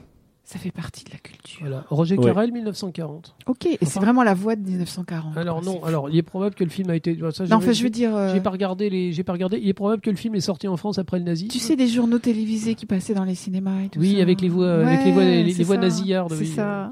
Ça 0.47 0.59
fait 0.59 0.69
partie 0.69 1.03
de 1.03 1.09
la 1.09 1.17
culture. 1.17 1.61
Voilà. 1.61 1.83
Roger 1.89 2.17
Ouais. 2.19 2.25
Carrel, 2.25 2.51
1940. 2.51 3.35
Ok, 3.47 3.65
et 3.65 3.79
c'est 3.81 3.99
vraiment 3.99 4.21
la 4.21 4.35
voix 4.35 4.55
de 4.55 4.61
1940. 4.61 5.35
Alors 5.37 5.63
non, 5.63 5.83
alors 5.83 6.07
il 6.11 6.17
est 6.17 6.21
probable 6.21 6.53
que 6.53 6.63
le 6.63 6.69
film 6.69 6.91
a 6.91 6.95
été. 6.95 7.17
Ça, 7.31 7.45
Non, 7.45 7.55
enfin, 7.55 7.71
je 7.71 7.81
veux 7.81 7.89
dire. 7.89 8.15
euh, 8.15 8.31
J'ai 8.31 8.41
pas 8.41 8.51
regardé 8.51 8.91
les. 8.91 9.11
J'ai 9.11 9.23
pas 9.23 9.33
regardé. 9.33 9.57
Il 9.59 9.67
est 9.67 9.73
probable 9.73 10.03
que 10.03 10.11
le 10.11 10.15
film 10.17 10.35
est 10.35 10.41
sorti 10.41 10.67
en 10.67 10.77
France 10.77 10.99
après 10.99 11.17
le 11.17 11.23
nazisme. 11.25 11.49
Tu 11.51 11.57
sais, 11.57 11.75
des 11.75 11.87
journaux 11.87 12.19
télévisés 12.19 12.75
qui 12.75 12.85
passaient 12.85 13.15
dans 13.15 13.23
les 13.23 13.33
cinémas 13.33 13.81
et 13.85 13.89
tout 13.89 13.99
Oui, 13.99 14.17
ça. 14.17 14.21
avec 14.21 14.39
les 14.41 14.49
voix- 14.49 14.71
avec 14.85 15.03
les 15.05 15.11
voix- 15.11 15.23
les- 15.23 15.63
voix 15.63 15.77
nasillardes, 15.77 16.33
C'est 16.33 16.39
oui. 16.41 16.45
ça. 16.47 16.91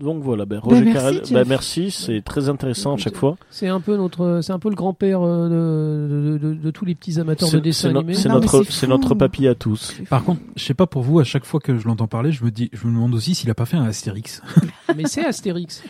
Donc 0.00 0.22
voilà, 0.22 0.44
ben, 0.44 0.58
Roger 0.58 0.80
merci, 0.82 0.92
Carrel, 0.98 1.22
ben, 1.30 1.44
merci, 1.48 1.90
c'est 1.90 2.20
très 2.22 2.48
intéressant 2.48 2.94
à 2.94 2.96
chaque 2.96 3.16
fois. 3.16 3.36
C'est 3.50 3.68
un 3.68 3.80
peu 3.80 3.96
notre. 3.96 4.40
C'est 4.42 4.52
un 4.52 4.58
peu 4.58 4.68
le 4.68 4.74
grand-père 4.74 5.20
euh, 5.22 5.48
de, 5.48 6.38
de, 6.38 6.48
de- 6.48 6.54
de 6.54 6.70
tous 6.70 6.84
les 6.84 6.94
petits 6.94 7.20
amateurs 7.20 7.48
de 7.48 7.56
C'est 7.56 7.60
dessins 7.60 7.88
c'est 8.14 8.28
no- 8.28 8.34
notre, 8.34 8.64
c'est 8.70 8.86
notre 8.88 9.14
papy 9.14 9.46
à 9.46 9.54
tous. 9.54 9.94
par 10.10 10.24
contre, 10.24 10.40
je 10.56 10.64
sais 10.64 10.74
pas 10.74 10.86
pour 10.86 11.02
vous, 11.02 11.20
à 11.20 11.24
chaque 11.24 11.44
fois 11.44 11.60
que 11.60 11.78
je 11.78 11.86
l'entends 11.86 12.08
parler, 12.08 12.32
je 12.32 12.44
me 12.44 12.50
dis, 12.50 12.70
je 12.72 12.86
me 12.86 12.92
demande 12.92 13.14
aussi 13.14 13.34
s'il 13.34 13.48
a 13.50 13.54
pas 13.54 13.66
fait 13.66 13.76
un 13.76 13.84
Astérix. 13.84 14.42
Mais 14.96 15.04
c'est 15.06 15.24
Astérix. 15.24 15.82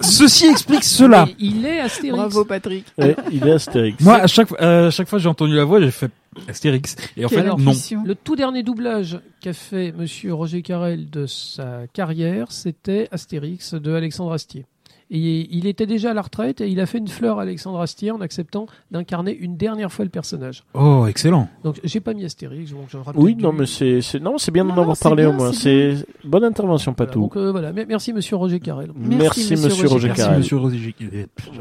Ceci 0.00 0.46
explique 0.46 0.84
cela. 0.84 1.26
Mais 1.26 1.34
il 1.40 1.66
est 1.66 1.80
Astérix. 1.80 2.16
Bravo, 2.16 2.44
Patrick. 2.44 2.84
Ouais, 2.96 3.16
il 3.32 3.46
est 3.46 3.52
Astérix. 3.52 4.02
Moi, 4.04 4.14
à 4.14 4.26
chaque, 4.28 4.48
euh, 4.60 4.88
à 4.88 4.90
chaque 4.90 5.08
fois 5.08 5.18
que 5.18 5.22
j'ai 5.24 5.28
entendu 5.28 5.54
la 5.54 5.64
voix, 5.64 5.80
j'ai 5.80 5.90
fait 5.90 6.10
Astérix. 6.48 6.96
Et 7.16 7.24
en 7.24 7.28
fait, 7.28 7.42
non. 7.44 7.56
Le 8.04 8.14
tout 8.14 8.36
dernier 8.36 8.62
doublage 8.62 9.18
qu'a 9.40 9.52
fait 9.52 9.92
Monsieur 9.92 10.34
Roger 10.34 10.62
Carrel 10.62 11.10
de 11.10 11.26
sa 11.26 11.86
carrière, 11.92 12.52
c'était 12.52 13.08
Astérix 13.12 13.74
de 13.74 13.92
Alexandre 13.92 14.32
Astier. 14.32 14.66
Et 15.10 15.48
il 15.56 15.66
était 15.66 15.86
déjà 15.86 16.10
à 16.10 16.14
la 16.14 16.20
retraite 16.20 16.60
et 16.60 16.68
il 16.68 16.78
a 16.80 16.84
fait 16.84 16.98
une 16.98 17.08
fleur 17.08 17.38
à 17.38 17.42
Alexandre 17.42 17.80
Astier 17.80 18.10
en 18.10 18.20
acceptant 18.20 18.66
d'incarner 18.90 19.34
une 19.34 19.56
dernière 19.56 19.90
fois 19.90 20.04
le 20.04 20.10
personnage. 20.10 20.64
Oh, 20.74 21.06
excellent. 21.08 21.48
Donc 21.64 21.80
j'ai 21.82 22.00
pas 22.00 22.12
mis 22.12 22.26
Astérix. 22.26 22.72
Donc 22.72 22.88
Oui, 23.14 23.34
non, 23.34 23.54
mais 23.54 23.64
c'est, 23.64 24.02
c'est, 24.02 24.20
non, 24.20 24.36
c'est 24.36 24.50
bien 24.50 24.66
d'en 24.66 24.76
avoir 24.76 24.98
parlé 24.98 25.22
bien, 25.22 25.30
au 25.30 25.32
moins. 25.32 25.54
c'est 25.54 25.94
bonne 26.24 26.44
intervention, 26.44 26.92
Voilà, 26.94 27.08
Patou. 27.10 27.20
donc 27.22 27.36
euh, 27.38 27.50
voilà, 27.50 27.72
Me- 27.72 27.86
merci 27.86 28.12
Monsieur 28.12 28.36
Roger 28.36 28.60
Carrel. 28.60 28.90
Merci, 28.94 29.52
Monsieur 29.52 29.56
Monsieur 29.56 29.70
Roger 29.88 29.94
Roger 29.94 30.06
Merci, 30.08 30.20
Carrel. 30.22 30.38
monsieur 30.40 30.56
Roger. 30.58 30.94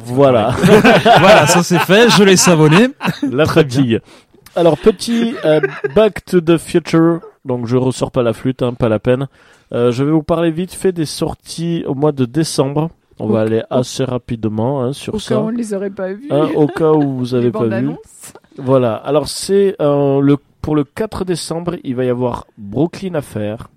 Voilà, 0.04 0.50
voilà, 1.20 1.48
ça 1.48 1.64
c'est 1.64 1.80
fait, 1.80 2.10
je 2.10 2.24
l'ai 2.24 2.36
savonné. 2.36 2.90
la 3.32 3.46
fatigue. 3.46 4.02
Alors 4.58 4.78
petit 4.78 5.36
euh, 5.46 5.62
Back 5.96 6.26
to 6.26 6.42
the 6.42 6.58
Future. 6.58 7.20
Donc 7.46 7.66
je 7.68 7.78
ressors 7.78 8.12
pas 8.12 8.24
la 8.24 8.34
flûte, 8.34 8.62
hein, 8.62 8.74
pas 8.74 8.90
la 8.90 9.00
peine. 9.00 9.28
Euh, 9.72 9.92
je 9.92 10.04
vais 10.04 10.12
vous 10.12 10.24
parler 10.24 10.52
vite 10.52 10.74
fait 10.74 10.92
des 10.92 11.06
sorties 11.06 11.84
au 11.88 11.94
mois 11.94 12.12
de 12.12 12.26
décembre. 12.26 12.90
On 13.20 13.28
va 13.28 13.40
Au- 13.40 13.42
aller 13.46 13.62
au- 13.72 13.76
assez 13.76 14.04
rapidement 14.04 14.84
hein, 14.84 14.94
sur 14.94 15.16
Au 15.16 15.20
ça. 15.20 15.36
cas 15.36 15.42
où 15.42 15.46
on 15.46 15.50
les 15.50 15.74
aurait 15.74 15.90
pas 15.90 16.12
vus. 16.14 16.28
Hein, 16.30 16.50
au 16.56 16.68
cas 16.68 16.92
où 16.92 17.18
vous 17.18 17.24
les 17.24 17.36
avez 17.36 17.52
pas 17.52 17.66
vu. 17.68 17.92
Voilà. 18.58 18.96
Alors 18.96 19.28
c'est 19.28 19.76
euh, 19.82 20.20
le 20.20 20.38
pour 20.62 20.76
le 20.76 20.84
4 20.84 21.24
décembre, 21.24 21.76
il 21.84 21.96
va 21.96 22.04
y 22.04 22.10
avoir 22.10 22.46
Brooklyn 22.58 23.14
Affair, 23.16 23.70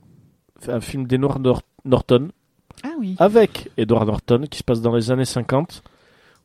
un 0.66 0.80
film 0.80 1.06
d'Edward 1.06 1.40
Nor- 1.40 1.62
Norton 1.84 2.28
Ah 2.82 2.88
oui. 2.98 3.14
avec 3.20 3.70
Edward 3.76 4.06
Norton 4.08 4.44
qui 4.50 4.58
se 4.58 4.64
passe 4.64 4.80
dans 4.80 4.94
les 4.96 5.10
années 5.12 5.24
50 5.24 5.82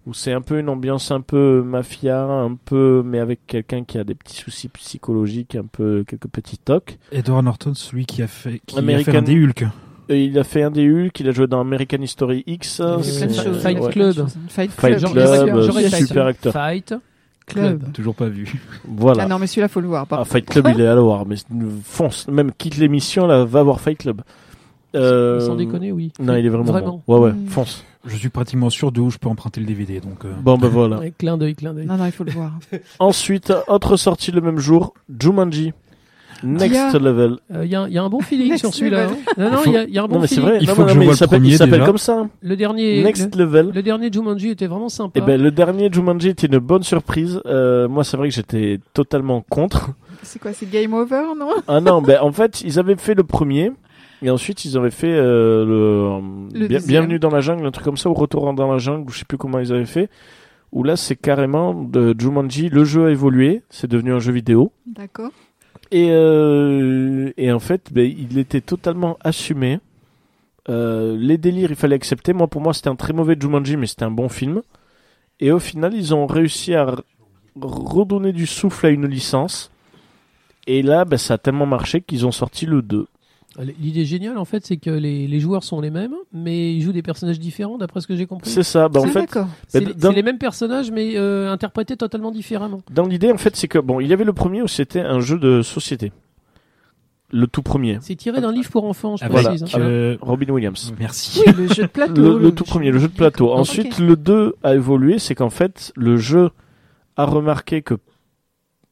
où 0.06 0.14
c'est 0.14 0.32
un 0.34 0.42
peu 0.42 0.60
une 0.60 0.70
ambiance 0.70 1.12
un 1.12 1.22
peu 1.22 1.64
mafia, 1.66 2.22
un 2.24 2.56
peu 2.56 3.02
mais 3.06 3.20
avec 3.20 3.48
quelqu'un 3.48 3.84
qui 3.84 3.98
a 3.98 4.04
des 4.04 4.16
petits 4.16 4.38
soucis 4.38 4.68
psychologiques, 4.70 5.56
un 5.56 5.66
peu 5.66 6.04
quelques 6.08 6.28
petits 6.28 6.58
tocs. 6.58 6.98
Edward 7.12 7.44
Norton, 7.44 7.74
celui 7.74 8.06
qui 8.06 8.22
a 8.22 8.28
fait, 8.28 8.62
qui 8.66 8.76
a 8.76 8.80
American- 8.80 9.12
fait 9.12 9.18
un 9.18 9.22
des 9.24 9.44
Hulk. 9.44 9.66
Et 10.08 10.26
il 10.26 10.38
a 10.38 10.44
fait 10.44 10.62
un 10.62 10.70
des 10.70 10.88
Hulk, 10.88 11.20
il 11.20 11.28
a 11.30 11.32
joué 11.32 11.48
dans 11.48 11.60
American 11.60 11.98
History 12.02 12.44
X, 12.46 12.78
Il 12.80 12.84
a 12.84 12.98
fait 13.00 13.18
plein 13.18 13.26
de 13.28 13.32
c'est- 13.34 13.44
choses, 13.44 13.62
Fight 13.64 13.78
a 13.78 13.82
fait 13.82 13.92
Club. 13.92 14.14
Fight 14.50 14.72
Fight 14.72 14.98
Club. 15.00 15.12
Club, 15.14 15.56
euh, 15.56 15.90
super 15.90 16.26
acteur. 16.28 16.54
Fight 16.54 16.94
Club. 17.48 17.92
Toujours 17.92 18.14
pas 18.16 18.28
vu. 18.28 18.54
Voilà. 18.88 19.24
Ah 19.24 19.28
non, 19.28 19.40
mais 19.40 19.48
celui-là, 19.48 19.68
faut 19.68 19.80
le 19.82 19.88
voir. 19.88 20.06
Ah, 20.12 20.24
Fight 20.26 20.46
Club, 20.48 20.68
il 20.76 20.82
est 20.82 20.86
à 20.88 20.94
le 20.96 21.02
voir, 21.02 21.26
mais 21.26 21.36
fonce, 21.84 22.28
même 22.28 22.52
quitte 22.56 22.78
l'émission 22.78 23.26
là, 23.26 23.46
va 23.46 23.64
voir 23.64 23.80
Fight 23.82 23.98
Club. 23.98 24.22
Euh, 24.96 25.40
Sans 25.42 25.56
déconner, 25.56 25.92
oui. 25.92 26.12
Non, 26.20 26.36
il 26.36 26.46
est 26.46 26.50
vraiment, 26.50 26.64
Vraiment. 26.72 27.02
bon. 27.06 27.16
Ouais, 27.16 27.20
ouais, 27.28 27.34
Mm. 27.34 27.48
fonce. 27.48 27.84
Je 28.08 28.16
suis 28.18 28.30
pratiquement 28.30 28.70
sûr 28.70 28.92
de 28.92 29.02
où 29.02 29.10
je 29.10 29.18
peux 29.18 29.30
emprunter 29.30 29.60
le 29.62 29.66
DVD, 29.66 30.00
donc. 30.00 30.26
euh, 30.26 30.34
Bon, 30.42 30.58
ben 30.58 30.68
voilà. 30.68 31.00
Ouais, 31.00 31.14
clin 31.18 31.38
d'œil, 31.38 31.56
clin 31.56 31.74
d'œil. 31.74 31.86
Non, 31.88 31.98
non, 31.98 32.06
il 32.06 32.12
faut 32.12 32.24
le 32.24 32.32
voir. 32.32 32.52
Ensuite, 33.00 33.52
autre 33.68 33.98
sortie 33.98 34.32
le 34.32 34.42
même 34.42 34.60
jour, 34.60 34.94
Jumanji. 35.20 35.74
Next. 36.44 36.94
Level. 37.00 37.38
Il 37.50 37.56
Euh, 37.56 37.66
y, 37.66 37.76
a- 37.76 37.88
y 37.88 37.98
a 37.98 38.04
un 38.04 38.10
bon 38.10 38.20
feeling 38.22 38.50
Next 38.50 38.60
sur 38.66 38.74
celui-là. 38.74 39.06
level. 39.06 39.18
hein. 39.26 39.34
Non, 39.38 39.52
non, 39.52 39.62
Il 39.66 39.72
y, 39.72 39.78
a- 39.78 39.84
y 39.86 39.98
a 39.98 40.04
un 40.04 40.08
bon 40.08 40.16
non, 40.16 40.22
mais 40.22 40.28
c'est 40.28 40.36
feeling. 40.36 40.50
vrai. 40.50 40.58
Il 40.62 40.68
non, 40.68 40.76
faut 40.76 40.82
non, 40.82 40.88
que 40.88 40.94
je 40.94 41.00
mais 41.00 41.06
vois 41.06 41.14
il 41.14 41.52
le 41.52 41.58
s'appelle, 41.58 41.84
comme 41.86 41.98
ça. 41.98 42.28
Le 42.42 42.56
dernier, 42.58 43.02
Next 43.04 43.36
le, 43.36 43.46
Level. 43.46 43.72
le 43.74 43.82
dernier 43.82 44.12
Jumanji 44.12 44.50
était 44.50 44.68
vraiment 44.68 44.90
sympa. 44.90 45.20
Eh 45.20 45.26
ben, 45.26 45.42
le 45.42 45.50
dernier 45.50 45.90
Jumanji 45.92 46.30
était 46.30 46.48
une 46.48 46.60
bonne 46.60 46.84
surprise. 46.84 47.40
Euh, 47.46 47.88
moi, 47.88 48.04
c'est 48.04 48.18
vrai 48.18 48.28
que 48.30 48.36
j'étais 48.36 48.80
totalement 48.94 49.44
contre. 49.50 49.92
C'est 50.24 50.40
quoi 50.40 50.52
C'est 50.54 50.70
Game 50.70 50.94
Over, 50.94 51.24
non? 51.40 51.50
Ah 51.68 51.80
non, 51.80 52.02
ben 52.02 52.20
en 52.22 52.32
fait, 52.32 52.62
ils 52.62 52.78
avaient 52.80 52.96
fait 52.98 53.16
le 53.16 53.24
premier. 53.24 53.72
Et 54.22 54.30
ensuite, 54.30 54.66
ils 54.66 54.78
avaient 54.78 54.92
fait 54.92 55.12
euh, 55.14 55.66
le, 55.66 56.60
Le 56.60 56.68
Bien- 56.68 56.78
deuxième. 56.80 56.88
Bienvenue 56.88 57.20
dans 57.20 57.30
la 57.30 57.42
jungle, 57.42 57.66
un 57.66 57.72
truc 57.72 57.86
comme 57.86 57.98
ça, 57.98 58.10
ou 58.10 58.14
Retour 58.14 58.52
dans 58.54 58.72
la 58.72 58.78
jungle, 58.78 59.08
ou 59.08 59.12
je 59.12 59.20
sais 59.20 59.26
plus 59.26 59.38
comment 59.38 59.60
ils 59.60 59.72
avaient 59.74 59.86
fait. 59.86 60.10
Où 60.72 60.84
là, 60.84 60.96
c'est 60.96 61.16
carrément 61.16 61.74
de 61.74 62.16
Jumanji, 62.18 62.70
le 62.70 62.84
jeu 62.86 63.06
a 63.08 63.12
évolué, 63.12 63.62
c'est 63.70 63.88
devenu 63.90 64.14
un 64.14 64.20
jeu 64.20 64.32
vidéo. 64.34 64.72
D'accord. 64.86 65.32
Et, 65.92 66.08
euh, 66.12 67.32
et 67.38 67.52
en 67.52 67.60
fait, 67.60 67.94
ben, 67.94 68.12
il 68.18 68.38
était 68.40 68.62
totalement 68.62 69.18
assumé. 69.22 69.80
Euh, 70.68 71.16
les 71.18 71.38
délires, 71.38 71.70
il 71.70 71.76
fallait 71.76 71.96
accepter. 71.96 72.34
Moi, 72.34 72.48
pour 72.48 72.62
moi, 72.62 72.74
c'était 72.74 72.90
un 72.90 72.96
très 72.96 73.14
mauvais 73.14 73.38
Jumanji, 73.40 73.78
mais 73.78 73.86
c'était 73.86 74.04
un 74.06 74.12
bon 74.12 74.28
film. 74.30 74.62
Et 75.40 75.52
au 75.52 75.60
final, 75.60 75.94
ils 75.94 76.16
ont 76.16 76.26
réussi 76.26 76.74
à 76.74 76.96
redonner 77.62 78.34
du 78.34 78.48
souffle 78.48 78.88
à 78.88 78.90
une 78.90 79.06
licence. 79.08 79.72
Et 80.68 80.82
là, 80.82 81.06
ben, 81.06 81.18
ça 81.18 81.36
a 81.36 81.38
tellement 81.38 81.68
marché 81.68 82.02
qu'ils 82.02 82.26
ont 82.26 82.32
sorti 82.32 82.66
le 82.66 82.82
2. 82.82 83.08
L'idée 83.80 84.06
géniale, 84.06 84.38
en 84.38 84.44
fait, 84.46 84.66
c'est 84.66 84.78
que 84.78 84.90
les, 84.90 85.28
les 85.28 85.40
joueurs 85.40 85.64
sont 85.64 85.80
les 85.80 85.90
mêmes, 85.90 86.14
mais 86.34 86.74
ils 86.74 86.82
jouent 86.82 86.92
des 86.92 87.02
personnages 87.02 87.40
différents, 87.40 87.78
d'après 87.78 88.02
ce 88.02 88.08
que 88.08 88.16
j'ai 88.16 88.26
compris. 88.26 88.50
C'est 88.50 88.64
ça. 88.64 88.90
Ben, 88.90 89.00
en 89.00 89.04
Ah, 89.06 89.08
fait, 89.08 89.20
d'accord. 89.22 89.48
C'est 89.68 89.80
les- 89.80 89.94
dans- 89.94 90.12
les 90.12 90.24
mêmes 90.24 90.38
personnages, 90.38 90.92
mais 90.92 91.14
euh, 91.16 91.52
interprétés 91.52 91.96
totalement 91.96 92.32
différemment. 92.32 92.82
dans 92.92 93.06
l'idée, 93.06 93.32
en 93.32 93.38
fait, 93.38 93.56
c'est 93.56 93.68
que 93.70 93.80
bon, 93.80 94.00
il 94.02 94.08
y 94.08 94.14
avait 94.14 94.26
le 94.26 94.34
premier 94.34 94.62
où 94.62 94.68
c'était 94.68 95.00
un 95.00 95.20
jeu 95.22 95.38
de 95.40 95.62
société. 95.62 96.12
Le 97.32 97.48
tout 97.48 97.64
premier. 97.64 97.98
C'est 98.02 98.16
tiré 98.16 98.40
d'un 98.40 98.52
livre 98.52 98.70
pour 98.70 98.86
enfants, 98.86 99.18
je 99.18 99.24
Avec, 99.26 99.32
Voilà. 99.34 99.50
précise. 99.50 99.74
hein. 99.76 99.80
euh, 99.80 100.18
Robin 100.22 100.48
Williams. 100.54 100.94
Merci. 101.00 101.42
Oui, 101.46 101.54
le 101.58 101.68
jeu 101.68 101.84
de 101.84 101.88
plateau. 101.94 102.22
le, 102.22 102.40
le 102.40 102.52
tout 102.54 102.64
premier, 102.64 102.92
le 102.92 103.00
jeu 103.00 103.08
de 103.08 103.14
plateau. 103.14 103.52
Ensuite, 103.52 104.00
le 104.00 104.16
2 104.16 104.56
a 104.64 104.76
évolué, 104.76 105.18
c'est 105.18 105.34
qu'en 105.34 105.50
fait, 105.50 105.92
le 105.96 106.18
jeu 106.18 106.52
a 107.18 107.26
remarqué 107.26 107.82
que 107.82 107.96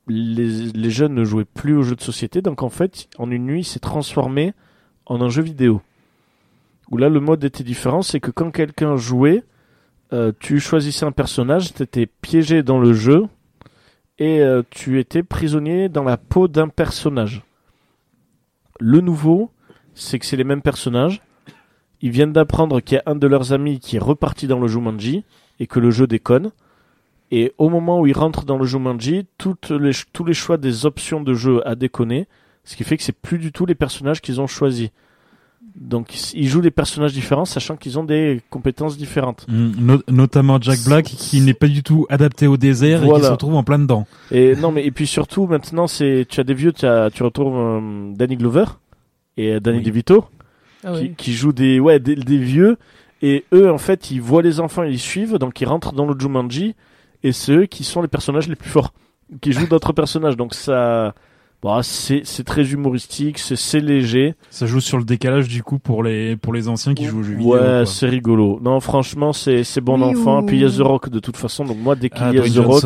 les, 0.07 0.89
jeunes 0.89 1.13
ne 1.13 1.23
jouaient 1.23 1.45
plus 1.45 1.75
aux 1.75 1.83
jeux 1.83 1.95
de 1.95 2.01
société, 2.01 2.41
donc 2.41 2.61
en 2.61 2.69
fait, 2.69 3.07
en 3.17 3.31
une 3.31 3.45
nuit, 3.45 3.61
il 3.61 3.65
s'est 3.65 3.79
transformé 3.79 4.53
en 5.05 5.21
un 5.21 5.29
jeu 5.29 5.41
vidéo. 5.41 5.81
Où 6.91 6.97
là, 6.97 7.09
le 7.09 7.19
mode 7.19 7.43
était 7.43 7.63
différent, 7.63 8.01
c'est 8.01 8.19
que 8.19 8.31
quand 8.31 8.51
quelqu'un 8.51 8.97
jouait, 8.97 9.43
euh, 10.11 10.31
tu 10.39 10.59
choisissais 10.59 11.05
un 11.05 11.11
personnage, 11.11 11.73
tu 11.73 11.83
étais 11.83 12.05
piégé 12.05 12.63
dans 12.63 12.79
le 12.79 12.93
jeu, 12.93 13.25
et 14.19 14.41
euh, 14.41 14.61
tu 14.69 14.99
étais 14.99 15.23
prisonnier 15.23 15.89
dans 15.89 16.03
la 16.03 16.17
peau 16.17 16.47
d'un 16.47 16.67
personnage. 16.67 17.41
Le 18.79 19.01
nouveau, 19.01 19.51
c'est 19.95 20.19
que 20.19 20.25
c'est 20.25 20.37
les 20.37 20.43
mêmes 20.43 20.61
personnages, 20.61 21.21
ils 22.01 22.11
viennent 22.11 22.33
d'apprendre 22.33 22.81
qu'il 22.81 22.97
y 22.97 22.99
a 22.99 23.03
un 23.05 23.15
de 23.15 23.27
leurs 23.27 23.53
amis 23.53 23.79
qui 23.79 23.95
est 23.95 23.99
reparti 23.99 24.45
dans 24.45 24.59
le 24.59 24.67
Jumanji 24.67 25.23
et 25.59 25.67
que 25.67 25.79
le 25.79 25.89
jeu 25.89 26.05
déconne. 26.05 26.51
Et 27.35 27.53
au 27.57 27.69
moment 27.69 27.99
où 28.01 28.05
ils 28.07 28.17
rentrent 28.23 28.45
dans 28.45 28.57
le 28.57 28.65
Jumanji, 28.65 29.25
toutes 29.37 29.69
les, 29.71 29.91
tous 30.11 30.23
les 30.25 30.33
choix 30.35 30.57
des 30.57 30.85
options 30.85 31.21
de 31.21 31.33
jeu 31.33 31.67
à 31.67 31.73
déconner 31.75 32.27
Ce 32.63 32.75
qui 32.75 32.83
fait 32.83 32.97
que 32.97 33.03
c'est 33.03 33.17
plus 33.27 33.39
du 33.39 33.51
tout 33.51 33.65
les 33.65 33.75
personnages 33.75 34.21
qu'ils 34.21 34.39
ont 34.39 34.47
choisis. 34.47 34.89
Donc 35.75 36.05
ils 36.35 36.47
jouent 36.47 36.61
des 36.61 36.69
personnages 36.69 37.13
différents, 37.13 37.45
sachant 37.45 37.75
qu'ils 37.77 37.97
ont 37.97 38.03
des 38.03 38.41
compétences 38.51 38.95
différentes. 38.95 39.45
Mm, 39.47 39.71
no- 39.79 40.03
notamment 40.07 40.61
Jack 40.61 40.79
Black, 40.85 41.05
qui 41.05 41.41
n'est 41.41 41.55
pas 41.55 41.67
du 41.67 41.81
tout 41.81 42.05
adapté 42.09 42.45
au 42.45 42.57
désert 42.57 43.03
et 43.03 43.09
qui 43.09 43.21
se 43.23 43.31
retrouve 43.31 43.55
en 43.55 43.63
plein 43.63 43.79
dedans. 43.79 44.05
Et 44.29 44.55
non, 44.55 44.71
mais 44.71 44.85
et 44.85 44.91
puis 44.91 45.07
surtout 45.07 45.47
maintenant, 45.47 45.87
c'est 45.87 46.27
tu 46.29 46.39
as 46.39 46.43
des 46.43 46.53
vieux, 46.53 46.73
tu, 46.73 46.85
as, 46.85 47.09
tu 47.09 47.23
retrouves 47.23 47.55
euh, 47.57 48.11
Danny 48.13 48.35
Glover 48.37 48.65
et 49.37 49.59
Danny 49.59 49.79
Oui. 49.79 49.83
DeVito 49.83 50.25
Ah 50.83 50.93
qui, 50.93 50.99
oui. 51.01 51.13
qui 51.17 51.33
jouent 51.33 51.53
des 51.53 51.79
ouais 51.79 51.99
des, 51.99 52.15
des 52.15 52.37
vieux 52.37 52.77
et 53.23 53.45
eux 53.53 53.71
en 53.71 53.79
fait 53.79 54.11
ils 54.11 54.21
voient 54.21 54.43
les 54.43 54.59
enfants, 54.59 54.83
ils 54.83 54.99
suivent, 54.99 55.37
donc 55.39 55.59
ils 55.59 55.65
rentrent 55.67 55.93
dans 55.93 56.05
le 56.05 56.13
Jumanji 56.19 56.75
et 57.23 57.31
c'est 57.31 57.53
eux 57.53 57.65
qui 57.65 57.83
sont 57.83 58.01
les 58.01 58.07
personnages 58.07 58.47
les 58.47 58.55
plus 58.55 58.69
forts, 58.69 58.93
qui 59.41 59.51
jouent 59.53 59.67
d'autres 59.67 59.93
personnages. 59.93 60.35
Donc 60.37 60.53
ça, 60.53 61.13
bon, 61.61 61.81
c'est 61.81 62.21
c'est 62.25 62.43
très 62.43 62.71
humoristique, 62.71 63.39
c'est 63.39 63.55
c'est 63.55 63.79
léger. 63.79 64.35
Ça 64.49 64.65
joue 64.65 64.79
sur 64.81 64.97
le 64.97 65.05
décalage 65.05 65.47
du 65.47 65.63
coup 65.63 65.79
pour 65.79 66.03
les 66.03 66.35
pour 66.35 66.53
les 66.53 66.67
anciens 66.67 66.93
qui 66.93 67.05
jouent 67.05 67.19
aux 67.19 67.23
jeux 67.23 67.35
vidéo. 67.35 67.53
Ouais, 67.55 67.85
c'est 67.85 68.07
rigolo. 68.07 68.59
Non, 68.61 68.79
franchement, 68.79 69.31
c'est 69.33 69.63
c'est 69.63 69.81
bon 69.81 69.97
Oui, 70.01 70.15
enfant. 70.15 70.41
ou- 70.41 70.45
Puis 70.45 70.57
il 70.57 70.61
y 70.61 70.65
a 70.65 70.69
The 70.69 70.81
Rock 70.81 71.09
de 71.09 71.19
toute 71.19 71.37
façon. 71.37 71.63
Donc 71.65 71.77
moi, 71.77 71.95
dès 71.95 72.09
qu'il 72.09 72.23
Ah, 72.23 72.33
y 72.33 72.39
a 72.39 72.41
The 72.43 72.57
Rock. 72.65 72.83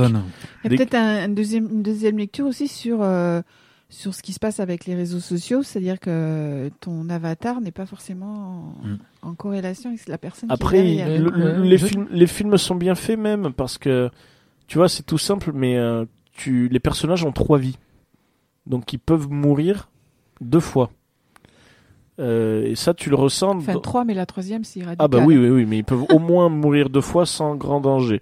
Il 0.63 0.71
y 0.71 0.73
a 0.73 0.77
peut-être 0.77 0.95
un, 0.95 1.23
un 1.25 1.29
deuxième, 1.29 1.67
une 1.71 1.81
deuxième 1.83 2.17
lecture 2.17 2.45
aussi 2.45 2.67
sur, 2.67 2.99
euh, 3.01 3.41
sur 3.89 4.13
ce 4.13 4.21
qui 4.21 4.33
se 4.33 4.39
passe 4.39 4.59
avec 4.59 4.85
les 4.85 4.95
réseaux 4.95 5.19
sociaux, 5.21 5.63
c'est-à-dire 5.63 5.99
que 5.99 6.69
ton 6.81 7.07
avatar 7.09 7.61
n'est 7.61 7.71
pas 7.71 7.85
forcément 7.85 8.75
en, 8.83 8.87
Mm. 8.87 8.97
en 9.21 9.33
corrélation 9.35 9.89
avec 9.89 10.07
la 10.07 10.17
personne 10.17 10.51
Après, 10.51 10.81
qui 10.83 10.89
est 10.93 10.95
derrière. 10.97 11.21
le- 11.21 11.29
le- 11.29 11.63
les, 11.63 11.77
films, 11.77 12.07
les 12.11 12.27
films 12.27 12.57
sont 12.57 12.75
bien 12.75 12.95
faits 12.95 13.17
même 13.17 13.53
parce 13.53 13.77
que 13.77 14.09
tu 14.67 14.77
vois, 14.77 14.89
c'est 14.89 15.03
tout 15.03 15.17
simple, 15.17 15.51
mais 15.53 15.77
euh, 15.77 16.03
tu, 16.33 16.67
les 16.67 16.79
personnages 16.81 17.23
ont 17.23 17.31
trois 17.31 17.57
vies, 17.57 17.77
donc 18.65 18.91
ils 18.91 18.99
peuvent 18.99 19.29
mourir 19.29 19.89
deux 20.41 20.59
fois. 20.59 20.89
Euh, 22.19 22.65
et 22.65 22.75
ça, 22.75 22.93
tu 22.93 23.09
le 23.09 23.15
ressens. 23.15 23.55
Enfin, 23.57 23.79
trois, 23.79 24.03
mais 24.03 24.13
la 24.15 24.25
troisième, 24.25 24.63
c'est 24.63 24.79
radical. 24.81 24.97
Ah 25.05 25.07
bah 25.07 25.23
oui, 25.25 25.37
oui, 25.37 25.49
oui, 25.49 25.65
mais 25.65 25.77
ils 25.77 25.83
peuvent 25.83 26.05
au 26.11 26.19
moins 26.19 26.49
mourir 26.49 26.89
deux 26.89 27.01
fois 27.01 27.25
sans 27.25 27.55
grand 27.55 27.79
danger. 27.79 28.21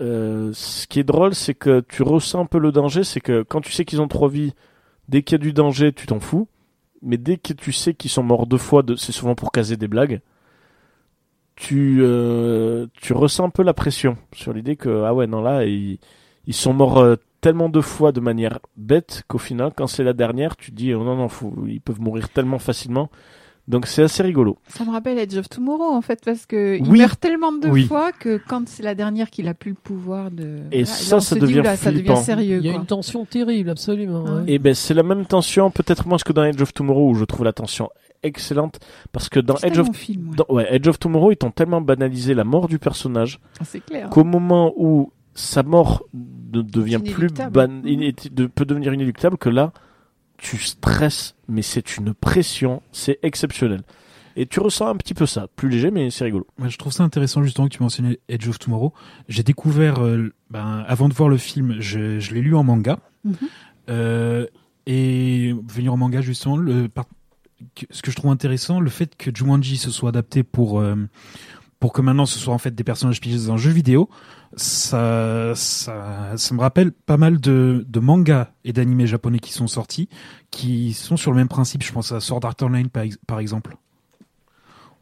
Euh, 0.00 0.50
ce 0.54 0.86
qui 0.86 0.98
est 1.00 1.04
drôle, 1.04 1.34
c'est 1.34 1.54
que 1.54 1.80
tu 1.88 2.02
ressens 2.02 2.40
un 2.40 2.46
peu 2.46 2.58
le 2.58 2.72
danger, 2.72 3.04
c'est 3.04 3.20
que 3.20 3.42
quand 3.42 3.60
tu 3.60 3.70
sais 3.72 3.84
qu'ils 3.84 4.00
ont 4.00 4.08
trois 4.08 4.28
vies, 4.28 4.54
dès 5.08 5.22
qu'il 5.22 5.34
y 5.34 5.40
a 5.40 5.44
du 5.44 5.52
danger, 5.52 5.92
tu 5.92 6.06
t'en 6.06 6.20
fous. 6.20 6.48
Mais 7.02 7.16
dès 7.16 7.36
que 7.36 7.52
tu 7.52 7.72
sais 7.72 7.94
qu'ils 7.94 8.10
sont 8.10 8.22
morts 8.22 8.46
deux 8.46 8.58
fois, 8.58 8.82
c'est 8.96 9.12
souvent 9.12 9.34
pour 9.34 9.52
caser 9.52 9.76
des 9.76 9.88
blagues. 9.88 10.20
Tu, 11.56 11.98
euh, 12.00 12.86
tu 13.00 13.12
ressens 13.12 13.46
un 13.46 13.50
peu 13.50 13.62
la 13.62 13.74
pression 13.74 14.16
sur 14.32 14.52
l'idée 14.52 14.76
que 14.76 15.02
ah 15.04 15.12
ouais 15.12 15.26
non 15.26 15.42
là 15.42 15.64
ils, 15.64 15.98
sont 16.52 16.72
morts 16.72 16.98
euh, 16.98 17.16
tellement 17.40 17.68
de 17.68 17.80
fois 17.80 18.12
de 18.12 18.20
manière 18.20 18.60
bête 18.76 19.24
qu'au 19.26 19.38
final 19.38 19.72
quand 19.76 19.88
c'est 19.88 20.04
la 20.04 20.12
dernière 20.12 20.56
tu 20.56 20.70
dis 20.70 20.94
oh 20.94 21.02
non 21.02 21.16
non 21.16 21.26
ils 21.66 21.80
peuvent 21.80 22.00
mourir 22.00 22.28
tellement 22.28 22.60
facilement 22.60 23.10
donc 23.68 23.86
c'est 23.86 24.02
assez 24.02 24.22
rigolo. 24.22 24.56
Ça 24.68 24.84
me 24.84 24.90
rappelle 24.90 25.18
Edge 25.18 25.36
of 25.36 25.48
Tomorrow, 25.48 25.92
en 25.94 26.00
fait, 26.00 26.20
parce 26.24 26.46
que 26.46 26.76
il 26.78 26.90
meurt 26.90 27.20
tellement 27.20 27.52
de 27.52 27.68
Oui. 27.68 27.86
fois 27.86 28.10
que 28.12 28.40
quand 28.48 28.66
c'est 28.68 28.82
la 28.82 28.94
dernière 28.96 29.30
qu'il 29.30 29.46
a 29.46 29.54
plus 29.54 29.70
le 29.70 29.76
pouvoir 29.76 30.30
de. 30.30 30.56
Et 30.72 30.82
Voilà, 30.82 30.86
ça, 30.86 31.14
là, 31.16 31.20
ça 31.20 31.28
se 31.28 31.34
dit, 31.36 31.40
devient 31.42 31.60
oula, 31.60 31.76
ça 31.76 31.92
devient 31.92 32.16
sérieux. 32.16 32.58
Il 32.60 32.66
y 32.66 32.68
a 32.70 32.72
quoi. 32.72 32.80
une 32.80 32.86
tension 32.86 33.24
terrible, 33.24 33.70
absolument. 33.70 34.24
Ah. 34.26 34.34
ouais. 34.36 34.42
Et 34.48 34.58
ben 34.58 34.74
c'est 34.74 34.94
la 34.94 35.02
même 35.04 35.26
tension, 35.26 35.70
peut-être 35.70 36.08
moins 36.08 36.18
que 36.18 36.32
dans 36.32 36.42
Edge 36.44 36.60
of 36.60 36.72
Tomorrow 36.74 37.10
où 37.10 37.14
je 37.14 37.24
trouve 37.24 37.44
la 37.44 37.52
tension 37.52 37.88
excellente 38.24 38.80
parce 39.12 39.28
que 39.28 39.38
dans 39.38 39.54
Edge 39.62 39.78
of 39.78 39.86
mon 39.86 39.92
film, 39.92 40.30
ouais. 40.30 40.36
dans- 40.36 40.46
ouais, 40.54 40.66
Edge 40.74 40.88
of 40.88 40.98
Tomorrow, 40.98 41.30
ils 41.32 41.36
t'ont 41.36 41.50
tellement 41.52 41.80
banalisé 41.80 42.34
la 42.34 42.44
mort 42.44 42.66
du 42.68 42.78
personnage 42.78 43.38
Ah, 43.60 43.64
c'est 43.64 43.80
clair. 43.84 44.08
qu'au 44.10 44.24
moment 44.24 44.72
où 44.76 45.12
sa 45.34 45.62
mort 45.62 46.02
ne 46.52 46.62
devient 46.62 46.98
plus 46.98 47.28
ban- 47.28 47.68
de- 47.68 48.46
peut 48.46 48.64
devenir 48.64 48.92
inéluctable 48.94 49.36
que 49.38 49.48
là 49.50 49.72
tu 50.38 50.56
stresses 50.58 51.34
mais 51.48 51.62
c'est 51.62 51.96
une 51.96 52.14
pression, 52.14 52.82
c'est 52.92 53.18
exceptionnel. 53.22 53.82
Et 54.36 54.46
tu 54.46 54.60
ressens 54.60 54.86
un 54.88 54.94
petit 54.96 55.14
peu 55.14 55.26
ça, 55.26 55.48
plus 55.56 55.68
léger 55.68 55.90
mais 55.90 56.10
c'est 56.10 56.24
rigolo. 56.24 56.46
Ouais, 56.60 56.70
je 56.70 56.78
trouve 56.78 56.92
ça 56.92 57.02
intéressant 57.04 57.42
justement 57.42 57.68
que 57.68 57.74
tu 57.76 57.82
mentionnais 57.82 58.20
Edge 58.28 58.48
of 58.48 58.58
Tomorrow. 58.58 58.92
J'ai 59.28 59.42
découvert, 59.42 60.02
euh, 60.02 60.32
ben, 60.50 60.84
avant 60.86 61.08
de 61.08 61.14
voir 61.14 61.28
le 61.28 61.36
film, 61.38 61.76
je, 61.80 62.20
je 62.20 62.34
l'ai 62.34 62.40
lu 62.40 62.54
en 62.54 62.62
manga. 62.62 62.98
Mhm. 63.24 63.34
Euh, 63.90 64.46
et 64.86 65.54
venir 65.68 65.92
en 65.92 65.96
manga 65.96 66.20
justement, 66.20 66.56
le, 66.56 66.88
par- 66.88 67.06
que- 67.74 67.86
ce 67.90 68.00
que 68.02 68.10
je 68.10 68.16
trouve 68.16 68.30
intéressant, 68.30 68.80
le 68.80 68.90
fait 68.90 69.16
que 69.16 69.30
Jumanji 69.34 69.76
se 69.76 69.90
soit 69.90 70.10
adapté 70.10 70.42
pour 70.44 70.80
euh, 70.80 70.94
pour 71.80 71.92
que 71.92 72.00
maintenant 72.00 72.26
ce 72.26 72.38
soit 72.38 72.54
en 72.54 72.58
fait 72.58 72.74
des 72.74 72.84
personnages 72.84 73.20
pigés 73.20 73.36
dans 73.46 73.52
un 73.54 73.56
jeu 73.56 73.70
vidéo, 73.70 74.08
ça, 74.56 75.52
ça, 75.54 76.32
ça 76.36 76.54
me 76.54 76.60
rappelle 76.60 76.92
pas 76.92 77.16
mal 77.16 77.40
de, 77.40 77.84
de 77.88 78.00
mangas 78.00 78.48
et 78.64 78.72
d'animés 78.72 79.06
japonais 79.06 79.38
qui 79.38 79.52
sont 79.52 79.66
sortis, 79.66 80.08
qui 80.50 80.92
sont 80.92 81.16
sur 81.16 81.30
le 81.30 81.36
même 81.36 81.48
principe. 81.48 81.82
Je 81.82 81.92
pense 81.92 82.12
à 82.12 82.20
Sword 82.20 82.40
Art 82.44 82.54
Online 82.62 82.88
par, 82.88 83.02
ex- 83.04 83.18
par 83.26 83.38
exemple. 83.40 83.76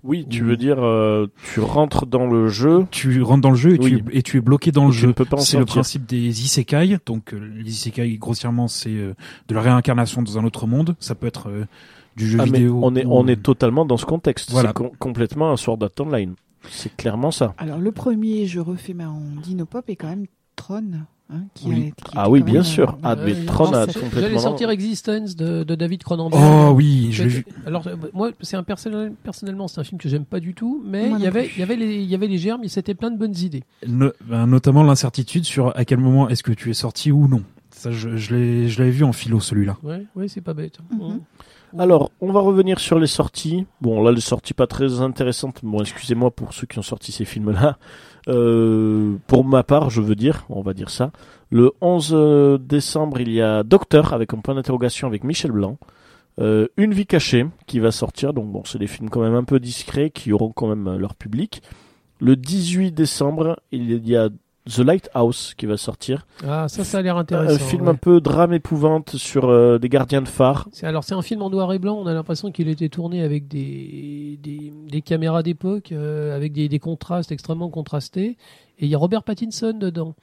Oui, 0.04 0.24
tu 0.28 0.44
veux 0.44 0.56
dire 0.56 0.76
euh, 0.84 1.26
tu 1.52 1.58
rentres 1.60 2.06
dans 2.06 2.26
le 2.28 2.48
jeu, 2.48 2.86
Tu 2.92 3.22
rentres 3.22 3.40
dans 3.40 3.50
le 3.50 3.56
jeu 3.56 3.74
et, 3.74 3.78
Oui. 3.80 4.02
tu, 4.04 4.16
et 4.16 4.22
tu 4.22 4.36
es 4.36 4.40
bloqué 4.40 4.70
dans 4.70 4.86
le 4.86 4.92
tu 4.92 4.98
jeu. 4.98 5.08
ne 5.08 5.12
peux 5.12 5.24
pas 5.24 5.36
en 5.36 5.40
C'est 5.40 5.58
le 5.58 5.64
principe 5.64 6.06
des 6.06 6.42
isekai. 6.44 6.98
Donc 7.06 7.34
euh, 7.34 7.38
les 7.56 7.70
isekai 7.70 8.16
grossièrement 8.16 8.68
c'est 8.68 8.90
euh, 8.90 9.14
de 9.48 9.54
la 9.54 9.62
réincarnation 9.62 10.22
dans 10.22 10.38
un 10.38 10.44
autre 10.44 10.68
monde. 10.68 10.94
Ça 11.00 11.16
peut 11.16 11.26
être 11.26 11.48
euh, 11.48 11.64
du 12.14 12.28
jeu 12.28 12.38
Ah, 12.40 12.44
vidéo. 12.44 12.78
on 12.84 12.94
est 12.94 13.04
ou- 13.04 13.12
on 13.12 13.26
est 13.26 13.42
totalement 13.42 13.84
dans 13.84 13.96
ce 13.96 14.06
contexte. 14.06 14.52
Voilà. 14.52 14.68
C'est 14.68 14.74
com- 14.74 14.90
complètement 14.96 15.50
un 15.50 15.56
Sword 15.56 15.78
Art 15.82 15.90
Online. 15.98 16.34
C'est 16.70 16.94
clairement 16.96 17.30
ça. 17.30 17.54
Alors, 17.58 17.78
le 17.78 17.92
premier, 17.92 18.46
je 18.46 18.60
refais 18.60 18.94
ma 18.94 19.08
en 19.08 19.20
Dinopop, 19.42 19.88
est 19.88 19.96
quand 19.96 20.08
même 20.08 20.26
Tron. 20.56 20.84
Hein, 21.28 21.40
qui 21.54 21.66
Oui. 21.66 21.92
a- 21.98 22.02
qui 22.04 22.12
Ah 22.14 22.30
oui, 22.30 22.40
bien 22.44 22.62
sûr. 22.62 22.90
euh, 22.90 22.96
Ah, 23.02 23.16
mais 23.16 23.32
Ouais, 23.34 23.44
Tron 23.46 23.72
a 23.72 23.80
j'allais 23.86 24.00
complètement. 24.00 24.38
sortir 24.38 24.70
Existence 24.70 25.34
de, 25.34 25.64
de 25.64 25.74
David 25.74 26.04
Cronenberg. 26.04 26.40
Oh 26.40 26.72
oui, 26.72 27.08
je 27.10 27.24
l'ai 27.24 27.28
vu. 27.28 27.46
Alors 27.66 27.84
euh, 27.88 27.96
moi, 28.14 28.30
c'est 28.42 28.56
un 28.56 28.62
personnel, 28.62 29.12
personnellement, 29.24 29.66
c'est 29.66 29.80
un 29.80 29.84
film 29.84 30.00
que 30.00 30.08
j'aime 30.08 30.24
pas 30.24 30.38
du 30.38 30.54
tout, 30.54 30.80
mais 30.86 31.10
il 31.10 31.18
y 31.20 31.26
avait, 31.26 31.50
il 31.56 31.58
y 31.58 31.62
avait 31.64 31.74
les, 31.74 31.96
il 31.96 32.08
y 32.08 32.14
avait 32.14 32.28
les 32.28 32.38
germes, 32.38 32.60
il 32.62 32.70
c'était 32.70 32.94
plein 32.94 33.10
de 33.10 33.18
bonnes 33.18 33.36
idées. 33.36 33.64
No- 33.88 34.12
ben, 34.24 34.46
notamment 34.46 34.84
l'incertitude 34.84 35.44
sur 35.44 35.76
à 35.76 35.84
quel 35.84 35.98
moment 35.98 36.28
est-ce 36.28 36.44
que 36.44 36.52
tu 36.52 36.70
es 36.70 36.74
sorti 36.74 37.10
ou 37.10 37.26
non. 37.26 37.42
Ça, 37.72 37.90
je, 37.90 38.16
je 38.16 38.32
l'ai, 38.34 38.68
je 38.68 38.78
l'avais 38.78 38.92
vu 38.92 39.02
en 39.02 39.12
philo 39.12 39.40
celui-là. 39.40 39.76
Ouais, 39.82 40.04
ouais, 40.14 40.28
c'est 40.28 40.40
pas 40.40 40.54
bête. 40.54 40.78
Mhm. 40.92 41.20
Alors, 41.78 42.10
on 42.20 42.32
va 42.32 42.40
revenir 42.40 42.78
sur 42.80 42.98
les 42.98 43.06
sorties. 43.06 43.66
Bon, 43.80 44.02
là, 44.02 44.12
les 44.12 44.20
sorties 44.20 44.54
pas 44.54 44.66
très 44.66 45.00
intéressantes. 45.00 45.60
Bon, 45.62 45.80
excusez-moi 45.80 46.30
pour 46.30 46.54
ceux 46.54 46.66
qui 46.66 46.78
ont 46.78 46.82
sorti 46.82 47.12
ces 47.12 47.24
films-là. 47.24 47.78
Euh, 48.28 49.16
pour 49.28 49.44
ma 49.44 49.62
part, 49.62 49.88
je 49.90 50.00
veux 50.00 50.16
dire, 50.16 50.46
on 50.48 50.62
va 50.62 50.74
dire 50.74 50.90
ça. 50.90 51.12
Le 51.50 51.72
11 51.80 52.58
décembre, 52.60 53.20
il 53.20 53.30
y 53.30 53.40
a 53.40 53.62
Docteur 53.62 54.12
avec 54.12 54.34
un 54.34 54.38
point 54.38 54.54
d'interrogation 54.54 55.06
avec 55.06 55.22
Michel 55.22 55.52
Blanc. 55.52 55.78
Euh, 56.38 56.68
Une 56.76 56.92
vie 56.92 57.06
cachée 57.06 57.46
qui 57.66 57.78
va 57.78 57.90
sortir. 57.90 58.32
Donc 58.32 58.50
bon, 58.50 58.62
c'est 58.64 58.78
des 58.78 58.86
films 58.86 59.10
quand 59.10 59.20
même 59.20 59.34
un 59.34 59.44
peu 59.44 59.60
discrets 59.60 60.10
qui 60.10 60.32
auront 60.32 60.52
quand 60.52 60.68
même 60.68 60.88
euh, 60.88 60.98
leur 60.98 61.14
public. 61.14 61.62
Le 62.20 62.36
18 62.36 62.92
décembre, 62.92 63.60
il 63.72 64.06
y 64.06 64.16
a 64.16 64.28
The 64.68 64.78
Lighthouse 64.80 65.54
qui 65.56 65.66
va 65.66 65.76
sortir. 65.76 66.26
Ah, 66.44 66.66
ça, 66.68 66.82
ça 66.82 66.98
a 66.98 67.02
l'air 67.02 67.16
intéressant. 67.16 67.54
Un 67.54 67.58
film 67.58 67.82
ouais. 67.84 67.90
un 67.90 67.94
peu 67.94 68.20
drame 68.20 68.52
épouvante 68.52 69.14
sur 69.16 69.48
euh, 69.48 69.78
des 69.78 69.88
gardiens 69.88 70.22
de 70.22 70.28
phare. 70.28 70.66
C'est- 70.72 70.86
Alors 70.86 71.04
c'est 71.04 71.14
un 71.14 71.22
film 71.22 71.40
en 71.42 71.50
noir 71.50 71.72
et 71.72 71.78
blanc. 71.78 71.96
On 72.00 72.06
a 72.06 72.12
l'impression 72.14 72.50
qu'il 72.50 72.68
était 72.68 72.88
tourné 72.88 73.22
avec 73.22 73.46
des 73.46 74.38
des, 74.42 74.72
des 74.90 75.02
caméras 75.02 75.42
d'époque, 75.44 75.92
euh, 75.92 76.34
avec 76.34 76.52
des, 76.52 76.68
des 76.68 76.78
contrastes 76.80 77.30
extrêmement 77.30 77.70
contrastés. 77.70 78.36
Et 78.78 78.86
il 78.86 78.88
y 78.88 78.94
a 78.94 78.98
Robert 78.98 79.22
Pattinson 79.22 79.72
dedans. 79.78 80.14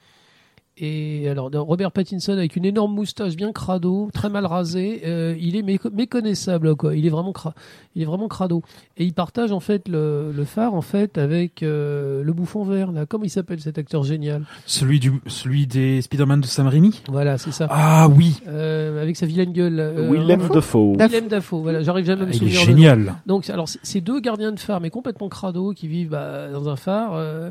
Et 0.76 1.28
alors 1.28 1.50
Robert 1.52 1.92
Pattinson 1.92 2.32
avec 2.32 2.56
une 2.56 2.64
énorme 2.64 2.92
moustache 2.94 3.36
bien 3.36 3.52
crado, 3.52 4.10
très 4.12 4.28
mal 4.28 4.44
rasé, 4.44 5.02
euh, 5.06 5.36
il 5.38 5.54
est 5.54 5.62
méco- 5.62 5.90
méconnaissable 5.92 6.74
quoi. 6.74 6.96
Il 6.96 7.06
est 7.06 7.10
vraiment 7.10 7.30
cra- 7.30 7.52
il 7.94 8.02
est 8.02 8.04
vraiment 8.04 8.26
crado. 8.26 8.60
Et 8.96 9.04
il 9.04 9.12
partage 9.14 9.52
en 9.52 9.60
fait 9.60 9.86
le, 9.88 10.32
le 10.32 10.44
phare 10.44 10.74
en 10.74 10.80
fait 10.82 11.16
avec 11.16 11.62
euh, 11.62 12.24
le 12.24 12.32
bouffon 12.32 12.64
vert 12.64 12.90
là. 12.90 13.06
Comment 13.06 13.22
il 13.22 13.30
s'appelle 13.30 13.60
cet 13.60 13.78
acteur 13.78 14.02
génial? 14.02 14.46
Celui 14.66 14.98
du, 14.98 15.12
celui 15.28 15.68
des 15.68 16.02
Spider-Man 16.02 16.40
de 16.40 16.46
Sam 16.46 16.66
Raimi? 16.66 17.02
Voilà, 17.08 17.38
c'est 17.38 17.52
ça. 17.52 17.68
Ah 17.70 18.08
oui, 18.08 18.40
Euh, 18.48 19.00
avec 19.00 19.16
sa 19.16 19.26
vilaine 19.26 19.52
gueule. 19.52 19.78
euh, 19.78 20.10
Willem 20.10 20.48
Dafoe. 20.52 20.96
Willem 20.98 21.28
Dafoe. 21.28 21.62
Voilà, 21.62 21.82
j'arrive 21.84 22.04
jamais 22.06 22.22
à 22.22 22.26
me 22.26 22.32
Ah, 22.32 22.34
il 22.34 22.48
est 22.48 22.50
souvenir. 22.50 22.60
de- 22.60 22.66
génial. 22.66 23.14
donc, 23.26 23.48
alors, 23.48 23.68
c'est 23.68 24.00
deux 24.00 24.18
gardiens 24.18 24.50
de 24.50 24.58
phare, 24.58 24.80
mais 24.80 24.90
complètement 24.90 25.28
crado, 25.28 25.72
qui 25.72 25.86
vivent 25.86 26.08
bah, 26.08 26.48
dans 26.50 26.68
un 26.68 26.74
phare, 26.76 27.12
euh, 27.14 27.50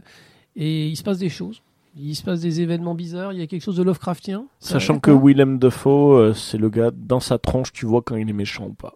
et 0.57 0.87
il 0.89 0.95
se 0.97 1.03
passe 1.03 1.19
des 1.19 1.29
choses. 1.29 1.61
Il 1.95 2.15
se 2.15 2.23
passe 2.23 2.41
des 2.41 2.61
événements 2.61 2.95
bizarres. 2.95 3.33
Il 3.33 3.39
y 3.39 3.41
a 3.43 3.47
quelque 3.47 3.61
chose 3.61 3.75
de 3.77 3.83
Lovecraftien? 3.83 4.45
Sachant 4.59 4.99
que 4.99 5.11
Willem 5.11 5.59
Dafoe, 5.59 6.15
euh, 6.17 6.33
c'est 6.33 6.57
le 6.57 6.69
gars, 6.69 6.91
dans 6.95 7.19
sa 7.19 7.37
tronche, 7.37 7.71
tu 7.71 7.85
vois 7.85 8.01
quand 8.01 8.15
il 8.15 8.27
est 8.29 8.33
méchant 8.33 8.65
ou 8.67 8.73
pas. 8.73 8.93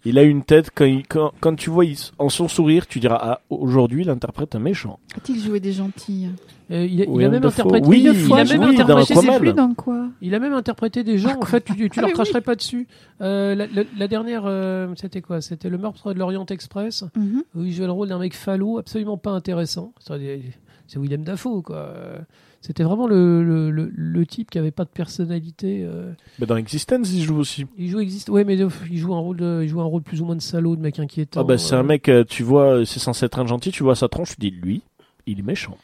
il 0.05 0.17
a 0.17 0.23
une 0.23 0.43
tête, 0.43 0.71
quand, 0.73 0.85
il- 0.85 1.05
quand, 1.07 1.31
quand 1.39 1.55
tu 1.55 1.69
vois 1.69 1.85
il- 1.85 1.97
en 2.17 2.29
son 2.29 2.47
sourire, 2.47 2.87
tu 2.87 2.99
diras, 2.99 3.19
ah, 3.21 3.41
aujourd'hui, 3.51 4.01
il 4.01 4.09
interprète 4.09 4.55
un 4.55 4.59
méchant. 4.59 4.99
A-t-il 5.15 5.39
joué 5.39 5.59
des 5.59 5.73
gentils? 5.73 6.27
Euh, 6.71 6.85
il, 6.85 7.01
a, 7.01 7.05
il 7.05 7.25
a 7.25 7.29
même 7.29 7.45
interprété. 7.45 7.85
Oui, 7.87 7.99
il 7.99 8.07
a 8.07 8.13
Une 8.13 8.19
fois, 8.19 8.37
même 8.37 8.47
je 8.47 8.53
oui, 8.53 8.77
dans 8.77 8.97
interprété. 8.97 9.39
plus 9.39 9.53
dans 9.53 9.73
quoi? 9.73 10.07
Il 10.21 10.33
a 10.33 10.39
même 10.39 10.53
interprété 10.53 11.03
des 11.03 11.17
gens. 11.17 11.37
En 11.39 11.45
fait, 11.45 11.65
tu, 11.65 11.75
tu 11.75 11.99
Ah 11.99 12.01
leur 12.01 12.07
oui, 12.09 12.13
cracherais 12.13 12.39
pas 12.41 12.55
dessus. 12.55 12.87
Euh, 13.19 13.53
la, 13.55 13.67
la- 13.67 13.83
la 13.97 14.07
dernière, 14.07 14.43
euh, 14.45 14.87
c'était 14.95 15.21
quoi? 15.21 15.41
C'était 15.41 15.69
le 15.69 15.77
meurtre 15.77 16.13
de 16.13 16.17
l'Orient 16.17 16.45
Express. 16.45 17.03
Mhm. 17.15 17.43
où 17.55 17.63
il 17.63 17.73
jouait 17.73 17.85
le 17.87 17.91
rôle 17.91 18.07
d'un 18.07 18.19
mec 18.19 18.33
falot, 18.33 18.77
absolument 18.79 19.17
pas 19.17 19.31
intéressant. 19.31 19.93
Des, 20.09 20.41
c'est 20.91 20.99
Willem 20.99 21.23
Dafoe, 21.23 21.61
quoi. 21.61 21.93
C'était 22.59 22.83
vraiment 22.83 23.07
le, 23.07 23.43
le, 23.43 23.71
le, 23.71 23.91
le 23.95 24.25
type 24.25 24.51
qui 24.51 24.59
avait 24.59 24.71
pas 24.71 24.83
de 24.83 24.89
personnalité. 24.89 25.81
euh. 25.83 26.11
Mais 26.39 26.45
dans 26.45 26.55
Existence, 26.57 27.11
il 27.11 27.23
joue 27.23 27.37
aussi. 27.37 27.65
Il 27.77 27.89
joue 27.89 27.99
existe, 28.01 28.29
ouais, 28.29 28.43
mais 28.43 28.59
euh, 28.61 28.69
il 28.91 28.97
joue 28.99 29.13
un 29.15 29.19
rôle, 29.19 29.37
de, 29.37 29.61
il 29.63 29.67
joue 29.69 29.81
un 29.81 29.85
rôle 29.85 30.03
plus 30.03 30.21
ou 30.21 30.25
moins 30.25 30.35
de 30.35 30.41
salaud, 30.41 30.75
de 30.75 30.81
mec 30.81 30.99
inquiétant. 30.99 31.41
Ah 31.41 31.43
bah 31.43 31.57
c'est 31.57 31.73
euh. 31.75 31.79
un 31.79 31.83
mec, 31.83 32.07
euh, 32.09 32.23
tu 32.23 32.43
vois, 32.43 32.85
c'est 32.85 32.99
censé 32.99 33.25
être 33.25 33.39
un 33.39 33.47
gentil, 33.47 33.71
tu 33.71 33.81
vois 33.83 33.95
sa 33.95 34.07
tronche, 34.09 34.31
tu 34.31 34.35
dis 34.39 34.51
lui, 34.51 34.81
il 35.25 35.39
est 35.39 35.43
méchant. 35.43 35.77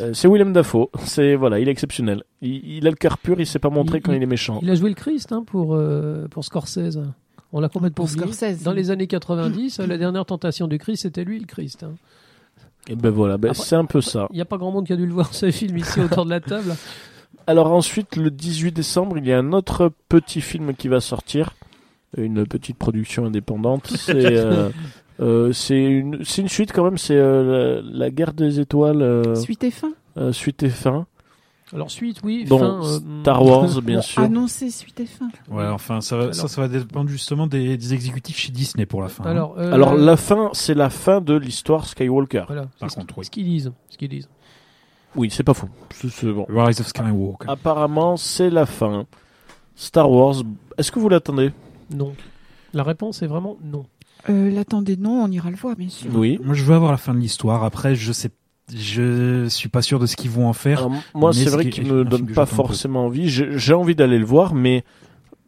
Euh, 0.00 0.12
c'est 0.14 0.28
Willem 0.28 0.52
Dafoe, 0.52 0.88
c'est 1.04 1.34
voilà, 1.34 1.58
il 1.60 1.68
est 1.68 1.70
exceptionnel. 1.72 2.22
Il, 2.42 2.76
il 2.78 2.86
a 2.86 2.90
le 2.90 2.96
cœur 2.96 3.18
pur, 3.18 3.38
il 3.40 3.46
sait 3.46 3.58
pas 3.58 3.70
montrer 3.70 3.98
Il- 3.98 4.02
quand 4.02 4.12
il, 4.12 4.16
il- 4.18 4.22
est 4.22 4.26
méchant. 4.26 4.60
Il 4.62 4.70
a 4.70 4.74
joué 4.74 4.88
le 4.90 4.94
Christ 4.96 5.32
hein, 5.32 5.44
pour, 5.46 5.74
euh, 5.74 6.26
pour 6.28 6.44
Scorsese. 6.44 6.98
On 7.52 7.60
l'a 7.60 7.68
complètement 7.68 8.04
Pour 8.06 8.12
oublié. 8.14 8.32
Scorsese. 8.32 8.62
Dans 8.62 8.72
les 8.72 8.90
années 8.90 9.06
90, 9.06 9.80
la 9.80 9.96
dernière 9.98 10.24
tentation 10.26 10.68
du 10.68 10.78
Christ, 10.78 11.02
c'était 11.02 11.24
lui 11.24 11.38
le 11.38 11.46
Christ. 11.46 11.82
hein. 11.84 11.94
Et 12.88 12.96
ben 12.96 13.10
voilà, 13.10 13.36
ben 13.36 13.52
c'est 13.54 13.76
un 13.76 13.84
peu 13.84 14.00
ça. 14.00 14.26
Il 14.30 14.36
n'y 14.36 14.40
a 14.42 14.44
pas 14.46 14.56
grand 14.56 14.70
monde 14.70 14.86
qui 14.86 14.92
a 14.92 14.96
dû 14.96 15.06
le 15.06 15.12
voir 15.12 15.34
ce 15.34 15.50
film 15.50 15.76
ici 15.76 16.00
autour 16.00 16.24
de 16.24 16.30
la 16.30 16.40
table. 16.40 16.74
Alors 17.46 17.70
ensuite, 17.72 18.16
le 18.16 18.30
18 18.30 18.72
décembre, 18.72 19.18
il 19.18 19.26
y 19.26 19.32
a 19.32 19.38
un 19.38 19.52
autre 19.52 19.90
petit 20.08 20.40
film 20.40 20.74
qui 20.74 20.88
va 20.88 21.00
sortir, 21.00 21.54
une 22.16 22.46
petite 22.46 22.76
production 22.78 23.26
indépendante. 23.26 23.86
C'est 23.96 24.36
euh, 24.36 24.70
euh, 25.20 25.52
c'est 25.52 25.82
une, 25.82 26.24
c'est 26.24 26.42
une 26.42 26.48
suite 26.48 26.72
quand 26.72 26.84
même. 26.84 26.96
C'est 26.98 27.16
euh, 27.16 27.82
la, 27.82 28.06
la 28.06 28.10
guerre 28.10 28.32
des 28.32 28.60
étoiles, 28.60 29.02
euh, 29.02 29.34
Suite 29.34 29.64
et 29.64 29.70
fin. 29.70 29.92
euh, 30.16 30.32
suite 30.32 30.62
et 30.62 30.68
fin. 30.70 31.06
Alors 31.74 31.90
suite, 31.90 32.20
oui. 32.24 32.44
Bon, 32.48 32.58
fin, 32.58 32.82
euh, 32.82 33.20
Star 33.22 33.44
Wars, 33.44 33.82
bien 33.82 34.00
sûr. 34.00 34.22
Annoncé 34.22 34.70
suite 34.70 34.98
et 35.00 35.06
fin. 35.06 35.28
Ouais, 35.50 35.66
enfin, 35.66 36.00
ça 36.00 36.16
va, 36.16 36.32
ça, 36.32 36.48
ça 36.48 36.60
va 36.62 36.68
dépendre 36.68 37.10
justement 37.10 37.46
des, 37.46 37.76
des 37.76 37.94
exécutifs 37.94 38.38
chez 38.38 38.52
Disney 38.52 38.86
pour 38.86 39.02
la 39.02 39.08
fin. 39.08 39.24
hein. 39.24 39.30
Alors, 39.30 39.54
euh, 39.58 39.72
Alors 39.72 39.94
la 39.94 40.16
fin, 40.16 40.50
c'est 40.54 40.74
la 40.74 40.88
fin 40.90 41.20
de 41.20 41.34
l'histoire 41.34 41.86
Skywalker. 41.86 42.44
voilà, 42.46 42.66
Par 42.80 42.90
ce 42.90 42.96
contre, 42.96 43.08
qu'ils- 43.14 43.18
oui. 43.18 43.24
ce 43.26 43.30
qu'ils 43.30 43.44
disent, 43.44 43.72
ce 43.90 43.96
qu'ils 43.98 44.08
disent. 44.08 44.28
Oui, 45.16 45.30
c'est 45.30 45.42
pas 45.42 45.54
faux. 45.54 45.68
C'est 45.90 46.32
bon. 46.32 46.46
Rise 46.48 46.80
of 46.80 46.86
Skywalker. 46.86 47.48
Apparemment, 47.50 48.16
c'est 48.16 48.50
la 48.50 48.66
fin. 48.66 49.06
Star 49.74 50.10
Wars. 50.10 50.36
Est-ce 50.76 50.90
que 50.92 50.98
vous 50.98 51.08
l'attendez? 51.08 51.52
Non. 51.94 52.12
La 52.74 52.82
réponse 52.82 53.22
est 53.22 53.26
vraiment 53.26 53.56
non. 53.62 53.84
Euh, 54.28 54.50
L'attendez, 54.50 54.96
non, 54.96 55.22
on 55.24 55.30
ira 55.30 55.50
le 55.50 55.56
voir, 55.56 55.76
bien 55.76 55.88
sûr. 55.88 56.10
Oui. 56.14 56.38
Moi, 56.42 56.54
je 56.54 56.64
veux 56.64 56.74
avoir 56.74 56.90
la 56.90 56.98
fin 56.98 57.14
de 57.14 57.18
l'histoire. 57.20 57.62
Après, 57.64 57.94
je 57.94 58.12
sais, 58.12 58.30
je 58.74 59.46
suis 59.48 59.68
pas 59.68 59.82
sûr 59.82 59.98
de 59.98 60.06
ce 60.06 60.16
qu'ils 60.16 60.30
vont 60.30 60.48
en 60.48 60.52
faire. 60.52 60.78
Alors, 60.80 60.92
moi, 61.14 61.32
c'est 61.32 61.48
vrai 61.50 61.64
qui- 61.64 61.70
qu'il 61.82 61.90
un 61.90 61.94
me 61.94 62.04
donne 62.04 62.26
pas 62.26 62.46
forcément 62.46 63.06
envie. 63.06 63.28
J'ai 63.28 63.74
envie 63.74 63.94
d'aller 63.94 64.18
le 64.18 64.24
voir, 64.26 64.54
mais 64.54 64.84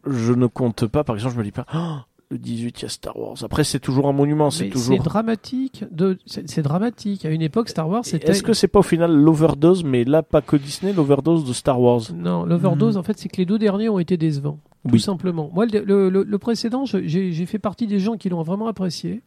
je 0.07 0.33
ne 0.33 0.47
compte 0.47 0.85
pas. 0.87 1.03
Par 1.03 1.15
exemple, 1.15 1.35
je 1.35 1.39
me 1.39 1.43
dis 1.43 1.51
pas. 1.51 1.65
Oh, 1.75 1.97
le 2.31 2.37
18, 2.37 2.79
il 2.79 2.83
y 2.83 2.85
a 2.85 2.89
Star 2.89 3.17
Wars. 3.19 3.35
Après, 3.43 3.63
c'est 3.65 3.79
toujours 3.79 4.07
un 4.07 4.13
monument. 4.13 4.49
C'est 4.51 4.65
Mais 4.65 4.69
toujours. 4.69 4.95
c'est 4.97 5.03
dramatique. 5.03 5.83
De... 5.91 6.17
C'est 6.25 6.61
dramatique. 6.61 7.25
À 7.25 7.29
une 7.29 7.41
époque, 7.41 7.69
Star 7.69 7.89
Wars, 7.89 8.05
c'était. 8.05 8.31
Est-ce 8.31 8.41
que 8.41 8.53
c'est 8.53 8.69
pas 8.69 8.79
au 8.79 8.83
final 8.83 9.11
l'overdose, 9.13 9.83
mais 9.83 10.03
là, 10.05 10.23
pas 10.23 10.41
que 10.41 10.55
Disney, 10.55 10.93
l'overdose 10.93 11.43
de 11.45 11.53
Star 11.53 11.79
Wars? 11.79 12.01
Non, 12.15 12.45
l'overdose, 12.45 12.95
Hmm. 12.95 12.99
en 12.99 13.03
fait, 13.03 13.17
c'est 13.19 13.27
que 13.29 13.37
les 13.37 13.45
deux 13.45 13.59
derniers 13.59 13.89
ont 13.89 13.99
été 13.99 14.15
décevants. 14.17 14.59
Tout 14.87 14.93
Oui. 14.93 14.99
simplement. 14.99 15.51
Moi, 15.53 15.65
le, 15.67 15.83
le- 15.83 16.09
le- 16.09 16.23
le 16.23 16.37
précédent, 16.39 16.85
j'ai 16.85 17.31
j'ai 17.31 17.45
fait 17.45 17.59
partie 17.59 17.85
des 17.85 17.99
gens 17.99 18.17
qui 18.17 18.29
l'ont 18.29 18.41
vraiment 18.41 18.67
apprécié. 18.67 19.21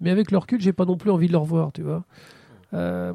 Mais 0.00 0.10
avec 0.10 0.30
leur 0.30 0.42
recul, 0.42 0.60
j'ai 0.60 0.72
pas 0.72 0.84
non 0.84 0.96
plus 0.96 1.10
envie 1.10 1.26
de 1.28 1.32
le 1.32 1.38
revoir, 1.38 1.70
tu 1.72 1.82
vois. 1.82 2.04
Euh, 2.74 3.12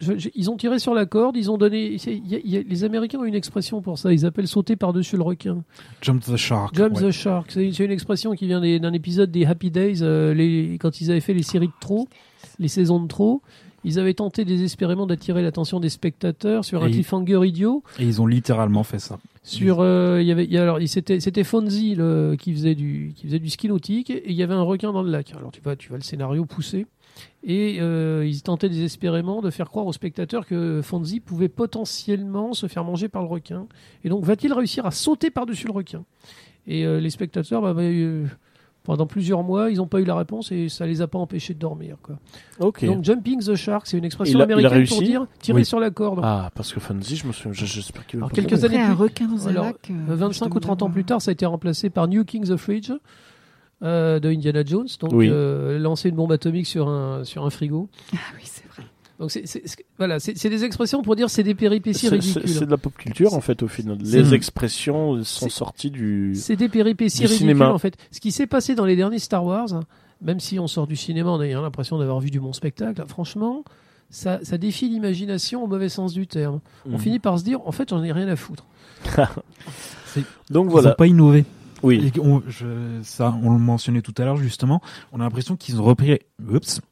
je- 0.00 0.18
je- 0.18 0.28
ils 0.34 0.50
ont 0.50 0.56
tiré 0.56 0.78
sur 0.78 0.92
la 0.92 1.06
corde, 1.06 1.36
ils 1.36 1.50
ont 1.50 1.56
donné. 1.56 1.96
c'est- 1.98 2.14
il 2.14 2.26
y 2.28 2.34
a- 2.34 2.40
il 2.44 2.50
y 2.50 2.56
a- 2.56 2.62
les 2.62 2.84
Américains 2.84 3.18
ont 3.18 3.24
une 3.24 3.34
expression 3.34 3.80
pour 3.80 3.98
ça. 3.98 4.12
Ils 4.12 4.26
appellent 4.26 4.48
sauter 4.48 4.76
par-dessus 4.76 5.16
le 5.16 5.22
requin. 5.22 5.62
Jump 6.02 6.22
the 6.24 6.36
Shark. 6.36 6.74
Jump 6.74 6.96
ouais. 6.96 7.02
the 7.08 7.10
Shark. 7.10 7.50
C'est 7.50 7.70
une 7.78 7.90
expression 7.90 8.32
qui 8.34 8.46
vient 8.46 8.60
d'un 8.60 8.92
épisode 8.92 9.30
des 9.30 9.46
Happy 9.46 9.70
Days, 9.70 10.00
euh, 10.02 10.34
les, 10.34 10.76
quand 10.78 11.00
ils 11.00 11.10
avaient 11.10 11.20
fait 11.20 11.34
les 11.34 11.42
séries 11.42 11.68
de 11.68 11.72
trop, 11.80 12.08
les 12.58 12.68
saisons 12.68 13.00
de 13.00 13.08
trop. 13.08 13.40
Ils 13.84 14.00
avaient 14.00 14.14
tenté 14.14 14.44
désespérément 14.44 15.06
d'attirer 15.06 15.42
l'attention 15.42 15.78
des 15.78 15.90
spectateurs 15.90 16.64
sur 16.64 16.82
un 16.82 16.90
cliffhanger 16.90 17.46
idiot. 17.46 17.84
Et 18.00 18.04
ils 18.04 18.20
ont 18.20 18.26
littéralement 18.26 18.82
fait 18.82 18.98
ça. 18.98 19.20
Sur, 19.44 19.78
euh, 19.80 20.18
il 20.20 20.26
y 20.26 20.32
avait, 20.32 20.44
il 20.44 20.50
y 20.52 20.58
a- 20.58 20.62
alors, 20.62 20.78
c'était, 20.86 21.20
c'était 21.20 21.44
Fonzie 21.44 21.94
le, 21.94 22.34
qui 22.36 22.52
faisait 22.52 22.74
du, 22.74 23.12
qui 23.14 23.26
faisait 23.28 23.38
du 23.38 23.48
ski 23.48 23.68
nautique, 23.68 24.10
et 24.10 24.24
il 24.26 24.34
y 24.34 24.42
avait 24.42 24.54
un 24.54 24.62
requin 24.62 24.92
dans 24.92 25.02
le 25.04 25.10
lac. 25.12 25.32
Alors 25.38 25.52
tu 25.52 25.60
vois, 25.62 25.76
tu 25.76 25.88
vois 25.88 25.98
le 25.98 26.02
scénario 26.02 26.44
pousser, 26.46 26.86
et 27.42 27.78
euh, 27.80 28.24
ils 28.26 28.42
tentaient 28.42 28.68
désespérément 28.68 29.40
de 29.42 29.50
faire 29.50 29.68
croire 29.70 29.86
aux 29.86 29.92
spectateurs 29.92 30.46
que 30.46 30.80
Fonzie 30.82 31.20
pouvait 31.20 31.48
potentiellement 31.48 32.52
se 32.54 32.66
faire 32.66 32.84
manger 32.84 33.08
par 33.08 33.22
le 33.22 33.28
requin. 33.28 33.66
Et 34.04 34.08
donc, 34.08 34.24
va-t-il 34.24 34.52
réussir 34.52 34.86
à 34.86 34.90
sauter 34.90 35.30
par-dessus 35.30 35.66
le 35.66 35.72
requin? 35.72 36.04
Et 36.66 36.84
euh, 36.84 36.98
les 37.00 37.10
spectateurs, 37.10 37.62
bah, 37.62 37.72
bah, 37.74 37.82
euh, 37.82 38.26
pendant 38.82 39.06
plusieurs 39.06 39.42
mois, 39.42 39.70
ils 39.70 39.78
n'ont 39.78 39.86
pas 39.86 40.00
eu 40.00 40.04
la 40.04 40.14
réponse 40.16 40.52
et 40.52 40.68
ça 40.68 40.86
les 40.86 41.00
a 41.02 41.08
pas 41.08 41.18
empêchés 41.18 41.54
de 41.54 41.58
dormir. 41.58 41.96
Quoi. 42.02 42.18
Ok. 42.60 42.84
Donc, 42.84 43.04
jumping 43.04 43.40
the 43.44 43.54
shark, 43.56 43.86
c'est 43.86 43.98
une 43.98 44.04
expression 44.04 44.38
Il 44.38 44.42
a- 44.42 44.46
il 44.46 44.64
a 44.66 44.68
américaine 44.70 44.86
pour 44.88 45.02
dire 45.02 45.26
tirer 45.40 45.58
Oui. 45.58 45.64
sur 45.64 45.80
la 45.80 45.90
corde. 45.90 46.20
Ah, 46.22 46.50
parce 46.54 46.72
que 46.72 46.78
Fantasy, 46.80 47.16
je 47.16 47.26
me 47.26 47.32
souviens. 47.32 47.52
je- 47.52 47.66
J'espère 47.66 48.06
qu'il 48.06 48.18
va 48.20 48.26
Alors, 48.26 48.30
pas 48.30 48.42
quelques 48.42 48.64
années 48.64 48.76
Après, 48.76 48.92
un 48.92 48.94
plus- 48.94 49.02
requin 49.02 49.26
dans 49.28 49.46
un 49.48 49.50
Alors, 49.50 49.64
lac. 49.66 49.90
euh, 49.90 50.12
Euh, 50.12 50.14
25 50.16 50.44
je 50.46 50.50
ou 50.50 50.60
te 50.60 50.64
30 50.66 50.82
ans 50.82 50.90
plus 50.90 51.04
tard, 51.04 51.20
ça 51.20 51.30
a 51.30 51.32
été 51.32 51.44
remplacé 51.46 51.90
par 51.90 52.06
New 52.08 52.24
Kings 52.24 52.50
of 52.50 52.64
Ridge 52.66 52.92
euh, 53.82 54.18
de 54.20 54.28
Indiana 54.30 54.62
Jones. 54.64 54.86
Donc, 55.00 55.10
Oui. 55.12 55.28
euh, 55.30 55.78
lancer 55.78 56.08
une 56.08 56.16
bombe 56.16 56.32
atomique 56.32 56.66
sur 56.66 56.88
un, 56.88 57.24
sur 57.24 57.44
un 57.44 57.50
frigo. 57.50 57.88
Ah 58.14 58.16
oui, 58.36 58.42
c'est 58.44 58.66
vrai. 58.72 58.82
Donc, 59.18 59.30
c'est, 59.30 59.46
c'est- 59.46 59.62
c'est- 59.64 59.84
voilà, 59.96 60.18
c'est, 60.20 60.36
c'est 60.36 60.50
des 60.50 60.64
expressions 60.64 61.02
pour 61.02 61.16
dire 61.16 61.30
c'est 61.30 61.42
des 61.42 61.54
péripéties 61.54 62.00
C'est- 62.00 62.08
ridicules. 62.10 62.42
C'est 62.46 62.58
c'est 62.60 62.66
de 62.66 62.70
la 62.70 62.76
pop 62.76 62.94
culture 62.96 63.32
en 63.34 63.40
fait 63.40 63.62
au 63.62 63.68
final. 63.68 63.96
C'est- 64.04 64.18
Les 64.18 64.34
expressions 64.34 65.22
sont 65.24 65.46
C'est- 65.48 65.54
sorties 65.54 65.90
du. 65.90 66.32
C'est 66.34 66.56
des 66.56 66.68
péripéties 66.68 67.18
Du 67.20 67.22
ridicules 67.24 67.38
cinéma. 67.38 67.72
en 67.72 67.78
fait. 67.78 67.96
Ce 68.10 68.20
qui 68.20 68.30
s'est 68.32 68.46
passé 68.46 68.74
dans 68.74 68.84
les 68.84 68.94
derniers 68.96 69.18
Star 69.18 69.42
Wars, 69.44 69.68
même 70.20 70.38
si 70.40 70.58
on 70.58 70.66
sort 70.66 70.86
du 70.86 70.96
cinéma 70.96 71.30
en 71.30 71.40
ayant 71.40 71.62
l'impression 71.62 71.98
d'avoir 71.98 72.20
vu 72.20 72.30
du 72.30 72.40
bon 72.40 72.52
spectacle, 72.52 73.02
franchement, 73.08 73.64
ça, 74.10 74.38
ça 74.42 74.58
défie 74.58 74.88
l'imagination 74.90 75.64
au 75.64 75.66
mauvais 75.66 75.88
sens 75.88 76.12
du 76.12 76.26
terme. 76.26 76.60
On 76.86 76.92
Mhm. 76.92 76.98
finit 76.98 77.18
par 77.18 77.38
se 77.38 77.44
dire, 77.44 77.60
en 77.66 77.72
fait, 77.72 77.88
j'en 77.88 78.02
ai 78.04 78.12
rien 78.12 78.28
à 78.28 78.36
foutre. 78.36 78.66
Donc 80.50 80.66
Ils 80.66 80.70
voilà. 80.70 80.90
ont 80.90 80.94
pas 80.94 81.06
innové. 81.06 81.44
Oui. 81.82 82.12
Et 82.14 82.20
on, 82.20 82.42
je, 82.48 83.00
ça, 83.02 83.36
on 83.42 83.52
le 83.52 83.58
mentionnait 83.58 84.02
tout 84.02 84.14
à 84.18 84.24
l'heure 84.24 84.36
justement. 84.36 84.80
On 85.12 85.20
a 85.20 85.24
l'impression 85.24 85.56
qu'ils 85.56 85.80
ont 85.80 85.84
repris, 85.84 86.18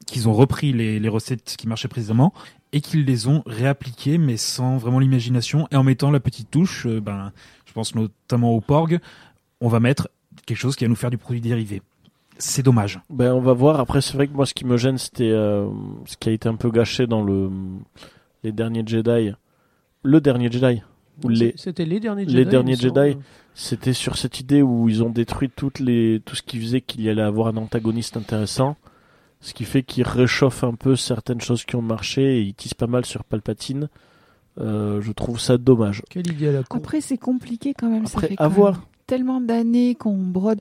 qu'ils 0.05 0.29
ont 0.29 0.33
repris 0.33 0.73
les, 0.73 0.99
les 0.99 1.09
recettes 1.09 1.55
qui 1.57 1.67
marchaient 1.67 1.87
précédemment 1.87 2.33
et 2.71 2.81
qu'ils 2.81 3.05
les 3.05 3.27
ont 3.27 3.41
réappliquées, 3.45 4.17
mais 4.17 4.37
sans 4.37 4.77
vraiment 4.77 4.99
l'imagination 4.99 5.67
et 5.71 5.75
en 5.75 5.83
mettant 5.83 6.11
la 6.11 6.19
petite 6.19 6.51
touche. 6.51 6.85
euh, 6.85 6.99
ben, 6.99 7.31
je 7.65 7.73
pense 7.73 7.95
notamment 7.95 8.51
au 8.51 8.61
Porg. 8.61 8.99
On 9.61 9.67
va 9.69 9.79
mettre 9.79 10.09
quelque 10.45 10.57
chose 10.57 10.75
qui 10.75 10.83
va 10.83 10.89
nous 10.89 10.95
faire 10.95 11.09
du 11.09 11.17
produit 11.17 11.41
dérivé. 11.41 11.81
C'est 12.37 12.63
dommage. 12.63 12.99
Ben 13.09 13.31
on 13.33 13.39
va 13.39 13.53
voir. 13.53 13.79
Après 13.79 14.01
c'est 14.01 14.13
vrai 14.13 14.27
que 14.27 14.33
moi 14.33 14.45
ce 14.45 14.53
qui 14.53 14.65
me 14.65 14.75
gêne 14.75 14.97
c'était 14.97 15.29
euh, 15.29 15.67
ce 16.05 16.17
qui 16.17 16.29
a 16.29 16.31
été 16.33 16.49
un 16.49 16.55
peu 16.55 16.69
gâché 16.69 17.07
dans 17.07 17.23
le 17.23 17.49
les 18.43 18.51
derniers 18.51 18.83
Jedi. 18.85 19.31
Le 20.03 20.21
dernier 20.21 20.51
Jedi. 20.51 20.81
Les 21.27 21.53
C'était 21.57 21.85
les 21.85 21.99
derniers 21.99 22.25
les 22.25 22.31
Jedi. 22.31 22.45
me 22.45 22.51
derniers. 22.51 22.75
Jedi. 22.75 23.17
C'était 23.53 23.93
sur 23.93 24.17
cette 24.17 24.39
idée 24.39 24.61
où 24.61 24.89
ils 24.89 25.01
ont 25.03 25.09
détruit 25.09 25.49
toutes 25.55 25.79
les, 25.79 26.21
tout 26.25 26.35
ce 26.35 26.41
qui 26.41 26.59
faisait 26.59 26.81
qu'il 26.81 27.01
y 27.01 27.09
allait 27.09 27.21
avoir 27.21 27.47
un 27.47 27.57
antagoniste 27.57 28.17
intéressant. 28.17 28.75
Ce 29.41 29.53
qui 29.53 29.63
fait 29.63 29.83
qu'ils 29.83 30.03
réchauffent 30.03 30.63
un 30.63 30.73
peu 30.73 30.95
certaines 30.95 31.39
choses 31.41 31.63
qui 31.65 31.75
ont 31.75 31.81
marché 31.81 32.39
et 32.39 32.41
ils 32.41 32.53
tissent 32.53 32.73
pas 32.73 32.87
mal 32.87 33.05
sur 33.05 33.23
Palpatine. 33.23 33.89
Euh, 34.59 35.01
je 35.01 35.11
trouve 35.11 35.39
ça 35.39 35.57
dommage. 35.57 36.01
Quelle 36.09 36.27
idée 36.31 36.47
à 36.47 36.51
la 36.53 36.63
con. 36.63 36.77
Après, 36.77 37.01
c'est 37.01 37.17
compliqué 37.17 37.73
quand 37.73 37.89
même. 37.89 38.05
ça 38.07 38.13
Après, 38.17 38.27
fait 38.29 38.33
à 38.37 38.45
quand 38.45 38.49
voir. 38.49 38.73
même 38.73 38.81
tellement 39.07 39.41
d'années 39.41 39.95
qu'on 39.95 40.17
brode. 40.17 40.59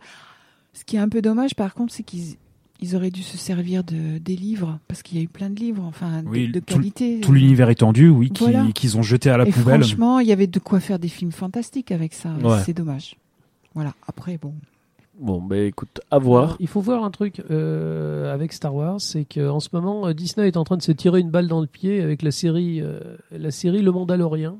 Ce 0.72 0.84
qui 0.84 0.96
est 0.96 1.00
un 1.00 1.08
peu 1.08 1.22
dommage, 1.22 1.54
par 1.54 1.74
contre, 1.74 1.92
c'est 1.94 2.02
qu'ils 2.02 2.34
ils 2.84 2.96
auraient 2.96 3.10
dû 3.10 3.22
se 3.22 3.36
servir 3.36 3.82
de, 3.84 4.18
des 4.18 4.36
livres, 4.36 4.78
parce 4.88 5.02
qu'il 5.02 5.18
y 5.18 5.20
a 5.20 5.24
eu 5.24 5.28
plein 5.28 5.50
de 5.50 5.58
livres, 5.58 5.82
enfin, 5.84 6.22
de- 6.22 6.28
Oui, 6.28 6.48
de, 6.48 6.60
tout- 6.60 6.74
qualité. 6.76 7.20
Tout 7.20 7.32
l'univers 7.32 7.70
étendu, 7.70 8.08
oui, 8.08 8.30
Voilà. 8.38 8.66
qu'ils 8.74 8.96
ont 8.98 9.02
jeté 9.02 9.30
à 9.30 9.36
la 9.36 9.46
Et 9.46 9.50
poubelle. 9.50 9.82
franchement, 9.82 10.18
il 10.20 10.28
y 10.28 10.32
avait 10.32 10.46
de 10.46 10.58
quoi 10.58 10.80
faire 10.80 10.98
des 10.98 11.08
films 11.08 11.32
fantastiques 11.32 11.90
avec 11.92 12.12
ça. 12.14 12.30
Ouais. 12.42 12.58
C'est 12.64 12.72
dommage. 12.74 13.16
Voilà. 13.74 13.94
Après, 14.06 14.38
bon. 14.40 14.54
Bon, 15.20 15.40
ben 15.40 15.66
écoute, 15.66 16.00
à 16.10 16.18
voir. 16.18 16.56
Il 16.58 16.66
faut 16.66 16.80
voir 16.80 17.04
un 17.04 17.10
truc 17.12 17.40
euh, 17.50 18.34
avec 18.34 18.52
Star 18.52 18.74
Wars, 18.74 19.00
c'est 19.00 19.24
qu'en 19.24 19.60
ce 19.60 19.68
moment, 19.72 20.08
euh, 20.08 20.12
Disney 20.12 20.48
est 20.48 20.56
en 20.56 20.64
train 20.64 20.76
de 20.76 20.82
se 20.82 20.90
tirer 20.92 21.20
une 21.20 21.30
balle 21.30 21.46
dans 21.46 21.60
le 21.60 21.68
pied 21.68 22.00
avec 22.02 22.20
la 22.22 22.32
série, 22.32 22.80
euh, 22.80 22.98
la 23.30 23.50
série 23.52 23.80
Le 23.82 23.92
Mandalorien. 23.92 24.56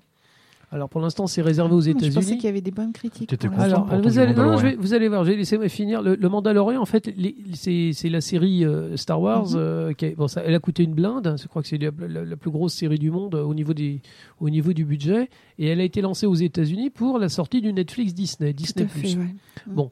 Alors 0.74 0.88
pour 0.88 1.00
l'instant, 1.00 1.26
c'est 1.28 1.40
réservé 1.40 1.72
aux 1.74 1.80
Je 1.80 1.92
pensais 1.92 2.06
États-Unis. 2.08 2.36
qu'il 2.38 2.44
y 2.46 2.48
avait 2.48 2.60
des 2.60 2.72
bonnes 2.72 2.92
critiques. 2.92 3.32
Alors, 3.58 3.86
vous 3.86 4.18
allez, 4.18 4.34
non, 4.34 4.42
Mandalorian. 4.42 4.58
je 4.58 4.66
vais- 4.66 4.74
vous 4.76 4.92
allez 4.92 5.08
voir, 5.08 5.24
j'ai 5.24 5.36
laissé 5.36 5.68
finir. 5.68 6.02
Le, 6.02 6.16
le 6.16 6.28
Mandalorian, 6.28 6.82
en 6.82 6.84
fait, 6.84 7.14
c'est 7.54 8.08
la 8.10 8.20
série 8.20 8.64
euh, 8.64 8.96
Star 8.96 9.20
Wars. 9.20 9.50
Mhm. 9.50 9.56
euh, 9.56 9.92
qui 9.92 10.10
bon, 10.10 10.26
ça, 10.26 10.42
elle 10.44 10.54
a 10.54 10.58
coûté 10.58 10.82
une 10.82 10.94
blinde. 10.94 11.36
Je 11.40 11.46
crois 11.46 11.62
que 11.62 11.68
c'est 11.68 11.78
la, 11.78 11.90
la- 12.08 12.24
la 12.24 12.36
plus 12.36 12.50
grosse 12.50 12.74
série 12.74 12.98
du 12.98 13.10
monde 13.12 13.36
euh, 13.36 13.44
au 13.44 13.54
niveau, 13.54 13.72
des, 13.72 14.02
au 14.40 14.50
niveau 14.50 14.72
du 14.72 14.84
budget. 14.84 15.30
Et 15.58 15.68
elle 15.68 15.80
a 15.80 15.84
été 15.84 16.00
lancée 16.00 16.26
aux 16.26 16.34
États-Unis 16.34 16.90
pour 16.90 17.18
la 17.20 17.28
sortie 17.28 17.60
du 17.60 17.72
Netflix 17.72 18.12
Disney. 18.12 18.52
Disney+. 18.52 18.88
fait, 18.88 19.16
ouais. 19.16 19.34
Bon, 19.68 19.90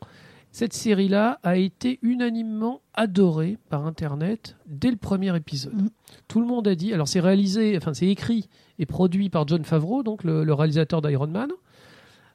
cette 0.50 0.72
série-là 0.74 1.38
a 1.44 1.56
été 1.56 1.98
unanimement 2.02 2.80
adorée 2.94 3.56
par 3.70 3.86
Internet 3.86 4.56
dès 4.66 4.90
le 4.90 4.96
premier 4.96 5.34
épisode. 5.36 5.74
Mhm. 5.74 5.88
Tout 6.28 6.40
le 6.40 6.46
monde 6.46 6.66
a 6.68 6.74
dit. 6.74 6.92
Alors, 6.92 7.08
c'est 7.08 7.20
réalisé, 7.20 7.76
enfin, 7.76 7.94
c'est 7.94 8.08
écrit 8.08 8.48
produit 8.86 9.28
par 9.30 9.46
John 9.48 9.64
Favreau, 9.64 10.02
donc 10.02 10.24
le, 10.24 10.52
réalisateur 10.52 11.02
d'Iron 11.02 11.26
Man. 11.28 11.50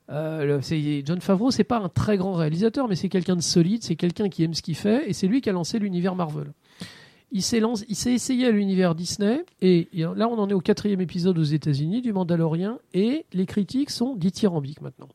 Euh, 0.09 0.61
John 1.05 1.19
Favreau, 1.19 1.51
c'est 1.51 1.63
pas 1.65 1.79
un 1.79 1.89
très 1.89 2.17
grand 2.17 2.33
réalisateur, 2.33 2.87
mais 2.87 2.95
c'est 2.95 3.09
quelqu'un 3.09 3.35
de 3.35 3.41
solide, 3.41 3.83
c'est 3.83 3.95
quelqu'un 3.97 4.29
qui 4.29 4.43
aime 4.43 4.53
ce 4.53 4.61
qu'il 4.61 4.75
fait, 4.75 5.09
et 5.09 5.13
c'est 5.13 5.27
lui 5.27 5.41
qui 5.41 5.49
a 5.49 5.53
lancé 5.53 5.79
l'univers 5.79 6.15
Marvel. 6.15 6.53
il 7.33 7.41
s'est 7.43 7.59
lancé- 7.59 7.85
il 7.89 7.95
s'est 7.95 8.13
essayé 8.13 8.47
à 8.47 8.51
l'univers 8.51 8.95
Disney 8.95 9.43
et 9.61 9.89
là 9.93 10.29
on 10.29 10.39
en 10.39 10.47
est 10.49 10.53
au 10.53 10.61
quatrième 10.61 11.01
épisode 11.01 11.37
aux 11.37 11.43
États-Unis 11.43 12.01
du 12.01 12.13
Mandalorian 12.13 12.79
et 12.93 13.25
les 13.33 13.45
critiques 13.45 13.89
sont 13.89 14.15
dithyrambiques 14.15 14.79
maintenant. 14.79 15.09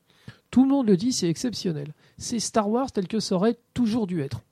Tout 0.50 0.64
le 0.64 0.68
monde 0.68 0.86
le 0.88 0.98
dit, 0.98 1.12
c'est 1.12 1.30
exceptionnel. 1.30 1.94
C'est 2.18 2.38
Star 2.38 2.68
Wars 2.68 2.92
tel 2.92 3.08
que 3.08 3.18
ça 3.18 3.36
aurait 3.36 3.56
toujours 3.72 4.06
dû 4.06 4.20
être. 4.20 4.42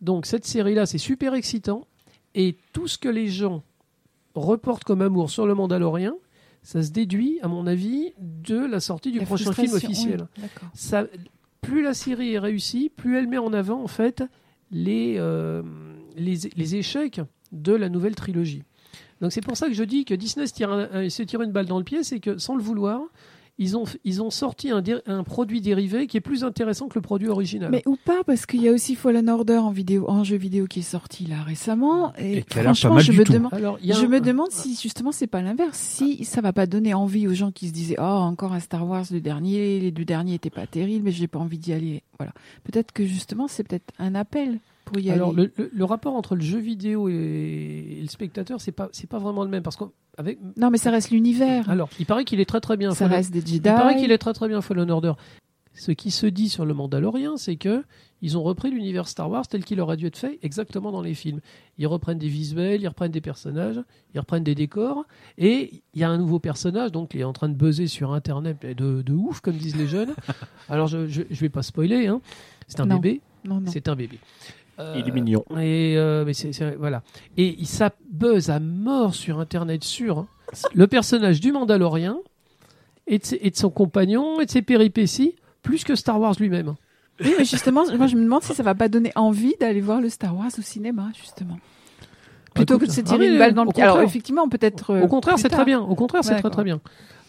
Donc 0.00 0.24
cette 0.24 0.46
série-là, 0.46 0.86
c'est 0.86 0.96
super 0.96 1.34
excitant 1.34 1.86
et 2.34 2.56
tout 2.72 2.88
ce 2.88 2.96
que 2.96 3.10
les 3.10 3.28
gens 3.28 3.62
reportent 4.34 4.84
comme 4.84 5.02
amour 5.02 5.30
sur 5.30 5.46
le 5.46 5.54
Mandalorian, 5.54 6.14
ça 6.62 6.82
se 6.82 6.90
déduit, 6.90 7.38
à 7.42 7.48
mon 7.48 7.66
avis, 7.66 8.12
de 8.20 8.58
la 8.58 8.80
sortie 8.80 9.12
du 9.12 9.18
La 9.18 9.26
prochain 9.26 9.52
film 9.52 9.72
officiel 9.74 10.20
oui, 10.36 10.42
d'accord. 10.42 10.68
ça, 10.74 11.04
plus 11.60 11.82
la 11.82 11.94
série 11.94 12.32
est 12.34 12.38
réussie, 12.38 12.90
plus 12.94 13.16
elle 13.18 13.26
met 13.28 13.38
en 13.38 13.52
avant 13.52 13.82
en 13.82 13.86
fait 13.88 14.22
les, 14.70 15.16
euh, 15.18 15.62
les, 16.16 16.38
les 16.56 16.74
échecs 16.76 17.20
de 17.52 17.72
la 17.74 17.88
nouvelle 17.88 18.14
trilogie. 18.14 18.62
Donc 19.20 19.32
c'est 19.32 19.40
pour 19.42 19.56
ça 19.56 19.68
que 19.68 19.74
je 19.74 19.84
dis 19.84 20.04
que 20.04 20.14
Disney 20.14 20.46
se 20.46 20.52
tire, 20.54 20.70
un- 20.72 21.08
se 21.08 21.22
tire 21.22 21.42
une 21.42 21.52
balle 21.52 21.66
dans 21.66 21.78
le 21.78 21.84
pied, 21.84 22.02
c'est 22.02 22.18
que 22.20 22.38
sans 22.38 22.56
le 22.56 22.62
vouloir, 22.62 23.00
ils 23.58 23.76
ont, 23.76 23.84
ils 24.04 24.20
ont 24.20 24.30
sorti 24.30 24.70
un, 24.70 25.22
produit 25.22 25.60
dérivé 25.60 26.06
qui 26.06 26.16
est 26.16 26.20
plus 26.20 26.42
intéressant 26.42 26.88
que 26.88 26.96
le 26.96 27.02
produit 27.02 27.28
original. 27.28 27.70
Mais 27.70 27.82
ou 27.86 27.96
pas, 27.96 28.24
parce 28.24 28.46
qu'il 28.46 28.62
y 28.62 28.68
a 28.68 28.72
aussi 28.72 28.96
Fallen 28.96 29.28
Order 29.28 29.58
en 29.58 29.70
vidéo, 29.70 30.06
en 30.08 30.24
jeu 30.24 30.36
vidéo 30.36 30.66
qui 30.66 30.80
est 30.80 30.82
sorti 30.82 31.26
là 31.26 31.42
récemment. 31.42 32.12
Et, 32.18 32.38
Et 32.38 32.44
franchement, 32.48 32.98
je 32.98 33.12
me 33.12 33.24
demande. 33.24 33.54
Alors, 33.54 33.78
Je 33.82 33.92
un- 33.92 34.08
me 34.08 34.20
demande 34.20 34.50
si 34.50 34.76
justement 34.80 35.12
c'est 35.12 35.26
pas 35.28 35.42
l'inverse, 35.42 35.78
si 35.78 36.24
ça 36.24 36.40
va 36.40 36.52
pas 36.52 36.66
donner 36.66 36.94
envie 36.94 37.28
aux 37.28 37.34
gens 37.34 37.52
qui 37.52 37.68
se 37.68 37.72
disaient 37.72 37.96
oh 37.98 38.02
encore 38.02 38.52
un 38.52 38.60
Star 38.60 38.86
Wars 38.88 39.04
le 39.10 39.20
dernier, 39.20 39.78
les 39.80 39.90
deux 39.92 40.04
derniers 40.04 40.34
étaient 40.34 40.50
pas 40.50 40.66
terribles 40.66 41.04
mais 41.04 41.12
j'ai 41.12 41.28
pas 41.28 41.38
envie 41.38 41.58
d'y 41.58 41.72
aller. 41.72 42.02
Voilà. 42.18 42.32
Peut-être 42.64 42.92
que 42.92 43.04
justement 43.06 43.46
c'est 43.48 43.62
peut-être 43.62 43.92
un 43.98 44.14
appel 44.14 44.58
pour 44.84 44.98
y 44.98 45.10
Alors 45.10 45.30
aller. 45.30 45.50
le, 45.56 45.64
le- 45.64 45.70
le 45.72 45.84
rapport 45.84 46.14
entre 46.14 46.34
le 46.36 46.42
jeu 46.42 46.58
vidéo 46.58 47.08
et, 47.08 47.12
et 47.12 48.00
le 48.02 48.08
spectateur, 48.08 48.60
c'est 48.60 48.72
pas 48.72 48.88
c'est 48.92 49.08
pas 49.08 49.18
vraiment 49.18 49.42
le 49.44 49.50
même 49.50 49.62
parce 49.62 49.76
qu'avec 49.76 50.38
Non 50.56 50.70
mais 50.70 50.78
ça 50.78 50.90
reste 50.90 51.10
l'univers. 51.10 51.68
alors 51.70 51.88
il 51.98 52.06
paraît 52.06 52.24
qu'il 52.24 52.40
est 52.40 52.44
très 52.44 52.60
très 52.60 52.76
bien. 52.76 52.90
ça 52.92 53.06
Fallen- 53.06 53.16
reste 53.16 53.32
des 53.32 53.40
Jedi. 53.40 53.56
Il 53.56 53.62
paraît 53.62 53.96
qu'il 53.96 54.12
est 54.12 54.18
très 54.18 54.32
très 54.34 54.48
bien 54.48 54.60
Fallen 54.60 54.90
Order. 54.90 55.12
Ce 55.76 55.90
qui 55.90 56.12
se 56.12 56.26
dit 56.26 56.48
sur 56.48 56.64
le 56.64 56.72
Mandalorian, 56.72 57.36
c'est 57.36 57.56
que 57.56 57.82
ils 58.22 58.38
ont 58.38 58.44
repris 58.44 58.70
l'univers 58.70 59.08
Star 59.08 59.28
Wars 59.28 59.46
tel 59.48 59.64
qu'il 59.64 59.80
aurait 59.80 59.96
dû 59.96 60.06
être 60.06 60.16
fait 60.16 60.38
exactement 60.42 60.92
dans 60.92 61.02
les 61.02 61.14
films. 61.14 61.40
Ils 61.78 61.88
reprennent 61.88 62.16
des 62.18 62.28
visuels, 62.28 62.80
ils 62.80 62.86
reprennent 62.86 63.10
des 63.10 63.20
personnages, 63.20 63.80
ils 64.14 64.20
reprennent 64.20 64.44
des 64.44 64.54
décors, 64.54 65.04
et 65.36 65.82
il 65.94 66.00
y 66.00 66.04
a 66.04 66.08
un 66.08 66.16
nouveau 66.16 66.38
personnage, 66.38 66.92
donc 66.92 67.12
il 67.14 67.20
est 67.22 67.24
en 67.24 67.32
train 67.32 67.48
de 67.48 67.54
buzzer 67.54 67.88
sur 67.88 68.12
Internet 68.14 68.64
de, 68.64 69.02
de 69.02 69.12
ouf, 69.12 69.40
comme 69.40 69.56
disent 69.56 69.76
les 69.76 69.88
jeunes. 69.88 70.14
Alors 70.68 70.86
je, 70.86 71.08
je 71.08 71.22
vais 71.40 71.48
pas 71.48 71.62
spoiler, 71.64 72.06
hein. 72.06 72.20
c'est 72.68 72.78
un 72.80 72.86
Non. 72.86 72.98
bébé, 73.00 73.20
c'est 73.66 73.88
un 73.88 73.96
bébé. 73.96 74.20
Euh, 74.80 74.94
Il 74.98 75.06
est 75.08 75.12
mignon. 75.12 75.44
Et 75.60 75.94
euh, 75.96 76.24
mais 76.24 76.34
c'est 76.34 76.52
c'est- 76.52 76.74
voilà. 76.76 77.02
Et 77.36 77.56
il- 77.60 77.66
ça 77.66 77.90
buzz 78.10 78.50
à 78.50 78.58
mort 78.60 79.14
sur 79.14 79.38
Internet 79.38 79.84
sur 79.84 80.18
hein, 80.18 80.26
le 80.74 80.86
personnage 80.86 81.40
du 81.40 81.52
Mandalorien 81.52 82.18
et 83.06 83.18
de, 83.18 83.24
ses- 83.24 83.38
et 83.42 83.50
de 83.50 83.56
son 83.56 83.70
compagnon 83.70 84.40
et 84.40 84.46
de 84.46 84.50
ses 84.50 84.62
péripéties 84.62 85.36
plus 85.62 85.84
que 85.84 85.94
Star 85.94 86.20
Wars 86.20 86.34
lui-même. 86.40 86.74
Oui 87.20 87.32
mais 87.38 87.44
justement 87.44 87.84
moi 87.96 88.08
je 88.08 88.16
me 88.16 88.24
demande 88.24 88.42
si 88.42 88.52
ça 88.54 88.64
va 88.64 88.74
pas 88.74 88.88
donner 88.88 89.12
envie 89.14 89.54
d'aller 89.60 89.80
voir 89.80 90.00
le 90.00 90.08
Star 90.08 90.36
Wars 90.36 90.50
au 90.58 90.62
cinéma 90.62 91.10
justement. 91.16 91.58
Plutôt 92.54 92.74
Écoute, 92.74 92.86
que 92.88 92.90
de 92.92 92.94
se 92.96 93.00
ah 93.00 93.04
tirer 93.04 93.26
oui, 93.26 93.32
une 93.32 93.38
balle 93.38 93.54
dans 93.54 93.62
le 93.64 93.68
au 93.70 93.72
pied. 93.72 93.82
Alors 93.82 93.94
contraire. 93.96 94.08
effectivement 94.10 94.48
peut-être. 94.48 94.90
euh, 94.90 95.02
Au 95.02 95.08
contraire, 95.08 95.34
plus 95.34 95.42
c'est 95.42 95.48
tard. 95.48 95.58
très 95.58 95.64
bien. 95.64 95.80
Au 95.80 95.94
contraire, 95.96 96.22
c'est 96.22 96.30
très 96.30 96.36
D'accord. 96.38 96.50
très 96.52 96.64
bien. 96.64 96.80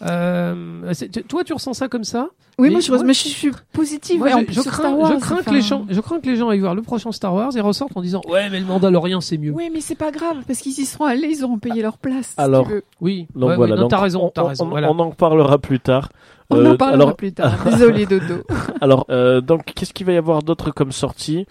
Euh, 0.01 0.93
tu- 0.93 1.23
toi, 1.23 1.43
tu 1.43 1.53
ressens 1.53 1.73
ça 1.73 1.87
comme 1.87 2.03
ça? 2.03 2.29
Oui 2.57 2.67
Mais 2.67 2.73
moi 2.73 2.79
je, 2.81 2.91
moi, 2.91 3.03
mais 3.03 3.13
je 3.13 3.27
suis 3.27 3.51
positive. 3.73 4.19
Moi, 4.19 4.29
je, 4.47 4.53
je 4.53 4.61
crains, 4.61 4.71
Star 4.71 4.97
Wars, 4.97 5.11
je 5.13 5.19
crains 5.19 5.35
enfin. 5.39 5.43
que 5.51 5.55
les 5.55 5.61
gens, 5.61 5.85
je 5.89 5.99
crains 6.01 6.19
que 6.19 6.25
les 6.27 6.35
gens 6.37 6.49
aillent 6.49 6.59
voir 6.59 6.75
le 6.75 6.81
prochain 6.81 7.11
Star 7.11 7.33
Wars 7.33 7.55
et 7.55 7.61
ressortent 7.61 7.95
en 7.95 8.01
disant 8.01 8.21
ouais, 8.29 8.49
mais 8.49 8.59
le 8.59 8.65
Mandalorian 8.65 9.19
c'est 9.21 9.37
mieux. 9.37 9.51
Oui, 9.51 9.69
mais 9.73 9.81
c'est 9.81 9.95
pas 9.95 10.11
grave, 10.11 10.37
parce 10.47 10.59
qu'ils 10.59 10.77
y 10.79 10.85
seront 10.85 11.05
allés, 11.05 11.27
ils 11.29 11.43
auront 11.43 11.57
payé 11.59 11.81
leur 11.81 11.97
place. 11.97 12.27
si 12.27 12.33
Alors, 12.37 12.65
tu 12.67 12.73
veux. 12.73 12.83
Oui, 13.01 13.27
Donc 13.35 13.49
ouais, 13.49 13.55
voilà, 13.57 13.75
ouais, 13.75 13.81
non, 13.81 13.87
donc 13.87 13.99
raison, 13.99 14.25
on, 14.25 14.29
t'as 14.29 14.43
on- 14.43 14.47
raison. 14.47 14.65
on- 14.65 14.69
voilà. 14.69 14.89
on 14.91 14.99
en 14.99 15.09
reparlera 15.09 15.57
plus 15.57 15.79
tard. 15.81 16.09
On 16.49 16.57
Euh, 16.57 16.73
en 16.73 16.77
parlera 16.77 17.03
alors, 17.03 17.15
plus 17.17 17.33
tard. 17.33 17.57
Désolé, 17.65 18.05
Dodo. 18.05 18.43
alors 18.81 19.05
euh, 19.09 19.41
donc 19.41 19.65
qu'est-ce 19.75 19.93
qu'il 19.93 20.05
va 20.05 20.13
y 20.13 20.17
avoir 20.17 20.43
d'autre 20.43 20.71
comme 20.71 20.91
sortie? 20.91 21.45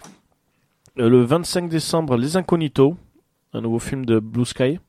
Euh, 0.99 1.09
Le 1.09 1.23
25 1.23 1.67
décembre, 1.69 2.15
Les 2.17 2.37
Incognitos, 2.37 2.95
un 3.53 3.61
nouveau 3.61 3.79
film 3.79 4.05
de 4.05 4.19
Blue 4.19 4.45
Sky, 4.45 4.79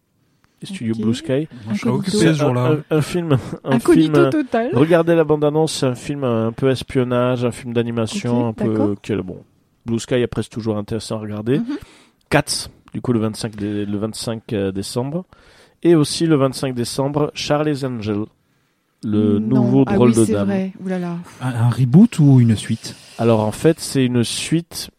les 0.62 0.66
studios 0.69 0.95
Ok. 0.95 1.01
Blue 1.03 1.15
Sky. 1.15 1.49
Je 1.73 1.78
serais 1.78 1.91
Incognito. 1.91 1.95
occupé 1.97 2.16
ce 2.19 2.27
un, 2.28 2.33
jour-là. 2.33 2.70
un- 2.91 2.97
un 2.97 3.03
film, 3.03 3.39
un 3.65 3.78
film. 3.81 4.15
Euh, 4.15 4.31
total. 4.31 4.70
Regardez 4.73 5.15
la 5.15 5.24
bande-annonce, 5.24 5.73
c'est 5.81 5.87
un 5.87 5.95
film 5.95 6.24
un 6.24 6.53
peu 6.53 6.70
espionnage, 6.70 7.45
un 7.45 7.51
film 7.53 7.73
d'animation, 7.73 8.49
un 8.49 8.53
peu 8.53 8.69
d'accord. 8.73 8.95
que 9.03 9.20
bon. 9.20 9.39
Blue 9.85 9.99
Sky 10.01 10.15
est 10.16 10.27
presque 10.27 10.51
toujours 10.53 10.77
intéressant 10.78 11.16
à 11.16 11.20
regarder. 11.20 11.59
Mhm. 11.59 11.77
Cats, 12.31 12.69
du 12.93 13.01
coup 13.01 13.12
le 13.12 13.20
25 13.20 13.55
dé- 13.57 13.85
le 13.87 13.99
25 13.99 14.53
euh, 14.53 14.73
décembre, 14.73 15.24
et 15.83 15.95
aussi 15.95 16.27
le 16.27 16.37
25 16.37 16.74
décembre 16.74 17.31
Charlie's 17.35 17.85
Angel, 17.85 18.24
le 19.05 19.39
Non. 19.39 19.57
nouveau 19.62 19.85
ah 19.87 19.95
drôle 19.95 20.09
oui, 20.11 20.16
de 20.16 20.24
c'est 20.24 20.33
dame. 20.33 20.49
vrai. 20.49 20.73
Là 20.87 20.99
là. 20.99 21.16
Un, 21.41 21.55
un 21.55 21.69
reboot 21.69 22.19
ou 22.19 22.41
une 22.41 22.57
suite? 22.57 22.97
Alors 23.19 23.41
en 23.41 23.53
fait, 23.53 23.78
c'est 23.78 24.05
une 24.05 24.24
suite 24.24 24.91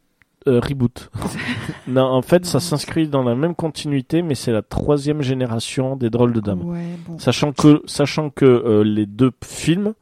euh, 0.48 0.60
reboot. 0.60 1.10
non, 1.88 2.04
en 2.04 2.22
fait, 2.22 2.46
ça 2.46 2.60
s'inscrit 2.60 3.08
dans 3.08 3.24
la 3.24 3.36
même 3.36 3.56
continuité, 3.56 4.22
mais 4.22 4.36
c'est 4.36 4.52
la 4.52 4.62
troisième 4.62 5.22
génération 5.22 5.96
des 5.96 6.10
drôles 6.10 6.34
de 6.34 6.40
dames. 6.40 6.64
Ouais, 6.64 6.98
bon. 7.08 7.20
Sachant 7.20 7.52
que, 7.52 7.82
sachant 7.86 8.30
que 8.30 8.46
euh, 8.46 8.84
les 8.84 9.06
deux 9.06 9.32
films 9.44 9.94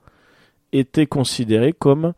étaient 0.71 1.07
considérés 1.07 1.73
comme 1.73 2.13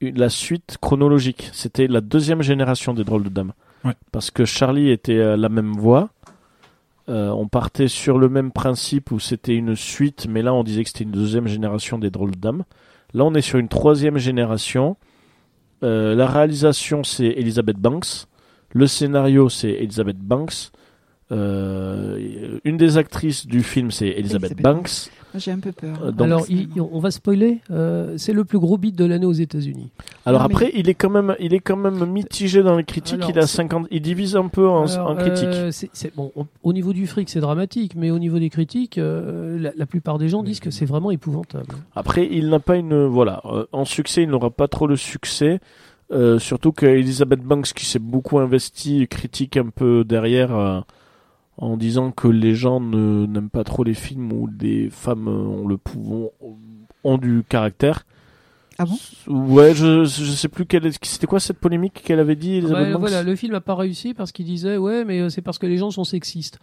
la 0.00 0.28
suite 0.28 0.78
chronologique. 0.80 1.50
C'était 1.52 1.86
la 1.86 2.00
deuxième 2.00 2.42
génération 2.42 2.94
des 2.94 3.04
drôles 3.04 3.24
de 3.24 3.28
dames. 3.28 3.52
Ouais. 3.84 3.94
Parce 4.10 4.30
que 4.30 4.44
Charlie 4.44 4.90
était 4.90 5.20
à 5.20 5.36
la 5.36 5.48
même 5.48 5.72
voie. 5.72 6.10
Euh, 7.08 7.30
on 7.30 7.48
partait 7.48 7.88
sur 7.88 8.18
le 8.18 8.28
même 8.28 8.52
principe 8.52 9.10
où 9.10 9.18
c'était 9.18 9.56
une 9.56 9.74
suite, 9.74 10.26
mais 10.28 10.42
là 10.42 10.54
on 10.54 10.62
disait 10.62 10.84
que 10.84 10.90
c'était 10.90 11.04
une 11.04 11.10
deuxième 11.10 11.48
génération 11.48 11.98
des 11.98 12.10
drôles 12.10 12.30
de 12.30 12.38
dames. 12.38 12.64
Là 13.12 13.24
on 13.24 13.34
est 13.34 13.42
sur 13.42 13.58
une 13.58 13.68
troisième 13.68 14.18
génération. 14.18 14.96
Euh, 15.82 16.14
la 16.14 16.26
réalisation 16.26 17.02
c'est 17.04 17.26
Elizabeth 17.26 17.78
Banks. 17.78 18.26
Le 18.72 18.86
scénario 18.86 19.48
c'est 19.48 19.70
Elizabeth 19.70 20.18
Banks. 20.18 20.70
Euh, 21.32 22.58
une 22.64 22.76
des 22.76 22.98
actrices 22.98 23.46
du 23.46 23.62
film 23.62 23.90
c'est 23.90 24.06
Elizabeth, 24.08 24.52
Elizabeth 24.52 24.62
Banks. 24.62 25.10
J'ai 25.34 25.50
un 25.50 25.60
peu 25.60 25.72
peur. 25.72 25.96
Euh, 26.04 26.10
donc- 26.12 26.26
Alors, 26.26 26.44
il- 26.50 26.68
on 26.78 26.98
va 26.98 27.10
spoiler. 27.10 27.60
euh, 27.70 28.14
c'est 28.18 28.34
le 28.34 28.44
plus 28.44 28.58
gros 28.58 28.76
beat 28.76 28.94
de 28.96 29.06
l'année 29.06 29.24
aux 29.24 29.32
États-Unis. 29.32 29.88
Alors 30.26 30.42
Non, 30.42 30.48
mais- 30.48 30.54
après, 30.54 30.70
il 30.74 30.90
est 30.90 30.94
quand 30.94 31.08
même, 31.08 31.34
il 31.40 31.54
est 31.54 31.60
quand 31.60 31.76
même 31.76 32.04
mitigé 32.04 32.62
dans 32.62 32.76
les 32.76 32.84
critiques. 32.84 33.14
Alors, 33.14 33.30
il 33.30 33.38
a 33.38 33.46
c'est- 33.46 33.56
50, 33.56 33.86
il 33.90 34.02
divise 34.02 34.36
un 34.36 34.48
peu 34.48 34.68
en, 34.68 34.86
Alors, 34.86 35.10
en 35.10 35.14
critiques. 35.16 35.46
euh, 35.48 35.70
c'est- 35.72 36.14
bon, 36.14 36.32
on- 36.36 36.46
au 36.62 36.72
niveau 36.74 36.92
du 36.92 37.06
fric, 37.06 37.30
c'est 37.30 37.40
dramatique, 37.40 37.94
mais 37.96 38.10
au 38.10 38.18
niveau 38.18 38.38
des 38.38 38.50
critiques, 38.50 38.98
euh, 38.98 39.58
la, 39.58 39.70
la 39.74 39.86
plupart 39.86 40.18
des 40.18 40.28
gens 40.28 40.42
disent 40.42 40.60
que 40.60 40.70
c'est 40.70 40.84
vraiment 40.84 41.10
épouvantable. 41.10 41.76
Après, 41.96 42.28
il 42.30 42.50
n'a 42.50 42.60
pas 42.60 42.76
une, 42.76 43.06
voilà, 43.06 43.40
euh, 43.46 43.64
en 43.72 43.86
succès, 43.86 44.24
il 44.24 44.28
n'aura 44.28 44.50
pas 44.50 44.68
trop 44.68 44.86
le 44.86 44.96
succès. 44.96 45.60
Euh, 46.12 46.38
surtout 46.38 46.72
que 46.72 46.84
Elizabeth 46.84 47.40
Banks, 47.40 47.72
qui 47.72 47.86
s'est 47.86 47.98
beaucoup 47.98 48.38
investie, 48.38 49.08
critique 49.08 49.56
un 49.56 49.70
peu 49.70 50.04
derrière 50.04 50.54
euh, 50.54 50.80
en 51.58 51.76
disant 51.76 52.10
que 52.10 52.28
les 52.28 52.54
gens 52.54 52.80
ne 52.80 53.26
n'aiment 53.26 53.50
pas 53.50 53.64
trop 53.64 53.84
les 53.84 53.94
films 53.94 54.32
où 54.32 54.48
des 54.48 54.88
femmes 54.90 55.28
ont 55.28 55.66
le 55.66 55.76
pouvoir, 55.76 56.30
ont 57.04 57.18
du 57.18 57.42
caractère. 57.48 58.04
Ah 58.78 58.86
bon? 58.86 58.96
Ouais, 59.28 59.74
je 59.74 60.04
je 60.04 60.32
sais 60.32 60.48
plus 60.48 60.64
quelle 60.64 60.90
c'était 61.02 61.26
quoi 61.26 61.40
cette 61.40 61.58
polémique 61.58 62.02
qu'elle 62.04 62.20
avait 62.20 62.36
dit 62.36 62.60
voilà, 62.60 63.22
le 63.22 63.36
film 63.36 63.52
n'a 63.52 63.60
pas 63.60 63.74
réussi 63.74 64.14
parce 64.14 64.32
qu'il 64.32 64.46
disait 64.46 64.78
ouais, 64.78 65.04
mais 65.04 65.20
euh, 65.20 65.28
c'est 65.28 65.42
parce 65.42 65.58
que 65.58 65.66
les 65.66 65.76
gens 65.76 65.90
sont 65.90 66.04
sexistes. 66.04 66.58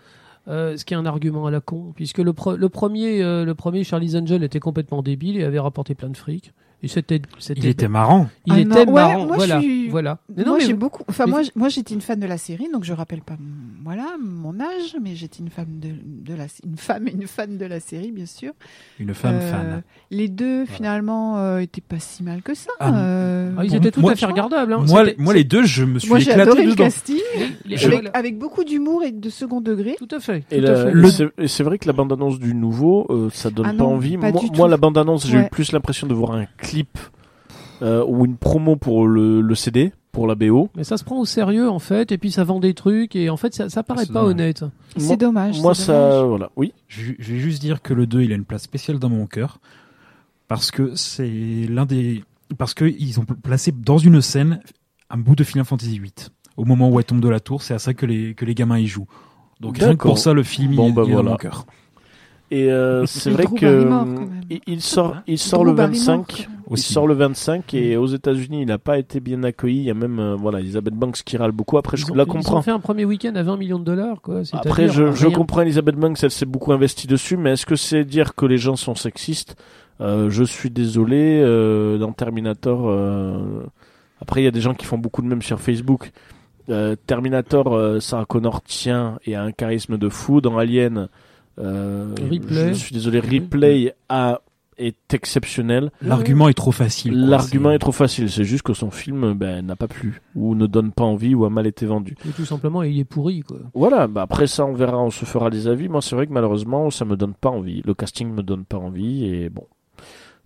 Euh, 0.48 0.76
ce 0.78 0.86
qui 0.86 0.96
est 0.96 0.98
un 0.98 1.06
argument 1.06 1.46
à 1.46 1.52
la 1.52 1.60
con, 1.60 1.92
puisque 1.96 2.18
le, 2.18 2.32
pre- 2.32 2.56
le 2.56 2.70
premier, 2.70 3.22
euh, 3.22 3.46
le 3.46 3.54
premier 3.54 3.84
Charlie's 3.84 4.16
Angel 4.16 4.42
était 4.42 4.60
complètement 4.60 5.04
débile 5.04 5.38
et 5.38 5.44
avait 5.44 5.60
rapporté 5.60 5.94
plein 5.94 6.10
de 6.10 6.18
fric. 6.18 6.54
Et 6.82 6.88
c'était, 6.88 7.22
c'était, 7.40 7.60
Il 7.60 7.66
était 7.68 7.90
marrant. 7.90 8.30
il 8.46 8.54
Ah 8.54 8.60
était 8.60 8.86
non, 8.86 8.94
ouais, 8.94 9.02
marrant. 9.02 9.26
moi, 9.26 9.36
voilà, 9.36 9.60
suis- 9.60 9.90
voilà. 9.90 10.20
Mais 10.34 10.44
non, 10.44 10.52
moi, 10.52 10.60
mais- 10.60 10.66
j'ai 10.66 10.74
beaucoup. 10.74 11.04
Enfin, 11.10 11.26
mais- 11.26 11.32
moi, 11.32 11.42
moi, 11.56 11.68
j'étais 11.70 11.94
une 11.94 12.00
fan 12.00 12.18
de 12.20 12.26
la 12.26 12.38
série, 12.38 12.68
donc 12.72 12.86
je 12.86 12.94
rappelle 12.94 13.20
pas, 13.22 13.36
mon- 13.38 13.84
voilà, 13.84 14.06
mon 14.24 14.58
âge, 14.62 14.96
mais 15.02 15.14
j'étais 15.16 15.40
une 15.40 15.50
femme 15.50 15.80
de, 15.82 15.90
de 16.06 16.38
la, 16.38 16.46
une 16.66 16.78
femme 16.78 17.08
et 17.10 17.12
une 17.12 17.28
fan 17.28 17.58
de 17.58 17.66
la 17.66 17.82
série, 17.82 18.12
bien 18.14 18.26
sûr. 18.26 18.54
Une 18.98 19.14
femme 19.14 19.36
Euh, 19.42 19.52
fan. 19.52 19.82
Les 20.10 20.30
deux, 20.30 20.66
finalement, 20.66 21.38
euh, 21.40 21.58
étaient 21.60 21.82
pas 21.82 22.00
si 22.00 22.24
mal 22.24 22.42
que 22.42 22.54
ça. 22.54 22.72
Ah, 22.80 22.94
euh, 22.98 23.52
Ah, 23.58 23.66
ils 23.66 23.72
Bon, 23.72 23.78
étaient 23.78 23.92
tout 23.92 24.00
moi- 24.02 24.14
à 24.14 24.16
fait 24.16 24.26
regardables. 24.26 24.72
hein. 24.72 24.84
Moi, 24.88 25.04
moi, 25.18 25.34
les 25.34 25.44
deux, 25.44 25.64
je 25.64 25.84
me 25.84 26.00
suis 26.00 26.08
Moi, 26.08 26.20
j'ai 26.20 26.32
éclaté 26.32 26.42
adoré 26.50 26.64
le 26.66 26.72
dedans. 26.72 26.84
casting, 26.86 27.18
les- 27.66 27.76
Je- 27.78 27.88
avec, 27.88 28.00
voilà. 28.00 28.10
avec 28.14 28.38
beaucoup 28.40 28.64
d'humour 28.64 29.04
et 29.04 29.12
de 29.12 29.30
second 29.30 29.60
degré. 29.60 29.96
Tout 30.00 30.08
à 30.16 30.22
fait. 30.22 30.46
Et, 30.50 30.62
la- 30.62 30.86
Le- 30.92 31.10
c'est- 31.10 31.28
et 31.38 31.48
c'est 31.50 31.64
vrai 31.64 31.78
que 31.78 31.88
la 31.88 31.94
bande-annonce 31.94 32.40
du 32.40 32.54
nouveau, 32.56 33.06
euh, 33.10 33.30
ça 33.34 33.50
donne 33.50 33.66
Ah 33.68 33.70
pas 33.74 33.84
non, 33.84 33.96
envie. 33.96 34.18
pas 34.18 34.32
moi, 34.56 34.70
la 34.70 34.78
bande-annonce, 34.78 35.28
j'ai 35.28 35.40
eu 35.40 35.50
plus 35.50 35.74
l'impression 35.74 36.08
de 36.08 36.14
voir 36.14 36.32
un 36.32 36.46
clip 36.70 36.98
euh, 37.82 38.04
ou 38.06 38.26
une 38.26 38.36
promo 38.38 38.76
pour 38.76 39.08
le, 39.08 39.42
le 39.42 39.56
CD, 39.56 39.94
pour 40.12 40.28
la 40.28 40.36
BO. 40.36 40.70
Mais 40.76 40.84
ça 40.84 40.98
se 40.98 41.04
prend 41.04 41.20
au 41.20 41.26
sérieux 41.26 41.70
en 41.70 41.80
fait, 41.80 42.12
et 42.12 42.18
puis 42.18 42.32
ça 42.32 42.44
vend 42.44 42.60
des 42.60 42.74
trucs, 42.74 43.16
et 43.16 43.30
en 43.30 43.38
fait 43.38 43.54
ça, 43.54 43.70
ça 43.70 43.84
paraît 43.84 44.06
pas 44.06 44.22
dommage. 44.22 44.32
honnête. 44.32 44.66
C'est 44.98 45.18
dommage. 45.18 45.62
Moi, 45.62 45.76
ça, 45.76 45.94
dommage. 45.94 46.28
voilà, 46.28 46.50
oui. 46.56 46.74
Je, 46.88 47.14
je 47.18 47.34
vais 47.34 47.40
juste 47.40 47.62
dire 47.62 47.82
que 47.82 47.94
le 47.94 48.06
2, 48.06 48.22
il 48.24 48.32
a 48.32 48.36
une 48.36 48.46
place 48.46 48.64
spéciale 48.64 49.00
dans 49.00 49.10
mon 49.10 49.26
cœur. 49.28 49.60
Parce 50.48 50.72
que 50.72 50.96
c'est 50.96 51.30
l'un 51.70 51.86
des. 51.86 52.24
Parce 52.58 52.74
que 52.74 52.86
ils 52.86 53.20
ont 53.20 53.26
placé 53.26 53.72
dans 53.72 54.00
une 54.00 54.22
scène 54.22 54.60
un 55.12 55.18
bout 55.18 55.36
de 55.36 55.44
Final 55.44 55.66
Fantasy 55.66 56.00
VIII. 56.00 56.12
au 56.58 56.66
moment 56.66 56.90
où 56.90 57.00
elle 57.00 57.06
tombe 57.06 57.22
de 57.22 57.30
la 57.30 57.40
tour. 57.40 57.62
C'est 57.62 57.76
à 57.76 57.80
ça 57.80 57.94
que 57.94 58.06
les 58.08 58.34
que 58.34 58.46
les 58.46 58.56
gamins 58.56 58.80
y 58.80 58.88
jouent. 58.88 59.08
Donc 59.60 59.78
rien 59.78 59.96
que 59.96 60.02
pour 60.08 60.18
ça, 60.18 60.34
le 60.34 60.42
film 60.44 60.76
Bon, 60.76 60.88
il, 60.90 60.94
bah 60.94 61.04
il 61.06 61.10
est 61.10 61.14
dans 61.14 61.22
voilà. 61.22 61.32
mon 61.32 61.38
cœur. 61.38 61.66
Et 62.52 62.72
euh, 62.72 63.06
c'est 63.06 63.30
vrai 63.30 63.46
que 63.46 63.88
il, 64.50 64.60
il 64.66 64.82
sort, 64.82 65.18
il 65.28 65.38
sort 65.38 65.64
le 65.64 65.72
Drew 65.72 65.78
Barrymore, 65.78 66.26
25. 66.26 66.50
Même. 66.70 66.78
Il 66.78 66.94
sort 66.94 67.08
le 67.08 67.14
25 67.14 67.74
et 67.74 67.98
aux 67.98 68.06
États-Unis, 68.08 68.62
il 68.62 68.68
n'a 68.68 68.78
pas 68.78 68.98
été 69.00 69.20
bien 69.20 69.44
accueilli. 69.44 69.78
Il 69.80 69.84
y 69.84 69.90
a 69.90 69.94
même 69.94 70.20
euh, 70.20 70.36
voilà 70.36 70.60
Elizabeth 70.60 70.94
Banks 70.94 71.22
qui 71.24 71.38
râle 71.38 71.52
beaucoup. 71.52 71.78
Après, 71.78 71.98
je 71.98 72.06
ont, 72.12 72.14
la 72.16 72.24
ils 72.24 72.30
ont 72.30 72.34
comprends. 72.34 72.62
fait 72.62 72.72
un 72.72 72.80
premier 72.80 73.06
week-end 73.06 73.34
à 73.36 73.44
20 73.44 73.58
millions 73.58 73.80
de 73.80 73.84
dollars, 73.86 74.22
quoi. 74.22 74.42
Après, 74.54 74.88
je, 74.88 75.12
je 75.14 75.28
rien. 75.28 75.36
comprends 75.36 75.62
Elizabeth 75.62 75.96
Banks, 75.96 76.18
elle 76.24 76.32
s'est 76.32 76.46
beaucoup 76.46 76.72
investie 76.74 77.08
dessus, 77.08 77.38
mais 77.38 77.52
est-ce 77.54 77.66
que 77.66 77.76
c'est 77.76 78.04
dire 78.06 78.36
que 78.36 78.46
les 78.46 78.58
gens 78.58 78.76
sont 78.76 78.96
sexistes? 78.96 79.56
Euh, 80.02 80.30
Je 80.30 80.44
suis 80.44 80.70
désolé. 80.70 81.42
euh, 81.44 81.98
dans 81.98 82.12
Terminator, 82.14 82.88
euh, 82.90 83.64
après, 84.22 84.42
il 84.42 84.46
y 84.46 84.48
a 84.48 84.52
des 84.52 84.62
gens 84.62 84.74
qui 84.74 84.86
font 84.86 84.98
beaucoup 84.98 85.22
de 85.22 85.28
mèmes 85.28 85.42
sur 85.42 85.60
Facebook. 85.60 86.12
Euh, 86.70 86.96
Terminator, 87.08 87.74
euh, 87.74 88.00
Sarah 88.00 88.26
Connor 88.26 88.62
tient 88.62 89.18
et 89.26 89.34
a 89.36 89.42
un 89.44 89.52
charisme 89.52 89.98
de 89.98 90.08
fou. 90.08 90.40
Dans 90.40 90.58
Alien, 90.58 91.08
euh, 91.60 92.14
Ripley. 92.30 92.70
je 92.70 92.80
suis 92.80 92.94
désolé, 92.94 93.20
Ripley 93.20 93.96
a, 94.08 94.40
est 94.80 95.14
exceptionnel. 95.14 95.92
L'argument 96.02 96.50
est 96.50 96.54
trop 96.54 96.72
facile. 96.72 97.28
L'argument 97.28 97.72
est 97.72 97.80
trop 97.80 97.92
facile, 97.92 98.30
c'est 98.30 98.44
juste 98.44 98.64
que 98.64 98.74
son 98.74 98.90
film 98.90 99.34
ben, 99.34 99.66
n'a 99.66 99.76
pas 99.76 99.88
plu, 99.88 100.22
ou 100.36 100.56
ne 100.56 100.66
donne 100.66 100.92
pas 100.92 101.04
envie, 101.04 101.36
ou 101.36 101.46
a 101.46 101.50
mal 101.50 101.68
été 101.68 101.86
vendu. 101.86 102.16
Et 102.28 102.32
tout 102.32 102.46
simplement, 102.46 102.82
il 102.84 103.00
est 103.00 103.06
pourri, 103.06 103.42
quoi. 103.42 103.60
Voilà, 103.74 104.08
bah 104.08 104.24
après 104.24 104.48
ça 104.48 104.66
on 104.66 104.74
verra, 104.74 104.98
on 104.98 105.12
se 105.12 105.26
fera 105.26 105.50
des 105.50 105.68
avis. 105.68 105.90
Moi 105.90 106.02
c'est 106.02 106.16
vrai 106.16 106.28
que 106.28 106.34
malheureusement 106.34 106.90
ça 106.90 107.06
me 107.06 107.16
donne 107.16 107.34
pas 107.34 107.50
envie. 107.50 107.82
Le 107.86 107.94
casting 107.94 108.32
me 108.32 108.42
donne 108.42 108.66
pas 108.66 108.78
envie 108.78 109.26
et 109.26 109.50
bon. 109.50 109.68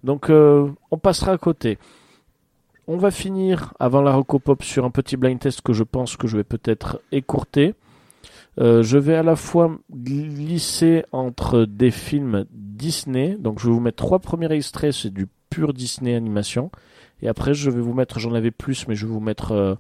Donc 0.04 0.30
euh, 0.30 0.70
on 0.92 0.98
passera 0.98 1.32
à 1.32 1.38
côté. 1.38 1.78
On 2.88 2.98
va 2.98 3.12
finir 3.12 3.74
avant 3.80 4.02
la 4.02 4.14
Recopop 4.14 4.62
sur 4.64 4.84
un 4.84 4.90
petit 4.90 5.16
blind 5.16 5.40
test 5.40 5.62
que 5.62 5.72
je 5.72 5.84
pense 5.84 6.18
que 6.18 6.28
je 6.28 6.36
vais 6.36 6.44
peut-être 6.44 7.00
écourter. 7.12 7.76
Euh, 8.60 8.84
je 8.84 8.98
vais 8.98 9.16
à 9.16 9.24
la 9.24 9.36
fois 9.36 9.78
glisser 9.92 11.06
entre 11.12 11.66
des 11.66 11.92
films 11.92 12.46
Disney. 12.52 13.36
Donc 13.40 13.60
je 13.60 13.68
vais 13.68 13.74
vous 13.74 13.80
mettre 13.80 13.98
trois 13.98 14.20
premiers 14.20 14.52
extraits, 14.52 14.94
c'est 14.94 15.14
du 15.14 15.28
pur 15.50 15.74
Disney 15.74 16.16
animation. 16.16 16.72
Et 17.22 17.28
après 17.28 17.54
je 17.54 17.70
vais 17.70 17.82
vous 17.82 17.94
mettre, 17.94 18.20
j'en 18.20 18.34
avais 18.34 18.52
plus, 18.52 18.88
mais 18.88 18.96
je 18.96 19.06
vais 19.06 19.14
vous 19.14 19.20
mettre 19.20 19.52
euh, 19.52 19.76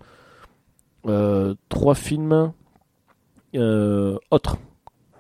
euh, 1.07 1.55
trois 1.69 1.95
films 1.95 2.53
euh, 3.55 4.17
autre 4.31 4.57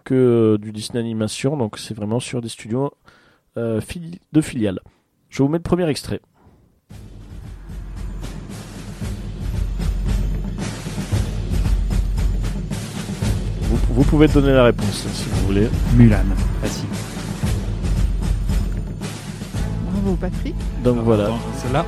que 0.03 0.57
du 0.59 0.71
Disney 0.71 0.99
Animation. 0.99 1.57
Donc 1.57 1.77
c'est 1.77 1.93
vraiment 1.93 2.19
sur 2.19 2.41
des 2.41 2.49
studios 2.49 2.91
de 3.55 4.41
filiales. 4.41 4.79
Je 5.29 5.43
vous 5.43 5.49
mettre 5.49 5.69
le 5.69 5.75
premier 5.75 5.89
extrait. 5.89 6.21
Vous, 13.93 14.03
pouvez 14.03 14.27
donner 14.27 14.51
la 14.53 14.65
réponse 14.65 15.05
si 15.13 15.25
vous 15.29 15.47
voulez. 15.47 15.69
Mulan, 15.95 16.17
facile. 16.61 16.85
Bravo 19.91 20.15
Patrick. 20.15 20.55
Donc 20.83 20.97
voilà. 21.03 21.25
Attends, 21.25 21.39
Celle-là. 21.61 21.85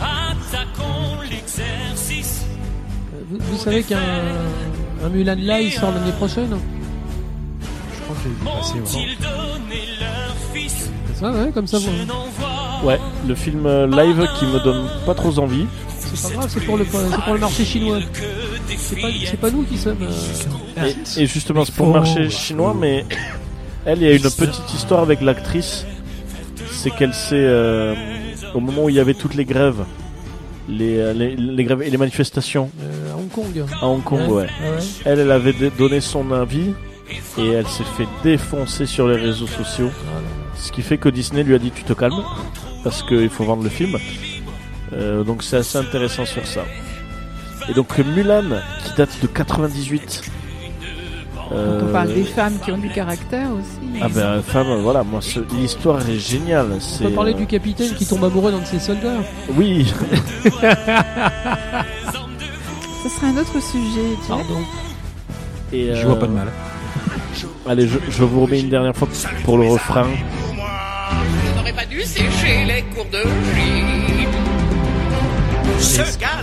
Attaquons 0.00 1.20
l'exercice. 1.30 2.44
Vous, 3.30 3.38
vous 3.40 3.58
savez 3.58 3.82
qu'un 3.82 3.98
un 5.04 5.08
Mulan 5.08 5.34
Live 5.34 5.78
sort 5.78 5.92
l'année 5.92 6.12
prochaine 6.12 6.56
Je 7.94 8.02
crois 8.02 8.16
que 8.16 8.22
j'ai 8.22 8.28
vu 8.30 8.36
passer. 8.44 8.74
ouais. 8.74 8.80
Ont-ils 8.80 9.18
donné 9.18 9.82
leur 10.00 10.34
fils 10.54 10.90
Ouais, 11.22 11.30
ouais, 11.30 11.52
comme 11.52 11.66
ça, 11.68 11.78
vous. 11.78 12.86
Ouais, 12.86 12.98
le 13.28 13.34
film 13.36 13.64
euh, 13.66 13.86
live 13.86 14.26
qui 14.38 14.44
me 14.46 14.58
donne 14.58 14.88
pas 15.06 15.14
trop 15.14 15.38
envie. 15.38 15.66
C'est 16.14 16.28
pas 16.28 16.34
grave, 16.36 16.50
c'est 16.52 16.64
pour 16.64 16.76
le, 16.76 16.84
c'est 16.84 17.20
pour 17.24 17.34
le 17.34 17.40
marché 17.40 17.64
chinois. 17.64 17.98
C'est 18.76 19.00
pas, 19.00 19.08
filles. 19.08 19.26
c'est 19.30 19.40
pas 19.40 19.50
nous 19.50 19.62
qui 19.64 19.78
sommes. 19.78 19.98
euh, 20.02 20.86
Et, 21.16 21.22
et 21.22 21.26
justement, 21.26 21.64
c'est 21.64 21.74
pour 21.74 21.86
le 21.86 21.92
marché 21.92 22.28
chinois, 22.30 22.74
mais 22.78 23.04
elle, 23.84 23.98
il 24.02 24.08
y 24.08 24.10
a 24.10 24.14
une 24.14 24.22
petite 24.22 24.74
histoire 24.74 25.00
avec 25.02 25.20
l'actrice. 25.20 25.84
C'est 26.70 26.90
qu'elle 26.90 27.14
s'est, 27.14 27.34
euh, 27.36 27.94
au 28.54 28.60
moment 28.60 28.84
où 28.84 28.88
il 28.88 28.94
y 28.96 29.00
avait 29.00 29.14
toutes 29.14 29.34
les 29.34 29.44
grèves, 29.44 29.84
les, 30.68 30.96
euh, 30.98 31.12
les, 31.12 31.36
les 31.36 31.64
grèves 31.64 31.82
et 31.82 31.90
les 31.90 31.96
manifestations 31.96 32.70
euh, 32.82 33.12
à 33.12 33.16
Hong 33.16 33.28
Kong. 33.28 33.64
à 33.80 33.86
Hong 33.86 34.02
Kong, 34.02 34.28
ouais. 34.30 34.46
Ah 34.60 34.70
ouais. 34.70 34.78
Elle, 35.04 35.18
elle 35.20 35.30
avait 35.30 35.54
donné 35.76 36.00
son 36.00 36.30
avis 36.32 36.72
et 37.38 37.46
elle 37.48 37.66
s'est 37.68 37.84
fait 37.96 38.06
défoncer 38.22 38.86
sur 38.86 39.06
les 39.08 39.16
réseaux 39.16 39.46
sociaux. 39.46 39.90
Voilà. 40.12 40.26
Ce 40.56 40.72
qui 40.72 40.82
fait 40.82 40.98
que 40.98 41.08
Disney 41.08 41.42
lui 41.42 41.54
a 41.54 41.58
dit 41.58 41.70
tu 41.74 41.82
te 41.84 41.92
calmes 41.92 42.22
parce 42.84 43.02
qu'il 43.02 43.28
faut 43.28 43.44
vendre 43.44 43.62
le 43.64 43.70
film. 43.70 43.96
Euh, 44.94 45.24
donc 45.24 45.42
c'est 45.42 45.56
assez 45.56 45.78
intéressant 45.78 46.26
sur 46.26 46.46
ça. 46.46 46.62
Et 47.68 47.74
donc 47.74 47.96
Mulan 47.98 48.60
qui 48.84 48.92
date 48.96 49.10
de 49.22 49.26
98. 49.26 50.22
Quand 51.34 51.54
euh, 51.58 51.80
on 51.86 51.92
parle 51.92 52.12
des 52.14 52.24
femmes 52.24 52.58
qui 52.64 52.72
ont 52.72 52.78
du 52.78 52.88
caractère 52.90 53.48
aussi. 53.52 54.00
Ah 54.00 54.08
ben 54.08 54.40
femme, 54.42 54.80
voilà, 54.82 55.02
moi 55.02 55.20
ce- 55.20 55.40
l'histoire 55.54 56.00
est 56.08 56.18
géniale. 56.18 56.66
On 57.00 57.04
peut 57.04 57.10
parler 57.10 57.32
euh, 57.34 57.36
du 57.36 57.46
capitaine 57.46 57.92
qui 57.94 58.06
tombe 58.06 58.24
amoureux 58.24 58.50
d'un 58.52 58.60
de 58.60 58.64
ses 58.66 58.78
soldats. 58.78 59.18
oui. 59.54 59.92
Ce 63.02 63.08
serait 63.08 63.26
un 63.28 63.36
autre 63.36 63.60
sujet. 63.60 64.10
Jack. 64.20 64.28
Pardon. 64.28 64.60
Et, 65.72 65.94
Je 65.94 66.06
vois 66.06 66.16
euh, 66.16 66.20
pas 66.20 66.26
de 66.26 66.32
mal. 66.32 66.48
Allez, 67.66 67.88
je, 67.88 67.98
je 68.08 68.24
vous 68.24 68.42
remets 68.42 68.60
une 68.60 68.68
dernière 68.70 68.96
fois 68.96 69.08
pour 69.44 69.58
le 69.58 69.66
refrain. 69.68 70.06
Je 70.54 71.56
n'aurais 71.58 71.72
pas 71.72 71.84
dû 71.86 72.02
sécher 72.02 72.64
les 72.66 72.82
cours 72.94 73.06
de 73.06 73.22
gym. 73.22 74.01
Ce 75.82 76.18
gars, 76.18 76.42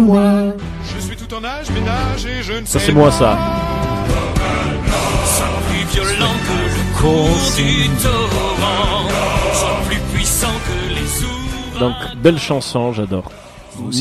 moi. 0.00 0.54
Je 0.94 1.00
suis 1.00 1.16
tout 1.16 1.32
en 1.34 1.44
âge, 1.44 1.70
ménage 1.70 2.26
et 2.26 2.42
je 2.42 2.52
ne 2.60 2.66
Ça 2.66 2.78
c'est 2.80 2.92
moi 2.92 3.10
ça. 3.10 3.38
Plus 5.68 5.84
violent 5.92 6.32
que 6.46 6.58
le 6.64 7.00
cours 7.00 7.38
du 7.56 7.88
torrent. 8.02 9.08
Soit 9.52 9.78
plus 9.88 10.00
puissant 10.12 10.46
que 10.66 10.94
les 10.94 11.24
ours. 11.24 11.78
Donc 11.80 11.94
belle 12.22 12.38
chanson, 12.38 12.92
j'adore. 12.92 13.30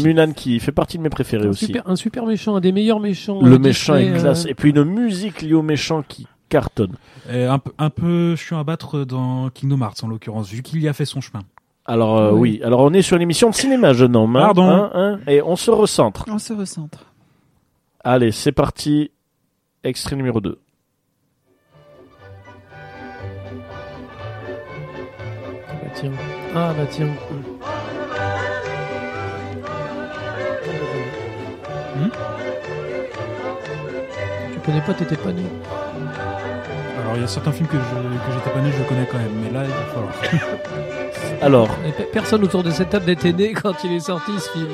Mulan 0.04 0.34
qui 0.34 0.60
fait 0.60 0.72
partie 0.72 0.98
de 0.98 1.04
mes 1.04 1.10
préférés 1.10 1.48
Un 1.48 1.50
aussi. 1.50 1.66
super, 1.68 1.88
un 1.88 1.96
super 1.96 2.26
méchant, 2.26 2.56
un 2.56 2.60
des 2.62 2.72
meilleurs 2.72 3.00
méchants. 3.00 3.40
Le 3.42 3.56
euh, 3.56 3.60
méchant 3.60 3.96
est 3.96 4.12
classe. 4.20 4.46
euh, 4.46 4.50
Et 4.50 4.54
puis 4.54 4.70
une 4.72 4.84
musique 4.84 5.42
liée 5.42 5.54
au 5.54 5.64
méchant 5.64 6.04
qui 6.08 6.28
cartonne. 6.50 6.94
Et 7.32 7.46
un, 7.46 7.58
peu, 7.58 7.72
un 7.80 7.90
peu 7.90 8.36
chiant 8.36 8.60
à 8.60 8.64
battre 8.64 9.04
dans 9.06 9.50
Kingdom 9.50 9.82
Hearts 9.82 10.04
en 10.04 10.08
l'occurrence, 10.08 10.50
vu 10.50 10.62
qu'il 10.62 10.80
y 10.82 10.88
a 10.88 10.94
fait 10.94 11.06
son 11.06 11.22
chemin. 11.22 11.44
Alors 11.86 12.18
euh, 12.18 12.32
Oui. 12.32 12.58
oui, 12.60 12.64
alors 12.64 12.82
on 12.82 12.94
est 12.94 13.02
sur 13.02 13.18
l'émission 13.18 13.50
de 13.50 13.56
cinéma, 13.56 13.94
jeune 13.94 14.16
homme. 14.16 14.36
hein, 14.38 14.42
Pardon. 14.42 14.70
hein, 14.70 14.92
hein, 14.94 15.20
et 15.28 15.42
on 15.42 15.56
se 15.56 15.70
recentre. 15.72 16.26
On 16.30 16.40
se 16.40 16.54
recentre. 16.54 17.06
Allez, 18.04 18.32
c'est 18.32 18.52
parti. 18.54 19.12
Extrait 19.84 20.16
numéro 20.16 20.40
2. 20.40 20.60
Ah 25.68 25.74
bah 25.82 25.90
tiens. 25.94 26.12
Ah 26.56 26.74
bah 26.78 26.86
tiens. 26.90 27.08
Hmm 31.96 32.10
Tu 34.54 34.60
connais 34.60 34.82
pas, 34.82 34.94
t'étais 34.94 35.18
pas 35.18 35.32
né. 35.32 35.44
Alors 37.14 37.20
il 37.20 37.22
y 37.22 37.26
a 37.26 37.28
certains 37.28 37.52
films 37.52 37.68
que 37.68 37.78
j'étais 37.78 38.50
pas 38.50 38.60
né, 38.60 38.72
je 38.76 38.84
connais 38.90 39.06
quand 39.06 39.20
même, 39.20 39.34
mais 39.44 39.52
là 39.52 39.64
il 39.66 39.70
va 39.70 39.86
falloir. 39.94 40.14
Alors, 41.44 41.70
Personne 42.12 42.44
autour 42.44 42.64
de 42.64 42.72
cette 42.72 42.90
table 42.90 43.06
n'était 43.06 43.34
né 43.34 43.54
quand 43.54 43.84
il 43.84 43.94
est 43.94 44.00
sorti 44.00 44.32
ce 44.40 44.50
film. 44.50 44.70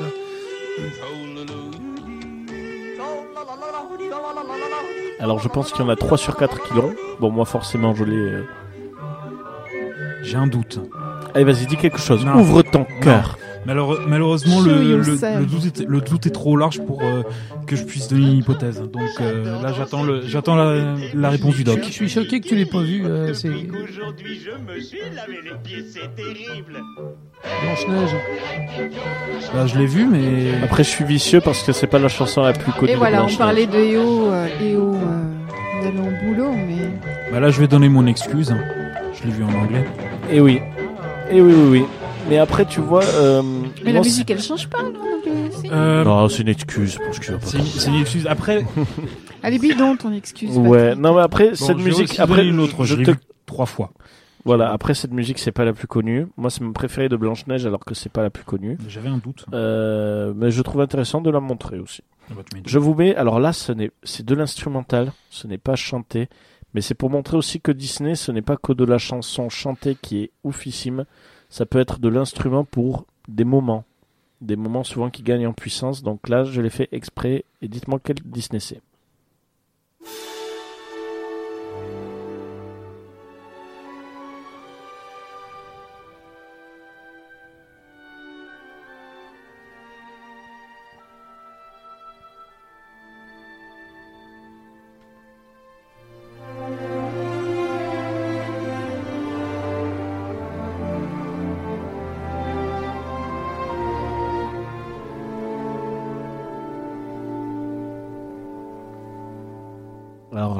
alors 5.18 5.38
je 5.38 5.48
pense 5.48 5.70
qu'il 5.70 5.82
y 5.82 5.84
en 5.84 5.90
a 5.90 5.96
3 5.96 6.16
sur 6.16 6.34
4 6.34 6.62
qui 6.62 6.72
l'ont. 6.72 6.94
Bon, 7.20 7.30
moi 7.30 7.44
forcément, 7.44 7.94
je 7.94 8.04
l'ai. 8.04 8.16
euh. 8.16 8.44
J'ai 10.22 10.38
un 10.38 10.46
doute. 10.46 10.80
Allez, 11.34 11.44
vas-y, 11.44 11.66
dis 11.66 11.76
quelque 11.76 11.98
chose. 11.98 12.24
Non. 12.24 12.36
Ouvre 12.36 12.62
ton 12.62 12.86
cœur. 13.02 13.36
Malheureusement, 13.66 14.60
le, 14.62 14.74
le, 14.74 14.82
yourself. 15.06 15.38
le 15.40 15.46
doute 15.46 15.80
est, 15.80 15.84
le 15.86 16.00
doute 16.00 16.26
est 16.26 16.30
trop 16.30 16.56
large 16.56 16.80
pour 16.80 17.02
euh, 17.02 17.22
que 17.66 17.76
je 17.76 17.84
puisse 17.84 18.08
donner 18.08 18.26
une 18.32 18.38
hypothèse. 18.38 18.80
Donc 18.80 18.92
euh, 19.20 19.60
là, 19.62 19.72
j'attends 19.76 20.02
le, 20.02 20.22
j'attends 20.26 20.56
la, 20.56 20.94
la 21.14 21.30
réponse 21.30 21.54
du 21.56 21.64
doc. 21.64 21.78
Je 21.82 21.90
suis 21.90 22.08
choqué 22.08 22.40
que 22.40 22.48
tu 22.48 22.56
l'aies 22.56 22.64
pas 22.64 22.80
vu. 22.82 23.04
euh, 23.04 23.34
c'est 23.34 23.48
Aujourd'hui, 23.48 24.40
je 24.44 24.72
me 24.74 24.80
suis 24.80 24.98
lavé 25.14 25.40
les 25.44 25.56
pieds, 25.62 25.84
c'est 25.88 26.14
terrible. 26.14 26.80
Blanche-Neige. 27.62 28.10
Bah, 29.54 29.66
je 29.66 29.78
l'ai 29.78 29.86
vu, 29.86 30.06
mais 30.06 30.62
Après, 30.64 30.82
je 30.84 30.88
suis 30.88 31.04
vicieux 31.04 31.40
parce 31.40 31.62
que 31.62 31.72
c'est 31.72 31.86
pas 31.86 31.98
la 31.98 32.08
chanson 32.08 32.42
la 32.42 32.52
plus 32.52 32.72
connue. 32.72 32.90
Et 32.90 32.94
de 32.94 32.98
voilà, 32.98 33.18
on 33.18 33.26
Blanche-Neige. 33.26 33.38
parlait 33.38 33.66
de 33.66 33.76
EO, 33.78 34.32
EO 34.62 34.94
au 34.94 36.26
boulot, 36.26 36.52
mais 36.52 36.90
bah, 37.32 37.40
là, 37.40 37.50
je 37.50 37.60
vais 37.60 37.68
donner 37.68 37.88
mon 37.88 38.06
excuse. 38.06 38.54
Je 39.14 39.26
l'ai 39.26 39.32
vu 39.32 39.42
en 39.44 39.52
anglais. 39.54 39.84
Et 40.30 40.36
Eh 40.36 40.40
oui. 40.40 40.60
Et 41.30 41.40
oui, 41.40 41.52
oui, 41.54 41.68
oui. 41.80 41.84
Mais 42.30 42.38
après, 42.38 42.64
tu 42.64 42.80
vois. 42.80 43.04
euh, 43.04 43.42
mais 43.84 43.92
la 43.92 44.00
musique 44.00 44.30
elle 44.30 44.40
change 44.40 44.68
pas, 44.68 44.82
non 44.82 44.92
euh, 45.26 45.48
c'est- 45.50 45.68
Non, 45.68 46.28
c'est 46.28 46.42
une 46.42 46.48
excuse. 46.48 46.96
Que 46.98 47.34
c'est 47.42 47.58
une, 47.88 48.00
excuse. 48.00 48.26
Après, 48.26 48.64
Elle 49.42 49.54
est 49.54 49.58
bidon 49.58 49.96
ton 49.96 50.12
excuse. 50.12 50.56
Ouais, 50.56 50.90
Patrick. 50.90 51.02
non 51.02 51.14
mais 51.16 51.22
après 51.22 51.48
bon, 51.50 51.54
cette 51.56 51.78
musique 51.78 52.18
après 52.20 52.46
une 52.46 52.60
autre. 52.60 52.84
je 52.84 52.94
Je 52.94 53.00
l'ai 53.00 53.04
te 53.04 53.12
trois 53.46 53.66
fois. 53.66 53.92
Voilà, 54.44 54.72
après 54.72 54.94
cette 54.94 55.12
musique, 55.12 55.38
c'est 55.38 55.52
pas 55.52 55.64
la 55.66 55.74
plus 55.74 55.86
connue. 55.86 56.26
Moi, 56.38 56.48
c'est 56.48 56.62
mon 56.62 56.72
préféré 56.72 57.10
de 57.10 57.16
Blanche-Neige 57.16 57.66
alors 57.66 57.80
que 57.84 57.94
c'est 57.94 58.08
pas 58.08 58.22
la 58.22 58.30
plus 58.30 58.44
connue. 58.44 58.78
J'avais 58.88 59.10
un 59.10 59.18
doute. 59.18 59.44
Euh, 59.52 60.32
mais 60.34 60.50
je 60.50 60.62
trouve 60.62 60.80
intéressant 60.80 61.20
de 61.20 61.30
la 61.30 61.40
montrer 61.40 61.78
aussi. 61.78 62.02
Ah 62.30 62.34
bah. 62.36 62.42
Je 62.64 62.78
vous 62.78 62.94
mets, 62.94 63.14
alors 63.16 63.38
là, 63.38 63.52
ce 63.52 63.72
n'est, 63.72 63.90
c'est 64.02 64.24
de 64.24 64.34
l'instrumental, 64.34 65.12
ce 65.28 65.46
n'est 65.46 65.58
pas 65.58 65.76
chanté, 65.76 66.28
mais 66.72 66.80
c'est 66.80 66.94
pour 66.94 67.10
montrer 67.10 67.36
aussi 67.36 67.60
que 67.60 67.70
Disney, 67.72 68.14
ce 68.14 68.32
n'est 68.32 68.40
pas 68.40 68.56
que 68.56 68.72
de 68.72 68.84
la 68.84 68.96
chanson 68.96 69.50
chantée 69.50 69.96
qui 70.00 70.22
est 70.22 70.30
oufissime, 70.42 71.04
ça 71.50 71.66
peut 71.66 71.80
être 71.80 71.98
de 71.98 72.08
l'instrument 72.08 72.64
pour 72.64 73.04
des 73.28 73.44
moments, 73.44 73.84
des 74.40 74.56
moments 74.56 74.84
souvent 74.84 75.10
qui 75.10 75.22
gagnent 75.22 75.48
en 75.48 75.52
puissance. 75.52 76.02
Donc 76.02 76.28
là, 76.28 76.44
je 76.44 76.60
l'ai 76.60 76.70
fait 76.70 76.88
exprès, 76.92 77.44
et 77.60 77.68
dites-moi 77.68 78.00
quel 78.02 78.16
Disney 78.24 78.60
c'est. 78.60 78.80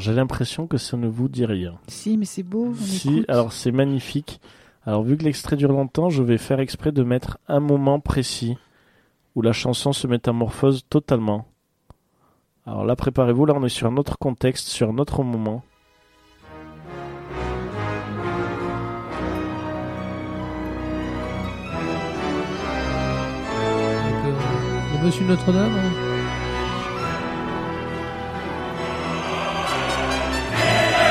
Alors 0.01 0.07
j'ai 0.15 0.15
l'impression 0.15 0.67
que 0.67 0.79
ça 0.79 0.97
ne 0.97 1.09
vous 1.09 1.29
dit 1.29 1.45
rien. 1.45 1.75
Si, 1.87 2.17
mais 2.17 2.25
c'est 2.25 2.43
beau. 2.43 2.69
on 2.71 2.75
Si, 2.75 3.17
écoute. 3.17 3.25
alors 3.29 3.53
c'est 3.53 3.71
magnifique. 3.71 4.41
Alors 4.87 5.03
vu 5.03 5.19
que 5.19 5.25
l'extrait 5.25 5.57
dure 5.57 5.73
longtemps, 5.73 6.09
je 6.09 6.23
vais 6.23 6.39
faire 6.39 6.59
exprès 6.59 6.91
de 6.91 7.03
mettre 7.03 7.37
un 7.49 7.61
moment 7.61 8.01
précis 8.01 8.57
où 9.35 9.43
la 9.43 9.53
chanson 9.53 9.93
se 9.93 10.07
métamorphose 10.07 10.87
totalement. 10.89 11.45
Alors 12.65 12.87
là, 12.87 12.97
préparez-vous, 12.97 13.45
là 13.45 13.53
on 13.55 13.63
est 13.63 13.69
sur 13.69 13.89
un 13.89 13.99
autre 13.99 14.17
contexte, 14.17 14.69
sur 14.69 14.89
un 14.89 14.97
autre 14.97 15.23
moment. 15.23 15.63
Monsieur 25.05 25.27
Notre-Dame. 25.27 26.10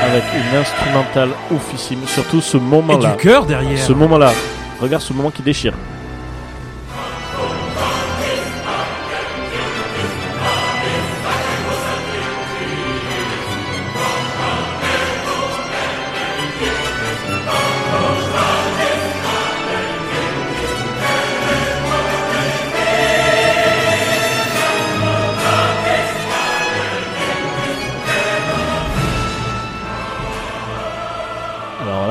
Avec 0.02 0.24
une 0.34 0.56
instrumentale 0.58 1.28
oufissime, 1.50 2.00
surtout 2.06 2.40
ce 2.40 2.56
Et 2.56 2.60
moment-là. 2.60 3.10
du 3.10 3.16
cœur 3.22 3.44
derrière. 3.46 3.78
Ce 3.78 3.92
moment-là. 3.92 4.32
Regarde 4.80 5.02
ce 5.02 5.12
moment 5.12 5.30
qui 5.30 5.42
déchire. 5.42 5.74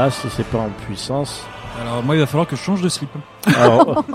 Là, 0.09 0.11
si 0.11 0.29
c'est 0.35 0.45
pas 0.47 0.57
en 0.59 0.69
puissance. 0.85 1.45
Alors 1.79 2.03
moi, 2.03 2.15
il 2.15 2.19
va 2.19 2.25
falloir 2.25 2.47
que 2.47 2.55
je 2.55 2.61
change 2.61 2.81
de 2.81 2.89
slip. 2.89 3.09
Alors, 3.55 4.03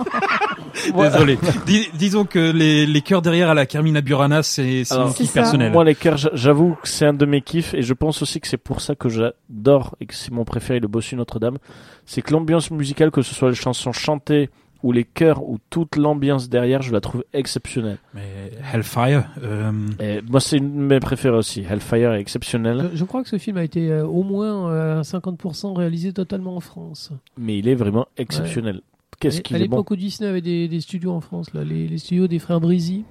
Désolé. 0.96 1.38
Dis- 1.66 1.88
disons 1.94 2.24
que 2.24 2.50
les, 2.50 2.84
les 2.84 3.00
cœurs 3.00 3.22
derrière 3.22 3.48
à 3.48 3.54
la 3.54 3.64
Carmina 3.64 4.00
Burana, 4.00 4.42
c'est 4.42 4.82
mon 4.96 5.12
kiff 5.12 5.32
personnel. 5.32 5.72
Moi, 5.72 5.84
les 5.84 5.94
cœurs, 5.94 6.16
j'a- 6.16 6.30
j'avoue 6.34 6.76
que 6.82 6.88
c'est 6.88 7.06
un 7.06 7.12
de 7.14 7.24
mes 7.24 7.40
kiffs 7.42 7.72
et 7.74 7.82
je 7.82 7.94
pense 7.94 8.22
aussi 8.22 8.40
que 8.40 8.48
c'est 8.48 8.56
pour 8.58 8.80
ça 8.80 8.94
que 8.96 9.08
j'adore 9.08 9.94
et 10.00 10.06
que 10.06 10.14
c'est 10.14 10.32
mon 10.32 10.44
préféré, 10.44 10.80
le 10.80 10.88
Bossu 10.88 11.14
Notre-Dame. 11.16 11.58
C'est 12.06 12.22
que 12.22 12.32
l'ambiance 12.32 12.70
musicale, 12.72 13.10
que 13.12 13.22
ce 13.22 13.34
soit 13.34 13.50
les 13.50 13.54
chansons 13.54 13.92
chantées 13.92 14.50
ou 14.84 14.92
les 14.92 15.04
chœurs 15.04 15.42
ou 15.42 15.58
toute 15.70 15.96
l'ambiance 15.96 16.48
derrière, 16.50 16.82
je 16.82 16.92
la 16.92 17.00
trouve 17.00 17.24
exceptionnelle. 17.32 17.96
Mais 18.12 18.52
Hellfire, 18.72 19.24
euh, 19.42 19.72
Et 19.98 20.20
moi, 20.30 20.40
c'est 20.40 20.58
une 20.58 20.76
de 20.76 20.82
mes 20.82 21.00
préférées 21.00 21.38
aussi. 21.38 21.62
Hellfire 21.68 22.12
est 22.12 22.20
exceptionnel, 22.20 22.90
Je, 22.92 22.98
je 22.98 23.04
crois 23.04 23.22
que 23.22 23.30
ce 23.30 23.38
film 23.38 23.56
a 23.56 23.64
été 23.64 23.90
euh, 23.90 24.06
au 24.06 24.22
moins 24.22 24.70
euh, 24.70 24.98
à 25.00 25.02
50% 25.02 25.74
réalisé 25.74 26.12
totalement 26.12 26.54
en 26.54 26.60
France. 26.60 27.10
mais 27.38 27.58
il 27.58 27.66
est 27.66 27.74
vraiment 27.74 28.06
exceptionnel. 28.18 28.82
Qu'est-ce 29.20 29.40
qu'il 29.40 29.56
à 29.56 29.58
est 29.58 29.68
bon. 29.68 29.76
l'époque 29.76 29.90
où 29.92 29.96
Disney 29.96 30.28
avait 30.28 30.42
des, 30.42 30.68
des 30.68 30.80
studios 30.82 31.12
en 31.12 31.20
France, 31.20 31.54
là, 31.54 31.64
les, 31.64 31.88
les 31.88 31.98
studios 31.98 32.26
des 32.28 32.38
frères 32.38 32.60
Brisy. 32.60 33.04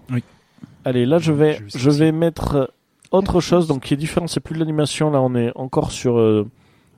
Allez, 0.85 1.05
là, 1.07 1.17
je 1.17 1.31
vais, 1.31 1.59
Je 1.67 1.77
vais 1.77 1.79
je 1.79 1.89
vais 1.89 2.11
mettre 2.11 2.55
euh, 2.55 2.65
autre 3.11 3.41
chose, 3.41 3.67
donc 3.67 3.83
qui 3.83 3.95
est 3.95 3.97
différent. 3.97 4.27
C'est 4.27 4.41
plus 4.41 4.53
de 4.53 4.59
l'animation. 4.59 5.09
Là, 5.09 5.21
on 5.21 5.33
est 5.33 5.51
encore 5.55 5.91
sur 5.91 6.19
euh, 6.19 6.47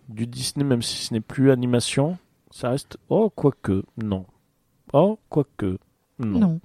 du 0.09 0.27
Disney, 0.27 0.65
même 0.65 0.81
si 0.81 0.97
ce 0.97 1.13
n'est 1.13 1.21
plus 1.21 1.49
animation. 1.51 2.17
Ça 2.51 2.71
reste. 2.71 2.97
Oh, 3.09 3.31
quoique, 3.33 3.83
non. 4.03 4.25
Oh, 4.97 5.19
quoique, 5.27 5.77
non. 6.19 6.39
Non. 6.39 6.59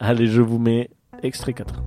Allez, 0.00 0.26
je 0.26 0.40
vous 0.42 0.58
mets 0.58 0.90
extrait 1.22 1.52
4. 1.52 1.84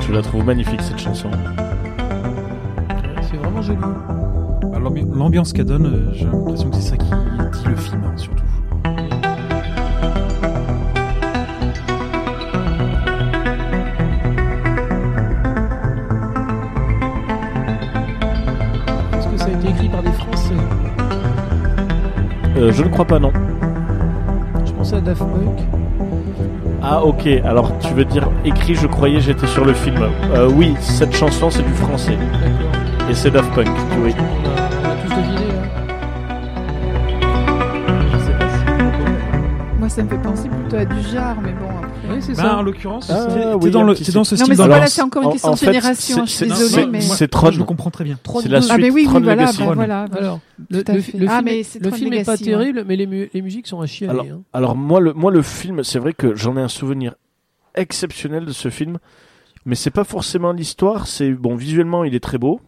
Je 0.00 0.12
la 0.12 0.22
trouve 0.22 0.44
magnifique 0.44 0.80
cette 0.82 0.98
chanson. 0.98 1.30
C'est 3.22 3.36
vraiment 3.36 3.62
joli. 3.62 3.78
bah, 3.78 4.78
l'ambi- 4.80 5.04
l'ambiance 5.12 5.52
qu'elle 5.52 5.66
donne, 5.66 5.86
euh, 5.86 6.12
j'ai 6.12 6.24
l'impression 6.24 6.70
que 6.70 6.76
c'est 6.76 6.82
ça 6.90 6.96
qui 6.96 7.10
Euh, 22.60 22.72
je 22.72 22.82
ne 22.82 22.88
crois 22.88 23.04
pas, 23.04 23.18
non. 23.18 23.32
Je 24.64 24.72
pensais 24.72 24.96
à 24.96 25.00
Daft 25.00 25.20
Punk. 25.20 25.60
Ah, 26.82 27.02
ok. 27.04 27.26
Alors, 27.44 27.76
tu 27.78 27.92
veux 27.94 28.04
dire 28.04 28.28
écrit, 28.44 28.74
je 28.74 28.86
croyais 28.86 29.20
j'étais 29.20 29.46
sur 29.46 29.64
le 29.64 29.72
film. 29.74 30.02
Euh, 30.34 30.48
oui, 30.54 30.74
cette 30.80 31.14
chanson, 31.14 31.50
c'est 31.50 31.62
du 31.62 31.72
français. 31.74 32.16
Et 33.08 33.14
c'est 33.14 33.30
Daft 33.30 33.50
Punk, 33.54 33.68
oui. 34.04 34.14
On 34.18 34.48
a, 34.48 34.88
on 34.88 34.92
a 34.92 34.96
tous 34.96 35.08
deviné. 35.14 35.52
hein. 35.52 35.68
Je 38.12 38.18
sais 38.18 38.32
pas 38.32 38.48
si- 38.48 39.78
Moi, 39.78 39.88
ça 39.88 40.02
me 40.02 40.08
fait 40.08 40.18
penser 40.22 40.48
plutôt 40.48 40.76
à 40.76 40.84
du 40.84 41.00
genre, 41.02 41.36
mais 41.42 41.52
bon, 41.52 41.68
après. 41.78 41.89
Oui, 42.10 42.22
c'est 42.22 42.34
Bah, 42.36 42.42
ça. 42.42 42.56
en 42.58 42.62
l'occurrence, 42.62 43.08
Ah, 43.10 43.26
t'es 43.26 43.54
oui, 43.54 43.70
dans, 43.70 43.82
le, 43.82 43.94
petit 43.94 44.04
t'es 44.04 44.12
dans 44.12 44.24
ce 44.24 44.34
Non, 44.34 44.38
style 44.38 44.50
mais 44.50 44.56
c'est 44.56 44.62
de- 44.62 44.68
voilà, 44.68 44.86
c'est 44.86 45.02
encore 45.02 45.22
une 45.22 45.28
en- 45.28 45.32
question 45.32 45.48
en 45.50 45.52
de 45.54 45.58
fait, 45.58 45.66
génération. 45.66 46.26
c'est- 46.26 46.46
Je 46.46 46.50
suis 46.52 46.64
désolée, 46.64 46.86
mais. 46.86 47.00
c'est 47.00 47.28
Tron. 47.28 47.50
je 47.50 47.58
le 47.58 47.64
comprends 47.64 47.90
très 47.90 48.04
bien. 48.04 48.18
Tron 48.22 48.40
C'est 48.40 48.48
la 48.48 48.60
2. 48.60 48.66
Ah, 48.70 48.76
mais 48.76 48.82
suite 48.84 48.94
oui, 48.94 49.04
Tron 49.04 49.16
oui, 49.16 49.22
voilà, 49.22 49.42
Legacy. 49.42 49.58
bah, 49.64 49.72
voilà. 49.74 50.04
Alors, 50.16 50.40
le, 50.70 50.78
le- 50.78 50.84
Ah, 51.28 51.40
film, 51.42 51.82
le 51.84 51.90
film 51.90 52.12
est 52.12 52.24
pas 52.24 52.32
ouais. 52.32 52.38
terrible, 52.38 52.84
mais 52.86 52.96
les, 52.96 53.06
mu- 53.06 53.30
les 53.32 53.42
musiques 53.42 53.66
sont 53.66 53.80
à 53.80 53.86
chialer. 53.86 54.12
Alors, 54.12 54.26
hein. 54.26 54.42
alors 54.52 54.76
moi, 54.76 55.00
le, 55.00 55.12
moi, 55.12 55.30
le 55.30 55.42
film, 55.42 55.82
c'est 55.84 55.98
vrai 55.98 56.12
que 56.12 56.34
j'en 56.34 56.56
ai 56.56 56.60
un 56.60 56.68
souvenir 56.68 57.14
exceptionnel 57.74 58.44
de 58.44 58.52
ce 58.52 58.68
film, 58.70 58.98
mais 59.64 59.74
c'est 59.74 59.90
pas 59.90 60.04
forcément 60.04 60.52
l'histoire. 60.52 61.06
C'est 61.06 61.30
bon, 61.32 61.54
visuellement, 61.54 62.04
il 62.04 62.14
est 62.14 62.20
très 62.22 62.38
beau, 62.38 62.60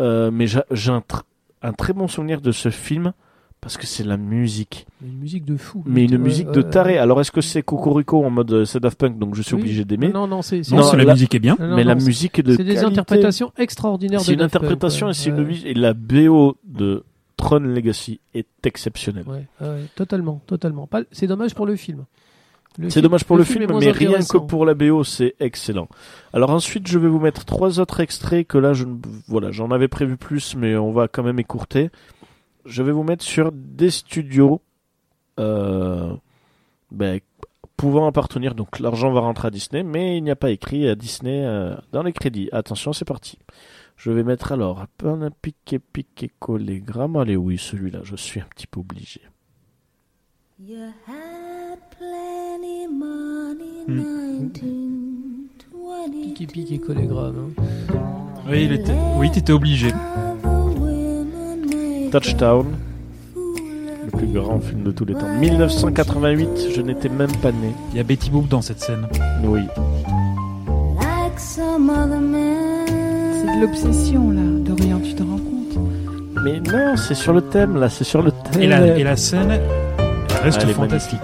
euh, 0.00 0.30
mais 0.32 0.46
j'a- 0.46 0.64
j'ai 0.70 0.92
un, 0.92 0.98
tr- 1.00 1.22
un 1.62 1.72
très 1.72 1.92
bon 1.92 2.08
souvenir 2.08 2.40
de 2.40 2.52
ce 2.52 2.70
film 2.70 3.12
parce 3.60 3.76
que 3.76 3.86
c'est 3.86 4.04
la 4.04 4.16
musique, 4.16 4.86
Une 5.04 5.18
musique 5.18 5.44
de 5.44 5.56
fou. 5.56 5.82
mais 5.86 6.04
une 6.04 6.18
musique 6.18 6.50
de 6.50 6.62
ouais. 6.62 6.70
taré. 6.70 6.98
Alors, 6.98 7.20
est-ce 7.20 7.32
que 7.32 7.40
c'est 7.40 7.62
Cocorico 7.62 8.24
en 8.24 8.30
mode 8.30 8.52
euh, 8.52 8.64
c'est 8.64 8.80
Daft 8.80 8.98
Punk, 8.98 9.18
donc 9.18 9.34
je 9.34 9.42
suis 9.42 9.54
obligé 9.54 9.84
d'aimer, 9.84 10.08
Non, 10.08 10.26
non, 10.26 10.42
c'est 10.42 10.62
Non, 10.70 10.92
la 10.92 11.04
musique 11.12 11.34
est 11.34 11.40
bien. 11.40 11.56
mais 11.58 11.84
la 11.84 11.94
musique 11.94 12.38
est 12.38 12.42
de 12.42 12.54
C'est 12.56 12.64
des 12.64 12.84
interprétations 12.84 13.52
extraordinaires 13.56 14.20
de 14.20 14.24
C'est 14.24 14.34
une 14.34 14.42
interprétation 14.42 15.08
et 15.10 15.14
c'est 15.14 15.30
une 15.30 15.50
et 15.64 15.74
la 15.74 15.94
BO 15.94 16.56
de 16.64 17.04
Tron 17.36 17.58
Legacy 17.60 18.20
est 18.34 18.46
exceptionnelle. 18.64 19.24
Ouais, 19.26 19.46
ouais, 19.60 19.84
totalement, 19.94 20.40
totalement. 20.46 20.88
C'est 21.12 21.26
dommage 21.26 21.54
pour 21.54 21.66
le 21.66 21.76
film. 21.76 22.04
C'est 22.78 22.90
film- 22.90 23.02
dommage 23.04 23.24
pour 23.24 23.36
le, 23.38 23.44
film, 23.44 23.66
moins 23.70 23.80
mais 23.80 23.90
rien 23.90 24.18
que 24.18 24.36
pour 24.36 24.66
la 24.66 24.74
BO, 24.74 25.02
c'est 25.02 25.34
excellent. 25.40 25.88
Alors 26.34 26.50
ensuite, 26.50 26.86
je 26.86 26.98
vais 26.98 27.08
vous 27.08 27.18
mettre 27.18 27.44
trois 27.46 27.80
autres 27.80 28.00
extraits 28.00 28.46
que 28.46 28.58
là, 28.58 28.74
je 28.74 28.84
voilà, 29.28 29.50
j'en 29.50 29.70
avais 29.70 29.88
prévu 29.88 30.16
plus, 30.18 30.54
mais 30.56 30.76
on 30.76 30.92
va 30.92 31.08
quand 31.08 31.22
même 31.22 31.38
écourter. 31.38 31.90
Je 32.66 32.82
vais 32.82 32.92
vous 32.92 33.02
mettre 33.04 33.24
sur 33.24 33.52
des 33.52 33.90
studios 33.90 34.60
euh, 35.38 36.14
ben, 36.90 37.20
pouvant 37.76 38.06
appartenir. 38.06 38.54
Donc 38.54 38.78
l'argent 38.80 39.12
va 39.12 39.20
rentrer 39.20 39.48
à 39.48 39.50
Disney, 39.50 39.82
mais 39.82 40.16
il 40.18 40.24
n'y 40.24 40.30
a 40.30 40.36
pas 40.36 40.50
écrit 40.50 40.88
à 40.88 40.94
Disney 40.94 41.44
euh, 41.44 41.74
dans 41.92 42.02
les 42.02 42.12
crédits. 42.12 42.48
Attention, 42.52 42.92
c'est 42.92 43.04
parti. 43.04 43.38
Je 43.96 44.10
vais 44.10 44.24
mettre 44.24 44.52
alors 44.52 44.84
un 45.04 45.30
piqué 45.30 45.78
piqué 45.78 46.30
collé 46.38 46.80
gramme. 46.80 47.16
Allez, 47.16 47.36
oui, 47.36 47.56
celui-là, 47.56 48.00
je 48.02 48.16
suis 48.16 48.40
un 48.40 48.46
petit 48.54 48.66
peu 48.66 48.80
obligé. 48.80 49.20
You 50.58 50.76
had 51.06 51.78
plenty 51.90 52.86
money, 52.90 53.84
Hmm. 53.86 54.50
1920. 54.62 56.34
Qui 56.34 56.46
pique 56.46 56.72
et 56.72 56.78
chorégraphe. 56.78 57.34
Hein. 57.36 57.62
Oui, 58.48 58.64
il 58.64 58.72
était... 58.72 58.94
oui, 59.16 59.30
t'étais 59.30 59.52
obligé. 59.52 59.90
Touchdown, 62.20 62.66
le 64.04 64.10
plus 64.16 64.26
grand 64.28 64.58
film 64.60 64.84
de 64.84 64.90
tous 64.90 65.04
les 65.04 65.12
temps. 65.14 65.28
1988, 65.38 66.48
je 66.74 66.80
n'étais 66.80 67.08
même 67.10 67.32
pas 67.42 67.52
né. 67.52 67.72
Il 67.92 67.98
y 67.98 68.00
a 68.00 68.04
Betty 68.04 68.30
Boop 68.30 68.48
dans 68.48 68.62
cette 68.62 68.80
scène. 68.80 69.06
Oui. 69.44 69.60
C'est 71.38 71.60
de 71.60 73.60
l'obsession, 73.60 74.30
là. 74.30 74.40
Dorian, 74.60 74.98
tu 75.00 75.14
te 75.14 75.22
rends 75.22 75.36
compte? 75.36 75.78
Mais 76.44 76.60
non, 76.60 76.96
c'est 76.96 77.14
sur 77.14 77.32
le 77.34 77.42
thème, 77.42 77.76
là, 77.78 77.88
c'est 77.90 78.04
sur 78.04 78.22
le 78.22 78.30
thème. 78.30 78.62
Et 78.62 78.66
la, 78.66 78.96
et 78.98 79.04
la 79.04 79.16
scène, 79.16 79.50
elle 79.50 80.36
reste 80.42 80.62
Elle 80.62 80.70
fantastique. 80.74 81.20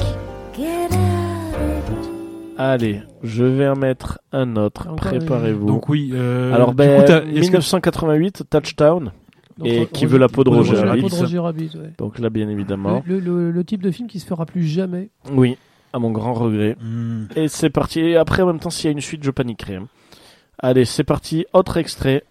Allez, 2.59 3.01
je 3.25 3.45
vais 3.45 3.67
en 3.69 3.77
mettre 3.77 4.21
un 4.33 4.57
autre. 4.57 4.95
Préparez-vous. 4.97 5.67
Donc 5.67 5.89
oui. 5.89 6.11
euh, 6.15 6.55
Alors, 6.55 6.75
ben, 6.75 7.01
coup, 7.01 7.07
t'as- 7.07 7.23
est-ce 7.23 7.51
que- 7.51 7.57
1988, 7.57 8.45
Touchdown. 8.51 9.11
Donc, 9.59 9.69
Et 9.69 9.87
qui 9.87 10.07
veut 10.07 10.19
la 10.19 10.29
peau 10.29 10.45
de 10.45 10.49
Roger 10.51 10.71
Roger 10.71 10.83
La 10.85 10.91
Rabbit, 10.91 11.03
peau 11.03 11.09
de 11.09 11.15
Rabbit. 11.15 11.25
Roger 11.25 11.39
Rabbit, 11.39 11.71
ouais. 11.77 11.93
Donc 11.99 12.19
là, 12.19 12.31
bien 12.31 12.49
évidemment. 12.49 13.03
Le, 13.07 13.19
le- 13.21 13.51
le 13.51 13.65
type 13.65 13.83
de 13.83 13.91
film 13.91 14.09
qui 14.09 14.19
se 14.21 14.27
fera 14.27 14.47
plus 14.47 14.63
jamais. 14.65 15.11
Oui, 15.33 15.57
à 15.93 15.99
mon 15.99 16.11
grand 16.11 16.33
regret. 16.35 16.77
Hmm. 16.81 17.25
Et 17.37 17.49
c'est 17.49 17.71
parti. 17.71 18.01
Et 18.01 18.17
après, 18.17 18.43
en 18.43 18.47
même 18.47 18.61
temps, 18.61 18.71
s'il 18.71 18.87
y 18.87 18.89
a 18.89 18.93
une 18.93 19.01
suite, 19.01 19.23
je 19.25 19.31
paniquerai. 19.31 19.77
hein. 19.77 19.89
Allez, 20.59 20.85
c'est 20.85 21.05
parti. 21.05 21.45
Autre 21.53 21.77
extrait. 21.77 22.25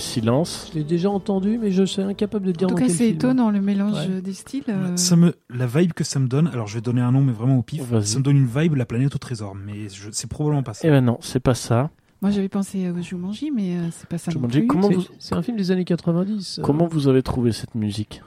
Silence. 0.00 0.68
Je 0.72 0.78
l'ai 0.78 0.84
déjà 0.84 1.08
entendu, 1.10 1.58
mais 1.58 1.70
je 1.70 1.84
suis 1.84 2.02
incapable 2.02 2.46
de 2.46 2.52
dire 2.52 2.66
En 2.66 2.70
tout 2.70 2.74
dans 2.74 2.80
cas, 2.80 2.86
quel 2.86 2.94
c'est 2.96 3.04
film. 3.04 3.16
étonnant 3.16 3.50
le 3.50 3.60
mélange 3.60 4.08
Ouais. 4.08 4.20
des 4.20 4.32
styles. 4.32 4.64
euh, 4.68 4.96
Ça 4.96 5.14
me, 5.14 5.34
la 5.48 5.66
vibe 5.66 5.92
que 5.92 6.02
ça 6.04 6.18
me 6.18 6.26
donne, 6.26 6.48
alors 6.48 6.66
je 6.66 6.74
vais 6.74 6.80
donner 6.80 7.00
un 7.00 7.12
nom, 7.12 7.20
mais 7.22 7.32
vraiment 7.32 7.58
au 7.58 7.62
pif. 7.62 7.82
Vas-y. 7.82 8.06
Ça 8.06 8.18
me 8.18 8.24
donne 8.24 8.36
une 8.38 8.46
vibe, 8.48 8.74
la 8.74 8.86
planète 8.86 9.14
au 9.14 9.18
trésor, 9.18 9.54
mais 9.54 9.88
je- 9.88 10.08
c'est 10.10 10.28
probablement 10.28 10.62
pas 10.64 10.74
ça. 10.74 10.88
Eh 10.88 10.90
ben 10.90 11.00
non, 11.04 11.18
c'est 11.20 11.40
pas 11.40 11.54
ça. 11.54 11.90
Moi, 12.22 12.30
j'avais 12.32 12.48
pensé 12.50 12.86
à 12.86 13.00
Jumanji, 13.00 13.50
mais 13.50 13.76
euh, 13.76 13.88
c'est 13.92 14.08
pas 14.08 14.18
ça 14.18 14.30
non 14.30 14.40
Jumanji, 14.40 14.58
plus. 14.58 14.66
comment 14.66 14.88
C'est- 14.88 14.94
vous, 14.94 15.04
C'est 15.18 15.34
un 15.34 15.42
film 15.42 15.56
des 15.56 15.70
années 15.70 15.84
90. 15.86 16.58
euh. 16.58 16.62
comment 16.62 16.86
vous 16.86 17.08
avez 17.08 17.22
trouvé 17.22 17.52
cette 17.52 17.74
musique 17.74 18.22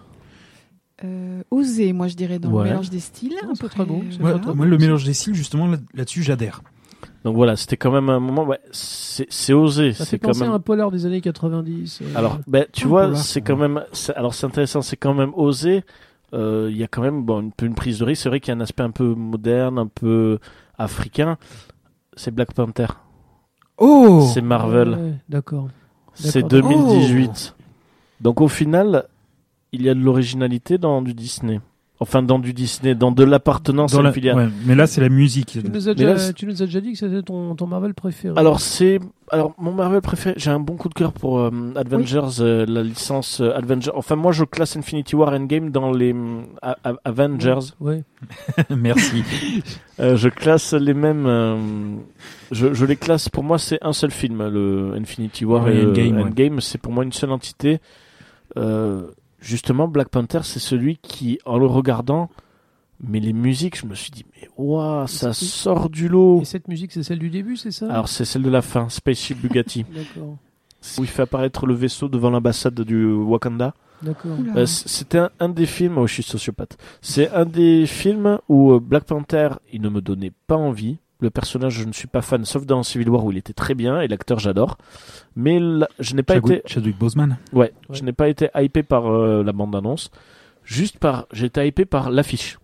Euh, 1.03 1.41
osé, 1.51 1.91
moi, 1.91 2.07
je 2.07 2.15
dirais, 2.15 2.39
dans 2.39 2.49
Ouais. 2.51 2.63
le 2.65 2.69
mélange 2.69 2.89
des 2.89 2.99
styles. 2.99 3.33
Non, 3.43 3.55
c'est 3.55 3.65
Après, 3.65 3.75
très 3.75 3.85
beau, 3.85 4.03
c'est 4.09 4.21
Ouais, 4.21 4.31
très, 4.31 4.39
très 4.41 4.53
moi, 4.55 4.65
le 4.65 4.77
mélange 4.77 5.03
des 5.03 5.13
styles, 5.13 5.33
justement, 5.35 5.67
là- 5.67 5.77
là-dessus, 5.93 6.23
j'adhère. 6.23 6.61
Donc 7.23 7.35
voilà, 7.35 7.55
c'était 7.55 7.77
quand 7.77 7.91
même 7.91 8.09
un 8.09 8.19
moment. 8.19 8.43
Ouais, 8.43 8.59
c'est 8.71 9.53
osé. 9.53 9.93
Ça 9.93 10.03
C'est 10.05 10.19
quand 10.19 10.37
même. 10.37 10.51
un 10.51 10.59
polar 10.59 10.91
des 10.91 11.05
années 11.05 11.21
90. 11.21 12.01
euh. 12.01 12.05
Alors, 12.15 12.39
ben, 12.47 12.65
tu 12.73 12.85
Un 12.85 12.89
vois, 12.89 13.15
c'est 13.15 13.41
quand 13.41 13.55
même. 13.55 13.83
c'est- 13.93 14.13
Alors, 14.15 14.33
c'est 14.33 14.45
intéressant, 14.45 14.81
c'est 14.81 14.97
quand 14.97 15.13
même 15.13 15.31
osé. 15.35 15.83
Euh, 16.33 16.67
Il 16.71 16.77
y 16.77 16.83
a 16.83 16.87
quand 16.87 17.01
même 17.01 17.23
bon, 17.23 17.51
une, 17.61 17.75
prise 17.75 17.99
de 17.99 18.05
risque. 18.05 18.23
C'est 18.23 18.29
vrai 18.29 18.39
qu'il 18.39 18.51
y 18.53 18.55
a 18.55 18.57
un 18.57 18.61
aspect 18.61 18.83
un 18.83 18.91
peu 18.91 19.13
moderne, 19.15 19.77
un 19.79 19.87
peu 19.87 20.39
africain. 20.77 21.37
C'est 22.15 22.31
Black 22.31 22.53
Panther. 22.53 22.87
Oh 23.77 24.27
C'est 24.33 24.41
Marvel. 24.41 24.89
Ouais, 24.89 25.13
D'accord. 25.29 25.67
C'est 26.13 26.41
d'accord. 26.43 26.69
2018. 26.69 27.55
Donc, 28.21 28.41
au 28.41 28.47
final, 28.47 29.05
il 29.71 29.81
y 29.83 29.89
a 29.89 29.93
de 29.93 29.99
l'originalité 29.99 30.77
dans 30.77 31.01
du 31.01 31.13
Disney. 31.13 31.61
Enfin, 31.99 32.21
dans 32.21 32.39
du 32.39 32.53
Disney, 32.53 32.95
dans 32.95 33.11
de 33.11 33.23
l'appartenance 33.23 33.93
à 33.93 33.99
une 33.99 34.03
la- 34.03 34.11
filière. 34.11 34.35
ouais, 34.35 34.49
mais 34.65 34.75
là, 34.75 34.87
c'est 34.87 34.99
la 34.99 35.07
musique. 35.09 35.59
Tu 35.63 35.69
nous, 35.69 35.87
as 35.87 35.93
déjà, 35.93 36.09
là, 36.13 36.17
c'est- 36.17 36.33
tu 36.33 36.45
nous 36.45 36.61
as 36.61 36.65
déjà 36.65 36.81
dit 36.81 36.91
que 36.91 36.97
c'était 36.97 37.21
ton, 37.21 37.55
ton 37.55 37.65
Marvel 37.67 37.93
préféré. 37.93 38.33
Alors 38.37 38.59
c'est 38.59 38.99
alors 39.29 39.53
mon 39.57 39.71
Marvel 39.71 40.01
préféré. 40.01 40.35
J'ai 40.37 40.49
un 40.49 40.59
bon 40.59 40.75
coup 40.75 40.89
de 40.89 40.95
cœur 40.95 41.13
pour 41.13 41.39
euh, 41.39 41.49
Avengers, 41.75 42.41
euh, 42.41 42.65
la 42.67 42.83
licence 42.83 43.39
euh, 43.39 43.55
Avengers. 43.55 43.91
Enfin 43.95 44.15
moi 44.17 44.31
je 44.33 44.43
classe 44.43 44.75
Infinity 44.75 45.15
War 45.15 45.31
Endgame 45.33 45.69
dans 45.69 45.91
les 45.91 46.13
Avengers. 47.05 47.59
Ouais. 47.79 48.03
Merci. 48.69 49.23
Euh, 49.99 50.15
je 50.17 50.27
classe 50.27 50.73
les 50.73 50.95
mêmes. 50.95 51.27
euh, 51.27 51.55
je, 52.51 52.73
je 52.73 52.83
les 52.85 52.95
classe. 52.95 53.29
Pour 53.29 53.43
moi 53.43 53.59
c'est 53.59 53.77
un 53.83 53.93
seul 53.93 54.09
film, 54.09 54.43
le 54.49 54.93
Infinity 54.99 55.45
War 55.45 55.63
Ouais, 55.65 55.75
et 55.77 55.85
Endgame, 55.85 56.15
ouais. 56.17 56.23
Endgame. 56.23 56.59
C'est 56.61 56.79
pour 56.79 56.91
moi 56.91 57.03
une 57.03 57.11
seule 57.13 57.29
entité. 57.31 57.79
Euh, 58.57 59.03
justement 59.43 59.87
Black 59.87 60.09
Panther 60.09 60.39
c'est 60.43 60.59
celui 60.59 60.97
qui 60.97 61.39
en 61.45 61.57
le 61.57 61.65
regardant. 61.67 62.29
Mais 63.05 63.19
les 63.19 63.33
musiques, 63.33 63.77
je 63.77 63.85
me 63.85 63.95
suis 63.95 64.11
dit, 64.11 64.23
mais 64.33 64.47
waouh, 64.55 65.07
ça 65.07 65.33
sort 65.33 65.89
du 65.89 66.07
lot. 66.07 66.39
Et 66.41 66.45
cette 66.45 66.69
musique, 66.69 66.93
c'est 66.93 67.03
celle 67.03 67.19
du 67.19 67.29
début, 67.29 67.57
c'est 67.57 67.71
ça? 67.71 67.91
Alors 67.91 68.07
c'est 68.07 68.23
celle 68.23 68.43
de 68.43 68.49
la 68.49 68.61
fin, 68.61 68.87
Spaceship 68.87 69.41
Bugatti. 69.41 69.83
D'accord. 69.93 70.37
où 70.97 71.01
il 71.03 71.07
fait 71.07 71.23
apparaître 71.23 71.65
le 71.65 71.73
vaisseau 71.73 72.07
devant 72.07 72.29
l'ambassade 72.29 72.79
du 72.79 73.11
Wakanda. 73.11 73.73
D'accord. 74.01 74.37
Euh, 74.55 74.65
C'était 74.65 75.17
un, 75.17 75.29
un 75.39 75.49
des 75.49 75.65
films, 75.65 75.97
oh, 75.97 76.07
je 76.07 76.13
suis 76.13 76.23
sociopathe. 76.23 76.77
C'est 77.01 77.29
un 77.31 77.45
des 77.45 77.85
films 77.87 78.39
où 78.47 78.71
euh, 78.73 78.79
Black 78.79 79.03
Panther, 79.05 79.49
il 79.73 79.81
ne 79.81 79.89
me 79.89 79.99
donnait 80.01 80.31
pas 80.47 80.55
envie. 80.57 80.97
Le 81.23 81.29
personnage, 81.29 81.71
je 81.73 81.85
ne 81.85 81.93
suis 81.93 82.07
pas 82.09 82.21
fan, 82.21 82.43
sauf 82.43 82.65
dans 82.65 82.83
Civil 82.83 83.07
War 83.09 83.23
où 83.23 83.31
il 83.31 83.37
était 83.37 83.53
très 83.53 83.75
bien 83.75 84.01
et 84.01 84.09
l'acteur, 84.09 84.39
j'adore. 84.39 84.77
Mais 85.37 85.57
là, 85.57 85.87
je 85.97 86.15
n'ai 86.15 86.21
pas 86.21 86.33
Chadwick, 86.33 86.57
été, 86.59 86.67
Chadwick 86.73 86.97
Boseman. 86.97 87.37
ouais, 87.53 87.71
Ouais. 87.89 87.95
je 87.95 88.03
n'ai 88.03 88.11
pas 88.11 88.27
été 88.27 88.49
hypé 88.55 88.83
par 88.83 89.07
euh, 89.09 89.41
la 89.41 89.53
bande 89.53 89.73
annonce. 89.73 90.11
Juste 90.65 90.97
par, 90.99 91.27
j'ai 91.31 91.45
été 91.45 91.65
hypé 91.65 91.85
par 91.85 92.11
l'affiche 92.11 92.59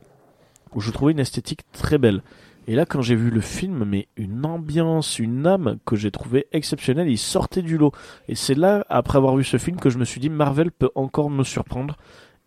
où 0.75 0.81
je 0.81 0.91
trouvais 0.91 1.13
une 1.13 1.19
esthétique 1.19 1.61
très 1.71 1.97
belle. 1.97 2.21
Et 2.67 2.75
là, 2.75 2.85
quand 2.85 3.01
j'ai 3.01 3.15
vu 3.15 3.29
le 3.31 3.39
film, 3.39 3.85
mais 3.85 4.09
une 4.17 4.45
ambiance, 4.45 5.19
une 5.19 5.47
âme 5.47 5.77
que 5.85 5.95
j'ai 5.95 6.11
trouvé 6.11 6.45
exceptionnelle, 6.51 7.07
il 7.09 7.17
sortait 7.17 7.61
du 7.61 7.77
lot. 7.77 7.93
Et 8.27 8.35
c'est 8.35 8.55
là, 8.55 8.85
après 8.89 9.17
avoir 9.17 9.37
vu 9.37 9.45
ce 9.45 9.55
film, 9.55 9.77
que 9.79 9.89
je 9.89 9.97
me 9.97 10.03
suis 10.05 10.19
dit, 10.19 10.29
Marvel 10.29 10.71
peut 10.71 10.89
encore 10.95 11.29
me 11.29 11.45
surprendre. 11.45 11.95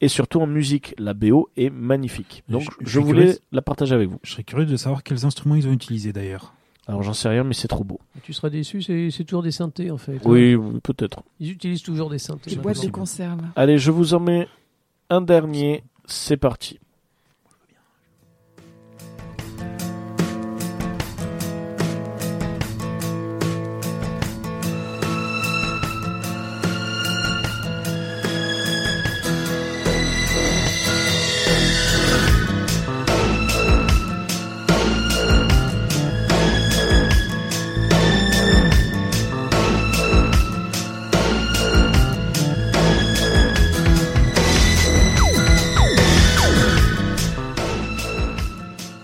Et 0.02 0.08
surtout 0.08 0.40
en 0.40 0.46
musique, 0.46 0.94
la 0.98 1.14
BO 1.14 1.48
est 1.56 1.70
magnifique. 1.70 2.42
Donc, 2.48 2.62
Je- 2.62 2.66
je, 2.80 2.84
je 2.86 2.90
suis 2.90 3.00
voulais 3.00 3.22
curieux. 3.24 3.38
la 3.52 3.62
partager 3.62 3.94
avec 3.94 4.08
vous. 4.10 4.18
Je 4.22 4.32
serais 4.32 4.42
curieux 4.44 4.66
de 4.66 4.76
savoir 4.76 5.02
quels 5.02 5.24
instruments 5.24 5.54
ils 5.54 5.66
ont 5.68 5.72
utilisés 5.72 6.12
d'ailleurs. 6.12 6.52
Alors, 6.88 7.04
j'en 7.04 7.12
sais 7.14 7.28
rien, 7.28 7.44
mais 7.44 7.54
c'est 7.54 7.68
trop 7.68 7.84
beau. 7.84 8.00
Tu 8.24 8.32
seras 8.32 8.50
déçu, 8.50 8.82
c'est 8.82 9.24
toujours 9.24 9.44
des 9.44 9.52
synthés 9.52 9.90
en 9.92 9.98
fait. 9.98 10.18
Oui, 10.24 10.56
oui, 10.56 10.80
peut-être. 10.82 11.22
Ils 11.38 11.52
utilisent 11.52 11.82
toujours 11.84 12.10
des 12.10 12.18
synthés. 12.18 12.50
Des 12.50 12.56
boîtes 12.56 12.84
de 12.84 12.90
conserve. 12.90 13.40
Allez, 13.54 13.78
je 13.78 13.92
vous 13.92 14.12
en 14.14 14.20
mets 14.20 14.48
un 15.08 15.20
dernier. 15.20 15.84
C'est 16.06 16.36
parti. 16.36 16.80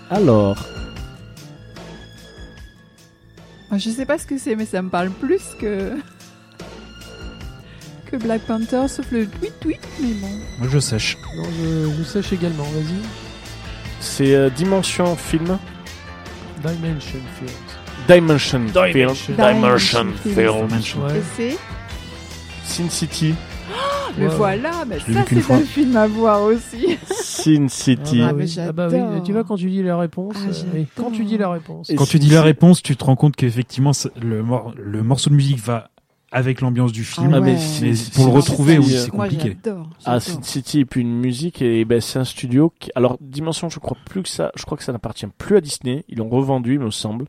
Alors, 0.09 0.57
je 3.77 3.89
sais 3.89 4.05
pas 4.05 4.17
ce 4.17 4.25
que 4.25 4.37
c'est, 4.37 4.55
mais 4.55 4.65
ça 4.65 4.81
me 4.81 4.89
parle 4.89 5.09
plus 5.09 5.41
que. 5.59 5.91
que 8.09 8.15
Black 8.17 8.41
Panther, 8.41 8.87
sauf 8.87 9.11
le 9.11 9.27
tweet 9.27 9.59
tweet, 9.59 9.79
mais 10.01 10.13
bon. 10.13 10.29
Moi, 10.59 10.67
je 10.71 10.79
sèche. 10.79 11.17
Non, 11.35 11.43
je, 11.43 11.91
je 11.99 12.03
sèche 12.03 12.33
également, 12.33 12.63
vas-y. 12.63 12.99
C'est 14.01 14.33
euh, 14.33 14.49
Dimension 14.49 15.15
Film. 15.15 15.59
Dimension 16.63 17.19
Films. 17.37 18.07
Dimension, 18.07 18.59
Dimension. 18.59 20.07
Film. 20.23 20.33
Dimension 20.35 20.81
Film. 20.81 21.03
Ouais. 21.05 21.17
Et 21.19 21.23
c'est? 21.37 21.57
Sin 22.65 22.89
City. 22.89 23.35
Mais 24.17 24.25
Ouais. 24.27 24.35
voilà, 24.35 24.83
mais 24.87 24.97
ça 24.99 25.23
c'est 25.29 25.51
un 25.53 25.59
film 25.61 25.95
à 25.95 26.07
voir 26.07 26.41
aussi. 26.41 26.97
Sin 27.43 27.67
City. 27.69 28.21
Ah, 28.21 28.33
mais 28.33 28.43
oui. 28.45 28.55
Ah 28.59 28.71
bah 28.71 28.87
oui, 28.91 28.97
j'adore. 28.97 29.23
tu 29.23 29.31
vois 29.33 29.43
quand 29.43 29.55
tu 29.57 29.69
dis 29.69 29.83
la 29.83 29.97
réponse. 29.97 30.35
Ah, 30.37 30.49
euh, 30.75 30.83
quand 30.95 31.11
tu 31.11 31.23
dis 31.25 31.37
la 31.37 31.49
réponse. 31.51 31.89
Et 31.89 31.95
Quand 31.95 32.05
tu 32.05 32.19
dis 32.19 32.29
la 32.29 32.41
réponse, 32.41 32.81
tu 32.81 32.95
te 32.95 33.03
rends 33.03 33.15
compte 33.15 33.35
qu'effectivement, 33.35 33.91
le, 34.21 34.43
mor- 34.43 34.73
le 34.77 35.03
morceau 35.03 35.29
de 35.29 35.35
musique 35.35 35.59
va 35.59 35.89
avec 36.31 36.61
l'ambiance 36.61 36.91
du 36.91 37.03
film. 37.03 37.33
Ah, 37.33 37.39
mais 37.39 37.53
ouais. 37.55 37.59
Mais 37.81 37.93
pour 38.13 38.25
le 38.25 38.31
retrouver, 38.31 38.77
oui, 38.77 38.85
c'est 38.85 39.09
compliqué. 39.09 39.57
Ah. 40.05 40.19
Sin 40.19 40.43
City 40.43 40.79
et 40.81 40.85
puis 40.85 41.01
une 41.01 41.19
musique 41.19 41.61
et 41.61 41.85
ben 41.85 41.99
c'est 42.01 42.19
un 42.19 42.23
studio 42.23 42.71
qui 42.79 42.91
alors 42.95 43.17
Dimension 43.19 43.67
je 43.69 43.79
crois 43.79 43.97
plus 44.05 44.21
que 44.21 44.29
ça 44.29 44.51
je 44.55 44.63
crois 44.63 44.77
que 44.77 44.83
ça 44.83 44.91
n'appartient 44.93 45.25
plus 45.39 45.57
à 45.57 45.61
Disney 45.61 46.05
ils 46.07 46.19
l'ont 46.19 46.29
revendu 46.29 46.73
il 46.75 46.79
me 46.79 46.91
semble 46.91 47.25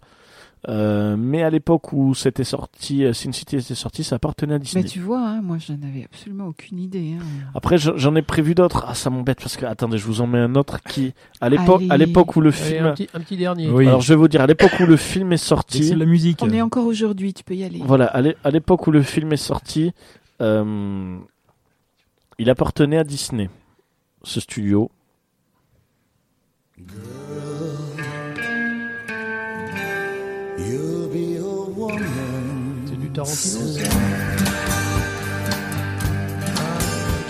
Euh, 0.68 1.16
mais 1.16 1.42
à 1.42 1.48
l'époque 1.48 1.94
où 1.94 2.14
c'était 2.14 2.44
sorti 2.44 3.02
euh, 3.06 3.14
Sin 3.14 3.32
City 3.32 3.56
était 3.56 3.74
sorti 3.74 4.04
ça 4.04 4.16
appartenait 4.16 4.56
à 4.56 4.58
Disney 4.58 4.82
Mais 4.82 4.88
tu 4.90 5.00
vois, 5.00 5.26
hein, 5.26 5.40
moi 5.40 5.56
je 5.56 5.72
n'avais 5.72 6.04
absolument 6.04 6.48
aucune 6.48 6.78
idée. 6.78 7.14
hein. 7.18 7.24
après 7.54 7.78
je- 7.78 7.96
j'en 7.96 8.14
ai 8.14 8.20
prévu 8.20 8.54
d'autres 8.54 8.84
ah 8.86 8.94
ça 8.94 9.08
m'embête 9.08 9.38
parce 9.40 9.56
que 9.56 9.64
attendez 9.64 9.96
je 9.96 10.04
vous 10.04 10.20
en 10.20 10.26
mets 10.26 10.38
un 10.38 10.54
autre 10.56 10.78
qui 10.82 11.14
à 11.40 11.48
l'époque 11.48 11.80
à 11.88 11.96
l'époque 11.96 12.36
où 12.36 12.42
le 12.42 12.50
Allez, 12.50 12.58
film 12.58 12.84
un, 12.84 12.92
petit, 12.92 13.08
un 13.14 13.20
petit 13.20 13.38
dernier. 13.38 13.70
Oui. 13.70 13.86
alors 13.86 14.02
je 14.02 14.12
vais 14.12 14.16
vous 14.18 14.28
dire 14.28 14.42
à 14.42 14.46
l'époque 14.46 14.72
où 14.80 14.84
le 14.84 14.98
film 14.98 15.32
est 15.32 15.38
sorti 15.38 15.82
c'est 15.82 15.96
la 15.96 16.04
musique. 16.04 16.40
On 16.42 16.50
est 16.50 16.60
encore 16.60 16.84
aujourd'hui, 16.84 17.32
tu 17.32 17.42
peux 17.42 17.54
y 17.54 17.64
aller. 17.64 17.80
Voilà, 17.82 18.04
à 18.44 18.50
l'époque 18.50 18.86
où 18.86 18.90
le 18.90 19.00
film 19.02 19.32
est 19.32 19.38
sorti, 19.38 19.92
euh, 20.42 21.16
il 22.38 22.50
appartenait 22.50 22.98
à 22.98 23.04
Disney, 23.04 23.48
ce 24.24 24.40
studio. 24.40 24.90
C'est 32.86 32.98
du 32.98 33.08
Tarantino, 33.10 33.60
ça. 33.66 33.80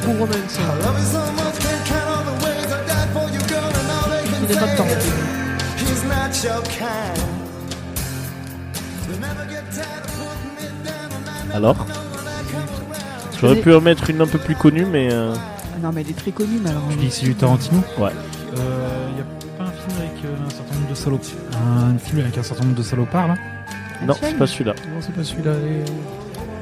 True 0.02 0.18
Romance. 0.18 0.59
Il 4.42 4.47
n'est 4.49 4.60
pas 4.60 4.67
de 4.67 4.76
Tarantino. 4.76 5.15
Alors 11.52 11.86
J'aurais 13.41 13.57
pu 13.57 13.73
en 13.75 13.81
mettre 13.81 14.10
une 14.10 14.20
un 14.20 14.26
peu 14.26 14.39
plus 14.39 14.55
connue, 14.55 14.84
mais 14.84 15.12
euh, 15.12 15.33
Ah 15.34 15.78
non, 15.83 15.92
mais 15.94 16.02
elle 16.02 16.10
est 16.10 16.18
très 16.18 16.31
connue, 16.31 16.59
mais 16.62 16.70
alors. 16.70 16.83
Tu 16.91 16.97
dis 16.97 17.09
que 17.09 17.12
c'est 17.15 17.25
du 17.25 17.34
Tarantino 17.34 17.83
Ouais. 17.99 18.10
A 18.10 19.40
salopards 21.01 21.31
Un 21.57 21.99
film 21.99 22.20
avec 22.20 22.37
un 22.39 22.43
certain 22.43 22.65
nombre 22.65 22.77
de 22.77 22.83
salopards, 22.83 23.29
là 23.29 23.35
non, 24.07 24.15
c'est 24.19 24.35
pas 24.39 24.47
celui-là. 24.47 24.73
Non, 24.89 25.01
c'est 25.01 25.12
pas 25.15 25.23
celui-là. 25.23 25.53
les- 25.62 25.85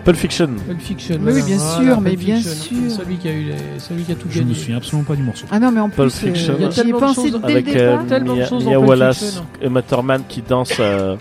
Pulp 0.05 0.17
Fiction. 0.17 0.49
Pulp 0.67 0.81
Fiction. 0.81 1.19
Oui, 1.23 1.33
oui, 1.35 1.43
bien 1.43 1.57
Voilà, 1.57 1.85
sûr, 1.85 2.01
mais 2.01 2.11
Pulp 2.11 2.21
bien 2.25 2.37
Fiction. 2.39 2.55
sûr. 2.89 2.91
Celui 2.91 3.17
qui 3.19 3.29
a 3.29 3.33
eu 3.33 3.45
les- 3.45 3.79
celui 3.79 4.03
qui 4.03 4.11
a 4.11 4.15
tout 4.17 4.27
Je 4.29 4.39
gagné. 4.41 4.51
me 4.51 4.55
souviens 4.55 4.77
absolument 4.79 5.05
pas 5.05 5.15
du 5.15 5.23
morceau. 5.23 5.47
Ah 5.51 5.61
non, 5.61 5.71
mais 5.71 5.79
en 5.81 5.89
Pulp 5.89 6.11
plus, 6.11 6.19
Fiction. 6.31 6.55
euh, 6.55 6.57
Il 6.59 6.63
y 6.63 6.67
a 6.67 6.71
j'y 6.71 6.81
ai 6.81 6.83
tellement 6.83 7.11
de 7.11 7.15
choses 7.15 7.41
Avec 7.45 7.69
euh, 7.77 7.97
Mia, 8.09 8.19
Mia 8.21 8.47
Pulp 8.49 8.89
Wallace 8.89 9.19
Fiction. 9.25 9.47
et 9.63 9.69
Matt 9.69 9.87
Thurman 9.87 10.23
qui 10.29 10.43
dansent 10.43 10.73
euh, 10.81 11.15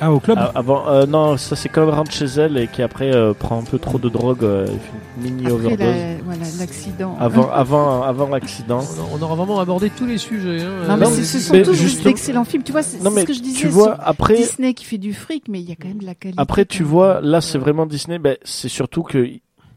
Ah, 0.00 0.12
au 0.12 0.20
club 0.20 0.38
a- 0.38 0.52
avant. 0.54 0.88
euh, 0.88 1.06
non, 1.06 1.36
ça 1.36 1.56
c'est 1.56 1.68
quand 1.68 1.82
elle 1.82 1.94
rentre 1.94 2.12
chez 2.12 2.26
elle 2.26 2.58
et 2.58 2.66
qui 2.68 2.82
après 2.82 3.14
euh, 3.14 3.32
prend 3.32 3.58
un 3.58 3.62
peu 3.64 3.78
trop 3.78 3.98
de 3.98 4.08
drogue, 4.08 4.44
euh, 4.44 4.64
et 4.66 4.68
fait 4.68 4.74
une 5.18 5.22
mini 5.24 5.40
Après 5.46 5.52
overdose. 5.54 5.78
la- 5.78 6.16
voilà, 6.24 6.44
l'accident. 6.58 7.16
Avant, 7.18 7.50
avant, 7.52 8.02
avant 8.02 8.28
l'accident. 8.28 8.80
On 9.12 9.22
aura 9.22 9.34
vraiment 9.34 9.58
abordé 9.60 9.90
tous 9.90 10.04
les 10.06 10.18
sujets. 10.18 10.60
hein. 10.62 10.86
Non, 10.88 10.96
mais 10.96 11.06
Euh, 11.06 11.10
c'est- 11.10 11.24
ce 11.24 11.38
sont 11.40 11.52
mais 11.54 11.62
tous 11.62 11.72
justement- 11.74 12.04
d'excellents 12.04 12.44
films. 12.44 12.62
Tu 12.62 12.72
vois, 12.72 12.82
c'est 12.82 12.98
Non 12.98 13.10
c'est 13.10 13.14
mais 13.16 13.20
ce 13.22 13.26
que 13.26 13.32
je 13.32 13.40
disais. 13.40 13.58
tu 13.60 13.68
vois 13.68 13.94
sur 13.96 14.08
après. 14.08 14.36
Disney 14.36 14.74
qui 14.74 14.84
fait 14.84 14.98
du 14.98 15.14
fric, 15.14 15.44
mais 15.48 15.60
il 15.60 15.68
y 15.68 15.72
a 15.72 15.76
quand 15.76 15.88
même 15.88 15.98
de 16.00 16.06
la 16.06 16.14
qualité. 16.14 16.40
Après, 16.40 16.64
tu 16.66 16.82
vois, 16.82 17.20
même. 17.20 17.30
là, 17.30 17.40
c'est 17.40 17.58
vraiment 17.58 17.86
Disney. 17.86 18.18
Ben, 18.18 18.36
c'est 18.44 18.68
surtout 18.68 19.02
que 19.02 19.26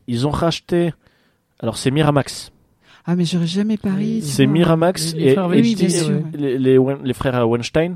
ils 0.07 0.27
ont 0.27 0.31
racheté. 0.31 0.93
Alors, 1.61 1.77
c'est 1.77 1.91
Miramax. 1.91 2.51
Ah, 3.05 3.15
mais 3.15 3.25
j'aurais 3.25 3.47
jamais 3.47 3.77
parié. 3.77 4.21
C'est 4.21 4.45
Miramax 4.45 5.13
Les- 5.15 5.31
et, 5.31 5.35
les, 6.37 6.57
les, 6.59 6.77
Wen- 6.77 6.99
les 7.03 7.13
frères 7.13 7.47
Weinstein 7.49 7.95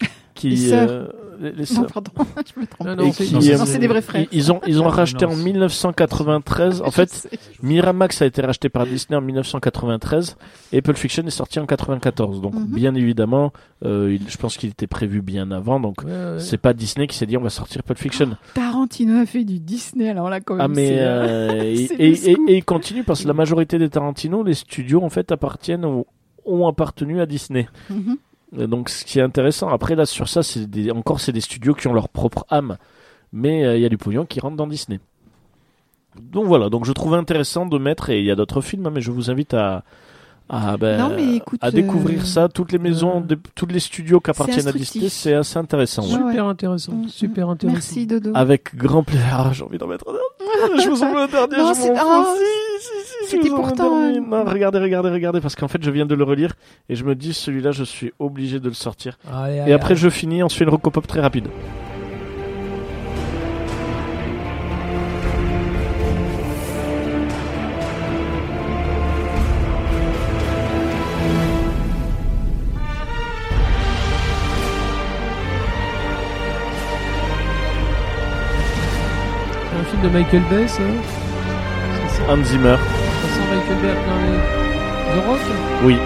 qui 0.34 0.50
Les 0.50 0.56
sœurs. 0.68 1.12
Les, 1.50 1.74
Non, 1.74 1.84
pardon, 1.84 2.10
je 2.54 2.60
me 2.60 2.66
trompe. 2.66 2.86
Non, 2.86 2.92
Et 2.94 2.96
non, 2.96 3.12
c'est- 3.12 3.24
qui, 3.24 3.34
non, 3.34 3.40
euh, 3.42 3.58
Non, 3.58 3.66
c'est 3.66 3.78
des 3.78 3.86
vrais 3.88 4.02
frères. 4.02 4.26
Ils, 4.32 4.38
ils 4.38 4.52
ont 4.52 4.60
ils 4.66 4.80
ont 4.80 4.84
Non, 4.84 4.90
racheté 4.90 5.24
en 5.24 5.30
c'est- 5.32 5.42
1993. 5.44 6.82
En 6.82 6.90
fait, 6.90 7.10
sais. 7.10 7.28
Miramax 7.62 8.22
a 8.22 8.26
été 8.26 8.42
racheté 8.42 8.68
par 8.68 8.86
Disney 8.86 9.16
en 9.16 9.20
1993 9.22 10.36
et 10.72 10.82
Pulp 10.82 10.96
Fiction 10.96 11.24
est 11.26 11.30
sorti 11.30 11.58
en 11.60 11.66
94. 11.66 12.40
Donc, 12.40 12.54
Mhm. 12.54 12.66
bien 12.66 12.94
évidemment, 12.94 13.52
euh, 13.84 14.16
il- 14.20 14.28
je 14.28 14.36
pense 14.36 14.56
qu'il 14.56 14.70
était 14.70 14.86
prévu 14.86 15.22
bien 15.22 15.50
avant. 15.50 15.80
Donc, 15.80 16.02
Ouais, 16.04 16.10
ouais. 16.10 16.36
c'est 16.40 16.58
pas 16.58 16.72
Disney 16.72 17.06
qui 17.06 17.16
s'est 17.16 17.26
dit 17.26 17.36
on 17.36 17.42
va 17.42 17.50
sortir 17.50 17.82
Pulp 17.82 17.98
Fiction. 17.98 18.36
Tarantino 18.54 19.18
a 19.20 19.26
fait 19.26 19.44
du 19.44 19.58
Disney, 19.60 20.08
alors 20.08 20.30
là, 20.30 20.40
quand 20.40 20.54
même. 20.54 20.64
Ah 20.64 20.68
mais 20.68 20.88
c'est, 20.88 20.98
euh, 21.00 21.62
et, 21.98 22.36
il 22.56 22.64
continue 22.64 23.04
parce 23.04 23.22
que 23.22 23.28
la 23.28 23.34
majorité 23.34 23.78
des 23.78 23.88
Tarantino, 23.88 24.42
les 24.42 24.54
studios 24.54 25.02
en 25.02 25.08
fait 25.10 25.32
appartiennent 25.32 25.84
ou 25.84 26.04
ont 26.44 26.66
appartenu 26.66 27.20
à 27.20 27.26
Disney. 27.26 27.68
Mhm. 27.90 28.16
Et 28.16 28.31
Donc 28.52 28.90
ce 28.90 29.04
qui 29.04 29.18
est 29.18 29.22
intéressant. 29.22 29.68
Après 29.68 29.94
là 29.94 30.06
sur 30.06 30.28
ça, 30.28 30.42
c'est 30.42 30.90
encore 30.90 31.20
c'est 31.20 31.32
des 31.32 31.40
studios 31.40 31.74
qui 31.74 31.88
ont 31.88 31.94
leur 31.94 32.08
propre 32.08 32.44
âme, 32.50 32.76
mais 33.32 33.64
euh, 33.64 33.76
il 33.76 33.82
y 33.82 33.86
a 33.86 33.88
du 33.88 33.98
pognon 33.98 34.26
qui 34.26 34.40
rentre 34.40 34.56
dans 34.56 34.66
Disney. 34.66 35.00
Donc 36.20 36.46
voilà. 36.46 36.68
Donc 36.68 36.84
je 36.84 36.92
trouve 36.92 37.14
intéressant 37.14 37.64
de 37.66 37.78
mettre 37.78 38.10
et 38.10 38.18
il 38.18 38.24
y 38.24 38.30
a 38.30 38.36
d'autres 38.36 38.60
films, 38.60 38.86
hein, 38.86 38.90
mais 38.92 39.00
je 39.00 39.10
vous 39.10 39.30
invite 39.30 39.54
à 39.54 39.84
à, 40.52 40.76
ben, 40.76 40.98
Non, 40.98 41.10
mais 41.16 41.36
écoute, 41.36 41.58
à 41.62 41.70
découvrir 41.70 42.20
euh, 42.20 42.24
ça. 42.24 42.48
Toutes 42.48 42.72
les 42.72 42.78
maisons, 42.78 43.18
euh, 43.18 43.26
de- 43.26 43.38
tous 43.54 43.66
les 43.66 43.80
studios 43.80 44.20
qui 44.20 44.30
appartiennent 44.30 44.68
à. 44.68 44.72
Disney, 44.72 45.08
c'est 45.08 45.32
assez 45.34 45.58
intéressant. 45.58 46.02
Super 46.02 46.26
ouais. 46.26 46.38
intéressant. 46.50 46.92
Super 47.08 47.48
intéressant. 47.48 47.74
Merci, 47.76 48.06
Dodo. 48.06 48.30
Avec 48.34 48.76
grand 48.76 49.02
plaisir. 49.02 49.24
Ah, 49.32 49.50
J'ai 49.52 49.64
envie 49.64 49.78
d'en 49.78 49.86
mettre 49.86 50.04
un. 50.08 50.78
Je 50.82 50.88
vous 50.90 51.02
en 51.02 51.10
mets 51.12 51.20
un 51.22 51.26
dernier. 51.26 51.56
Non, 51.56 51.72
c'est- 51.74 51.92
ah, 51.96 52.24
Si, 52.78 52.86
si, 52.86 52.88
si, 53.28 53.30
c'était 53.36 53.48
pourtant 53.48 53.96
un- 53.96 54.20
Non, 54.20 54.44
regardez, 54.44 54.78
regardez, 54.78 55.08
regardez, 55.10 55.40
parce 55.40 55.54
qu'en 55.56 55.68
fait, 55.68 55.82
je 55.82 55.90
viens 55.90 56.04
de 56.06 56.14
le 56.14 56.24
relire 56.24 56.52
et 56.88 56.94
je 56.96 57.04
me 57.04 57.14
dis, 57.14 57.32
celui-là, 57.32 57.70
je 57.72 57.84
suis 57.84 58.12
obligé 58.18 58.60
de 58.60 58.68
le 58.68 58.74
sortir. 58.74 59.18
Allez, 59.32 59.56
Et 59.56 59.60
allez, 59.60 59.72
après, 59.72 59.92
allez. 59.92 60.00
je 60.00 60.08
finis, 60.10 60.42
on 60.42 60.48
se 60.48 60.56
fait 60.56 60.64
une 60.64 60.70
recopop 60.70 61.06
très 61.06 61.20
rapide. 61.20 61.46
De 80.02 80.08
Michael 80.08 80.42
Bay, 80.50 80.66
ça 80.68 80.82
Hans 82.28 82.44
Zimmer. 82.44 82.76
ça 82.76 83.28
sent 83.28 83.40
Michael 83.50 83.82
Bay 83.82 83.90
à 83.90 83.94
plein 83.94 84.18
les... 84.22 85.20
The 85.20 85.26
Rock 85.26 85.38
Oui, 85.84 85.96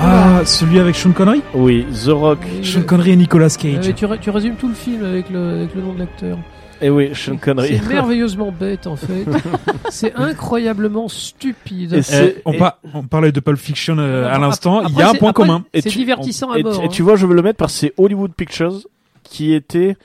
Ah, 0.00 0.40
celui 0.44 0.78
avec 0.78 0.94
Sean 0.96 1.12
Connery 1.12 1.42
oui, 1.54 1.86
The 2.04 2.08
Rock. 2.10 2.38
Sean 2.62 2.80
le- 2.80 2.84
Connery 2.86 3.10
et 3.12 3.16
Nicolas 3.16 3.46
Ah, 3.58 3.62
Cage. 3.62 3.94
tu, 3.94 4.06
ré- 4.06 4.18
tu 4.20 4.30
résumes 4.30 4.54
tout 4.56 4.68
le 4.68 4.74
film 4.74 5.04
avec 5.04 5.30
le, 5.30 5.50
avec 5.56 5.74
le 5.74 5.82
nom 5.82 5.92
de 5.94 5.98
l'acteur. 6.00 6.38
Et 6.82 6.88
oui, 6.90 7.10
Sean 7.14 7.36
Connery. 7.36 7.78
C'est 7.82 7.88
merveilleusement 7.92 8.52
bête 8.52 8.86
en 8.86 8.96
fait. 8.96 9.24
c'est 9.90 10.14
incroyablement 10.14 11.08
stupide. 11.08 11.92
Et 11.94 12.02
c'est- 12.02 12.36
Eh, 12.38 12.42
on, 12.44 12.54
par- 12.54 12.78
on 12.94 13.02
parlait 13.02 13.32
de 13.32 13.40
Pulp 13.40 13.58
Fiction 13.58 13.96
euh, 13.98 14.24
à 14.26 14.30
Après, 14.32 14.40
l'instant. 14.40 14.82
Il 14.88 14.94
y 14.96 15.02
a 15.02 15.10
un 15.10 15.14
point 15.14 15.30
après, 15.30 15.42
commun. 15.44 15.64
Et 15.74 15.80
C'est 15.82 15.90
tu- 15.90 15.98
divertissant 15.98 16.50
à 16.52 16.58
Et, 16.58 16.62
mort. 16.62 16.80
et 16.80 16.84
hein. 16.86 16.88
tu 16.88 17.02
vois, 17.02 17.16
je 17.16 17.26
veux 17.26 17.34
le 17.34 17.42
mettre 17.42 17.58
parce 17.58 17.72
que 17.74 17.78
c'est 17.80 17.94
Hollywood 17.98 18.32
Pictures 18.34 18.78
qui 19.24 19.52
était. 19.54 19.96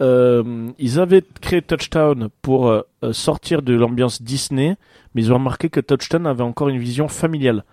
Euh, 0.00 0.70
ils 0.78 1.00
avaient 1.00 1.22
créé 1.40 1.62
Touchdown 1.62 2.28
pour 2.42 2.68
euh, 2.68 2.82
euh, 3.04 3.12
sortir 3.12 3.62
de 3.62 3.74
l'ambiance 3.74 4.22
Disney, 4.22 4.76
mais 5.14 5.22
ils 5.22 5.32
ont 5.32 5.36
remarqué 5.36 5.70
que 5.70 5.80
Touchdown 5.80 6.26
avait 6.26 6.42
encore 6.42 6.68
une 6.68 6.78
vision 6.78 7.08
familiale, 7.08 7.64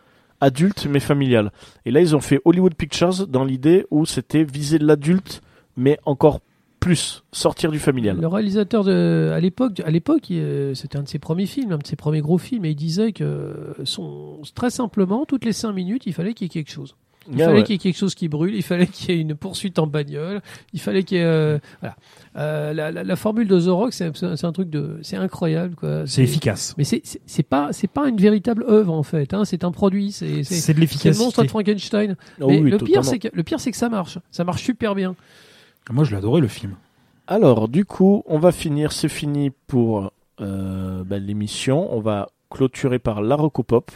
adulte 0.42 0.88
mais 0.90 1.00
familiale. 1.00 1.52
Et 1.86 1.92
là, 1.92 2.02
ils 2.02 2.16
ont 2.16 2.22
fait 2.22 2.42
Hollywood 2.46 2.74
Pictures 2.74 3.28
dans 3.28 3.44
l'idée 3.44 3.86
où 3.92 4.06
c'était 4.06 4.44
viser 4.44 4.80
l'adulte, 4.80 5.42
mais 5.78 6.00
encore 6.06 6.40
plus 6.80 7.24
sortir 7.32 7.72
du 7.72 7.80
familial. 7.80 8.18
Le 8.20 8.28
réalisateur 8.28 8.84
de, 8.84 9.32
à 9.34 9.40
l'époque, 9.40 9.82
à 9.84 9.90
l'époque, 9.90 10.32
c'était 10.76 10.98
un 10.98 11.04
de 11.04 11.08
ses 11.08 11.18
premiers 11.18 11.48
films, 11.48 11.72
un 11.72 11.78
de 11.80 11.88
ses 11.88 11.96
premiers 11.96 12.22
gros 12.22 12.38
films, 12.38 12.64
et 12.66 12.70
il 12.70 12.76
disait 12.76 13.12
que 13.12 13.76
très 14.54 14.70
simplement, 14.70 15.26
toutes 15.26 15.46
les 15.46 15.54
cinq 15.54 15.74
minutes, 15.74 16.06
il 16.06 16.14
fallait 16.14 16.34
qu'il 16.34 16.46
y 16.46 16.48
ait 16.48 16.50
quelque 16.50 16.72
chose. 16.72 16.96
Il 17.32 17.42
Ah 17.42 17.46
fallait 17.46 17.58
ouais. 17.60 17.64
qu'il 17.64 17.74
y 17.74 17.76
ait 17.76 17.80
quelque 17.80 17.98
chose 17.98 18.14
qui 18.16 18.28
brûle, 18.28 18.56
il 18.56 18.62
fallait 18.64 18.88
qu'il 18.88 19.16
y 19.16 19.18
ait 19.18 19.22
une 19.22 19.36
poursuite 19.36 19.80
en 19.80 19.88
bagnole, 19.88 20.42
il 20.74 20.80
fallait 20.80 21.04
qu'il 21.04 21.18
y 21.18 21.22
ait, 21.22 21.26
euh, 21.26 21.60
voilà. 21.82 21.96
Euh, 22.38 22.74
la, 22.74 22.92
la, 22.92 23.04
la 23.04 23.16
formule 23.16 23.48
de 23.48 23.60
The 23.60 23.70
Rock, 23.70 23.94
c'est, 23.94 24.12
un 24.24 24.52
truc 24.52 24.70
de, 24.70 25.00
c'est 25.02 25.16
incroyable, 25.16 25.76
quoi. 25.76 26.04
C'est 26.06 26.24
efficace. 26.24 26.76
Mais 26.78 26.84
c'est, 26.84 27.44
pas, 27.44 27.70
c'est 27.72 27.88
pas 27.88 28.08
une 28.10 28.18
véritable 28.18 28.66
œuvre 28.68 28.94
en 28.94 29.04
fait. 29.04 29.34
Hein, 29.34 29.46
c'est 29.46 29.64
un 29.64 29.72
produit. 29.72 30.12
C'est, 30.12 30.40
de 30.40 30.44
c'est 30.44 30.74
le 30.74 30.80
monstre 30.80 30.80
l'efficacité. 30.82 31.44
de 31.44 31.48
Frankenstein. 31.48 32.16
Oh 32.42 32.48
Mais 32.48 32.60
oui, 32.60 32.70
le 32.70 32.78
pire, 32.78 33.02
que 33.02 33.28
le 33.32 33.44
pire, 33.44 33.60
c'est 33.60 33.72
que 33.72 33.78
ça 33.78 33.90
marche. 33.90 34.20
Ça 34.32 34.44
marche 34.44 34.64
super 34.64 34.96
bien. 34.96 35.16
Moi, 35.90 36.04
je 36.04 36.14
l'adorais 36.14 36.42
le 36.42 36.48
film. 36.48 36.76
Alors, 37.28 37.68
du 37.68 37.86
coup, 37.86 38.24
on 38.28 38.38
va 38.38 38.52
finir, 38.52 38.92
c'est 38.92 39.10
fini 39.10 39.52
pour 39.68 40.12
euh, 40.42 41.04
bah, 41.04 41.18
l'émission. 41.18 41.92
On 41.96 42.00
va 42.02 42.30
clôturer 42.50 43.00
par 43.00 43.22
la 43.22 43.36
Recopop. 43.36 43.92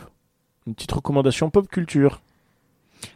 Une 0.66 0.75
petite 0.75 0.91
recommandation 0.91 1.49
pop 1.49 1.67
culture. 1.67 2.22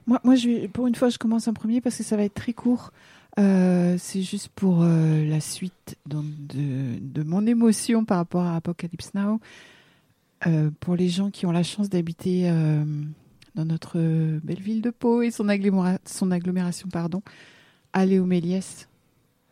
Moi, 0.07 0.19
moi 0.23 0.35
pour 0.71 0.87
une 0.87 0.95
fois, 0.95 1.09
je 1.09 1.17
commence 1.17 1.47
en 1.47 1.53
premier 1.53 1.81
parce 1.81 1.97
que 1.97 2.03
ça 2.03 2.17
va 2.17 2.23
être 2.23 2.33
très 2.33 2.53
court. 2.53 2.91
Euh, 3.39 3.95
c'est 3.97 4.21
juste 4.21 4.49
pour 4.49 4.83
euh, 4.83 5.25
la 5.25 5.39
suite 5.39 5.97
de, 6.05 7.23
mon 7.23 7.45
émotion 7.47 8.05
par 8.05 8.17
rapport 8.17 8.43
à 8.43 8.55
Apocalypse 8.55 9.13
Now. 9.13 9.39
Euh, 10.45 10.69
pour 10.79 10.95
les 10.95 11.09
gens 11.09 11.31
qui 11.31 11.45
ont 11.45 11.51
la 11.51 11.63
chance 11.63 11.89
d'habiter 11.89 12.51
dans 13.55 13.65
notre 13.65 13.97
belle 14.39 14.59
ville 14.59 14.81
de 14.81 14.89
Pau 14.89 15.21
et 15.21 15.31
son, 15.31 15.47
aggloméra- 15.47 15.99
son 16.05 16.31
agglomération, 16.31 16.89
pardon, 16.89 17.21
allez 17.93 18.19
au 18.19 18.25
Méliès. 18.25 18.87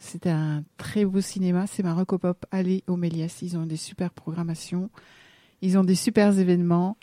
C'est 0.03 0.25
un 0.25 0.63
très 0.77 1.05
beau 1.05 1.21
cinéma. 1.21 1.67
C'est 1.67 1.83
ma 1.83 1.93
Pop. 2.05 2.45
Allez 2.49 2.83
au 2.87 2.97
Méliès. 2.97 3.41
Ils 3.43 3.55
ont 3.55 3.67
des 3.67 3.77
super 3.77 4.09
programmations. 4.11 4.89
Ils 5.61 5.77
ont 5.77 5.83
des 5.83 5.95
super 5.95 6.37
événements. 6.37 6.97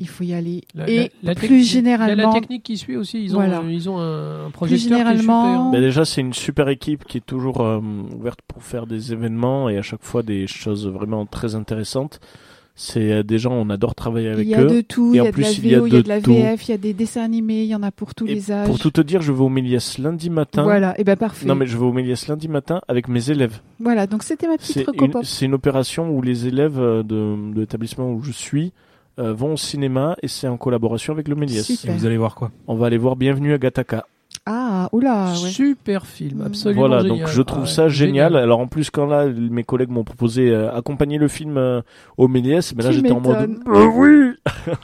Il 0.00 0.08
faut 0.08 0.24
y 0.24 0.32
aller. 0.34 0.62
La- 0.74 0.88
et 0.88 0.98
la- 1.22 1.32
la 1.32 1.34
plus 1.34 1.64
généralement, 1.64 2.14
il 2.14 2.18
y 2.18 2.22
a 2.22 2.26
la 2.26 2.32
technique 2.40 2.62
qui 2.62 2.76
suit 2.76 2.96
aussi. 2.96 3.22
Ils 3.24 3.32
ont, 3.32 3.40
Voilà. 3.40 3.60
euh, 3.60 3.72
ils 3.72 3.88
ont 3.88 3.98
un, 3.98 4.46
un 4.46 4.50
projecteur 4.50 4.98
généralement- 4.98 5.42
qui 5.42 5.48
est 5.48 5.78
super. 5.78 5.80
Déjà, 5.80 6.04
c'est 6.04 6.20
une 6.20 6.32
super 6.34 6.68
équipe 6.68 7.04
qui 7.04 7.18
est 7.18 7.26
toujours 7.26 7.60
euh, 7.62 7.80
ouverte 8.14 8.40
pour 8.46 8.62
faire 8.62 8.86
des 8.86 9.12
événements 9.12 9.68
et 9.68 9.78
à 9.78 9.82
chaque 9.82 10.02
fois 10.04 10.22
des 10.22 10.46
choses 10.46 10.86
vraiment 10.88 11.26
très 11.26 11.54
intéressantes. 11.54 12.20
C'est 12.80 13.10
euh, 13.10 13.22
des 13.24 13.38
gens, 13.38 13.52
on 13.54 13.70
adore 13.70 13.96
travailler 13.96 14.28
avec 14.28 14.46
il 14.46 14.50
y 14.50 14.54
a 14.54 14.62
eux. 14.62 14.66
de 14.68 14.80
tout. 14.82 15.12
et 15.12 15.16
Il 15.16 15.16
y 15.16 15.20
a 15.20 15.24
de 15.24 15.30
plus, 15.32 15.42
la 15.42 15.50
il 15.50 15.66
y 15.66 15.74
a 15.74 15.78
VO, 15.80 15.86
il 15.88 15.94
y 15.94 15.96
a 15.96 16.02
de 16.02 16.08
la. 16.08 16.18
VF, 16.20 16.68
il 16.68 16.70
y 16.70 16.74
a 16.74 16.78
des 16.78 16.92
dessins 16.92 17.24
animés. 17.24 17.62
Il 17.64 17.68
y 17.68 17.74
en 17.74 17.82
a 17.82 17.90
pour 17.90 18.14
tous 18.14 18.26
Et 18.28 18.34
les 18.34 18.52
âges. 18.52 18.68
Pour 18.68 18.78
tout 18.78 18.92
te 18.92 19.00
dire, 19.00 19.20
je 19.20 19.32
vais 19.32 19.40
au 19.40 19.48
Méliès 19.48 19.98
lundi 19.98 20.30
matin. 20.30 20.62
Voilà. 20.62 20.94
Et 21.00 21.02
ben 21.02 21.16
parfait. 21.16 21.44
Non, 21.46 21.56
mais 21.56 21.66
je 21.66 21.76
vais 21.76 21.84
au 21.84 21.92
Méliès 21.92 22.28
lundi 22.28 22.46
matin 22.46 22.80
avec 22.86 23.08
mes 23.08 23.30
élèves. 23.30 23.58
Voilà. 23.80 24.06
Donc 24.06 24.22
c'était 24.22 24.46
ma 24.46 24.58
petite 24.58 24.74
C'est 24.74 24.86
une, 25.02 25.12
c'est 25.24 25.46
une 25.46 25.54
opération 25.54 26.08
où 26.10 26.22
les 26.22 26.46
élèves 26.46 26.78
de, 26.78 27.02
de 27.02 27.60
l'établissement 27.60 28.12
où 28.12 28.22
je 28.22 28.30
suis 28.30 28.72
euh, 29.18 29.32
vont 29.34 29.54
au 29.54 29.56
cinéma 29.56 30.16
et 30.22 30.28
c'est 30.28 30.48
en 30.48 30.56
collaboration 30.56 31.12
avec 31.12 31.28
le 31.28 31.34
Méliès. 31.34 31.64
Super. 31.64 31.94
Et 31.94 31.98
vous 31.98 32.06
allez 32.06 32.16
voir 32.18 32.34
quoi 32.34 32.50
On 32.66 32.74
va 32.76 32.86
aller 32.86 32.98
voir 32.98 33.16
Bienvenue 33.16 33.52
à 33.52 33.58
Gataka. 33.58 34.06
Ah, 34.46 34.88
oula, 34.92 35.30
ouais. 35.32 35.50
Super 35.50 36.06
film, 36.06 36.38
Mm. 36.38 36.46
absolument 36.46 36.80
Voilà, 36.80 37.02
génial. 37.02 37.18
donc 37.18 37.28
je 37.28 37.42
trouve 37.42 37.64
Ah, 37.64 37.66
ça 37.66 37.88
génial. 37.88 38.30
génial. 38.32 38.36
Alors 38.42 38.60
en 38.60 38.66
plus, 38.66 38.88
quand 38.90 39.06
là, 39.06 39.26
mes 39.26 39.64
collègues 39.64 39.90
m'ont 39.90 40.04
proposé 40.04 40.48
euh, 40.50 40.72
accompagner 40.74 41.18
le 41.18 41.28
film 41.28 41.56
euh, 41.58 41.82
au 42.16 42.28
Méliès, 42.28 42.74
mais 42.74 42.82
là 42.82 42.90
j'étais 42.92 43.10
en 43.12 43.20
mode. 43.20 43.58
Euh, 43.68 43.86
oui. 43.94 44.32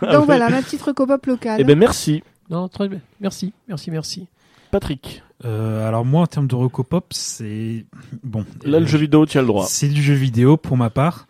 Donc 0.13 0.27
voilà, 0.27 0.51
ma 0.51 0.61
petite 0.63 0.83
Recopop 0.83 1.25
locale. 1.27 1.61
Eh 1.61 1.65
ben 1.65 1.79
merci, 1.79 2.23
Non, 2.51 2.69
très 2.69 2.89
bien. 2.89 3.01
Merci, 3.21 3.53
merci, 3.69 3.91
merci. 3.91 4.27
Patrick. 4.71 5.23
Euh, 5.45 5.87
Alors 5.87 6.05
moi, 6.05 6.23
en 6.23 6.27
termes 6.27 6.47
de 6.49 6.55
Recopop, 6.55 7.07
c'est 7.13 7.87
bon. 8.23 8.45
Là, 8.65 8.81
le 8.81 8.87
jeu 8.87 8.99
vidéo, 8.99 9.25
tu 9.25 9.39
as 9.39 9.43
le 9.43 9.47
droit. 9.47 9.65
C'est 9.67 9.89
du 9.89 10.03
jeu 10.03 10.15
vidéo 10.15 10.57
pour 10.57 10.77
ma 10.77 10.91
part. 10.91 11.27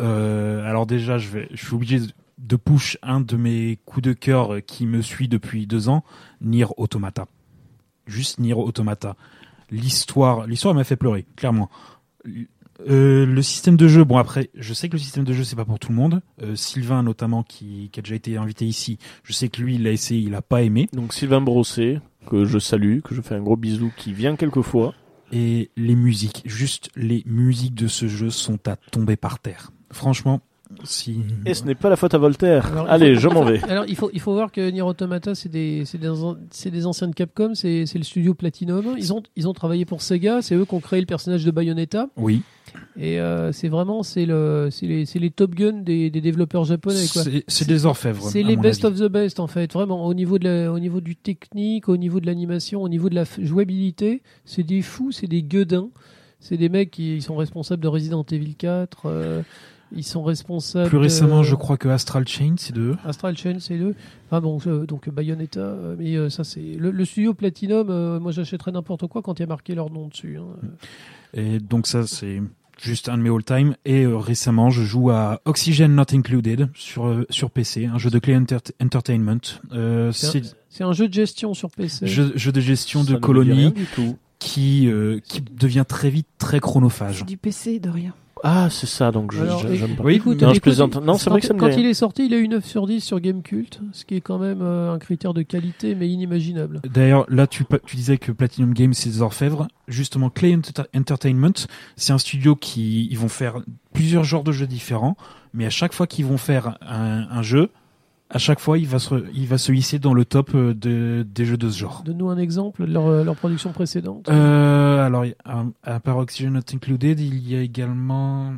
Euh, 0.00 0.68
alors 0.68 0.86
déjà, 0.86 1.18
je 1.18 1.28
vais, 1.28 1.48
je 1.52 1.64
suis 1.64 1.74
obligé 1.74 2.00
de- 2.00 2.06
de 2.38 2.56
push 2.56 2.98
un 3.02 3.20
de 3.20 3.36
mes 3.36 3.78
coups 3.84 4.04
de 4.04 4.12
cœur 4.12 4.64
qui 4.66 4.86
me 4.86 5.02
suit 5.02 5.28
depuis 5.28 5.66
deux 5.66 5.88
ans, 5.88 6.04
Nier 6.40 6.66
Automata. 6.76 7.26
Juste 8.06 8.38
Nier 8.38 8.54
Automata. 8.54 9.16
L'histoire, 9.70 10.46
l'histoire 10.46 10.74
m'a 10.74 10.84
fait 10.84 10.96
pleurer, 10.96 11.26
clairement. 11.36 11.68
Euh, 12.88 13.26
le 13.26 13.42
système 13.42 13.76
de 13.76 13.88
jeu, 13.88 14.04
bon 14.04 14.18
après, 14.18 14.50
je 14.54 14.72
sais 14.72 14.88
que 14.88 14.94
le 14.94 15.00
système 15.00 15.24
de 15.24 15.32
jeu 15.32 15.42
c'est 15.42 15.56
pas 15.56 15.64
pour 15.64 15.78
tout 15.78 15.90
le 15.90 15.96
monde. 15.96 16.22
Euh, 16.42 16.54
Sylvain 16.54 17.02
notamment 17.02 17.42
qui, 17.42 17.90
qui 17.92 17.98
a 17.98 18.02
déjà 18.02 18.14
été 18.14 18.36
invité 18.36 18.66
ici, 18.66 18.98
je 19.24 19.32
sais 19.32 19.48
que 19.48 19.60
lui 19.60 19.74
il 19.74 19.86
a 19.86 19.90
essayé, 19.90 20.20
il 20.20 20.34
a 20.34 20.42
pas 20.42 20.62
aimé. 20.62 20.88
Donc 20.92 21.12
Sylvain 21.12 21.40
Brossé, 21.40 21.98
que 22.28 22.44
je 22.44 22.58
salue, 22.58 23.00
que 23.00 23.14
je 23.14 23.20
fais 23.20 23.34
un 23.34 23.42
gros 23.42 23.56
bisou, 23.56 23.90
qui 23.96 24.12
vient 24.12 24.36
quelquefois. 24.36 24.94
Et 25.30 25.70
les 25.76 25.94
musiques, 25.94 26.42
juste 26.46 26.90
les 26.96 27.22
musiques 27.26 27.74
de 27.74 27.88
ce 27.88 28.08
jeu 28.08 28.30
sont 28.30 28.66
à 28.66 28.76
tomber 28.76 29.16
par 29.16 29.40
terre. 29.40 29.72
Franchement, 29.90 30.40
si. 30.84 31.18
Et 31.46 31.54
ce 31.54 31.64
n'est 31.64 31.74
pas 31.74 31.88
la 31.88 31.96
faute 31.96 32.14
à 32.14 32.18
Voltaire. 32.18 32.66
Alors, 32.72 32.88
Allez, 32.90 33.14
faut- 33.14 33.20
je 33.20 33.28
m'en 33.28 33.42
vais. 33.44 33.62
Alors, 33.68 33.84
il 33.88 33.96
faut, 33.96 34.10
il 34.12 34.20
faut 34.20 34.32
voir 34.32 34.52
que 34.52 34.70
Nier 34.70 34.82
Automata, 34.82 35.34
c'est 35.34 35.48
des, 35.48 35.84
c'est 35.84 35.98
des, 35.98 36.10
c'est 36.50 36.70
des 36.70 36.86
anciens 36.86 37.08
de 37.08 37.14
Capcom, 37.14 37.54
c'est 37.54 37.86
c'est 37.86 37.98
le 37.98 38.04
studio 38.04 38.34
Platinum. 38.34 38.94
Ils 38.96 39.12
ont, 39.12 39.22
ils 39.36 39.48
ont 39.48 39.52
travaillé 39.54 39.84
pour 39.84 40.02
Sega, 40.02 40.42
c'est 40.42 40.54
eux 40.54 40.64
qui 40.64 40.74
ont 40.74 40.80
créé 40.80 41.00
le 41.00 41.06
personnage 41.06 41.44
de 41.44 41.50
Bayonetta. 41.50 42.08
Oui. 42.16 42.42
Et 42.98 43.18
euh, 43.18 43.50
c'est 43.50 43.68
vraiment, 43.68 44.02
c'est 44.02 44.26
le, 44.26 44.68
c'est 44.70 44.86
les, 44.86 45.06
c'est 45.06 45.18
les 45.18 45.30
Top 45.30 45.54
Gun 45.54 45.72
des, 45.82 46.10
des 46.10 46.20
développeurs 46.20 46.64
japonais. 46.64 47.06
quoi. 47.12 47.22
C'est 47.22 47.44
c'est 47.48 47.66
des 47.66 47.86
orfèvres. 47.86 48.22
C'est 48.28 48.42
les 48.42 48.56
best 48.56 48.84
avis. 48.84 49.00
of 49.02 49.08
the 49.08 49.10
best 49.12 49.40
en 49.40 49.46
fait, 49.46 49.72
vraiment 49.72 50.04
au 50.06 50.12
niveau 50.12 50.38
de 50.38 50.48
la, 50.48 50.72
au 50.72 50.78
niveau 50.78 51.00
du 51.00 51.16
technique, 51.16 51.88
au 51.88 51.96
niveau 51.96 52.20
de 52.20 52.26
l'animation, 52.26 52.82
au 52.82 52.88
niveau 52.90 53.08
de 53.08 53.14
la 53.14 53.24
jouabilité, 53.40 54.22
c'est 54.44 54.64
des 54.64 54.82
fous, 54.82 55.12
c'est 55.12 55.26
des 55.26 55.42
gueudins, 55.42 55.88
c'est 56.40 56.58
des 56.58 56.68
mecs 56.68 56.90
qui 56.90 57.16
ils 57.16 57.22
sont 57.22 57.36
responsables 57.36 57.82
de 57.82 57.88
Resident 57.88 58.24
Evil 58.30 58.54
4, 58.54 59.02
euh, 59.06 59.42
ils 59.94 60.04
sont 60.04 60.22
responsables. 60.22 60.88
Plus 60.88 60.98
récemment, 60.98 61.42
je 61.42 61.54
crois 61.54 61.76
que 61.76 61.88
Astral 61.88 62.26
Chain, 62.28 62.54
c'est 62.58 62.74
de 62.74 62.80
eux. 62.82 62.96
Astral 63.04 63.36
Chain, 63.36 63.56
c'est 63.60 63.76
eux. 63.78 63.94
Ah 64.30 64.40
bon, 64.40 64.58
euh, 64.66 64.84
donc 64.86 65.08
Bayonetta, 65.08 65.60
euh, 65.60 65.96
mais 65.98 66.16
euh, 66.16 66.28
ça 66.30 66.44
c'est 66.44 66.60
le, 66.60 66.90
le 66.90 67.04
studio 67.04 67.32
Platinum. 67.34 67.88
euh, 67.90 68.20
moi, 68.20 68.32
j'achèterais 68.32 68.72
n'importe 68.72 69.06
quoi 69.06 69.22
quand 69.22 69.38
il 69.38 69.42
y 69.42 69.44
a 69.44 69.46
marqué 69.46 69.74
leur 69.74 69.90
nom 69.90 70.08
dessus. 70.08 70.38
hein. 70.38 70.68
Et 71.34 71.58
donc 71.58 71.86
ça, 71.86 72.06
c'est 72.06 72.42
juste 72.80 73.08
un 73.08 73.18
de 73.18 73.22
mes 73.22 73.30
all-time. 73.30 73.74
Et 73.84 74.04
euh, 74.04 74.16
récemment, 74.16 74.70
je 74.70 74.82
joue 74.82 75.10
à 75.10 75.40
Oxygen 75.46 75.88
Not 75.94 76.12
Included 76.14 76.68
sur, 76.74 77.06
euh, 77.06 77.26
sur 77.30 77.50
PC, 77.50 77.86
un 77.86 77.98
jeu 77.98 78.10
de 78.10 78.18
Enter- 78.32 78.72
Entertainment. 78.82 79.40
Euh, 79.72 80.12
C'est 80.12 80.84
un- 80.84 80.92
jeu 80.92 81.08
de 81.08 81.14
gestion 81.14 81.54
sur 81.54 81.70
PC. 81.70 82.06
jeu, 82.06 82.32
jeu 82.36 82.52
de 82.52 82.60
gestion 82.60 83.02
Ça 83.02 83.12
de 83.12 83.16
colonies 83.16 83.74
qui, 84.38 84.86
euh, 84.88 85.18
qui 85.24 85.40
devient 85.40 85.84
très 85.88 86.10
vite 86.10 86.28
très 86.38 86.60
chronophage. 86.60 87.24
Du 87.26 87.36
PC 87.36 87.80
de 87.80 87.88
rien. 87.90 88.14
Ah, 88.44 88.68
c'est 88.70 88.86
ça, 88.86 89.10
donc 89.10 89.32
je 89.32 89.42
Alors, 89.42 89.58
je- 89.60 89.74
j'aime 89.74 89.96
pas. 89.96 90.04
Oui, 90.04 90.14
écoute, 90.14 90.40
non, 90.40 90.48
je 90.48 90.52
écoute, 90.54 90.62
plaisante. 90.62 90.96
Non, 90.96 91.14
c'est 91.14 91.24
quand- 91.24 91.30
vrai 91.32 91.40
que 91.40 91.46
ça 91.46 91.54
me 91.54 91.58
dit 91.60 91.64
Quand 91.66 91.76
il 91.80 91.86
est 91.86 91.94
sorti, 91.94 92.26
il 92.26 92.34
a 92.34 92.38
eu 92.38 92.48
9 92.48 92.64
sur 92.64 92.86
10 92.86 93.00
sur 93.00 93.20
Gamecult, 93.20 93.80
ce 93.92 94.04
qui 94.04 94.14
est 94.16 94.20
quand 94.20 94.38
même 94.38 94.60
euh, 94.62 94.92
un 94.92 94.98
critère 94.98 95.34
de 95.34 95.42
qualité, 95.42 95.94
mais 95.94 96.08
inimaginable. 96.08 96.80
D'ailleurs, 96.92 97.24
là, 97.28 97.46
tu, 97.46 97.64
tu 97.86 97.96
disais 97.96 98.18
que 98.18 98.32
Platinum 98.32 98.72
Games, 98.74 98.94
c'est 98.94 99.10
des 99.10 99.22
orfèvres. 99.22 99.68
Justement, 99.88 100.30
Clay 100.30 100.54
Enter- 100.56 100.82
Entertainment, 100.96 101.52
c'est 101.96 102.12
un 102.12 102.18
studio 102.18 102.54
qui 102.56 103.06
ils 103.10 103.18
vont 103.18 103.28
faire 103.28 103.60
plusieurs 103.92 104.24
genres 104.24 104.44
de 104.44 104.52
jeux 104.52 104.66
différents, 104.66 105.16
mais 105.52 105.66
à 105.66 105.70
chaque 105.70 105.92
fois 105.92 106.06
qu'ils 106.06 106.26
vont 106.26 106.38
faire 106.38 106.78
un, 106.82 107.26
un 107.30 107.42
jeu, 107.42 107.70
à 108.30 108.38
chaque 108.38 108.60
fois, 108.60 108.78
il 108.78 108.86
va 108.86 108.98
se, 108.98 109.14
il 109.32 109.46
va 109.46 109.56
se 109.56 109.72
hisser 109.72 109.98
dans 109.98 110.12
le 110.12 110.24
top 110.24 110.54
euh, 110.54 110.74
de, 110.74 111.26
des 111.28 111.44
jeux 111.46 111.56
de 111.56 111.70
ce 111.70 111.78
genre. 111.78 112.02
Donne-nous 112.04 112.28
un 112.28 112.36
exemple 112.36 112.86
de 112.86 112.92
leur, 112.92 113.06
euh, 113.06 113.24
leur 113.24 113.36
production 113.36 113.72
précédente. 113.72 114.28
Euh, 114.28 115.06
alors, 115.06 115.24
à, 115.82 116.00
part 116.00 116.18
Oxygen 116.18 116.52
Not 116.52 116.60
Included, 116.74 117.18
il 117.20 117.48
y 117.48 117.56
a 117.56 117.62
également, 117.62 118.54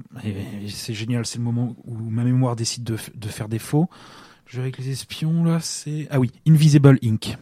c'est 0.66 0.94
génial, 0.94 1.24
c'est 1.24 1.38
le 1.38 1.44
moment 1.44 1.76
où 1.84 1.94
ma 1.94 2.24
mémoire 2.24 2.56
décide 2.56 2.82
de, 2.82 2.96
faire 3.28 3.48
défaut. 3.48 3.88
Le 4.46 4.52
jeu 4.52 4.62
avec 4.62 4.78
les 4.78 4.90
espions, 4.90 5.44
là, 5.44 5.58
c'est, 5.60 6.08
ah 6.10 6.18
oui, 6.18 6.32
Invisible 6.48 6.98
Inc. 7.04 7.38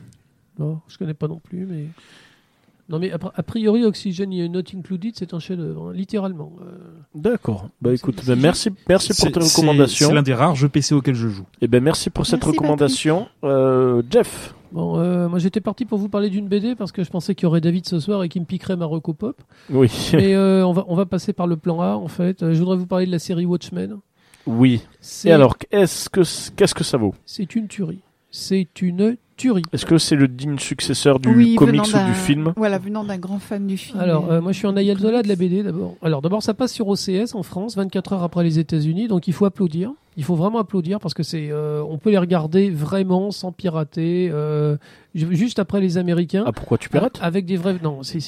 Non, 0.59 0.81
je 0.89 0.99
connais 0.99 1.15
pas 1.15 1.29
non 1.29 1.39
plus, 1.39 1.65
mais. 1.65 1.87
Non, 2.91 2.99
mais 2.99 3.13
a, 3.13 3.43
priori, 3.43 3.85
Oxygen 3.85 4.31
Not 4.51 4.63
Included, 4.75 5.15
c'est 5.15 5.35
un 5.35 5.39
chef-d'œuvre, 5.39 5.89
hein, 5.89 5.93
littéralement. 5.93 6.53
Euh, 6.63 6.79
D'accord. 7.15 7.69
Bah 7.83 7.93
écoute, 7.93 8.23
bah, 8.27 8.35
merci, 8.35 8.71
merci 8.89 9.09
pour 9.09 9.31
tes 9.31 9.41
c'est- 9.43 9.59
recommandations. 9.59 10.09
C'est 10.09 10.15
l'un 10.15 10.23
des 10.23 10.33
rares 10.33 10.55
jeux 10.57 10.71
PC 10.71 10.95
auxquels 10.95 11.15
je 11.15 11.29
joue. 11.29 11.45
Et 11.61 11.69
ben 11.69 11.83
merci 11.85 12.09
pour 12.09 12.25
cette 12.25 12.41
Merci, 12.41 12.57
recommandation, 12.59 13.29
Euh, 13.45 14.03
Jeff. 14.11 14.55
Bon, 14.73 14.99
euh, 14.99 15.29
moi 15.29 15.39
j'étais 15.39 15.61
parti 15.61 15.85
pour 15.85 15.99
vous 15.99 16.09
parler 16.09 16.31
d'une 16.31 16.47
BD 16.49 16.75
parce 16.75 16.93
que 16.93 17.03
je 17.05 17.11
pensais 17.11 17.35
qu'il 17.35 17.45
y 17.45 17.47
aurait 17.47 17.61
David 17.63 17.87
ce 17.87 18.01
soir 18.01 18.23
et 18.23 18.29
qu'il 18.31 18.41
me 18.43 18.47
piquerait 18.47 18.77
ma 18.77 18.85
reco 18.87 19.13
pop. 19.15 19.41
Oui. 19.71 19.91
Mais 20.15 20.35
euh, 20.35 20.67
on, 20.67 20.73
va, 20.73 20.85
on 20.89 20.95
va 20.95 21.05
passer 21.07 21.33
par 21.35 21.47
le 21.47 21.57
plan 21.57 21.81
A 21.83 21.95
en 21.95 22.09
fait. 22.09 22.53
Je 22.53 22.59
voudrais 22.59 22.77
vous 22.77 22.87
parler 22.87 23.07
de 23.07 23.11
la 23.13 23.19
série 23.19 23.45
Watchmen. 23.47 23.97
oui. 24.47 24.83
C'est- 25.01 25.29
Et 25.29 25.33
alors, 25.33 25.57
est-ce 25.71 26.09
que 26.09 26.21
qu'est-ce 26.57 26.75
que 26.75 26.85
ça 26.85 26.97
vaut? 26.97 27.15
C'est 27.27 27.55
une 27.55 27.67
tuerie. 27.69 28.01
C'est 28.31 28.81
une 28.83 29.17
tuerie. 29.39 29.63
Est-ce 29.73 29.87
que 29.87 29.97
c'est 29.97 30.17
le 30.17 30.29
digne 30.29 30.59
successeur 30.59 31.19
du 31.19 31.31
oui, 31.31 31.55
comics 31.55 31.81
ou 31.83 32.07
du 32.07 32.15
film 32.15 32.53
Voilà, 32.57 32.77
venant 32.79 33.05
d'un 33.05 33.17
grand 33.17 33.39
fan 33.39 33.67
du 33.67 33.79
film. 33.79 33.99
Alors, 33.99 34.31
euh, 34.31 34.43
moi 34.43 34.53
je 34.53 34.59
suis 34.59 34.67
un 34.67 34.77
Ayatollah 34.77 35.23
de 35.23 35.29
la 35.29 35.37
BD 35.37 35.63
d'abord. 35.63 35.95
Alors, 36.03 36.21
d'abord, 36.21 36.43
ça 36.43 36.53
passe 36.53 36.73
sur 36.75 36.89
OCS 36.89 37.35
en 37.35 37.43
France, 37.43 37.75
24 37.77 38.13
heures 38.13 38.23
après 38.23 38.45
les 38.45 38.59
États-Unis, 38.59 39.09
donc 39.09 39.27
il 39.29 39.33
faut 39.33 39.47
applaudir. 39.47 39.93
Il 40.19 40.25
faut 40.25 40.35
vraiment 40.35 40.59
applaudir 40.59 40.99
parce 41.01 41.15
que 41.15 41.23
c'est, 41.23 41.49
euh, 41.51 41.83
on 41.89 41.97
peut 41.97 42.11
les 42.11 42.19
regarder 42.19 42.69
vraiment 42.71 43.31
sans 43.31 43.53
pirater, 43.53 44.29
euh, 44.33 44.77
ju- 45.15 45.35
juste 45.35 45.59
après 45.61 45.81
les 45.81 45.97
Américains. 45.97 46.43
Ah 46.47 46.53
pourquoi 46.53 46.77
tu 46.77 46.89
pirates? 46.89 47.19
Avec 47.23 47.47
des 47.47 47.57
vraies, 47.57 47.77
non, 47.83 48.03
c'est 48.03 48.19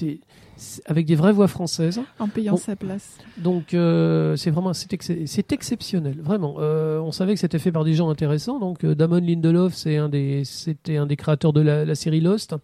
avec 0.87 1.07
des 1.07 1.15
vraies 1.15 1.33
voix 1.33 1.49
françaises. 1.49 2.01
en 2.19 2.29
payant 2.29 2.57
sa 2.57 2.77
place. 2.77 3.17
Donc 3.39 3.75
euh, 3.75 4.37
c'est 4.37 4.51
vraiment 4.51 4.73
c'est, 4.73 4.93
ex- 4.93 5.13
c'est 5.27 5.53
exceptionnel, 5.53 6.17
vraiment. 6.21 6.57
Euh, 6.59 7.01
on 7.01 7.13
savait 7.13 7.35
que 7.35 7.41
c'était 7.41 7.59
fait 7.59 7.73
par 7.73 7.85
des 7.85 7.95
gens 7.95 8.09
intéressants. 8.11 8.59
Donc 8.59 8.85
euh, 8.85 8.95
Damon 8.95 9.21
Lindelof, 9.21 9.75
c'est 9.75 9.97
un 9.97 10.09
des 10.09 10.43
c'était 10.45 10.97
un 10.97 11.07
des 11.07 11.17
créateurs 11.17 11.53
de 11.53 11.61
la, 11.61 11.85
la 11.85 11.95
série 11.95 12.21
Lost. 12.21 12.55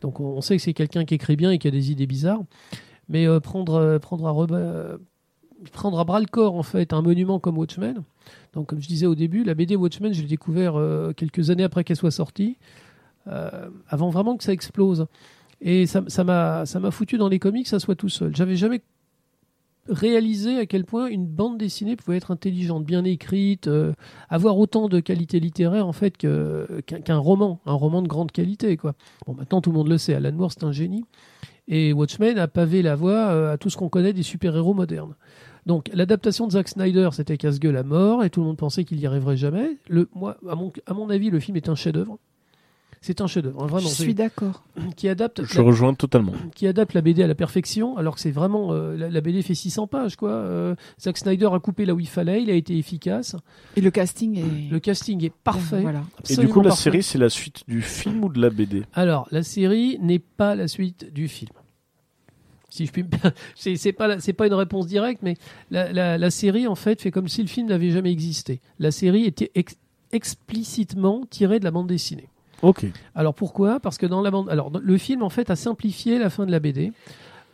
Donc 0.00 0.20
on, 0.20 0.24
on 0.36 0.40
sait 0.40 0.56
que 0.56 0.62
c'est 0.62 0.74
quelqu'un 0.74 1.04
qui 1.04 1.14
écrit 1.14 1.36
bien 1.36 1.50
et 1.50 1.58
qui 1.58 1.68
a 1.68 1.70
des 1.70 1.90
idées 1.90 2.06
bizarres. 2.06 2.42
Mais 3.08 3.26
euh, 3.26 3.40
prendre 3.40 3.98
prendre 3.98 4.26
à 4.26 4.32
reba- 4.32 4.98
prendre 5.72 5.98
à 5.98 6.04
bras 6.04 6.20
le 6.20 6.26
corps 6.26 6.54
en 6.54 6.62
fait 6.62 6.92
un 6.92 7.02
monument 7.02 7.38
comme 7.38 7.56
Watchmen. 7.58 8.02
Donc 8.52 8.68
comme 8.68 8.80
je 8.80 8.88
disais 8.88 9.06
au 9.06 9.14
début, 9.14 9.44
la 9.44 9.54
BD 9.54 9.76
Watchmen, 9.76 10.12
je 10.12 10.22
l'ai 10.22 10.26
découvert 10.28 10.76
euh, 10.76 11.12
quelques 11.12 11.50
années 11.50 11.62
après 11.64 11.84
qu'elle 11.84 11.96
soit 11.96 12.10
sortie, 12.10 12.56
euh, 13.28 13.68
avant 13.88 14.10
vraiment 14.10 14.36
que 14.36 14.44
ça 14.44 14.52
explose. 14.52 15.06
Et 15.60 15.86
ça 15.86 16.02
m'a 16.24 16.66
ça 16.66 16.80
m'a 16.80 16.90
foutu 16.90 17.16
dans 17.16 17.28
les 17.28 17.38
comics, 17.38 17.66
ça 17.66 17.78
soit 17.78 17.94
tout 17.94 18.08
seul. 18.08 18.34
J'avais 18.36 18.56
jamais 18.56 18.82
réalisé 19.88 20.58
à 20.58 20.66
quel 20.66 20.84
point 20.84 21.06
une 21.06 21.26
bande 21.26 21.58
dessinée 21.58 21.96
pouvait 21.96 22.16
être 22.16 22.30
intelligente, 22.30 22.84
bien 22.84 23.04
écrite, 23.04 23.68
euh, 23.68 23.92
avoir 24.28 24.58
autant 24.58 24.88
de 24.88 25.00
qualité 25.00 25.40
littéraire 25.40 25.86
en 25.86 25.92
fait 25.92 26.16
qu'un 26.16 27.18
roman, 27.18 27.60
un 27.66 27.72
roman 27.74 28.02
de 28.02 28.08
grande 28.08 28.32
qualité. 28.32 28.76
Quoi. 28.76 28.94
Bon, 29.26 29.34
maintenant 29.34 29.60
tout 29.60 29.70
le 29.70 29.76
monde 29.76 29.88
le 29.88 29.98
sait, 29.98 30.14
Alan 30.14 30.32
Moore 30.32 30.52
c'est 30.52 30.64
un 30.64 30.72
génie. 30.72 31.04
Et 31.68 31.92
Watchmen 31.92 32.38
a 32.38 32.46
pavé 32.46 32.82
la 32.82 32.94
voie 32.94 33.28
euh, 33.30 33.52
à 33.54 33.58
tout 33.58 33.70
ce 33.70 33.76
qu'on 33.76 33.88
connaît 33.88 34.12
des 34.12 34.22
super-héros 34.22 34.74
modernes. 34.74 35.14
Donc 35.66 35.90
l'adaptation 35.92 36.46
de 36.46 36.52
Zack 36.52 36.68
Snyder, 36.68 37.10
c'était 37.12 37.36
casse-gueule 37.36 37.76
à 37.76 37.82
mort 37.82 38.24
et 38.24 38.30
tout 38.30 38.40
le 38.40 38.46
monde 38.46 38.56
pensait 38.56 38.84
qu'il 38.84 39.00
y 39.00 39.06
arriverait 39.06 39.36
jamais. 39.36 39.78
Moi, 40.14 40.36
à 40.48 40.54
mon, 40.54 40.72
à 40.86 40.94
mon 40.94 41.10
avis, 41.10 41.30
le 41.30 41.40
film 41.40 41.56
est 41.56 41.68
un 41.68 41.74
chef-d'œuvre. 41.74 42.18
C'est 43.02 43.20
un 43.20 43.26
chef-d'œuvre, 43.28 43.62
hein, 43.62 43.66
vraiment. 43.66 43.88
Je 43.88 43.94
suis 43.94 44.14
d'accord. 44.14 44.64
Qui 44.96 45.08
adapte, 45.08 45.44
Je 45.44 45.60
rejoins 45.60 45.94
totalement. 45.94 46.32
qui 46.54 46.66
adapte 46.66 46.92
la 46.94 47.02
BD 47.02 47.22
à 47.22 47.26
la 47.28 47.34
perfection, 47.36 47.96
alors 47.96 48.14
que 48.16 48.20
c'est 48.20 48.30
vraiment 48.32 48.72
euh, 48.72 48.96
la, 48.96 49.08
la 49.10 49.20
BD 49.20 49.42
fait 49.42 49.54
600 49.54 49.86
pages 49.86 50.16
quoi. 50.16 50.30
Euh, 50.30 50.74
Zack 51.00 51.18
Snyder 51.18 51.48
a 51.52 51.60
coupé 51.60 51.84
là 51.86 51.94
où 51.94 52.00
il 52.00 52.08
fallait, 52.08 52.42
il 52.42 52.50
a 52.50 52.54
été 52.54 52.76
efficace. 52.76 53.36
Et 53.76 53.80
le 53.80 53.90
casting 53.90 54.38
est. 54.38 54.70
Le 54.70 54.80
casting 54.80 55.24
est 55.24 55.32
parfait. 55.32 55.80
Voilà. 55.82 56.02
Et 56.28 56.36
du 56.36 56.48
coup, 56.48 56.60
la 56.60 56.70
parfait. 56.70 56.82
série, 56.84 57.02
c'est 57.02 57.18
la 57.18 57.28
suite 57.28 57.62
du 57.68 57.82
film 57.82 58.24
ou 58.24 58.28
de 58.28 58.40
la 58.40 58.50
BD 58.50 58.82
Alors, 58.94 59.28
la 59.30 59.42
série 59.44 59.98
n'est 60.00 60.18
pas 60.18 60.54
la 60.56 60.66
suite 60.66 61.12
du 61.12 61.28
film. 61.28 61.50
Si 62.68 62.84
je 62.86 62.92
puis 62.92 63.04
c'est 63.54 63.92
pas 63.92 64.06
la- 64.08 64.20
c'est 64.20 64.32
pas 64.32 64.46
une 64.48 64.54
réponse 64.54 64.86
directe, 64.86 65.22
mais 65.22 65.36
la, 65.70 65.92
la- 65.92 66.18
la 66.18 66.30
série 66.30 66.66
en 66.66 66.74
fait 66.74 67.00
fait 67.00 67.10
comme 67.12 67.28
si 67.28 67.40
le 67.42 67.48
film 67.48 67.68
n'avait 67.68 67.90
jamais 67.90 68.10
existé. 68.10 68.60
La 68.80 68.90
série 68.90 69.24
était 69.24 69.52
ex- 69.54 69.76
explicitement 70.12 71.24
tirée 71.30 71.58
de 71.60 71.64
la 71.64 71.70
bande 71.70 71.86
dessinée. 71.86 72.28
Ok. 72.62 72.86
Alors 73.14 73.34
pourquoi? 73.34 73.80
Parce 73.80 73.98
que 73.98 74.06
dans 74.06 74.22
la 74.22 74.30
bande, 74.30 74.48
alors 74.48 74.70
le 74.80 74.98
film 74.98 75.22
en 75.22 75.28
fait 75.30 75.50
a 75.50 75.56
simplifié 75.56 76.18
la 76.18 76.30
fin 76.30 76.46
de 76.46 76.50
la 76.50 76.58
BD. 76.60 76.92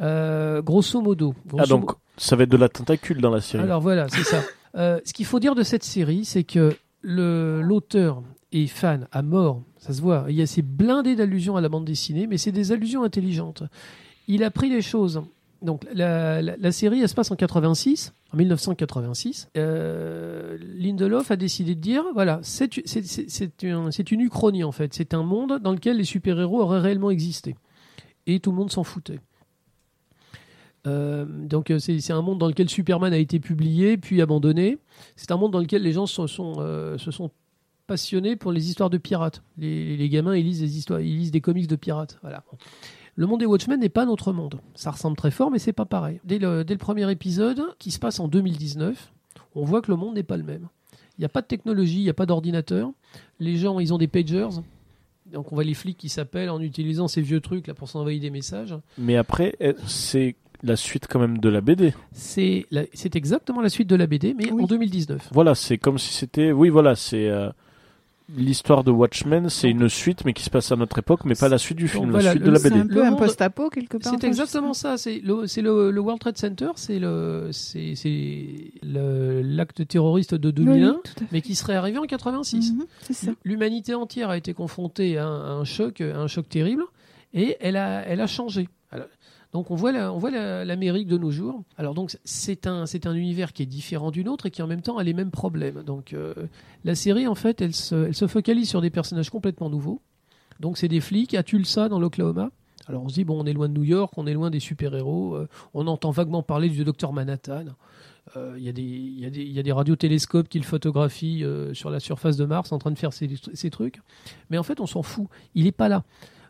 Euh, 0.01 0.63
grosso 0.63 1.01
modo. 1.01 1.35
Ah, 1.59 1.65
donc, 1.67 1.83
mo- 1.91 1.97
ça 2.17 2.35
va 2.37 2.45
être 2.45 2.51
de 2.51 2.57
la 2.57 2.69
tentacule 2.69 3.21
dans 3.21 3.31
la 3.31 3.41
série. 3.41 3.63
alors 3.65 3.81
voilà, 3.81 4.09
c'est 4.09 4.25
ça. 4.25 4.43
Euh, 4.75 5.01
ce 5.05 5.13
qu'il 5.13 5.27
faut 5.27 5.39
dire 5.39 5.55
de 5.55 5.63
cette 5.63 5.85
série, 5.85 6.25
c'est 6.25 6.45
que 6.45 6.75
le- 7.03 7.61
l'auteur 7.61 8.23
est 8.53 8.67
fan 8.67 9.07
à 9.13 9.21
mort, 9.21 9.61
ça 9.77 9.93
se 9.93 10.01
voit. 10.01 10.25
Il 10.31 10.35
y 10.35 10.41
a 10.41 10.47
ces 10.47 10.63
blindés 10.63 11.15
d'allusions 11.15 11.57
à 11.59 11.61
la 11.61 11.69
bande 11.69 11.85
dessinée, 11.85 12.27
mais 12.27 12.39
c'est 12.39 12.53
des 12.53 12.73
allusions 12.73 13.03
intelligentes. 13.03 13.65
Il 14.29 14.43
a 14.43 14.51
pris 14.51 14.71
les 14.71 14.81
choses. 14.81 15.21
Donc 15.63 15.87
la, 15.95 16.73
série, 16.73 17.01
elle 17.01 17.09
se 17.09 17.15
passe 17.15 17.31
en 17.31 17.37
86, 17.37 18.13
en 18.33 18.37
1986. 18.37 19.49
Euh, 19.57 20.59
Lindelof 20.61 21.31
a 21.31 21.37
décidé 21.37 21.75
de 21.75 21.81
dire, 21.81 22.05
voilà, 22.15 22.41
c'est 22.43 22.73
c'est- 22.87 23.05
c'est- 23.07 23.29
c'est 23.31 23.65
un- 23.71 23.91
c'est 23.91 24.11
une 24.11 24.21
uchronie 24.23 24.65
en 24.65 24.73
fait. 24.73 24.93
C'est 24.93 25.15
un 25.15 25.23
monde 25.23 25.61
dans 25.63 25.73
lequel 25.73 25.99
les 25.99 26.05
super-héros 26.05 26.61
auraient 26.61 26.81
réellement 26.81 27.11
existé. 27.11 27.55
Et 28.27 28.41
tout 28.41 28.51
le 28.51 28.57
monde 28.57 28.71
s'en 28.73 28.83
foutait. 28.85 29.21
Euh, 30.89 31.25
donc 31.27 31.71
euh, 31.71 31.79
c'est 31.79 32.11
un 32.11 32.23
monde 32.23 32.39
dans 32.39 32.49
lequel 32.49 32.69
Superman 32.69 33.13
a 33.13 33.19
été 33.19 33.39
publié 33.39 33.97
puis 33.97 34.21
abandonné. 34.21 34.79
C'est 35.15 35.31
un 35.31 35.37
monde 35.37 35.53
dans 35.53 35.61
lequel 35.61 35.83
les 35.83 35.93
gens 35.93 36.07
se 36.07 36.27
sont, 36.27 36.55
euh, 36.59 36.97
passionnés 37.87 38.35
pour 38.37 38.51
les 38.53 38.69
histoires 38.69 38.91
de 38.91 38.99
pirates. 38.99 39.43
Les, 39.59 39.97
les 39.97 40.09
gamins 40.09 40.35
ils 40.37 40.45
lisent 40.45 40.61
des 40.61 40.77
histoires, 40.79 41.01
ils 41.01 41.17
lisent 41.19 41.31
des 41.31 41.41
comics 41.41 41.69
de 41.69 41.77
pirates. 41.77 42.19
Voilà. 42.23 42.43
Le 43.17 43.27
monde 43.27 43.41
des 43.41 43.47
Watchmen 43.47 43.79
n'est 43.79 43.89
pas 43.91 44.07
notre 44.07 44.33
monde. 44.33 44.61
Ça 44.75 44.91
ressemble 44.91 45.17
très 45.17 45.31
fort, 45.31 45.51
mais 45.51 45.59
c'est 45.59 45.73
pas 45.75 45.85
pareil. 45.85 46.21
Dès 46.25 46.39
le, 46.39 46.65
dès 46.65 46.75
le 46.75 46.79
premier 46.79 47.11
épisode, 47.11 47.63
qui 47.79 47.91
se 47.91 47.99
passe 47.99 48.19
en 48.21 48.29
2019, 48.29 49.13
on 49.55 49.65
voit 49.65 49.83
que 49.83 49.91
le 49.91 49.97
monde 49.99 50.15
n'est 50.15 50.23
pas 50.23 50.37
le 50.39 50.45
même. 50.45 50.69
Il 51.19 51.21
n'y 51.21 51.27
a 51.27 51.29
pas 51.29 51.43
de 51.43 51.47
technologie, 51.47 51.99
il 51.99 52.05
n'y 52.05 52.09
a 52.11 52.15
pas 52.15 52.25
d'ordinateur. 52.27 52.91
Les 53.39 53.57
gens, 53.57 53.79
ils 53.81 53.93
ont 53.93 53.99
des 53.99 54.09
pagers. 54.09 54.49
Donc 55.31 55.53
on 55.53 55.55
voit 55.55 55.65
les 55.65 55.75
flics 55.75 55.99
qui 55.99 56.09
s'appellent 56.09 56.49
en 56.51 56.61
utilisant 56.61 57.07
ces 57.07 57.21
vieux 57.21 57.41
trucs 57.41 57.67
là 57.67 57.75
pour 57.75 57.89
s'envoyer 57.89 58.19
des 58.19 58.31
messages. 58.31 58.75
Mais 58.99 59.17
après, 59.17 59.55
eh, 59.61 59.75
c'est 59.87 60.37
la 60.63 60.77
suite 60.77 61.07
quand 61.09 61.19
même 61.21 61.39
de 61.39 61.49
la 61.51 61.61
BD. 61.61 61.93
C'est 62.13 62.67
la- 62.71 62.85
c'est 62.95 63.15
exactement 63.17 63.61
la 63.61 63.69
suite 63.69 63.89
de 63.89 63.97
la 63.97 64.07
BD, 64.07 64.35
mais 64.35 64.51
en 64.51 64.65
2019. 64.67 65.29
Voilà, 65.33 65.55
c'est 65.55 65.77
comme 65.77 65.99
si 65.99 66.13
c'était. 66.15 66.51
Oui, 66.53 66.71
voilà, 66.71 66.95
c'est. 66.97 67.29
euh, 67.29 67.51
L'histoire 68.37 68.83
de 68.85 68.91
Watchmen, 68.91 69.49
c'est 69.51 69.69
une 69.69 69.89
suite, 69.89 70.25
mais 70.25 70.33
qui 70.33 70.43
se 70.43 70.51
passe 70.51 70.73
à 70.73 70.77
notre 70.77 70.99
époque, 70.99 71.21
mais 71.25 71.35
pas 71.35 71.49
la 71.49 71.59
suite 71.59 71.77
du 71.79 71.89
film, 71.89 72.11
voilà, 72.11 72.25
la 72.27 72.31
suite 72.33 72.41
le- 72.43 72.47
de 72.47 72.53
la 72.53 72.59
c'est 72.59 72.71
BD. 72.71 72.81
un 72.81 72.87
peu 72.87 73.05
un 73.05 73.13
post-apo 73.13 73.69
quelque 73.71 73.97
part. 73.99 74.13
C'est 74.19 74.27
exactement 74.27 74.73
ça. 74.75 74.97
C'est 74.97 75.21
le, 75.21 75.47
c'est 75.47 75.61
le, 75.63 75.91
le 75.91 76.01
World 76.01 76.21
Trade 76.21 76.39
Center, 76.39 76.69
c'est 76.77 76.99
le, 76.99 77.49
c'est, 77.53 77.95
c'est 77.95 78.47
l'acte 78.83 79.87
terroriste 79.87 80.35
de 80.35 80.51
2001, 80.51 80.91
Oui, 80.93 80.97
tout 81.05 81.13
à 81.17 81.21
fait. 81.21 81.27
mais 81.33 81.41
qui 81.41 81.55
serait 81.55 81.75
arrivé 81.77 81.99
en 81.99 82.05
86. 82.05 82.73
Mhm, 82.73 82.85
c'est. 83.11 83.31
L'humanité 83.45 83.95
entière 83.95 84.31
a 84.31 84.37
été 84.37 84.55
confrontée 84.55 85.19
à 85.19 85.27
un, 85.27 85.41
à 85.45 85.51
un 85.53 85.65
choc, 85.65 86.01
à 86.01 86.19
un 86.19 86.27
choc 86.27 86.49
terrible, 86.49 86.85
et 87.35 87.57
elle 87.61 87.77
a, 87.77 88.03
elle 88.07 88.21
a 88.21 88.27
changé. 88.27 88.69
Alors, 88.91 89.07
donc 89.53 89.71
on 89.71 89.75
voit, 89.75 89.93
la- 89.93 90.13
on 90.13 90.19
voit 90.19 90.31
la- 90.31 90.65
l'Amérique 90.65 91.09
de 91.09 91.19
nos 91.19 91.31
jours. 91.31 91.63
Alors 91.77 91.95
donc 91.95 92.17
c'est 92.25 92.67
un, 92.67 92.87
c'est 92.87 93.07
un 93.07 93.15
univers 93.15 93.53
qui 93.53 93.63
est 93.63 93.67
différent 93.67 94.11
du 94.11 94.25
nôtre 94.25 94.47
et 94.47 94.51
qui 94.51 94.63
en 94.63 94.67
même 94.67 94.83
temps 94.83 94.97
a 94.99 95.03
les 95.05 95.13
mêmes 95.15 95.31
problèmes. 95.31 95.83
Donc 95.83 96.13
euh, 96.13 96.35
la 96.85 96.95
série 96.95 97.27
en 97.27 97.35
fait, 97.35 97.61
elle 97.61 97.75
se, 97.75 98.07
elle 98.07 98.15
se 98.15 98.27
focalise 98.27 98.69
sur 98.69 98.81
des 98.81 98.91
personnages 98.91 99.31
complètement 99.31 99.69
nouveaux. 99.69 100.01
Donc 100.61 100.79
c'est 100.79 100.89
des 100.89 101.01
flics 101.01 101.35
à 101.35 101.43
Tulsa 101.43 101.89
dans 101.89 101.99
l'Oklahoma? 102.01 102.51
Alors 102.89 103.03
on 103.05 103.09
se 103.09 103.15
dit 103.15 103.25
bon, 103.25 103.41
on 103.43 103.47
est 103.47 103.53
loin 103.53 103.69
de 103.69 103.75
New 103.75 103.85
York, 103.85 104.13
on 104.17 104.27
est 104.27 104.35
loin 104.35 104.51
des 104.51 104.61
super-héros. 104.61 105.35
euh, 105.35 105.49
on 105.75 105.87
entend 105.87 106.11
vaguement 106.11 106.43
parler 106.43 106.69
du 106.69 106.83
docteur 106.85 107.13
Manhattan. 107.13 107.67
Euh, 108.37 108.55
Il 108.57 108.63
y, 108.65 108.69
a 108.69 108.73
des- 108.73 108.83
il 108.83 109.19
y, 109.53 109.59
a 109.59 109.63
des- 109.63 109.73
radiotélescopes 109.73 110.49
qui 110.49 110.59
le 110.59 110.65
photographient 110.65 111.43
euh, 111.43 111.75
sur 111.75 111.91
la 111.91 112.01
surface 112.01 112.37
de 112.37 112.45
Mars 112.45 112.71
en 112.73 112.79
train 112.79 112.91
de 112.93 112.99
faire 112.99 113.13
ces, 113.13 113.29
trucs. 113.71 114.01
Mais 114.49 114.59
en 114.59 114.63
fait, 114.63 114.81
on 114.81 114.87
s'en 114.87 115.03
fout. 115.03 115.27
Il 115.55 115.65
n'est 115.65 115.73
pas 115.73 115.89
là. 115.89 116.05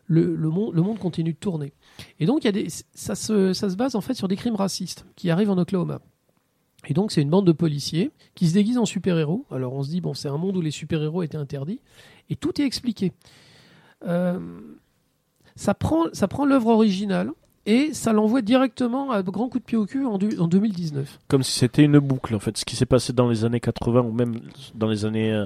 Le, 0.05 0.35
le 0.35 0.49
le 0.73 0.81
monde 0.81 0.99
continue 0.99 1.33
de 1.33 1.37
tourner. 1.37 1.73
Et 2.19 2.25
donc, 2.25 2.43
y 2.43 2.47
a 2.47 2.51
des, 2.51 2.67
ça, 2.93 3.15
se, 3.15 3.53
ça 3.53 3.69
se 3.69 3.75
base 3.75 3.95
en 3.95 4.01
fait 4.01 4.13
sur 4.13 4.27
des 4.27 4.35
crimes 4.35 4.55
racistes 4.55 5.05
qui 5.15 5.29
arrivent 5.29 5.49
en 5.51 5.57
Oklahoma. 5.57 5.99
Et 6.87 6.93
donc, 6.93 7.11
c'est 7.11 7.21
une 7.21 7.29
bande 7.29 7.47
de 7.47 7.51
policiers 7.53 8.11
qui 8.35 8.47
se 8.49 8.53
déguisent 8.55 8.77
en 8.77 8.85
super-héros. 8.85 9.45
Alors, 9.51 9.73
on 9.73 9.83
se 9.83 9.89
dit, 9.89 10.01
bon, 10.01 10.13
c'est 10.13 10.27
un 10.27 10.37
monde 10.37 10.57
où 10.57 10.61
les 10.61 10.71
super-héros 10.71 11.23
étaient 11.23 11.37
interdits. 11.37 11.79
Et 12.29 12.35
tout 12.35 12.59
est 12.59 12.65
expliqué. 12.65 13.13
Euh, 14.05 14.37
ça 15.55 15.73
prend, 15.73 16.05
ça 16.13 16.27
prend 16.27 16.45
l'œuvre 16.45 16.67
originale 16.67 17.31
et 17.65 17.93
ça 17.93 18.11
l'envoie 18.11 18.41
directement 18.41 19.11
à 19.11 19.23
grand 19.23 19.47
coup 19.47 19.59
de 19.59 19.63
pied 19.63 19.77
au 19.77 19.85
cul 19.85 20.05
en, 20.05 20.17
du- 20.17 20.37
en 20.39 20.47
2019. 20.47 21.19
Comme 21.29 21.43
si 21.43 21.51
c'était 21.57 21.83
une 21.83 21.99
boucle, 21.99 22.35
en 22.35 22.39
fait. 22.39 22.57
Ce 22.57 22.65
qui 22.65 22.75
s'est 22.75 22.85
passé 22.85 23.13
dans 23.13 23.29
les 23.29 23.45
années 23.45 23.61
80 23.61 24.01
ou 24.01 24.11
même 24.11 24.41
dans 24.75 24.87
les 24.87 25.05
années 25.05 25.31
euh, 25.31 25.45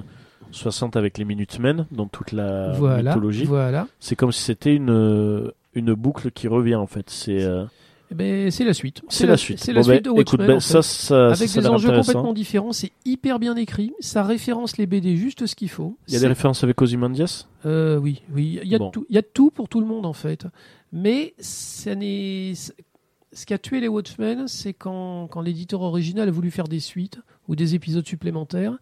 60 0.50 0.96
avec 0.96 1.18
les 1.18 1.24
Minutemen, 1.24 1.86
dans 1.92 2.06
toute 2.06 2.32
la 2.32 2.72
Voilà, 2.72 3.10
mythologie. 3.10 3.44
voilà. 3.44 3.86
C'est 4.00 4.16
comme 4.16 4.32
si 4.32 4.42
c'était 4.42 4.74
une, 4.74 4.90
euh, 4.90 5.52
une 5.78 5.94
boucle 5.94 6.30
qui 6.30 6.48
revient, 6.48 6.74
en 6.76 6.86
fait. 6.86 7.08
C'est. 7.10 7.42
euh, 7.42 7.64
Eh 8.10 8.14
ben, 8.14 8.50
c'est 8.50 8.64
la 8.64 8.74
suite. 8.74 9.02
C'est 9.08 9.26
la 9.26 9.36
suite. 9.36 9.58
C'est 9.58 9.72
Bon, 9.72 9.78
la 9.78 9.82
suite 9.84 10.04
ben, 10.04 10.10
de 10.12 10.16
Watchmen. 10.16 10.46
ben, 10.46 10.56
en 10.56 10.60
ça, 10.60 10.78
fait. 10.82 10.88
ça- 10.88 11.06
ça, 11.08 11.26
Avec 11.28 11.48
ça 11.48 11.60
des 11.60 11.66
enjeux 11.68 11.92
complètement 11.92 12.32
différents. 12.32 12.72
C'est 12.72 12.92
hyper 13.04 13.38
bien 13.38 13.54
écrit. 13.56 13.92
Ça 14.00 14.22
référence 14.24 14.76
les 14.78 14.86
BD 14.86 15.16
juste 15.16 15.46
ce 15.46 15.54
qu'il 15.54 15.68
faut. 15.68 15.96
Il 16.08 16.14
y 16.14 16.16
a 16.16 16.20
des 16.20 16.26
références 16.28 16.64
avec 16.64 16.80
Ozymandias 16.80 17.46
Euh, 17.66 17.96
oui, 17.98 18.22
oui. 18.34 18.60
Il 18.62 18.68
y, 18.68 18.74
a 18.74 18.78
Bon. 18.78 18.90
tout, 18.90 19.06
il 19.10 19.14
y 19.14 19.18
a 19.18 19.22
tout 19.22 19.50
pour 19.50 19.68
tout 19.68 19.80
le 19.80 19.86
monde, 19.86 20.06
en 20.06 20.12
fait. 20.14 20.46
Mais 20.92 21.34
ça 21.38 21.94
n'est... 21.94 22.54
ce 22.54 23.44
qui 23.46 23.52
a 23.52 23.58
tué 23.58 23.80
les 23.80 23.88
Watchmen, 23.88 24.48
c'est 24.48 24.72
quand, 24.72 25.26
quand 25.28 25.42
l'éditeur 25.42 25.82
original 25.82 26.28
a 26.28 26.30
voulu 26.30 26.50
faire 26.50 26.66
des 26.68 26.80
suites 26.80 27.18
ou 27.46 27.56
des 27.56 27.74
épisodes 27.74 28.06
supplémentaires 28.06 28.78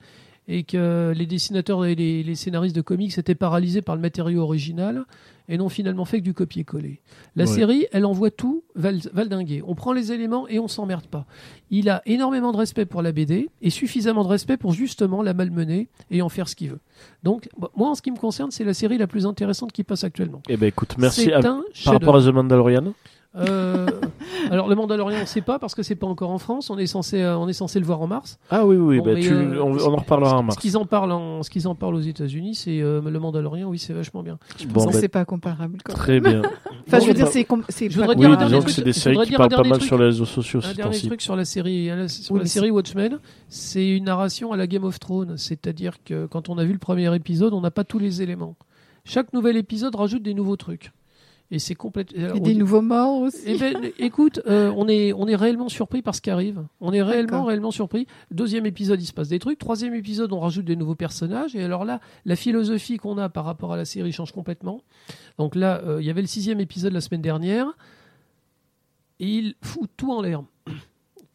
et 0.49 0.63
que 0.63 1.13
les 1.17 1.27
dessinateurs 1.27 1.85
et 1.85 1.97
les, 1.97 2.23
les 2.23 2.35
scénaristes 2.37 2.77
de 2.77 2.81
comics 2.81 3.19
étaient 3.19 3.35
paralysés 3.35 3.83
par 3.83 3.97
le 3.97 4.01
matériau 4.03 4.43
original 4.43 5.05
et 5.49 5.57
n'ont 5.59 5.69
finalement 5.69 6.05
fait 6.05 6.19
que 6.21 6.25
du 6.25 6.35
copier-coller. 6.35 7.01
La 7.37 7.45
Ouais. 7.45 7.51
série, 7.51 7.87
elle 7.93 8.05
envoie 8.05 8.31
tout 8.31 8.65
val- 8.75 9.01
valdinguer. 9.13 9.63
On 9.67 9.75
prend 9.75 9.93
les 9.93 10.13
éléments 10.13 10.49
et 10.49 10.59
on 10.59 10.69
s'emmerde 10.69 11.07
pas. 11.07 11.27
Il 11.71 11.89
a 11.89 12.03
énormément 12.07 12.53
de 12.53 12.57
respect 12.57 12.87
pour 12.87 13.03
la 13.03 13.13
BD 13.13 13.49
et 13.63 13.71
suffisamment 13.71 14.23
de 14.25 14.29
respect 14.29 14.57
pour 14.57 14.73
justement 14.73 15.23
la 15.23 15.35
malmener 15.35 15.89
et 16.11 16.23
en 16.23 16.29
faire 16.29 16.49
ce 16.49 16.57
qu'il 16.57 16.71
veut. 16.71 16.81
Donc, 17.23 17.49
bah, 17.59 17.71
moi, 17.77 17.91
en 17.91 17.95
ce 17.95 18.03
qui 18.03 18.11
me 18.11 18.17
concerne, 18.19 18.51
c'est 18.51 18.65
la 18.65 18.75
série 18.75 18.99
la 18.99 19.07
plus 19.07 19.27
intéressante 19.27 19.73
qui 19.73 19.85
passe 19.85 20.05
actuellement. 20.05 20.43
Eh 20.49 20.57
ben 20.57 20.67
écoute, 20.67 20.97
merci. 20.99 21.33
À- 21.33 21.41
par 21.41 21.63
rapport 21.87 22.17
à 22.17 22.23
The 22.23 22.27
Mandalorian 22.35 22.93
Euh, 23.37 23.87
alors, 24.51 24.69
le 24.69 24.75
Mandalorian, 24.75 25.19
on 25.19 25.21
ne 25.21 25.27
sait 25.27 25.41
pas 25.43 25.59
parce 25.59 25.75
que 25.75 25.83
c'est 25.83 25.95
pas 25.95 26.07
encore 26.07 26.31
en 26.31 26.39
France. 26.39 26.71
On 26.71 26.79
est 26.79 26.87
censé, 26.87 27.21
euh, 27.21 27.37
on 27.37 27.49
est 27.49 27.53
censé 27.53 27.79
le 27.81 27.87
voir 27.87 28.01
en 28.01 28.07
mars. 28.07 28.39
Ah 28.51 28.65
oui, 28.65 28.77
oui, 28.77 28.99
Bon, 28.99 29.05
bah, 29.05 29.11
mais, 29.15 29.21
tu- 29.21 29.33
euh, 29.33 29.63
on, 29.63 29.77
on 29.79 29.93
en 29.93 29.97
reparlera 29.97 30.37
en 30.37 30.41
Ce 30.41 30.45
mars. 30.47 30.57
qu'ils 30.59 30.77
en 30.77 30.87
parlent, 30.87 31.13
en, 31.13 31.43
ce 31.43 31.51
qu'ils 31.51 31.69
en 31.69 31.75
parlent 31.75 31.95
aux 31.97 32.01
États-Unis, 32.01 32.55
c'est 32.55 32.81
euh, 32.81 33.01
le 33.03 33.19
Mandalorian. 33.19 33.69
Oui, 33.69 33.79
c'est 33.79 33.93
vachement 33.93 34.23
bien. 34.23 34.39
Bon, 34.69 34.81
Non, 34.81 34.87
bah, 34.87 34.93
c'est 34.99 35.09
pas 35.09 35.25
comparable. 35.25 35.79
quand 35.85 35.93
Très 35.93 36.21
bien. 36.21 36.43
Enfin, 36.87 37.01
je 37.01 37.07
veux 37.09 37.15
dire, 37.15 37.27
bah, 37.27 37.31
c'est 37.69 37.91
je 37.91 37.99
voudrais 38.01 38.17
Oui, 38.17 38.27
dire 38.27 38.37
disons 38.39 38.63
que 38.63 38.71
c'est 38.71 38.83
des 38.85 38.93
je 38.93 38.99
séries 39.01 39.15
voudrais 39.17 39.27
qui 39.27 39.37
parlent 39.37 39.49
pas 39.51 39.63
mal 39.63 39.73
truc. 39.73 39.83
sur 39.83 39.99
les 39.99 40.05
réseaux 40.07 40.25
sociaux 40.25 40.61
Un 40.65 40.73
dernier 40.75 40.99
truc 41.01 41.21
sur 41.21 41.37
la 41.37 41.45
série, 41.45 41.91
sur 42.09 42.35
Oui, 42.35 42.41
la 42.41 42.47
série 42.47 42.71
Watchmen, 42.71 43.19
c'est 43.49 43.89
une 43.89 44.05
narration 44.05 44.53
à 44.53 44.57
la 44.57 44.67
Game 44.67 44.85
of 44.85 44.99
Thrones, 45.01 45.37
c'est-à-dire 45.37 46.03
que 46.05 46.27
quand 46.27 46.49
on 46.49 46.59
a 46.59 46.65
vu 46.65 46.73
le 46.73 46.79
premier 46.79 47.15
épisode, 47.15 47.53
on 47.53 47.61
n'a 47.61 47.71
pas 47.71 47.85
tous 47.85 47.99
les 47.99 48.23
éléments. 48.23 48.55
Chaque 49.05 49.33
nouvel 49.33 49.57
épisode 49.57 49.95
rajoute 49.95 50.23
des 50.23 50.35
nouveaux 50.35 50.57
trucs. 50.57 50.93
Et 51.51 51.59
c'est 51.59 51.75
complètement. 51.75 52.35
Et 52.35 52.41
des 52.41 52.55
nouveaux 52.55 52.83
morts 52.83 53.21
aussi. 53.21 53.43
Eh 53.47 53.57
ben, 53.57 53.77
écoute, 53.99 54.41
euh, 54.47 54.73
on 54.77 54.89
est 54.89 55.13
on 55.13 55.29
est 55.29 55.37
réellement 55.37 55.69
surpris 55.69 56.03
par 56.03 56.15
ce 56.15 56.21
qui 56.21 56.31
arrive. 56.31 56.65
On 56.81 56.93
est 56.93 57.03
réellement 57.03 57.45
réellement 57.45 57.71
surpris. 57.71 58.07
Deuxième 58.33 58.67
épisode, 58.67 59.01
il 59.01 59.07
se 59.07 59.13
passe 59.13 59.29
des 59.29 59.39
trucs. 59.39 59.59
Troisième 59.59 59.95
épisode, 59.95 60.33
on 60.33 60.41
rajoute 60.41 60.65
des 60.65 60.77
nouveaux 60.77 60.97
personnages. 60.97 61.55
Et 61.55 61.63
alors 61.63 61.85
là, 61.85 62.01
la 62.25 62.35
philosophie 62.35 62.97
qu'on 62.97 63.19
a 63.19 63.29
par 63.29 63.45
rapport 63.45 63.73
à 63.73 63.77
la 63.77 63.85
série 63.85 64.13
change 64.13 64.33
complètement. 64.33 64.81
Donc 65.39 65.55
là, 65.55 65.81
euh, 65.85 66.01
il 66.01 66.07
y 66.07 66.11
avait 66.11 66.21
le 66.21 66.27
sixième 66.27 66.61
épisode 66.61 66.93
la 66.93 67.01
semaine 67.01 67.23
dernière. 67.23 67.69
Et 69.21 69.29
il 69.29 69.55
fout 69.63 69.89
tout 69.97 70.13
en 70.13 70.21
l'air. 70.21 70.43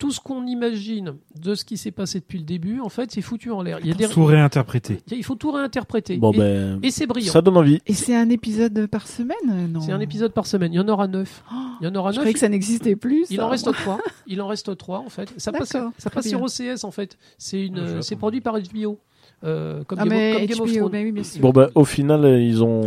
Tout 0.01 0.09
ce 0.09 0.19
qu'on 0.19 0.47
imagine 0.47 1.13
de 1.39 1.53
ce 1.53 1.63
qui 1.63 1.77
s'est 1.77 1.91
passé 1.91 2.19
depuis 2.19 2.39
le 2.39 2.43
début, 2.43 2.79
en 2.79 2.89
fait, 2.89 3.11
c'est 3.11 3.21
foutu 3.21 3.51
en 3.51 3.61
l'air. 3.61 3.77
Il 3.81 3.87
y 3.87 3.91
a 3.91 3.93
des 3.93 4.07
Tout 4.07 4.25
réinterprété. 4.25 4.97
il 5.11 5.23
faut 5.23 5.35
tout 5.35 5.51
réinterpréter. 5.51 6.17
Bon, 6.17 6.31
et, 6.31 6.37
ben, 6.39 6.79
et 6.81 6.89
c'est 6.89 7.05
brillant. 7.05 7.31
ça 7.31 7.43
donne 7.43 7.55
envie. 7.57 7.79
Et 7.85 7.93
c'est 7.93 8.15
un 8.15 8.27
épisode 8.31 8.87
par 8.87 9.07
semaine 9.07 9.37
Non. 9.71 9.79
C'est 9.79 9.91
un 9.91 9.99
épisode 9.99 10.33
par 10.33 10.47
semaine. 10.47 10.73
Il 10.73 10.77
y 10.77 10.79
en 10.79 10.87
aura 10.87 11.07
neuf. 11.07 11.43
Il 11.81 11.85
y 11.85 11.87
en 11.87 11.93
aura 11.93 12.09
Je 12.09 12.15
neuf. 12.15 12.21
croyais 12.23 12.33
que 12.33 12.39
ça 12.39 12.49
n'existait 12.49 12.95
plus. 12.95 13.27
Il 13.29 13.39
en 13.41 13.49
reste 13.49 13.71
trois. 13.71 13.99
Il 14.25 14.41
en 14.41 14.47
reste 14.47 14.75
trois 14.75 14.97
en 15.05 15.09
fait. 15.09 15.31
Ça 15.37 15.51
passe, 15.51 15.69
ça 15.99 16.09
passe 16.09 16.27
sur. 16.27 16.41
OCS 16.41 16.83
en 16.83 16.89
fait. 16.89 17.19
C'est 17.37 17.63
une, 17.63 17.77
Ah, 17.77 17.95
je 17.97 18.01
c'est 18.01 18.15
produit 18.15 18.41
par 18.41 18.55
HBO. 18.59 18.97
Euh, 19.43 19.83
comme 19.83 19.99
Ah, 19.99 20.05
Game, 20.07 20.33
comme 20.37 20.45
Game 20.47 20.61
of 20.61 20.73
Thrones. 20.73 20.89
mais 20.91 21.03
oui, 21.03 21.11
bien 21.11 21.23
sûr. 21.23 21.41
Bon, 21.41 21.51
bah, 21.51 21.69
au 21.75 21.85
final, 21.85 22.25
euh, 22.25 22.41
ils 22.41 22.63
ont 22.63 22.81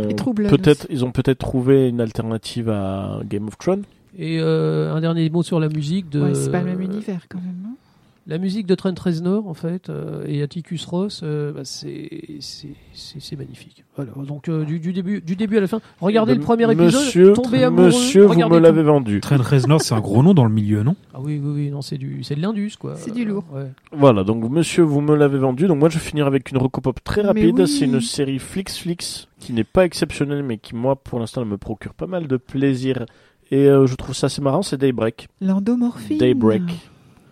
peut-être, 0.49 0.85
ils 0.89 1.05
ont 1.05 1.11
peut-être 1.11 1.37
trouvé 1.39 1.87
une 1.87 2.01
alternative 2.01 2.69
à 2.69 3.19
Game 3.25 3.47
of 3.47 3.57
Thrones. 3.57 3.83
Et 4.17 4.39
euh, 4.39 4.93
un 4.93 5.01
dernier 5.01 5.29
mot 5.29 5.43
sur 5.43 5.59
la 5.59 5.69
musique 5.69 6.09
de. 6.09 6.21
Ouais, 6.21 6.35
c'est 6.35 6.51
pas 6.51 6.59
le 6.59 6.65
même 6.65 6.81
univers 6.81 7.27
quand 7.29 7.39
même. 7.39 7.55
non? 7.63 7.75
La 8.27 8.39
musique 8.39 8.65
de 8.65 8.73
Trent 8.73 8.95
Reznor 8.99 9.47
en 9.47 9.53
fait 9.53 9.91
euh, 9.91 10.25
et 10.27 10.41
Atticus 10.41 10.83
Ross, 10.87 11.21
euh, 11.23 11.51
bah, 11.51 11.61
c'est 11.63 12.09
c'est 12.39 12.69
c'est 12.91 13.21
c'est 13.21 13.35
magnifique. 13.35 13.83
Voilà. 13.95 14.13
Donc 14.27 14.49
euh, 14.49 14.65
du, 14.65 14.79
du 14.79 14.93
début 14.93 15.21
du 15.21 15.35
début 15.35 15.57
à 15.57 15.61
la 15.61 15.67
fin. 15.67 15.79
Regardez 16.01 16.33
le 16.33 16.39
premier 16.39 16.63
épisode. 16.63 17.03
Monsieur, 17.03 17.33
tombez 17.33 17.63
amoureux. 17.63 17.85
monsieur, 17.85 18.25
vous 18.25 18.33
me 18.49 18.57
l'avez 18.57 18.81
vendu. 18.81 19.21
Trent 19.21 19.37
Reznor, 19.37 19.79
c'est 19.79 19.93
un 19.93 19.99
gros 19.99 20.23
nom 20.23 20.33
dans 20.33 20.45
le 20.45 20.49
milieu, 20.49 20.81
non? 20.81 20.95
Ah 21.13 21.19
oui 21.21 21.39
oui 21.39 21.51
oui 21.53 21.69
non 21.69 21.83
c'est 21.83 21.99
du 21.99 22.23
c'est 22.23 22.33
de 22.35 22.41
l'indus 22.41 22.77
quoi. 22.79 22.95
C'est 22.95 23.13
du 23.13 23.25
lourd. 23.25 23.43
Ouais. 23.53 23.69
Voilà, 23.91 24.23
donc 24.23 24.49
monsieur, 24.49 24.81
vous 24.81 25.01
me 25.01 25.15
l'avez 25.15 25.37
vendu. 25.37 25.67
Donc 25.67 25.77
moi, 25.77 25.89
je 25.89 25.99
vais 25.99 26.03
finir 26.03 26.25
avec 26.25 26.49
une 26.49 26.57
recopop 26.57 27.03
très 27.03 27.21
rapide. 27.21 27.59
oui. 27.59 27.67
C'est 27.67 27.85
une 27.85 28.01
série 28.01 28.39
Flix 28.39 28.79
Flix 28.79 29.27
qui 29.39 29.53
n'est 29.53 29.63
pas 29.63 29.85
exceptionnelle, 29.85 30.41
mais 30.41 30.57
qui 30.57 30.73
moi, 30.73 30.95
pour 30.95 31.19
l'instant, 31.19 31.45
me 31.45 31.57
procure 31.57 31.93
pas 31.93 32.07
mal 32.07 32.25
de 32.25 32.37
plaisir. 32.37 33.05
Et 33.51 33.67
euh, 33.69 33.85
je 33.87 33.95
trouve 33.95 34.15
ça 34.15 34.27
assez 34.27 34.41
marrant. 34.41 34.61
C'est 34.61 34.77
Daybreak. 34.77 35.27
L'endomorphine. 35.41 36.17
Daybreak. 36.17 36.63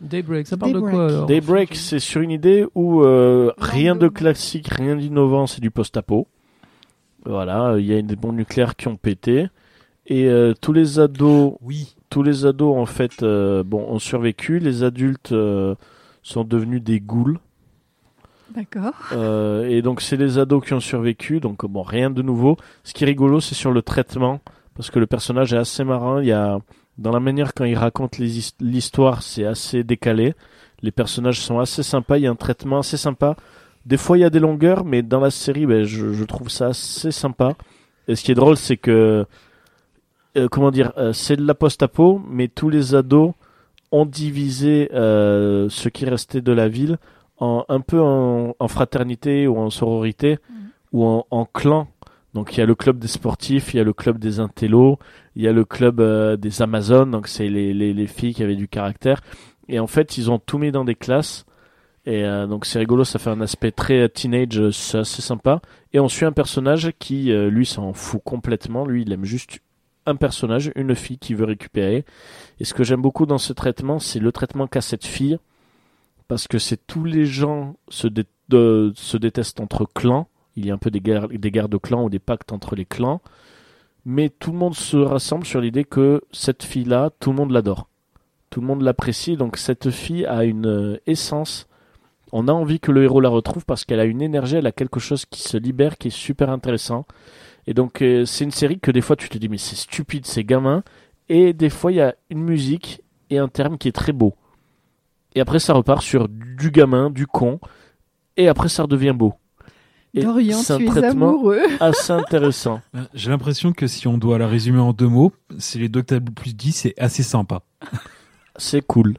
Daybreak, 0.02 0.48
ça 0.48 0.58
parle 0.58 0.74
de 0.74 0.80
quoi 0.82 1.08
alors 1.08 1.26
Daybreak, 1.28 1.76
c'est 1.76 2.00
sur 2.00 2.20
une 2.22 2.32
idée 2.32 2.66
où 2.76 3.02
euh, 3.04 3.52
rien 3.58 3.96
de 3.96 4.10
classique, 4.10 4.68
rien 4.68 4.98
d'innovant, 4.98 5.48
c'est 5.48 5.62
du 5.62 5.72
post-apo. 5.72 6.28
Voilà, 7.26 7.70
euh, 7.72 7.80
il 7.80 7.86
y 7.86 7.96
a 7.96 8.02
des 8.02 8.18
bombes 8.18 8.36
nucléaires 8.36 8.76
qui 8.76 8.90
ont 8.90 8.98
pété. 8.98 9.48
Et 10.06 10.26
euh, 10.26 10.54
tous 10.60 10.74
les 10.74 11.00
ados, 11.00 11.54
Oui. 11.62 11.96
tous 12.10 12.22
les 12.22 12.46
ados 12.46 12.76
en 12.78 12.86
fait, 12.86 13.24
euh, 13.24 13.64
bon, 13.64 13.86
ont 13.88 14.00
survécu. 14.00 14.60
Les 14.60 14.84
adultes 14.84 15.32
euh, 15.32 15.76
sont 16.22 16.44
devenus 16.44 16.84
des 16.84 17.00
ghouls. 17.00 17.40
D'accord. 18.54 18.94
Euh, 19.14 19.66
et 19.70 19.82
donc 19.82 20.02
c'est 20.02 20.18
les 20.18 20.38
ados 20.38 20.64
qui 20.66 20.74
ont 20.74 20.80
survécu, 20.82 21.40
donc 21.40 21.66
bon 21.66 21.82
rien 21.82 22.10
de 22.10 22.22
nouveau. 22.22 22.58
Ce 22.84 22.94
qui 22.94 23.04
est 23.06 23.08
rigolo, 23.08 23.40
c'est 23.40 23.56
sur 23.56 23.72
le 23.72 23.82
traitement, 23.82 24.42
parce 24.76 24.90
que 24.90 25.00
le 25.00 25.08
personnage 25.08 25.54
est 25.54 25.58
assez 25.58 25.84
marrant. 25.84 26.20
Il 26.20 26.28
y 26.28 26.32
a 26.32 26.60
dans 26.98 27.12
la 27.12 27.20
manière 27.20 27.54
quand 27.54 27.66
il 27.66 27.78
raconte 27.78 28.18
l'histoire, 28.18 29.24
c'est 29.24 29.46
assez 29.46 29.84
décalé. 29.84 30.36
Les 30.82 30.92
personnages 30.92 31.40
sont 31.42 31.60
assez 31.60 31.84
sympas. 31.84 32.18
Il 32.18 32.24
y 32.24 32.28
a 32.28 32.32
un 32.32 32.36
traitement 32.36 32.80
assez 32.80 32.98
sympa. 32.98 33.36
Des 33.86 33.98
fois 33.98 34.18
il 34.18 34.22
y 34.22 34.26
a 34.26 34.30
des 34.30 34.40
longueurs, 34.40 34.86
mais 34.86 35.02
dans 35.02 35.20
la 35.20 35.32
série, 35.32 35.66
ben, 35.66 35.84
je, 35.84 36.14
je 36.14 36.24
trouve 36.24 36.50
ça 36.50 36.68
assez 36.68 37.12
sympa. 37.12 37.54
Et 38.08 38.16
ce 38.16 38.24
qui 38.24 38.32
est 38.32 38.36
drôle, 38.36 38.58
c'est 38.58 38.78
que 38.78 39.26
euh, 40.36 40.48
comment 40.50 40.72
dire, 40.72 40.94
euh, 40.98 41.14
c'est 41.14 41.36
de 41.36 41.46
la 41.46 41.54
post-apo, 41.54 42.22
mais 42.28 42.48
tous 42.48 42.70
les 42.70 42.96
ados 42.96 43.34
ont 43.92 44.06
divisé 44.06 44.90
euh, 44.94 45.70
ce 45.70 45.90
qui 45.90 46.06
restait 46.06 46.42
de 46.42 46.52
la 46.52 46.68
ville 46.68 46.98
en, 47.38 47.66
un 47.70 47.82
peu 47.82 48.02
en, 48.02 48.56
en 48.58 48.68
fraternité 48.68 49.48
ou 49.48 49.58
en 49.58 49.70
sororité 49.70 50.40
ou 50.92 51.06
en, 51.06 51.26
en 51.30 51.46
clan. 51.46 51.88
Donc 52.34 52.56
il 52.56 52.60
y 52.60 52.64
a 52.64 52.66
le 52.66 52.76
club 52.76 52.98
des 52.98 53.08
sportifs, 53.08 53.74
il 53.74 53.78
y 53.78 53.80
a 53.80 53.84
le 53.84 53.94
club 53.94 54.18
des 54.18 54.40
intellos, 54.40 54.98
il 55.36 55.44
y 55.44 55.48
a 55.48 55.52
le 55.52 55.66
club 55.66 56.00
euh, 56.00 56.36
des 56.36 56.62
Amazones, 56.62 57.12
donc 57.12 57.28
c'est 57.28 57.48
les, 57.48 57.74
les, 57.74 57.94
les 57.94 58.08
filles 58.08 58.34
qui 58.34 58.44
avaient 58.44 58.56
du 58.56 58.68
caractère. 58.68 59.22
Et 59.70 59.80
en 59.80 59.88
fait, 59.88 60.18
ils 60.18 60.32
ont 60.32 60.40
tout 60.40 60.58
mis 60.58 60.72
dans 60.72 60.84
des 60.84 60.96
classes. 60.96 61.46
Et 62.06 62.26
euh, 62.26 62.48
donc 62.48 62.66
c'est 62.66 62.80
rigolo, 62.80 63.06
ça 63.06 63.18
fait 63.18 63.30
un 63.30 63.40
aspect 63.40 63.72
très 63.72 64.02
euh, 64.02 64.08
teenage, 64.10 64.60
euh, 64.60 64.72
c'est 64.72 64.98
assez 64.98 65.22
sympa. 65.22 65.62
Et 65.94 66.00
on 66.00 66.10
suit 66.10 66.26
un 66.26 66.34
personnage 66.34 66.92
qui, 67.00 67.32
euh, 67.32 67.50
lui, 67.50 67.66
s'en 67.66 67.94
fout 67.94 68.22
complètement. 68.24 68.86
Lui, 68.86 69.04
il 69.04 69.14
aime 69.14 69.24
juste 69.24 69.60
un 70.06 70.16
personnage, 70.16 70.72
une 70.76 70.96
fille 70.96 71.18
qu'il 71.18 71.38
veut 71.38 71.46
récupérer. 71.46 72.04
Et 72.60 72.66
ce 72.66 72.74
que 72.74 72.84
j'aime 72.84 73.02
beaucoup 73.02 73.26
dans 73.26 73.38
ce 73.38 73.54
traitement, 73.54 74.00
c'est 74.00 74.20
le 74.20 74.34
traitement 74.34 74.68
qu'a 74.68 74.82
cette 74.82 75.06
fille. 75.06 75.38
Parce 76.28 76.48
que 76.48 76.58
c'est 76.58 76.88
tous 76.88 77.06
les 77.06 77.26
gens 77.26 77.76
se, 77.88 78.08
dé- 78.08 78.26
se 78.50 79.18
détestent 79.18 79.62
entre 79.62 79.86
clans. 79.86 80.28
Il 80.56 80.66
y 80.66 80.72
a 80.72 80.74
un 80.74 80.78
peu 80.78 80.92
des 80.92 81.02
guerres, 81.02 81.28
des 81.30 81.52
guerres 81.52 81.70
de 81.70 81.78
clans 81.78 82.04
ou 82.04 82.10
des 82.10 82.20
pactes 82.20 82.52
entre 82.52 82.76
les 82.76 82.86
clans. 82.86 83.22
Mais 84.06 84.30
tout 84.30 84.52
le 84.52 84.58
monde 84.58 84.76
se 84.76 84.98
rassemble 84.98 85.46
sur 85.46 85.62
l'idée 85.62 85.86
que 85.86 86.22
cette 86.32 86.64
fille-là, 86.64 87.12
tout 87.20 87.32
le 87.32 87.38
monde 87.38 87.52
l'adore. 87.52 87.88
Tout 88.50 88.62
le 88.62 88.68
monde 88.68 88.82
l'apprécie. 88.82 89.38
Donc 89.38 89.58
cette 89.58 89.90
fille 89.90 90.26
a 90.26 90.44
une 90.44 90.68
euh, 90.68 90.98
essence. 91.08 91.68
On 92.32 92.48
a 92.48 92.52
envie 92.52 92.80
que 92.80 92.92
le 92.92 93.04
héros 93.04 93.22
la 93.22 93.30
retrouve 93.30 93.66
parce 93.66 93.86
qu'elle 93.86 94.00
a 94.00 94.06
une 94.06 94.22
énergie, 94.22 94.56
elle 94.56 94.68
a 94.68 94.72
quelque 94.72 95.00
chose 95.00 95.26
qui 95.26 95.42
se 95.42 95.56
libère, 95.56 95.98
qui 95.98 96.10
est 96.10 96.12
super 96.12 96.50
intéressant. 96.50 97.06
Et 97.68 97.74
donc 97.74 98.02
euh, 98.02 98.26
c'est 98.26 98.44
une 98.44 98.52
série 98.52 98.80
que 98.80 98.92
des 98.92 99.02
fois 99.02 99.16
tu 99.16 99.30
te 99.30 99.38
dis 99.38 99.50
mais 99.50 99.58
c'est 99.58 99.76
stupide, 99.76 100.26
c'est 100.26 100.44
gamin. 100.44 100.84
Et 101.30 101.54
des 101.54 101.70
fois 101.70 101.92
il 101.92 101.96
y 101.96 102.02
a 102.02 102.16
une 102.30 102.44
musique 102.44 103.02
et 103.30 103.38
un 103.38 103.48
terme 103.48 103.78
qui 103.78 103.88
est 103.88 103.94
très 103.94 104.12
beau. 104.12 104.36
Et 105.36 105.42
après 105.42 105.60
ça 105.60 105.74
repart 105.74 106.02
sur 106.02 106.28
du 106.28 106.72
gamin, 106.72 107.10
du 107.10 107.28
con. 107.28 107.60
Et 108.36 108.48
après 108.48 108.68
ça 108.68 108.84
redevient 108.84 109.14
beau. 109.16 109.36
Et 110.16 110.24
Dorian, 110.24 110.58
c'est 110.60 110.74
un 110.74 110.78
tu 110.78 110.84
es 110.84 110.88
traitement 110.88 111.30
amoureux. 111.30 111.62
assez 111.80 112.12
intéressant. 112.14 112.82
Euh, 112.96 113.02
J'ai 113.14 113.30
l'impression 113.32 113.74
que 113.74 113.88
si 113.88 114.08
on 114.08 114.18
doit 114.18 114.38
la 114.38 114.48
résumer 114.48 114.80
en 114.80 114.94
deux 114.94 115.08
mots, 115.08 115.34
c'est 115.58 115.80
les 115.80 115.90
Doctable 115.90 116.32
plus 116.32 116.56
10, 116.56 116.72
c'est 116.72 116.94
assez 117.00 117.24
sympa. 117.24 117.62
C'est 118.58 118.86
cool. 118.86 119.16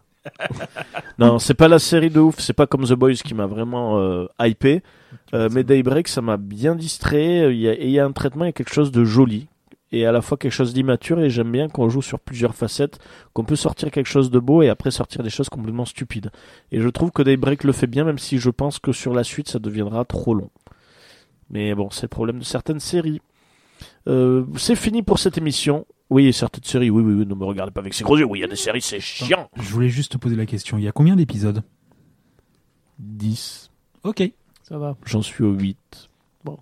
non, 1.18 1.40
c'est 1.40 1.54
pas 1.54 1.66
la 1.66 1.80
série 1.80 2.08
de 2.08 2.20
ouf, 2.20 2.36
c'est 2.38 2.52
pas 2.52 2.68
comme 2.68 2.84
The 2.84 2.92
Boys 2.92 3.14
qui 3.14 3.34
m'a 3.34 3.46
vraiment 3.46 3.98
euh, 3.98 4.26
hypé. 4.40 4.82
Euh, 5.34 5.48
mais 5.52 5.64
Daybreak, 5.64 6.06
ça 6.06 6.22
m'a 6.22 6.36
bien 6.36 6.76
distrait. 6.76 7.52
Il 7.52 7.60
y, 7.60 7.68
a, 7.68 7.72
et 7.72 7.86
il 7.86 7.90
y 7.90 7.98
a 7.98 8.04
un 8.04 8.12
traitement, 8.12 8.44
il 8.44 8.48
y 8.48 8.50
a 8.50 8.52
quelque 8.52 8.72
chose 8.72 8.92
de 8.92 9.04
joli. 9.04 9.48
Et 9.90 10.06
à 10.06 10.12
la 10.12 10.22
fois 10.22 10.38
quelque 10.38 10.52
chose 10.52 10.72
d'immature. 10.72 11.20
Et 11.20 11.30
j'aime 11.30 11.50
bien 11.50 11.68
qu'on 11.68 11.88
joue 11.88 12.00
sur 12.00 12.20
plusieurs 12.20 12.54
facettes, 12.54 13.00
qu'on 13.32 13.42
peut 13.44 13.56
sortir 13.56 13.90
quelque 13.90 14.06
chose 14.08 14.30
de 14.30 14.38
beau 14.38 14.62
et 14.62 14.68
après 14.68 14.92
sortir 14.92 15.24
des 15.24 15.30
choses 15.30 15.48
complètement 15.48 15.84
stupides. 15.84 16.30
Et 16.70 16.80
je 16.80 16.88
trouve 16.88 17.10
que 17.10 17.22
Daybreak 17.22 17.64
le 17.64 17.72
fait 17.72 17.88
bien, 17.88 18.04
même 18.04 18.18
si 18.18 18.38
je 18.38 18.50
pense 18.50 18.78
que 18.78 18.92
sur 18.92 19.14
la 19.14 19.24
suite, 19.24 19.48
ça 19.48 19.58
deviendra 19.58 20.04
trop 20.04 20.34
long. 20.34 20.50
Mais 21.54 21.74
bon, 21.74 21.88
c'est 21.90 22.02
le 22.02 22.08
problème 22.08 22.38
de 22.40 22.44
certaines 22.44 22.80
séries. 22.80 23.20
Euh, 24.08 24.44
c'est 24.56 24.76
fini 24.76 25.02
pour 25.02 25.18
cette 25.18 25.38
émission. 25.38 25.86
Oui, 26.10 26.32
certaines 26.32 26.64
séries, 26.64 26.90
oui, 26.90 27.02
oui, 27.02 27.14
oui, 27.14 27.26
ne 27.26 27.34
me 27.34 27.44
regardez 27.44 27.72
pas 27.72 27.80
avec 27.80 27.94
ces 27.94 28.04
gros 28.04 28.18
yeux. 28.18 28.24
Oui, 28.26 28.40
il 28.40 28.42
y 28.42 28.44
a 28.44 28.48
des 28.48 28.56
séries, 28.56 28.82
c'est 28.82 29.00
chiant. 29.00 29.48
Je 29.56 29.70
voulais 29.72 29.88
juste 29.88 30.12
te 30.12 30.18
poser 30.18 30.36
la 30.36 30.46
question. 30.46 30.76
Il 30.76 30.84
y 30.84 30.88
a 30.88 30.92
combien 30.92 31.16
d'épisodes? 31.16 31.62
10. 32.98 33.70
Ok. 34.02 34.22
Ça 34.62 34.78
va. 34.78 34.96
J'en 35.06 35.22
suis 35.22 35.44
au 35.44 35.52
8. 35.52 35.78
Bon. 36.44 36.58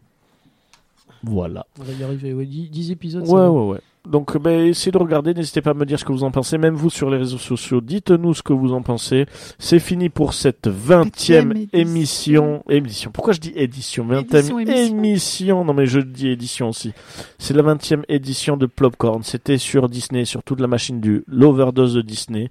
Voilà. 1.24 1.66
On 1.80 1.84
va 1.84 1.92
y 1.92 2.02
arriver. 2.04 2.32
Ouais, 2.32 2.46
10, 2.46 2.70
10 2.70 2.90
épisodes. 2.92 3.26
ça 3.26 3.32
Ouais, 3.32 3.40
va. 3.40 3.50
ouais, 3.50 3.72
ouais. 3.72 3.80
Donc, 4.08 4.36
ben, 4.36 4.66
essayez 4.66 4.90
de 4.90 4.98
regarder. 4.98 5.32
N'hésitez 5.32 5.62
pas 5.62 5.70
à 5.70 5.74
me 5.74 5.86
dire 5.86 5.96
ce 5.98 6.04
que 6.04 6.10
vous 6.10 6.24
en 6.24 6.32
pensez. 6.32 6.58
Même 6.58 6.74
vous 6.74 6.90
sur 6.90 7.08
les 7.08 7.18
réseaux 7.18 7.38
sociaux, 7.38 7.80
dites-nous 7.80 8.34
ce 8.34 8.42
que 8.42 8.52
vous 8.52 8.72
en 8.72 8.82
pensez. 8.82 9.26
C'est 9.60 9.78
fini 9.78 10.08
pour 10.08 10.34
cette 10.34 10.66
20e 10.66 10.70
Vingtième 10.70 11.54
émission. 11.72 12.64
Émission. 12.68 13.12
Pourquoi 13.12 13.32
je 13.32 13.38
dis 13.40 13.52
édition? 13.54 14.04
20e 14.06 14.38
Édition, 14.38 14.58
émission. 14.58 14.96
émission. 14.98 15.64
Non, 15.64 15.72
mais 15.72 15.86
je 15.86 16.00
dis 16.00 16.28
édition 16.28 16.70
aussi. 16.70 16.92
C'est 17.38 17.54
la 17.54 17.62
20e 17.62 18.02
édition 18.08 18.56
de 18.56 18.66
Plopcorn. 18.66 19.22
C'était 19.22 19.58
sur 19.58 19.88
Disney, 19.88 20.24
sur 20.24 20.42
toute 20.42 20.58
la 20.60 20.66
machine 20.66 21.00
du 21.00 21.22
l'overdose 21.28 21.94
de 21.94 22.02
Disney. 22.02 22.50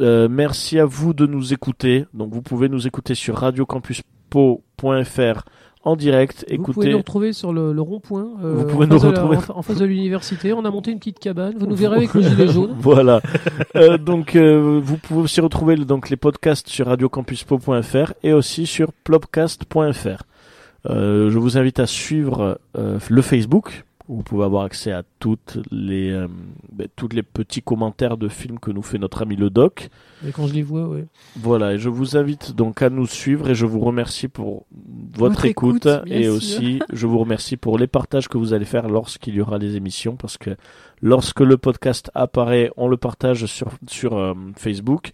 Euh, 0.00 0.28
merci 0.30 0.78
à 0.78 0.84
vous 0.84 1.12
de 1.12 1.26
nous 1.26 1.52
écouter. 1.52 2.04
Donc, 2.14 2.32
vous 2.32 2.42
pouvez 2.42 2.68
nous 2.68 2.86
écouter 2.86 3.16
sur 3.16 3.36
radiocampuspo.fr 3.38 5.42
en 5.84 5.96
direct. 5.96 6.44
Vous 6.48 6.54
Écoutez. 6.54 6.72
pouvez 6.74 6.90
nous 6.92 6.98
retrouver 6.98 7.32
sur 7.32 7.52
le, 7.52 7.72
le 7.72 7.80
rond-point. 7.82 8.28
euh, 8.44 8.54
Vous 8.54 8.64
pouvez 8.66 8.86
nous 8.86 8.98
la- 9.02 9.08
retrouver. 9.08 9.36
en 9.36 9.40
fa- 9.40 9.56
en 9.56 9.62
face 9.62 9.78
de 9.78 9.84
l'université. 9.84 10.52
On 10.52 10.64
a 10.64 10.70
monté 10.70 10.90
une 10.92 10.98
petite 10.98 11.18
cabane. 11.18 11.54
Vous 11.58 11.66
nous 11.66 11.74
verrez 11.76 11.96
avec 11.96 12.14
le 12.14 12.22
gilet 12.22 12.48
jaune. 12.48 12.74
voilà. 12.78 13.20
Euh, 13.76 13.98
donc, 13.98 14.36
euh, 14.36 14.80
vous 14.82 14.96
pouvez 14.96 15.22
aussi 15.22 15.40
retrouver 15.40 15.76
donc 15.76 16.08
les 16.10 16.16
podcasts 16.16 16.68
sur 16.68 16.86
radiocampuspo.fr 16.86 18.12
et 18.22 18.32
aussi 18.32 18.66
sur 18.66 18.92
plopcast.fr. 19.04 20.22
Euh, 20.90 21.30
je 21.30 21.38
vous 21.38 21.58
invite 21.58 21.78
à 21.78 21.86
suivre 21.86 22.58
euh, 22.76 22.98
le 23.08 23.22
Facebook 23.22 23.84
vous 24.08 24.22
pouvez 24.22 24.44
avoir 24.44 24.64
accès 24.64 24.92
à 24.92 25.02
toutes 25.18 25.58
les 25.70 26.10
euh, 26.10 26.28
ben, 26.72 26.88
tous 26.96 27.08
les 27.08 27.22
petits 27.22 27.62
commentaires 27.62 28.16
de 28.16 28.28
films 28.28 28.58
que 28.58 28.70
nous 28.70 28.82
fait 28.82 28.98
notre 28.98 29.22
ami 29.22 29.36
le 29.36 29.50
doc. 29.50 29.88
Mais 30.22 30.32
quand 30.32 30.46
je 30.46 30.54
les 30.54 30.62
vois, 30.62 30.88
ouais. 30.88 31.06
Voilà, 31.36 31.74
et 31.74 31.78
je 31.78 31.88
vous 31.88 32.16
invite 32.16 32.54
donc 32.54 32.82
à 32.82 32.90
nous 32.90 33.06
suivre 33.06 33.48
et 33.48 33.54
je 33.54 33.66
vous 33.66 33.80
remercie 33.80 34.28
pour 34.28 34.66
votre, 35.14 35.34
Votre 35.34 35.44
écoute, 35.46 35.86
écoute, 35.86 36.02
et 36.06 36.24
sûr. 36.24 36.34
aussi 36.34 36.80
je 36.92 37.06
vous 37.06 37.18
remercie 37.18 37.56
pour 37.56 37.78
les 37.78 37.86
partages 37.86 38.28
que 38.28 38.38
vous 38.38 38.52
allez 38.52 38.64
faire 38.64 38.88
lorsqu'il 38.88 39.34
y 39.34 39.40
aura 39.40 39.58
les 39.58 39.76
émissions 39.76 40.16
parce 40.16 40.36
que 40.38 40.50
lorsque 41.00 41.40
le 41.40 41.56
podcast 41.56 42.10
apparaît, 42.14 42.70
on 42.76 42.88
le 42.88 42.96
partage 42.96 43.46
sur 43.46 43.70
sur 43.88 44.16
euh, 44.16 44.34
Facebook 44.56 45.12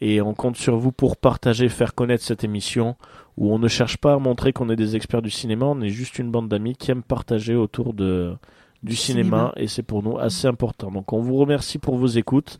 et 0.00 0.20
on 0.20 0.34
compte 0.34 0.56
sur 0.56 0.76
vous 0.76 0.92
pour 0.92 1.16
partager, 1.16 1.68
faire 1.68 1.94
connaître 1.94 2.24
cette 2.24 2.44
émission 2.44 2.96
où 3.38 3.52
on 3.54 3.58
ne 3.58 3.68
cherche 3.68 3.96
pas 3.96 4.14
à 4.14 4.18
montrer 4.18 4.52
qu'on 4.52 4.68
est 4.68 4.76
des 4.76 4.96
experts 4.96 5.22
du 5.22 5.30
cinéma, 5.30 5.64
on 5.66 5.80
est 5.80 5.88
juste 5.90 6.18
une 6.18 6.30
bande 6.30 6.48
d'amis 6.48 6.74
qui 6.74 6.90
aiment 6.90 7.02
partager 7.02 7.54
autour 7.54 7.94
de 7.94 8.34
du 8.82 8.90
Du 8.90 8.96
cinéma, 8.96 9.24
cinéma. 9.24 9.52
et 9.56 9.66
c'est 9.68 9.82
pour 9.82 10.02
nous 10.02 10.18
assez 10.18 10.46
important. 10.46 10.90
Donc 10.90 11.12
on 11.12 11.20
vous 11.20 11.36
remercie 11.36 11.78
pour 11.78 11.96
vos 11.96 12.06
écoutes. 12.06 12.58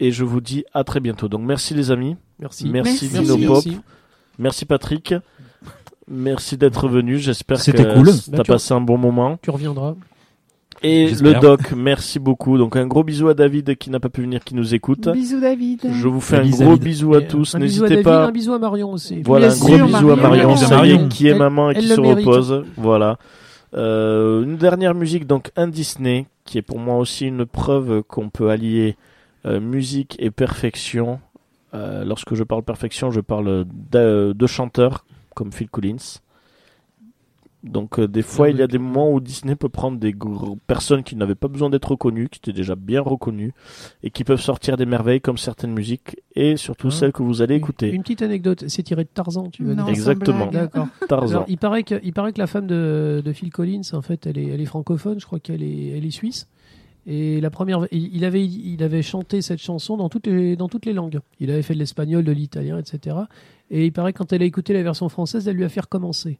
Et 0.00 0.10
je 0.10 0.24
vous 0.24 0.40
dis 0.40 0.64
à 0.72 0.82
très 0.82 0.98
bientôt. 0.98 1.28
Donc 1.28 1.42
merci 1.42 1.74
les 1.74 1.90
amis. 1.92 2.16
Merci. 2.40 2.68
Merci, 2.68 3.08
Merci. 3.12 3.36
Dino 3.36 3.36
Pop. 3.36 3.64
Merci. 3.64 3.80
Merci 4.38 4.64
Patrick. 4.64 5.14
Merci 6.08 6.56
d'être 6.56 6.88
venu. 6.88 7.18
J'espère 7.18 7.62
que 7.62 7.94
cool. 7.94 8.06
t'as 8.06 8.36
Bah, 8.38 8.42
tu- 8.44 8.50
passé 8.52 8.74
un 8.74 8.80
bon 8.80 8.98
moment. 8.98 9.38
Tu 9.42 9.50
reviendras. 9.50 9.94
Et 10.82 11.08
le 11.10 11.40
doc, 11.40 11.72
merci 11.76 12.18
beaucoup. 12.18 12.58
Donc 12.58 12.76
un 12.76 12.86
gros 12.86 13.02
bisou 13.04 13.28
à 13.28 13.34
David 13.34 13.76
qui 13.76 13.90
n'a 13.90 14.00
pas 14.00 14.08
pu 14.08 14.22
venir, 14.22 14.42
qui 14.44 14.54
nous 14.54 14.74
écoute. 14.74 15.08
Bisous 15.08 15.40
David. 15.40 15.80
Je 15.92 16.08
vous 16.08 16.20
fais 16.20 16.38
un 16.38 16.48
gros 16.48 16.64
David. 16.64 16.82
bisou 16.82 17.14
à 17.14 17.20
Et, 17.22 17.26
tous. 17.26 17.54
N'hésitez 17.56 18.02
pas. 18.02 18.26
Un 18.26 18.32
bisou 18.32 18.52
à 18.52 18.58
Marion 18.58 18.92
aussi. 18.92 19.22
Voilà, 19.22 19.52
un 19.52 19.56
gros 19.56 19.78
bisou 19.86 20.10
à 20.10 20.16
Marion. 20.16 20.54
Marion, 20.70 21.08
qui 21.08 21.26
est 21.26 21.30
Elle- 21.30 21.38
maman 21.38 21.70
et 21.70 21.74
qui 21.76 21.88
se 21.88 22.00
mérite. 22.00 22.26
repose. 22.26 22.64
Voilà. 22.76 23.18
Euh, 23.74 24.42
une 24.44 24.56
dernière 24.56 24.94
musique, 24.94 25.26
donc 25.26 25.50
un 25.56 25.66
Disney, 25.68 26.26
qui 26.44 26.58
est 26.58 26.62
pour 26.62 26.78
moi 26.78 26.96
aussi 26.98 27.26
une 27.26 27.44
preuve 27.46 28.02
qu'on 28.02 28.28
peut 28.28 28.50
allier 28.50 28.96
euh, 29.46 29.60
musique 29.60 30.16
et 30.20 30.30
perfection. 30.30 31.18
Euh, 31.74 32.04
lorsque 32.04 32.34
je 32.34 32.44
parle 32.44 32.62
perfection, 32.62 33.10
je 33.10 33.20
parle 33.20 33.64
de, 33.90 34.32
de 34.32 34.46
chanteurs 34.46 35.04
comme 35.34 35.52
Phil 35.52 35.68
Collins. 35.68 36.20
Donc 37.64 37.98
euh, 37.98 38.06
des 38.06 38.22
fois, 38.22 38.50
il 38.50 38.58
y 38.58 38.62
a 38.62 38.66
des 38.66 38.78
moments 38.78 39.10
où 39.10 39.20
Disney 39.20 39.56
peut 39.56 39.70
prendre 39.70 39.98
des 39.98 40.14
personnes 40.66 41.02
qui 41.02 41.16
n'avaient 41.16 41.34
pas 41.34 41.48
besoin 41.48 41.70
d'être 41.70 41.90
reconnues, 41.90 42.28
qui 42.28 42.38
étaient 42.38 42.52
déjà 42.52 42.74
bien 42.76 43.00
reconnues, 43.00 43.52
et 44.02 44.10
qui 44.10 44.22
peuvent 44.22 44.40
sortir 44.40 44.76
des 44.76 44.84
merveilles 44.86 45.20
comme 45.22 45.38
certaines 45.38 45.72
musiques, 45.72 46.16
et 46.36 46.56
surtout 46.58 46.88
Ah. 46.88 46.90
celles 46.90 47.12
que 47.12 47.22
vous 47.22 47.40
allez 47.40 47.54
écouter. 47.54 47.90
Une 47.90 48.02
petite 48.02 48.22
anecdote. 48.22 48.64
C'est 48.68 48.82
tiré 48.82 49.04
de 49.04 49.08
Tarzan, 49.08 49.48
tu 49.50 49.64
veux 49.64 49.74
Non, 49.74 49.84
dire 49.84 49.94
Exactement. 49.94 50.46
D'accord. 50.46 50.88
Tarzan. 51.08 51.36
Alors, 51.36 51.44
il 51.48 51.56
paraît 51.58 51.84
que, 51.84 51.98
il 52.02 52.12
paraît 52.12 52.32
que 52.34 52.38
la 52.38 52.46
femme 52.46 52.66
de, 52.66 53.22
de 53.24 53.32
Phil 53.32 53.50
Collins, 53.50 53.80
en 53.94 54.02
fait, 54.02 54.26
elle 54.26 54.36
est, 54.38 54.46
elle 54.48 54.60
est 54.60 54.66
francophone. 54.66 55.18
Je 55.18 55.24
crois 55.26 55.40
qu'elle 55.40 55.62
est, 55.62 55.88
elle 55.96 56.04
est 56.04 56.10
suisse. 56.10 56.46
Et 57.06 57.40
la 57.40 57.50
première, 57.50 57.86
il, 57.92 58.14
il 58.16 58.24
avait, 58.24 58.44
il 58.44 58.82
avait 58.82 59.02
chanté 59.02 59.42
cette 59.42 59.60
chanson 59.60 59.96
dans 59.96 60.08
toutes 60.08 60.26
les, 60.26 60.56
dans 60.56 60.68
toutes 60.68 60.86
les 60.86 60.92
langues. 60.94 61.20
Il 61.40 61.50
avait 61.50 61.62
fait 61.62 61.74
de 61.74 61.78
l'espagnol, 61.78 62.24
de 62.24 62.32
l'italien, 62.32 62.78
etc. 62.78 63.16
Et 63.70 63.86
il 63.86 63.92
paraît 63.92 64.12
que 64.12 64.18
quand 64.18 64.32
elle 64.32 64.42
a 64.42 64.46
écouté 64.46 64.72
la 64.74 64.82
version 64.82 65.08
française, 65.08 65.46
elle 65.48 65.56
lui 65.56 65.64
a 65.64 65.68
fait 65.68 65.80
recommencer 65.80 66.38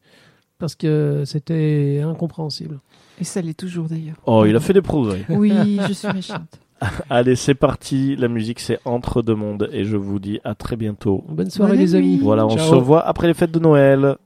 parce 0.58 0.74
que 0.74 1.22
c'était 1.24 2.02
incompréhensible. 2.04 2.80
Et 3.20 3.24
ça 3.24 3.40
l'est 3.40 3.58
toujours 3.58 3.86
d'ailleurs. 3.86 4.16
Oh, 4.26 4.44
il 4.46 4.56
a 4.56 4.60
fait 4.60 4.72
des 4.72 4.82
progrès. 4.82 5.24
Oui, 5.28 5.52
je 5.88 5.92
suis 5.92 6.12
méchante. 6.12 6.58
Allez, 7.10 7.36
c'est 7.36 7.54
parti. 7.54 8.16
La 8.16 8.28
musique, 8.28 8.60
c'est 8.60 8.78
Entre 8.84 9.22
deux 9.22 9.34
mondes. 9.34 9.68
Et 9.72 9.84
je 9.84 9.96
vous 9.96 10.18
dis 10.18 10.40
à 10.44 10.54
très 10.54 10.76
bientôt. 10.76 11.24
Bonne 11.28 11.50
soirée, 11.50 11.72
Bonne 11.72 11.80
les 11.80 11.94
amis. 11.94 12.18
Voilà, 12.18 12.46
on 12.46 12.56
Ciao. 12.56 12.66
se 12.68 12.74
revoit 12.74 13.06
après 13.06 13.26
les 13.28 13.34
fêtes 13.34 13.52
de 13.52 13.60
Noël. 13.60 14.16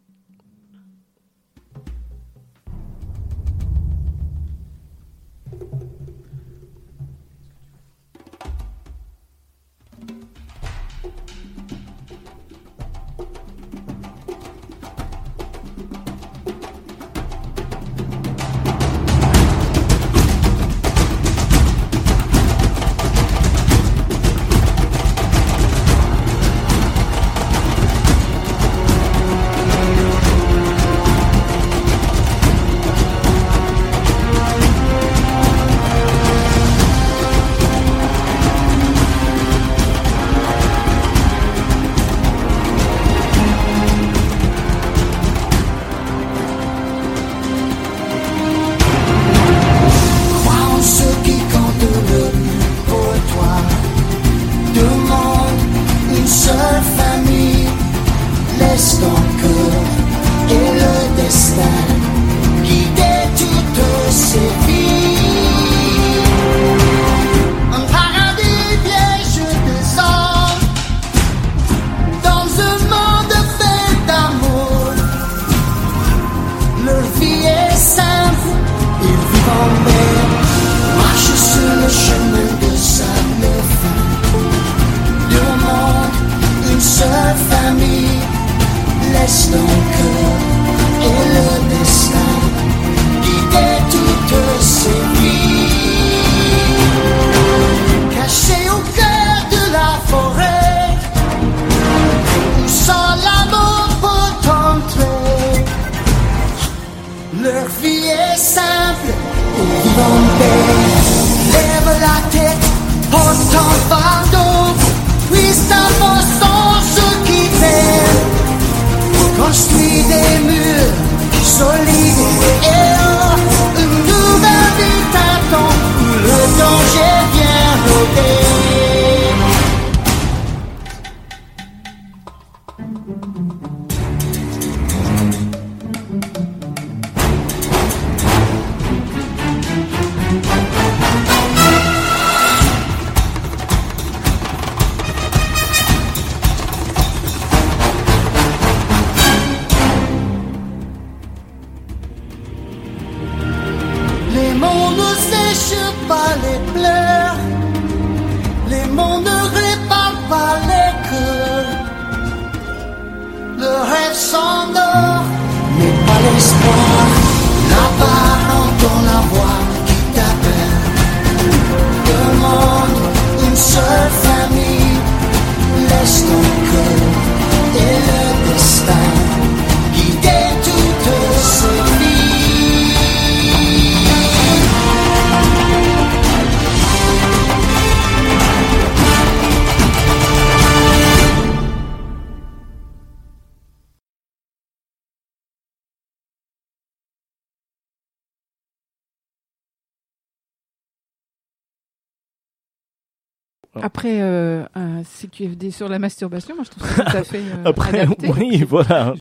CQFD 205.69 205.77
sur 205.77 205.89
la 205.89 205.99
masturbation, 205.99 206.55
moi 206.55 206.65
je 206.65 206.71
trouve 206.71 206.89
ça 206.89 207.05
tout 207.05 207.17
à 207.17 207.25
fait 207.25 207.39
euh, 207.39 207.65
Après, 207.65 208.01
adapté. 208.01 208.29
oui, 208.37 208.65
voilà. 208.69 209.15